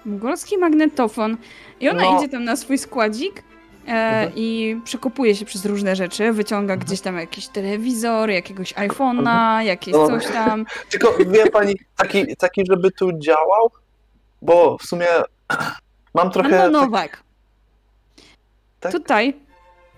Mongolski 0.05 0.59
magnetofon. 0.59 1.37
I 1.81 1.89
ona 1.89 2.03
No. 2.03 2.19
idzie 2.19 2.29
tam 2.29 2.45
na 2.45 2.57
swój 2.57 2.79
składzik 2.79 3.43
e, 3.87 3.91
Mhm. 3.91 4.33
i 4.37 4.81
przekopuje 4.85 5.37
się 5.37 5.45
przez 5.45 5.65
różne 5.65 5.97
rzeczy. 5.97 6.33
Wyciąga 6.33 6.77
gdzieś 6.77 7.01
tam 7.01 7.17
jakiś 7.19 7.49
telewizor, 7.49 8.31
jakiegoś 8.31 8.75
iPhone'a, 8.75 9.59
jakieś 9.61 9.95
No. 9.95 10.07
coś 10.07 10.27
tam. 10.27 10.65
Tylko 10.91 11.13
wie 11.27 11.51
pani, 11.51 11.75
taki, 11.97 12.37
taki 12.37 12.63
żeby 12.71 12.91
tu 12.91 13.19
działał? 13.19 13.71
Bo 14.43 14.79
w 14.79 14.83
sumie 14.83 15.07
mam 16.15 16.31
trochę... 16.31 16.65
Anno 16.65 16.81
Nowak. 16.83 17.23
tak- 18.81 18.93
Tutaj 18.93 19.37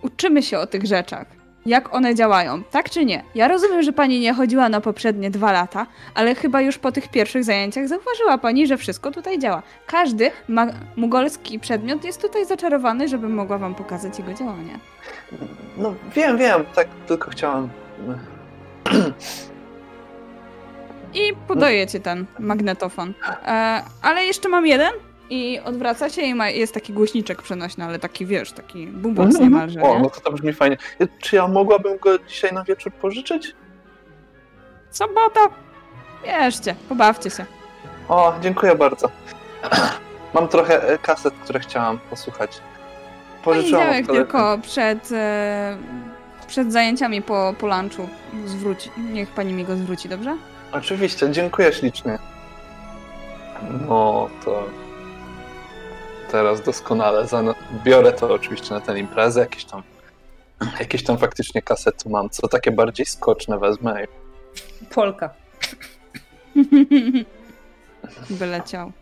uczymy 0.02 0.42
się 0.42 0.58
o 0.58 0.66
tych 0.66 0.86
rzeczach. 0.86 1.26
Jak 1.66 1.94
one 1.94 2.14
działają, 2.14 2.62
tak 2.64 2.90
czy 2.90 3.04
nie? 3.04 3.24
Ja 3.34 3.48
rozumiem, 3.48 3.82
że 3.82 3.92
pani 3.92 4.20
nie 4.20 4.34
chodziła 4.34 4.68
na 4.68 4.80
poprzednie 4.80 5.30
dwa 5.30 5.52
lata, 5.52 5.86
ale 6.14 6.34
chyba 6.34 6.60
już 6.60 6.78
po 6.78 6.92
tych 6.92 7.08
pierwszych 7.08 7.44
zajęciach 7.44 7.88
zauważyła 7.88 8.38
pani, 8.38 8.66
że 8.66 8.76
wszystko 8.76 9.10
tutaj 9.10 9.38
działa. 9.38 9.62
Każdy 9.86 10.30
ma- 10.48 10.66
mugolski 10.96 11.58
przedmiot 11.58 12.04
jest 12.04 12.22
tutaj 12.22 12.44
zaczarowany, 12.46 13.08
żeby 13.08 13.28
mogła 13.28 13.58
wam 13.58 13.74
pokazać 13.74 14.18
jego 14.18 14.34
działanie. 14.34 14.78
No 15.76 15.94
wiem, 16.14 16.38
wiem, 16.38 16.64
tak 16.74 16.88
tylko 17.06 17.30
chciałam... 17.30 17.68
I 21.14 21.20
podaje 21.48 21.86
ci 21.86 22.00
ten 22.00 22.26
magnetofon. 22.38 23.14
E, 23.46 23.82
ale 24.02 24.24
jeszcze 24.24 24.48
mam 24.48 24.66
jeden 24.66 24.90
i 25.30 25.60
odwraca 25.64 26.10
się 26.10 26.22
i 26.22 26.34
ma, 26.34 26.48
jest 26.50 26.74
taki 26.74 26.92
głośniczek 26.92 27.42
przenośny, 27.42 27.84
ale 27.84 27.98
taki 27.98 28.26
wiesz, 28.26 28.52
taki 28.52 28.86
boombox 28.86 29.38
niemalże, 29.40 29.82
O, 29.82 29.94
nie? 29.96 30.02
no 30.02 30.10
to 30.10 30.20
to 30.20 30.32
brzmi 30.32 30.52
fajnie. 30.52 30.76
Czy 31.20 31.36
ja 31.36 31.48
mogłabym 31.48 31.98
go 31.98 32.18
dzisiaj 32.18 32.52
na 32.52 32.64
wieczór 32.64 32.92
pożyczyć? 32.92 33.55
Sobota! 34.90 35.40
Bierzcie, 36.24 36.74
pobawcie 36.88 37.30
się. 37.30 37.44
O, 38.08 38.34
dziękuję 38.42 38.74
bardzo. 38.74 39.10
Mam 40.34 40.48
trochę 40.48 40.88
e, 40.88 40.98
kaset, 40.98 41.34
które 41.34 41.60
chciałam 41.60 41.98
posłuchać. 41.98 42.60
Pożyczyłam 43.44 43.82
Poniedziałek 43.86 44.06
tylko 44.06 44.58
przed, 44.62 45.12
e, 45.12 45.76
przed 46.46 46.72
zajęciami 46.72 47.22
po, 47.22 47.55
po 47.58 47.66
lunchu 47.66 48.08
zwróci. 48.46 48.90
Niech 49.12 49.28
pani 49.28 49.52
mi 49.52 49.64
go 49.64 49.76
zwróci, 49.76 50.08
dobrze? 50.08 50.36
Oczywiście, 50.72 51.30
dziękuję 51.30 51.72
ślicznie. 51.72 52.18
No 53.88 54.28
to 54.44 54.64
teraz 56.30 56.62
doskonale. 56.62 57.26
Biorę 57.84 58.12
to 58.12 58.34
oczywiście 58.34 58.74
na 58.74 58.80
tę 58.80 58.98
imprezę. 58.98 59.40
Jakieś 59.40 59.64
tam, 59.64 59.82
jakieś 60.80 61.05
tam 61.05 61.18
faktycznie 61.18 61.62
kasety 61.62 62.08
mam. 62.08 62.30
Co 62.30 62.48
takie 62.48 62.70
bardziej 62.70 63.06
skoczne 63.06 63.58
wezmę. 63.58 64.05
Polka. 64.94 65.34
Wyleciał. 68.30 68.92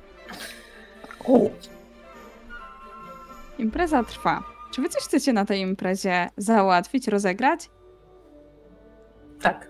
Impreza 3.58 4.04
trwa. 4.04 4.42
Czy 4.72 4.82
wy 4.82 4.88
coś 4.88 5.02
chcecie 5.02 5.32
na 5.32 5.44
tej 5.44 5.60
imprezie 5.60 6.28
załatwić, 6.36 7.08
rozegrać? 7.08 7.70
Tak. 9.42 9.68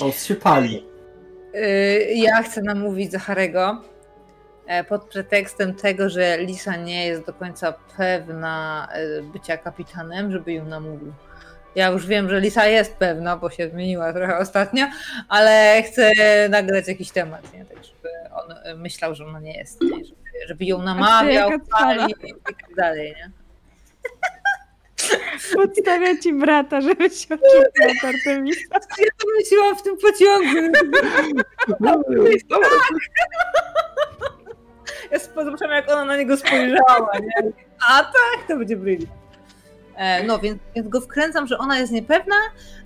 Nos 0.00 0.24
się 0.24 0.34
pali. 0.34 0.84
Y, 1.54 2.14
Ja 2.14 2.42
chcę 2.42 2.62
namówić 2.62 3.10
Zacharego 3.12 3.82
pod 4.88 5.04
pretekstem 5.04 5.74
tego, 5.74 6.08
że 6.08 6.38
Lisa 6.38 6.76
nie 6.76 7.06
jest 7.06 7.26
do 7.26 7.32
końca 7.32 7.74
pewna 7.96 8.88
e, 8.92 9.22
bycia 9.22 9.56
kapitanem, 9.56 10.32
żeby 10.32 10.52
ją 10.52 10.64
namówił. 10.64 11.12
Ja 11.74 11.88
już 11.88 12.06
wiem, 12.06 12.30
że 12.30 12.40
Lisa 12.40 12.66
jest 12.66 12.96
pewna, 12.96 13.36
bo 13.36 13.50
się 13.50 13.68
zmieniła 13.68 14.12
trochę 14.12 14.38
ostatnio, 14.38 14.86
ale 15.28 15.82
chcę 15.82 16.12
nagrać 16.48 16.88
jakiś 16.88 17.10
temat, 17.10 17.52
nie? 17.54 17.64
tak 17.64 17.84
żeby 17.84 18.08
on 18.34 18.56
e, 18.64 18.74
myślał, 18.74 19.14
że 19.14 19.26
ona 19.26 19.40
nie 19.40 19.58
jest, 19.58 19.80
nie? 19.80 20.04
Żeby, 20.04 20.20
żeby 20.48 20.64
ją 20.64 20.82
namawiał, 20.82 21.50
palił 21.70 22.16
i 22.16 22.34
tak 22.44 22.74
dalej. 22.76 23.14
Nie? 23.16 23.30
Podstawia 25.54 26.18
ci 26.22 26.32
brata, 26.32 26.80
żeby 26.80 27.10
się 27.10 27.34
oczepiał 27.34 27.90
od 27.90 28.04
Artemisa. 28.04 28.60
Ja 28.98 29.08
to 29.18 29.26
myślałam 29.38 29.76
w 29.76 29.82
tym 29.82 29.96
pociągu. 29.96 30.72
dobra. 32.48 32.68
Ja 35.10 35.18
zobaczyłam, 35.18 35.72
jak 35.72 35.90
ona 35.90 36.04
na 36.04 36.16
niego 36.16 36.36
spojrzała, 36.36 37.10
nie? 37.20 37.52
A 37.88 38.02
tak, 38.02 38.48
to 38.48 38.56
będzie 38.56 38.76
bryli. 38.76 39.06
E, 39.96 40.24
no, 40.24 40.38
więc, 40.38 40.58
więc 40.76 40.88
go 40.88 41.00
wkręcam, 41.00 41.46
że 41.46 41.58
ona 41.58 41.78
jest 41.78 41.92
niepewna, 41.92 42.36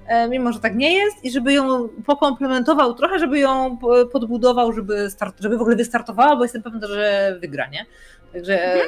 e, 0.06 0.28
mimo 0.28 0.52
że 0.52 0.60
tak 0.60 0.76
nie 0.76 0.94
jest, 0.94 1.24
i 1.24 1.30
żeby 1.30 1.52
ją 1.52 1.88
pokomplementował 1.88 2.94
trochę, 2.94 3.18
żeby 3.18 3.38
ją 3.38 3.78
po- 3.78 4.06
podbudował, 4.06 4.72
żeby, 4.72 5.10
start, 5.10 5.36
żeby 5.40 5.58
w 5.58 5.60
ogóle 5.60 5.76
wystartowała, 5.76 6.36
bo 6.36 6.42
jestem 6.42 6.62
pewna, 6.62 6.86
że 6.86 7.36
wygra, 7.40 7.66
nie? 7.68 7.86
Także 8.32 8.74
e, 8.74 8.82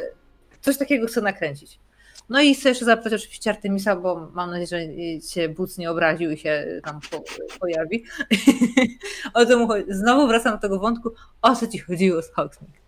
coś 0.60 0.78
takiego 0.78 1.06
chcę 1.06 1.20
nakręcić. 1.20 1.78
No 2.28 2.40
i 2.40 2.55
chcę 2.55 2.68
jeszcze 2.68 2.84
zapytać 2.84 3.15
oczywiście 3.15 3.50
Artemisa, 3.50 3.97
bo 3.97 4.31
mam 4.34 4.50
nadzieję, 4.50 4.66
że 4.66 5.28
się 5.28 5.48
Buc 5.48 5.78
nie 5.78 5.90
obraził 5.90 6.31
i 6.31 6.39
się 6.39 6.81
tam 6.84 7.00
po, 7.10 7.23
pojawi. 7.60 8.05
o 9.34 9.66
chodzi? 9.66 9.84
Znowu 9.89 10.26
wracam 10.26 10.52
do 10.52 10.58
tego 10.58 10.78
wątku, 10.78 11.12
o 11.42 11.56
co 11.56 11.66
ci 11.66 11.78
chodziło 11.78 12.23
z 12.23 12.32
Hogsmeade. 12.32 12.85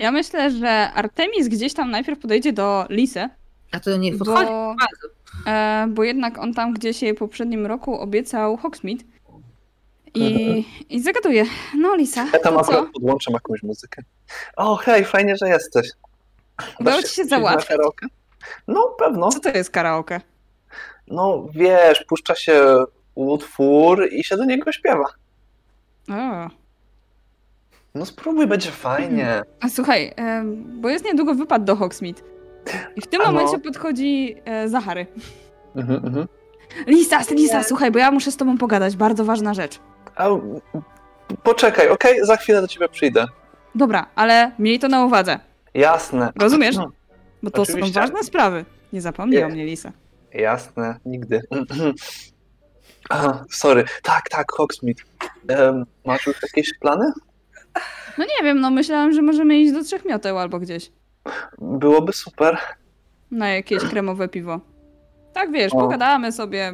Ja 0.00 0.10
myślę, 0.12 0.50
że 0.50 0.68
Artemis 0.94 1.48
gdzieś 1.48 1.74
tam 1.74 1.90
najpierw 1.90 2.18
podejdzie 2.18 2.52
do 2.52 2.86
Lisy, 2.90 3.28
A 3.72 3.80
to 3.80 3.96
nie 3.96 4.12
podchodzi 4.16 4.46
bo, 4.46 4.74
bardzo. 4.80 5.08
e, 5.50 5.86
bo 5.88 6.04
jednak 6.04 6.38
on 6.38 6.54
tam 6.54 6.72
gdzieś 6.74 7.02
jej 7.02 7.14
w 7.14 7.18
poprzednim 7.18 7.66
roku 7.66 8.00
obiecał 8.00 8.56
Hogsmeade. 8.56 9.04
I, 10.14 10.64
I 10.90 11.00
zagaduje, 11.02 11.44
no 11.78 11.94
Lisa, 11.96 12.26
Ja 12.32 12.38
tam 12.38 12.54
to 12.54 12.64
co? 12.64 12.72
akurat 12.72 12.92
podłączam 12.92 13.34
jakąś 13.34 13.62
muzykę. 13.62 14.02
O, 14.56 14.76
hej, 14.76 15.04
fajnie, 15.04 15.36
że 15.36 15.48
jesteś. 15.48 15.88
Udało 16.80 17.02
ci 17.02 17.14
się 17.14 17.24
załatwić? 17.24 17.68
karaoke? 17.68 18.06
No, 18.68 18.94
pewno. 18.98 19.28
Co 19.28 19.40
to 19.40 19.48
jest 19.48 19.70
karaoke? 19.70 20.20
No, 21.06 21.46
wiesz, 21.54 22.04
puszcza 22.08 22.34
się 22.34 22.84
utwór 23.14 24.08
i 24.12 24.24
się 24.24 24.36
do 24.36 24.44
niego 24.44 24.72
śpiewa. 24.72 25.04
O. 26.10 26.50
No 27.94 28.06
spróbuj, 28.06 28.46
będzie 28.46 28.70
fajnie. 28.70 29.42
A 29.60 29.68
słuchaj, 29.68 30.12
e, 30.18 30.42
bo 30.66 30.88
jest 30.88 31.04
niedługo 31.04 31.34
wypad 31.34 31.64
do 31.64 31.76
Hogsmeade. 31.76 32.22
I 32.96 33.00
w 33.00 33.06
tym 33.06 33.20
A 33.20 33.24
no. 33.24 33.32
momencie 33.32 33.58
podchodzi 33.58 34.36
e, 34.44 34.68
Zachary. 34.68 35.06
Mhm, 35.76 36.04
mhm. 36.06 36.28
Lisa, 36.86 37.20
Lisa, 37.30 37.62
słuchaj, 37.62 37.90
bo 37.90 37.98
ja 37.98 38.10
muszę 38.10 38.32
z 38.32 38.36
tobą 38.36 38.58
pogadać, 38.58 38.96
bardzo 38.96 39.24
ważna 39.24 39.54
rzecz. 39.54 39.78
A, 40.16 40.28
poczekaj, 41.42 41.88
okej? 41.88 42.26
Za 42.26 42.36
chwilę 42.36 42.60
do 42.60 42.68
ciebie 42.68 42.88
przyjdę. 42.88 43.26
Dobra, 43.74 44.06
ale 44.14 44.52
miej 44.58 44.78
to 44.78 44.88
na 44.88 45.04
uwadze, 45.04 45.38
Jasne. 45.74 46.32
rozumiesz? 46.40 46.76
No, 46.76 46.90
Bo 47.42 47.50
to 47.50 47.62
Oczywiście. 47.62 47.94
są 47.94 48.00
ważne 48.00 48.24
sprawy. 48.24 48.64
Nie 48.92 49.00
zapomnij 49.00 49.38
Nie. 49.38 49.46
o 49.46 49.48
mnie, 49.48 49.64
Lisa. 49.66 49.92
Jasne, 50.34 50.96
nigdy. 51.04 51.40
A, 53.10 53.44
sorry. 53.50 53.84
Tak, 54.02 54.28
tak, 54.28 54.52
Hogsmeade. 54.52 55.02
Em, 55.48 55.86
masz 56.06 56.26
już 56.26 56.42
jakieś 56.42 56.78
plany? 56.78 57.12
No 58.18 58.24
nie 58.24 58.44
wiem, 58.44 58.60
no 58.60 58.70
myślałam, 58.70 59.12
że 59.12 59.22
możemy 59.22 59.58
iść 59.58 59.72
do 59.72 59.84
Trzech 59.84 60.04
Mioteł 60.04 60.38
albo 60.38 60.58
gdzieś. 60.58 60.92
Byłoby 61.58 62.12
super. 62.12 62.58
Na 63.30 63.48
jakieś 63.48 63.84
kremowe 63.84 64.28
piwo. 64.28 64.60
Tak 65.32 65.52
wiesz, 65.52 65.72
O. 65.72 65.76
pogadamy 65.76 66.32
sobie. 66.32 66.72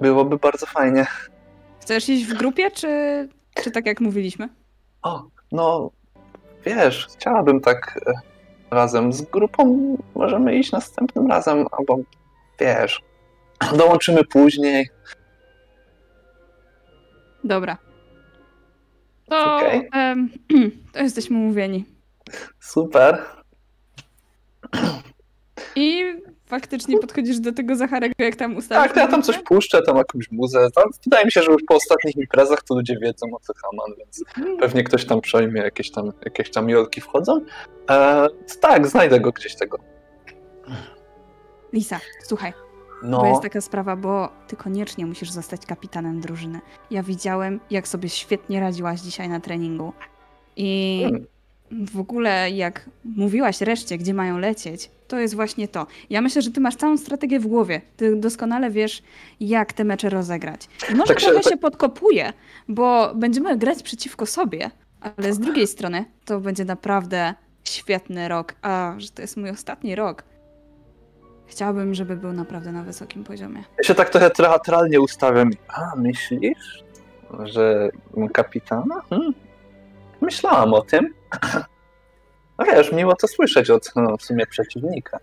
Byłoby 0.00 0.38
bardzo 0.38 0.66
fajnie. 0.66 1.06
Chcesz 1.80 2.08
iść 2.08 2.24
w 2.26 2.34
grupie, 2.34 2.70
czy, 2.70 2.88
czy 3.54 3.70
tak 3.70 3.86
jak 3.86 4.00
mówiliśmy? 4.00 4.48
O, 5.02 5.24
no, 5.52 5.90
wiesz, 6.66 7.06
chciałabym 7.16 7.60
tak 7.60 8.00
e, 8.06 8.12
razem 8.70 9.12
z 9.12 9.22
grupą 9.22 9.96
możemy 10.14 10.54
iść 10.56 10.72
następnym 10.72 11.26
razem, 11.26 11.66
albo 11.72 11.98
wiesz, 12.60 13.02
dołączymy 13.76 14.24
później. 14.24 14.88
Dobra. 17.44 17.78
To, 19.28 19.56
Okej. 19.56 19.88
em, 19.92 20.30
to 20.92 20.98
jesteśmy 20.98 21.36
umówieni. 21.36 21.84
Super. 22.60 23.22
I 25.76 26.04
faktycznie 26.46 26.98
podchodzisz 26.98 27.40
do 27.40 27.52
tego 27.52 27.76
Zacharego, 27.76 28.14
jak 28.18 28.36
tam 28.36 28.56
ustawisz. 28.56 28.88
Tak, 28.88 28.96
ja 28.96 29.08
tam 29.08 29.22
coś 29.22 29.38
puszczę, 29.38 29.82
tam 29.82 29.96
jakąś 29.96 30.30
muzę. 30.30 30.68
Tam, 30.74 30.84
wydaje 31.04 31.24
mi 31.24 31.32
się, 31.32 31.42
że 31.42 31.52
już 31.52 31.62
po 31.68 31.74
ostatnich 31.74 32.16
imprezach 32.16 32.62
to 32.62 32.74
ludzie 32.74 32.96
wiedzą 33.02 33.26
o 33.32 33.40
co 33.40 33.52
Haman, 33.54 33.96
więc 33.98 34.24
pewnie 34.60 34.84
ktoś 34.84 35.04
tam 35.04 35.20
przejmie, 35.20 35.60
jakieś 35.60 35.90
tam, 35.90 36.12
jakieś 36.24 36.50
tam 36.50 36.68
jolki 36.68 37.00
wchodzą. 37.00 37.40
E, 37.90 38.26
tak, 38.60 38.86
znajdę 38.86 39.20
go 39.20 39.32
gdzieś 39.32 39.54
tego. 39.56 39.78
Lisa, 41.72 42.00
słuchaj, 42.22 42.52
bo 43.10 43.22
No, 43.22 43.26
jest 43.26 43.42
taka 43.42 43.60
sprawa, 43.60 43.96
bo 43.96 44.28
ty 44.48 44.56
koniecznie 44.56 45.06
musisz 45.06 45.30
zostać 45.30 45.66
kapitanem 45.66 46.20
drużyny. 46.20 46.60
Ja 46.90 47.02
widziałem, 47.02 47.60
jak 47.70 47.88
sobie 47.88 48.08
świetnie 48.08 48.60
radziłaś 48.60 49.00
dzisiaj 49.00 49.28
na 49.28 49.40
treningu. 49.40 49.92
I 50.56 51.02
w 51.70 52.00
ogóle, 52.00 52.50
jak 52.50 52.90
mówiłaś 53.04 53.60
reszcie, 53.60 53.98
gdzie 53.98 54.14
mają 54.14 54.38
lecieć, 54.38 54.90
to 55.08 55.18
jest 55.18 55.34
właśnie 55.34 55.68
to. 55.68 55.86
Ja 56.10 56.20
myślę, 56.20 56.42
że 56.42 56.50
ty 56.50 56.60
masz 56.60 56.76
całą 56.76 56.96
strategię 56.98 57.40
w 57.40 57.46
głowie. 57.46 57.80
Ty 57.96 58.16
doskonale 58.16 58.70
wiesz, 58.70 59.02
jak 59.40 59.72
te 59.72 59.84
mecze 59.84 60.10
rozegrać. 60.10 60.68
I 60.92 60.94
może 60.94 61.08
Tak 61.08 61.20
się- 61.20 61.26
trochę 61.26 61.42
tak- 61.42 61.52
się 61.52 61.58
podkopuje, 61.58 62.32
bo 62.68 63.12
będziemy 63.14 63.56
grać 63.58 63.82
przeciwko 63.82 64.26
sobie, 64.26 64.70
ale 65.00 65.32
z 65.32 65.38
drugiej 65.38 65.66
strony 65.66 66.04
to 66.24 66.40
będzie 66.40 66.64
naprawdę 66.64 67.34
świetny 67.64 68.28
rok. 68.28 68.54
A 68.62 68.94
że 68.98 69.08
to 69.08 69.22
jest 69.22 69.36
mój 69.36 69.50
ostatni 69.50 69.94
rok. 69.94 70.24
Chciałabym, 71.46 71.94
żeby 71.94 72.16
był 72.16 72.32
naprawdę 72.32 72.72
na 72.72 72.82
wysokim 72.82 73.24
poziomie. 73.24 73.64
ja 73.78 73.84
się 73.84 73.94
tak 73.94 74.10
trochę 74.10 74.30
teatralnie 74.30 75.00
ustawiam. 75.00 75.50
A, 75.68 75.96
myślisz, 75.96 76.84
że 77.44 77.90
kapitana? 78.32 79.02
Hmm. 79.10 79.34
Myślałam 80.20 80.74
o 80.74 80.82
tym. 80.82 81.14
No 82.58 82.64
wiesz, 82.64 82.92
miło 82.92 83.16
to 83.16 83.28
słyszeć 83.28 83.70
od 83.70 83.92
no, 83.96 84.16
w 84.16 84.22
sumie 84.22 84.46
przeciwnika. 84.46 85.18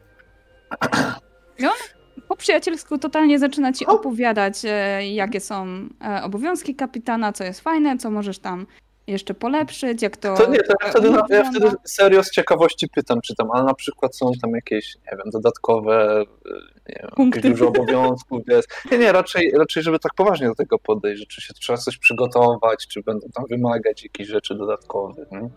Po 2.28 2.36
przyjacielsku 2.36 2.98
totalnie 2.98 3.40
zaczyna 3.40 3.74
ci 3.74 3.86
opowiadać, 3.86 4.66
e, 4.66 5.08
jakie 5.08 5.40
są 5.40 5.66
e, 6.02 6.24
obowiązki 6.24 6.76
kapitana, 6.76 7.34
co 7.34 7.44
jest 7.44 7.62
fajne, 7.62 7.98
co 7.98 8.12
możesz 8.12 8.40
tam 8.40 8.68
jeszcze 9.08 9.34
polepszyć, 9.34 10.02
jak 10.02 10.18
to. 10.18 10.38
To 10.38 10.50
nie, 10.50 10.60
to 10.60 10.74
ja 10.82 10.88
e, 10.88 10.92
wtedy, 10.92 11.10
ja 11.30 11.52
wtedy 11.52 11.72
serio 11.84 12.24
z 12.24 12.32
ciekawości 12.32 12.88
pytam, 12.90 13.22
czy 13.22 13.36
tam, 13.36 13.52
ale 13.52 13.64
na 13.64 13.74
przykład 13.74 14.16
są 14.16 14.32
tam 14.42 14.52
jakieś, 14.52 14.96
nie 14.96 15.18
wiem, 15.18 15.32
dodatkowe, 15.32 16.22
y, 16.22 16.52
nie 16.90 17.00
wiem, 17.02 17.12
Punkty. 17.16 17.40
jakieś 17.40 17.52
dużo 17.52 17.68
obowiązków, 17.68 18.42
jest. 18.48 18.70
Nie, 18.92 18.98
nie, 18.98 19.12
raczej, 19.12 19.52
raczej, 19.58 19.84
żeby 19.84 20.00
tak 20.00 20.14
poważnie 20.14 20.48
do 20.48 20.56
tego 20.56 20.80
podejść, 20.80 21.20
że 21.20 21.26
czy 21.26 21.42
się 21.42 21.54
trzeba 21.54 21.78
coś 21.78 21.98
przygotować, 21.98 22.88
czy 22.88 23.02
będą 23.04 23.28
tam 23.34 23.46
wymagać 23.50 24.04
jakichś 24.04 24.30
rzeczy 24.30 24.56
dodatkowych, 24.56 25.32
nie? 25.32 25.50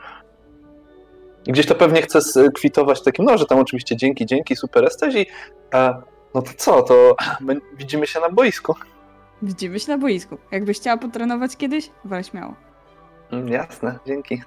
I 1.46 1.52
gdzieś 1.52 1.66
to 1.66 1.74
pewnie 1.74 2.02
chcę 2.02 2.20
kwitować 2.54 3.02
takim, 3.02 3.24
no, 3.24 3.38
że 3.38 3.46
tam 3.46 3.58
oczywiście 3.58 3.96
dzięki, 3.96 4.26
dzięki, 4.26 4.56
super 4.56 4.84
jesteś 4.84 5.14
i 5.14 5.26
e, 5.74 6.02
no 6.34 6.42
to 6.42 6.50
co, 6.56 6.82
to 6.82 7.16
my 7.40 7.60
widzimy 7.78 8.06
się 8.06 8.20
na 8.20 8.28
boisku. 8.28 8.74
Widzimy 9.42 9.80
się 9.80 9.92
na 9.92 9.98
boisku. 9.98 10.38
Jakbyś 10.52 10.78
chciała 10.78 10.96
potrenować 10.96 11.56
kiedyś, 11.56 11.90
wal 12.04 12.24
śmiało. 12.24 12.65
Mm, 13.32 13.48
Jasne, 13.48 13.98
dzięki. 14.06 14.42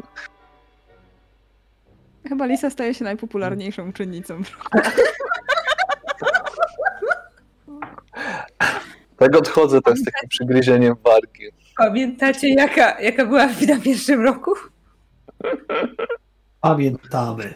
Chyba 2.29 2.45
Lisa 2.45 2.69
staje 2.69 2.93
się 2.93 3.03
najpopularniejszą 3.03 3.89
uczennicą. 3.89 4.41
Tak 9.17 9.35
odchodzę, 9.35 9.81
to 9.81 9.91
jest 9.91 10.05
takim 10.05 10.29
przygryzieniem 10.29 10.95
wargi. 11.03 11.43
Pamiętacie, 11.77 12.49
jaka, 12.49 13.01
jaka 13.01 13.25
była 13.25 13.47
w 13.47 13.67
na 13.67 13.79
pierwszym 13.79 14.21
roku? 14.21 14.51
Pamiętamy. 16.61 17.53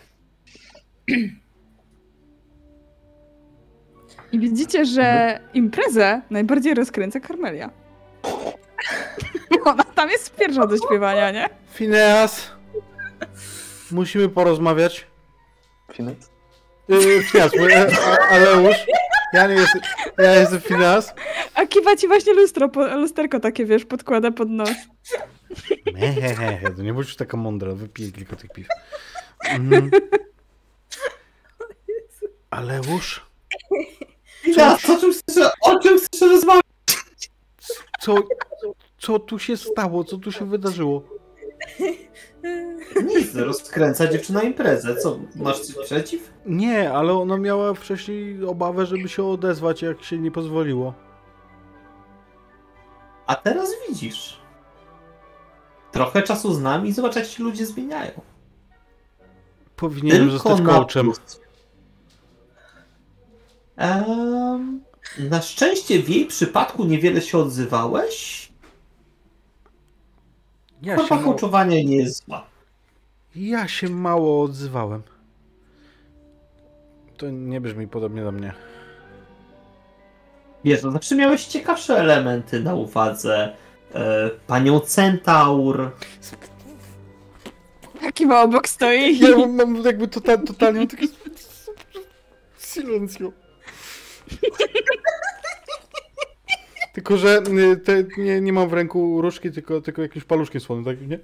I 4.32 4.40
widzicie, 4.40 4.85
że 4.85 5.40
imprezę 5.53 6.22
najbardziej 6.30 6.74
rozkręca 6.74 7.19
Karmelia. 7.19 7.69
Ona 9.65 9.83
tam 9.83 10.09
jest 10.09 10.35
pierwsza 10.35 10.67
do 10.67 10.77
śpiewania, 10.77 11.32
nie? 11.32 11.49
Fineas! 11.73 12.51
Musimy 13.91 14.30
porozmawiać. 14.30 15.07
Finec. 15.93 16.30
Yy, 16.88 17.23
Fineas, 17.23 17.51
bo- 17.57 17.69
e, 17.69 17.88
a- 18.06 18.30
Aleusz. 18.30 18.85
Ja 19.33 19.48
nie 19.48 19.53
jestem. 19.53 19.82
Ja 20.17 20.35
jestem 20.35 20.61
Fineas. 20.61 21.14
A 21.56 21.65
kiwa 21.65 21.95
ci 21.95 22.07
właśnie 22.07 22.33
lustro, 22.33 22.69
po, 22.69 22.88
lusterko 22.98 23.40
takie, 23.40 23.65
wiesz, 23.65 23.85
podkłada 23.85 24.32
pod 24.32 24.49
nos. 24.49 24.69
Hehehe, 25.99 26.72
to 26.75 26.82
nie 26.82 26.93
bądź 26.93 27.07
już 27.07 27.15
taka 27.15 27.38
mądra, 27.38 27.72
wypij 27.73 28.11
kilka 28.11 28.35
tych 28.35 28.51
piw. 28.51 28.67
Mhm. 29.49 29.91
Ja, 34.57 34.77
co 34.77 34.98
czym 34.99 35.14
chcesz, 35.14 35.48
o 35.61 35.80
czym 35.80 35.98
chcesz 35.99 36.22
rozmawiać? 36.22 36.64
Co, 38.01 38.15
co 39.03 39.19
tu 39.19 39.40
się 39.40 39.57
stało? 39.57 40.03
Co 40.03 40.17
tu 40.17 40.32
się 40.32 40.49
wydarzyło? 40.49 41.03
Nic, 43.15 43.35
rozkręca 43.35 44.07
dziewczyna 44.07 44.41
imprezę. 44.41 44.95
Co, 44.95 45.19
masz 45.35 45.59
coś 45.59 45.85
przeciw? 45.85 46.33
Nie, 46.45 46.93
ale 46.93 47.14
ona 47.14 47.38
miała 47.38 47.73
wcześniej 47.73 48.45
obawę, 48.45 48.85
żeby 48.85 49.09
się 49.09 49.23
odezwać, 49.23 49.82
jak 49.82 50.03
się 50.03 50.17
nie 50.17 50.32
pozwoliło. 50.32 50.93
A 53.27 53.35
teraz 53.35 53.69
widzisz. 53.90 54.40
Trochę 55.91 56.22
czasu 56.22 56.53
z 56.53 56.61
nami 56.61 56.90
i 56.90 56.93
zobacz, 56.93 57.15
jak 57.15 57.25
się 57.25 57.43
ludzie 57.43 57.65
zmieniają. 57.65 58.11
Powinienem 59.75 60.32
zostać 60.32 60.59
na 60.59 60.65
coachem. 60.65 61.06
plus. 61.06 61.41
Em, 63.75 64.82
na 65.19 65.41
szczęście 65.41 66.03
w 66.03 66.09
jej 66.09 66.25
przypadku 66.25 66.85
niewiele 66.85 67.22
się 67.22 67.38
odzywałeś. 67.38 68.42
Ja 70.83 70.97
Forma 70.97 71.15
mało, 71.15 71.65
nie 71.65 71.97
jest 71.97 72.25
zła. 72.25 72.47
ja 73.35 73.67
się 73.67 73.89
mało 73.89 74.43
odzywałem. 74.43 75.03
To 77.17 77.29
nie 77.29 77.61
brzmi 77.61 77.87
podobnie 77.87 78.23
do 78.23 78.31
mnie. 78.31 78.53
Wiesz, 80.63 80.83
no 80.83 80.91
zawsze 80.91 81.15
miałeś 81.15 81.45
ciekawsze 81.45 81.95
elementy 81.97 82.59
na 82.59 82.75
uwadze. 82.75 83.55
E, 83.95 84.29
panią 84.47 84.79
Centaur. 84.79 85.91
Kiwa 88.13 88.41
obok 88.41 88.67
stoi. 88.67 89.19
Ja 89.19 89.37
mam, 89.37 89.55
mam 89.55 89.75
jakby 89.85 90.07
tota, 90.07 90.37
totalnie 90.37 90.87
takie... 90.87 91.07
Silencio. 92.57 93.31
Tylko, 96.93 97.17
że 97.17 97.41
y, 97.73 97.77
te, 97.77 98.03
nie, 98.17 98.41
nie 98.41 98.53
mam 98.53 98.69
w 98.69 98.73
ręku 98.73 99.22
różki, 99.22 99.51
tylko, 99.51 99.81
tylko 99.81 100.01
jakimś 100.01 100.25
paluszkiem 100.25 100.61
słonym, 100.61 100.85
tak, 100.85 101.01
nie? 101.07 101.19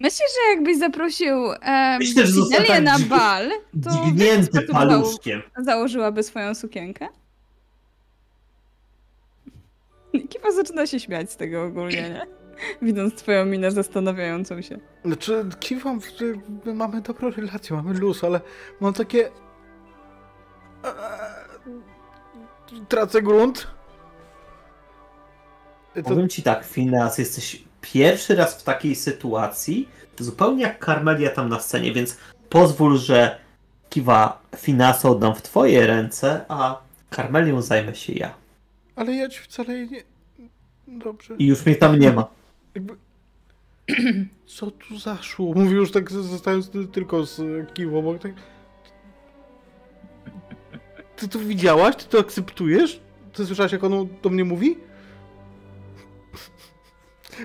Myślę, 0.00 0.26
że 0.34 0.50
jakbyś 0.54 0.78
zaprosił 0.78 1.36
um, 1.36 1.98
Myślę, 1.98 2.26
że 2.26 2.80
na 2.80 2.98
bal, 2.98 3.50
to 3.84 4.72
paluszkiem. 4.72 5.42
zało- 5.56 5.64
założyłaby 5.64 6.22
swoją 6.22 6.54
sukienkę? 6.54 7.08
Kiwa 10.28 10.52
zaczyna 10.52 10.86
się 10.86 11.00
śmiać 11.00 11.32
z 11.32 11.36
tego 11.36 11.64
ogólnie, 11.64 12.10
nie? 12.10 12.26
Widząc 12.82 13.14
twoją 13.14 13.44
minę 13.46 13.70
zastanawiającą 13.70 14.62
się. 14.62 14.78
Znaczy, 15.04 15.44
kiwam, 15.60 16.00
że 16.00 16.24
my 16.64 16.74
mamy 16.74 17.00
dobrą 17.00 17.30
relację, 17.30 17.76
mamy 17.76 17.94
luz, 17.94 18.24
ale 18.24 18.40
mam 18.80 18.94
takie... 18.94 19.26
Eee, 20.84 20.92
Tracę 22.88 23.22
grunt. 23.22 23.75
To, 25.96 26.02
Powiem 26.02 26.28
ci 26.28 26.42
tak, 26.42 26.64
Fineas, 26.64 27.18
jesteś 27.18 27.62
pierwszy 27.80 28.34
raz 28.34 28.60
w 28.60 28.62
takiej 28.62 28.94
sytuacji, 28.94 29.88
zupełnie 30.18 30.62
jak 30.62 30.84
Carmelia 30.84 31.30
tam 31.30 31.48
na 31.48 31.60
scenie, 31.60 31.92
więc 31.92 32.16
pozwól, 32.48 32.98
że 32.98 33.38
kiwa 33.90 34.42
Finasa 34.56 35.08
oddam 35.08 35.34
w 35.34 35.42
twoje 35.42 35.86
ręce, 35.86 36.44
a 36.48 36.80
Carmelią 37.16 37.62
zajmę 37.62 37.94
się 37.94 38.12
ja. 38.12 38.34
ale 38.96 39.12
ja 39.12 39.28
ci 39.28 39.40
wcale 39.40 39.86
nie... 39.86 40.02
Dobrze. 40.88 41.34
I 41.38 41.46
już 41.46 41.66
mnie 41.66 41.76
tam 41.76 41.98
nie 41.98 42.12
ma. 42.12 42.26
Jakby... 42.74 42.96
Co 44.46 44.70
tu 44.70 44.98
zaszło? 44.98 45.54
Mówię 45.54 45.76
już 45.76 45.92
tak 45.92 46.10
zostając 46.12 46.70
ty- 46.70 46.86
tylko 46.86 47.26
z 47.26 47.40
kiwą, 47.74 48.02
bo 48.02 48.18
tak... 48.18 48.32
Ty 51.16 51.28
to 51.28 51.38
widziałaś? 51.38 51.96
Ty 51.96 52.04
to 52.04 52.18
akceptujesz? 52.18 53.00
Ty 53.32 53.46
słyszałaś 53.46 53.72
jak 53.72 53.84
on 53.84 54.08
do 54.22 54.30
mnie 54.30 54.44
mówi? 54.44 54.76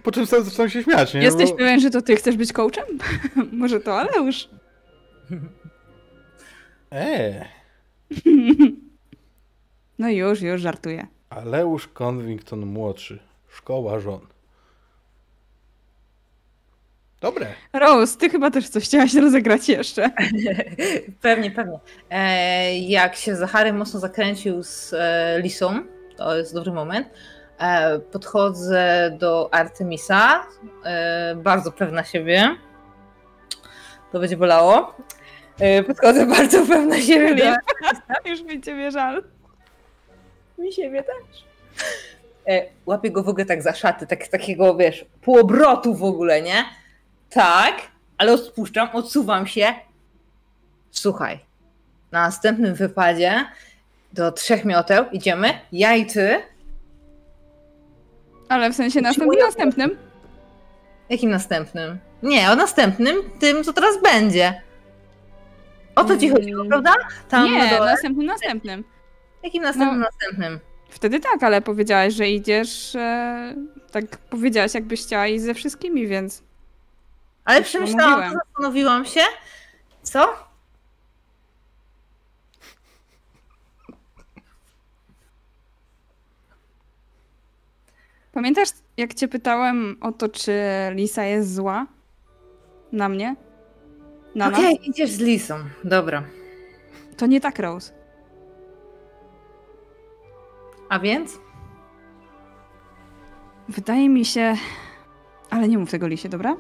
Po 0.04 0.12
czym 0.12 0.26
sam 0.26 0.44
zacząłem 0.44 0.70
się 0.70 0.84
śmiać, 0.84 1.14
nie? 1.14 1.22
Jesteś 1.22 1.50
Bo- 1.50 1.56
pewien, 1.58 1.80
że 1.80 1.90
to 1.90 2.02
ty 2.02 2.16
chcesz 2.16 2.38
być 2.38 2.54
coachem? 2.54 2.86
Może 3.52 3.80
to 3.80 4.00
Aleusz? 4.00 4.50
Eee, 6.92 7.46
No 10.00 10.10
już, 10.10 10.42
już 10.42 10.62
żartuję. 10.62 11.08
Aleusz 11.30 11.88
Convington 11.88 12.66
młodszy. 12.66 13.20
Szkoła 13.48 14.00
żon. 14.00 14.20
Dobre. 17.22 17.48
Rose, 17.74 18.18
ty 18.18 18.30
chyba 18.30 18.52
też 18.52 18.70
coś 18.70 18.84
chciałaś 18.84 19.14
rozegrać 19.14 19.70
jeszcze. 19.70 20.10
Pewnie, 21.22 21.52
pewnie. 21.52 21.80
E, 22.10 22.78
jak 22.78 23.16
się 23.16 23.36
Zachary 23.36 23.74
mocno 23.74 24.00
zakręcił 24.00 24.64
z 24.64 24.94
e, 24.94 25.40
Lisą, 25.42 25.84
to 26.18 26.38
jest 26.38 26.54
dobry 26.54 26.72
moment, 26.72 27.08
podchodzę 28.12 29.12
do 29.20 29.50
Artemisa, 29.54 30.48
e, 30.86 31.36
bardzo 31.36 31.72
pewna 31.72 32.04
siebie. 32.04 32.56
To 34.12 34.20
będzie 34.20 34.38
bolało. 34.38 34.96
E, 35.60 35.84
podchodzę 35.84 36.26
bardzo 36.38 36.66
pewna 36.66 37.02
siebie. 37.02 37.58
do 38.24 38.30
Już 38.30 38.42
mi 38.42 38.62
ciebie 38.62 38.92
żal. 38.92 39.24
Mi 40.58 40.74
siebie 40.74 41.04
też. 41.04 41.46
E, 42.48 42.66
łapię 42.86 43.12
go 43.12 43.24
w 43.24 43.30
ogóle 43.30 43.46
tak 43.46 43.62
za 43.62 43.74
szaty, 43.74 44.08
tak, 44.08 44.28
takiego, 44.28 44.76
wiesz, 44.76 45.06
półobrotu 45.22 45.96
w 45.96 46.04
ogóle, 46.04 46.42
nie? 46.42 46.66
Tak, 47.30 47.82
ale 48.18 48.34
odpuszczam, 48.34 48.90
odsuwam 48.94 49.48
się. 49.48 49.74
Słuchaj, 50.92 51.40
na 52.12 52.22
następnym 52.22 52.76
wypadzie 52.76 53.46
do 54.14 54.32
trzech 54.32 54.66
mioteł 54.66 55.06
idziemy, 55.12 55.60
ja 55.72 55.96
i 55.96 56.06
ty. 56.06 56.42
Ale 58.52 58.72
w 58.72 58.76
sensie 58.76 59.02
następnym, 59.02 59.40
następnym. 59.40 59.98
Jakim 61.10 61.30
następnym? 61.30 61.98
Nie, 62.24 62.52
o 62.52 62.56
następnym, 62.56 63.16
tym, 63.40 63.64
co 63.64 63.74
teraz 63.74 64.02
będzie. 64.02 64.62
O 65.96 66.04
to 66.04 66.18
ci 66.18 66.26
Mm. 66.26 66.38
chodziło, 66.38 66.66
prawda? 66.66 66.94
Tam 67.30 67.52
na 67.52 67.64
Nie, 67.66 67.70
dole. 67.78 67.92
następnym, 67.92 68.26
następnym. 68.26 68.84
Jakim 69.44 69.64
następnym, 69.64 70.00
No. 70.00 70.06
następnym? 70.06 70.60
Wtedy 70.90 71.20
tak, 71.20 71.44
ale 71.44 71.62
powiedziałaś, 71.62 72.14
że 72.14 72.30
idziesz. 72.30 72.96
E, 72.96 73.56
tak 73.92 74.18
powiedziałaś, 74.18 74.74
jakbyś 74.74 75.02
chciała 75.04 75.28
iść 75.28 75.44
ze 75.44 75.54
wszystkimi, 75.54 76.08
więc. 76.08 76.44
Ale 77.46 77.62
przemyślałam, 77.62 78.34
zastanowiłam 78.34 79.06
się. 79.06 79.22
Co? 80.04 80.51
Pamiętasz, 88.32 88.70
jak 88.98 89.14
cię 89.14 89.28
pytałem 89.28 89.98
o 90.02 90.12
to, 90.12 90.30
czy 90.30 90.54
Lisa 90.92 91.24
jest 91.24 91.56
zła? 91.56 91.88
Na 92.92 93.10
mnie? 93.10 93.36
Na 94.36 94.48
Okej, 94.48 94.76
nas? 94.76 94.88
idziesz 94.88 95.12
z 95.12 95.20
Lisą. 95.20 95.56
Dobra. 95.84 96.24
To 97.18 97.26
nie 97.26 97.42
tak, 97.42 97.60
Rose. 97.60 97.94
A 100.90 101.00
więc? 101.00 101.40
Wydaje 103.70 104.10
mi 104.10 104.26
się. 104.26 104.56
Ale 105.50 105.68
nie 105.68 105.78
mów 105.78 105.92
tego 105.92 106.08
Lisie, 106.08 106.30
dobra? 106.30 106.56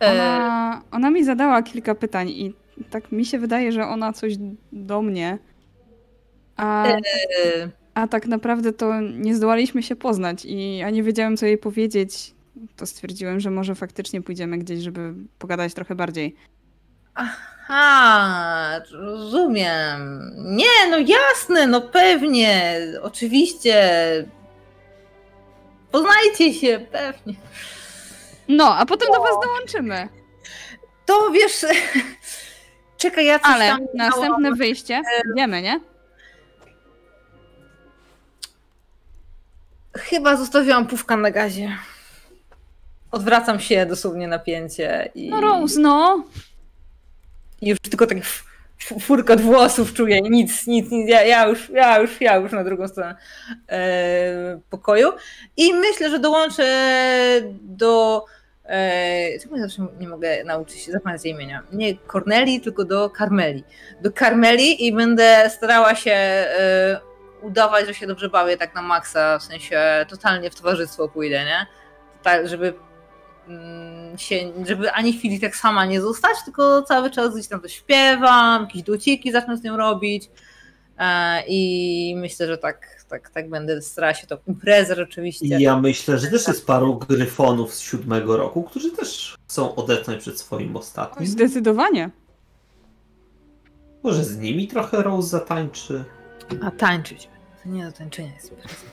E, 0.00 0.10
Ona, 0.12 0.82
ona 0.90 1.10
mi 1.10 1.24
zadała 1.24 1.62
kilka 1.62 1.94
pytań 1.94 2.28
i 2.28 2.54
tak 2.90 3.12
mi 3.12 3.24
się 3.24 3.38
wydaje, 3.38 3.72
że 3.72 3.86
ona 3.86 4.12
coś 4.12 4.32
do 4.72 5.02
mnie. 5.02 5.38
A, 6.56 6.86
e, 6.86 7.00
a 7.94 8.08
tak 8.08 8.26
naprawdę 8.26 8.72
to 8.72 9.00
nie 9.00 9.34
zdołaliśmy 9.34 9.82
się 9.82 9.96
poznać 9.96 10.44
i 10.44 10.76
ja 10.76 10.90
nie 10.90 11.02
wiedziałem, 11.02 11.36
co 11.36 11.46
jej 11.46 11.58
powiedzieć. 11.58 12.34
To 12.76 12.86
stwierdziłem, 12.86 13.40
że 13.40 13.50
może 13.50 13.74
faktycznie 13.74 14.22
pójdziemy 14.22 14.58
gdzieś, 14.58 14.80
żeby 14.80 15.14
pogadać 15.38 15.74
trochę 15.74 15.94
bardziej. 15.94 16.36
Aha, 17.14 18.80
rozumiem. 18.90 20.30
Nie, 20.36 20.90
no 20.90 20.98
jasne, 20.98 21.66
no 21.66 21.80
pewnie. 21.80 22.78
Oczywiście. 23.02 23.84
Poznajcie 25.90 26.54
się, 26.54 26.86
pewnie. 26.92 27.34
No, 28.48 28.76
a 28.76 28.86
potem 28.86 29.08
do 29.12 29.20
was 29.20 29.34
dołączymy. 29.44 30.08
To 31.06 31.30
wiesz. 31.30 31.66
Czekaj, 32.98 33.26
ja 33.26 33.38
coś 33.38 33.54
Ale 33.54 33.68
tam 33.68 33.80
następne 33.94 34.52
wyjście, 34.54 35.02
wiemy, 35.36 35.62
nie? 35.62 35.91
Chyba 39.96 40.36
zostawiłam 40.36 40.86
pówka 40.86 41.16
na 41.16 41.30
gazie. 41.30 41.68
Odwracam 43.10 43.60
się 43.60 43.86
dosłownie 43.86 44.28
napięcie 44.28 45.10
i 45.14 45.30
No 45.30 45.40
Rose, 45.40 45.80
no. 45.80 46.24
i 47.60 47.68
już 47.68 47.78
tylko 47.78 48.04
f- 48.14 48.44
furkot 49.00 49.40
włosów 49.40 49.94
czuję 49.94 50.20
nic, 50.20 50.66
nic, 50.66 50.90
nic. 50.90 51.08
Ja, 51.10 51.22
ja, 51.22 51.46
już, 51.46 51.70
ja, 51.70 51.98
już, 51.98 52.20
ja 52.20 52.36
już 52.36 52.52
na 52.52 52.64
drugą 52.64 52.88
stronę 52.88 53.16
e, 53.68 54.60
pokoju. 54.70 55.12
I 55.56 55.74
myślę, 55.74 56.10
że 56.10 56.18
dołączę 56.18 56.64
do. 57.62 58.24
E, 58.64 59.38
czemu 59.42 59.56
ja 59.56 59.62
zawsze 59.62 59.86
nie 60.00 60.08
mogę 60.08 60.44
nauczyć 60.44 60.78
się 60.80 60.92
zapamiętać 60.92 61.24
jej 61.26 61.34
imienia? 61.34 61.62
Nie 61.72 61.96
Corneli, 62.12 62.60
tylko 62.60 62.84
do 62.84 63.10
Carmeli. 63.18 63.64
Do 64.00 64.12
Carmeli 64.12 64.86
i 64.86 64.92
będę 64.92 65.50
starała 65.50 65.94
się 65.94 66.12
e, 66.12 67.00
udawać, 67.42 67.86
że 67.86 67.94
się 67.94 68.06
dobrze 68.06 68.28
bawię 68.28 68.56
tak 68.56 68.74
na 68.74 68.82
maksa, 68.82 69.38
w 69.38 69.42
sensie 69.42 70.06
totalnie 70.08 70.50
w 70.50 70.54
towarzystwo 70.54 71.08
pójdę, 71.08 71.44
nie? 71.44 71.66
Tak, 72.22 72.48
żeby 72.48 72.74
mm, 73.48 74.18
się, 74.18 74.36
żeby 74.66 74.92
ani 74.92 75.12
chwili 75.12 75.40
tak 75.40 75.56
sama 75.56 75.86
nie 75.86 76.00
zostać, 76.00 76.36
tylko 76.44 76.82
cały 76.82 77.10
czas 77.10 77.34
gdzieś 77.34 77.48
tam 77.48 77.60
coś 77.60 77.74
śpiewam, 77.74 78.62
jakieś 78.62 78.82
duciki 78.82 79.32
zacznę 79.32 79.56
z 79.56 79.62
nią 79.62 79.76
robić 79.76 80.30
e, 80.98 81.42
i 81.48 82.14
myślę, 82.16 82.46
że 82.46 82.58
tak, 82.58 83.04
tak, 83.08 83.30
tak 83.30 83.50
będę 83.50 83.82
starała 83.82 84.14
się 84.14 84.26
to 84.26 84.38
imprezę 84.46 85.02
oczywiście. 85.02 85.58
I 85.58 85.62
ja 85.62 85.80
myślę, 85.80 86.18
że 86.18 86.26
też 86.26 86.48
jest 86.48 86.66
paru 86.66 86.98
gryfonów 86.98 87.74
z 87.74 87.80
siódmego 87.80 88.36
roku, 88.36 88.62
którzy 88.62 88.90
też 88.90 89.36
chcą 89.48 89.74
odetchnąć 89.74 90.20
przed 90.20 90.38
swoim 90.40 90.76
ostatnim. 90.76 91.28
Zdecydowanie. 91.28 92.10
Może 94.02 94.24
z 94.24 94.38
nimi 94.38 94.68
trochę 94.68 95.02
Rose 95.02 95.28
zatańczy. 95.28 96.04
A 96.62 96.70
tańczyć. 96.70 97.31
To 97.62 97.68
nie 97.68 97.84
do 97.84 97.92
tańczenia 97.92 98.34
jest 98.34 98.52
impreza. 98.52 98.86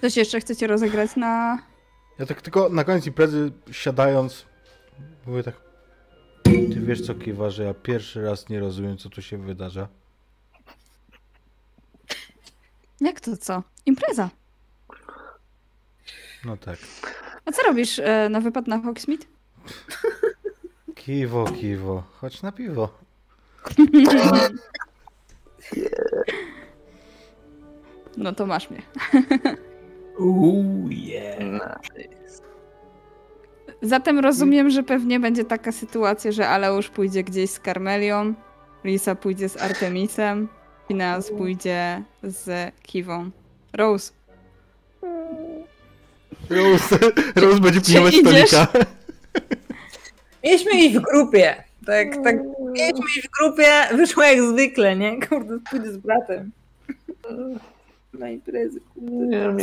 Coś 0.00 0.16
jeszcze 0.16 0.40
chcecie 0.40 0.66
rozegrać 0.66 1.16
na... 1.16 1.62
Ja 2.18 2.26
tak 2.26 2.42
tylko 2.42 2.68
na 2.68 2.84
koniec 2.84 3.06
imprezy 3.06 3.52
siadając, 3.70 4.46
mówię 5.26 5.42
tak. 5.42 5.54
Ty 6.42 6.80
wiesz 6.80 7.06
co 7.06 7.14
kiwa, 7.14 7.50
że 7.50 7.64
ja 7.64 7.74
pierwszy 7.74 8.22
raz 8.22 8.48
nie 8.48 8.60
rozumiem, 8.60 8.98
co 8.98 9.08
tu 9.08 9.22
się 9.22 9.38
wydarza. 9.38 9.88
Jak 13.00 13.20
to 13.20 13.36
co? 13.36 13.62
Impreza. 13.86 14.30
No 16.44 16.56
tak. 16.56 16.78
A 17.44 17.52
co 17.52 17.62
robisz 17.62 17.98
e, 17.98 18.28
na 18.28 18.40
wypad 18.40 18.66
na 18.66 18.82
Hogsmeade? 18.82 19.26
Kiwo, 21.04 21.44
kiwo. 21.44 22.02
Chodź 22.20 22.42
na 22.42 22.52
piwo. 22.52 22.88
No 28.16 28.32
to 28.32 28.46
masz 28.46 28.70
mnie. 28.70 28.82
Uuu, 30.18 30.88
yeah. 30.90 31.40
Nice. 31.40 32.42
Zatem 33.82 34.18
rozumiem, 34.18 34.70
że 34.70 34.82
pewnie 34.82 35.20
będzie 35.20 35.44
taka 35.44 35.72
sytuacja, 35.72 36.32
że 36.32 36.48
Aleusz 36.48 36.88
pójdzie 36.88 37.24
gdzieś 37.24 37.50
z 37.50 37.60
Karmelią, 37.60 38.34
Lisa 38.84 39.14
pójdzie 39.14 39.48
z 39.48 39.62
Artemisem, 39.62 40.48
Phineas 40.88 41.30
pójdzie 41.30 42.02
z 42.22 42.74
Kiwą. 42.82 43.30
Rose, 43.72 44.12
Rose, 46.50 46.98
Rose 47.36 47.60
będzie 47.60 47.80
pilnować 47.80 48.14
idziesz? 48.14 48.48
stolika. 48.48 48.86
Mieliśmy 50.44 50.72
iść 50.72 50.98
w 50.98 51.02
grupie. 51.02 51.64
Tak, 51.86 52.08
tak. 52.24 52.36
Mieliśmy 52.72 53.06
iść 53.18 53.28
w 53.28 53.30
grupie, 53.38 53.66
wyszło 53.96 54.22
jak 54.22 54.42
zwykle, 54.42 54.96
nie? 54.96 55.20
Kurde, 55.26 55.58
pójdę 55.70 55.92
z 55.92 55.96
bratem. 55.96 56.50
Na 58.18 58.30
imprezy. 58.30 58.80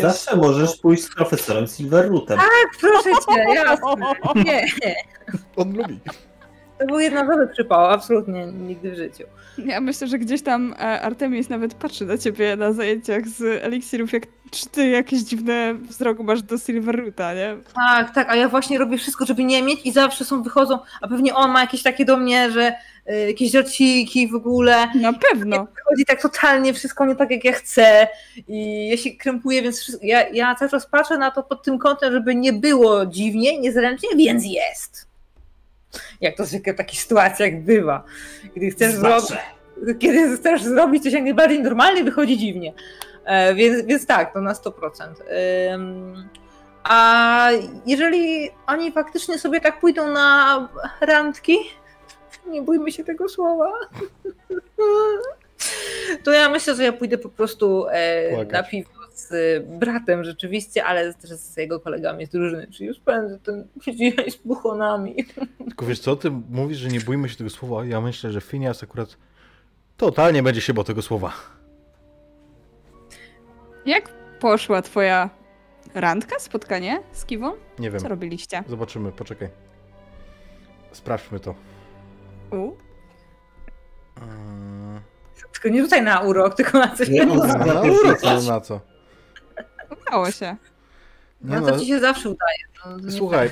Zawsze 0.01 0.35
możesz 0.35 0.77
pójść 0.77 1.03
z 1.03 1.15
profesorem 1.15 1.67
Silverrootem. 1.67 2.37
Tak, 2.37 2.79
proszę 2.81 3.09
cię, 3.09 3.53
jasne. 3.53 3.87
Nie, 4.35 4.95
On 5.55 5.77
lubi. 5.77 5.99
To 6.81 6.87
był 6.87 6.99
jednorazowy 6.99 7.47
przypał, 7.47 7.85
absolutnie 7.85 8.45
nigdy 8.45 8.91
w 8.91 8.95
życiu. 8.95 9.23
Ja 9.57 9.81
myślę, 9.81 10.07
że 10.07 10.19
gdzieś 10.19 10.41
tam 10.41 10.73
e, 10.73 11.01
Artemis 11.01 11.49
nawet 11.49 11.73
patrzy 11.73 12.05
na 12.05 12.17
ciebie 12.17 12.55
na 12.55 12.73
zajęciach 12.73 13.27
z 13.27 13.63
eliksirów, 13.63 14.13
jak 14.13 14.23
czy 14.51 14.69
ty 14.69 14.87
jakieś 14.87 15.19
dziwne 15.19 15.73
wzrok 15.73 16.19
masz 16.19 16.41
do 16.41 16.57
Silverroota, 16.57 17.33
nie? 17.33 17.57
Tak, 17.75 18.15
tak, 18.15 18.29
a 18.29 18.35
ja 18.35 18.49
właśnie 18.49 18.77
robię 18.77 18.97
wszystko, 18.97 19.25
żeby 19.25 19.43
nie 19.43 19.63
mieć 19.63 19.85
i 19.85 19.91
zawsze 19.91 20.25
są, 20.25 20.43
wychodzą, 20.43 20.79
a 21.01 21.07
pewnie 21.07 21.35
on 21.35 21.51
ma 21.51 21.61
jakieś 21.61 21.83
takie 21.83 22.05
do 22.05 22.17
mnie, 22.17 22.51
że 22.51 22.73
y, 23.11 23.27
jakieś 23.27 23.51
żarciki 23.51 24.27
w 24.27 24.35
ogóle. 24.35 24.87
Na 24.95 25.13
pewno. 25.13 25.67
Chodzi 25.89 26.05
tak 26.05 26.21
totalnie 26.21 26.73
wszystko 26.73 27.05
nie 27.05 27.15
tak, 27.15 27.31
jak 27.31 27.43
ja 27.43 27.51
chcę 27.51 28.07
i 28.47 28.89
ja 28.89 28.97
się 28.97 29.11
krępuję, 29.11 29.61
więc 29.61 29.79
wszystko, 29.79 30.05
ja, 30.05 30.29
ja 30.29 30.55
cały 30.55 30.71
czas 30.71 30.87
patrzę 30.87 31.17
na 31.17 31.31
to 31.31 31.43
pod 31.43 31.63
tym 31.63 31.79
kątem, 31.79 32.13
żeby 32.13 32.35
nie 32.35 32.53
było 32.53 33.05
dziwnie, 33.05 33.59
niezręcznie, 33.59 34.09
więc 34.15 34.43
jest. 34.45 35.10
Jak 36.21 36.37
to 36.37 36.45
zwykle 36.45 36.73
w 36.73 36.77
takich 36.77 37.01
sytuacjach 37.01 37.55
bywa. 37.55 38.03
Gdy 38.55 38.71
chcesz 38.71 38.93
zrobić 38.93 39.31
kiedy 39.99 40.37
chcesz 40.37 40.63
zrobić 40.63 41.03
coś 41.03 41.13
jak 41.13 41.23
najbardziej 41.23 41.63
normalnie, 41.63 42.03
wychodzi 42.03 42.37
dziwnie. 42.37 42.73
E, 43.25 43.55
więc, 43.55 43.85
więc 43.85 44.05
tak, 44.05 44.33
to 44.33 44.41
na 44.41 44.53
100%. 44.53 44.71
Ym, 45.73 46.29
a 46.83 47.49
jeżeli 47.85 48.49
oni 48.67 48.91
faktycznie 48.91 49.39
sobie 49.39 49.61
tak 49.61 49.79
pójdą 49.79 50.11
na 50.11 50.69
randki, 51.01 51.57
nie 52.47 52.61
bójmy 52.61 52.91
się 52.91 53.03
tego 53.03 53.29
słowa, 53.29 53.71
to 56.23 56.31
ja 56.31 56.49
myślę, 56.49 56.75
że 56.75 56.83
ja 56.83 56.93
pójdę 56.93 57.17
po 57.17 57.29
prostu 57.29 57.85
e, 57.91 58.45
na 58.45 58.63
piwo 58.63 59.00
z 59.13 59.65
bratem 59.79 60.23
rzeczywiście, 60.23 60.83
ale 60.85 61.13
też 61.13 61.29
z 61.29 61.57
jego 61.57 61.79
kolegami 61.79 62.25
z 62.25 62.29
drużyny, 62.29 62.67
czyli 62.71 62.87
już 62.87 62.97
spędzę 62.97 63.39
ten 63.39 63.67
dzień 63.87 64.13
z 64.31 64.35
buchonami. 64.35 65.25
Tylko 65.57 65.85
wiesz 65.85 65.99
co, 65.99 66.15
ty 66.15 66.31
mówisz, 66.49 66.77
że 66.77 66.87
nie 66.89 66.99
bójmy 66.99 67.29
się 67.29 67.35
tego 67.37 67.49
słowa. 67.49 67.85
Ja 67.85 68.01
myślę, 68.01 68.31
że 68.31 68.41
Phineas 68.41 68.83
akurat 68.83 69.17
totalnie 69.97 70.43
będzie 70.43 70.61
się 70.61 70.73
bał 70.73 70.83
tego 70.83 71.01
słowa. 71.01 71.33
Jak 73.85 74.09
poszła 74.39 74.81
twoja 74.81 75.29
randka, 75.95 76.39
spotkanie 76.39 76.99
z 77.11 77.25
Kiwą? 77.25 77.51
Nie 77.79 77.91
wiem. 77.91 77.99
Co 77.99 78.07
robiliście? 78.07 78.63
Zobaczymy, 78.67 79.11
poczekaj. 79.11 79.49
Sprawdźmy 80.91 81.39
to. 81.39 81.55
U? 82.51 82.71
Eee, 84.17 85.01
Tylko 85.53 85.69
nie 85.69 85.81
rzucaj 85.81 86.03
na 86.03 86.19
urok, 86.19 86.55
tylko 86.55 86.79
na 86.79 86.95
coś 86.95 87.09
Nie, 87.09 87.25
Na 87.25 87.35
Najpierw 87.35 87.99
urok, 88.03 88.19
na 88.47 88.61
co? 88.61 88.90
Udało 90.01 90.31
się. 90.31 90.55
Nie 91.41 91.59
No 91.59 91.71
to 91.71 91.79
ci 91.79 91.87
się 91.87 91.99
zawsze 91.99 92.29
udaje. 92.29 92.57
No, 92.85 92.97
nie 92.97 93.11
Słuchaj, 93.11 93.51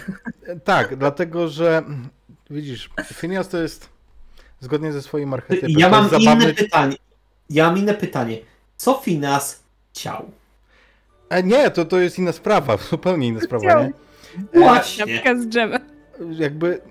tak, 0.63 0.95
dlatego 0.95 1.47
że 1.47 1.83
widzisz, 2.49 2.89
Phineas 3.13 3.49
to 3.49 3.57
jest 3.57 3.89
zgodnie 4.59 4.93
ze 4.93 5.01
swoim 5.01 5.33
archetypem. 5.33 5.69
ja 5.69 5.89
mam 5.89 6.03
jest 6.03 6.13
inne 6.13 6.23
zabawny... 6.23 6.53
pytanie. 6.53 6.95
Ja 7.49 7.65
mam 7.67 7.77
inne 7.77 7.93
pytanie. 7.93 8.37
Co 8.77 8.93
Finas 8.93 9.63
chciał? 9.93 10.31
E, 11.29 11.43
nie, 11.43 11.71
to, 11.71 11.85
to 11.85 11.99
jest 11.99 12.19
inna 12.19 12.31
sprawa, 12.31 12.77
zupełnie 12.89 13.27
inna 13.27 13.41
sprawa, 13.41 13.83
nie? 13.83 13.91
Na 14.53 14.59
Właśnie. 14.59 15.05
przykład 15.05 15.39
z 15.39 15.47
dżemem. 15.47 15.81
Jakby 16.31 16.81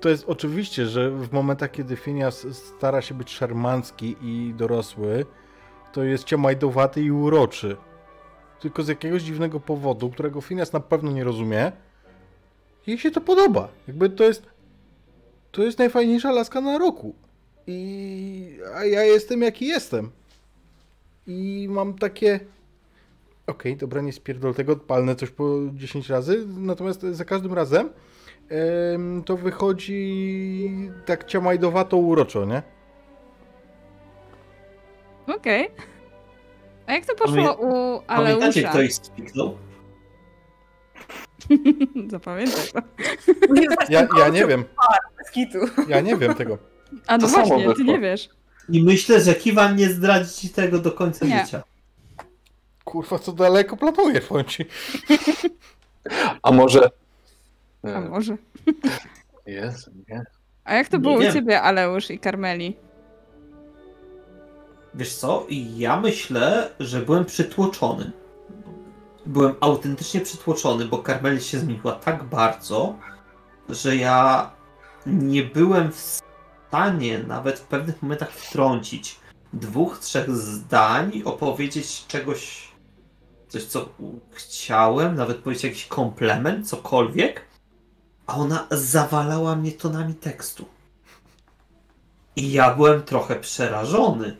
to 0.00 0.08
jest 0.08 0.24
oczywiście, 0.26 0.86
że 0.86 1.10
w 1.10 1.32
momentach, 1.32 1.70
kiedy 1.70 1.96
Phineas 1.96 2.46
stara 2.52 3.02
się 3.02 3.14
być 3.14 3.30
szarmancki 3.30 4.16
i 4.22 4.54
dorosły, 4.56 5.26
to 5.92 6.04
jest 6.04 6.24
ciamajdowaty 6.24 7.02
i 7.02 7.10
uroczy. 7.10 7.76
Tylko 8.60 8.82
z 8.82 8.88
jakiegoś 8.88 9.22
dziwnego 9.22 9.60
powodu, 9.60 10.10
którego 10.10 10.40
Phineas 10.40 10.72
na 10.72 10.80
pewno 10.80 11.10
nie 11.10 11.24
rozumie, 11.24 11.72
jej 12.86 12.98
się 12.98 13.10
to 13.10 13.20
podoba. 13.20 13.68
Jakby 13.88 14.10
to 14.10 14.24
jest 14.24 14.46
to 15.52 15.62
jest 15.62 15.78
najfajniejsza 15.78 16.32
laska 16.32 16.60
na 16.60 16.78
roku. 16.78 17.14
I 17.66 18.58
a 18.74 18.84
ja 18.84 19.02
jestem 19.02 19.42
jaki 19.42 19.66
jestem. 19.66 20.10
I 21.26 21.66
mam 21.70 21.94
takie 21.94 22.40
Okej, 23.46 23.76
dobra, 23.76 24.00
nie 24.00 24.12
spierdol 24.12 24.54
tego, 24.54 24.76
palnę 24.76 25.16
coś 25.16 25.30
po 25.30 25.60
10 25.74 26.08
razy, 26.08 26.44
natomiast 26.46 27.02
za 27.02 27.24
każdym 27.24 27.54
razem 27.54 27.90
em, 28.48 29.22
to 29.24 29.36
wychodzi 29.36 30.70
tak 31.06 31.24
ciamajdowato 31.24 31.96
uroczo, 31.96 32.44
nie? 32.44 32.62
Okej. 35.36 35.70
A 36.86 36.92
jak 36.92 37.06
to 37.06 37.14
poszło 37.14 37.54
u 37.54 38.00
Pamiętacie, 38.06 38.42
Aleusza? 38.60 38.68
kto 38.70 38.82
ich 38.82 38.94
spiknął? 38.94 39.58
Zapamiętaj 42.10 42.62
to. 42.72 42.80
Ja, 43.88 44.08
ja 44.18 44.28
nie 44.28 44.46
wiem, 44.46 44.64
ja 45.88 46.00
nie 46.00 46.16
wiem 46.16 46.34
tego. 46.34 46.58
A 47.06 47.16
no 47.18 47.26
To 47.26 47.32
właśnie, 47.32 47.74
ty 47.74 47.84
nie 47.84 48.00
wiesz. 48.00 48.28
I 48.68 48.82
myślę, 48.82 49.20
że 49.20 49.34
Kiwan 49.34 49.76
nie 49.76 49.88
zdradzi 49.88 50.34
ci 50.34 50.48
tego 50.48 50.78
do 50.78 50.92
końca 50.92 51.26
Nie. 51.26 51.44
życia. 51.44 51.62
Kurwa, 52.84 53.18
co 53.18 53.32
daleko 53.32 53.76
planujesz, 53.76 54.24
powiem 54.26 54.44
ci. 54.46 54.64
A 56.42 56.52
może... 56.52 56.90
A 57.96 58.00
może. 58.00 58.36
Jezu, 59.46 59.90
nie. 60.08 60.24
A 60.64 60.74
jak 60.74 60.88
to 60.88 60.96
Nie 60.96 61.00
było 61.02 61.14
u 61.14 61.32
ciebie, 61.32 61.62
Aleusz 61.62 62.10
i 62.10 62.18
Karmeli? 62.18 62.76
Wiesz 64.94 65.14
co? 65.14 65.46
Ja 65.76 66.00
myślę, 66.00 66.70
że 66.80 67.00
byłem 67.00 67.24
przytłoczony. 67.24 68.12
Byłem 69.26 69.54
autentycznie 69.60 70.20
przytłoczony, 70.20 70.84
bo 70.84 71.02
Carmel 71.02 71.40
się 71.40 71.58
zmieniła 71.58 71.92
tak 71.92 72.24
bardzo, 72.24 72.98
że 73.68 73.96
ja 73.96 74.50
nie 75.06 75.42
byłem 75.42 75.92
w 75.92 76.20
stanie 76.68 77.18
nawet 77.18 77.58
w 77.58 77.64
pewnych 77.64 78.02
momentach 78.02 78.30
wtrącić 78.30 79.20
dwóch, 79.52 79.98
trzech 79.98 80.30
zdań 80.30 81.22
opowiedzieć 81.24 82.06
czegoś, 82.06 82.68
coś 83.48 83.64
co 83.64 83.88
chciałem, 84.32 85.14
nawet 85.14 85.38
powiedzieć 85.38 85.64
jakiś 85.64 85.86
komplement, 85.86 86.68
cokolwiek, 86.68 87.42
a 88.26 88.36
ona 88.36 88.66
zawalała 88.70 89.56
mnie 89.56 89.72
tonami 89.72 90.14
tekstu. 90.14 90.64
I 92.36 92.52
ja 92.52 92.74
byłem 92.74 93.02
trochę 93.02 93.36
przerażony. 93.36 94.36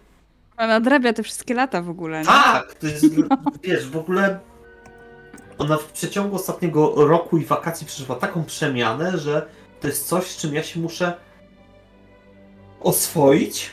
Ona 0.56 0.66
nadrabia 0.66 1.12
te 1.12 1.22
wszystkie 1.22 1.54
lata 1.54 1.82
w 1.82 1.90
ogóle, 1.90 2.18
nie? 2.20 2.26
Tak, 2.26 2.74
to 2.74 2.86
jest, 2.86 3.06
wiesz, 3.62 3.88
w 3.88 3.96
ogóle 3.96 4.40
ona 5.58 5.76
w 5.76 5.92
przeciągu 5.92 6.36
ostatniego 6.36 7.06
roku 7.08 7.38
i 7.38 7.44
wakacji 7.44 7.86
przeżywa 7.86 8.14
taką 8.14 8.44
przemianę, 8.44 9.18
że 9.18 9.46
to 9.80 9.86
jest 9.86 10.08
coś, 10.08 10.26
z 10.26 10.36
czym 10.36 10.54
ja 10.54 10.62
się 10.62 10.80
muszę 10.80 11.16
oswoić, 12.80 13.70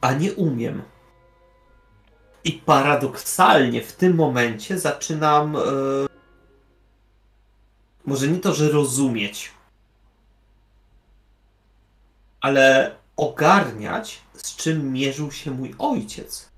a 0.00 0.12
nie 0.12 0.32
umiem. 0.32 0.82
I 2.44 2.52
paradoksalnie 2.52 3.82
w 3.82 3.92
tym 3.92 4.14
momencie 4.14 4.78
zaczynam 4.78 5.56
e, 5.56 5.60
może 8.06 8.28
nie 8.28 8.38
to, 8.38 8.54
że 8.54 8.70
rozumieć, 8.70 9.50
ale 12.40 12.96
ogarniać, 13.16 14.22
z 14.46 14.56
czym 14.56 14.92
mierzył 14.92 15.32
się 15.32 15.50
mój 15.50 15.74
ojciec. 15.78 16.48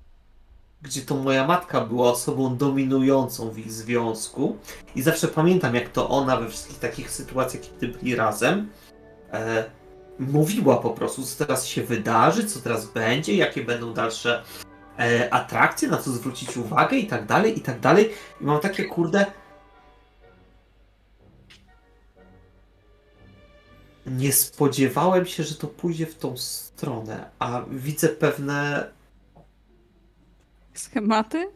Gdzie 0.81 1.01
to 1.01 1.15
moja 1.15 1.47
matka 1.47 1.81
była 1.81 2.11
osobą 2.11 2.57
dominującą 2.57 3.49
w 3.49 3.59
ich 3.59 3.71
związku. 3.71 4.57
I 4.95 5.01
zawsze 5.01 5.27
pamiętam, 5.27 5.75
jak 5.75 5.89
to 5.89 6.09
ona 6.09 6.37
we 6.37 6.49
wszystkich 6.49 6.79
takich 6.79 7.11
sytuacjach, 7.11 7.63
kiedy 7.63 7.87
byli 7.87 8.15
razem, 8.15 8.69
e, 9.33 9.63
mówiła 10.19 10.77
po 10.77 10.89
prostu, 10.89 11.23
co 11.23 11.45
teraz 11.45 11.65
się 11.65 11.83
wydarzy, 11.83 12.47
co 12.47 12.59
teraz 12.59 12.85
będzie, 12.85 13.35
jakie 13.35 13.63
będą 13.63 13.93
dalsze 13.93 14.43
e, 14.99 15.33
atrakcje, 15.33 15.87
na 15.87 15.97
co 15.97 16.11
zwrócić 16.11 16.57
uwagę 16.57 16.97
i 16.97 17.07
tak 17.07 17.25
dalej, 17.25 17.59
i 17.59 17.61
tak 17.61 17.79
dalej. 17.79 18.11
I 18.41 18.43
mam 18.43 18.59
takie 18.59 18.85
kurde. 18.85 19.25
Nie 24.09 24.33
spodziewałem 24.33 25.25
się, 25.25 25.43
że 25.43 25.55
to 25.55 25.67
pójdzie 25.67 26.05
w 26.05 26.15
tą 26.15 26.37
stronę, 26.37 27.29
a 27.39 27.61
widzę 27.69 28.09
pewne 28.09 28.89
Schematy? 30.79 31.51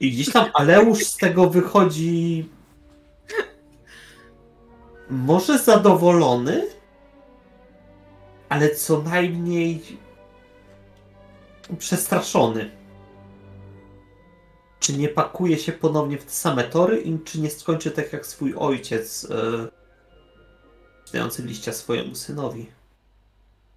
I 0.00 0.10
gdzieś 0.10 0.32
tam 0.32 0.50
Aleusz 0.54 1.06
z 1.06 1.16
tego 1.16 1.50
wychodzi. 1.50 2.48
Może 5.10 5.58
zadowolony, 5.58 6.66
ale 8.48 8.74
co 8.74 9.02
najmniej 9.02 9.98
przestraszony. 11.78 12.79
Czy 14.80 14.96
nie 14.96 15.08
pakuje 15.08 15.58
się 15.58 15.72
ponownie 15.72 16.18
w 16.18 16.24
te 16.24 16.30
same 16.30 16.64
tory 16.64 17.00
i 17.00 17.18
czy 17.18 17.40
nie 17.40 17.50
skończy 17.50 17.90
tak 17.90 18.12
jak 18.12 18.26
swój 18.26 18.54
ojciec, 18.54 19.22
yy, 19.22 19.68
dający 21.12 21.42
liścia 21.42 21.72
swojemu 21.72 22.14
synowi? 22.14 22.66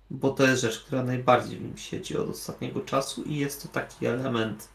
Bo 0.09 0.29
to 0.29 0.47
jest 0.47 0.61
rzecz, 0.61 0.79
która 0.79 1.03
najbardziej 1.03 1.57
w 1.57 1.61
nim 1.61 1.77
siedzi 1.77 2.17
od 2.17 2.29
ostatniego 2.29 2.81
czasu 2.81 3.23
i 3.23 3.35
jest 3.35 3.61
to 3.61 3.67
taki 3.67 4.05
element 4.05 4.67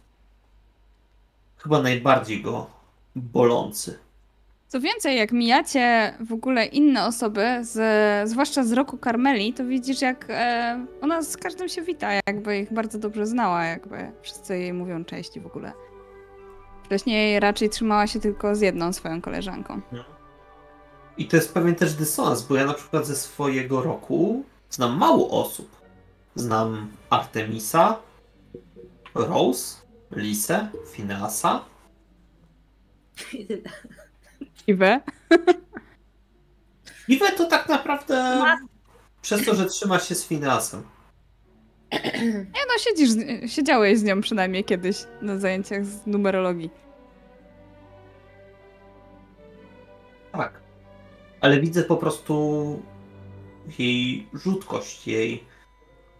chyba 1.57 1.83
najbardziej 1.83 2.43
go 2.43 2.71
bolący. 3.17 3.99
Co 4.69 4.81
więcej, 4.81 5.17
jak 5.17 5.33
mijacie 5.33 6.15
w 6.21 6.33
ogóle 6.33 6.67
inne 6.67 7.07
osoby, 7.07 7.47
z, 7.61 7.79
zwłaszcza 8.29 8.65
z 8.65 8.73
roku 8.73 8.99
Karmeli, 8.99 9.53
to 9.53 9.65
widzisz, 9.65 10.01
jak 10.01 10.27
e, 10.29 10.87
ona 11.01 11.23
z 11.23 11.37
każdym 11.37 11.69
się 11.69 11.83
wita, 11.83 12.09
jakby 12.27 12.59
ich 12.59 12.73
bardzo 12.73 12.99
dobrze 12.99 13.27
znała, 13.27 13.65
jakby 13.65 14.13
wszyscy 14.23 14.59
jej 14.59 14.73
mówią 14.73 15.05
cześć 15.05 15.41
w 15.41 15.47
ogóle. 15.47 15.73
Wcześniej 16.89 17.41
raczej 17.41 17.71
trzymała 17.71 18.07
się 18.07 18.21
tylko 18.21 18.57
z 18.57 18.61
jedną 18.61 18.93
swoją 18.93 19.21
koleżanką. 19.21 19.81
I 21.19 21.29
to 21.29 21.37
jest 21.37 21.55
pewien 21.55 21.75
też 21.75 21.95
dysonans, 21.95 22.43
bo 22.43 22.57
ja 22.57 22.65
na 22.65 22.75
przykład 22.75 23.07
ze 23.07 23.17
swojego 23.17 23.83
roku 23.83 24.45
znam 24.71 24.99
mało 24.99 25.43
osób. 25.43 25.77
Znam 26.35 26.89
Artemisa, 27.11 27.99
Rose, 29.15 29.77
Lisę, 30.11 30.69
Fineasa. 30.91 31.65
I 33.33 33.47
tyle. 33.47 33.71
Iwe? 34.67 35.01
Iwe 37.09 37.33
to 37.33 37.45
tak 37.45 37.69
naprawdę 37.69 38.45
przez 39.23 39.45
to, 39.45 39.55
że 39.55 39.67
trzyma 39.67 39.99
się 39.99 40.15
z 40.15 40.25
Fineasem. 40.27 40.83
Nie 42.55 42.65
no, 42.69 42.79
siedzisz, 42.79 43.11
siedziałeś 43.47 43.99
z 43.99 44.03
nią 44.03 44.21
przynajmniej 44.21 44.65
kiedyś 44.65 44.97
na 45.23 45.39
zajęciach 45.39 45.87
z 45.87 46.07
numerologii. 46.07 46.71
Tak. 50.33 50.61
Ale 51.41 51.61
widzę 51.61 51.83
po 51.83 51.97
prostu 51.97 52.83
jej 53.79 54.29
rzutkość, 54.33 55.07
jej 55.07 55.45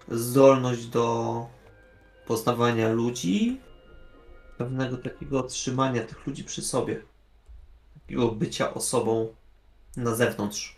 zdolność 0.09 0.87
do 0.87 1.47
poznawania 2.27 2.93
ludzi, 2.93 3.61
pewnego 4.59 4.97
takiego 4.97 5.43
trzymania 5.43 6.03
tych 6.03 6.27
ludzi 6.27 6.45
przy 6.45 6.63
sobie, 6.63 7.03
takiego 7.95 8.29
bycia 8.29 8.75
osobą 8.75 9.35
na 9.97 10.15
zewnątrz. 10.15 10.78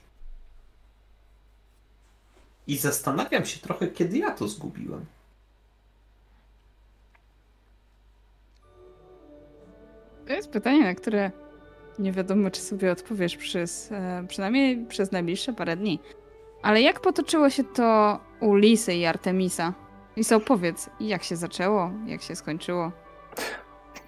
I 2.71 2.77
zastanawiam 2.77 3.47
się 3.47 3.61
trochę, 3.61 3.89
kiedy 3.89 4.19
ja 4.19 4.31
to 4.31 4.49
zgubiłem. 4.49 5.05
To 10.27 10.33
jest 10.33 10.51
pytanie, 10.51 10.85
na 10.85 10.95
które 10.95 11.31
nie 11.99 12.13
wiadomo, 12.13 12.51
czy 12.51 12.61
sobie 12.61 12.93
odpowiesz 12.93 13.37
przez, 13.37 13.93
e, 13.93 14.25
przynajmniej 14.29 14.87
przez 14.87 15.13
najbliższe 15.13 15.53
parę 15.53 15.77
dni. 15.77 16.01
Ale 16.63 16.83
jak 16.83 17.01
potoczyło 17.01 17.51
się 17.51 17.65
to 17.65 18.21
u 18.41 18.55
Lisy 18.55 18.95
i 18.95 19.07
Artemisa? 19.07 19.75
Lisa, 20.17 20.37
opowiedz, 20.37 20.91
jak 21.01 21.23
się 21.23 21.37
zaczęło, 21.37 21.91
jak 22.07 22.23
się 22.23 22.37
skończyło? 22.37 22.93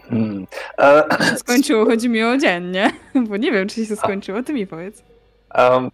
Hmm. 0.08 0.46
E, 0.78 1.36
Skończyło, 1.38 1.84
chodzi 1.84 2.08
mi 2.08 2.24
o 2.24 2.36
dzień, 2.36 2.70
nie? 2.70 2.92
Bo 3.28 3.36
nie 3.36 3.52
wiem, 3.52 3.68
czy 3.68 3.86
się 3.86 3.96
skończyło, 3.96 4.42
ty 4.42 4.52
mi 4.52 4.66
powiedz. 4.66 5.02
Um, 5.58 5.90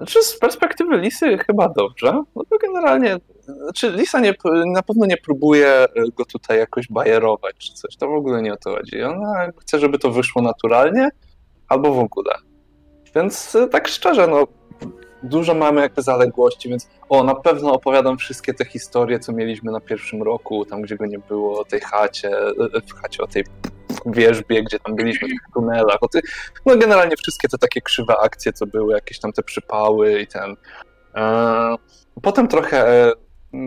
znaczy 0.00 0.22
z 0.22 0.38
perspektywy 0.38 0.98
Lisy 0.98 1.38
chyba 1.38 1.68
dobrze, 1.68 2.22
no 2.36 2.44
to 2.50 2.58
generalnie, 2.58 3.16
znaczy 3.62 3.90
Lisa 3.90 4.20
nie, 4.20 4.34
na 4.66 4.82
pewno 4.82 5.06
nie 5.06 5.16
próbuje 5.16 5.86
go 6.16 6.24
tutaj 6.24 6.58
jakoś 6.58 6.88
bajerować 6.88 7.56
czy 7.58 7.72
coś, 7.72 7.96
to 7.96 8.08
w 8.08 8.14
ogóle 8.14 8.42
nie 8.42 8.52
o 8.52 8.56
to 8.56 8.70
chodzi. 8.70 9.02
Ona 9.02 9.50
chce, 9.58 9.78
żeby 9.78 9.98
to 9.98 10.10
wyszło 10.10 10.42
naturalnie, 10.42 11.08
albo 11.68 11.92
w 11.92 11.98
ogóle. 11.98 12.34
Więc 13.14 13.56
e, 13.56 13.68
tak 13.68 13.88
szczerze, 13.88 14.26
no 14.26 14.46
dużo 15.22 15.54
mamy 15.54 15.80
jakby 15.80 16.02
zaległości, 16.02 16.68
więc 16.68 16.88
o, 17.08 17.24
na 17.24 17.34
pewno 17.34 17.72
opowiadam 17.72 18.18
wszystkie 18.18 18.54
te 18.54 18.64
historie, 18.64 19.18
co 19.18 19.32
mieliśmy 19.32 19.72
na 19.72 19.80
pierwszym 19.80 20.22
roku, 20.22 20.64
tam 20.64 20.82
gdzie 20.82 20.96
go 20.96 21.06
nie 21.06 21.18
było, 21.18 21.60
o 21.60 21.64
tej 21.64 21.80
chacie, 21.80 22.38
e, 22.38 22.80
w 22.86 22.94
chacie, 22.94 23.22
o 23.22 23.26
tej 23.26 23.44
wierzbie, 24.06 24.62
gdzie 24.62 24.78
tam 24.78 24.96
byliśmy 24.96 25.28
w 25.28 25.54
tunelach, 25.54 25.98
no 26.66 26.76
generalnie 26.76 27.16
wszystkie 27.16 27.48
te 27.48 27.58
takie 27.58 27.80
krzywe 27.80 28.14
akcje, 28.18 28.52
co 28.52 28.66
były, 28.66 28.94
jakieś 28.94 29.20
tam 29.20 29.32
te 29.32 29.42
przypały 29.42 30.20
i 30.20 30.26
ten. 30.26 30.56
E, 31.14 31.74
potem 32.22 32.48
trochę 32.48 32.88
e, 32.88 33.12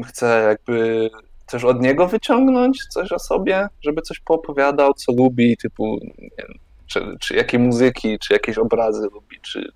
chcę 0.08 0.46
jakby 0.50 1.10
też 1.46 1.64
od 1.64 1.82
niego 1.82 2.08
wyciągnąć 2.08 2.88
coś 2.90 3.12
o 3.12 3.20
sobie, 3.20 3.68
żeby 3.82 4.02
coś 4.02 4.20
poopowiadał, 4.20 4.94
co 4.94 5.12
lubi, 5.12 5.58
typu, 5.58 6.00
wiem, 6.20 6.60
czy, 6.88 7.16
czy 7.20 7.36
jakiej 7.36 7.60
muzyki, 7.60 8.20
czy 8.20 8.34
jakieś 8.34 8.58
obrazy 8.58 9.08
lubi, 9.14 9.40
czy 9.42 9.72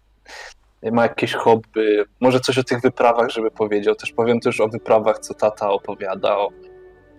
ma 0.91 1.03
jakieś 1.03 1.33
hobby, 1.33 2.03
może 2.19 2.39
coś 2.39 2.57
o 2.57 2.63
tych 2.63 2.81
wyprawach, 2.81 3.29
żeby 3.29 3.51
powiedział. 3.51 3.95
Też 3.95 4.11
powiem 4.11 4.39
też 4.39 4.61
o 4.61 4.67
wyprawach, 4.67 5.19
co 5.19 5.33
tata 5.33 5.69
opowiadał, 5.69 6.49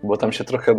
bo 0.03 0.17
tam 0.17 0.33
się 0.33 0.45
trochę 0.45 0.75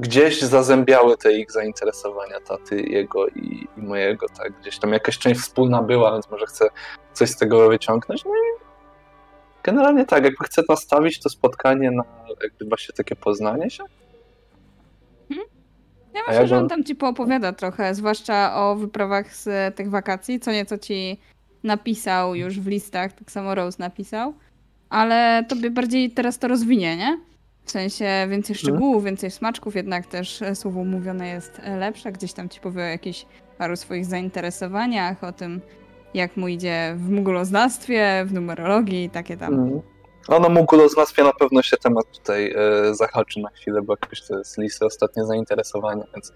gdzieś 0.00 0.42
zazębiały 0.42 1.16
te 1.16 1.32
ich 1.32 1.52
zainteresowania 1.52 2.40
taty, 2.40 2.82
jego 2.82 3.28
i, 3.28 3.68
i 3.76 3.82
mojego, 3.82 4.26
tak, 4.28 4.52
gdzieś 4.60 4.78
tam 4.78 4.92
jakaś 4.92 5.18
część 5.18 5.40
wspólna 5.40 5.82
była, 5.82 6.12
więc 6.12 6.30
może 6.30 6.46
chcę 6.46 6.68
coś 7.12 7.30
z 7.30 7.36
tego 7.36 7.68
wyciągnąć, 7.68 8.24
no 8.24 8.30
i 8.30 8.60
generalnie 9.62 10.04
tak, 10.04 10.24
jakby 10.24 10.44
chcę 10.44 10.62
nastawić 10.68 11.20
to 11.20 11.28
spotkanie 11.28 11.90
na 11.90 12.02
jakby 12.42 12.64
właśnie 12.64 12.94
takie 12.94 13.16
poznanie 13.16 13.70
się. 13.70 13.84
Ja 16.14 16.22
A 16.26 16.30
myślę, 16.30 16.46
że 16.46 16.58
on- 16.58 16.68
tam 16.68 16.84
ci 16.84 16.94
poopowiada 16.94 17.52
trochę, 17.52 17.94
zwłaszcza 17.94 18.56
o 18.56 18.76
wyprawach 18.76 19.34
z 19.34 19.76
tych 19.76 19.90
wakacji, 19.90 20.40
co 20.40 20.52
nieco 20.52 20.78
ci 20.78 21.20
napisał 21.64 22.34
już 22.34 22.60
w 22.60 22.66
listach, 22.66 23.12
tak 23.12 23.30
samo 23.30 23.54
Rose 23.54 23.76
napisał, 23.80 24.34
ale 24.90 25.44
tobie 25.48 25.70
bardziej 25.70 26.10
teraz 26.10 26.38
to 26.38 26.48
rozwinie, 26.48 26.96
nie? 26.96 27.18
W 27.66 27.70
sensie 27.70 28.26
więcej 28.30 28.56
szczegółów, 28.56 29.04
więcej 29.04 29.30
smaczków, 29.30 29.76
jednak 29.76 30.06
też 30.06 30.42
e, 30.42 30.54
słowo 30.54 30.84
mówione 30.84 31.28
jest 31.28 31.60
e, 31.64 31.76
lepsze, 31.76 32.12
gdzieś 32.12 32.32
tam 32.32 32.48
ci 32.48 32.60
powie 32.60 32.82
o 32.82 32.86
jakichś 32.86 33.26
paru 33.58 33.76
swoich 33.76 34.06
zainteresowaniach, 34.06 35.24
o 35.24 35.32
tym 35.32 35.60
jak 36.14 36.36
mu 36.36 36.48
idzie 36.48 36.94
w 36.96 37.10
muguloznawstwie, 37.10 38.24
w 38.26 38.32
numerologii, 38.32 39.10
takie 39.10 39.36
tam. 39.36 39.54
Mm. 39.54 39.80
Ono 40.28 40.48
muguloznawstwie 40.48 41.24
na 41.24 41.32
pewno 41.32 41.62
się 41.62 41.76
temat 41.76 42.04
tutaj 42.12 42.54
e, 42.56 42.94
zahaczy 42.94 43.40
na 43.40 43.48
chwilę, 43.48 43.82
bo 43.82 43.96
jakoś 44.02 44.26
to 44.26 44.38
jest 44.38 44.58
listy 44.58 44.86
ostatnie 44.86 45.24
zainteresowania, 45.24 46.04
więc 46.14 46.32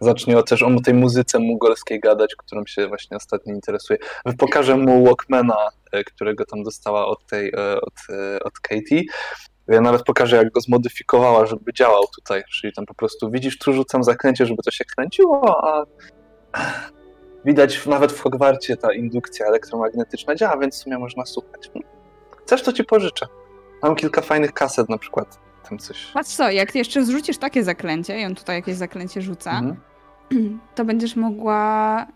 zacznie 0.00 0.42
też 0.42 0.62
o 0.62 0.80
tej 0.80 0.94
muzyce 0.94 1.38
mugolskiej 1.38 2.00
gadać, 2.00 2.34
którą 2.36 2.66
się 2.66 2.88
właśnie 2.88 3.16
ostatnio 3.16 3.54
interesuje. 3.54 3.98
Pokażę 4.38 4.76
mu 4.76 5.04
Walkmana, 5.04 5.68
którego 6.06 6.44
tam 6.44 6.62
dostała 6.62 7.06
od 7.06 7.26
tej, 7.26 7.52
od, 7.82 7.94
od 8.44 8.60
Katie. 8.60 9.02
Ja 9.68 9.80
nawet 9.80 10.02
pokażę, 10.02 10.36
jak 10.36 10.50
go 10.52 10.60
zmodyfikowała, 10.60 11.46
żeby 11.46 11.72
działał 11.72 12.02
tutaj. 12.14 12.42
Czyli 12.50 12.72
tam 12.72 12.86
po 12.86 12.94
prostu 12.94 13.30
widzisz, 13.30 13.58
tu 13.58 13.72
rzucam 13.72 14.04
zaklęcie, 14.04 14.46
żeby 14.46 14.62
to 14.62 14.70
się 14.70 14.84
kręciło, 14.84 15.64
a 15.64 15.84
widać 17.44 17.86
nawet 17.86 18.12
w 18.12 18.20
Hogwarcie 18.20 18.76
ta 18.76 18.92
indukcja 18.92 19.46
elektromagnetyczna 19.46 20.34
działa, 20.34 20.58
więc 20.58 20.74
w 20.74 20.82
sumie 20.82 20.98
można 20.98 21.26
słuchać. 21.26 21.70
Chcesz, 22.42 22.62
to 22.62 22.72
ci 22.72 22.84
pożyczę. 22.84 23.26
Mam 23.82 23.96
kilka 23.96 24.20
fajnych 24.20 24.52
kaset 24.52 24.88
na 24.88 24.98
przykład. 24.98 25.38
Tam 25.68 25.78
coś. 25.78 26.10
Patrz 26.14 26.30
co, 26.30 26.50
jak 26.50 26.74
jeszcze 26.74 27.04
zrzucisz 27.04 27.38
takie 27.38 27.64
zaklęcie 27.64 28.20
i 28.20 28.24
on 28.24 28.34
tutaj 28.34 28.56
jakieś 28.56 28.74
zaklęcie 28.76 29.22
rzuca, 29.22 29.50
Mhm. 30.30 30.60
to 30.74 30.84
będziesz 30.84 31.16
mogła 31.16 32.06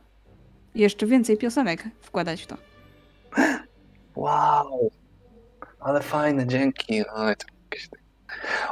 jeszcze 0.75 1.07
więcej 1.07 1.37
piosenek 1.37 1.85
wkładać 2.01 2.43
w 2.43 2.47
to. 2.47 2.57
Wow, 4.17 4.91
ale 5.81 6.03
fajne, 6.03 6.47
dzięki. 6.47 7.03
Oj, 7.15 7.37
to 7.37 7.47
jakieś... 7.65 7.89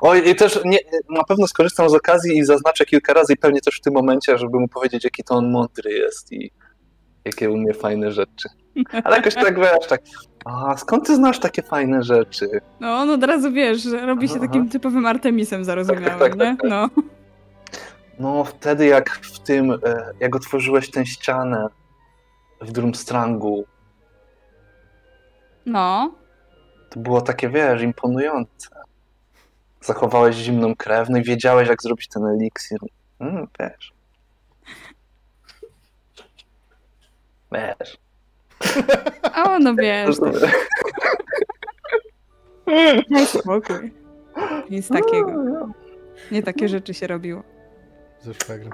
Oj, 0.01 0.29
i 0.31 0.35
też 0.35 0.61
nie, 0.65 0.79
na 1.11 1.25
pewno 1.25 1.47
skorzystam 1.47 1.89
z 1.89 1.95
okazji 1.95 2.39
i 2.39 2.45
zaznaczę 2.45 2.85
kilka 2.85 3.13
razy 3.13 3.33
i 3.33 3.37
pewnie 3.37 3.61
też 3.61 3.77
w 3.79 3.81
tym 3.81 3.95
momencie, 3.95 4.39
żeby 4.39 4.61
mu 4.61 4.69
powiedzieć, 4.69 5.05
jaki 5.05 5.25
to 5.25 5.35
on 5.35 5.51
mądry 5.51 5.93
jest 5.93 6.33
i 6.33 6.51
jakie 7.25 7.51
umie 7.51 7.75
fajne 7.75 8.13
rzeczy. 8.13 8.49
Ale 9.05 9.17
jakoś 9.17 9.35
tak 9.35 9.59
wiesz, 9.59 9.87
tak, 9.89 10.01
a 10.45 10.77
skąd 10.77 11.07
ty 11.07 11.17
znasz 11.17 11.39
takie 11.39 11.63
fajne 11.63 12.03
rzeczy? 12.03 12.61
No 12.81 12.97
on 12.97 13.11
od 13.11 13.25
razu 13.25 13.53
wiesz, 13.53 13.83
że 13.83 14.07
robi 14.07 14.29
się 14.29 14.35
Aha, 14.37 14.47
takim 14.47 14.69
typowym 14.69 15.07
Artemisem 15.07 15.65
zarozumiałym, 15.65 16.19
tak, 16.19 16.19
tak, 16.19 16.35
nie? 16.35 16.47
tak, 16.47 16.61
tak. 16.61 16.71
No. 16.71 16.89
No 18.19 18.45
wtedy 18.45 18.87
jak 18.87 19.11
w 19.11 19.39
tym, 19.39 19.71
e, 19.71 19.77
jak 20.21 20.37
otworzyłeś 20.37 20.91
tę 20.91 21.07
ścianę 21.07 21.67
w 22.61 22.73
Drumstrangu, 22.73 23.65
No. 25.67 26.15
To 26.97 27.01
było 27.01 27.21
takie, 27.21 27.49
wiesz, 27.49 27.83
imponujące. 27.83 28.69
Zachowałeś 29.81 30.37
zimną 30.37 30.77
krew, 30.77 31.09
no 31.09 31.19
i 31.19 31.23
wiedziałeś, 31.23 31.69
jak 31.69 31.83
zrobić 31.83 32.09
ten 32.09 32.25
eliksir. 32.25 32.79
Mm, 33.21 33.47
wiesz. 33.61 33.93
Wiesz. 37.53 37.99
A 39.33 39.59
no 39.59 39.75
wiesz, 39.75 40.17
daj 43.11 43.27
spokój. 43.27 43.93
Nic 44.71 44.89
takiego. 44.89 45.33
Nie 46.31 46.43
takie 46.43 46.69
rzeczy 46.69 46.95
się 46.95 47.07
robiło. 47.07 47.43
Ze 48.21 48.35
szwagrem. 48.35 48.73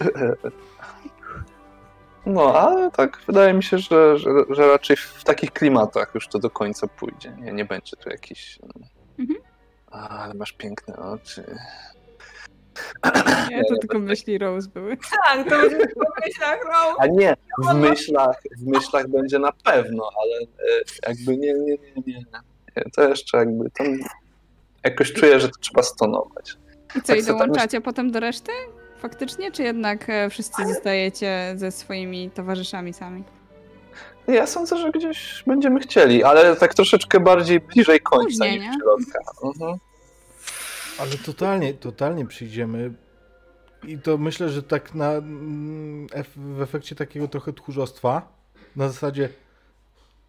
No, 2.28 2.54
ale 2.54 2.90
tak 2.90 3.20
wydaje 3.26 3.54
mi 3.54 3.62
się, 3.62 3.78
że, 3.78 4.18
że, 4.18 4.30
że 4.50 4.66
raczej 4.68 4.96
w 4.96 5.24
takich 5.24 5.52
klimatach 5.52 6.14
już 6.14 6.28
to 6.28 6.38
do 6.38 6.50
końca 6.50 6.86
pójdzie. 6.86 7.36
Nie, 7.40 7.52
nie 7.52 7.64
będzie 7.64 7.96
tu 7.96 8.10
jakiś. 8.10 8.58
Mhm. 9.18 9.40
A, 9.90 10.08
ale 10.08 10.34
masz 10.34 10.52
piękne 10.52 10.96
oczy. 10.96 11.44
Nie, 13.50 13.64
to 13.64 13.76
tylko 13.80 13.98
myśli 13.98 14.38
Rose 14.38 14.68
były. 14.68 14.96
Tak, 15.24 15.48
to 15.48 15.58
będzie 15.58 15.76
w 15.76 16.26
myślach 16.26 16.58
Rose. 16.64 16.94
A 16.98 17.06
nie, 17.06 17.36
w 17.58 17.74
myślach, 17.74 18.42
w 18.58 18.66
myślach 18.66 19.08
będzie 19.08 19.38
na 19.38 19.52
pewno, 19.52 20.10
ale 20.22 20.40
e, 20.40 20.82
jakby 21.06 21.36
nie, 21.36 21.54
nie, 21.54 21.76
nie, 21.96 22.02
nie. 22.06 22.24
To 22.94 23.08
jeszcze 23.08 23.38
jakby 23.38 23.70
tam 23.70 23.86
jakoś 24.84 25.12
czuję, 25.12 25.40
że 25.40 25.48
to 25.48 25.58
trzeba 25.60 25.82
stonować. 25.82 26.56
I 26.96 27.00
co, 27.00 27.06
Tak 27.06 27.16
i 27.16 27.22
sobie 27.22 27.38
dołączacie 27.38 27.80
potem 27.80 28.10
do 28.10 28.20
reszty? 28.20 28.52
Faktycznie? 28.98 29.52
Czy 29.52 29.62
jednak 29.62 30.10
e, 30.10 30.30
wszyscy 30.30 30.66
zostajecie 30.66 31.54
ze 31.56 31.70
swoimi 31.70 32.30
towarzyszami 32.30 32.92
sami? 32.92 33.24
Ja 34.26 34.46
sądzę, 34.46 34.78
że 34.78 34.90
gdzieś 34.90 35.44
będziemy 35.46 35.80
chcieli, 35.80 36.24
ale 36.24 36.56
tak 36.56 36.74
troszeczkę 36.74 37.20
bardziej 37.20 37.60
bliżej 37.60 38.00
końca 38.00 38.24
Później, 38.24 38.60
niż 38.60 38.68
nie? 38.68 38.72
środka. 38.80 39.18
Mhm. 39.44 39.78
Ale 40.98 41.10
totalnie, 41.10 41.74
totalnie 41.74 42.26
przyjdziemy. 42.26 42.92
I 43.86 43.98
to 43.98 44.18
myślę, 44.18 44.48
że 44.48 44.62
tak 44.62 44.94
na, 44.94 45.12
mm, 45.12 46.06
w 46.36 46.62
efekcie 46.62 46.96
takiego 46.96 47.28
trochę 47.28 47.52
tchórzostwa, 47.52 48.32
na 48.76 48.88
zasadzie 48.88 49.28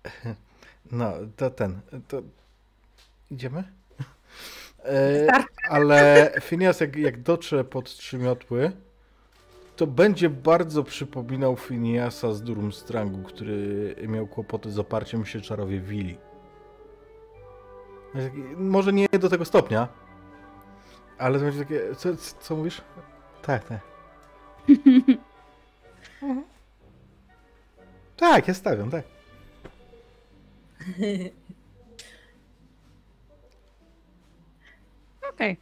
no, 0.92 1.14
to 1.38 1.50
ten, 1.50 1.80
to 2.08 2.22
idziemy? 3.32 3.64
E, 4.86 5.28
ale 5.70 6.32
Phineas 6.42 6.80
jak, 6.80 6.96
jak 6.96 7.22
dotrze 7.22 7.64
pod 7.64 7.86
trzy 7.86 8.18
miotły, 8.18 8.72
to 9.76 9.88
będzie 9.88 10.30
bardzo 10.30 10.84
przypominał 10.84 11.56
Phineasa 11.56 12.34
z 12.34 12.42
Durmstrangu, 12.44 13.24
który 13.24 13.96
miał 14.08 14.28
kłopoty 14.28 14.72
z 14.72 14.80
oparciem 14.80 15.26
się 15.26 15.42
czarowie 15.42 15.80
Willi. 15.80 16.18
Może 18.58 18.94
nie 18.94 19.08
do 19.08 19.30
tego 19.30 19.46
stopnia, 19.46 19.88
ale 21.18 21.40
to 21.40 21.46
będzie 21.46 21.60
takie. 21.60 21.96
Co, 21.96 22.16
co, 22.16 22.36
co 22.40 22.56
mówisz? 22.56 22.82
Tak, 23.42 23.64
tak. 23.64 23.80
Mhm. 26.22 26.44
tak, 28.18 28.48
ja 28.48 28.54
stawiam, 28.54 28.92
tak. 28.92 29.04
Okej. 35.40 35.58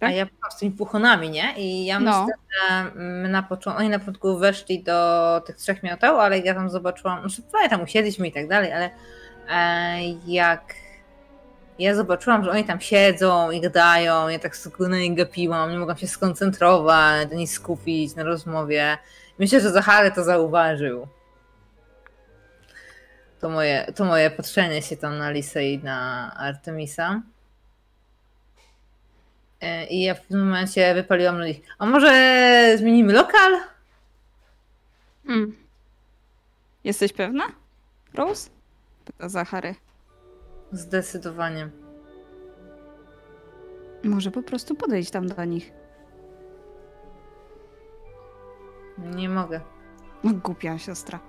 A, 0.00 0.06
a 0.06 0.10
ja 0.10 0.26
byłam 0.26 0.50
z 0.50 0.56
tymi 0.56 0.72
puchonami, 0.72 1.30
nie? 1.30 1.54
I 1.56 1.84
ja 1.84 2.00
No. 2.00 2.20
myślę, 2.26 2.34
że 2.52 2.90
my 2.94 3.28
na 3.28 3.42
początku, 3.42 3.80
oni 3.80 3.88
na 3.88 3.98
początku 3.98 4.38
weszli 4.38 4.82
do 4.82 5.40
tych 5.46 5.56
trzech 5.56 5.82
mioteł, 5.82 6.20
ale 6.20 6.38
ja 6.38 6.54
tam 6.54 6.70
zobaczyłam, 6.70 7.20
znaczy 7.20 7.42
prawie 7.42 7.68
tam 7.68 7.82
usiedliśmy 7.82 8.28
i 8.28 8.32
tak 8.32 8.48
dalej, 8.48 8.72
ale 8.72 8.90
e, 9.50 9.98
jak 10.26 10.74
ja 11.78 11.94
zobaczyłam, 11.94 12.44
że 12.44 12.50
oni 12.50 12.64
tam 12.64 12.80
siedzą 12.80 13.50
i 13.50 13.60
gadają, 13.60 14.28
ja 14.28 14.38
tak 14.38 14.52
na 14.80 14.96
nich 14.96 15.16
gapiłam, 15.16 15.70
nie 15.70 15.78
mogłam 15.78 15.96
się 15.96 16.06
skoncentrować, 16.06 17.28
ani 17.32 17.46
skupić 17.46 18.14
na 18.14 18.22
rozmowie. 18.22 18.98
Myślę, 19.38 19.60
że 19.60 19.70
Zachary 19.70 20.10
to 20.12 20.24
zauważył. 20.24 21.08
To 23.40 23.48
moje, 23.48 23.92
to 23.96 24.04
moje 24.04 24.30
patrzenie 24.30 24.82
się 24.82 24.96
tam 24.96 25.18
na 25.18 25.30
Lisę 25.30 25.64
i 25.64 25.78
na 25.84 26.30
Artemisa. 26.38 27.22
E, 29.60 29.86
I 29.86 30.02
ja 30.02 30.14
w 30.14 30.20
pewnym 30.20 30.46
momencie 30.46 30.94
wypaliłam 30.94 31.42
nich. 31.44 31.60
A 31.78 31.86
może 31.86 32.74
zmienimy 32.78 33.12
lokal? 33.12 33.60
Mm. 35.28 35.56
Jesteś 36.84 37.12
pewna? 37.12 37.44
Rose? 38.14 38.50
Pyta 39.04 39.28
Zachary. 39.28 39.74
Zdecydowanie. 40.72 41.68
Może 44.04 44.30
po 44.30 44.42
prostu 44.42 44.74
podejdź 44.74 45.10
tam 45.10 45.28
do 45.28 45.44
nich. 45.44 45.72
Nie 48.98 49.28
mogę. 49.28 49.60
No 50.24 50.34
głupia 50.34 50.78
siostra. 50.78 51.20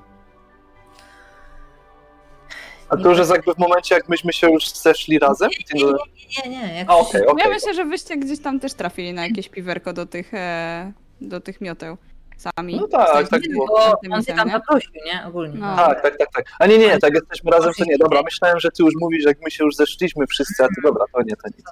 A 2.90 2.98
to 2.98 3.09
już 3.09 3.18
jest 3.18 3.32
jakby 3.32 3.53
w 3.53 3.58
momencie, 3.58 3.95
jak 3.95 4.09
myśmy 4.09 4.34
się 4.34 4.51
już 4.51 4.69
zeszli 4.69 5.19
razem? 5.19 5.50
Nie, 5.74 5.84
nie, 5.84 6.50
nie, 6.50 6.68
nie. 6.68 6.74
Jak 6.76 6.90
A, 6.90 6.98
okej, 6.98 7.26
okej. 7.27 7.43
Ja 7.45 7.53
myślę, 7.53 7.74
że 7.74 7.85
wyście 7.85 8.18
gdzieś 8.18 8.40
tam 8.40 8.59
też 8.59 8.74
trafili 8.74 9.14
na 9.14 9.27
jakieś 9.27 9.50
piwerko 9.50 9.93
do 9.93 10.06
tych, 10.06 10.34
e, 10.34 10.92
do 11.22 11.40
tych 11.40 11.61
mioteł. 11.61 11.98
Sami. 12.38 12.76
No 12.76 12.88
tak, 12.88 13.30
tak 13.30 13.42
było. 13.50 13.68
Bo 14.09 14.16
on 14.16 14.24
się 14.24 14.34
tam 14.34 14.48
nie? 14.48 14.53
zaprosił, 14.53 14.92
nie? 15.06 15.27
Ogólnie. 15.27 15.58
No. 15.59 15.76
Tak, 15.76 16.01
tak, 16.01 16.18
tak, 16.18 16.27
tak. 16.35 16.45
A 16.59 16.68
nie, 16.68 16.77
nie, 16.77 16.98
tak 16.98 17.14
jesteśmy 17.14 17.51
razem, 17.51 17.74
to 17.77 17.84
nie. 17.88 17.98
Dobra, 17.98 18.22
myślałem, 18.24 18.59
że 18.59 18.69
ty 18.72 18.84
już 18.84 18.93
mówisz, 19.00 19.26
jak 19.26 19.38
my 19.43 19.51
się 19.51 19.64
już 19.64 19.76
zeszliśmy 19.76 20.27
wszyscy, 20.27 20.64
a 20.64 20.68
ty 20.68 20.82
dobra, 20.84 21.06
to 21.14 21.22
nie, 21.22 21.35
to 21.35 21.48
nic. 21.58 21.66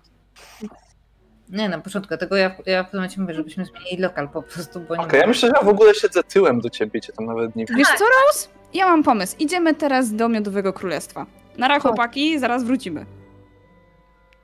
Nie, 1.50 1.70
na 1.70 1.80
początku. 1.80 2.08
Dlatego 2.08 2.36
ja, 2.36 2.56
ja 2.66 2.84
w 2.84 2.86
pewnym 2.86 3.02
momencie 3.02 3.22
mówię, 3.22 3.34
żebyśmy 3.34 3.66
zmienili 3.66 3.98
lokal 3.98 4.30
po 4.30 4.44
prostu, 4.44 4.80
bo 4.80 4.96
nie 4.96 5.02
Okej, 5.02 5.20
ja 5.20 5.28
myślę, 5.28 5.50
że 5.50 5.56
ja 5.58 5.64
w 5.64 5.70
ogóle 5.70 5.96
siedzę 5.96 6.24
tyłem 6.24 6.62
do 6.62 6.70
ciebie, 6.70 7.02
cię 7.02 7.14
tam 7.14 7.26
nawet 7.26 7.56
nie 7.56 7.66
widzę. 7.66 7.78
Wiesz 7.78 7.88
co, 7.88 8.06
Rose? 8.06 8.50
Ja 8.74 8.86
mam 8.86 9.04
pomysł. 9.04 9.36
Idziemy 9.40 9.76
teraz 9.76 10.16
do 10.16 10.30
Miodowego 10.30 10.74
Królestwa. 10.74 11.26
Nara 11.58 11.80
chłopaki, 11.80 12.40
zaraz 12.40 12.64
wrócimy. 12.64 13.06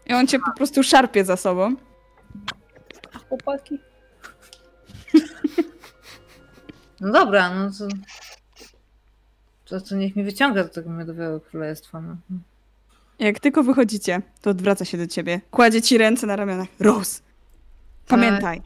I 0.05 0.13
on 0.13 0.27
cię 0.27 0.39
po 0.39 0.57
prostu 0.57 0.83
szarpie 0.83 1.25
za 1.25 1.37
sobą. 1.37 1.75
Chłopaki. 3.29 3.79
No 7.01 7.11
dobra, 7.11 7.49
no 7.49 7.71
to... 7.79 7.87
To, 9.65 9.81
to 9.81 9.95
niech 9.95 10.15
mi 10.15 10.23
wyciąga 10.23 10.63
do 10.63 10.69
tego 10.69 10.89
miodowego 10.89 11.41
królestwa. 11.41 12.01
No. 12.01 12.15
Jak 13.19 13.39
tylko 13.39 13.63
wychodzicie, 13.63 14.21
to 14.41 14.49
odwraca 14.49 14.85
się 14.85 14.97
do 14.97 15.07
ciebie. 15.07 15.41
Kładzie 15.51 15.81
ci 15.81 15.97
ręce 15.97 16.27
na 16.27 16.35
ramionach. 16.35 16.67
Rose, 16.79 17.21
pamiętaj. 18.07 18.61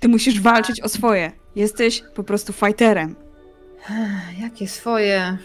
Ty 0.00 0.08
musisz 0.08 0.40
walczyć 0.40 0.80
o 0.80 0.88
swoje. 0.88 1.32
Jesteś 1.56 2.02
po 2.14 2.24
prostu 2.24 2.52
fighterem. 2.52 3.14
Jakie 4.40 4.68
swoje... 4.68 5.38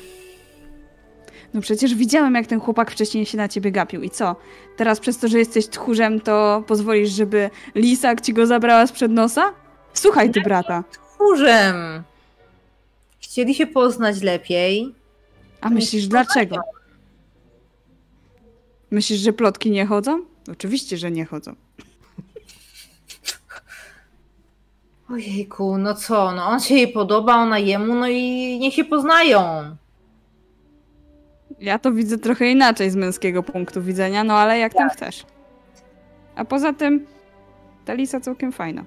No 1.53 1.61
przecież 1.61 1.95
widziałem, 1.95 2.35
jak 2.35 2.47
ten 2.47 2.59
chłopak 2.59 2.91
wcześniej 2.91 3.25
się 3.25 3.37
na 3.37 3.47
ciebie 3.47 3.71
gapił. 3.71 4.03
I 4.03 4.09
co? 4.09 4.35
Teraz 4.77 4.99
przez 4.99 5.17
to, 5.17 5.27
że 5.27 5.39
jesteś 5.39 5.67
tchórzem, 5.67 6.21
to 6.21 6.63
pozwolisz, 6.67 7.09
żeby 7.09 7.49
lisak 7.75 8.21
ci 8.21 8.33
go 8.33 8.47
zabrała 8.47 8.87
sprzed 8.87 9.11
nosa? 9.11 9.53
Słuchaj 9.93 10.31
ty, 10.31 10.41
brata. 10.41 10.83
Tchórzem! 10.91 12.03
Chcieli 13.19 13.55
się 13.55 13.67
poznać 13.67 14.21
lepiej. 14.21 14.95
A 15.61 15.69
myślisz, 15.69 16.07
dlaczego? 16.07 16.55
Myślisz, 18.93 19.19
że 19.19 19.33
plotki 19.33 19.71
nie 19.71 19.85
chodzą? 19.85 20.25
Oczywiście, 20.51 20.97
że 20.97 21.11
nie 21.11 21.25
chodzą. 21.25 21.55
Ojejku, 25.09 25.77
no 25.77 25.95
co, 25.95 26.31
no 26.31 26.45
on 26.45 26.59
się 26.59 26.75
jej 26.75 26.87
podoba, 26.87 27.35
ona 27.35 27.59
jemu, 27.59 27.95
no 27.95 28.07
i 28.07 28.59
niech 28.59 28.73
się 28.73 28.85
poznają. 28.85 29.41
Ja 31.59 31.79
to 31.79 31.91
widzę 31.91 32.17
trochę 32.17 32.51
inaczej 32.51 32.89
z 32.89 32.95
męskiego 32.95 33.43
punktu 33.43 33.81
widzenia, 33.81 34.23
no 34.23 34.33
ale 34.33 34.59
jak 34.59 34.73
tam 34.73 34.89
chcesz. 34.89 35.25
A 36.35 36.45
poza 36.45 36.73
tym, 36.73 37.05
ta 37.85 37.93
lisa 37.93 38.19
całkiem 38.19 38.51
fajna. 38.51 38.85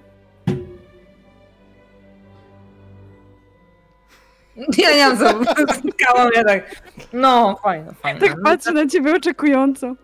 Ja 4.78 4.90
nie 4.90 4.96
wiem 4.96 5.18
co, 5.18 5.54
spotkałam 5.74 6.30
ja 6.34 6.44
tak, 6.44 6.82
no 7.12 7.56
fajne, 7.62 7.94
fajne. 7.94 8.20
Tak 8.20 8.42
patrzę 8.44 8.72
na 8.72 8.86
ciebie 8.86 9.14
oczekująco. 9.14 9.94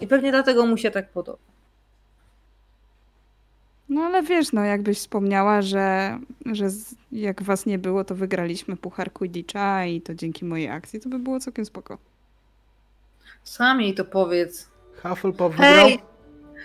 I 0.00 0.06
pewnie 0.06 0.30
dlatego 0.30 0.66
mu 0.66 0.76
się 0.76 0.90
tak 0.90 1.08
podoba. 1.08 1.38
No 3.88 4.00
ale 4.00 4.22
wiesz, 4.22 4.52
no 4.52 4.64
jakbyś 4.64 4.98
wspomniała, 4.98 5.62
że, 5.62 6.18
że 6.52 6.70
z, 6.70 6.94
jak 7.12 7.42
was 7.42 7.66
nie 7.66 7.78
było, 7.78 8.04
to 8.04 8.14
wygraliśmy 8.14 8.76
Puchar 8.76 9.12
Quidditcha 9.12 9.84
i 9.84 10.00
to 10.00 10.14
dzięki 10.14 10.44
mojej 10.44 10.68
akcji, 10.68 11.00
to 11.00 11.08
by 11.08 11.18
było 11.18 11.40
całkiem 11.40 11.64
spoko. 11.64 11.98
Sam 13.44 13.80
jej 13.80 13.94
to 13.94 14.04
powiedz. 14.04 14.68
Hufflepuff 15.02 15.56
wygrał. 15.56 15.86
Hej! 15.86 15.98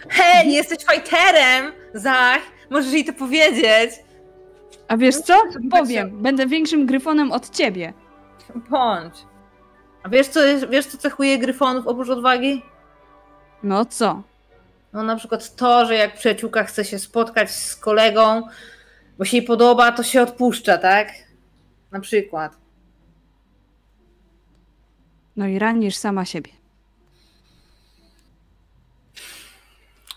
Hej, 0.10 0.54
jesteś 0.54 0.78
fighterem! 0.92 1.74
Zach, 1.94 2.42
możesz 2.70 2.94
jej 2.94 3.06
to 3.06 3.14
powiedzieć. 3.14 3.92
A 4.90 4.98
wiesz 4.98 5.16
co? 5.16 5.34
Zobaczcie. 5.52 5.70
Powiem, 5.70 6.22
będę 6.22 6.48
większym 6.48 6.86
gryfonem 6.86 7.32
od 7.32 7.50
ciebie. 7.50 7.94
Bądź. 8.70 9.14
A 10.04 10.10
wiesz 10.10 10.28
co, 10.28 10.44
jest- 10.44 10.70
wiesz 10.70 10.86
co 10.86 10.98
cechuje 10.98 11.38
gryfonów 11.40 11.88
oprócz 11.88 12.10
odwagi? 12.10 12.62
No 13.64 13.86
co? 13.86 14.24
No 14.94 15.04
na 15.04 15.16
przykład 15.16 15.56
to, 15.56 15.86
że 15.86 15.96
jak 15.96 16.14
przyjaciółka 16.16 16.64
chce 16.64 16.86
się 16.86 17.00
spotkać 17.00 17.52
z 17.52 17.76
kolegą, 17.76 18.42
bo 19.18 19.26
się 19.26 19.38
jej 19.38 19.46
podoba, 19.46 19.92
to 19.92 20.04
się 20.04 20.22
odpuszcza, 20.22 20.78
tak? 20.78 21.10
Na 21.92 22.00
przykład. 22.00 22.58
No 25.36 25.48
i 25.48 25.60
ranisz 25.60 25.96
sama 25.96 26.26
siebie. 26.26 26.52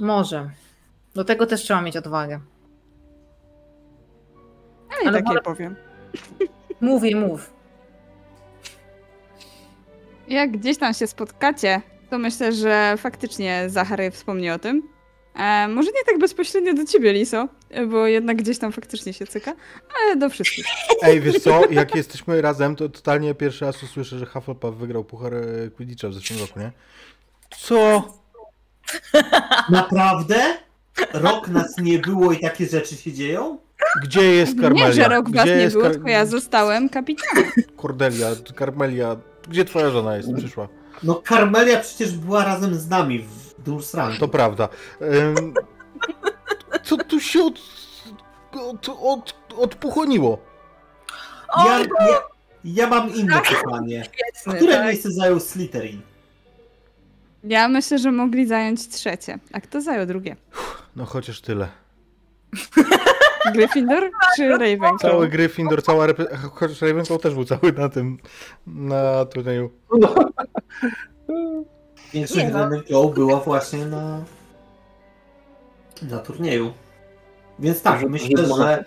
Może. 0.00 0.50
Do 1.14 1.24
tego 1.24 1.46
też 1.46 1.62
trzeba 1.62 1.82
mieć 1.82 1.96
odwagę. 1.96 2.40
Ale 5.08 5.18
takie 5.18 5.28
może- 5.28 5.40
powiem. 5.42 5.76
Mówię, 6.80 7.16
mów. 7.16 7.52
Jak 10.28 10.50
gdzieś 10.50 10.78
tam 10.78 10.94
się 10.94 11.06
spotkacie, 11.06 11.82
to 12.10 12.18
myślę, 12.18 12.52
że 12.52 12.94
faktycznie 12.98 13.64
Zachary 13.66 14.10
wspomni 14.10 14.50
o 14.50 14.58
tym. 14.58 14.82
E, 15.34 15.68
może 15.68 15.90
nie 15.90 16.04
tak 16.06 16.18
bezpośrednio 16.18 16.74
do 16.74 16.84
ciebie, 16.84 17.12
Liso, 17.12 17.48
bo 17.88 18.06
jednak 18.06 18.36
gdzieś 18.36 18.58
tam 18.58 18.72
faktycznie 18.72 19.12
się 19.12 19.26
cyka, 19.26 19.54
ale 20.02 20.16
do 20.16 20.30
wszystkich. 20.30 20.66
Ej, 21.02 21.20
wiesz 21.20 21.38
co, 21.38 21.70
jak 21.70 21.94
jesteśmy 21.94 22.42
razem, 22.42 22.76
to 22.76 22.88
totalnie 22.88 23.34
pierwszy 23.34 23.64
raz 23.64 23.82
usłyszę, 23.82 24.18
że 24.18 24.26
Hufflepuff 24.26 24.76
wygrał 24.76 25.04
Puchar 25.04 25.34
e, 25.34 25.70
Quidditcha 25.76 26.08
w 26.08 26.14
zeszłym 26.14 26.40
roku, 26.40 26.60
nie? 26.60 26.72
Co? 27.58 28.08
Naprawdę? 29.70 30.58
Rok 31.12 31.48
nas 31.48 31.78
nie 31.78 31.98
było 31.98 32.32
i 32.32 32.40
takie 32.40 32.66
rzeczy 32.66 32.96
się 32.96 33.12
dzieją? 33.12 33.58
Gdzie 34.02 34.22
jest 34.34 34.60
Karmelia? 34.60 34.86
Nie, 34.86 34.92
że 34.92 35.08
rok 35.08 35.30
was 35.30 35.44
Gdzie 35.44 35.56
nie 35.56 35.62
jest 35.62 35.74
było, 35.76 35.84
Kar- 35.88 35.92
tylko 35.92 36.08
ja 36.08 36.26
zostałem 36.26 36.88
kapitanem. 36.88 37.50
Cordelia, 37.82 38.28
Karmelia, 38.54 39.16
gdzie 39.48 39.64
twoja 39.64 39.90
żona 39.90 40.16
jest? 40.16 40.28
Przyszła. 40.36 40.68
No 41.02 41.14
Karmelia 41.14 41.80
przecież 41.80 42.12
była 42.12 42.44
razem 42.44 42.74
z 42.74 42.88
nami 42.88 43.18
w 43.18 43.62
Dursrangu. 43.62 44.18
To 44.18 44.28
prawda. 44.28 44.68
Ym, 45.02 45.54
co 46.82 46.96
tu 46.96 47.20
się 47.20 47.42
od, 47.42 47.60
od, 48.52 48.88
od, 49.00 49.34
odpuchoniło? 49.56 50.38
Ja, 51.66 51.78
ja, 51.78 52.20
ja 52.64 52.86
mam 52.86 53.14
inne 53.14 53.40
pytanie. 53.42 54.04
Świetny, 54.04 54.54
Które 54.60 54.72
tak? 54.74 54.84
miejsce 54.86 55.10
zajął 55.10 55.40
Slytherin? 55.40 56.00
Ja 57.44 57.68
myślę, 57.68 57.98
że 57.98 58.12
mogli 58.12 58.46
zająć 58.46 58.88
trzecie. 58.88 59.38
A 59.52 59.60
kto 59.60 59.80
zajął 59.80 60.06
drugie? 60.06 60.36
No 60.96 61.04
chociaż 61.04 61.40
tyle. 61.40 61.68
Gryffindor 63.54 64.10
czy 64.36 64.48
Ravenclaw? 64.48 65.00
Cały 65.00 65.28
Gryffindor, 65.28 65.82
cała 65.82 66.06
repre... 66.06 66.36
Chociaż 66.36 66.82
Ravenclaw 66.82 67.20
też 67.20 67.34
był 67.34 67.44
cały 67.44 67.72
na 67.72 67.88
tym, 67.88 68.18
na 68.66 69.24
turnieju. 69.24 69.70
Większość 72.14 72.40
Nie 72.40 72.50
no. 72.50 72.58
Ravenclaw 72.58 73.14
była 73.14 73.40
właśnie 73.40 73.86
na, 73.86 74.24
na 76.02 76.18
turnieju. 76.18 76.72
Więc 77.58 77.82
tak, 77.82 78.00
Że- 78.00 78.08
myślę, 78.08 78.46
że- 78.46 78.78
e, 78.78 78.84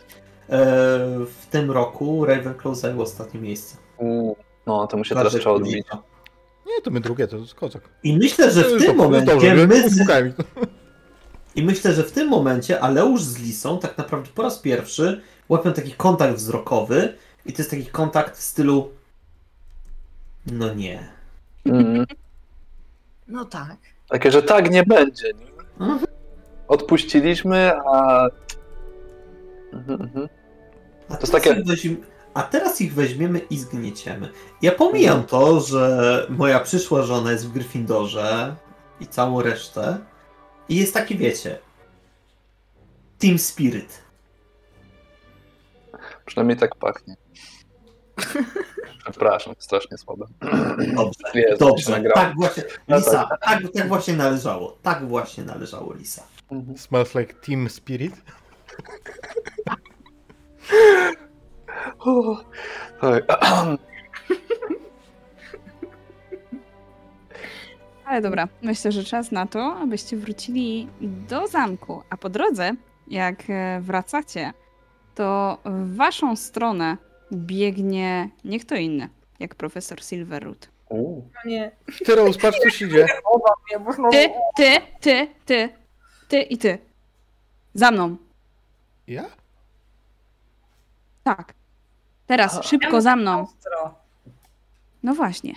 w 1.26 1.46
tym 1.52 1.72
roku 1.72 2.26
Ravenclaw 2.26 2.78
zajął 2.78 3.02
ostatnie 3.02 3.40
miejsce. 3.40 3.78
U, 3.98 4.36
No, 4.68 4.88
to 4.88 4.98
mu 4.98 5.04
się 5.04 5.16
teraz 5.16 5.34
trzeba 5.34 5.52
odbić. 5.56 5.74
Nie, 6.68 6.82
to 6.84 6.92
my 6.92 7.00
drugie, 7.00 7.28
to 7.28 7.38
jest 7.38 7.56
kozak. 7.56 7.90
I 8.04 8.18
myślę, 8.18 8.52
że 8.52 8.64
w 8.64 8.78
tym 8.78 8.86
to 8.88 8.94
momencie 8.94 9.56
my 9.68 9.90
z. 9.90 10.06
I 11.56 11.64
myślę, 11.64 11.94
że 11.94 12.04
w 12.04 12.12
tym 12.12 12.30
momencie 12.30 12.82
Aleusz 12.82 13.22
z 13.22 13.40
Lisą 13.40 13.80
tak 13.80 13.98
naprawdę 13.98 14.30
po 14.36 14.42
raz 14.42 14.60
pierwszy 14.60 15.22
łapią 15.50 15.74
taki 15.74 15.92
kontakt 15.92 16.36
wzrokowy 16.36 17.14
i 17.46 17.54
to 17.54 17.58
jest 17.58 17.72
taki 17.72 17.86
kontakt 17.86 18.38
w 18.38 18.42
stylu 18.42 18.90
no 20.52 20.74
nie. 20.74 21.08
Mm. 21.66 22.06
No 23.28 23.46
tak. 23.46 23.78
Takie, 24.10 24.32
że 24.32 24.44
tak 24.44 24.72
nie 24.72 24.84
będzie. 24.84 25.32
Nie? 25.34 25.86
Mhm. 25.86 26.06
Odpuściliśmy, 26.68 27.72
a. 27.86 28.28
Mhm, 29.74 30.02
mhm. 30.02 30.30
A 31.10 31.14
jest 31.14 31.32
teraz, 31.32 31.46
takie-. 31.46 31.96
A 32.34 32.44
teraz 32.44 32.82
ich 32.82 32.94
weźmiemy 32.94 33.40
i 33.40 33.58
zgnieciemy. 33.58 34.30
Ja 34.62 34.72
pomijam 34.72 35.24
to, 35.24 35.60
że 35.60 36.26
moja 36.30 36.60
przyszła 36.60 37.02
żona 37.02 37.32
jest 37.32 37.48
w 37.48 37.52
Gryffindorze 37.52 38.56
i 39.00 39.08
całą 39.08 39.42
resztę. 39.42 39.98
I 40.70 40.76
jest 40.76 40.94
taki, 40.94 41.18
wiecie, 41.18 41.58
Team 43.20 43.40
Spirit. 43.40 44.02
Przynajmniej 46.26 46.58
tak 46.58 46.76
pachnie. 46.76 47.16
Przepraszam, 49.04 49.56
strasznie 49.60 49.98
słabe. 49.98 50.26
Dobrze, 50.96 51.58
dobrze. 51.60 52.04
Tak 52.14 52.36
właśnie, 52.36 52.64
Lisa, 52.88 53.30
tak, 53.42 53.64
tak 53.74 53.88
właśnie 53.88 54.14
należało. 54.14 54.78
Tak 54.84 55.08
właśnie 55.08 55.44
należało, 55.44 55.94
Lisa. 55.94 56.24
Mhm. 56.52 56.78
Smells 56.78 57.16
like 57.16 57.34
Team 57.34 57.70
Spirit. 57.70 58.16
O, 62.00 62.38
Ale 68.06 68.22
dobra, 68.22 68.48
myślę, 68.62 68.92
że 68.92 69.04
czas 69.04 69.32
na 69.32 69.46
to, 69.48 69.76
abyście 69.78 70.18
wrócili 70.18 70.88
do 71.02 71.48
zamku. 71.48 72.02
A 72.10 72.18
po 72.18 72.30
drodze, 72.30 72.72
jak 73.08 73.44
e, 73.50 73.80
wracacie, 73.82 74.54
to 75.16 75.58
w 75.66 75.96
waszą 75.96 76.36
stronę 76.36 76.98
biegnie 77.34 78.30
nie 78.44 78.60
kto 78.60 78.76
inny, 78.76 79.10
jak 79.40 79.56
profesor 79.56 80.04
Silverroot. 80.04 80.70
No 81.34 81.50
nie. 81.52 81.72
Tyros, 82.06 82.38
patrz 82.38 82.60
co 82.60 82.70
się 82.70 82.90
dzieje. 82.90 83.08
Ty, 84.12 84.30
ty, 84.56 84.82
ty, 85.02 85.28
ty, 85.46 85.70
ty 86.28 86.42
i 86.42 86.58
ty. 86.58 86.78
Za 87.74 87.92
mną. 87.92 88.18
Ja? 89.08 89.26
Tak. 91.24 91.54
Teraz, 92.28 92.54
szybko 92.66 93.02
za 93.02 93.16
mną. 93.16 93.48
No 95.04 95.14
właśnie. 95.16 95.54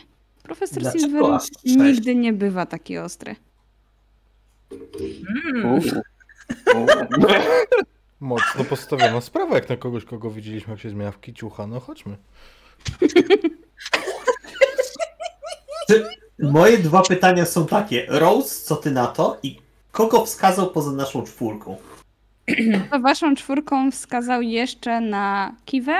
Profesor 0.49 0.83
Dlaczego 0.83 1.36
aż 1.36 1.43
sześć? 1.43 1.77
nigdy 1.77 2.15
nie 2.15 2.33
bywa 2.33 2.67
taki 2.67 2.99
ostry. 2.99 3.36
Mm. 5.55 5.81
Mocno 8.20 8.65
postawiona 8.65 9.20
sprawa, 9.20 9.55
jak 9.55 9.68
na 9.68 9.77
kogoś, 9.77 10.05
kogo 10.05 10.31
widzieliśmy, 10.31 10.70
jak 10.70 10.81
się 10.81 10.91
zmienia 10.91 11.12
w 11.12 11.20
kiciucha. 11.20 11.67
No 11.67 11.81
chodźmy. 11.81 12.17
Czy 15.89 16.07
moje 16.39 16.78
dwa 16.78 17.02
pytania 17.02 17.44
są 17.44 17.67
takie. 17.67 18.07
Rose, 18.09 18.65
co 18.65 18.77
ty 18.77 18.91
na 18.91 19.07
to? 19.07 19.39
I 19.43 19.59
kogo 19.93 20.27
wskazał 20.27 20.70
poza 20.70 20.93
naszą 20.93 21.23
czwórką? 21.23 21.77
To 22.91 23.01
waszą 23.01 23.35
czwórką 23.35 23.91
wskazał 23.91 24.43
jeszcze 24.43 25.01
na 25.01 25.55
Kiwę 25.65 25.97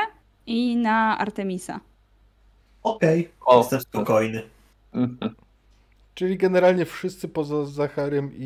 i 0.47 0.77
na 0.77 1.18
Artemisa. 1.18 1.81
Okej, 2.83 3.29
O. 3.47 3.59
jestem 3.59 3.81
spokojny. 3.81 4.43
Mhm. 4.95 5.35
Czyli 6.15 6.37
generalnie 6.37 6.85
wszyscy 6.85 7.29
poza 7.29 7.65
Zacharym 7.65 8.31
i, 8.35 8.45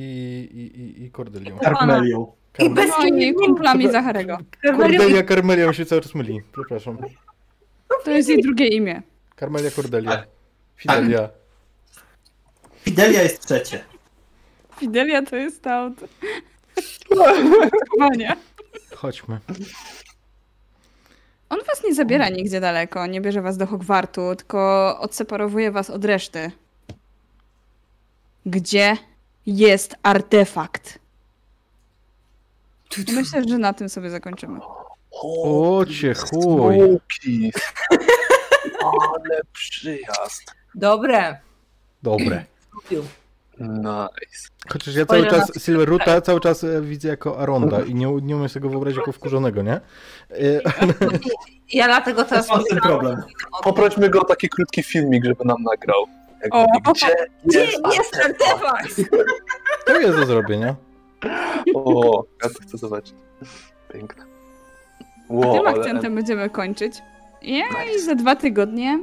i, 0.55 0.81
i, 0.81 1.05
i 1.05 1.11
Cordelią. 1.11 1.59
Karmelią. 1.59 2.33
I 2.59 2.71
bez 2.71 2.91
No 2.91 3.05
i 3.05 3.09
innych 3.09 3.35
kumplami 3.35 3.93
Zacharego. 3.93 4.39
Cordelia, 4.63 5.23
Karmelia 5.23 5.69
mi 5.69 5.75
się 5.75 5.87
cały 5.87 6.01
czas 6.01 6.15
myli. 6.15 6.41
Przepraszam. 6.53 6.99
To 8.05 8.11
jest 8.11 8.29
jej 8.29 8.43
drugie 8.43 8.69
imię. 8.69 9.03
Karmelia, 9.37 9.71
Cordelia. 9.71 10.11
Tak. 10.11 10.29
Fidelia. 10.77 11.29
Fidelia 12.85 13.23
jest 13.23 13.47
trzecie. 13.47 13.85
Fidelia 14.79 15.23
to 15.23 15.37
jest 15.37 15.63
ta 15.63 15.85
od... 15.85 15.95
Chowania. 17.91 18.37
Chodźmy. 18.95 19.39
On 21.53 21.59
was 21.67 21.85
nie 21.85 21.95
zabiera 21.95 22.29
nigdzie 22.29 22.61
daleko, 22.61 23.07
nie 23.07 23.21
bierze 23.21 23.43
was 23.43 23.57
do 23.57 23.67
Hogwartu, 23.67 24.37
tylko 24.37 24.97
odseparowuje 25.01 25.71
was 25.71 25.91
od 25.91 26.05
reszty. 26.05 26.51
Gdzie 28.47 28.97
jest 29.47 29.95
artefakt? 30.03 30.99
Myślę, 33.13 33.45
że 33.49 33.59
na 33.59 33.73
tym 33.73 33.89
sobie 33.89 34.11
zakończymy. 34.11 34.61
O 35.23 35.85
cię 35.87 36.15
chuj. 36.15 36.79
Ale 38.81 39.41
przyjazd. 39.53 40.55
Dobre. 40.75 41.39
Dobre. 42.03 42.45
Nice. 43.61 44.49
Chociaż 44.69 44.95
ja 44.95 45.07
cały 45.07 45.27
czas 45.27 45.53
Silverroota 45.65 46.21
cały 46.21 46.41
czas 46.41 46.65
e, 46.65 46.83
widzę 46.83 47.09
jako 47.09 47.39
Aronda 47.39 47.81
i 47.81 47.95
nie, 47.95 48.07
nie 48.23 48.37
umiem 48.37 48.49
sobie 48.49 48.63
go 48.63 48.69
wyobrazić 48.69 48.99
jako 48.99 49.13
wkurzonego, 49.13 49.63
nie? 49.63 49.73
E, 49.75 49.81
Ja 51.73 51.87
dlatego 51.87 52.25
teraz 52.25 52.47
Teraz 52.47 52.61
mam 52.61 52.69
ten 52.71 52.81
problem. 52.81 53.23
Poprośmy 53.63 54.11
go 54.11 54.21
o 54.21 54.25
taki 54.25 54.49
krótki 54.49 54.83
filmik, 54.83 55.25
żeby 55.25 55.45
nam 55.45 55.63
nagrał. 55.63 56.07
O. 56.51 56.67
Gdzie 56.95 57.07
Gdzie 57.45 57.61
jest 57.61 57.79
jest 57.97 58.17
artefakt? 58.25 58.97
To 59.87 60.01
jest 60.01 60.19
do 60.19 60.27
zrobienia. 60.27 60.77
O, 61.75 62.25
ja 62.43 62.49
to 62.49 62.63
chcę 62.63 62.79
zobaczyć. 62.79 63.15
Piękne. 63.93 64.25
Tym 65.29 65.37
Wow, 65.37 65.67
ale... 65.67 65.71
akcentem 65.71 66.15
będziemy 66.15 66.51
kończyć. 66.51 67.03
I 67.43 67.63
za 68.05 68.15
dwa 68.15 68.37
tygodnie 68.37 69.01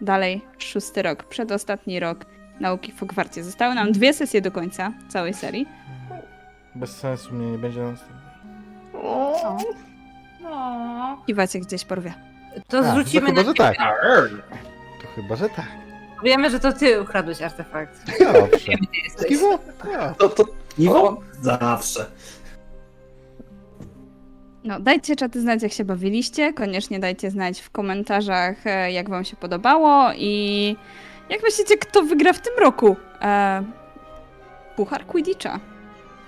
dalej 0.00 0.40
szósty 0.58 1.02
rok, 1.02 1.24
przedostatni 1.24 2.00
rok 2.00 2.18
nauki 2.62 2.92
w 2.92 3.00
Hogwarcie. 3.00 3.44
Zostały 3.44 3.74
nam 3.74 3.92
dwie 3.92 4.14
sesje 4.14 4.40
do 4.40 4.50
końca 4.50 4.92
całej 5.08 5.34
serii. 5.34 5.66
Bez 6.74 6.96
sensu 6.96 7.34
mnie 7.34 7.50
nie 7.50 7.58
będzie 7.58 7.80
na 7.82 7.94
O, 8.94 9.58
kiwacie 11.26 11.60
gdzieś 11.60 11.84
porwie. 11.84 12.14
To 12.68 12.78
A, 12.78 12.82
zrzucimy 12.82 13.26
to 13.26 13.26
chyba, 13.26 13.42
na 13.42 13.48
że 13.48 13.54
tak. 13.54 13.76
To 15.02 15.08
chyba, 15.14 15.36
że 15.36 15.48
tak. 15.48 15.66
Wiemy, 16.24 16.50
że 16.50 16.60
to 16.60 16.72
ty 16.72 17.00
ukradłeś 17.00 17.42
artefakt. 17.42 18.06
Zawsze. 18.06 18.66
Wiemy, 18.68 18.86
gdzie 18.90 19.00
jesteś. 19.04 19.28
Kiwa? 19.28 19.58
Tak. 19.58 20.16
To, 20.18 20.28
to, 20.28 20.44
Iwo? 20.78 21.20
Zawsze. 21.40 22.06
No, 24.64 24.80
dajcie 24.80 25.16
czaty 25.16 25.40
znać, 25.40 25.62
jak 25.62 25.72
się 25.72 25.84
bawiliście. 25.84 26.52
Koniecznie 26.52 26.98
dajcie 26.98 27.30
znać 27.30 27.60
w 27.60 27.70
komentarzach, 27.70 28.66
e, 28.66 28.92
jak 28.92 29.10
wam 29.10 29.24
się 29.24 29.36
podobało 29.36 30.10
i 30.16 30.76
jak 31.32 31.42
myślicie, 31.42 31.76
kto 31.76 32.02
wygra 32.02 32.32
w 32.32 32.40
tym 32.40 32.52
roku 32.60 32.96
e, 33.20 33.62
Puchar 34.76 35.06
Quidditcha. 35.06 35.60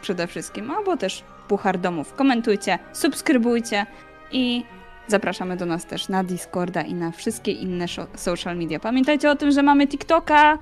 przede 0.02 0.26
wszystkim, 0.26 0.70
albo 0.70 0.96
też 0.96 1.24
Puchar 1.48 1.78
Domów. 1.78 2.14
Komentujcie, 2.14 2.78
subskrybujcie 2.92 3.86
i 4.32 4.64
zapraszamy 5.08 5.56
do 5.56 5.66
nas 5.66 5.86
też 5.86 6.08
na 6.08 6.24
Discorda 6.24 6.82
i 6.82 6.94
na 6.94 7.10
wszystkie 7.10 7.52
inne 7.52 7.86
social 8.16 8.56
media. 8.56 8.80
Pamiętajcie 8.80 9.30
o 9.30 9.36
tym, 9.36 9.50
że 9.50 9.62
mamy 9.62 9.86
TikToka 9.86 10.58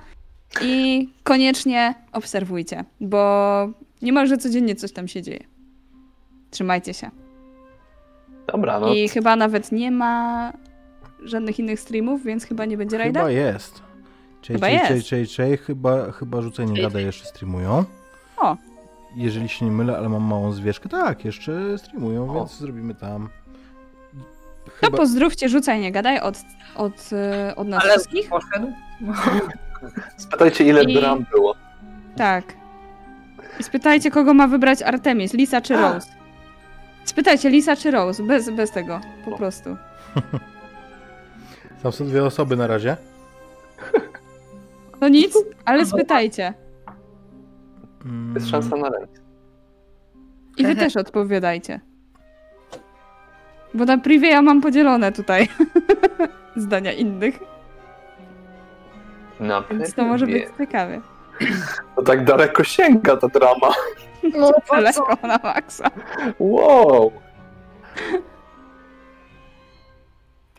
i 0.61 1.09
koniecznie 1.23 1.93
obserwujcie, 2.11 2.83
bo 3.01 3.69
niemalże 4.01 4.37
codziennie 4.37 4.75
coś 4.75 4.91
tam 4.91 5.07
się 5.07 5.21
dzieje. 5.21 5.43
Trzymajcie 6.51 6.93
się. 6.93 7.11
Dobra, 8.47 8.79
no 8.79 8.93
I 8.93 9.09
chyba 9.09 9.35
nawet 9.35 9.71
nie 9.71 9.91
ma 9.91 10.53
żadnych 11.23 11.59
innych 11.59 11.79
streamów, 11.79 12.23
więc 12.23 12.45
chyba 12.45 12.65
nie 12.65 12.77
będzie 12.77 12.97
rajda. 12.97 13.19
Chyba 13.19 13.31
jest. 13.31 13.92
Czej, 14.43 14.55
Chyba 14.55 14.67
czej, 14.67 14.75
jest. 14.75 14.87
czej, 14.87 15.03
czej, 15.03 15.27
czej, 15.27 15.57
chyba, 15.57 16.11
chyba 16.11 16.41
rzucaj 16.41 16.65
nie 16.65 16.81
gada 16.81 16.99
jeszcze 16.99 17.25
streamują. 17.25 17.83
O. 18.37 18.57
Jeżeli 19.15 19.49
się 19.49 19.65
nie 19.65 19.71
mylę, 19.71 19.97
ale 19.97 20.09
mam 20.09 20.23
małą 20.23 20.51
zwieszkę, 20.51 20.89
tak, 20.89 21.25
jeszcze 21.25 21.77
streamują, 21.77 22.29
O. 22.31 22.33
więc 22.33 22.57
zrobimy 22.57 22.95
tam. 22.95 23.29
To 24.65 24.71
Chyba, 24.71 24.97
pozdrówcie, 24.97 25.49
rzucaj, 25.49 25.79
nie 25.79 25.91
gadaj 25.91 26.19
od, 26.19 26.37
od, 26.75 27.09
e, 27.13 27.55
od 27.55 27.67
nas 27.67 27.83
Ale 27.83 27.91
wszystkich. 27.91 28.29
poszedł. 28.29 28.67
spytajcie 30.17 30.63
ile 30.63 30.83
I- 30.83 30.93
dram 30.93 31.25
było. 31.31 31.55
Tak. 32.17 32.43
I 33.59 33.63
spytajcie, 33.63 34.11
kogo 34.11 34.33
ma 34.33 34.47
wybrać 34.47 34.81
Artemis, 34.81 35.33
Lisa 35.33 35.61
czy 35.61 35.75
Rose. 35.77 36.07
Spytajcie, 37.05 37.49
Lisa 37.49 37.75
czy 37.75 37.91
Rose, 37.91 38.23
bez, 38.23 38.49
bez 38.49 38.71
tego, 38.71 39.01
po 39.25 39.37
prostu. 39.37 39.77
tam 41.83 41.91
są 41.91 42.05
dwie 42.05 42.23
osoby 42.25 42.55
na 42.55 42.67
razie. 42.67 42.97
No 45.03 45.09
nic, 45.09 45.37
ale 45.65 45.85
spytajcie. 45.85 46.53
Mm, 48.05 48.35
Jest 48.35 48.49
szansa 48.49 48.75
na 48.75 48.89
remis. 48.89 49.21
I 50.57 50.65
wy 50.65 50.75
też 50.75 50.97
odpowiadajcie. 50.97 51.79
Bo 53.73 53.85
na 53.85 53.97
privie 53.97 54.29
ja 54.29 54.41
mam 54.41 54.61
podzielone 54.61 55.11
tutaj 55.11 55.47
zdania 56.55 56.93
innych, 56.93 57.39
Na 59.39 59.61
więc 59.61 59.93
to 59.93 60.05
może 60.05 60.27
być 60.27 60.43
ciekawe. 60.57 61.01
To 61.95 62.01
tak 62.01 62.23
daleko 62.23 62.63
sięga 62.63 63.17
ta 63.17 63.27
drama. 63.27 63.73
No 64.39 64.51
Daleko 64.71 65.17
na 65.27 65.39
maksa. 65.43 65.89
Wow! 66.39 67.11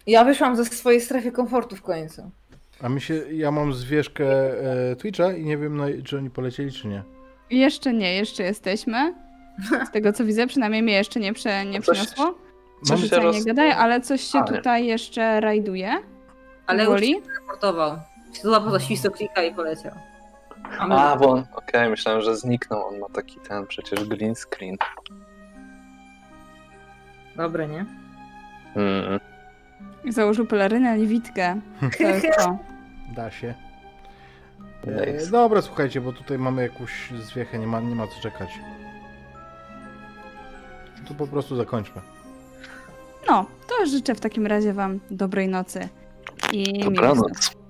Ja 0.06 0.24
wyszłam 0.24 0.56
ze 0.56 0.64
swojej 0.64 1.00
strefy 1.00 1.32
komfortu 1.32 1.76
w 1.76 1.82
końcu. 1.82 2.30
A 2.84 2.88
mi 2.88 3.00
się, 3.00 3.14
ja 3.32 3.50
mam 3.50 3.72
zwieszkę 3.72 4.24
e, 4.90 4.96
Twitcha 4.96 5.32
i 5.32 5.44
nie 5.44 5.56
wiem, 5.58 5.76
no, 5.76 5.84
czy 6.04 6.18
oni 6.18 6.30
polecieli, 6.30 6.72
czy 6.72 6.88
nie. 6.88 7.02
Jeszcze 7.50 7.92
nie, 7.92 8.14
jeszcze 8.14 8.42
jesteśmy. 8.42 9.14
Z 9.88 9.90
tego 9.90 10.12
co 10.12 10.24
widzę, 10.24 10.46
przynajmniej 10.46 10.82
mnie 10.82 10.92
jeszcze 10.94 11.20
nie, 11.20 11.32
prze, 11.32 11.64
nie 11.64 11.82
Coś- 11.82 11.98
przyniosło. 11.98 12.34
Coś 12.84 13.10
się 13.10 13.16
roz- 13.16 13.36
nie 13.36 13.44
gadaj, 13.44 13.72
ale 13.72 14.00
coś 14.00 14.20
się 14.20 14.38
A, 14.38 14.50
nie. 14.50 14.56
tutaj 14.56 14.86
jeszcze 14.86 15.40
rajduje. 15.40 15.92
Ale 16.66 16.86
Woli. 16.86 17.10
już 17.12 17.22
teleportował. 17.26 17.98
Się 18.34 18.42
złapał 18.42 18.70
za 18.70 18.80
świstoklika 18.80 19.42
i 19.42 19.54
poleciał. 19.54 19.92
A 20.78 20.86
my... 20.86 20.94
A, 20.94 21.16
bo 21.16 21.30
on, 21.30 21.44
okej, 21.56 21.90
myślałem, 21.90 22.20
że 22.22 22.36
zniknął. 22.36 22.86
On 22.88 22.98
ma 22.98 23.06
taki 23.14 23.40
ten 23.48 23.66
przecież 23.66 24.04
green 24.04 24.34
screen. 24.34 24.76
Dobre, 27.36 27.68
nie? 27.68 27.86
Mm. 28.76 29.20
Założył 30.08 30.46
pelerynę, 30.46 30.98
niewidkę. 30.98 31.60
To 31.98 32.02
jest 32.02 32.26
to. 32.38 32.58
Da 33.14 33.30
się. 33.30 33.54
E, 34.86 35.26
dobra, 35.30 35.62
słuchajcie, 35.62 36.00
bo 36.00 36.12
tutaj 36.12 36.38
mamy 36.38 36.62
jakąś 36.62 37.10
zwiechę, 37.10 37.58
nie 37.58 37.66
ma, 37.66 37.80
nie 37.80 37.94
ma 37.94 38.06
co 38.06 38.20
czekać. 38.20 38.50
To 41.08 41.14
po 41.14 41.26
prostu 41.26 41.56
zakończmy. 41.56 42.00
No, 43.28 43.46
to 43.68 43.86
życzę 43.86 44.14
w 44.14 44.20
takim 44.20 44.46
razie 44.46 44.72
wam 44.72 45.00
dobrej 45.10 45.48
nocy 45.48 45.88
i. 46.52 46.84
Dobranoc. 46.84 47.63